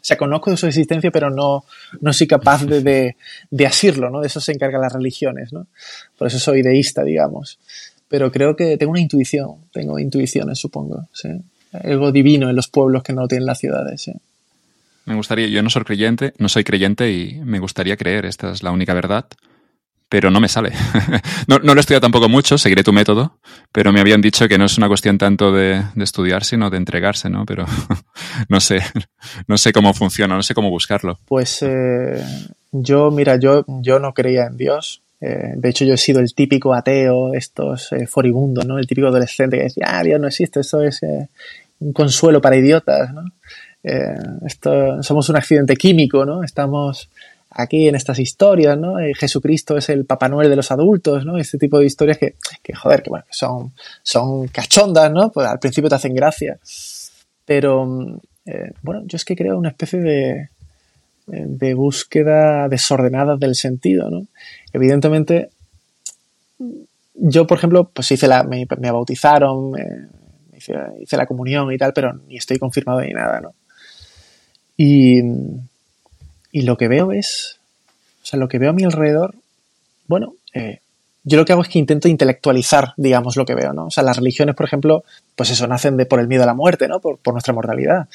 O 0.00 0.04
sea, 0.08 0.16
conozco 0.16 0.56
su 0.56 0.66
existencia, 0.66 1.10
pero 1.10 1.28
no, 1.28 1.64
no 2.00 2.12
soy 2.12 2.26
capaz 2.26 2.64
de, 2.64 3.16
de, 3.50 3.66
asirlo, 3.66 4.10
¿no? 4.10 4.20
De 4.20 4.28
eso 4.28 4.40
se 4.40 4.52
encargan 4.52 4.80
las 4.80 4.92
religiones, 4.92 5.52
¿no? 5.52 5.66
Por 6.16 6.28
eso 6.28 6.38
soy 6.38 6.62
deísta, 6.62 7.02
digamos. 7.02 7.58
Pero 8.08 8.30
creo 8.32 8.56
que 8.56 8.76
tengo 8.78 8.92
una 8.92 9.00
intuición, 9.00 9.56
tengo 9.72 9.98
intuiciones, 9.98 10.58
supongo, 10.58 11.08
¿sí? 11.12 11.28
algo 11.72 12.12
divino 12.12 12.48
en 12.48 12.56
los 12.56 12.68
pueblos 12.68 13.02
que 13.02 13.12
no 13.12 13.28
tienen 13.28 13.46
las 13.46 13.58
ciudades. 13.58 14.10
Me 15.04 15.14
gustaría, 15.14 15.48
yo 15.48 15.62
no 15.62 15.70
soy 15.70 15.84
creyente, 15.84 16.32
no 16.38 16.48
soy 16.48 16.64
creyente 16.64 17.12
y 17.12 17.40
me 17.44 17.58
gustaría 17.58 17.96
creer, 17.96 18.24
esta 18.24 18.52
es 18.52 18.62
la 18.62 18.70
única 18.70 18.94
verdad, 18.94 19.26
pero 20.08 20.30
no 20.30 20.40
me 20.40 20.48
sale. 20.48 20.72
no, 21.48 21.58
no, 21.58 21.74
lo 21.74 21.78
he 21.78 21.80
estudiado 21.80 22.00
tampoco 22.00 22.28
mucho, 22.28 22.58
seguiré 22.58 22.82
tu 22.82 22.92
método, 22.92 23.38
pero 23.72 23.92
me 23.92 24.00
habían 24.00 24.20
dicho 24.20 24.48
que 24.48 24.58
no 24.58 24.64
es 24.64 24.78
una 24.78 24.88
cuestión 24.88 25.18
tanto 25.18 25.52
de, 25.52 25.82
estudiar, 25.96 26.44
sino 26.44 26.70
de 26.70 26.76
entregarse, 26.76 27.28
¿no? 27.28 27.44
Pero 27.46 27.66
no 28.48 28.60
sé, 28.60 28.80
no 29.46 29.58
sé 29.58 29.72
cómo 29.72 29.94
funciona, 29.94 30.34
no 30.34 30.42
sé 30.42 30.54
cómo 30.54 30.70
buscarlo. 30.70 31.18
Pues 31.26 31.62
eh, 31.62 32.22
yo, 32.72 33.10
mira, 33.10 33.36
yo, 33.36 33.64
yo 33.66 33.98
no 33.98 34.14
creía 34.14 34.46
en 34.46 34.56
Dios, 34.56 35.02
eh, 35.20 35.54
de 35.56 35.68
hecho, 35.68 35.84
yo 35.84 35.94
he 35.94 35.98
sido 35.98 36.20
el 36.20 36.34
típico 36.34 36.74
ateo, 36.74 37.34
estos 37.34 37.92
eh, 37.92 38.06
foribundos, 38.06 38.64
¿no? 38.66 38.78
El 38.78 38.86
típico 38.86 39.08
adolescente 39.08 39.56
que 39.56 39.64
decía, 39.64 39.86
ah, 39.88 40.02
Dios 40.02 40.20
no 40.20 40.28
existe, 40.28 40.60
esto 40.60 40.82
es 40.82 41.02
eh, 41.02 41.28
un 41.80 41.92
consuelo 41.92 42.40
para 42.40 42.56
idiotas, 42.56 43.12
¿no? 43.12 43.24
esto, 44.44 45.02
somos 45.02 45.30
un 45.30 45.36
accidente 45.36 45.74
químico, 45.76 46.26
¿no? 46.26 46.42
Estamos 46.42 47.08
aquí 47.58 47.88
en 47.88 47.96
estas 47.96 48.18
historias, 48.20 48.78
¿no? 48.78 48.94
Jesucristo 49.16 49.76
es 49.76 49.88
el 49.88 50.04
Papá 50.04 50.28
Noel 50.28 50.48
de 50.48 50.56
los 50.56 50.70
adultos, 50.70 51.26
¿no? 51.26 51.36
Este 51.38 51.58
tipo 51.58 51.78
de 51.78 51.86
historias 51.86 52.16
que, 52.16 52.36
que 52.62 52.74
joder, 52.74 53.02
que 53.02 53.10
bueno, 53.10 53.24
son, 53.30 53.72
son 54.02 54.46
cachondas, 54.48 55.10
¿no? 55.12 55.30
Pues 55.32 55.46
al 55.46 55.58
principio 55.58 55.90
te 55.90 55.96
hacen 55.96 56.14
gracia. 56.14 56.58
Pero, 57.44 57.84
bueno, 58.82 59.02
yo 59.06 59.16
es 59.16 59.24
que 59.24 59.34
creo 59.34 59.58
una 59.58 59.70
especie 59.70 60.00
de, 60.00 60.48
de 61.26 61.74
búsqueda 61.74 62.68
desordenada 62.68 63.36
del 63.36 63.54
sentido, 63.54 64.08
¿no? 64.08 64.26
Evidentemente, 64.72 65.50
yo, 67.14 67.46
por 67.46 67.58
ejemplo, 67.58 67.90
pues 67.92 68.10
hice 68.12 68.28
la, 68.28 68.44
me, 68.44 68.66
bautizaron, 68.66 69.72
hice, 70.56 71.16
la 71.16 71.26
comunión 71.26 71.72
y 71.72 71.78
tal, 71.78 71.92
pero 71.92 72.12
ni 72.12 72.36
estoy 72.36 72.58
confirmado 72.58 73.00
ni 73.00 73.12
nada, 73.12 73.40
¿no? 73.40 73.54
Y, 74.76 75.20
y, 76.58 76.62
lo 76.62 76.76
que 76.76 76.88
veo 76.88 77.12
es, 77.12 77.58
o 78.22 78.26
sea, 78.26 78.38
lo 78.38 78.48
que 78.48 78.58
veo 78.58 78.70
a 78.70 78.74
mi 78.74 78.84
alrededor, 78.84 79.34
bueno, 80.06 80.34
eh, 80.54 80.80
yo 81.24 81.36
lo 81.36 81.44
que 81.44 81.52
hago 81.52 81.62
es 81.62 81.68
que 81.68 81.78
intento 81.78 82.08
intelectualizar, 82.08 82.94
digamos, 82.96 83.36
lo 83.36 83.44
que 83.44 83.54
veo, 83.54 83.72
¿no? 83.72 83.86
O 83.86 83.90
sea, 83.90 84.02
las 84.02 84.16
religiones, 84.16 84.54
por 84.54 84.66
ejemplo, 84.66 85.04
pues 85.36 85.50
eso, 85.50 85.66
nacen 85.66 85.96
de, 85.96 86.06
por 86.06 86.20
el 86.20 86.28
miedo 86.28 86.42
a 86.42 86.46
la 86.46 86.54
muerte, 86.54 86.88
¿no? 86.88 87.00
Por, 87.00 87.18
por 87.18 87.34
nuestra 87.34 87.52
mortalidad 87.52 88.08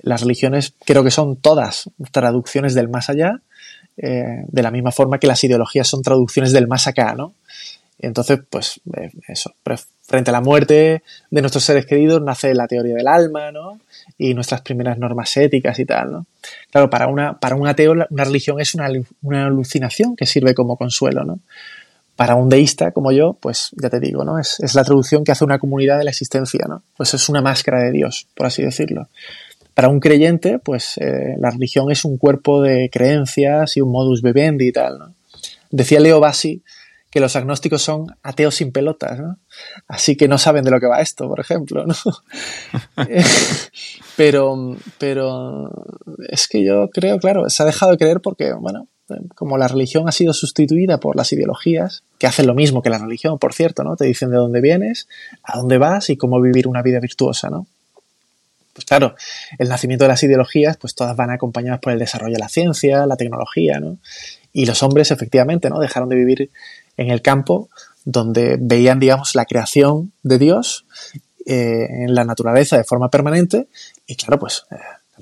las 0.00 0.20
religiones 0.20 0.74
creo 0.84 1.02
que 1.04 1.10
son 1.10 1.36
todas 1.36 1.90
traducciones 2.12 2.74
del 2.74 2.88
más 2.88 3.08
allá, 3.10 3.40
eh, 3.96 4.44
de 4.46 4.62
la 4.62 4.70
misma 4.70 4.92
forma 4.92 5.18
que 5.18 5.26
las 5.26 5.42
ideologías 5.44 5.88
son 5.88 6.02
traducciones 6.02 6.52
del 6.52 6.68
más 6.68 6.86
acá, 6.86 7.14
¿no? 7.14 7.34
Entonces, 7.98 8.40
pues 8.48 8.80
eh, 8.96 9.10
eso, 9.26 9.54
frente 10.06 10.30
a 10.30 10.32
la 10.32 10.40
muerte 10.40 11.02
de 11.30 11.40
nuestros 11.40 11.64
seres 11.64 11.84
queridos 11.84 12.22
nace 12.22 12.54
la 12.54 12.68
teoría 12.68 12.94
del 12.94 13.08
alma, 13.08 13.50
¿no? 13.50 13.80
Y 14.16 14.34
nuestras 14.34 14.60
primeras 14.62 14.98
normas 14.98 15.36
éticas 15.36 15.78
y 15.78 15.84
tal, 15.84 16.12
¿no? 16.12 16.26
Claro, 16.70 16.88
para, 16.88 17.08
una, 17.08 17.38
para 17.38 17.56
un 17.56 17.66
ateo 17.66 17.92
una 17.92 18.24
religión 18.24 18.60
es 18.60 18.74
una, 18.74 18.88
una 19.22 19.46
alucinación 19.46 20.14
que 20.16 20.26
sirve 20.26 20.54
como 20.54 20.76
consuelo, 20.76 21.24
¿no? 21.24 21.40
Para 22.14 22.36
un 22.36 22.48
deísta 22.48 22.92
como 22.92 23.12
yo, 23.12 23.36
pues 23.40 23.70
ya 23.72 23.90
te 23.90 24.00
digo, 24.00 24.24
¿no? 24.24 24.38
Es, 24.38 24.58
la 24.74 24.84
traducción 24.84 25.24
que 25.24 25.32
hace 25.32 25.44
una 25.44 25.58
comunidad 25.58 25.98
de 25.98 26.04
la 26.04 26.10
existencia, 26.10 26.64
¿no? 26.68 26.82
Pues 26.96 27.12
es 27.12 27.28
una 27.28 27.42
máscara 27.42 27.80
de 27.82 27.90
Dios, 27.90 28.28
por 28.34 28.46
así 28.46 28.62
decirlo. 28.62 29.08
Para 29.74 29.88
un 29.88 30.00
creyente, 30.00 30.58
pues 30.58 30.96
eh, 30.98 31.34
la 31.38 31.50
religión 31.50 31.90
es 31.90 32.06
un 32.06 32.16
cuerpo 32.16 32.62
de 32.62 32.88
creencias 32.90 33.76
y 33.76 33.82
un 33.82 33.90
modus 33.90 34.22
vivendi 34.22 34.68
y 34.68 34.72
tal. 34.72 34.98
¿no? 34.98 35.12
Decía 35.70 36.00
Leo 36.00 36.18
Bassi 36.18 36.62
que 37.16 37.20
los 37.20 37.34
agnósticos 37.34 37.80
son 37.80 38.08
ateos 38.22 38.56
sin 38.56 38.72
pelotas, 38.72 39.18
¿no? 39.18 39.38
Así 39.88 40.18
que 40.18 40.28
no 40.28 40.36
saben 40.36 40.64
de 40.64 40.70
lo 40.70 40.78
que 40.78 40.86
va 40.86 41.00
esto, 41.00 41.26
por 41.26 41.40
ejemplo, 41.40 41.86
¿no? 41.86 41.94
pero, 44.18 44.76
pero 44.98 45.70
es 46.28 46.46
que 46.46 46.62
yo 46.62 46.90
creo, 46.90 47.18
claro, 47.18 47.48
se 47.48 47.62
ha 47.62 47.64
dejado 47.64 47.92
de 47.92 47.96
creer 47.96 48.20
porque, 48.20 48.52
bueno, 48.52 48.86
como 49.34 49.56
la 49.56 49.66
religión 49.66 50.06
ha 50.10 50.12
sido 50.12 50.34
sustituida 50.34 51.00
por 51.00 51.16
las 51.16 51.32
ideologías, 51.32 52.02
que 52.18 52.26
hacen 52.26 52.46
lo 52.46 52.52
mismo 52.52 52.82
que 52.82 52.90
la 52.90 52.98
religión, 52.98 53.38
por 53.38 53.54
cierto, 53.54 53.82
¿no? 53.82 53.96
Te 53.96 54.04
dicen 54.04 54.28
de 54.28 54.36
dónde 54.36 54.60
vienes, 54.60 55.08
a 55.42 55.56
dónde 55.56 55.78
vas 55.78 56.10
y 56.10 56.18
cómo 56.18 56.38
vivir 56.38 56.68
una 56.68 56.82
vida 56.82 57.00
virtuosa, 57.00 57.48
¿no? 57.48 57.66
Pues 58.74 58.84
claro, 58.84 59.14
el 59.56 59.70
nacimiento 59.70 60.04
de 60.04 60.08
las 60.08 60.22
ideologías, 60.22 60.76
pues 60.76 60.94
todas 60.94 61.16
van 61.16 61.30
acompañadas 61.30 61.80
por 61.80 61.94
el 61.94 61.98
desarrollo 61.98 62.34
de 62.34 62.40
la 62.40 62.50
ciencia, 62.50 63.06
la 63.06 63.16
tecnología, 63.16 63.80
¿no? 63.80 63.96
Y 64.52 64.66
los 64.66 64.82
hombres, 64.82 65.10
efectivamente, 65.10 65.70
¿no? 65.70 65.78
Dejaron 65.78 66.10
de 66.10 66.16
vivir 66.16 66.50
en 66.96 67.10
el 67.10 67.22
campo 67.22 67.68
donde 68.04 68.56
veían, 68.60 69.00
digamos, 69.00 69.34
la 69.34 69.44
creación 69.44 70.12
de 70.22 70.38
Dios 70.38 70.86
eh, 71.44 71.86
en 72.04 72.14
la 72.14 72.24
naturaleza 72.24 72.76
de 72.76 72.84
forma 72.84 73.10
permanente 73.10 73.68
y 74.06 74.16
claro, 74.16 74.38
pues 74.38 74.64
eh, 74.70 74.76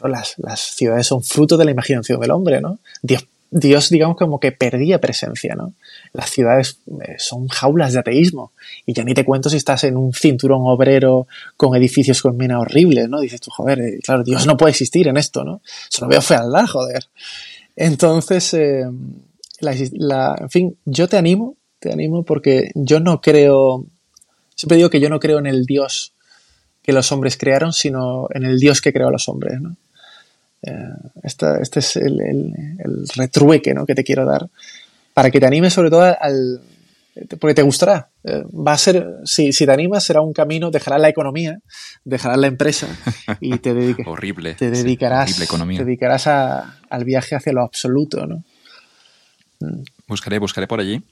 las, 0.05 0.34
las, 0.38 0.60
ciudades 0.60 1.06
son 1.06 1.22
fruto 1.22 1.56
de 1.56 1.64
la 1.64 1.70
imaginación 1.70 2.20
del 2.20 2.30
hombre, 2.30 2.60
¿no? 2.60 2.78
Dios 3.02 3.26
Dios, 3.56 3.88
digamos, 3.88 4.16
como 4.16 4.40
que 4.40 4.51
perdía 4.51 5.01
presencia, 5.01 5.55
¿no? 5.55 5.74
Las 6.12 6.28
ciudades 6.30 6.80
eh, 6.88 7.14
son 7.18 7.46
jaulas 7.46 7.92
de 7.92 8.01
ateísmo. 8.01 8.51
Y 8.84 8.94
ya 8.94 9.05
ni 9.05 9.14
te 9.14 9.24
cuento 9.24 9.48
si 9.48 9.56
estás 9.56 9.84
en 9.84 9.96
un 9.96 10.12
cinturón 10.12 10.62
obrero 10.64 11.28
con 11.56 11.76
edificios 11.76 12.20
con 12.20 12.36
mina 12.36 12.59
horribles, 12.59 13.09
¿no? 13.09 13.20
Dices 13.20 13.40
tú, 13.40 13.52
joder, 13.52 13.80
eh, 13.80 14.01
claro, 14.02 14.24
Dios 14.24 14.44
no 14.48 14.56
puede 14.56 14.72
existir 14.72 15.06
en 15.06 15.16
esto, 15.16 15.44
¿no? 15.44 15.62
Solo 15.88 16.09
veo 16.09 16.20
fealdad, 16.20 16.66
joder. 16.66 17.05
Entonces, 17.76 18.55
eh, 18.55 18.86
en 19.60 20.51
fin, 20.51 20.76
yo 20.84 21.06
te 21.06 21.16
animo, 21.16 21.56
te 21.85 21.93
animo 21.93 22.23
porque 22.23 22.70
yo 22.74 22.98
no 22.98 23.20
creo, 23.20 23.85
siempre 24.55 24.78
digo 24.78 24.89
que 24.89 25.01
yo 25.01 25.11
no 25.11 25.20
creo 25.20 25.39
en 25.39 25.47
el 25.47 25.66
Dios 25.66 26.15
que 26.82 26.94
los 26.94 27.12
hombres 27.12 27.36
crearon, 27.36 27.74
sino 27.74 28.27
en 28.31 28.44
el 28.44 28.59
Dios 28.59 28.81
que 28.81 28.93
creó 28.93 29.09
a 29.09 29.12
los 29.12 29.28
hombres, 29.28 29.61
¿no? 29.61 29.77
Eh, 30.62 30.94
este 31.23 31.78
es 31.78 31.97
el, 31.97 32.23
el, 32.23 33.06
retrueque 33.15 33.74
¿no? 33.74 33.85
que 33.85 33.94
te 33.94 34.02
quiero 34.02 34.24
dar 34.24 34.48
para 35.12 35.31
que 35.31 35.39
te 35.39 35.44
animes 35.44 35.74
sobre 35.74 35.90
todo 35.90 36.16
al... 36.19 36.62
porque 37.39 37.52
te 37.52 37.61
gustará. 37.61 38.09
Eh, 38.24 38.44
va 38.51 38.73
a 38.73 38.78
ser, 38.78 39.06
si, 39.27 39.52
si 39.52 39.66
te 39.66 39.73
animas, 39.73 40.05
será 40.05 40.23
un 40.23 40.32
camino, 40.32 40.70
dejarás 40.70 41.02
la 41.02 41.11
economía, 41.11 41.59
dejarás 42.02 42.39
la 42.39 42.47
empresa 42.47 42.89
y 43.40 43.59
te, 43.59 43.73
horrible, 44.06 44.55
te 44.55 44.70
dedicarás, 44.70 45.36
te 45.36 45.85
dedicarás 45.85 46.27
al 46.27 47.05
viaje 47.05 47.35
hacia 47.35 47.52
lo 47.52 47.61
absoluto. 47.61 48.27
¿no? 48.27 48.43
Mm. 49.61 49.82
Buscaré, 50.09 50.39
buscaré 50.39 50.66
por 50.66 50.81
allí. 50.81 51.02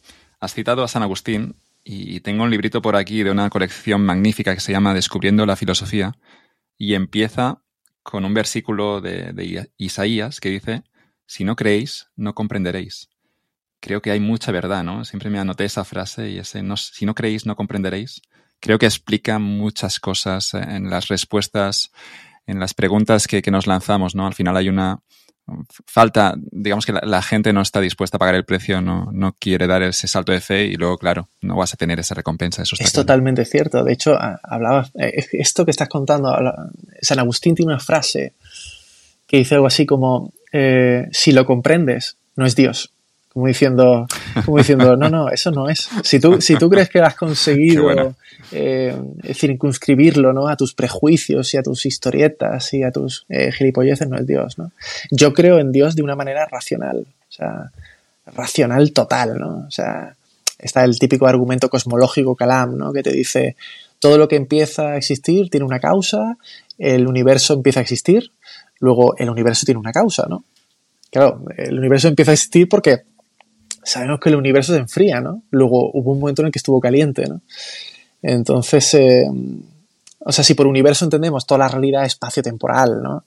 Has 0.42 0.54
citado 0.54 0.82
a 0.82 0.88
San 0.88 1.04
Agustín 1.04 1.54
y 1.84 2.18
tengo 2.18 2.42
un 2.42 2.50
librito 2.50 2.82
por 2.82 2.96
aquí 2.96 3.22
de 3.22 3.30
una 3.30 3.48
colección 3.48 4.04
magnífica 4.04 4.52
que 4.52 4.60
se 4.60 4.72
llama 4.72 4.92
Descubriendo 4.92 5.46
la 5.46 5.54
Filosofía 5.54 6.16
y 6.76 6.94
empieza 6.94 7.62
con 8.02 8.24
un 8.24 8.34
versículo 8.34 9.00
de, 9.00 9.70
Isaías 9.76 10.40
que 10.40 10.48
dice, 10.48 10.82
si 11.26 11.44
no 11.44 11.54
creéis, 11.54 12.08
no 12.16 12.34
comprenderéis. 12.34 13.08
Creo 13.78 14.02
que 14.02 14.10
hay 14.10 14.18
mucha 14.18 14.50
verdad, 14.50 14.82
¿no? 14.82 15.04
Siempre 15.04 15.30
me 15.30 15.38
anoté 15.38 15.64
esa 15.64 15.84
frase 15.84 16.30
y 16.30 16.38
ese, 16.38 16.64
no, 16.64 16.76
si 16.76 17.06
no 17.06 17.14
creéis, 17.14 17.46
no 17.46 17.54
comprenderéis. 17.54 18.20
Creo 18.58 18.80
que 18.80 18.86
explica 18.86 19.38
muchas 19.38 20.00
cosas 20.00 20.54
en 20.54 20.90
las 20.90 21.06
respuestas, 21.06 21.92
en 22.48 22.58
las 22.58 22.74
preguntas 22.74 23.28
que 23.28 23.48
nos 23.52 23.68
lanzamos, 23.68 24.16
¿no? 24.16 24.26
Al 24.26 24.34
final 24.34 24.56
hay 24.56 24.68
una, 24.68 25.02
falta, 25.86 26.34
digamos 26.36 26.86
que 26.86 26.92
la, 26.92 27.22
gente 27.22 27.52
no 27.52 27.60
está 27.60 27.80
dispuesta 27.80 28.16
a 28.16 28.18
pagar 28.18 28.34
el 28.34 28.44
precio, 28.44 28.80
no, 28.80 29.10
no 29.12 29.34
quiere 29.38 29.66
dar 29.66 29.82
ese 29.82 30.08
salto 30.08 30.32
de 30.32 30.40
fe 30.40 30.64
y 30.64 30.74
luego, 30.74 30.98
claro, 30.98 31.28
no 31.40 31.56
vas 31.56 31.74
a 31.74 31.76
tener 31.76 31.98
esa 32.00 32.14
recompensa. 32.14 32.62
Eso 32.62 32.76
es 32.78 32.92
totalmente 32.92 33.44
cierto. 33.44 33.84
De 33.84 33.92
hecho, 33.92 34.16
hablaba, 34.42 34.88
eh, 34.98 35.24
esto 35.32 35.64
que 35.64 35.70
estás 35.70 35.88
contando, 35.88 36.34
San 37.00 37.18
Agustín 37.18 37.54
tiene 37.54 37.72
una 37.72 37.80
frase 37.80 38.34
que 39.26 39.38
dice 39.38 39.54
algo 39.54 39.66
así 39.66 39.86
como, 39.86 40.32
eh, 40.52 41.08
si 41.12 41.32
lo 41.32 41.46
comprendes, 41.46 42.16
no 42.36 42.44
es 42.46 42.54
Dios. 42.54 42.92
Como 43.32 43.46
diciendo, 43.46 44.06
como 44.44 44.58
diciendo, 44.58 44.96
no, 44.96 45.08
no, 45.08 45.30
eso 45.30 45.50
no 45.50 45.68
es. 45.68 45.88
Si 46.02 46.20
tú, 46.20 46.40
si 46.40 46.56
tú 46.56 46.68
crees 46.68 46.90
que 46.90 47.00
has 47.00 47.14
conseguido 47.14 48.14
eh, 48.50 48.94
circunscribirlo 49.32 50.32
¿no? 50.34 50.48
a 50.48 50.56
tus 50.56 50.74
prejuicios 50.74 51.54
y 51.54 51.56
a 51.56 51.62
tus 51.62 51.86
historietas 51.86 52.74
y 52.74 52.82
a 52.82 52.90
tus 52.90 53.24
eh, 53.30 53.50
gilipolleces, 53.52 54.08
no 54.08 54.18
es 54.18 54.26
Dios. 54.26 54.58
¿no? 54.58 54.72
Yo 55.10 55.32
creo 55.32 55.58
en 55.58 55.72
Dios 55.72 55.96
de 55.96 56.02
una 56.02 56.14
manera 56.14 56.46
racional, 56.46 57.06
o 57.28 57.32
sea, 57.32 57.70
racional 58.26 58.92
total. 58.92 59.38
¿no? 59.38 59.64
O 59.66 59.70
sea, 59.70 60.14
está 60.58 60.84
el 60.84 60.98
típico 60.98 61.26
argumento 61.26 61.70
cosmológico 61.70 62.36
Kalam, 62.36 62.76
¿no? 62.76 62.92
que 62.92 63.02
te 63.02 63.12
dice, 63.12 63.56
todo 63.98 64.18
lo 64.18 64.28
que 64.28 64.36
empieza 64.36 64.88
a 64.88 64.96
existir 64.96 65.48
tiene 65.48 65.64
una 65.64 65.80
causa, 65.80 66.36
el 66.76 67.06
universo 67.06 67.54
empieza 67.54 67.80
a 67.80 67.82
existir, 67.82 68.32
luego 68.80 69.16
el 69.16 69.30
universo 69.30 69.64
tiene 69.64 69.78
una 69.78 69.92
causa, 69.92 70.26
¿no? 70.28 70.44
Claro, 71.12 71.44
el 71.56 71.78
universo 71.78 72.08
empieza 72.08 72.32
a 72.32 72.34
existir 72.34 72.68
porque 72.68 73.02
sabemos 73.82 74.20
que 74.20 74.28
el 74.28 74.36
universo 74.36 74.72
se 74.72 74.78
enfría, 74.78 75.20
¿no? 75.20 75.42
Luego 75.50 75.90
hubo 75.92 76.12
un 76.12 76.20
momento 76.20 76.42
en 76.42 76.46
el 76.46 76.52
que 76.52 76.58
estuvo 76.58 76.80
caliente, 76.80 77.26
¿no? 77.26 77.40
Entonces, 78.22 78.94
eh, 78.94 79.26
o 80.20 80.32
sea, 80.32 80.44
si 80.44 80.54
por 80.54 80.66
universo 80.66 81.04
entendemos 81.04 81.46
toda 81.46 81.58
la 81.58 81.68
realidad 81.68 82.04
espacio-temporal, 82.04 83.02
¿no? 83.02 83.24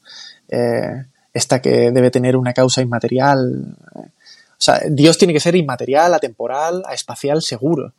Eh, 0.49 1.05
esta 1.33 1.61
que 1.61 1.91
debe 1.91 2.11
tener 2.11 2.37
una 2.37 2.53
causa 2.53 2.81
inmaterial. 2.81 3.75
o 3.93 4.09
sea, 4.57 4.81
Dios 4.89 5.17
tiene 5.17 5.33
que 5.33 5.41
ser 5.41 5.55
inmaterial, 5.55 6.13
atemporal, 6.13 6.83
espacial, 6.93 7.41
seguro. 7.41 7.91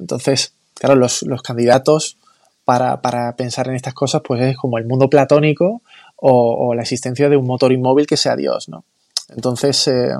Entonces, 0.00 0.54
claro, 0.74 0.94
los, 0.94 1.22
candidatos 1.42 2.16
para, 2.64 3.00
pensar 3.36 3.68
en 3.68 3.74
estas 3.74 3.92
cosas, 3.92 4.22
pues 4.24 4.40
es 4.40 4.56
como 4.56 4.78
el 4.78 4.86
mundo 4.86 5.10
platónico 5.10 5.82
o, 6.16 6.74
la 6.74 6.82
existencia 6.82 7.28
de 7.28 7.36
un 7.36 7.46
motor 7.46 7.72
inmóvil 7.72 8.06
que 8.06 8.16
sea 8.16 8.36
Dios, 8.36 8.70
¿no? 8.70 8.84
Entonces, 9.28 9.86
eh, 9.88 10.14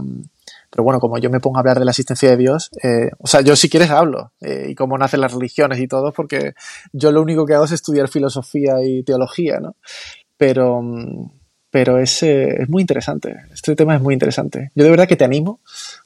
pero 0.77 0.85
bueno, 0.85 1.01
como 1.01 1.17
yo 1.17 1.31
me 1.31 1.41
pongo 1.41 1.57
a 1.57 1.61
hablar 1.61 1.79
de 1.79 1.87
la 1.87 1.93
existencia 1.93 2.29
de 2.29 2.37
Dios, 2.37 2.69
eh, 2.83 3.09
o 3.17 3.27
sea, 3.27 3.41
yo 3.41 3.57
si 3.57 3.71
quieres 3.71 3.89
hablo 3.89 4.33
eh, 4.43 4.67
y 4.69 4.75
cómo 4.75 4.99
nacen 4.99 5.23
las 5.23 5.33
religiones 5.33 5.81
y 5.81 5.89
todo, 5.89 6.13
porque 6.13 6.53
yo 6.93 7.13
lo 7.13 7.23
único 7.23 7.47
que 7.47 7.55
hago 7.55 7.65
es 7.65 7.73
estudiar 7.73 8.09
filosofía 8.09 8.75
y 8.85 9.03
teología, 9.03 9.59
¿no? 9.59 9.77
Pero, 10.37 10.83
pero 11.71 11.99
es, 11.99 12.23
eh, 12.23 12.57
es 12.61 12.69
muy 12.69 12.83
interesante, 12.83 13.37
este 13.55 13.75
tema 13.75 13.97
es 13.97 14.03
muy 14.03 14.13
interesante. 14.13 14.71
Yo 14.75 14.85
de 14.85 14.91
verdad 14.91 15.09
que 15.09 15.17
te 15.17 15.25
animo. 15.25 15.61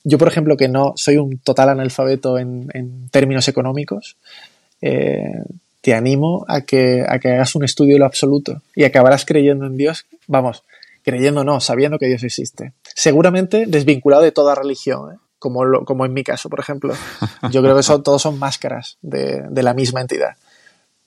Yo, 0.04 0.18
por 0.18 0.28
ejemplo, 0.28 0.56
que 0.56 0.68
no 0.68 0.92
soy 0.94 1.16
un 1.16 1.38
total 1.38 1.70
analfabeto 1.70 2.38
en, 2.38 3.08
términos 3.10 3.48
económicos, 3.48 4.18
te 4.80 5.94
animo 5.94 6.44
a 6.46 6.60
que, 6.60 7.04
a 7.08 7.18
que 7.18 7.30
hagas 7.30 7.56
un 7.56 7.64
estudio 7.64 7.94
de 7.94 7.98
lo 7.98 8.06
absoluto 8.06 8.62
y 8.76 8.84
acabarás 8.84 9.24
creyendo 9.24 9.66
en 9.66 9.76
Dios, 9.76 10.06
vamos, 10.28 10.62
creyendo 11.02 11.42
no, 11.42 11.58
sabiendo 11.58 11.98
que 11.98 12.06
Dios 12.06 12.22
existe. 12.22 12.72
Seguramente 12.94 13.64
desvinculado 13.66 14.22
de 14.22 14.32
toda 14.32 14.54
religión, 14.54 15.14
¿eh? 15.14 15.18
como, 15.40 15.84
como 15.84 16.04
en 16.04 16.12
mi 16.12 16.22
caso, 16.22 16.48
por 16.48 16.60
ejemplo. 16.60 16.94
Yo 17.50 17.62
creo 17.62 17.76
que 17.76 17.82
son, 17.82 18.04
todos 18.04 18.22
son 18.22 18.38
máscaras 18.38 18.98
de, 19.02 19.48
la 19.50 19.74
misma 19.74 20.00
entidad. 20.00 20.36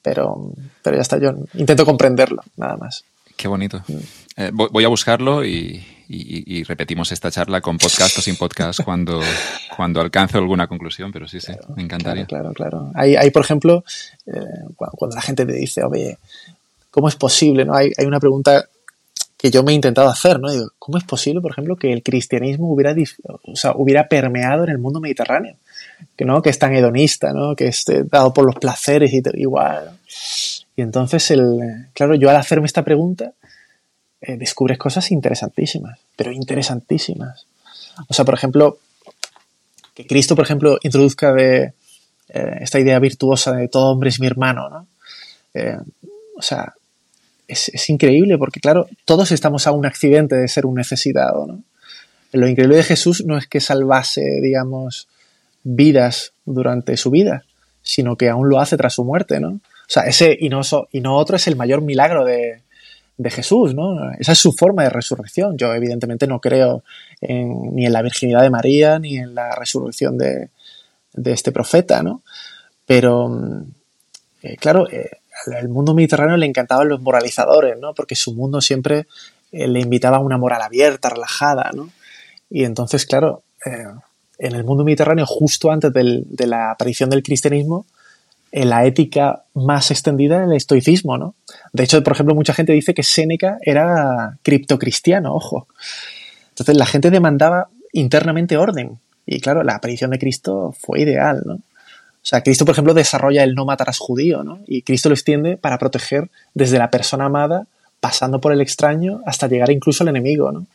Pero, 0.01 0.51
pero 0.81 0.97
ya 0.97 1.01
está, 1.01 1.17
yo 1.17 1.33
intento 1.53 1.85
comprenderlo, 1.85 2.43
nada 2.57 2.75
más. 2.75 3.05
Qué 3.37 3.47
bonito. 3.47 3.81
Mm. 3.87 3.97
Eh, 4.35 4.51
voy 4.51 4.83
a 4.83 4.89
buscarlo 4.89 5.45
y, 5.45 5.81
repetimos 6.67 7.11
esta 7.13 7.31
charla 7.31 7.61
con 7.61 7.77
podcast 7.77 8.17
o 8.17 8.21
sin 8.21 8.35
podcast 8.35 8.81
cuando, 8.83 9.21
cuando 9.77 10.01
alcance 10.01 10.37
alguna 10.37 10.67
conclusión, 10.67 11.13
pero 11.13 11.25
sí, 11.25 11.39
sí, 11.39 11.53
me 11.77 11.83
encantaría. 11.83 12.25
Claro, 12.25 12.51
claro, 12.51 12.91
Hay, 12.95 13.15
hay 13.15 13.31
por 13.31 13.43
ejemplo, 13.43 13.85
eh, 14.25 14.41
cuando, 14.75 15.15
la 15.15 15.21
gente 15.21 15.45
te 15.45 15.53
dice, 15.53 15.83
oye, 15.85 16.17
¿cómo 16.91 17.07
es 17.07 17.15
posible? 17.15 17.63
¿no? 17.63 17.73
Hay, 17.73 17.93
hay 17.97 18.05
una 18.05 18.19
pregunta 18.19 18.67
que 19.43 19.51
yo 19.51 19.61
me 19.61 19.73
he 19.73 19.75
intentado 19.75 20.07
hacer, 20.07 20.39
¿no? 20.39 20.49
Digo, 20.49 20.69
¿cómo 20.79 20.97
es 20.97 21.03
posible, 21.03 21.41
por 21.41 21.51
ejemplo, 21.51 21.75
que 21.75 21.91
el 21.91 22.01
cristianismo 22.01 22.71
hubiera, 22.71 22.95
o 23.43 23.57
sea, 23.57 23.73
hubiera 23.75 24.07
permeado 24.07 24.63
en 24.63 24.69
el 24.69 24.77
mundo 24.77 25.01
mediterráneo? 25.01 25.57
Que, 26.15 26.23
¿no? 26.23 26.41
que 26.41 26.49
es 26.49 26.57
tan 26.57 26.73
hedonista, 26.73 27.33
¿no? 27.33 27.53
que 27.53 27.67
es 27.67 27.83
dado 28.09 28.33
por 28.33 28.45
los 28.45 28.55
placeres 28.55 29.11
y 29.11 29.21
igual. 29.33 29.99
Y 30.77 30.81
entonces, 30.81 31.29
el, 31.31 31.89
claro, 31.91 32.15
yo 32.15 32.29
al 32.29 32.37
hacerme 32.37 32.67
esta 32.67 32.85
pregunta, 32.85 33.33
eh, 34.21 34.37
descubres 34.37 34.77
cosas 34.77 35.11
interesantísimas, 35.11 35.99
pero 36.15 36.31
interesantísimas. 36.31 37.45
O 38.07 38.13
sea, 38.13 38.23
por 38.23 38.35
ejemplo, 38.35 38.77
que 39.93 40.07
Cristo, 40.07 40.37
por 40.37 40.45
ejemplo, 40.45 40.77
introduzca 40.83 41.33
de 41.33 41.73
eh, 42.29 42.57
esta 42.61 42.79
idea 42.79 42.97
virtuosa 42.99 43.51
de 43.51 43.67
todo 43.67 43.91
hombre 43.91 44.07
es 44.07 44.21
mi 44.21 44.27
hermano, 44.27 44.69
¿no? 44.69 44.87
Eh, 45.53 45.77
o 46.37 46.41
sea, 46.41 46.73
es, 47.53 47.89
increíble 47.89 48.37
porque, 48.37 48.59
claro, 48.59 48.87
todos 49.05 49.31
estamos 49.31 49.65
a 49.65 49.71
un 49.71 49.85
accidente 49.85 50.35
de 50.35 50.47
ser 50.47 50.65
un 50.65 50.75
necesitado, 50.75 51.47
¿no? 51.47 51.63
Lo 52.33 52.47
increíble 52.47 52.77
de 52.77 52.83
Jesús 52.83 53.23
no 53.25 53.37
es 53.37 53.47
que 53.47 53.59
salvase, 53.59 54.39
digamos, 54.41 55.07
vidas 55.63 56.33
durante 56.45 56.97
su 56.97 57.11
vida, 57.11 57.45
sino 57.81 58.17
que 58.17 58.29
aún 58.29 58.49
lo 58.49 58.59
hace 58.59 58.75
tras 58.75 58.93
su 58.93 59.03
muerte, 59.03 59.39
¿no? 59.39 59.49
O 59.49 59.89
sea, 59.93 60.03
ese 60.03 60.35
y 60.39 60.49
no, 60.49 60.61
y 60.91 61.03
otro 61.05 61.35
es 61.35 61.47
el 61.47 61.55
mayor 61.55 61.81
milagro 61.81 62.25
de, 62.25 62.61
Jesús, 63.25 63.73
¿no? 63.73 64.11
Esa 64.19 64.33
es 64.33 64.39
su 64.39 64.51
forma 64.51 64.83
de 64.83 64.89
resurrección. 64.89 65.57
Yo 65.57 65.73
evidentemente 65.73 66.27
no 66.27 66.41
creo 66.41 66.83
ni 67.21 67.85
en 67.85 67.93
la 67.93 68.01
virginidad 68.01 68.41
de 68.41 68.49
María 68.49 68.99
ni 68.99 69.17
en 69.17 69.33
la 69.33 69.55
resurrección 69.55 70.17
de, 70.17 70.49
este 71.23 71.51
profeta, 71.51 72.03
¿no? 72.03 72.21
Pero, 72.85 73.31
eh, 74.41 74.57
claro, 74.57 74.89
eh, 74.91 75.09
al 75.57 75.69
mundo 75.69 75.93
mediterráneo 75.93 76.37
le 76.37 76.45
encantaban 76.45 76.89
los 76.89 77.01
moralizadores, 77.01 77.79
¿no? 77.79 77.93
Porque 77.93 78.15
su 78.15 78.33
mundo 78.33 78.61
siempre 78.61 79.07
eh, 79.51 79.67
le 79.67 79.79
invitaba 79.79 80.17
a 80.17 80.21
una 80.21 80.37
moral 80.37 80.61
abierta, 80.61 81.09
relajada, 81.09 81.71
¿no? 81.73 81.89
Y 82.49 82.65
entonces, 82.65 83.05
claro, 83.05 83.43
eh, 83.65 83.85
en 84.37 84.55
el 84.55 84.63
mundo 84.63 84.83
mediterráneo, 84.83 85.25
justo 85.25 85.71
antes 85.71 85.91
de 85.93 86.47
la 86.47 86.71
aparición 86.71 87.09
del 87.09 87.23
cristianismo, 87.23 87.85
en 88.51 88.69
la 88.69 88.85
ética 88.85 89.45
más 89.55 89.89
extendida 89.89 90.35
era 90.35 90.45
el 90.45 90.53
estoicismo, 90.53 91.17
¿no? 91.17 91.35
De 91.71 91.83
hecho, 91.83 92.03
por 92.03 92.13
ejemplo, 92.13 92.35
mucha 92.35 92.53
gente 92.53 92.71
dice 92.71 92.93
que 92.93 93.01
Séneca 93.01 93.57
era 93.61 94.37
criptocristiano, 94.43 95.33
ojo. 95.33 95.67
Entonces 96.49 96.77
la 96.77 96.85
gente 96.85 97.09
demandaba 97.09 97.69
internamente 97.93 98.57
orden. 98.57 98.99
Y 99.25 99.39
claro, 99.39 99.63
la 99.63 99.75
aparición 99.75 100.11
de 100.11 100.19
Cristo 100.19 100.75
fue 100.77 101.01
ideal, 101.01 101.41
¿no? 101.45 101.59
O 102.23 102.25
sea, 102.25 102.41
Cristo, 102.41 102.63
por 102.63 102.71
ejemplo, 102.71 102.93
desarrolla 102.93 103.43
el 103.43 103.53
no 103.53 103.65
matarás 103.65 103.97
judío, 103.97 104.43
¿no? 104.43 104.61
Y 104.65 104.83
Cristo 104.83 105.09
lo 105.09 105.15
extiende 105.15 105.57
para 105.57 105.77
proteger 105.77 106.31
desde 106.53 106.77
la 106.77 106.89
persona 106.89 107.25
amada, 107.25 107.67
pasando 107.99 108.39
por 108.39 108.53
el 108.53 108.61
extraño, 108.61 109.21
hasta 109.25 109.47
llegar 109.47 109.69
incluso 109.71 110.05
al 110.05 110.07
enemigo, 110.07 110.49
¿no? 110.53 110.65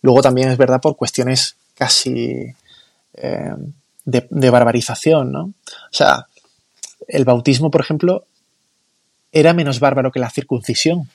Luego 0.00 0.22
también 0.22 0.48
es 0.48 0.56
verdad 0.56 0.80
por 0.80 0.96
cuestiones 0.96 1.56
casi 1.74 2.54
eh, 3.12 3.54
de, 4.06 4.50
barbarización, 4.50 5.30
¿no? 5.30 5.42
O 5.42 5.92
sea, 5.92 6.28
el 7.08 7.26
bautismo, 7.26 7.70
por 7.70 7.82
ejemplo, 7.82 8.24
era 9.32 9.52
menos 9.52 9.80
bárbaro 9.80 10.10
que 10.10 10.18
la 10.18 10.30
circuncisión 10.30 11.10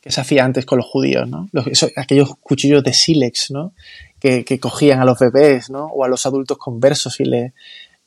que 0.00 0.10
se 0.10 0.22
hacía 0.22 0.46
antes 0.46 0.64
con 0.64 0.78
los 0.78 0.86
judíos, 0.86 1.28
¿no? 1.28 1.50
aquellos 1.96 2.36
cuchillos 2.40 2.82
de 2.84 2.94
sílex, 2.94 3.50
¿no? 3.50 3.74
Que, 4.18 4.44
que, 4.44 4.58
cogían 4.58 5.00
a 5.00 5.04
los 5.04 5.18
bebés, 5.18 5.70
¿no? 5.70 5.86
O 5.86 6.04
a 6.04 6.08
los 6.08 6.24
adultos 6.24 6.56
conversos 6.56 7.20
y 7.20 7.24
le, 7.24 7.52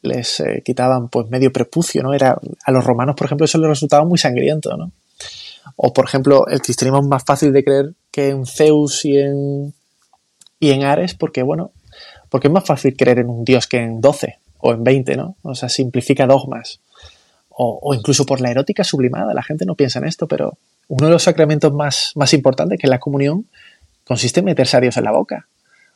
les 0.02 0.40
eh, 0.40 0.62
quitaban 0.66 1.10
pues 1.10 1.30
medio 1.30 1.52
prepucio, 1.52 2.02
¿no? 2.04 2.14
Era, 2.14 2.40
a 2.66 2.72
los 2.72 2.84
romanos, 2.84 3.16
por 3.16 3.26
ejemplo, 3.26 3.46
eso 3.46 3.58
les 3.58 3.70
resultaba 3.70 4.06
muy 4.06 4.18
sangriento, 4.18 4.76
¿no? 4.76 4.92
O, 5.76 5.94
por 5.94 6.06
ejemplo, 6.06 6.48
el 6.48 6.62
cristianismo 6.62 7.00
es 7.00 7.08
más 7.08 7.24
fácil 7.24 7.54
de 7.54 7.64
creer 7.64 7.94
que 8.12 8.30
en 8.30 8.46
Zeus 8.46 9.06
y 9.06 9.18
en, 9.18 9.74
y 10.60 10.72
en 10.72 10.84
Ares, 10.84 11.14
porque, 11.14 11.44
bueno, 11.44 11.72
porque 12.30 12.48
es 12.48 12.54
más 12.54 12.66
fácil 12.66 12.96
creer 12.96 13.20
en 13.20 13.30
un 13.30 13.44
dios 13.44 13.68
que 13.68 13.78
en 13.78 14.02
12 14.02 14.40
o 14.60 14.74
en 14.74 14.84
20, 14.84 15.16
¿no? 15.18 15.36
O 15.44 15.56
sea, 15.56 15.70
simplifica 15.70 16.26
dogmas. 16.26 16.80
O, 17.50 17.80
o 17.82 17.94
incluso 17.94 18.26
por 18.26 18.42
la 18.42 18.50
erótica 18.50 18.84
sublimada, 18.84 19.34
la 19.34 19.44
gente 19.44 19.66
no 19.66 19.76
piensa 19.76 20.00
en 20.00 20.06
esto, 20.06 20.28
pero 20.28 20.58
uno 20.88 21.08
de 21.08 21.14
los 21.14 21.24
sacramentos 21.24 21.74
más, 21.74 22.12
más 22.16 22.34
importantes, 22.34 22.80
que 22.80 22.88
es 22.88 22.90
la 22.90 23.00
comunión, 23.00 23.46
consiste 24.04 24.40
en 24.40 24.48
meterse 24.48 24.78
a 24.78 24.82
Dios 24.82 24.98
en 24.98 25.04
la 25.04 25.12
boca. 25.12 25.48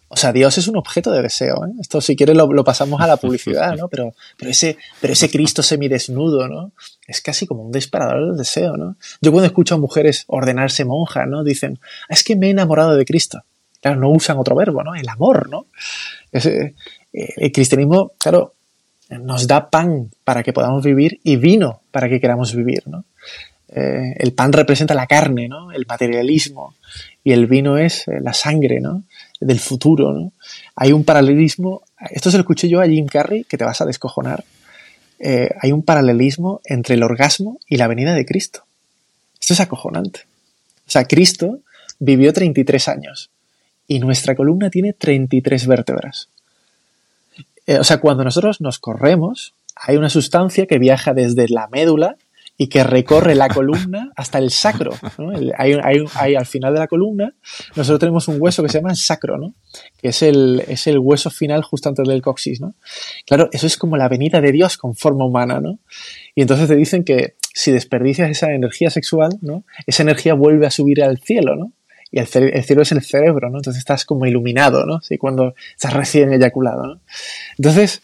O 0.08 0.18
sea, 0.18 0.32
Dios 0.32 0.58
es 0.58 0.68
un 0.68 0.78
objeto 0.78 1.12
de 1.12 1.22
deseo. 1.22 1.66
¿eh? 1.66 1.72
Esto, 1.80 2.00
si 2.00 2.16
quieres, 2.16 2.38
lo, 2.38 2.64
pasamos 2.64 3.02
a 3.02 3.08
la 3.08 3.18
publicidad, 3.18 3.76
¿no? 3.76 3.88
Pero, 3.96 4.14
pero, 4.38 4.52
ese, 4.52 4.78
pero 5.02 5.14
ese 5.14 5.30
Cristo 5.30 5.64
semidesnudo, 5.64 6.48
¿no? 6.48 6.72
Es 7.08 7.22
casi 7.22 7.48
como 7.48 7.64
un 7.64 7.72
disparador 7.72 8.28
del 8.28 8.38
deseo, 8.38 8.78
¿no? 8.78 8.98
Yo 9.22 9.32
cuando 9.32 9.48
escucho 9.48 9.76
a 9.76 9.78
mujeres 9.78 10.26
ordenarse 10.28 10.86
monjas, 10.86 11.28
¿no? 11.28 11.44
Dicen, 11.44 11.80
es 12.10 12.24
que 12.24 12.36
me 12.36 12.48
he 12.48 12.50
enamorado 12.52 12.96
de 12.96 13.06
Cristo. 13.06 13.44
Claro, 13.82 14.00
no 14.00 14.10
usan 14.10 14.38
otro 14.38 14.56
verbo, 14.56 14.84
¿no? 14.84 14.96
El 14.96 15.08
amor, 15.10 15.50
¿no? 15.50 15.68
Eh, 16.34 16.74
el 17.12 17.52
cristianismo, 17.52 18.12
claro, 18.20 18.54
nos 19.10 19.48
da 19.48 19.70
pan 19.70 20.12
para 20.24 20.44
que 20.44 20.54
podamos 20.54 20.84
vivir 20.84 21.20
y 21.24 21.38
vino 21.38 21.82
para 21.92 22.10
que 22.10 22.20
queramos 22.20 22.54
vivir, 22.56 22.84
¿no? 22.88 23.06
Eh, 23.70 24.16
el 24.20 24.34
pan 24.34 24.54
representa 24.54 24.94
la 24.94 25.08
carne, 25.08 25.48
¿no? 25.48 25.72
El 25.72 25.86
materialismo. 25.88 26.76
Y 27.24 27.32
el 27.32 27.48
vino 27.48 27.78
es 27.78 28.06
la 28.08 28.34
sangre, 28.34 28.80
¿no? 28.80 29.04
Del 29.46 29.60
futuro. 29.60 30.12
¿no? 30.12 30.32
Hay 30.76 30.92
un 30.92 31.04
paralelismo, 31.04 31.84
esto 32.12 32.32
se 32.32 32.38
lo 32.38 32.42
escuché 32.42 32.68
yo 32.68 32.82
a 32.82 32.88
Jim 32.88 33.06
Carrey, 33.06 33.44
que 33.44 33.58
te 33.58 33.64
vas 33.64 33.80
a 33.82 33.86
descojonar. 33.86 34.44
Eh, 35.20 35.50
hay 35.62 35.72
un 35.72 35.84
paralelismo 35.84 36.62
entre 36.66 36.96
el 36.96 37.04
orgasmo 37.04 37.60
y 37.68 37.78
la 37.78 37.88
venida 37.88 38.14
de 38.14 38.26
Cristo. 38.26 38.66
Esto 39.40 39.54
es 39.54 39.60
acojonante. 39.60 40.22
O 40.88 40.92
sea, 40.92 41.06
Cristo 41.06 41.60
vivió 42.00 42.34
33 42.34 42.88
años 42.88 43.30
y 43.88 44.00
nuestra 44.00 44.36
columna 44.36 44.70
tiene 44.70 44.94
33 44.94 45.68
vértebras. 45.68 46.30
Eh, 47.68 47.80
o 47.80 47.84
sea, 47.84 48.00
cuando 48.00 48.24
nosotros 48.24 48.62
nos 48.62 48.80
corremos, 48.80 49.54
hay 49.76 49.98
una 49.98 50.10
sustancia 50.10 50.66
que 50.66 50.80
viaja 50.80 51.14
desde 51.14 51.48
la 51.50 51.68
médula 51.68 52.18
y 52.58 52.68
que 52.68 52.84
recorre 52.84 53.36
la 53.36 53.50
columna 53.50 54.12
hasta 54.16 54.38
el 54.38 54.50
sacro. 54.50 54.92
hay, 55.58 56.36
al 56.36 56.46
final 56.46 56.74
de 56.74 56.80
la 56.80 56.88
columna, 56.88 57.34
nosotros 57.76 58.00
tenemos 58.00 58.28
un 58.28 58.38
hueso 58.40 58.64
que 58.64 58.70
se 58.70 58.78
llama 58.78 58.92
el 58.92 58.98
sacro, 58.98 59.38
¿no? 59.38 59.56
que 60.02 60.10
es 60.10 60.22
el, 60.22 60.64
es 60.68 60.88
el 60.88 61.00
hueso 61.00 61.30
final 61.30 61.64
justo 61.64 61.90
antes 61.90 62.08
del 62.08 62.22
coxis. 62.22 62.62
¿no? 62.62 62.76
Claro, 63.26 63.50
eso 63.52 63.68
es 63.68 63.78
como 63.78 63.98
la 63.98 64.08
venida 64.08 64.40
de 64.40 64.52
Dios 64.54 64.78
con 64.78 64.96
forma 64.96 65.26
humana. 65.26 65.60
¿no? 65.60 65.80
Y 66.34 66.42
entonces 66.42 66.68
te 66.68 66.76
dicen 66.76 67.04
que 67.04 67.36
si 67.54 67.72
desperdicias 67.72 68.30
esa 68.30 68.54
energía 68.54 68.90
sexual, 68.90 69.32
¿no? 69.42 69.66
esa 69.86 70.04
energía 70.04 70.34
vuelve 70.34 70.66
a 70.66 70.72
subir 70.72 71.04
al 71.04 71.20
cielo. 71.20 71.58
¿no? 71.58 71.74
Y 72.10 72.20
el, 72.20 72.28
cielo 72.28 72.84
es 72.84 72.92
el 72.94 73.02
cerebro, 73.02 73.50
¿no? 73.50 73.58
entonces 73.58 73.80
estás 73.80 74.06
como 74.06 74.26
iluminado 74.26 74.86
¿no? 74.86 75.02
¿Sí? 75.02 75.18
cuando 75.18 75.56
estás 75.72 75.92
recién 75.92 76.32
eyaculado. 76.32 76.86
¿no? 76.86 77.02
Entonces, 77.58 78.02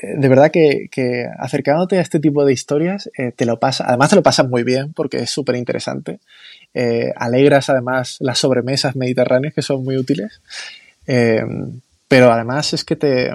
de 0.00 0.28
verdad 0.28 0.50
que, 0.50 1.28
acercándote 1.38 1.98
a 1.98 2.00
este 2.00 2.20
tipo 2.20 2.44
de 2.44 2.52
historias, 2.52 3.10
eh, 3.18 3.32
te 3.34 3.44
lo 3.44 3.58
pasa, 3.58 3.84
además 3.86 4.10
te 4.10 4.16
lo 4.16 4.22
pasas 4.22 4.48
muy 4.48 4.62
bien 4.62 4.92
porque 4.92 5.18
es 5.18 5.30
súper 5.30 5.56
interesante. 5.56 6.20
Eh, 6.74 7.12
alegras 7.16 7.68
además 7.68 8.16
las 8.20 8.38
sobremesas 8.38 8.96
mediterráneas 8.96 9.54
que 9.54 9.62
son 9.62 9.84
muy 9.84 9.96
útiles. 9.96 10.40
Eh, 11.06 11.42
pero 12.08 12.32
además 12.32 12.72
es 12.72 12.84
que 12.84 12.96
te, 12.96 13.32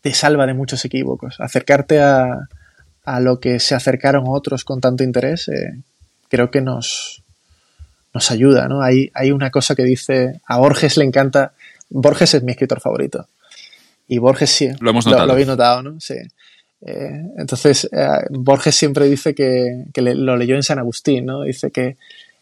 te 0.00 0.14
salva 0.14 0.46
de 0.46 0.54
muchos 0.54 0.84
equívocos. 0.84 1.40
Acercarte 1.40 2.00
a, 2.00 2.48
a 3.04 3.20
lo 3.20 3.40
que 3.40 3.60
se 3.60 3.74
acercaron 3.74 4.24
otros 4.26 4.64
con 4.64 4.80
tanto 4.80 5.04
interés, 5.04 5.50
creo 6.28 6.50
que 6.50 6.60
nos, 6.60 7.22
nos 8.14 8.30
ayuda. 8.30 8.68
¿no? 8.68 8.82
Hay, 8.82 9.10
hay 9.14 9.32
una 9.32 9.50
cosa 9.50 9.74
que 9.74 9.84
dice, 9.84 10.40
a 10.46 10.58
Borges 10.58 10.96
le 10.96 11.04
encanta, 11.04 11.52
Borges 11.90 12.34
es 12.34 12.42
mi 12.42 12.52
escritor 12.52 12.80
favorito 12.80 13.26
y 14.08 14.18
Borges 14.18 14.50
sí. 14.50 14.70
Lo 14.80 14.90
hemos 14.90 15.06
notado. 15.06 15.26
Lo, 15.26 15.32
habéis 15.32 15.46
notado, 15.46 15.82
¿no? 15.82 16.00
Sí. 16.00 16.14
Eh, 16.80 17.22
entonces, 17.36 17.88
eh, 17.92 18.06
Borges 18.30 18.74
siempre 18.74 19.06
dice 19.06 19.34
que, 19.34 19.84
lo 19.96 20.36
leyó 20.36 20.56
en 20.56 20.62
San 20.62 20.78
Agustín, 20.78 21.26
¿no? 21.26 21.42
Dice 21.42 21.70
que 21.70 21.96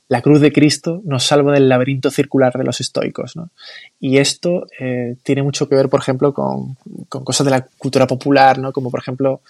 la 0.09 0.22
cruz 0.22 0.40
de 0.40 0.52
Cristo 0.52 1.02
nos 1.05 1.24
salva 1.24 1.52
del 1.52 1.68
laberinto 1.68 2.10
circular 2.10 2.52
de 2.52 2.62
los 2.62 2.80
estoicos, 2.80 3.34
¿no? 3.34 3.51
Y 3.98 4.18
esto 4.18 4.68
eh, 4.78 5.16
tiene 5.24 5.43
mucho 5.43 5.68
que 5.68 5.74
ver, 5.74 5.88
por 5.88 6.01
ejemplo, 6.01 6.32
con, 6.32 6.76
cosas 7.09 7.44
de 7.44 7.51
la 7.51 7.62
cultura 7.62 8.06
popular, 8.06 8.59
¿no? 8.59 8.72
Como, 8.72 8.90
por 8.90 9.01
ejemplo, 9.01 9.40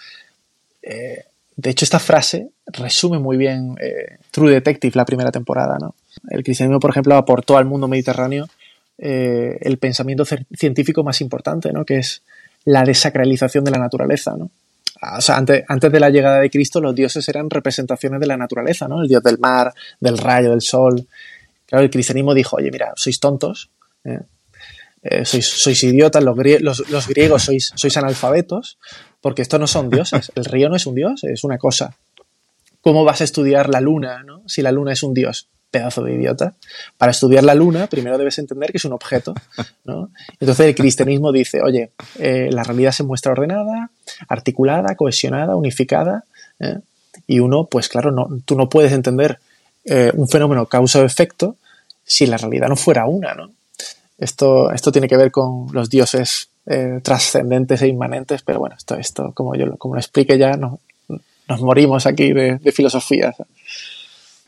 de 0.82 1.70
hecho, 1.70 1.84
esta 1.84 1.98
frase 1.98 2.50
resume 2.66 3.18
muy 3.18 3.36
bien 3.36 3.74
True 4.30 4.52
Detective, 4.52 4.92
la 4.94 5.04
primera 5.04 5.32
temporada, 5.32 5.78
¿no? 5.80 5.96
El 6.30 6.44
cristianismo, 6.44 6.78
por 6.78 6.90
ejemplo, 6.90 7.16
aportó 7.16 7.58
al 7.58 7.64
mundo 7.64 7.88
mediterráneo 7.88 8.48
eh, 8.98 9.58
el 9.60 9.78
pensamiento 9.78 10.24
científico 10.24 11.04
más 11.04 11.20
importante, 11.20 11.72
¿no? 11.72 11.84
que 11.84 11.98
es 11.98 12.22
la 12.64 12.84
desacralización 12.84 13.64
de 13.64 13.70
la 13.70 13.78
naturaleza. 13.78 14.34
¿no? 14.36 14.50
Ah, 15.00 15.18
o 15.18 15.20
sea, 15.20 15.36
antes, 15.36 15.64
antes, 15.68 15.92
de 15.92 16.00
la 16.00 16.10
llegada 16.10 16.40
de 16.40 16.50
Cristo, 16.50 16.80
los 16.80 16.94
dioses 16.94 17.28
eran 17.28 17.50
representaciones 17.50 18.20
de 18.20 18.26
la 18.26 18.36
naturaleza, 18.36 18.88
¿no? 18.88 19.02
El 19.02 19.08
dios 19.08 19.22
del 19.22 19.38
mar, 19.38 19.74
del 20.00 20.16
rayo, 20.16 20.50
del 20.50 20.62
sol. 20.62 21.06
Claro, 21.66 21.84
el 21.84 21.90
cristianismo 21.90 22.32
dijo, 22.32 22.56
oye, 22.56 22.70
mira, 22.70 22.92
sois 22.96 23.20
tontos, 23.20 23.70
¿eh? 24.04 24.20
Eh, 25.02 25.24
sois, 25.24 25.46
sois, 25.46 25.84
idiotas, 25.84 26.24
los, 26.24 26.36
los, 26.90 27.06
griegos 27.06 27.42
sois, 27.44 27.72
sois 27.76 27.96
analfabetos, 27.96 28.78
porque 29.20 29.42
estos 29.42 29.60
no 29.60 29.66
son 29.66 29.88
dioses. 29.90 30.32
El 30.34 30.44
río 30.44 30.68
no 30.68 30.76
es 30.76 30.86
un 30.86 30.96
dios, 30.96 31.22
es 31.22 31.44
una 31.44 31.58
cosa. 31.58 31.94
¿Cómo 32.80 33.04
vas 33.04 33.20
a 33.20 33.24
estudiar 33.24 33.68
la 33.68 33.80
luna, 33.80 34.22
¿no? 34.24 34.42
si 34.46 34.62
la 34.62 34.72
luna 34.72 34.92
es 34.92 35.02
un 35.02 35.14
dios? 35.14 35.48
Pedazo 35.70 36.02
de 36.02 36.14
idiota. 36.14 36.54
Para 36.96 37.12
estudiar 37.12 37.44
la 37.44 37.54
luna, 37.54 37.86
primero 37.86 38.18
debes 38.18 38.38
entender 38.38 38.70
que 38.70 38.78
es 38.78 38.84
un 38.84 38.92
objeto. 38.92 39.34
¿no? 39.84 40.10
Entonces 40.40 40.66
el 40.66 40.74
cristianismo 40.74 41.32
dice, 41.32 41.60
oye, 41.62 41.90
eh, 42.18 42.48
la 42.50 42.62
realidad 42.62 42.92
se 42.92 43.02
muestra 43.02 43.32
ordenada, 43.32 43.90
articulada, 44.28 44.94
cohesionada, 44.94 45.56
unificada. 45.56 46.24
¿eh? 46.60 46.78
Y 47.26 47.40
uno, 47.40 47.64
pues 47.64 47.88
claro, 47.88 48.10
no, 48.10 48.28
tú 48.44 48.56
no 48.56 48.68
puedes 48.68 48.92
entender 48.92 49.38
eh, 49.84 50.12
un 50.14 50.28
fenómeno 50.28 50.66
causa 50.66 51.00
o 51.00 51.04
efecto 51.04 51.56
si 52.04 52.26
la 52.26 52.36
realidad 52.36 52.68
no 52.68 52.76
fuera 52.76 53.06
una. 53.06 53.34
¿no? 53.34 53.50
Esto, 54.18 54.70
esto 54.72 54.92
tiene 54.92 55.08
que 55.08 55.16
ver 55.16 55.30
con 55.30 55.68
los 55.72 55.90
dioses 55.90 56.48
trascendentes 57.02 57.80
e 57.82 57.86
inmanentes, 57.86 58.42
pero 58.42 58.58
bueno, 58.58 58.74
esto, 58.76 58.96
esto 58.96 59.30
como 59.34 59.54
yo 59.54 59.76
como 59.76 59.94
lo 59.94 60.00
explique 60.00 60.36
ya, 60.36 60.56
no, 60.56 60.80
nos 61.48 61.62
morimos 61.62 62.06
aquí 62.06 62.32
de, 62.32 62.58
de 62.58 62.72
filosofía. 62.72 63.32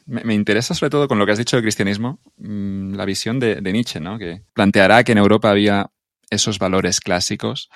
Me, 0.09 0.33
interesa 0.33 0.73
sobre 0.73 0.89
todo 0.89 1.07
con 1.07 1.19
lo 1.19 1.27
que 1.27 1.33
has 1.33 1.39
dicho 1.39 1.57
del 1.57 1.65
cristianismo, 1.65 2.19
mm, 2.39 2.95
la 2.95 3.05
visión 3.05 3.39
de, 3.39 3.61
Nietzsche, 3.61 4.01
¿no? 4.01 4.19
que 4.19 4.43
planteará 4.55 5.05
que 5.05 5.13
en 5.13 5.19
Europa 5.19 5.51
había 5.51 5.91
esos 6.31 6.59
valores 6.59 7.01
clásicos 7.01 7.69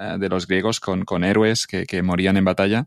eh, 0.00 0.16
de 0.18 0.28
los 0.28 0.48
griegos 0.48 0.80
con, 0.80 1.04
con 1.04 1.22
héroes 1.22 1.68
que, 1.68 2.02
morían 2.02 2.36
en 2.36 2.44
batalla. 2.44 2.86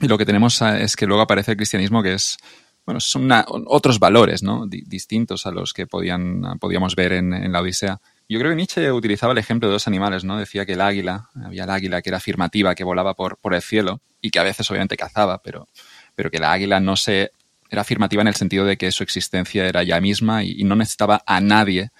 Y 0.00 0.08
lo 0.08 0.16
que 0.16 0.24
tenemos 0.24 0.62
eh, 0.62 0.82
es 0.82 0.96
que 0.96 1.06
luego 1.06 1.20
aparece 1.20 1.50
el 1.50 1.58
cristianismo 1.58 2.02
que 2.02 2.14
es, 2.14 2.38
bueno, 2.86 2.98
son 2.98 3.30
otros 3.66 3.98
valores, 3.98 4.42
¿no? 4.42 4.66
distintos 4.66 5.44
a 5.44 5.50
los 5.50 5.74
que 5.74 5.86
podían, 5.86 6.58
podíamos 6.58 6.96
ver 6.96 7.12
en, 7.12 7.52
la 7.52 7.60
Odisea. 7.60 8.00
Yo 8.26 8.38
creo 8.38 8.52
que 8.52 8.56
Nietzsche 8.56 8.90
utilizaba 8.90 9.32
el 9.32 9.38
ejemplo 9.38 9.68
de 9.68 9.74
dos 9.74 9.86
animales, 9.86 10.24
¿no? 10.24 10.38
Decía 10.38 10.64
que 10.64 10.72
el 10.72 10.80
águila, 10.80 11.28
había 11.44 11.64
el 11.64 11.70
águila 11.70 12.00
que 12.00 12.08
era 12.08 12.16
afirmativa, 12.16 12.74
que 12.74 12.84
volaba 12.84 13.12
por, 13.12 13.36
por 13.36 13.52
el 13.52 13.60
cielo 13.60 14.00
y 14.22 14.30
que 14.30 14.38
a 14.38 14.44
veces 14.44 14.70
obviamente 14.70 14.96
cazaba, 14.96 15.42
pero, 15.42 15.68
pero 16.14 16.30
que 16.30 16.38
la 16.38 16.50
águila 16.50 16.80
no 16.80 16.96
se 16.96 17.32
era 17.70 17.82
afirmativa 17.82 18.22
en 18.22 18.28
el 18.28 18.34
sentido 18.34 18.64
de 18.64 18.76
que 18.76 18.92
su 18.92 19.02
existencia 19.02 19.66
era 19.66 19.82
ya 19.82 20.00
misma 20.00 20.44
y, 20.44 20.64
no 20.64 20.76
necesitaba 20.76 21.22
a 21.26 21.40
nadie 21.40 21.90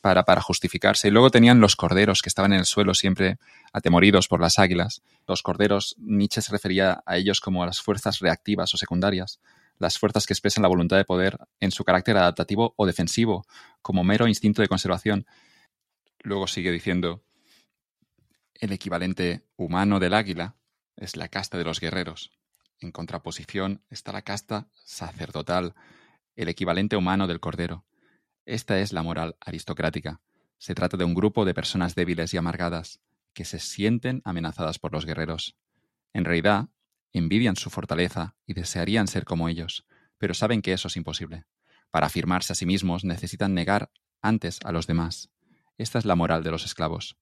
para, 0.00 0.24
para, 0.24 0.40
justificarse. 0.40 1.08
Y 1.08 1.10
luego 1.10 1.30
tenían 1.30 1.60
los 1.60 1.76
corderos 1.76 2.22
que 2.22 2.28
estaban 2.28 2.52
en 2.52 2.60
el 2.60 2.66
suelo 2.66 2.94
siempre 2.94 3.38
atemoridos 3.72 4.28
por 4.28 4.40
las 4.40 4.58
águilas. 4.58 5.02
Los 5.26 5.42
corderos, 5.42 5.96
Nietzsche 5.98 6.40
se 6.40 6.52
refería 6.52 7.02
a 7.04 7.16
ellos 7.16 7.40
como 7.40 7.62
a 7.62 7.66
las 7.66 7.80
fuerzas 7.80 8.20
reactivas 8.20 8.72
o 8.74 8.78
secundarias, 8.78 9.40
las 9.78 9.98
fuerzas 9.98 10.26
que 10.26 10.32
expresan 10.32 10.62
la 10.62 10.68
voluntad 10.68 10.96
de 10.96 11.04
poder 11.04 11.38
en 11.60 11.70
su 11.70 11.84
carácter 11.84 12.16
adaptativo 12.16 12.74
o 12.76 12.86
defensivo, 12.86 13.46
como 13.82 14.04
mero 14.04 14.28
instinto 14.28 14.62
de 14.62 14.68
conservación. 14.68 15.26
Luego 16.20 16.46
sigue 16.46 16.72
diciendo, 16.72 17.22
el 18.54 18.72
equivalente 18.72 19.44
humano 19.56 20.00
del 20.00 20.14
águila 20.14 20.56
es 20.96 21.16
la 21.16 21.28
casta 21.28 21.58
de 21.58 21.64
los 21.64 21.80
guerreros. 21.80 22.32
En 22.80 22.92
contraposición 22.92 23.82
está 23.90 24.12
la 24.12 24.22
casta 24.22 24.68
sacerdotal, 24.74 25.74
el 26.36 26.48
equivalente 26.48 26.96
humano 26.96 27.26
del 27.26 27.40
cordero. 27.40 27.84
Esta 28.46 28.78
es 28.78 28.92
la 28.92 29.02
moral 29.02 29.36
aristocrática. 29.40 30.20
Se 30.58 30.74
trata 30.74 30.96
de 30.96 31.04
un 31.04 31.14
grupo 31.14 31.44
de 31.44 31.54
personas 31.54 31.94
débiles 31.94 32.32
y 32.34 32.36
amargadas, 32.36 33.00
que 33.34 33.44
se 33.44 33.58
sienten 33.58 34.22
amenazadas 34.24 34.78
por 34.78 34.92
los 34.92 35.04
guerreros. 35.04 35.56
En 36.12 36.24
realidad, 36.24 36.68
envidian 37.12 37.56
su 37.56 37.70
fortaleza 37.70 38.36
y 38.46 38.54
desearían 38.54 39.08
ser 39.08 39.24
como 39.24 39.48
ellos, 39.48 39.86
pero 40.18 40.34
saben 40.34 40.62
que 40.62 40.72
eso 40.72 40.88
es 40.88 40.96
imposible. 40.96 41.44
Para 41.90 42.06
afirmarse 42.06 42.52
a 42.52 42.56
sí 42.56 42.66
mismos 42.66 43.04
necesitan 43.04 43.54
negar 43.54 43.90
antes 44.22 44.60
a 44.64 44.72
los 44.72 44.86
demás. 44.86 45.30
Esta 45.78 45.98
es 45.98 46.04
la 46.04 46.16
moral 46.16 46.42
de 46.42 46.50
los 46.50 46.64
esclavos. 46.64 47.16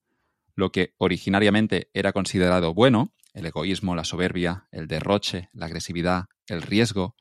Lo 0.54 0.72
que 0.72 0.94
originariamente 0.98 1.90
era 1.92 2.12
considerado 2.12 2.72
bueno 2.74 3.12
el 3.36 3.44
egoísmo, 3.44 3.94
la 3.94 4.04
soberbia, 4.04 4.66
el 4.72 4.88
derroche, 4.88 5.50
la 5.52 5.66
agresividad, 5.66 6.24
el 6.46 6.62
riesgo, 6.62 7.16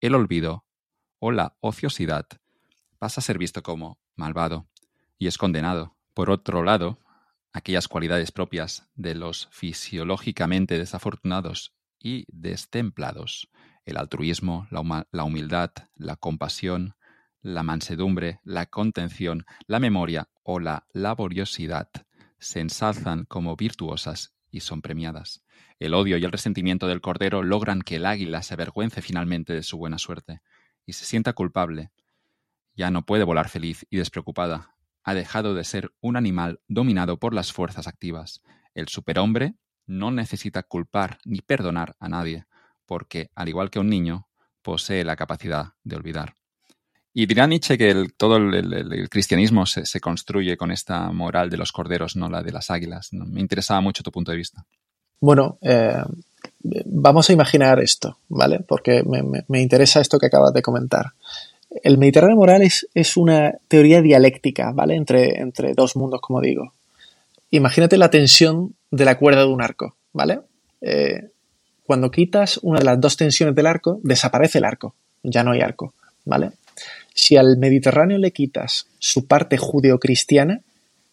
el 0.00 0.16
olvido 0.16 0.66
o 1.20 1.30
la 1.30 1.56
ociosidad, 1.60 2.26
pasa 2.98 3.20
a 3.20 3.22
ser 3.22 3.38
visto 3.38 3.62
como 3.62 4.00
malvado 4.16 4.66
y 5.16 5.28
es 5.28 5.38
condenado. 5.38 5.96
Por 6.12 6.28
otro 6.28 6.64
lado, 6.64 6.98
aquellas 7.52 7.86
cualidades 7.86 8.32
propias 8.32 8.88
de 8.96 9.14
los 9.14 9.48
fisiológicamente 9.52 10.76
desafortunados 10.76 11.72
y 12.00 12.24
destemplados, 12.26 13.48
el 13.84 13.96
altruismo, 13.96 14.66
la, 14.70 15.22
humildad, 15.24 15.70
la 15.94 16.16
compasión, 16.16 16.96
la 17.42 17.62
mansedumbre, 17.62 18.40
la 18.42 18.66
contención, 18.66 19.46
la 19.68 19.78
memoria 19.78 20.28
o 20.42 20.58
la 20.58 20.88
laboriosidad, 20.92 21.90
se 22.40 22.58
ensalzan 22.58 23.24
como 23.24 23.54
virtuosas 23.54 24.34
y 24.50 24.60
son 24.60 24.82
premiadas. 24.82 25.42
El 25.78 25.94
odio 25.94 26.16
y 26.16 26.24
el 26.24 26.32
resentimiento 26.32 26.86
del 26.86 27.00
cordero 27.00 27.42
logran 27.42 27.82
que 27.82 27.96
el 27.96 28.06
águila 28.06 28.42
se 28.42 28.54
avergüence 28.54 29.02
finalmente 29.02 29.52
de 29.52 29.62
su 29.62 29.78
buena 29.78 29.98
suerte 29.98 30.42
y 30.86 30.92
se 30.92 31.04
sienta 31.04 31.32
culpable. 31.32 31.90
Ya 32.74 32.90
no 32.90 33.04
puede 33.04 33.24
volar 33.24 33.48
feliz 33.48 33.86
y 33.90 33.96
despreocupada. 33.96 34.76
Ha 35.02 35.14
dejado 35.14 35.54
de 35.54 35.64
ser 35.64 35.92
un 36.00 36.16
animal 36.16 36.60
dominado 36.68 37.18
por 37.18 37.34
las 37.34 37.52
fuerzas 37.52 37.86
activas. 37.86 38.42
El 38.74 38.88
superhombre 38.88 39.54
no 39.86 40.10
necesita 40.10 40.62
culpar 40.62 41.18
ni 41.24 41.40
perdonar 41.40 41.96
a 41.98 42.08
nadie, 42.08 42.46
porque, 42.86 43.30
al 43.34 43.48
igual 43.48 43.70
que 43.70 43.78
un 43.78 43.88
niño, 43.88 44.28
posee 44.62 45.04
la 45.04 45.16
capacidad 45.16 45.74
de 45.84 45.96
olvidar. 45.96 46.39
Y 47.12 47.26
dirá 47.26 47.46
Nietzsche 47.46 47.76
que 47.76 48.06
todo 48.16 48.36
el, 48.36 49.08
cristianismo 49.08 49.66
se, 49.66 50.00
construye 50.00 50.56
con 50.56 50.70
esta 50.70 51.10
moral 51.10 51.50
de 51.50 51.56
los 51.56 51.72
corderos, 51.72 52.14
no 52.14 52.28
la 52.28 52.42
de 52.42 52.52
las 52.52 52.70
águilas. 52.70 53.12
Me 53.12 53.40
interesaba 53.40 53.80
mucho 53.80 54.02
tu 54.02 54.12
punto 54.12 54.30
de 54.30 54.36
vista. 54.36 54.64
Bueno, 55.20 55.58
eh, 55.60 56.02
vamos 56.62 57.28
a 57.28 57.32
imaginar 57.32 57.80
esto, 57.80 58.18
¿vale? 58.28 58.60
Porque 58.60 59.02
me, 59.02 59.60
interesa 59.60 60.00
esto 60.00 60.18
que 60.18 60.26
acabas 60.26 60.54
de 60.54 60.62
comentar. 60.62 61.12
El 61.82 61.98
Mediterráneo 61.98 62.36
moral 62.36 62.62
es, 62.62 63.16
una 63.16 63.54
teoría 63.66 64.02
dialéctica, 64.02 64.70
¿vale? 64.72 64.94
Entre, 64.94 65.40
entre 65.40 65.74
dos 65.74 65.96
mundos, 65.96 66.20
como 66.20 66.40
digo. 66.40 66.72
Imagínate 67.50 67.98
la 67.98 68.10
tensión 68.10 68.74
de 68.92 69.04
la 69.04 69.18
cuerda 69.18 69.40
de 69.40 69.48
un 69.48 69.62
arco, 69.62 69.96
¿vale? 70.12 70.40
Eh, 70.80 71.28
cuando 71.84 72.12
quitas 72.12 72.58
una 72.62 72.78
de 72.78 72.84
las 72.84 73.00
dos 73.00 73.16
tensiones 73.16 73.56
del 73.56 73.66
arco, 73.66 73.98
desaparece 74.04 74.58
el 74.58 74.64
arco, 74.64 74.94
ya 75.24 75.42
no 75.42 75.50
hay 75.50 75.60
arco, 75.60 75.92
¿vale? 76.24 76.52
Si 77.14 77.36
al 77.36 77.56
Mediterráneo 77.58 78.18
le 78.18 78.32
quitas 78.32 78.86
su 78.98 79.26
parte 79.26 79.56
judeocristiana, 79.56 80.60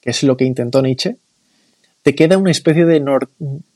que 0.01 0.11
es 0.11 0.24
lo 0.24 0.38
que 0.38 0.45
intentó 0.45 0.82
Nietzsche, 0.82 1.17
te 2.08 2.16
queda 2.16 2.38
una 2.38 2.51
especie 2.51 2.85
de 2.85 3.03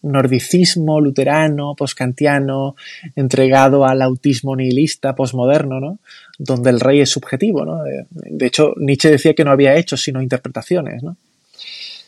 nordicismo 0.02 1.02
luterano, 1.02 1.76
poscantiano, 1.76 2.78
entregado 3.18 3.86
al 3.86 4.02
autismo 4.02 4.56
nihilista, 4.56 5.16
posmoderno, 5.16 5.82
¿no? 5.82 6.00
Donde 6.38 6.70
el 6.70 6.80
rey 6.80 7.02
es 7.02 7.10
subjetivo, 7.10 7.66
¿no? 7.66 7.82
De 8.10 8.46
hecho, 8.46 8.74
Nietzsche 8.78 9.10
decía 9.10 9.34
que 9.34 9.44
no 9.44 9.52
había 9.52 9.76
hechos 9.76 10.02
sino 10.02 10.22
interpretaciones, 10.22 11.04
¿no? 11.04 11.18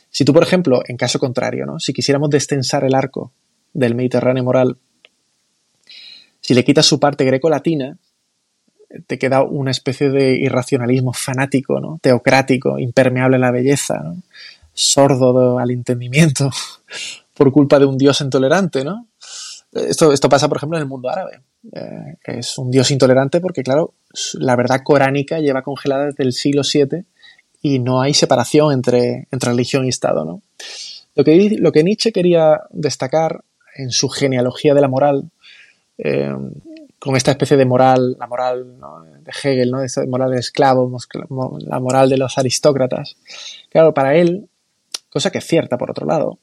Si 0.09 0.23
tú, 0.23 0.31
por 0.31 0.43
ejemplo, 0.43 0.81
en 0.87 0.95
caso 0.95 1.19
contrario, 1.19 1.65
¿no? 1.65 1.79
Si 1.79 1.91
quisiéramos 1.91 2.29
destensar 2.29 2.85
el 2.85 2.95
arco 2.95 3.33
del 3.73 3.93
Mediterráneo 3.93 4.45
moral, 4.45 4.77
si 6.39 6.53
le 6.53 6.63
quitas 6.63 6.85
su 6.85 7.01
parte 7.01 7.25
greco-latina, 7.25 7.97
te 9.07 9.17
queda 9.17 9.43
una 9.43 9.71
especie 9.71 10.09
de 10.09 10.35
irracionalismo 10.35 11.13
fanático, 11.13 11.79
¿no? 11.79 11.99
teocrático, 12.01 12.79
impermeable 12.79 13.37
a 13.37 13.39
la 13.39 13.51
belleza, 13.51 14.13
sordo 14.73 15.59
al 15.59 15.71
entendimiento 15.71 16.49
por 17.33 17.51
culpa 17.51 17.79
de 17.79 17.85
un 17.85 17.97
dios 17.97 18.21
intolerante, 18.21 18.83
¿no? 18.83 19.07
Esto, 19.71 20.13
esto 20.13 20.29
pasa, 20.29 20.47
por 20.47 20.57
ejemplo, 20.57 20.77
en 20.77 20.83
el 20.83 20.87
mundo 20.87 21.09
árabe. 21.09 21.41
Eh, 21.71 22.17
es 22.25 22.57
un 22.57 22.69
dios 22.69 22.91
intolerante 22.91 23.39
porque, 23.39 23.63
claro, 23.63 23.93
la 24.35 24.55
verdad 24.55 24.81
coránica 24.83 25.39
lleva 25.39 25.63
congelada 25.63 26.05
desde 26.05 26.23
el 26.23 26.33
siglo 26.33 26.61
VII 26.61 27.05
y 27.63 27.79
no 27.79 28.01
hay 28.01 28.13
separación 28.13 28.73
entre, 28.73 29.27
entre 29.31 29.49
religión 29.49 29.85
y 29.85 29.89
Estado, 29.89 30.25
¿no? 30.25 30.41
Lo 31.15 31.23
que, 31.23 31.57
lo 31.59 31.71
que 31.71 31.83
Nietzsche 31.83 32.11
quería 32.11 32.61
destacar 32.71 33.43
en 33.75 33.91
su 33.91 34.09
genealogía 34.09 34.73
de 34.73 34.81
la 34.81 34.87
moral, 34.87 35.31
eh, 35.97 36.35
con 37.03 37.17
esta 37.17 37.31
especie 37.31 37.57
de 37.57 37.65
moral, 37.65 38.15
la 38.17 38.27
moral 38.27 38.77
de 39.19 39.31
Hegel, 39.31 39.71
¿no? 39.71 39.81
Esta 39.81 40.05
moral 40.05 40.31
de 40.31 40.39
esclavos, 40.39 41.05
la 41.59 41.81
moral 41.81 42.07
de 42.07 42.15
los 42.15 42.37
aristócratas. 42.37 43.17
Claro, 43.69 43.93
para 43.93 44.15
él 44.15 44.47
cosa 45.09 45.29
que 45.29 45.39
es 45.39 45.45
cierta 45.45 45.77
por 45.77 45.91
otro 45.91 46.05
lado, 46.05 46.39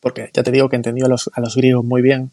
porque 0.00 0.28
ya 0.32 0.42
te 0.42 0.50
digo 0.50 0.68
que 0.68 0.74
entendió 0.74 1.06
a 1.06 1.08
los, 1.08 1.54
griegos 1.54 1.84
muy 1.84 2.02
bien. 2.02 2.32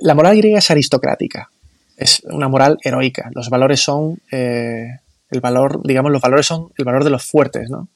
La 0.00 0.14
moral 0.14 0.38
griega 0.38 0.60
es 0.60 0.70
aristocrática, 0.70 1.50
es 1.98 2.20
una 2.24 2.48
moral 2.48 2.78
heroica. 2.82 3.30
Los 3.34 3.50
valores 3.50 3.80
son 3.80 4.18
eh, 4.32 5.00
el 5.28 5.40
valor, 5.42 5.82
digamos, 5.84 6.10
los 6.10 6.22
valores 6.22 6.46
son 6.46 6.72
el 6.78 6.86
valor 6.86 7.04
de 7.04 7.10
los 7.10 7.22
fuertes, 7.22 7.68
¿no? 7.68 7.88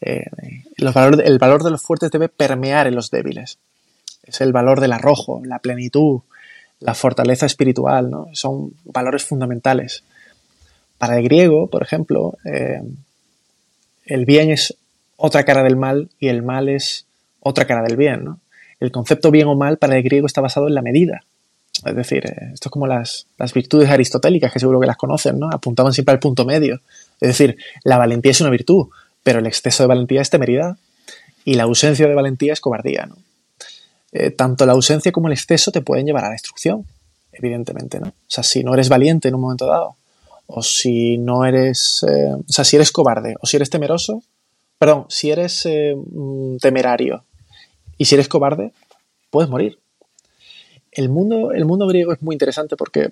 Eh, 0.00 0.24
el 0.78 1.38
valor 1.38 1.62
de 1.62 1.70
los 1.70 1.82
fuertes 1.82 2.10
debe 2.10 2.30
permear 2.30 2.86
en 2.86 2.94
los 2.94 3.10
débiles. 3.10 3.58
Es 4.22 4.40
el 4.40 4.54
valor 4.54 4.80
del 4.80 4.94
arrojo, 4.94 5.42
la 5.44 5.58
plenitud, 5.58 6.22
la 6.80 6.94
fortaleza 6.94 7.46
espiritual, 7.46 8.10
¿no? 8.10 8.28
Son 8.32 8.72
valores 8.84 9.24
fundamentales. 9.24 10.04
Para 10.96 11.16
el 11.16 11.24
griego, 11.24 11.68
por 11.68 11.82
ejemplo, 11.82 12.36
eh, 12.44 12.82
el 14.06 14.24
bien 14.24 14.50
es 14.50 14.76
otra 15.16 15.44
cara 15.44 15.62
del 15.62 15.76
mal 15.76 16.08
y 16.18 16.28
el 16.28 16.42
mal 16.42 16.68
es 16.68 17.06
otra 17.40 17.66
cara 17.66 17.82
del 17.82 17.96
bien. 17.96 18.24
¿no? 18.24 18.40
El 18.80 18.90
concepto 18.90 19.30
bien 19.30 19.48
o 19.48 19.54
mal 19.54 19.78
para 19.78 19.96
el 19.96 20.02
griego 20.02 20.26
está 20.26 20.40
basado 20.40 20.68
en 20.68 20.74
la 20.74 20.82
medida. 20.82 21.24
Es 21.84 21.94
decir, 21.94 22.26
eh, 22.26 22.50
esto 22.54 22.68
es 22.68 22.72
como 22.72 22.86
las, 22.86 23.26
virtudes 23.54 23.90
aristotélicas, 23.90 24.52
que 24.52 24.58
seguro 24.58 24.80
que 24.80 24.86
las 24.86 24.96
conocen, 24.96 25.38
¿no? 25.38 25.48
Apuntaban 25.50 25.92
siempre 25.92 26.12
al 26.12 26.18
punto 26.18 26.44
medio. 26.44 26.80
Es 27.20 27.28
decir, 27.28 27.56
la 27.84 27.98
valentía 27.98 28.32
es 28.32 28.40
una 28.40 28.50
virtud, 28.50 28.88
pero 29.22 29.38
el 29.38 29.46
exceso 29.46 29.82
de 29.82 29.88
valentía 29.88 30.20
es 30.20 30.30
temeridad 30.30 30.76
y 31.44 31.54
la 31.54 31.64
ausencia 31.64 32.08
de 32.08 32.14
valentía 32.14 32.52
es 32.52 32.60
cobardía, 32.60 33.06
¿no? 33.06 33.16
Eh, 34.12 34.30
tanto 34.30 34.64
la 34.64 34.72
ausencia 34.72 35.12
como 35.12 35.28
el 35.28 35.34
exceso 35.34 35.70
te 35.70 35.82
pueden 35.82 36.06
llevar 36.06 36.24
a 36.24 36.28
la 36.28 36.32
destrucción, 36.32 36.86
evidentemente, 37.32 38.00
¿no? 38.00 38.08
O 38.08 38.12
sea, 38.26 38.42
si 38.42 38.64
no 38.64 38.74
eres 38.74 38.88
valiente 38.88 39.28
en 39.28 39.34
un 39.34 39.42
momento 39.42 39.66
dado, 39.66 39.96
o 40.46 40.62
si 40.62 41.18
no 41.18 41.44
eres, 41.44 42.04
eh, 42.08 42.32
o 42.32 42.52
sea, 42.52 42.64
si 42.64 42.76
eres 42.76 42.90
cobarde 42.90 43.36
o 43.40 43.46
si 43.46 43.56
eres 43.56 43.70
temeroso, 43.70 44.22
Perdón, 44.78 45.06
si 45.08 45.32
eres 45.32 45.66
eh, 45.66 45.96
mm, 45.96 46.58
temerario 46.58 47.24
y 47.96 48.04
si 48.04 48.14
eres 48.14 48.28
cobarde, 48.28 48.72
puedes 49.28 49.50
morir. 49.50 49.80
El 50.92 51.08
mundo, 51.08 51.50
el 51.50 51.64
mundo 51.64 51.88
griego 51.88 52.12
es 52.12 52.22
muy 52.22 52.36
interesante 52.36 52.76
porque 52.76 53.10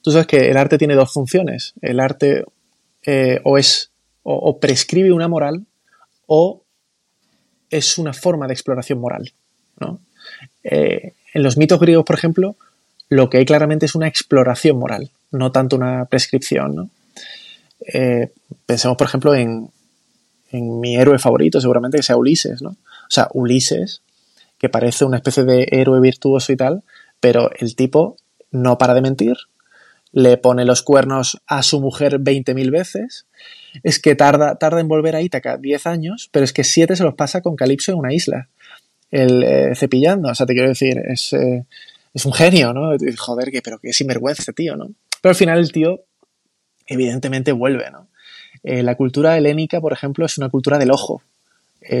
tú 0.00 0.10
sabes 0.10 0.26
que 0.26 0.50
el 0.50 0.56
arte 0.56 0.78
tiene 0.78 0.94
dos 0.94 1.12
funciones. 1.12 1.74
El 1.82 2.00
arte 2.00 2.46
o 3.44 3.58
es 3.58 3.90
o, 4.22 4.58
prescribe 4.58 5.12
una 5.12 5.28
moral 5.28 5.66
o 6.26 6.62
es 7.70 7.98
una 7.98 8.12
forma 8.12 8.46
de 8.46 8.54
exploración 8.54 9.00
moral. 9.00 9.32
Eh, 10.64 11.14
en 11.34 11.42
los 11.42 11.56
mitos 11.56 11.80
griegos, 11.80 12.04
por 12.04 12.16
ejemplo, 12.16 12.56
lo 13.08 13.28
que 13.30 13.38
hay 13.38 13.44
claramente 13.44 13.86
es 13.86 13.94
una 13.94 14.08
exploración 14.08 14.78
moral, 14.78 15.10
no 15.30 15.52
tanto 15.52 15.76
una 15.76 16.04
prescripción. 16.06 16.90
pensemos, 18.66 18.96
por 18.96 19.06
ejemplo, 19.06 19.34
en, 19.34 19.70
en 20.52 20.80
mi 20.80 20.96
héroe 20.96 21.18
favorito, 21.18 21.60
seguramente 21.60 21.96
que 21.96 22.02
sea 22.02 22.16
Ulises, 22.16 22.62
¿no? 22.62 22.70
O 22.70 23.10
sea, 23.10 23.28
Ulises, 23.32 24.02
que 24.58 24.68
parece 24.68 25.04
una 25.04 25.16
especie 25.16 25.44
de 25.44 25.66
héroe 25.72 26.00
virtuoso 26.00 26.52
y 26.52 26.56
tal, 26.56 26.82
pero 27.20 27.50
el 27.58 27.74
tipo 27.74 28.16
no 28.50 28.78
para 28.78 28.94
de 28.94 29.02
mentir, 29.02 29.36
le 30.12 30.36
pone 30.36 30.64
los 30.64 30.82
cuernos 30.82 31.40
a 31.46 31.62
su 31.62 31.80
mujer 31.80 32.20
20.000 32.20 32.70
veces, 32.70 33.26
es 33.82 33.98
que 33.98 34.14
tarda, 34.14 34.56
tarda 34.56 34.80
en 34.80 34.88
volver 34.88 35.16
a 35.16 35.22
Ítaca 35.22 35.56
10 35.56 35.86
años, 35.86 36.28
pero 36.30 36.44
es 36.44 36.52
que 36.52 36.64
7 36.64 36.94
se 36.94 37.02
los 37.02 37.14
pasa 37.14 37.40
con 37.40 37.56
Calipso 37.56 37.92
en 37.92 37.98
una 37.98 38.12
isla, 38.12 38.48
el 39.12 39.42
eh, 39.44 39.74
cepillando, 39.76 40.30
o 40.30 40.34
sea, 40.34 40.46
te 40.46 40.54
quiero 40.54 40.70
decir, 40.70 40.98
es, 40.98 41.32
eh, 41.34 41.64
es 42.12 42.26
un 42.26 42.32
genio, 42.32 42.72
¿no? 42.72 42.96
Joder, 43.18 43.52
que, 43.52 43.62
pero 43.62 43.78
que 43.78 43.92
sinvergüenza, 43.92 44.52
tío, 44.52 44.74
¿no? 44.74 44.90
Pero 45.20 45.30
al 45.30 45.36
final 45.36 45.58
el 45.58 45.70
tío 45.70 46.00
evidentemente 46.86 47.52
vuelve, 47.52 47.90
¿no? 47.90 48.08
Eh, 48.64 48.82
la 48.82 48.96
cultura 48.96 49.36
helénica, 49.36 49.80
por 49.80 49.92
ejemplo, 49.92 50.26
es 50.26 50.38
una 50.38 50.48
cultura 50.48 50.78
del 50.78 50.90
ojo. 50.90 51.22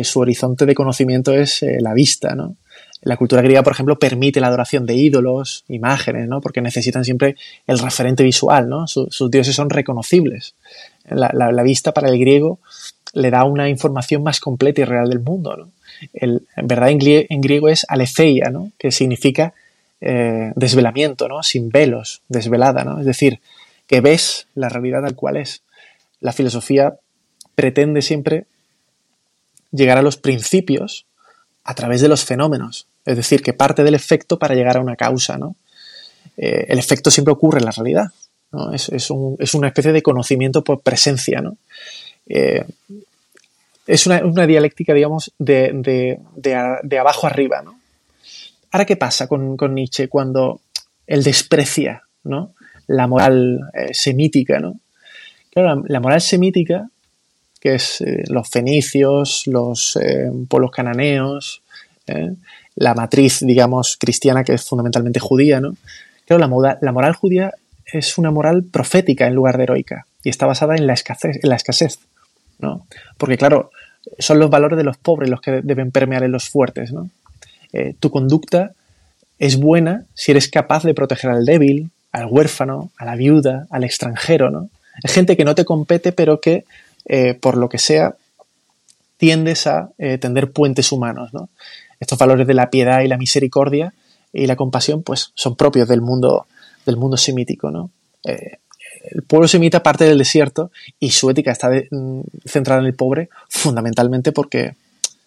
Su 0.04 0.20
horizonte 0.20 0.64
de 0.64 0.76
conocimiento 0.76 1.34
es 1.34 1.64
la 1.80 1.92
vista, 1.92 2.36
¿no? 2.36 2.54
La 3.02 3.16
cultura 3.16 3.42
griega, 3.42 3.64
por 3.64 3.72
ejemplo, 3.72 3.98
permite 3.98 4.40
la 4.40 4.46
adoración 4.46 4.86
de 4.86 4.94
ídolos, 4.94 5.64
imágenes, 5.66 6.28
¿no? 6.28 6.40
Porque 6.40 6.60
necesitan 6.60 7.04
siempre 7.04 7.34
el 7.66 7.80
referente 7.80 8.22
visual, 8.22 8.68
¿no? 8.68 8.86
sus 8.86 9.28
dioses 9.28 9.56
son 9.56 9.70
reconocibles. 9.70 10.54
La, 11.10 11.62
vista 11.64 11.92
para 11.92 12.08
el 12.08 12.18
griego 12.20 12.60
le 13.12 13.30
da 13.30 13.44
una 13.44 13.68
información 13.68 14.22
más 14.22 14.40
completa 14.40 14.80
y 14.80 14.84
real 14.84 15.08
del 15.08 15.20
mundo, 15.20 15.56
¿no? 15.56 15.68
en 16.12 16.40
verdad, 16.64 16.90
en, 16.90 17.40
griego 17.40 17.68
es 17.68 17.86
aletheia, 17.88 18.50
¿no? 18.50 18.72
Que 18.76 18.90
significa 18.90 19.54
desvelamiento, 20.00 21.28
¿no? 21.28 21.44
Sin 21.44 21.70
velos, 21.70 22.22
desvelada, 22.28 22.82
¿no? 22.82 22.98
Es 22.98 23.06
decir, 23.06 23.38
que 23.86 24.00
ves 24.00 24.48
la 24.56 24.68
realidad 24.68 25.02
tal 25.02 25.14
cual 25.14 25.36
es 25.36 25.62
la 26.22 26.32
filosofía 26.32 26.96
pretende 27.54 28.00
siempre 28.00 28.46
llegar 29.72 29.98
a 29.98 30.02
los 30.02 30.16
principios 30.16 31.04
a 31.64 31.74
través 31.74 32.00
de 32.00 32.08
los 32.08 32.24
fenómenos. 32.24 32.86
Es 33.04 33.16
decir, 33.16 33.42
que 33.42 33.52
parte 33.52 33.84
del 33.84 33.94
efecto 33.94 34.38
para 34.38 34.54
llegar 34.54 34.76
a 34.76 34.80
una 34.80 34.96
causa. 34.96 35.36
¿no? 35.36 35.56
Eh, 36.36 36.66
el 36.68 36.78
efecto 36.78 37.10
siempre 37.10 37.32
ocurre 37.32 37.58
en 37.58 37.66
la 37.66 37.72
realidad. 37.72 38.06
¿no? 38.52 38.72
Es, 38.72 39.10
una 39.10 39.68
especie 39.68 39.92
de 39.92 40.02
conocimiento 40.02 40.62
por 40.62 40.80
presencia. 40.80 41.40
¿no? 41.40 41.56
Eh, 42.26 42.64
es 43.86 44.06
una, 44.06 44.46
dialéctica, 44.46 44.94
digamos, 44.94 45.32
de, 45.38 46.18
abajo 46.98 47.26
arriba. 47.26 47.62
¿no? 47.62 47.78
Ahora, 48.70 48.84
¿qué 48.84 48.96
pasa 48.96 49.26
con, 49.26 49.56
Nietzsche 49.74 50.08
cuando 50.08 50.60
él 51.06 51.22
desprecia 51.22 52.02
¿no? 52.24 52.54
la 52.86 53.06
moral 53.06 53.60
eh, 53.74 53.92
semítica? 53.92 54.60
¿no? 54.60 54.78
Claro, 55.50 55.82
la, 55.86 56.00
moral 56.00 56.20
semítica, 56.20 56.88
que 57.60 57.74
es 57.74 58.00
eh, 58.00 58.22
los 58.28 58.48
fenicios, 58.48 59.46
los 59.46 59.98
pueblos 60.48 60.70
cananeos, 60.70 61.62
la 62.76 62.94
matriz, 62.94 63.40
digamos, 63.40 63.96
cristiana, 63.96 64.44
que 64.44 64.54
es 64.54 64.64
fundamentalmente 64.64 65.20
judía, 65.20 65.60
¿no? 65.60 65.76
Claro, 66.26 66.46
la, 66.46 66.78
la 66.80 66.92
moral 66.92 67.14
judía 67.14 67.52
es 67.92 68.16
una 68.18 68.30
moral 68.30 68.64
profética 68.64 69.26
en 69.26 69.34
lugar 69.34 69.56
de 69.56 69.64
heroica 69.64 70.06
y 70.22 70.30
está 70.30 70.46
basada 70.46 70.76
en 70.76 70.86
la 70.86 70.94
escasez, 70.94 71.38
en 71.42 71.50
la 71.50 71.56
escasez 71.56 71.98
¿no? 72.58 72.86
Porque, 73.18 73.36
claro, 73.36 73.70
son 74.18 74.38
los 74.38 74.50
valores 74.50 74.76
de 74.76 74.84
los 74.84 74.96
pobres 74.96 75.30
los 75.30 75.40
que 75.40 75.62
deben 75.62 75.90
permear 75.90 76.22
en 76.22 76.32
los 76.32 76.48
fuertes, 76.48 76.92
¿no? 76.92 77.08
tu 78.00 78.10
conducta 78.10 78.72
es 79.38 79.58
buena 79.58 80.04
si 80.12 80.30
eres 80.30 80.48
capaz 80.48 80.84
de 80.84 80.92
proteger 80.92 81.30
al 81.30 81.46
débil, 81.46 81.90
al 82.12 82.26
huérfano, 82.26 82.90
a 82.98 83.06
la 83.06 83.16
viuda, 83.16 83.66
al 83.70 83.82
extranjero, 83.82 84.50
¿no? 84.50 84.68
Es 85.02 85.12
gente 85.12 85.36
que 85.36 85.44
no 85.44 85.54
te 85.54 85.64
compete, 85.64 86.12
pero 86.12 86.40
que, 86.40 86.64
eh, 87.06 87.34
por 87.34 87.56
lo 87.56 87.68
que 87.68 87.78
sea, 87.78 88.14
tiendes 89.16 89.66
a 89.66 89.90
eh, 89.98 90.18
tender 90.18 90.52
puentes 90.52 90.92
humanos. 90.92 91.32
¿no? 91.32 91.48
Estos 92.00 92.18
valores 92.18 92.46
de 92.46 92.54
la 92.54 92.70
piedad 92.70 93.00
y 93.00 93.08
la 93.08 93.16
misericordia 93.16 93.94
y 94.32 94.46
la 94.46 94.56
compasión, 94.56 95.02
pues, 95.02 95.32
son 95.34 95.56
propios 95.56 95.88
del 95.88 96.00
mundo, 96.00 96.46
del 96.84 96.96
mundo 96.96 97.16
semítico. 97.16 97.70
¿no? 97.70 97.90
Eh, 98.24 98.58
el 99.10 99.22
pueblo 99.22 99.48
semita 99.48 99.82
parte 99.82 100.04
del 100.04 100.18
desierto 100.18 100.70
y 100.98 101.10
su 101.10 101.30
ética 101.30 101.52
está 101.52 101.70
mm, 101.70 102.20
centrada 102.44 102.80
en 102.80 102.86
el 102.86 102.94
pobre 102.94 103.28
fundamentalmente 103.48 104.32
porque, 104.32 104.74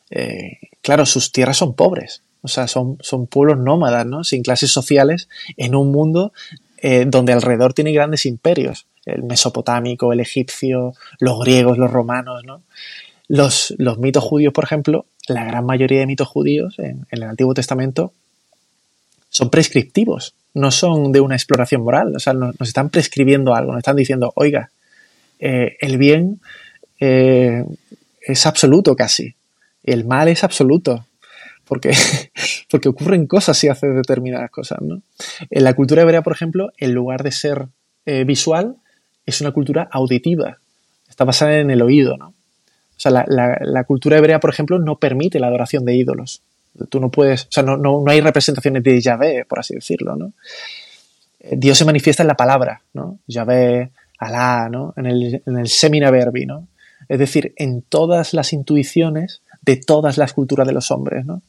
eh, 0.10 0.58
claro, 0.82 1.06
sus 1.06 1.32
tierras 1.32 1.58
son 1.58 1.74
pobres. 1.74 2.22
O 2.42 2.48
sea, 2.48 2.68
son, 2.68 2.98
son 3.02 3.26
pueblos 3.26 3.58
nómadas, 3.58 4.06
¿no? 4.06 4.24
Sin 4.24 4.44
clases 4.44 4.72
sociales 4.72 5.30
en 5.58 5.74
un 5.74 5.92
mundo 5.92 6.32
eh, 6.78 7.06
donde 7.08 7.34
alrededor 7.34 7.74
tiene 7.74 7.92
grandes 7.92 8.26
imperios. 8.26 8.86
El 9.06 9.24
mesopotámico, 9.24 10.14
el 10.14 10.20
egipcio, 10.20 10.94
los 11.20 11.40
griegos, 11.40 11.78
los 11.78 11.92
romanos, 11.92 12.44
¿no? 12.46 12.62
Los, 13.28 13.74
los 13.80 13.98
mitos 13.98 14.24
judíos, 14.24 14.54
por 14.54 14.64
ejemplo, 14.64 15.08
la 15.28 15.44
gran 15.44 15.66
mayoría 15.66 16.00
de 16.00 16.06
mitos 16.06 16.28
judíos 16.28 16.78
en 16.78 17.08
el 17.10 17.24
Antiguo 17.24 17.56
Testamento 17.56 18.14
son 19.36 19.50
prescriptivos, 19.50 20.34
no 20.54 20.72
son 20.72 21.12
de 21.12 21.20
una 21.20 21.36
exploración 21.36 21.84
moral, 21.84 22.16
o 22.16 22.20
sea, 22.20 22.32
nos, 22.32 22.56
están 22.62 22.90
prescribiendo 22.90 23.54
algo, 23.54 23.74
nos 23.74 23.80
están 23.80 23.98
diciendo, 23.98 24.32
oiga, 24.38 24.70
eh, 25.40 25.76
el 25.82 25.98
bien 25.98 26.40
eh, 27.02 27.66
es 28.22 28.46
absoluto 28.46 28.96
casi, 28.96 29.36
el 29.84 30.06
mal 30.06 30.30
es 30.30 30.46
absoluto, 30.46 31.06
porque, 31.66 31.92
porque 32.72 32.88
ocurren 32.88 33.28
cosas 33.28 33.58
si 33.58 33.68
haces 33.68 33.94
determinadas 33.94 34.50
cosas. 34.52 34.80
¿no? 34.82 35.02
En 35.50 35.64
la 35.66 35.74
cultura 35.74 36.04
hebrea, 36.04 36.22
por 36.22 36.32
ejemplo, 36.32 36.72
en 36.78 36.94
lugar 36.94 37.22
de 37.22 37.34
ser 37.34 37.68
eh, 38.06 38.24
visual, 38.24 38.78
es 39.26 39.42
una 39.42 39.52
cultura 39.52 39.90
auditiva, 39.92 40.60
está 41.10 41.26
basada 41.26 41.58
en 41.58 41.72
el 41.72 41.82
oído. 41.82 42.16
¿no? 42.16 42.28
O 42.28 42.34
sea, 42.96 43.12
la, 43.12 43.26
la 43.28 43.84
cultura 43.84 44.18
hebrea, 44.18 44.40
por 44.40 44.52
ejemplo, 44.52 44.80
no 44.80 44.96
permite 44.96 45.42
la 45.42 45.48
adoración 45.48 45.84
de 45.84 45.98
ídolos. 45.98 46.42
Tú 46.90 47.00
no 47.00 47.10
puedes, 47.10 47.44
o 47.44 47.52
sea, 47.52 47.64
no, 47.64 47.78
no, 47.78 48.02
no 48.04 48.12
hay 48.12 48.22
representaciones 48.22 48.84
de 48.84 49.00
Yahvé, 49.00 49.46
por 49.46 49.60
así 49.60 49.76
decirlo, 49.76 50.16
¿no? 50.16 50.34
Eh, 51.40 51.56
Dios 51.58 51.78
se 51.78 51.86
manifiesta 51.86 52.24
en 52.24 52.28
la 52.28 52.36
palabra, 52.36 52.82
¿no? 52.94 53.20
Yahvé, 53.28 53.92
Alá, 54.18 54.70
¿no? 54.70 54.94
En 54.98 55.06
el, 55.06 55.44
en 55.46 55.58
el 55.58 55.68
semina 55.68 56.12
verbi, 56.12 56.46
¿no? 56.46 56.68
Es 57.08 57.20
decir, 57.20 57.54
en 57.58 57.82
todas 57.82 58.34
las 58.34 58.54
intuiciones 58.54 59.42
de 59.62 59.78
todas 59.78 60.18
las 60.18 60.34
culturas 60.34 60.68
de 60.68 60.74
los 60.74 60.92
hombres, 60.92 61.26
¿no? 61.26 61.42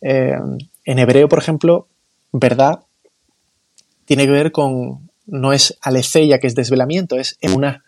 Eh, 0.00 0.38
en 0.84 0.98
hebreo, 0.98 1.28
por 1.28 1.38
ejemplo, 1.38 1.86
verdad 2.32 2.80
tiene 4.04 4.26
que 4.26 4.32
ver 4.32 4.52
con, 4.52 5.10
no 5.26 5.52
es 5.52 5.78
aletheia, 5.82 6.38
que 6.38 6.46
es 6.46 6.54
desvelamiento, 6.54 7.16
es 7.16 7.38
una 7.42 7.84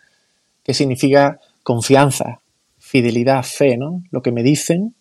que 0.63 0.73
significa 0.73 1.39
confianza, 1.63 2.39
fidelidad, 2.79 3.43
fe, 3.43 3.77
¿no? 3.77 4.03
Lo 4.11 4.21
que 4.21 4.31
me 4.31 4.43
dicen 4.43 4.95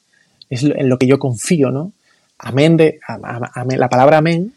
es 0.52 0.62
en 0.64 0.88
lo 0.88 0.98
que 0.98 1.06
yo 1.06 1.18
confío, 1.18 1.70
¿no? 1.70 1.92
Amén 2.38 2.76
de, 2.76 3.00
la 3.08 3.88
palabra 3.88 4.18
amén 4.18 4.52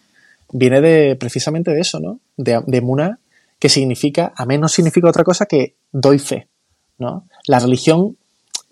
viene 0.52 0.82
de 0.82 1.16
precisamente 1.16 1.72
de 1.72 1.80
eso, 1.80 2.00
¿no? 2.00 2.20
De, 2.36 2.82
muna, 2.82 3.20
que 3.60 3.70
significa, 3.70 4.34
amén 4.36 4.60
no 4.60 4.68
significa 4.68 5.08
otra 5.08 5.24
cosa 5.24 5.46
que 5.46 5.76
doy 5.92 6.20
fe, 6.20 6.48
¿no? 6.98 7.26
La 7.48 7.60
religión 7.60 8.18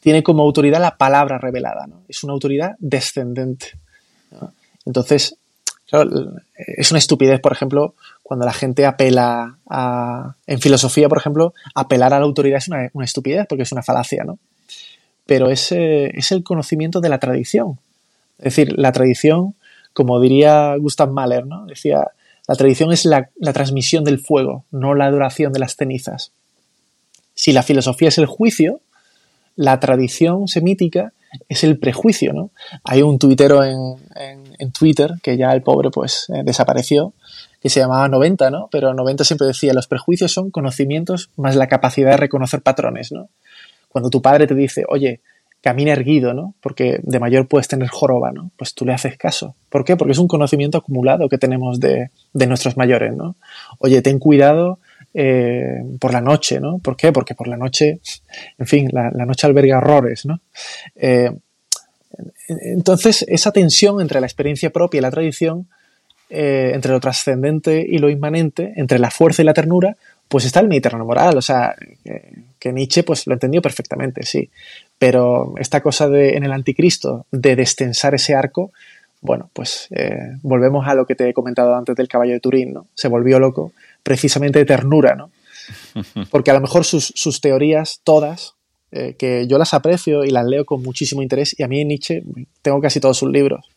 tiene 0.01 0.21
como 0.21 0.43
autoridad 0.43 0.81
la 0.81 0.97
palabra 0.97 1.37
revelada, 1.37 1.87
¿no? 1.87 2.01
Es 2.09 2.23
una 2.25 2.33
autoridad 2.33 2.75
descendente. 2.79 3.67
Entonces, 4.85 5.37
es 6.57 6.91
una 6.91 6.97
estupidez, 6.97 7.39
por 7.39 7.53
ejemplo, 7.53 7.95
cuando 8.21 8.45
la 8.45 8.51
gente 8.51 8.85
apela 8.85 9.59
a, 9.69 10.35
en 10.45 10.59
filosofía, 10.59 11.07
por 11.07 11.19
ejemplo, 11.19 11.53
apelar 11.73 12.13
a 12.13 12.19
la 12.19 12.25
autoridad 12.25 12.57
es 12.57 12.67
una, 12.67 12.89
una 12.91 13.05
estupidez 13.05 13.45
porque 13.47 13.63
es 13.63 13.71
una 13.71 13.83
falacia, 13.83 14.25
¿no? 14.25 14.39
Pero 15.25 15.49
es, 15.49 15.71
es 15.71 16.31
el 16.31 16.43
conocimiento 16.43 17.01
de 17.01 17.09
la 17.09 17.19
tradición. 17.19 17.79
Es 18.37 18.55
decir, 18.55 18.77
la 18.77 18.91
tradición, 18.91 19.55
como 19.93 20.19
diría 20.19 20.75
Gustav 20.77 21.11
Mahler, 21.11 21.45
¿no? 21.45 21.65
decía, 21.65 22.11
la 22.47 22.55
tradición 22.55 22.91
es 22.91 23.05
la, 23.05 23.29
transmisión 23.53 24.03
del 24.03 24.19
fuego, 24.19 24.65
no 24.71 24.95
la 24.95 25.05
adoración 25.05 25.53
de 25.53 25.59
las 25.59 25.75
cenizas. 25.75 26.31
Si 27.35 27.53
la 27.53 27.63
filosofía 27.63 28.09
es 28.09 28.17
el 28.17 28.25
juicio, 28.25 28.81
la 29.55 29.79
tradición 29.79 30.47
semítica 30.47 31.13
es 31.47 31.63
el 31.63 31.79
prejuicio, 31.79 32.33
¿no? 32.33 32.51
Hay 32.83 33.01
un 33.01 33.17
tuitero 33.17 33.63
en, 33.63 33.97
Twitter, 34.71 35.15
que 35.21 35.37
ya 35.37 35.51
el 35.51 35.61
pobre 35.61 35.89
pues 35.89 36.27
eh, 36.29 36.41
desapareció, 36.43 37.13
que 37.61 37.69
se 37.69 37.79
llamaba 37.79 38.07
90, 38.07 38.49
¿no? 38.49 38.69
Pero 38.71 38.93
90 38.93 39.23
siempre 39.23 39.47
decía, 39.47 39.73
los 39.73 39.87
prejuicios 39.87 40.31
son 40.31 40.51
conocimientos 40.51 41.31
más 41.37 41.55
la 41.55 41.67
capacidad 41.67 42.11
de 42.11 42.17
reconocer 42.17 42.61
patrones, 42.61 43.11
¿no? 43.11 43.29
Cuando 43.93 44.09
tu 44.09 44.21
padre 44.21 44.47
te 44.47 44.55
dice, 44.55 44.83
oye, 44.89 45.21
camina 45.63 45.93
erguido, 45.93 46.33
¿no? 46.33 46.55
Porque 46.59 46.99
de 47.03 47.19
mayor 47.21 47.47
puedes 47.47 47.69
tener 47.69 47.87
joroba, 47.87 48.33
¿no? 48.33 48.51
Pues 48.57 48.73
tú 48.73 48.85
le 48.85 48.91
haces 48.91 49.17
caso. 49.17 49.55
¿Por 49.69 49.85
qué? 49.85 49.95
Porque 49.95 50.11
es 50.11 50.17
un 50.17 50.27
conocimiento 50.27 50.77
acumulado 50.77 51.29
que 51.29 51.37
tenemos 51.37 51.79
de, 51.79 52.09
nuestros 52.33 52.75
mayores, 52.75 53.15
¿no? 53.15 53.37
Oye, 53.79 54.01
ten 54.01 54.19
cuidado 54.19 54.79
eh, 55.13 55.85
por 56.01 56.11
la 56.11 56.19
noche, 56.19 56.59
¿no? 56.59 56.79
¿Por 56.79 56.97
qué? 56.97 57.13
Porque 57.13 57.33
por 57.33 57.47
la 57.47 57.55
noche, 57.55 58.01
en 58.57 58.67
fin, 58.67 58.89
la, 58.91 59.09
noche 59.11 59.47
alberga 59.47 59.77
horrores, 59.77 60.25
¿no? 60.25 60.41
Eh, 60.97 61.31
entonces, 62.47 63.23
esa 63.29 63.53
tensión 63.53 64.01
entre 64.01 64.19
la 64.19 64.27
experiencia 64.27 64.69
propia 64.69 64.97
y 64.97 65.01
la 65.01 65.11
tradición, 65.11 65.69
eh, 66.29 66.71
entre 66.73 66.91
lo 66.91 66.99
trascendente 66.99 67.85
y 67.87 67.99
lo 67.99 68.09
inmanente, 68.09 68.73
entre 68.75 68.99
la 68.99 69.11
fuerza 69.11 69.43
y 69.43 69.45
la 69.45 69.53
ternura, 69.53 69.95
pues 70.33 70.45
está 70.45 70.61
el 70.61 70.67
Mediterráneo 70.67 71.05
moral, 71.05 71.37
o 71.37 71.43
sea, 71.43 71.75
que, 72.59 72.73
Nietzsche 72.73 73.03
pues 73.03 73.27
lo 73.27 73.33
entendió 73.33 73.61
perfectamente, 73.61 74.23
sí. 74.23 74.49
Pero 74.97 75.53
esta 75.59 75.81
cosa 75.81 76.09
de 76.09 76.31
en 76.35 76.43
el 76.43 76.51
anticristo, 76.51 77.27
de 77.29 77.55
destensar 77.55 78.15
ese 78.15 78.33
arco, 78.33 78.71
bueno, 79.21 79.51
pues 79.53 79.89
eh, 79.91 80.31
volvemos 80.41 80.87
a 80.87 80.95
lo 80.95 81.05
que 81.05 81.13
te 81.13 81.29
he 81.29 81.35
comentado 81.35 81.75
antes 81.75 81.95
del 81.95 82.07
caballo 82.07 82.33
de 82.33 82.39
Turín, 82.39 82.73
¿no? 82.73 82.87
Se 82.95 83.09
volvió 83.09 83.37
loco 83.37 83.73
precisamente 84.01 84.57
de 84.57 84.65
ternura, 84.65 85.13
¿no? 85.13 85.29
Porque 86.31 86.49
a 86.49 86.55
lo 86.55 86.61
mejor 86.61 86.83
sus, 86.83 87.39
teorías, 87.39 88.01
todas, 88.03 88.55
eh, 88.91 89.13
que 89.19 89.45
yo 89.45 89.59
las 89.59 89.75
aprecio 89.75 90.23
y 90.23 90.31
las 90.31 90.47
leo 90.47 90.65
con 90.65 90.81
muchísimo 90.81 91.21
interés, 91.21 91.55
y 91.59 91.61
a 91.61 91.67
mí 91.67 91.85
Nietzsche 91.85 92.23
tengo 92.63 92.81
casi 92.81 92.99
todos 92.99 93.19
sus 93.19 93.29
libros. 93.29 93.69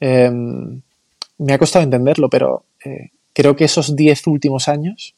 Em, 0.00 0.80
me 1.38 1.52
ha 1.52 1.58
costado 1.58 1.84
entenderlo, 1.84 2.28
pero 2.28 2.64
eh, 2.84 3.10
creo 3.32 3.54
que 3.54 3.66
esos 3.66 3.94
diez 3.94 4.26
últimos 4.26 4.66
años 4.66 5.14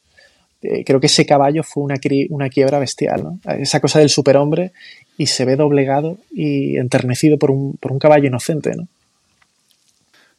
eh, 0.62 0.84
creo 0.84 1.00
que 1.00 1.06
ese 1.06 1.24
caballo 1.24 1.62
fue 1.62 1.82
una, 1.82 1.96
una 2.28 2.48
quiebra 2.48 2.78
bestial, 2.78 3.22
¿no? 3.22 3.40
Esa 3.58 3.80
cosa 3.80 3.98
del 3.98 4.10
superhombre 4.10 4.72
y 5.16 5.26
se 5.26 5.44
ve 5.44 5.56
doblegado 5.56 6.18
y 6.30 6.76
enternecido 6.76 7.38
por 7.38 7.50
un, 7.50 7.74
por 7.80 7.92
un 7.92 7.98
caballo 7.98 8.26
inocente, 8.26 8.72
¿no? 8.76 8.88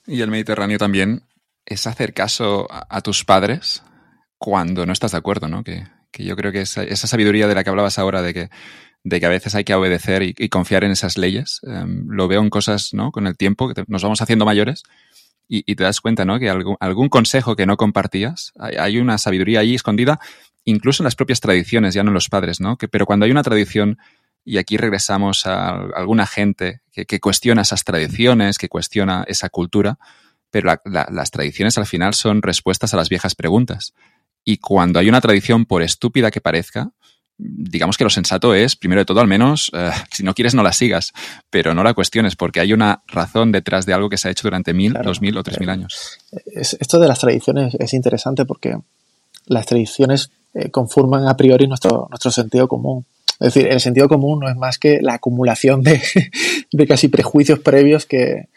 Y 0.06 0.22
el 0.22 0.30
Mediterráneo 0.30 0.77
también 0.77 1.24
es 1.66 1.88
hacer 1.88 2.14
caso 2.14 2.67
a, 2.69 3.01
tus 3.01 3.24
padres 3.24 3.83
cuando 4.38 4.85
no 4.85 4.93
estás 4.93 5.11
de 5.11 5.17
acuerdo, 5.17 5.48
¿no? 5.48 5.64
Que, 5.64 5.83
que 6.11 6.24
yo 6.24 6.35
creo 6.35 6.51
que 6.51 6.61
esa, 6.61 6.95
sabiduría 6.95 7.48
de 7.48 7.56
la 7.56 7.64
que 7.64 7.69
hablabas 7.69 7.98
ahora, 8.00 8.22
de 8.22 8.33
que, 8.33 8.50
de 9.03 9.19
que 9.19 9.25
a 9.25 9.30
veces 9.30 9.56
hay 9.56 9.64
que 9.64 9.74
obedecer 9.74 10.24
y, 10.24 10.50
confiar 10.50 10.83
en 10.83 10.91
esas 10.91 11.17
leyes, 11.17 11.59
em, 11.64 12.08
lo 12.08 12.27
veo 12.27 12.41
en 12.41 12.50
cosas, 12.50 12.93
¿no? 12.93 13.11
Con 13.11 13.27
el 13.27 13.38
tiempo, 13.38 13.74
que 13.74 13.83
nos 13.88 14.03
vamos 14.03 14.22
haciendo 14.22 14.45
mayores 14.45 14.83
y, 15.48 15.76
te 15.76 15.84
das 15.84 16.00
cuenta, 16.00 16.24
¿no? 16.24 16.40
Que 16.40 16.50
algún, 16.50 16.78
algún 16.80 17.10
consejo 17.10 17.56
que 17.58 17.66
no 17.66 17.76
compartías, 17.76 18.53
hay, 18.58 19.00
una 19.00 19.18
sabiduría 19.18 19.60
ahí 19.60 19.76
escondida, 19.76 20.20
incluso 20.64 21.03
en 21.03 21.06
las 21.06 21.16
propias 21.16 21.42
tradiciones, 21.42 21.94
ya 21.94 22.03
no 22.03 22.10
en 22.10 22.14
los 22.14 22.30
padres, 22.30 22.61
¿no? 22.61 22.78
Pero 22.78 23.06
cuando 23.06 23.26
hay 23.26 23.32
una 23.32 23.44
tradición, 23.44 23.98
y 24.45 24.58
aquí 24.58 24.78
regresamos 24.78 25.45
a 25.45 25.72
alguna 25.95 26.26
gente 26.26 26.82
que, 26.92 27.20
cuestiona 27.20 27.64
esas 27.64 27.84
tradiciones, 27.84 28.58
que 28.58 28.70
cuestiona 28.70 29.26
esa 29.28 29.50
cultura, 29.50 30.00
pero 30.50 30.74
las 30.86 31.32
tradiciones 31.32 31.78
al 31.78 31.86
final 31.86 32.14
son 32.14 32.42
respuestas 32.42 32.94
a 32.94 32.98
las 32.98 33.10
viejas 33.10 33.36
preguntas. 33.36 33.94
Y 34.44 34.58
cuando 34.58 35.00
hay 35.00 35.10
una 35.10 35.22
tradición, 35.22 35.66
por 35.66 35.82
estúpida 35.82 36.32
que 36.32 36.42
parezca, 36.42 36.92
digamos 37.42 37.98
que 37.98 38.03
lo 38.03 38.10
sensato 38.10 38.53
es, 38.53 38.76
primero 38.76 39.02
de 39.02 39.06
todo, 39.06 39.20
al 39.20 39.28
menos, 39.28 39.72
eh, 39.74 39.90
si 40.11 40.24
no 40.24 40.34
quieres, 40.34 40.53
no 40.53 40.64
la 40.64 40.74
sigas, 40.74 41.11
pero 41.50 41.74
no 41.74 41.84
la 41.84 41.94
cuestiones, 41.94 42.36
porque 42.36 42.60
hay 42.60 42.74
una 42.74 43.02
razón 43.08 43.52
detrás 43.52 43.86
de 43.86 43.94
algo 43.94 44.10
que 44.10 44.18
se 44.18 44.28
ha 44.28 44.32
hecho 44.32 44.48
durante 44.48 44.74
mil, 44.74 44.94
dos 45.03 45.22
mil 45.22 45.38
o 45.38 45.44
tres 45.44 45.60
mil 45.60 45.70
años. 45.70 46.20
esto 46.56 47.00
de 47.00 47.08
las 47.08 47.20
tradiciones 47.20 47.76
es 47.76 47.94
interesante 47.94 48.45
porque 48.45 48.78
las 49.48 49.66
tradiciones 49.66 50.30
eh, 50.53 50.70
conforman 50.70 51.28
a 51.28 51.36
priori 51.36 51.68
nuestro, 51.68 52.08
nuestro 52.10 52.32
sentido 52.32 52.68
común. 52.68 53.06
Es 53.40 53.53
decir, 53.53 53.68
el 53.72 53.80
sentido 53.80 54.08
común 54.08 54.40
no 54.40 54.50
es 54.50 54.56
más 54.56 54.78
que 54.78 55.00
la 55.02 55.16
acumulación 55.16 55.82
de, 55.82 56.00
casi 56.88 57.08
prejuicios 57.08 57.60
previos 57.60 58.06
que, 58.06 58.50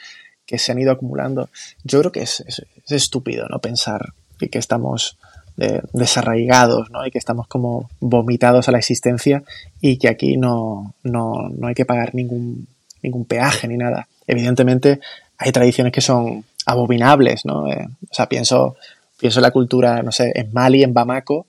se 0.47 0.73
han 0.73 0.79
ido 0.79 0.93
acumulando. 0.93 1.49
Yo 1.85 2.01
creo 2.01 2.13
que 2.13 2.21
es, 2.21 2.45
estúpido 2.89 3.49
no 3.49 3.61
pensar 3.61 4.13
que 4.39 4.59
estamos 4.59 5.17
desarraigados, 5.57 6.91
¿no? 6.91 7.07
Y 7.07 7.11
que 7.11 7.19
estamos 7.19 7.47
como 7.47 7.89
vomitados 8.01 8.69
a 8.69 8.73
la 8.73 8.79
existencia 8.79 9.43
y 9.81 9.99
que 9.99 10.09
aquí 10.09 10.37
no, 10.37 10.95
no, 11.05 11.49
no 11.57 11.69
hay 11.69 11.75
que 11.75 11.85
pagar 11.85 12.15
ningún, 12.15 12.67
ningún 13.03 13.25
peaje 13.25 13.69
ni 13.69 13.77
nada. 13.77 14.09
Evidentemente 14.27 15.01
hay 15.39 15.53
tradiciones 15.53 15.93
que 15.93 16.01
son 16.01 16.45
abominables, 16.67 17.45
¿no? 17.45 17.69
Eh, 17.69 17.87
o 18.11 18.15
sea, 18.15 18.29
pienso, 18.29 18.77
pienso 19.19 19.39
en 19.39 19.45
la 19.45 19.51
cultura, 19.51 20.03
no 20.03 20.13
sé, 20.13 20.33
en 20.35 20.53
Mali, 20.53 20.83
en 20.83 20.95
Bamako, 20.95 21.47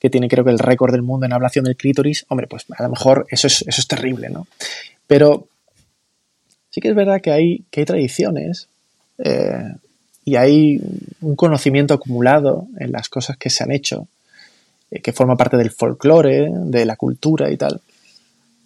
que 0.00 0.10
tiene 0.10 0.28
creo 0.28 0.44
que 0.44 0.50
el 0.50 0.58
récord 0.58 0.92
del 0.92 1.02
mundo 1.02 1.26
en 1.26 1.32
ablación 1.32 1.64
del 1.64 1.76
clítoris, 1.76 2.26
hombre, 2.28 2.46
pues 2.46 2.66
a 2.76 2.82
lo 2.82 2.88
mejor 2.88 3.26
eso 3.30 3.46
es, 3.46 3.62
eso 3.62 3.80
es 3.80 3.88
terrible, 3.88 4.30
¿no? 4.30 4.46
Pero 5.06 5.46
sí 6.70 6.80
que 6.80 6.88
es 6.88 6.94
verdad 6.94 7.20
que 7.20 7.30
hay, 7.30 7.64
que 7.70 7.80
hay 7.80 7.86
tradiciones 7.86 8.68
eh, 9.18 9.74
y 10.24 10.36
hay 10.36 10.80
un 11.20 11.36
conocimiento 11.36 11.94
acumulado 11.94 12.66
en 12.78 12.92
las 12.92 13.08
cosas 13.08 13.36
que 13.36 13.50
se 13.50 13.62
han 13.62 13.72
hecho 13.72 14.08
eh, 14.90 15.00
que 15.00 15.12
forma 15.12 15.36
parte 15.36 15.56
del 15.56 15.70
folclore, 15.70 16.48
de 16.50 16.84
la 16.86 16.96
cultura 16.96 17.50
y 17.50 17.56
tal, 17.56 17.80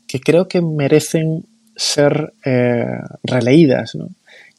que 0.07 0.21
creo 0.21 0.47
que 0.47 0.61
merecen 0.61 1.45
ser 1.75 2.33
eh, 2.45 3.01
releídas. 3.25 3.97
¿no? 3.97 4.07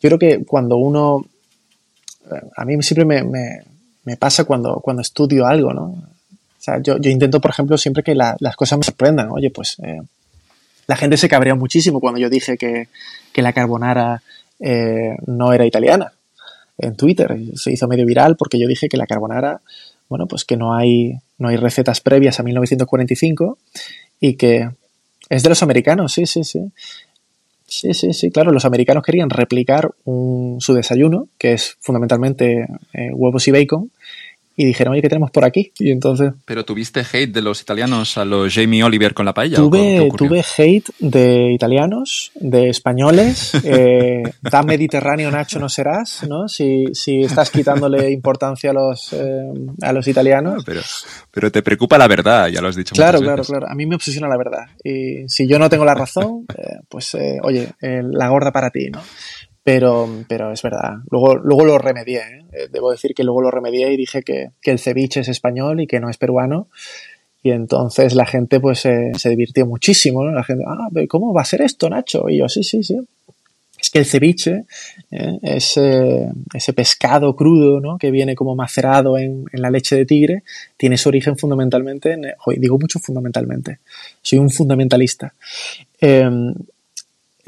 Yo 0.01 0.09
creo 0.09 0.19
que 0.19 0.45
cuando 0.45 0.77
uno, 0.77 1.25
a 2.55 2.65
mí 2.65 2.81
siempre 2.83 3.05
me, 3.05 3.23
me, 4.03 4.17
pasa 4.17 4.43
cuando, 4.43 4.79
cuando 4.81 5.01
estudio 5.01 5.45
algo, 5.45 5.73
¿no? 5.73 5.83
O 5.83 6.61
sea, 6.61 6.81
yo, 6.81 6.97
yo 6.97 7.09
intento, 7.09 7.39
por 7.39 7.51
ejemplo, 7.51 7.77
siempre 7.77 8.03
que 8.03 8.15
las 8.15 8.55
cosas 8.57 8.77
me 8.77 8.83
sorprendan. 8.83 9.29
Oye, 9.31 9.49
pues 9.49 9.77
la 10.87 10.95
gente 10.97 11.15
se 11.15 11.29
cabreó 11.29 11.55
muchísimo 11.55 12.01
cuando 12.01 12.19
yo 12.19 12.29
dije 12.29 12.57
que, 12.57 12.89
que 13.31 13.41
la 13.41 13.53
carbonara 13.53 14.21
no 15.25 15.53
era 15.53 15.65
italiana 15.65 16.11
en 16.79 16.95
Twitter. 16.95 17.37
Se 17.55 17.71
hizo 17.71 17.87
medio 17.87 18.05
viral 18.05 18.35
porque 18.35 18.59
yo 18.59 18.67
dije 18.67 18.89
que 18.89 18.97
la 18.97 19.07
carbonara, 19.07 19.61
bueno, 20.07 20.27
pues 20.27 20.45
que 20.45 20.57
no 20.57 20.73
hay, 20.73 21.19
no 21.37 21.49
hay 21.49 21.57
recetas 21.57 22.01
previas 22.01 22.39
a 22.39 22.43
1945 22.43 23.57
y 24.19 24.35
que 24.35 24.69
es 25.29 25.43
de 25.43 25.49
los 25.49 25.63
americanos, 25.63 26.13
sí, 26.13 26.25
sí, 26.25 26.43
sí. 26.43 26.71
Sí, 27.67 27.93
sí, 27.93 28.13
sí, 28.13 28.31
claro, 28.31 28.51
los 28.51 28.65
americanos 28.65 29.03
querían 29.03 29.29
replicar 29.29 29.91
su 30.03 30.73
desayuno, 30.73 31.27
que 31.37 31.53
es 31.53 31.77
fundamentalmente 31.79 32.67
eh, 32.93 33.11
huevos 33.13 33.47
y 33.47 33.51
bacon, 33.51 33.91
y 34.59 34.65
dijeron, 34.65 34.91
oye, 34.91 35.01
¿qué 35.01 35.07
tenemos 35.07 35.31
por 35.31 35.45
aquí? 35.45 35.71
Y 35.79 35.89
entonces... 35.89 36.33
Pero 36.43 36.65
tuviste 36.65 36.99
hate 36.99 37.31
de 37.31 37.41
los 37.41 37.61
italianos 37.61 38.17
a 38.17 38.25
los 38.25 38.53
Jamie 38.53 38.83
Oliver 38.83 39.13
con 39.13 39.25
la 39.25 39.33
paella. 39.33 39.55
Tuve, 39.55 40.11
tuve 40.17 40.43
hate 40.57 40.89
de 40.99 41.53
italianos, 41.53 42.33
de 42.35 42.67
españoles, 42.67 43.53
eh, 43.63 44.21
tan 44.51 44.65
mediterráneo 44.65 45.31
Nacho 45.31 45.59
no 45.59 45.69
serás, 45.69 46.25
¿no? 46.27 46.49
Si, 46.49 46.87
si 46.91 47.21
estás 47.21 47.51
quitándole 47.51 48.11
importancia 48.11 48.71
a 48.71 48.73
los, 48.73 49.13
eh, 49.13 49.45
a 49.81 49.93
los 49.93 50.05
italianos. 50.09 50.61
pero, 50.65 50.81
pero 51.31 51.49
te 51.53 51.63
preocupa 51.63 51.97
la 51.97 52.09
verdad, 52.09 52.49
ya 52.49 52.59
lo 52.59 52.67
has 52.67 52.75
dicho. 52.75 52.93
Claro, 52.95 53.21
claro, 53.21 53.45
claro. 53.45 53.65
A 53.65 53.75
mí 53.75 53.85
me 53.85 53.95
obsesiona 53.95 54.27
la 54.27 54.37
verdad. 54.37 54.65
Y 54.83 55.23
si 55.29 55.47
yo 55.47 55.57
no 55.57 55.69
tengo 55.69 55.85
la 55.85 55.95
razón, 55.95 56.45
eh, 56.57 56.79
pues, 56.89 57.15
oye, 57.43 57.69
la 57.79 58.27
gorda 58.27 58.51
para 58.51 58.71
ti, 58.71 58.89
¿no? 58.89 59.01
Pero, 59.63 60.09
pero 60.27 60.51
es 60.51 60.61
verdad. 60.61 60.97
Luego, 61.11 61.35
luego 61.35 61.65
lo 61.65 61.77
remedié. 61.77 62.19
¿eh? 62.19 62.45
Eh, 62.53 62.67
Debo 62.71 62.91
decir 62.91 63.13
que 63.13 63.23
luego 63.23 63.41
lo 63.41 63.51
remedié 63.51 63.91
y 63.93 63.97
dije 63.97 64.23
que, 64.23 64.51
el 64.63 64.79
ceviche 64.79 65.19
es 65.19 65.27
español 65.27 65.81
y 65.81 65.87
que 65.87 65.99
no 65.99 66.09
es 66.09 66.17
peruano. 66.17 66.67
Y 67.43 67.51
entonces 67.51 68.15
la 68.15 68.25
gente 68.25 68.59
pues 68.59 68.79
se 68.79 69.29
divirtió 69.29 69.65
muchísimo. 69.65 70.25
La 70.25 70.43
gente, 70.43 70.63
ah, 70.67 70.89
¿cómo 71.07 71.33
va 71.33 71.41
a 71.41 71.45
ser 71.45 71.61
esto, 71.61 71.89
Nacho? 71.89 72.29
Y 72.29 72.37
yo, 72.39 72.49
sí, 72.49 72.63
sí, 72.63 72.83
sí. 72.83 72.99
Es 73.79 73.89
que 73.89 73.99
el 73.99 74.05
ceviche, 74.05 74.65
¿eh? 75.11 75.39
ese, 75.41 76.27
ese, 76.53 76.73
pescado 76.73 77.35
crudo 77.35 77.79
¿no? 77.79 77.97
que 77.97 78.11
viene 78.11 78.35
como 78.35 78.55
macerado 78.55 79.17
en, 79.17 79.45
en, 79.51 79.61
la 79.61 79.71
leche 79.71 79.95
de 79.95 80.05
tigre, 80.05 80.43
tiene 80.75 80.97
su 80.97 81.09
origen 81.09 81.37
fundamentalmente, 81.37 82.13
en, 82.13 82.25
digo 82.57 82.77
mucho 82.77 82.99
fundamentalmente, 82.99 83.79
soy 84.21 84.39
un 84.39 84.49
fundamentalista. 84.49 85.33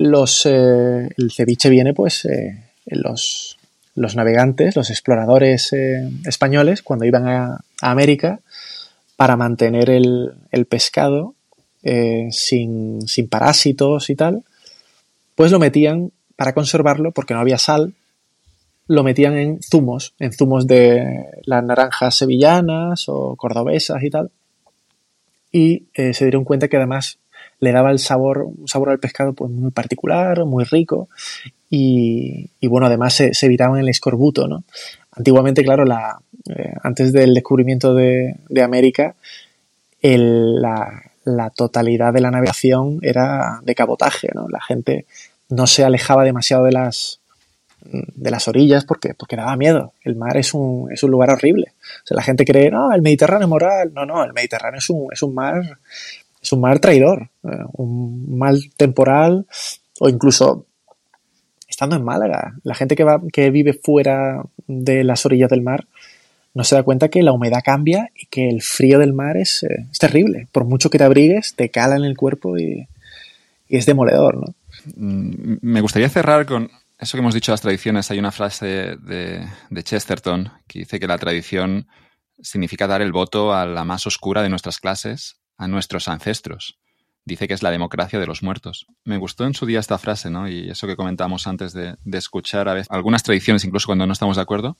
Los, 0.03 0.47
eh, 0.47 1.09
el 1.15 1.31
ceviche 1.31 1.69
viene 1.69 1.93
pues 1.93 2.25
eh, 2.25 2.71
los, 2.87 3.59
los, 3.93 4.15
navegantes, 4.15 4.75
los 4.75 4.89
exploradores 4.89 5.71
eh, 5.73 6.09
españoles, 6.25 6.81
cuando 6.81 7.05
iban 7.05 7.27
a, 7.27 7.59
América, 7.83 8.39
para 9.15 9.37
mantener 9.37 9.91
el, 9.91 10.33
el 10.51 10.65
pescado 10.65 11.35
sin, 11.83 13.07
sin, 13.07 13.27
parásitos 13.27 14.09
y 14.09 14.15
tal, 14.15 14.43
pues 15.35 15.51
lo 15.51 15.59
metían 15.59 16.11
para 16.35 16.53
conservarlo, 16.53 17.11
porque 17.11 17.35
no 17.35 17.39
había 17.39 17.59
sal, 17.59 17.93
lo 18.87 19.03
metían 19.03 19.37
en 19.37 19.61
zumos, 19.61 20.15
en 20.17 20.33
zumos 20.33 20.65
de 20.65 21.25
las 21.43 21.63
naranjas 21.63 22.15
sevillanas 22.15 23.05
o 23.07 23.35
cordobesas 23.35 24.01
y 24.03 24.09
tal. 24.09 24.31
Y 25.51 25.85
se 25.93 26.25
dieron 26.25 26.43
cuenta 26.43 26.67
que 26.67 26.77
además 26.77 27.19
le 27.61 27.71
daba 27.71 27.91
el 27.91 27.99
sabor, 27.99 28.43
un 28.43 28.67
sabor 28.67 28.89
al 28.89 28.99
pescado 28.99 29.33
pues 29.33 29.49
muy 29.49 29.71
particular, 29.71 30.43
muy 30.45 30.65
rico 30.65 31.07
y, 31.69 32.49
bueno, 32.67 32.87
además 32.87 33.13
se, 33.13 33.31
evitaban 33.43 33.79
el 33.79 33.87
escorbuto, 33.87 34.45
¿no? 34.47 34.65
Antiguamente, 35.13 35.63
claro, 35.63 35.85
la, 35.85 36.19
eh, 36.49 36.73
antes 36.83 37.13
del 37.13 37.33
descubrimiento 37.33 37.93
de, 37.93 38.35
América, 38.61 39.15
la, 40.01 41.49
totalidad 41.55 42.11
de 42.11 42.19
la 42.19 42.31
navegación 42.31 42.99
era 43.01 43.61
de 43.63 43.75
cabotaje, 43.75 44.29
¿no? 44.33 44.49
La 44.49 44.59
gente 44.59 45.05
no 45.47 45.65
se 45.65 45.85
alejaba 45.85 46.25
demasiado 46.25 46.65
de 46.65 46.73
las, 46.73 47.21
de 47.83 48.31
las 48.31 48.47
orillas 48.49 48.83
porque, 48.83 49.13
porque 49.13 49.37
daba 49.37 49.55
miedo. 49.55 49.93
El 50.03 50.17
mar 50.17 50.35
es 50.35 50.53
un, 50.53 50.91
es 50.91 51.03
un 51.03 51.11
lugar 51.11 51.29
horrible. 51.29 51.73
La 52.09 52.23
gente 52.23 52.43
cree, 52.43 52.69
no, 52.69 52.91
el 52.91 53.01
Mediterráneo 53.01 53.45
es 53.45 53.49
moral. 53.49 53.93
No, 53.93 54.05
no, 54.05 54.23
el 54.25 54.33
Mediterráneo 54.33 54.79
es 54.79 54.89
un, 54.89 55.07
es 55.11 55.23
un 55.23 55.33
mar 55.33 55.79
es 56.41 56.51
un 56.51 56.61
mal 56.61 56.79
traidor, 56.79 57.29
eh, 57.43 57.63
un 57.73 58.37
mal 58.37 58.59
temporal 58.75 59.45
o 59.99 60.09
incluso 60.09 60.65
estando 61.67 61.95
en 61.95 62.03
Málaga. 62.03 62.55
La 62.63 62.75
gente 62.75 62.95
que, 62.95 63.03
va, 63.03 63.21
que 63.31 63.51
vive 63.51 63.73
fuera 63.73 64.43
de 64.67 65.03
las 65.03 65.25
orillas 65.25 65.49
del 65.49 65.61
mar 65.61 65.85
no 66.53 66.63
se 66.63 66.75
da 66.75 66.83
cuenta 66.83 67.09
que 67.09 67.23
la 67.23 67.31
humedad 67.31 67.61
cambia 67.63 68.09
y 68.15 68.25
que 68.25 68.49
el 68.49 68.61
frío 68.61 68.99
del 68.99 69.13
mar 69.13 69.37
es, 69.37 69.63
eh, 69.63 69.87
terrible. 69.99 70.47
Por 70.51 70.65
mucho 70.65 70.89
que 70.89 70.97
te 70.97 71.05
abrigues, 71.05 71.55
te 71.55 71.69
cala 71.69 71.95
en 71.95 72.03
el 72.03 72.17
cuerpo 72.17 72.57
y, 72.57 72.87
es 73.69 73.85
demoledor. 73.85 74.35
¿no? 74.35 74.55
Mm, 74.97 75.57
me 75.61 75.79
gustaría 75.79 76.09
cerrar 76.09 76.45
con 76.45 76.69
eso 76.99 77.17
que 77.17 77.21
hemos 77.21 77.33
dicho 77.33 77.53
las 77.53 77.61
tradiciones. 77.61 78.11
Hay 78.11 78.19
una 78.19 78.31
frase 78.31 78.97
de 78.97 79.83
Chesterton 79.83 80.51
que 80.67 80.79
dice 80.79 80.99
que 80.99 81.07
la 81.07 81.17
tradición 81.17 81.87
significa 82.41 82.87
dar 82.87 83.01
el 83.01 83.13
voto 83.13 83.53
a 83.53 83.65
la 83.65 83.85
más 83.85 84.05
oscura 84.07 84.41
de 84.41 84.49
nuestras 84.49 84.79
clases 84.79 85.40
a 85.61 85.67
nuestros 85.67 86.07
ancestros. 86.07 86.79
Dice 87.23 87.47
que 87.47 87.53
es 87.53 87.61
la 87.61 87.69
democracia 87.69 88.19
de 88.19 88.25
los 88.25 88.41
muertos. 88.41 88.87
Me 89.05 89.17
gustó 89.17 89.45
en 89.45 89.53
su 89.53 89.67
día 89.67 89.79
esta 89.79 89.99
frase, 89.99 90.31
¿no? 90.31 90.49
Y 90.49 90.71
eso 90.71 90.87
que 90.87 90.95
comentábamos 90.95 91.45
antes 91.45 91.71
de, 91.71 91.95
escuchar 92.11 92.67
a 92.67 92.73
veces 92.73 92.89
algunas 92.89 93.21
tradiciones, 93.21 93.63
incluso 93.63 93.85
cuando 93.85 94.07
no 94.07 94.13
estamos 94.13 94.37
de 94.37 94.41
acuerdo. 94.41 94.77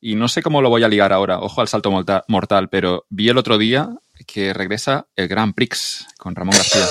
Y 0.00 0.16
no 0.16 0.26
sé 0.26 0.42
cómo 0.42 0.60
lo 0.60 0.70
voy 0.70 0.82
a 0.82 0.88
ligar 0.88 1.12
ahora, 1.12 1.38
ojo 1.38 1.60
al 1.60 1.68
salto 1.68 1.92
mortal, 2.26 2.68
pero 2.68 3.06
vi 3.10 3.28
el 3.28 3.38
otro 3.38 3.58
día 3.58 3.90
que 4.26 4.52
regresa 4.52 5.06
el 5.14 5.28
Grand 5.28 5.54
Prix 5.54 6.08
con 6.18 6.34
Ramón 6.34 6.56
García. 6.56 6.84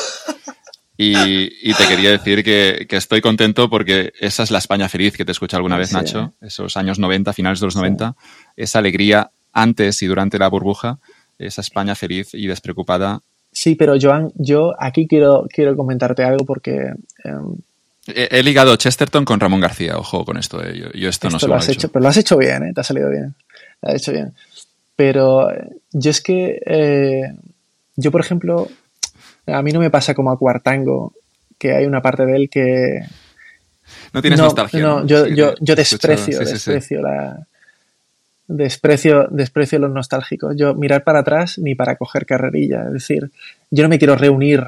Y, 0.96 1.74
te 1.74 1.88
quería 1.88 2.12
decir 2.12 2.44
que, 2.44 2.88
estoy 2.90 3.20
contento 3.20 3.70
porque 3.70 4.14
esa 4.22 4.44
es 4.44 4.52
la 4.52 4.60
España 4.60 4.88
feliz 4.88 5.18
que 5.18 5.26
te 5.26 5.34
escuché 5.34 5.58
alguna 5.58 5.78
vez, 5.78 5.92
Nacho, 5.92 6.34
esos 6.40 6.78
años 6.78 6.98
90, 6.98 7.34
finales 7.34 7.60
de 7.60 7.66
los 7.66 7.76
90, 7.76 8.16
esa 8.56 8.80
alegría 8.80 9.32
antes 9.52 10.02
y 10.02 10.08
durante 10.08 10.40
la 10.40 10.48
burbuja, 10.48 11.00
esa 11.40 11.62
España 11.62 11.96
feliz 11.96 12.34
y 12.34 12.48
despreocupada 12.48 13.22
Sí, 13.54 13.76
pero 13.76 13.96
Joan, 14.02 14.32
yo 14.36 14.74
aquí 14.80 15.08
quiero, 15.08 15.48
quiero 15.48 15.78
comentarte 15.78 16.24
algo 16.24 16.44
porque... 16.44 16.94
Em, 17.24 17.56
he, 18.08 18.42
ligado 18.42 18.76
Chesterton 18.76 19.24
con 19.24 19.40
Ramón 19.40 19.62
García, 19.62 19.98
ojo 19.98 20.26
con 20.26 20.38
esto. 20.38 20.62
Eh. 20.64 20.92
Yo, 20.96 21.08
esto, 21.08 21.30
no 21.30 21.40
sé 21.40 21.48
lo 21.48 21.56
has 21.56 21.70
hecho. 21.70 21.90
Pero 21.90 22.04
lo 22.04 22.10
has 22.10 22.18
hecho 22.18 22.36
bien, 22.36 22.64
¿eh? 22.64 22.74
te 22.74 22.82
ha 22.82 22.84
salido 22.84 23.10
bien. 23.10 23.36
Lo 23.82 23.90
has 23.90 23.96
hecho 23.96 24.12
bien. 24.12 24.34
Pero 24.96 25.52
eh, 25.52 25.70
yo 25.92 26.10
es 26.10 26.22
que, 26.22 26.60
eh, 26.66 27.34
yo 27.96 28.12
por 28.12 28.22
ejemplo, 28.22 28.68
a 29.46 29.62
mí 29.62 29.72
no 29.72 29.80
me 29.80 29.92
pasa 29.92 30.16
como 30.16 30.32
a 30.32 30.38
Cuartango, 30.38 31.14
que 31.60 31.76
hay 31.76 31.86
una 31.86 32.02
parte 32.02 32.26
de 32.26 32.36
él 32.36 32.50
que... 32.50 33.02
No 34.12 34.22
tienes 34.22 34.40
nostalgia. 34.40 34.82
No, 34.82 35.06
yo, 35.06 35.28
yo, 35.28 35.54
yo 35.60 35.76
desprecio, 35.76 36.40
desprecio 36.40 37.02
la 37.02 37.48
desprecio, 38.54 39.28
desprecio 39.32 39.80
los 39.80 39.92
nostálgicos. 39.92 40.56
Yo 40.56 40.74
mirar 40.76 41.04
para 41.04 41.20
atrás 41.20 41.58
ni 41.58 41.76
para 41.76 41.96
coger 41.96 42.26
carrerilla. 42.26 42.86
Es 42.88 42.94
decir, 42.94 43.32
yo 43.72 43.84
no 43.84 43.90
me 43.90 43.98
quiero 43.98 44.16
reunir 44.16 44.64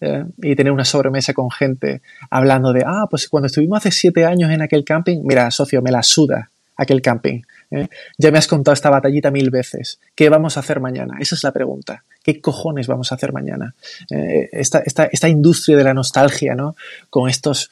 eh, 0.00 0.24
y 0.42 0.54
tener 0.54 0.72
una 0.72 0.84
sobremesa 0.84 1.32
con 1.32 1.50
gente 1.50 2.02
hablando 2.30 2.72
de, 2.72 2.84
ah, 2.86 3.06
pues 3.10 3.28
cuando 3.28 3.46
estuvimos 3.46 3.78
hace 3.78 3.90
siete 3.90 4.24
años 4.26 4.50
en 4.50 4.62
aquel 4.62 4.84
camping, 4.84 5.20
mira, 5.22 5.50
socio, 5.50 5.80
me 5.82 5.90
la 5.90 6.02
suda 6.02 6.50
aquel 6.76 7.00
camping. 7.00 7.42
¿eh? 7.70 7.88
Ya 8.18 8.30
me 8.30 8.38
has 8.38 8.46
contado 8.46 8.74
esta 8.74 8.90
batallita 8.90 9.30
mil 9.30 9.50
veces. 9.50 9.98
¿Qué 10.14 10.28
vamos 10.28 10.56
a 10.56 10.60
hacer 10.60 10.80
mañana? 10.80 11.16
Esa 11.20 11.34
es 11.34 11.44
la 11.44 11.52
pregunta. 11.52 12.04
¿Qué 12.22 12.40
cojones 12.40 12.86
vamos 12.86 13.12
a 13.12 13.14
hacer 13.14 13.32
mañana? 13.32 13.74
Eh, 14.10 14.48
esta, 14.52 14.80
esta, 14.80 15.04
esta, 15.04 15.28
industria 15.28 15.76
de 15.76 15.84
la 15.84 15.94
nostalgia, 15.94 16.54
¿no? 16.54 16.76
Con 17.10 17.28
estos 17.28 17.70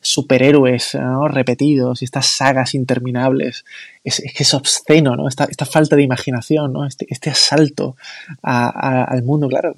superhéroes 0.00 0.96
repetidos 1.28 2.02
y 2.02 2.04
estas 2.04 2.26
sagas 2.26 2.74
interminables. 2.74 3.64
Es, 4.02 4.22
que 4.34 4.42
es 4.42 4.54
obsceno, 4.54 5.16
¿no? 5.16 5.28
Esta, 5.28 5.44
esta, 5.44 5.66
falta 5.66 5.96
de 5.96 6.02
imaginación, 6.02 6.72
¿no? 6.72 6.86
Este, 6.86 7.06
este 7.10 7.30
asalto 7.30 7.96
al 8.42 9.22
mundo, 9.22 9.48
claro. 9.48 9.74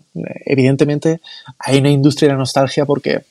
Evidentemente 0.47 1.21
hay 1.59 1.79
una 1.79 1.91
industria 1.91 2.29
de 2.29 2.35
la 2.35 2.39
nostalgia 2.39 2.85
porque 2.85 3.23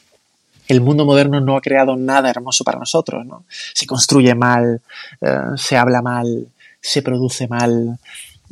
el 0.68 0.82
mundo 0.82 1.06
moderno 1.06 1.42
no 1.42 1.58
ha 1.58 1.62
creado 1.62 1.96
nada 1.96 2.30
hermoso 2.30 2.64
para 2.64 2.80
nosotros, 2.80 3.26
¿no? 3.26 3.46
Se 3.74 3.86
construye 3.86 4.36
mal, 4.36 4.82
eh, 5.22 5.38
se 5.58 5.78
habla 5.78 6.02
mal, 6.02 6.48
se 6.80 7.02
produce 7.02 7.48
mal, 7.48 8.00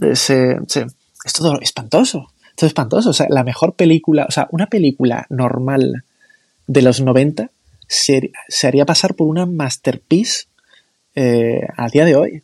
eh, 0.01 0.13
es 1.25 1.33
todo 1.33 1.59
espantoso. 1.61 2.31
Todo 2.55 2.67
espantoso. 2.67 3.11
O 3.11 3.13
sea, 3.13 3.27
la 3.29 3.43
mejor 3.43 3.73
película, 3.73 4.25
o 4.27 4.31
sea, 4.31 4.47
una 4.51 4.67
película 4.67 5.25
normal 5.29 6.03
de 6.67 6.81
los 6.81 6.99
90 7.01 7.49
se, 7.89 8.31
haría 8.63 8.85
pasar 8.85 9.15
por 9.15 9.27
una 9.27 9.45
masterpiece 9.45 10.45
eh, 11.15 11.67
a 11.75 11.89
día 11.89 12.05
de 12.05 12.15
hoy. 12.15 12.43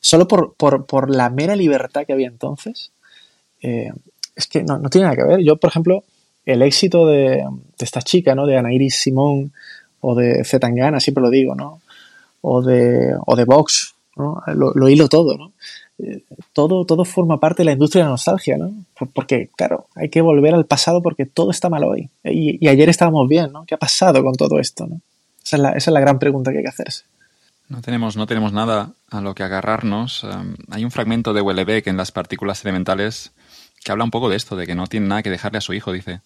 Solo 0.00 0.28
por, 0.28 1.10
la 1.10 1.30
mera 1.30 1.56
libertad 1.56 2.04
que 2.06 2.12
había 2.12 2.28
entonces. 2.28 2.92
eh, 3.60 3.92
es 4.36 4.46
que 4.46 4.62
no, 4.62 4.78
no, 4.78 4.90
tiene 4.90 5.06
nada 5.06 5.16
que 5.16 5.24
ver. 5.24 5.40
Yo, 5.40 5.56
por 5.56 5.70
ejemplo, 5.70 6.04
el 6.44 6.62
éxito 6.62 7.06
de, 7.06 7.44
de 7.78 7.84
esta 7.84 8.02
chica, 8.02 8.34
¿no? 8.34 8.46
De 8.46 8.56
Anairis 8.56 8.96
Simón 8.96 9.52
o 10.00 10.14
de 10.14 10.44
Zetangana, 10.44 11.00
siempre 11.00 11.22
lo 11.22 11.30
digo, 11.30 11.54
¿no? 11.54 11.80
O 12.40 12.62
de, 12.62 13.14
o 13.26 13.36
de 13.36 13.44
Vox. 13.44 13.94
Lo, 14.16 14.72
lo 14.74 14.88
hilo 14.88 15.08
todo, 15.08 15.36
¿no? 15.36 15.52
Todo, 16.52 16.84
todo 16.84 17.04
forma 17.04 17.38
parte 17.38 17.62
de 17.62 17.66
la 17.66 17.72
industria 17.72 18.02
de 18.02 18.06
la 18.06 18.12
nostalgia, 18.12 18.56
¿no? 18.56 18.72
Porque, 19.12 19.50
claro, 19.56 19.86
hay 19.94 20.08
que 20.08 20.20
volver 20.20 20.54
al 20.54 20.66
pasado 20.66 21.02
porque 21.02 21.24
todo 21.24 21.50
está 21.50 21.68
mal 21.68 21.84
hoy. 21.84 22.10
Y, 22.24 22.66
ayer 22.66 22.88
estábamos 22.88 23.28
bien, 23.28 23.52
¿no? 23.52 23.64
¿Qué 23.64 23.74
ha 23.74 23.78
pasado 23.78 24.22
con 24.22 24.34
todo 24.34 24.58
esto, 24.58 24.86
¿no? 24.86 25.00
Esa 25.44 25.56
es, 25.56 25.62
la, 25.62 25.68
esa 25.70 25.90
es 25.90 25.94
la 25.94 26.00
gran 26.00 26.18
pregunta 26.18 26.50
que 26.50 26.58
hay 26.58 26.64
que 26.64 26.70
hacerse. 26.70 27.04
No 27.68 27.80
tenemos, 27.80 28.16
no 28.16 28.26
tenemos 28.26 28.52
nada 28.52 28.92
a 29.10 29.20
lo 29.20 29.34
que 29.34 29.42
agarrarnos. 29.42 30.24
Um, 30.24 30.54
hay 30.70 30.84
un 30.84 30.90
fragmento 30.90 31.32
de 31.32 31.40
Wellebeck 31.40 31.86
en 31.86 31.96
las 31.96 32.12
partículas 32.12 32.64
elementales 32.64 33.32
que 33.82 33.92
habla 33.92 34.04
un 34.04 34.10
poco 34.10 34.28
de 34.28 34.36
esto, 34.36 34.56
de 34.56 34.66
que 34.66 34.74
no 34.74 34.86
tiene 34.86 35.08
nada 35.08 35.22
que 35.22 35.30
dejarle 35.30 35.58
a 35.58 35.62
su 35.62 35.74
hijo, 35.74 35.92
dice. 35.92 36.20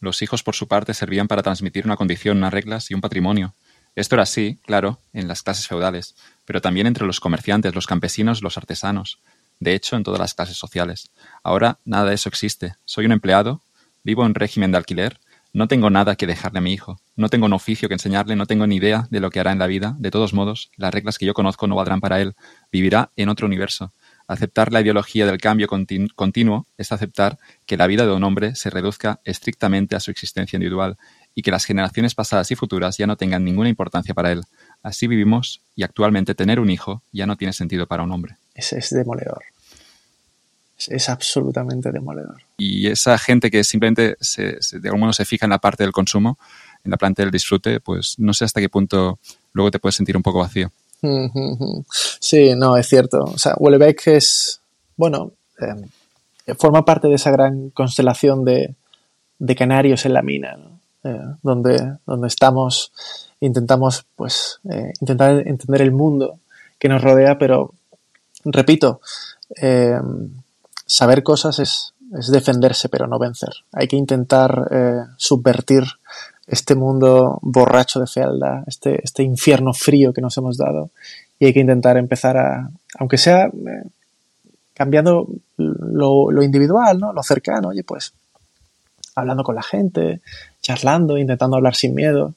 Los 0.00 0.20
hijos, 0.22 0.42
por 0.42 0.54
su 0.54 0.66
parte, 0.66 0.94
servían 0.94 1.28
para 1.28 1.42
transmitir 1.42 1.84
una 1.84 1.96
condición, 1.96 2.38
unas 2.38 2.52
reglas 2.52 2.90
y 2.90 2.94
un 2.94 3.00
patrimonio. 3.00 3.54
Esto 3.94 4.16
era 4.16 4.22
así, 4.22 4.58
claro, 4.64 4.98
en 5.12 5.28
las 5.28 5.42
clases 5.42 5.68
feudales, 5.68 6.16
pero 6.44 6.60
también 6.60 6.86
entre 6.86 7.06
los 7.06 7.20
comerciantes, 7.20 7.74
los 7.74 7.86
campesinos, 7.86 8.42
los 8.42 8.56
artesanos. 8.56 9.18
De 9.60 9.74
hecho, 9.74 9.96
en 9.96 10.02
todas 10.02 10.20
las 10.20 10.34
clases 10.34 10.56
sociales. 10.56 11.10
Ahora 11.42 11.78
nada 11.84 12.06
de 12.06 12.14
eso 12.14 12.28
existe. 12.28 12.74
Soy 12.84 13.06
un 13.06 13.12
empleado, 13.12 13.62
vivo 14.02 14.26
en 14.26 14.34
régimen 14.34 14.72
de 14.72 14.78
alquiler, 14.78 15.20
no 15.54 15.68
tengo 15.68 15.90
nada 15.90 16.16
que 16.16 16.26
dejarle 16.26 16.60
a 16.60 16.62
mi 16.62 16.72
hijo, 16.72 16.98
no 17.14 17.28
tengo 17.28 17.44
un 17.44 17.52
oficio 17.52 17.86
que 17.86 17.94
enseñarle, 17.94 18.36
no 18.36 18.46
tengo 18.46 18.66
ni 18.66 18.76
idea 18.76 19.06
de 19.10 19.20
lo 19.20 19.30
que 19.30 19.38
hará 19.38 19.52
en 19.52 19.58
la 19.58 19.66
vida. 19.66 19.94
De 19.98 20.10
todos 20.10 20.32
modos, 20.32 20.70
las 20.76 20.94
reglas 20.94 21.18
que 21.18 21.26
yo 21.26 21.34
conozco 21.34 21.66
no 21.66 21.76
valdrán 21.76 22.00
para 22.00 22.22
él. 22.22 22.34
Vivirá 22.72 23.10
en 23.16 23.28
otro 23.28 23.46
universo. 23.46 23.92
Aceptar 24.26 24.72
la 24.72 24.80
ideología 24.80 25.26
del 25.26 25.36
cambio 25.36 25.68
continuo 25.68 26.66
es 26.78 26.90
aceptar 26.90 27.38
que 27.66 27.76
la 27.76 27.86
vida 27.86 28.06
de 28.06 28.12
un 28.12 28.24
hombre 28.24 28.54
se 28.54 28.70
reduzca 28.70 29.20
estrictamente 29.24 29.94
a 29.94 30.00
su 30.00 30.10
existencia 30.10 30.56
individual 30.56 30.96
y 31.34 31.42
que 31.42 31.50
las 31.50 31.66
generaciones 31.66 32.14
pasadas 32.14 32.50
y 32.50 32.56
futuras 32.56 32.96
ya 32.96 33.06
no 33.06 33.16
tengan 33.16 33.44
ninguna 33.44 33.68
importancia 33.68 34.14
para 34.14 34.32
él. 34.32 34.42
Así 34.82 35.06
vivimos 35.06 35.60
y 35.76 35.84
actualmente 35.84 36.34
tener 36.34 36.58
un 36.60 36.70
hijo 36.70 37.02
ya 37.12 37.26
no 37.26 37.36
tiene 37.36 37.52
sentido 37.52 37.86
para 37.86 38.02
un 38.02 38.12
hombre. 38.12 38.36
Es, 38.54 38.72
es 38.72 38.90
demoledor. 38.90 39.42
Es, 40.76 40.88
es, 40.88 41.08
absolutamente 41.08 41.92
demoledor. 41.92 42.42
Y 42.58 42.88
esa 42.88 43.16
gente 43.18 43.50
que 43.50 43.62
simplemente 43.62 44.16
se, 44.20 44.60
se, 44.60 44.80
de 44.80 44.88
algún 44.88 45.02
modo 45.02 45.12
se 45.12 45.24
fija 45.24 45.46
en 45.46 45.50
la 45.50 45.58
parte 45.58 45.84
del 45.84 45.92
consumo, 45.92 46.38
en 46.84 46.90
la 46.90 46.96
parte 46.96 47.22
del 47.22 47.30
disfrute, 47.30 47.80
pues 47.80 48.16
no 48.18 48.34
sé 48.34 48.44
hasta 48.44 48.60
qué 48.60 48.68
punto 48.68 49.18
luego 49.52 49.70
te 49.70 49.78
puedes 49.78 49.94
sentir 49.94 50.16
un 50.16 50.22
poco 50.22 50.40
vacío. 50.40 50.72
Sí, 52.20 52.54
no, 52.56 52.76
es 52.76 52.88
cierto. 52.88 53.24
O 53.24 53.38
sea, 53.38 53.54
Wellebeck 53.58 54.06
es, 54.06 54.60
bueno, 54.96 55.32
eh, 55.60 56.54
forma 56.54 56.84
parte 56.84 57.08
de 57.08 57.14
esa 57.14 57.30
gran 57.30 57.70
constelación 57.70 58.44
de, 58.44 58.74
de 59.38 59.56
canarios 59.56 60.06
en 60.06 60.12
la 60.12 60.22
mina, 60.22 60.56
¿no? 60.56 60.80
eh, 61.04 61.20
donde, 61.42 61.98
donde 62.06 62.28
estamos, 62.28 62.92
intentamos, 63.42 64.06
pues, 64.16 64.60
eh, 64.70 64.92
intentar 65.00 65.46
entender 65.46 65.82
el 65.82 65.90
mundo 65.90 66.38
que 66.78 66.88
nos 66.88 67.02
rodea, 67.02 67.38
pero, 67.38 67.74
repito, 68.44 69.00
eh, 69.60 69.98
saber 70.86 71.22
cosas 71.22 71.58
es, 71.58 71.92
es, 72.16 72.28
defenderse, 72.28 72.88
pero 72.88 73.06
no 73.06 73.18
vencer. 73.18 73.52
Hay 73.72 73.88
que 73.88 73.96
intentar 73.96 74.68
eh, 74.70 75.00
subvertir 75.16 75.84
este 76.46 76.74
mundo 76.74 77.38
borracho 77.42 77.98
de 77.98 78.06
fealdad, 78.06 78.62
este, 78.66 79.00
este 79.02 79.22
infierno 79.22 79.72
frío 79.72 80.12
que 80.12 80.20
nos 80.20 80.36
hemos 80.36 80.56
dado, 80.56 80.90
y 81.38 81.46
hay 81.46 81.52
que 81.52 81.60
intentar 81.60 81.96
empezar 81.96 82.36
a, 82.36 82.70
aunque 82.98 83.18
sea 83.18 83.50
cambiando 84.74 85.26
lo, 85.56 86.30
lo, 86.30 86.42
individual, 86.42 86.98
¿no? 86.98 87.12
lo 87.12 87.22
cercano, 87.22 87.68
oye, 87.68 87.84
pues 87.84 88.12
hablando 89.14 89.42
con 89.42 89.54
la 89.54 89.62
gente, 89.62 90.20
charlando, 90.60 91.18
intentando 91.18 91.56
hablar 91.56 91.74
sin 91.74 91.94
miedo, 91.94 92.34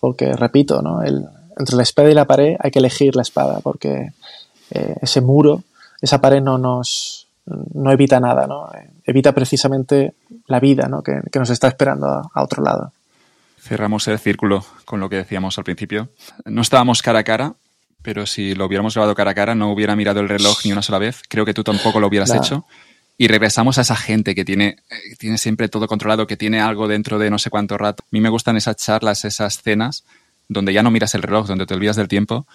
porque, 0.00 0.32
repito, 0.32 0.82
¿no? 0.82 1.02
El, 1.02 1.26
entre 1.56 1.76
la 1.76 1.82
espada 1.82 2.10
y 2.10 2.14
la 2.14 2.26
pared 2.26 2.56
hay 2.58 2.70
que 2.70 2.78
elegir 2.78 3.16
la 3.16 3.22
espada, 3.22 3.60
porque 3.60 4.12
eh, 4.70 4.96
ese 5.00 5.20
muro, 5.20 5.62
esa 6.00 6.20
pared 6.20 6.42
no 6.42 6.58
nos 6.58 7.26
no 7.46 7.92
evita 7.92 8.18
nada, 8.18 8.46
¿no? 8.46 8.68
evita 9.04 9.32
precisamente 9.32 10.14
la 10.48 10.58
vida 10.58 10.88
¿no? 10.88 11.02
que, 11.02 11.20
que 11.30 11.38
nos 11.38 11.50
está 11.50 11.68
esperando 11.68 12.08
a, 12.08 12.28
a 12.34 12.42
otro 12.42 12.62
lado. 12.62 12.92
Cerramos 13.60 14.08
el 14.08 14.18
círculo 14.18 14.64
con 14.84 15.00
lo 15.00 15.08
que 15.08 15.16
decíamos 15.16 15.56
al 15.58 15.64
principio. 15.64 16.10
No 16.44 16.62
estábamos 16.62 17.02
cara 17.02 17.20
a 17.20 17.24
cara, 17.24 17.54
pero 18.02 18.26
si 18.26 18.54
lo 18.54 18.66
hubiéramos 18.66 18.94
grabado 18.94 19.14
cara 19.14 19.30
a 19.30 19.34
cara 19.34 19.54
no 19.54 19.72
hubiera 19.72 19.96
mirado 19.96 20.20
el 20.20 20.28
reloj 20.28 20.58
ni 20.64 20.72
una 20.72 20.82
sola 20.82 20.98
vez. 20.98 21.22
Creo 21.28 21.44
que 21.44 21.54
tú 21.54 21.64
tampoco 21.64 22.00
lo 22.00 22.08
hubieras 22.08 22.30
no. 22.30 22.36
hecho. 22.36 22.66
Y 23.18 23.28
regresamos 23.28 23.78
a 23.78 23.80
esa 23.80 23.96
gente 23.96 24.34
que 24.34 24.44
tiene, 24.44 24.76
eh, 24.90 25.16
tiene 25.18 25.38
siempre 25.38 25.68
todo 25.68 25.86
controlado, 25.86 26.26
que 26.26 26.36
tiene 26.36 26.60
algo 26.60 26.86
dentro 26.86 27.18
de 27.18 27.30
no 27.30 27.38
sé 27.38 27.50
cuánto 27.50 27.78
rato. 27.78 28.02
A 28.04 28.08
mí 28.10 28.20
me 28.20 28.28
gustan 28.28 28.56
esas 28.56 28.76
charlas, 28.76 29.24
esas 29.24 29.62
cenas, 29.62 30.04
donde 30.48 30.72
ya 30.72 30.82
no 30.82 30.90
miras 30.90 31.14
el 31.14 31.22
reloj, 31.22 31.46
donde 31.46 31.66
te 31.66 31.74
olvidas 31.74 31.96
del 31.96 32.08
tiempo, 32.08 32.46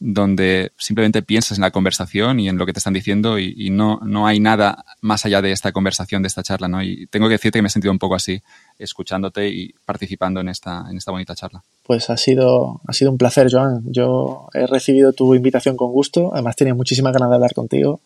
donde 0.00 0.72
simplemente 0.78 1.22
piensas 1.22 1.58
en 1.58 1.62
la 1.62 1.72
conversación 1.72 2.38
y 2.38 2.48
en 2.48 2.56
lo 2.56 2.66
que 2.66 2.72
te 2.72 2.78
están 2.78 2.94
diciendo 2.94 3.38
y, 3.38 3.70
no, 3.70 3.98
no 4.04 4.26
hay 4.26 4.38
nada 4.38 4.84
más 5.00 5.26
allá 5.26 5.42
de 5.42 5.50
esta 5.50 5.72
conversación, 5.72 6.22
de 6.22 6.28
esta 6.28 6.42
charla, 6.42 6.68
¿no? 6.68 6.82
Y 6.82 7.06
tengo 7.08 7.26
que 7.26 7.32
decirte 7.32 7.58
que 7.58 7.62
me 7.62 7.68
he 7.68 7.70
sentido 7.70 7.90
un 7.90 7.98
poco 7.98 8.14
así, 8.14 8.40
escuchándote 8.78 9.48
y 9.48 9.74
participando 9.84 10.40
en 10.40 10.50
esta, 10.50 10.86
en 10.88 10.96
esta 10.96 11.10
bonita 11.10 11.34
charla. 11.34 11.64
Pues 11.84 12.10
ha 12.10 12.16
sido, 12.16 12.80
ha 12.86 12.92
sido 12.92 13.10
un 13.10 13.18
placer, 13.18 13.48
Joan. 13.50 13.82
Yo 13.86 14.48
he 14.54 14.66
recibido 14.66 15.12
tu 15.12 15.34
invitación 15.34 15.76
con 15.76 15.90
gusto, 15.90 16.30
además 16.32 16.54
tenía 16.54 16.74
muchísimas 16.74 17.12
ganas 17.12 17.30
de 17.30 17.34
hablar 17.34 17.54
contigo. 17.54 18.00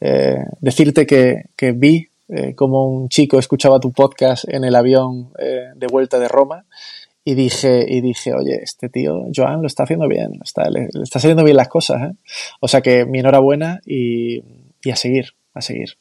Eh, 0.00 0.44
decirte 0.60 1.06
que, 1.06 1.44
que 1.56 1.72
vi 1.72 2.08
eh, 2.28 2.54
como 2.54 2.86
un 2.86 3.08
chico 3.08 3.38
escuchaba 3.38 3.80
tu 3.80 3.92
podcast 3.92 4.44
en 4.48 4.64
el 4.64 4.74
avión 4.74 5.30
eh, 5.38 5.70
de 5.76 5.86
vuelta 5.86 6.18
de 6.18 6.28
Roma 6.28 6.66
y 7.24 7.34
dije, 7.34 7.84
y 7.88 8.00
dije, 8.00 8.34
oye, 8.34 8.60
este 8.62 8.88
tío, 8.88 9.26
Joan, 9.34 9.60
lo 9.60 9.66
está 9.66 9.84
haciendo 9.84 10.08
bien, 10.08 10.38
está, 10.44 10.68
le, 10.70 10.88
está 11.02 11.18
saliendo 11.18 11.44
bien 11.44 11.56
las 11.56 11.68
cosas. 11.68 12.02
¿eh? 12.02 12.14
O 12.60 12.68
sea 12.68 12.82
que 12.82 13.04
mi 13.04 13.18
enhorabuena 13.20 13.80
y 13.84 14.42
a 14.90 14.96
seguir, 14.96 15.34
a 15.54 15.60
seguir. 15.60 15.98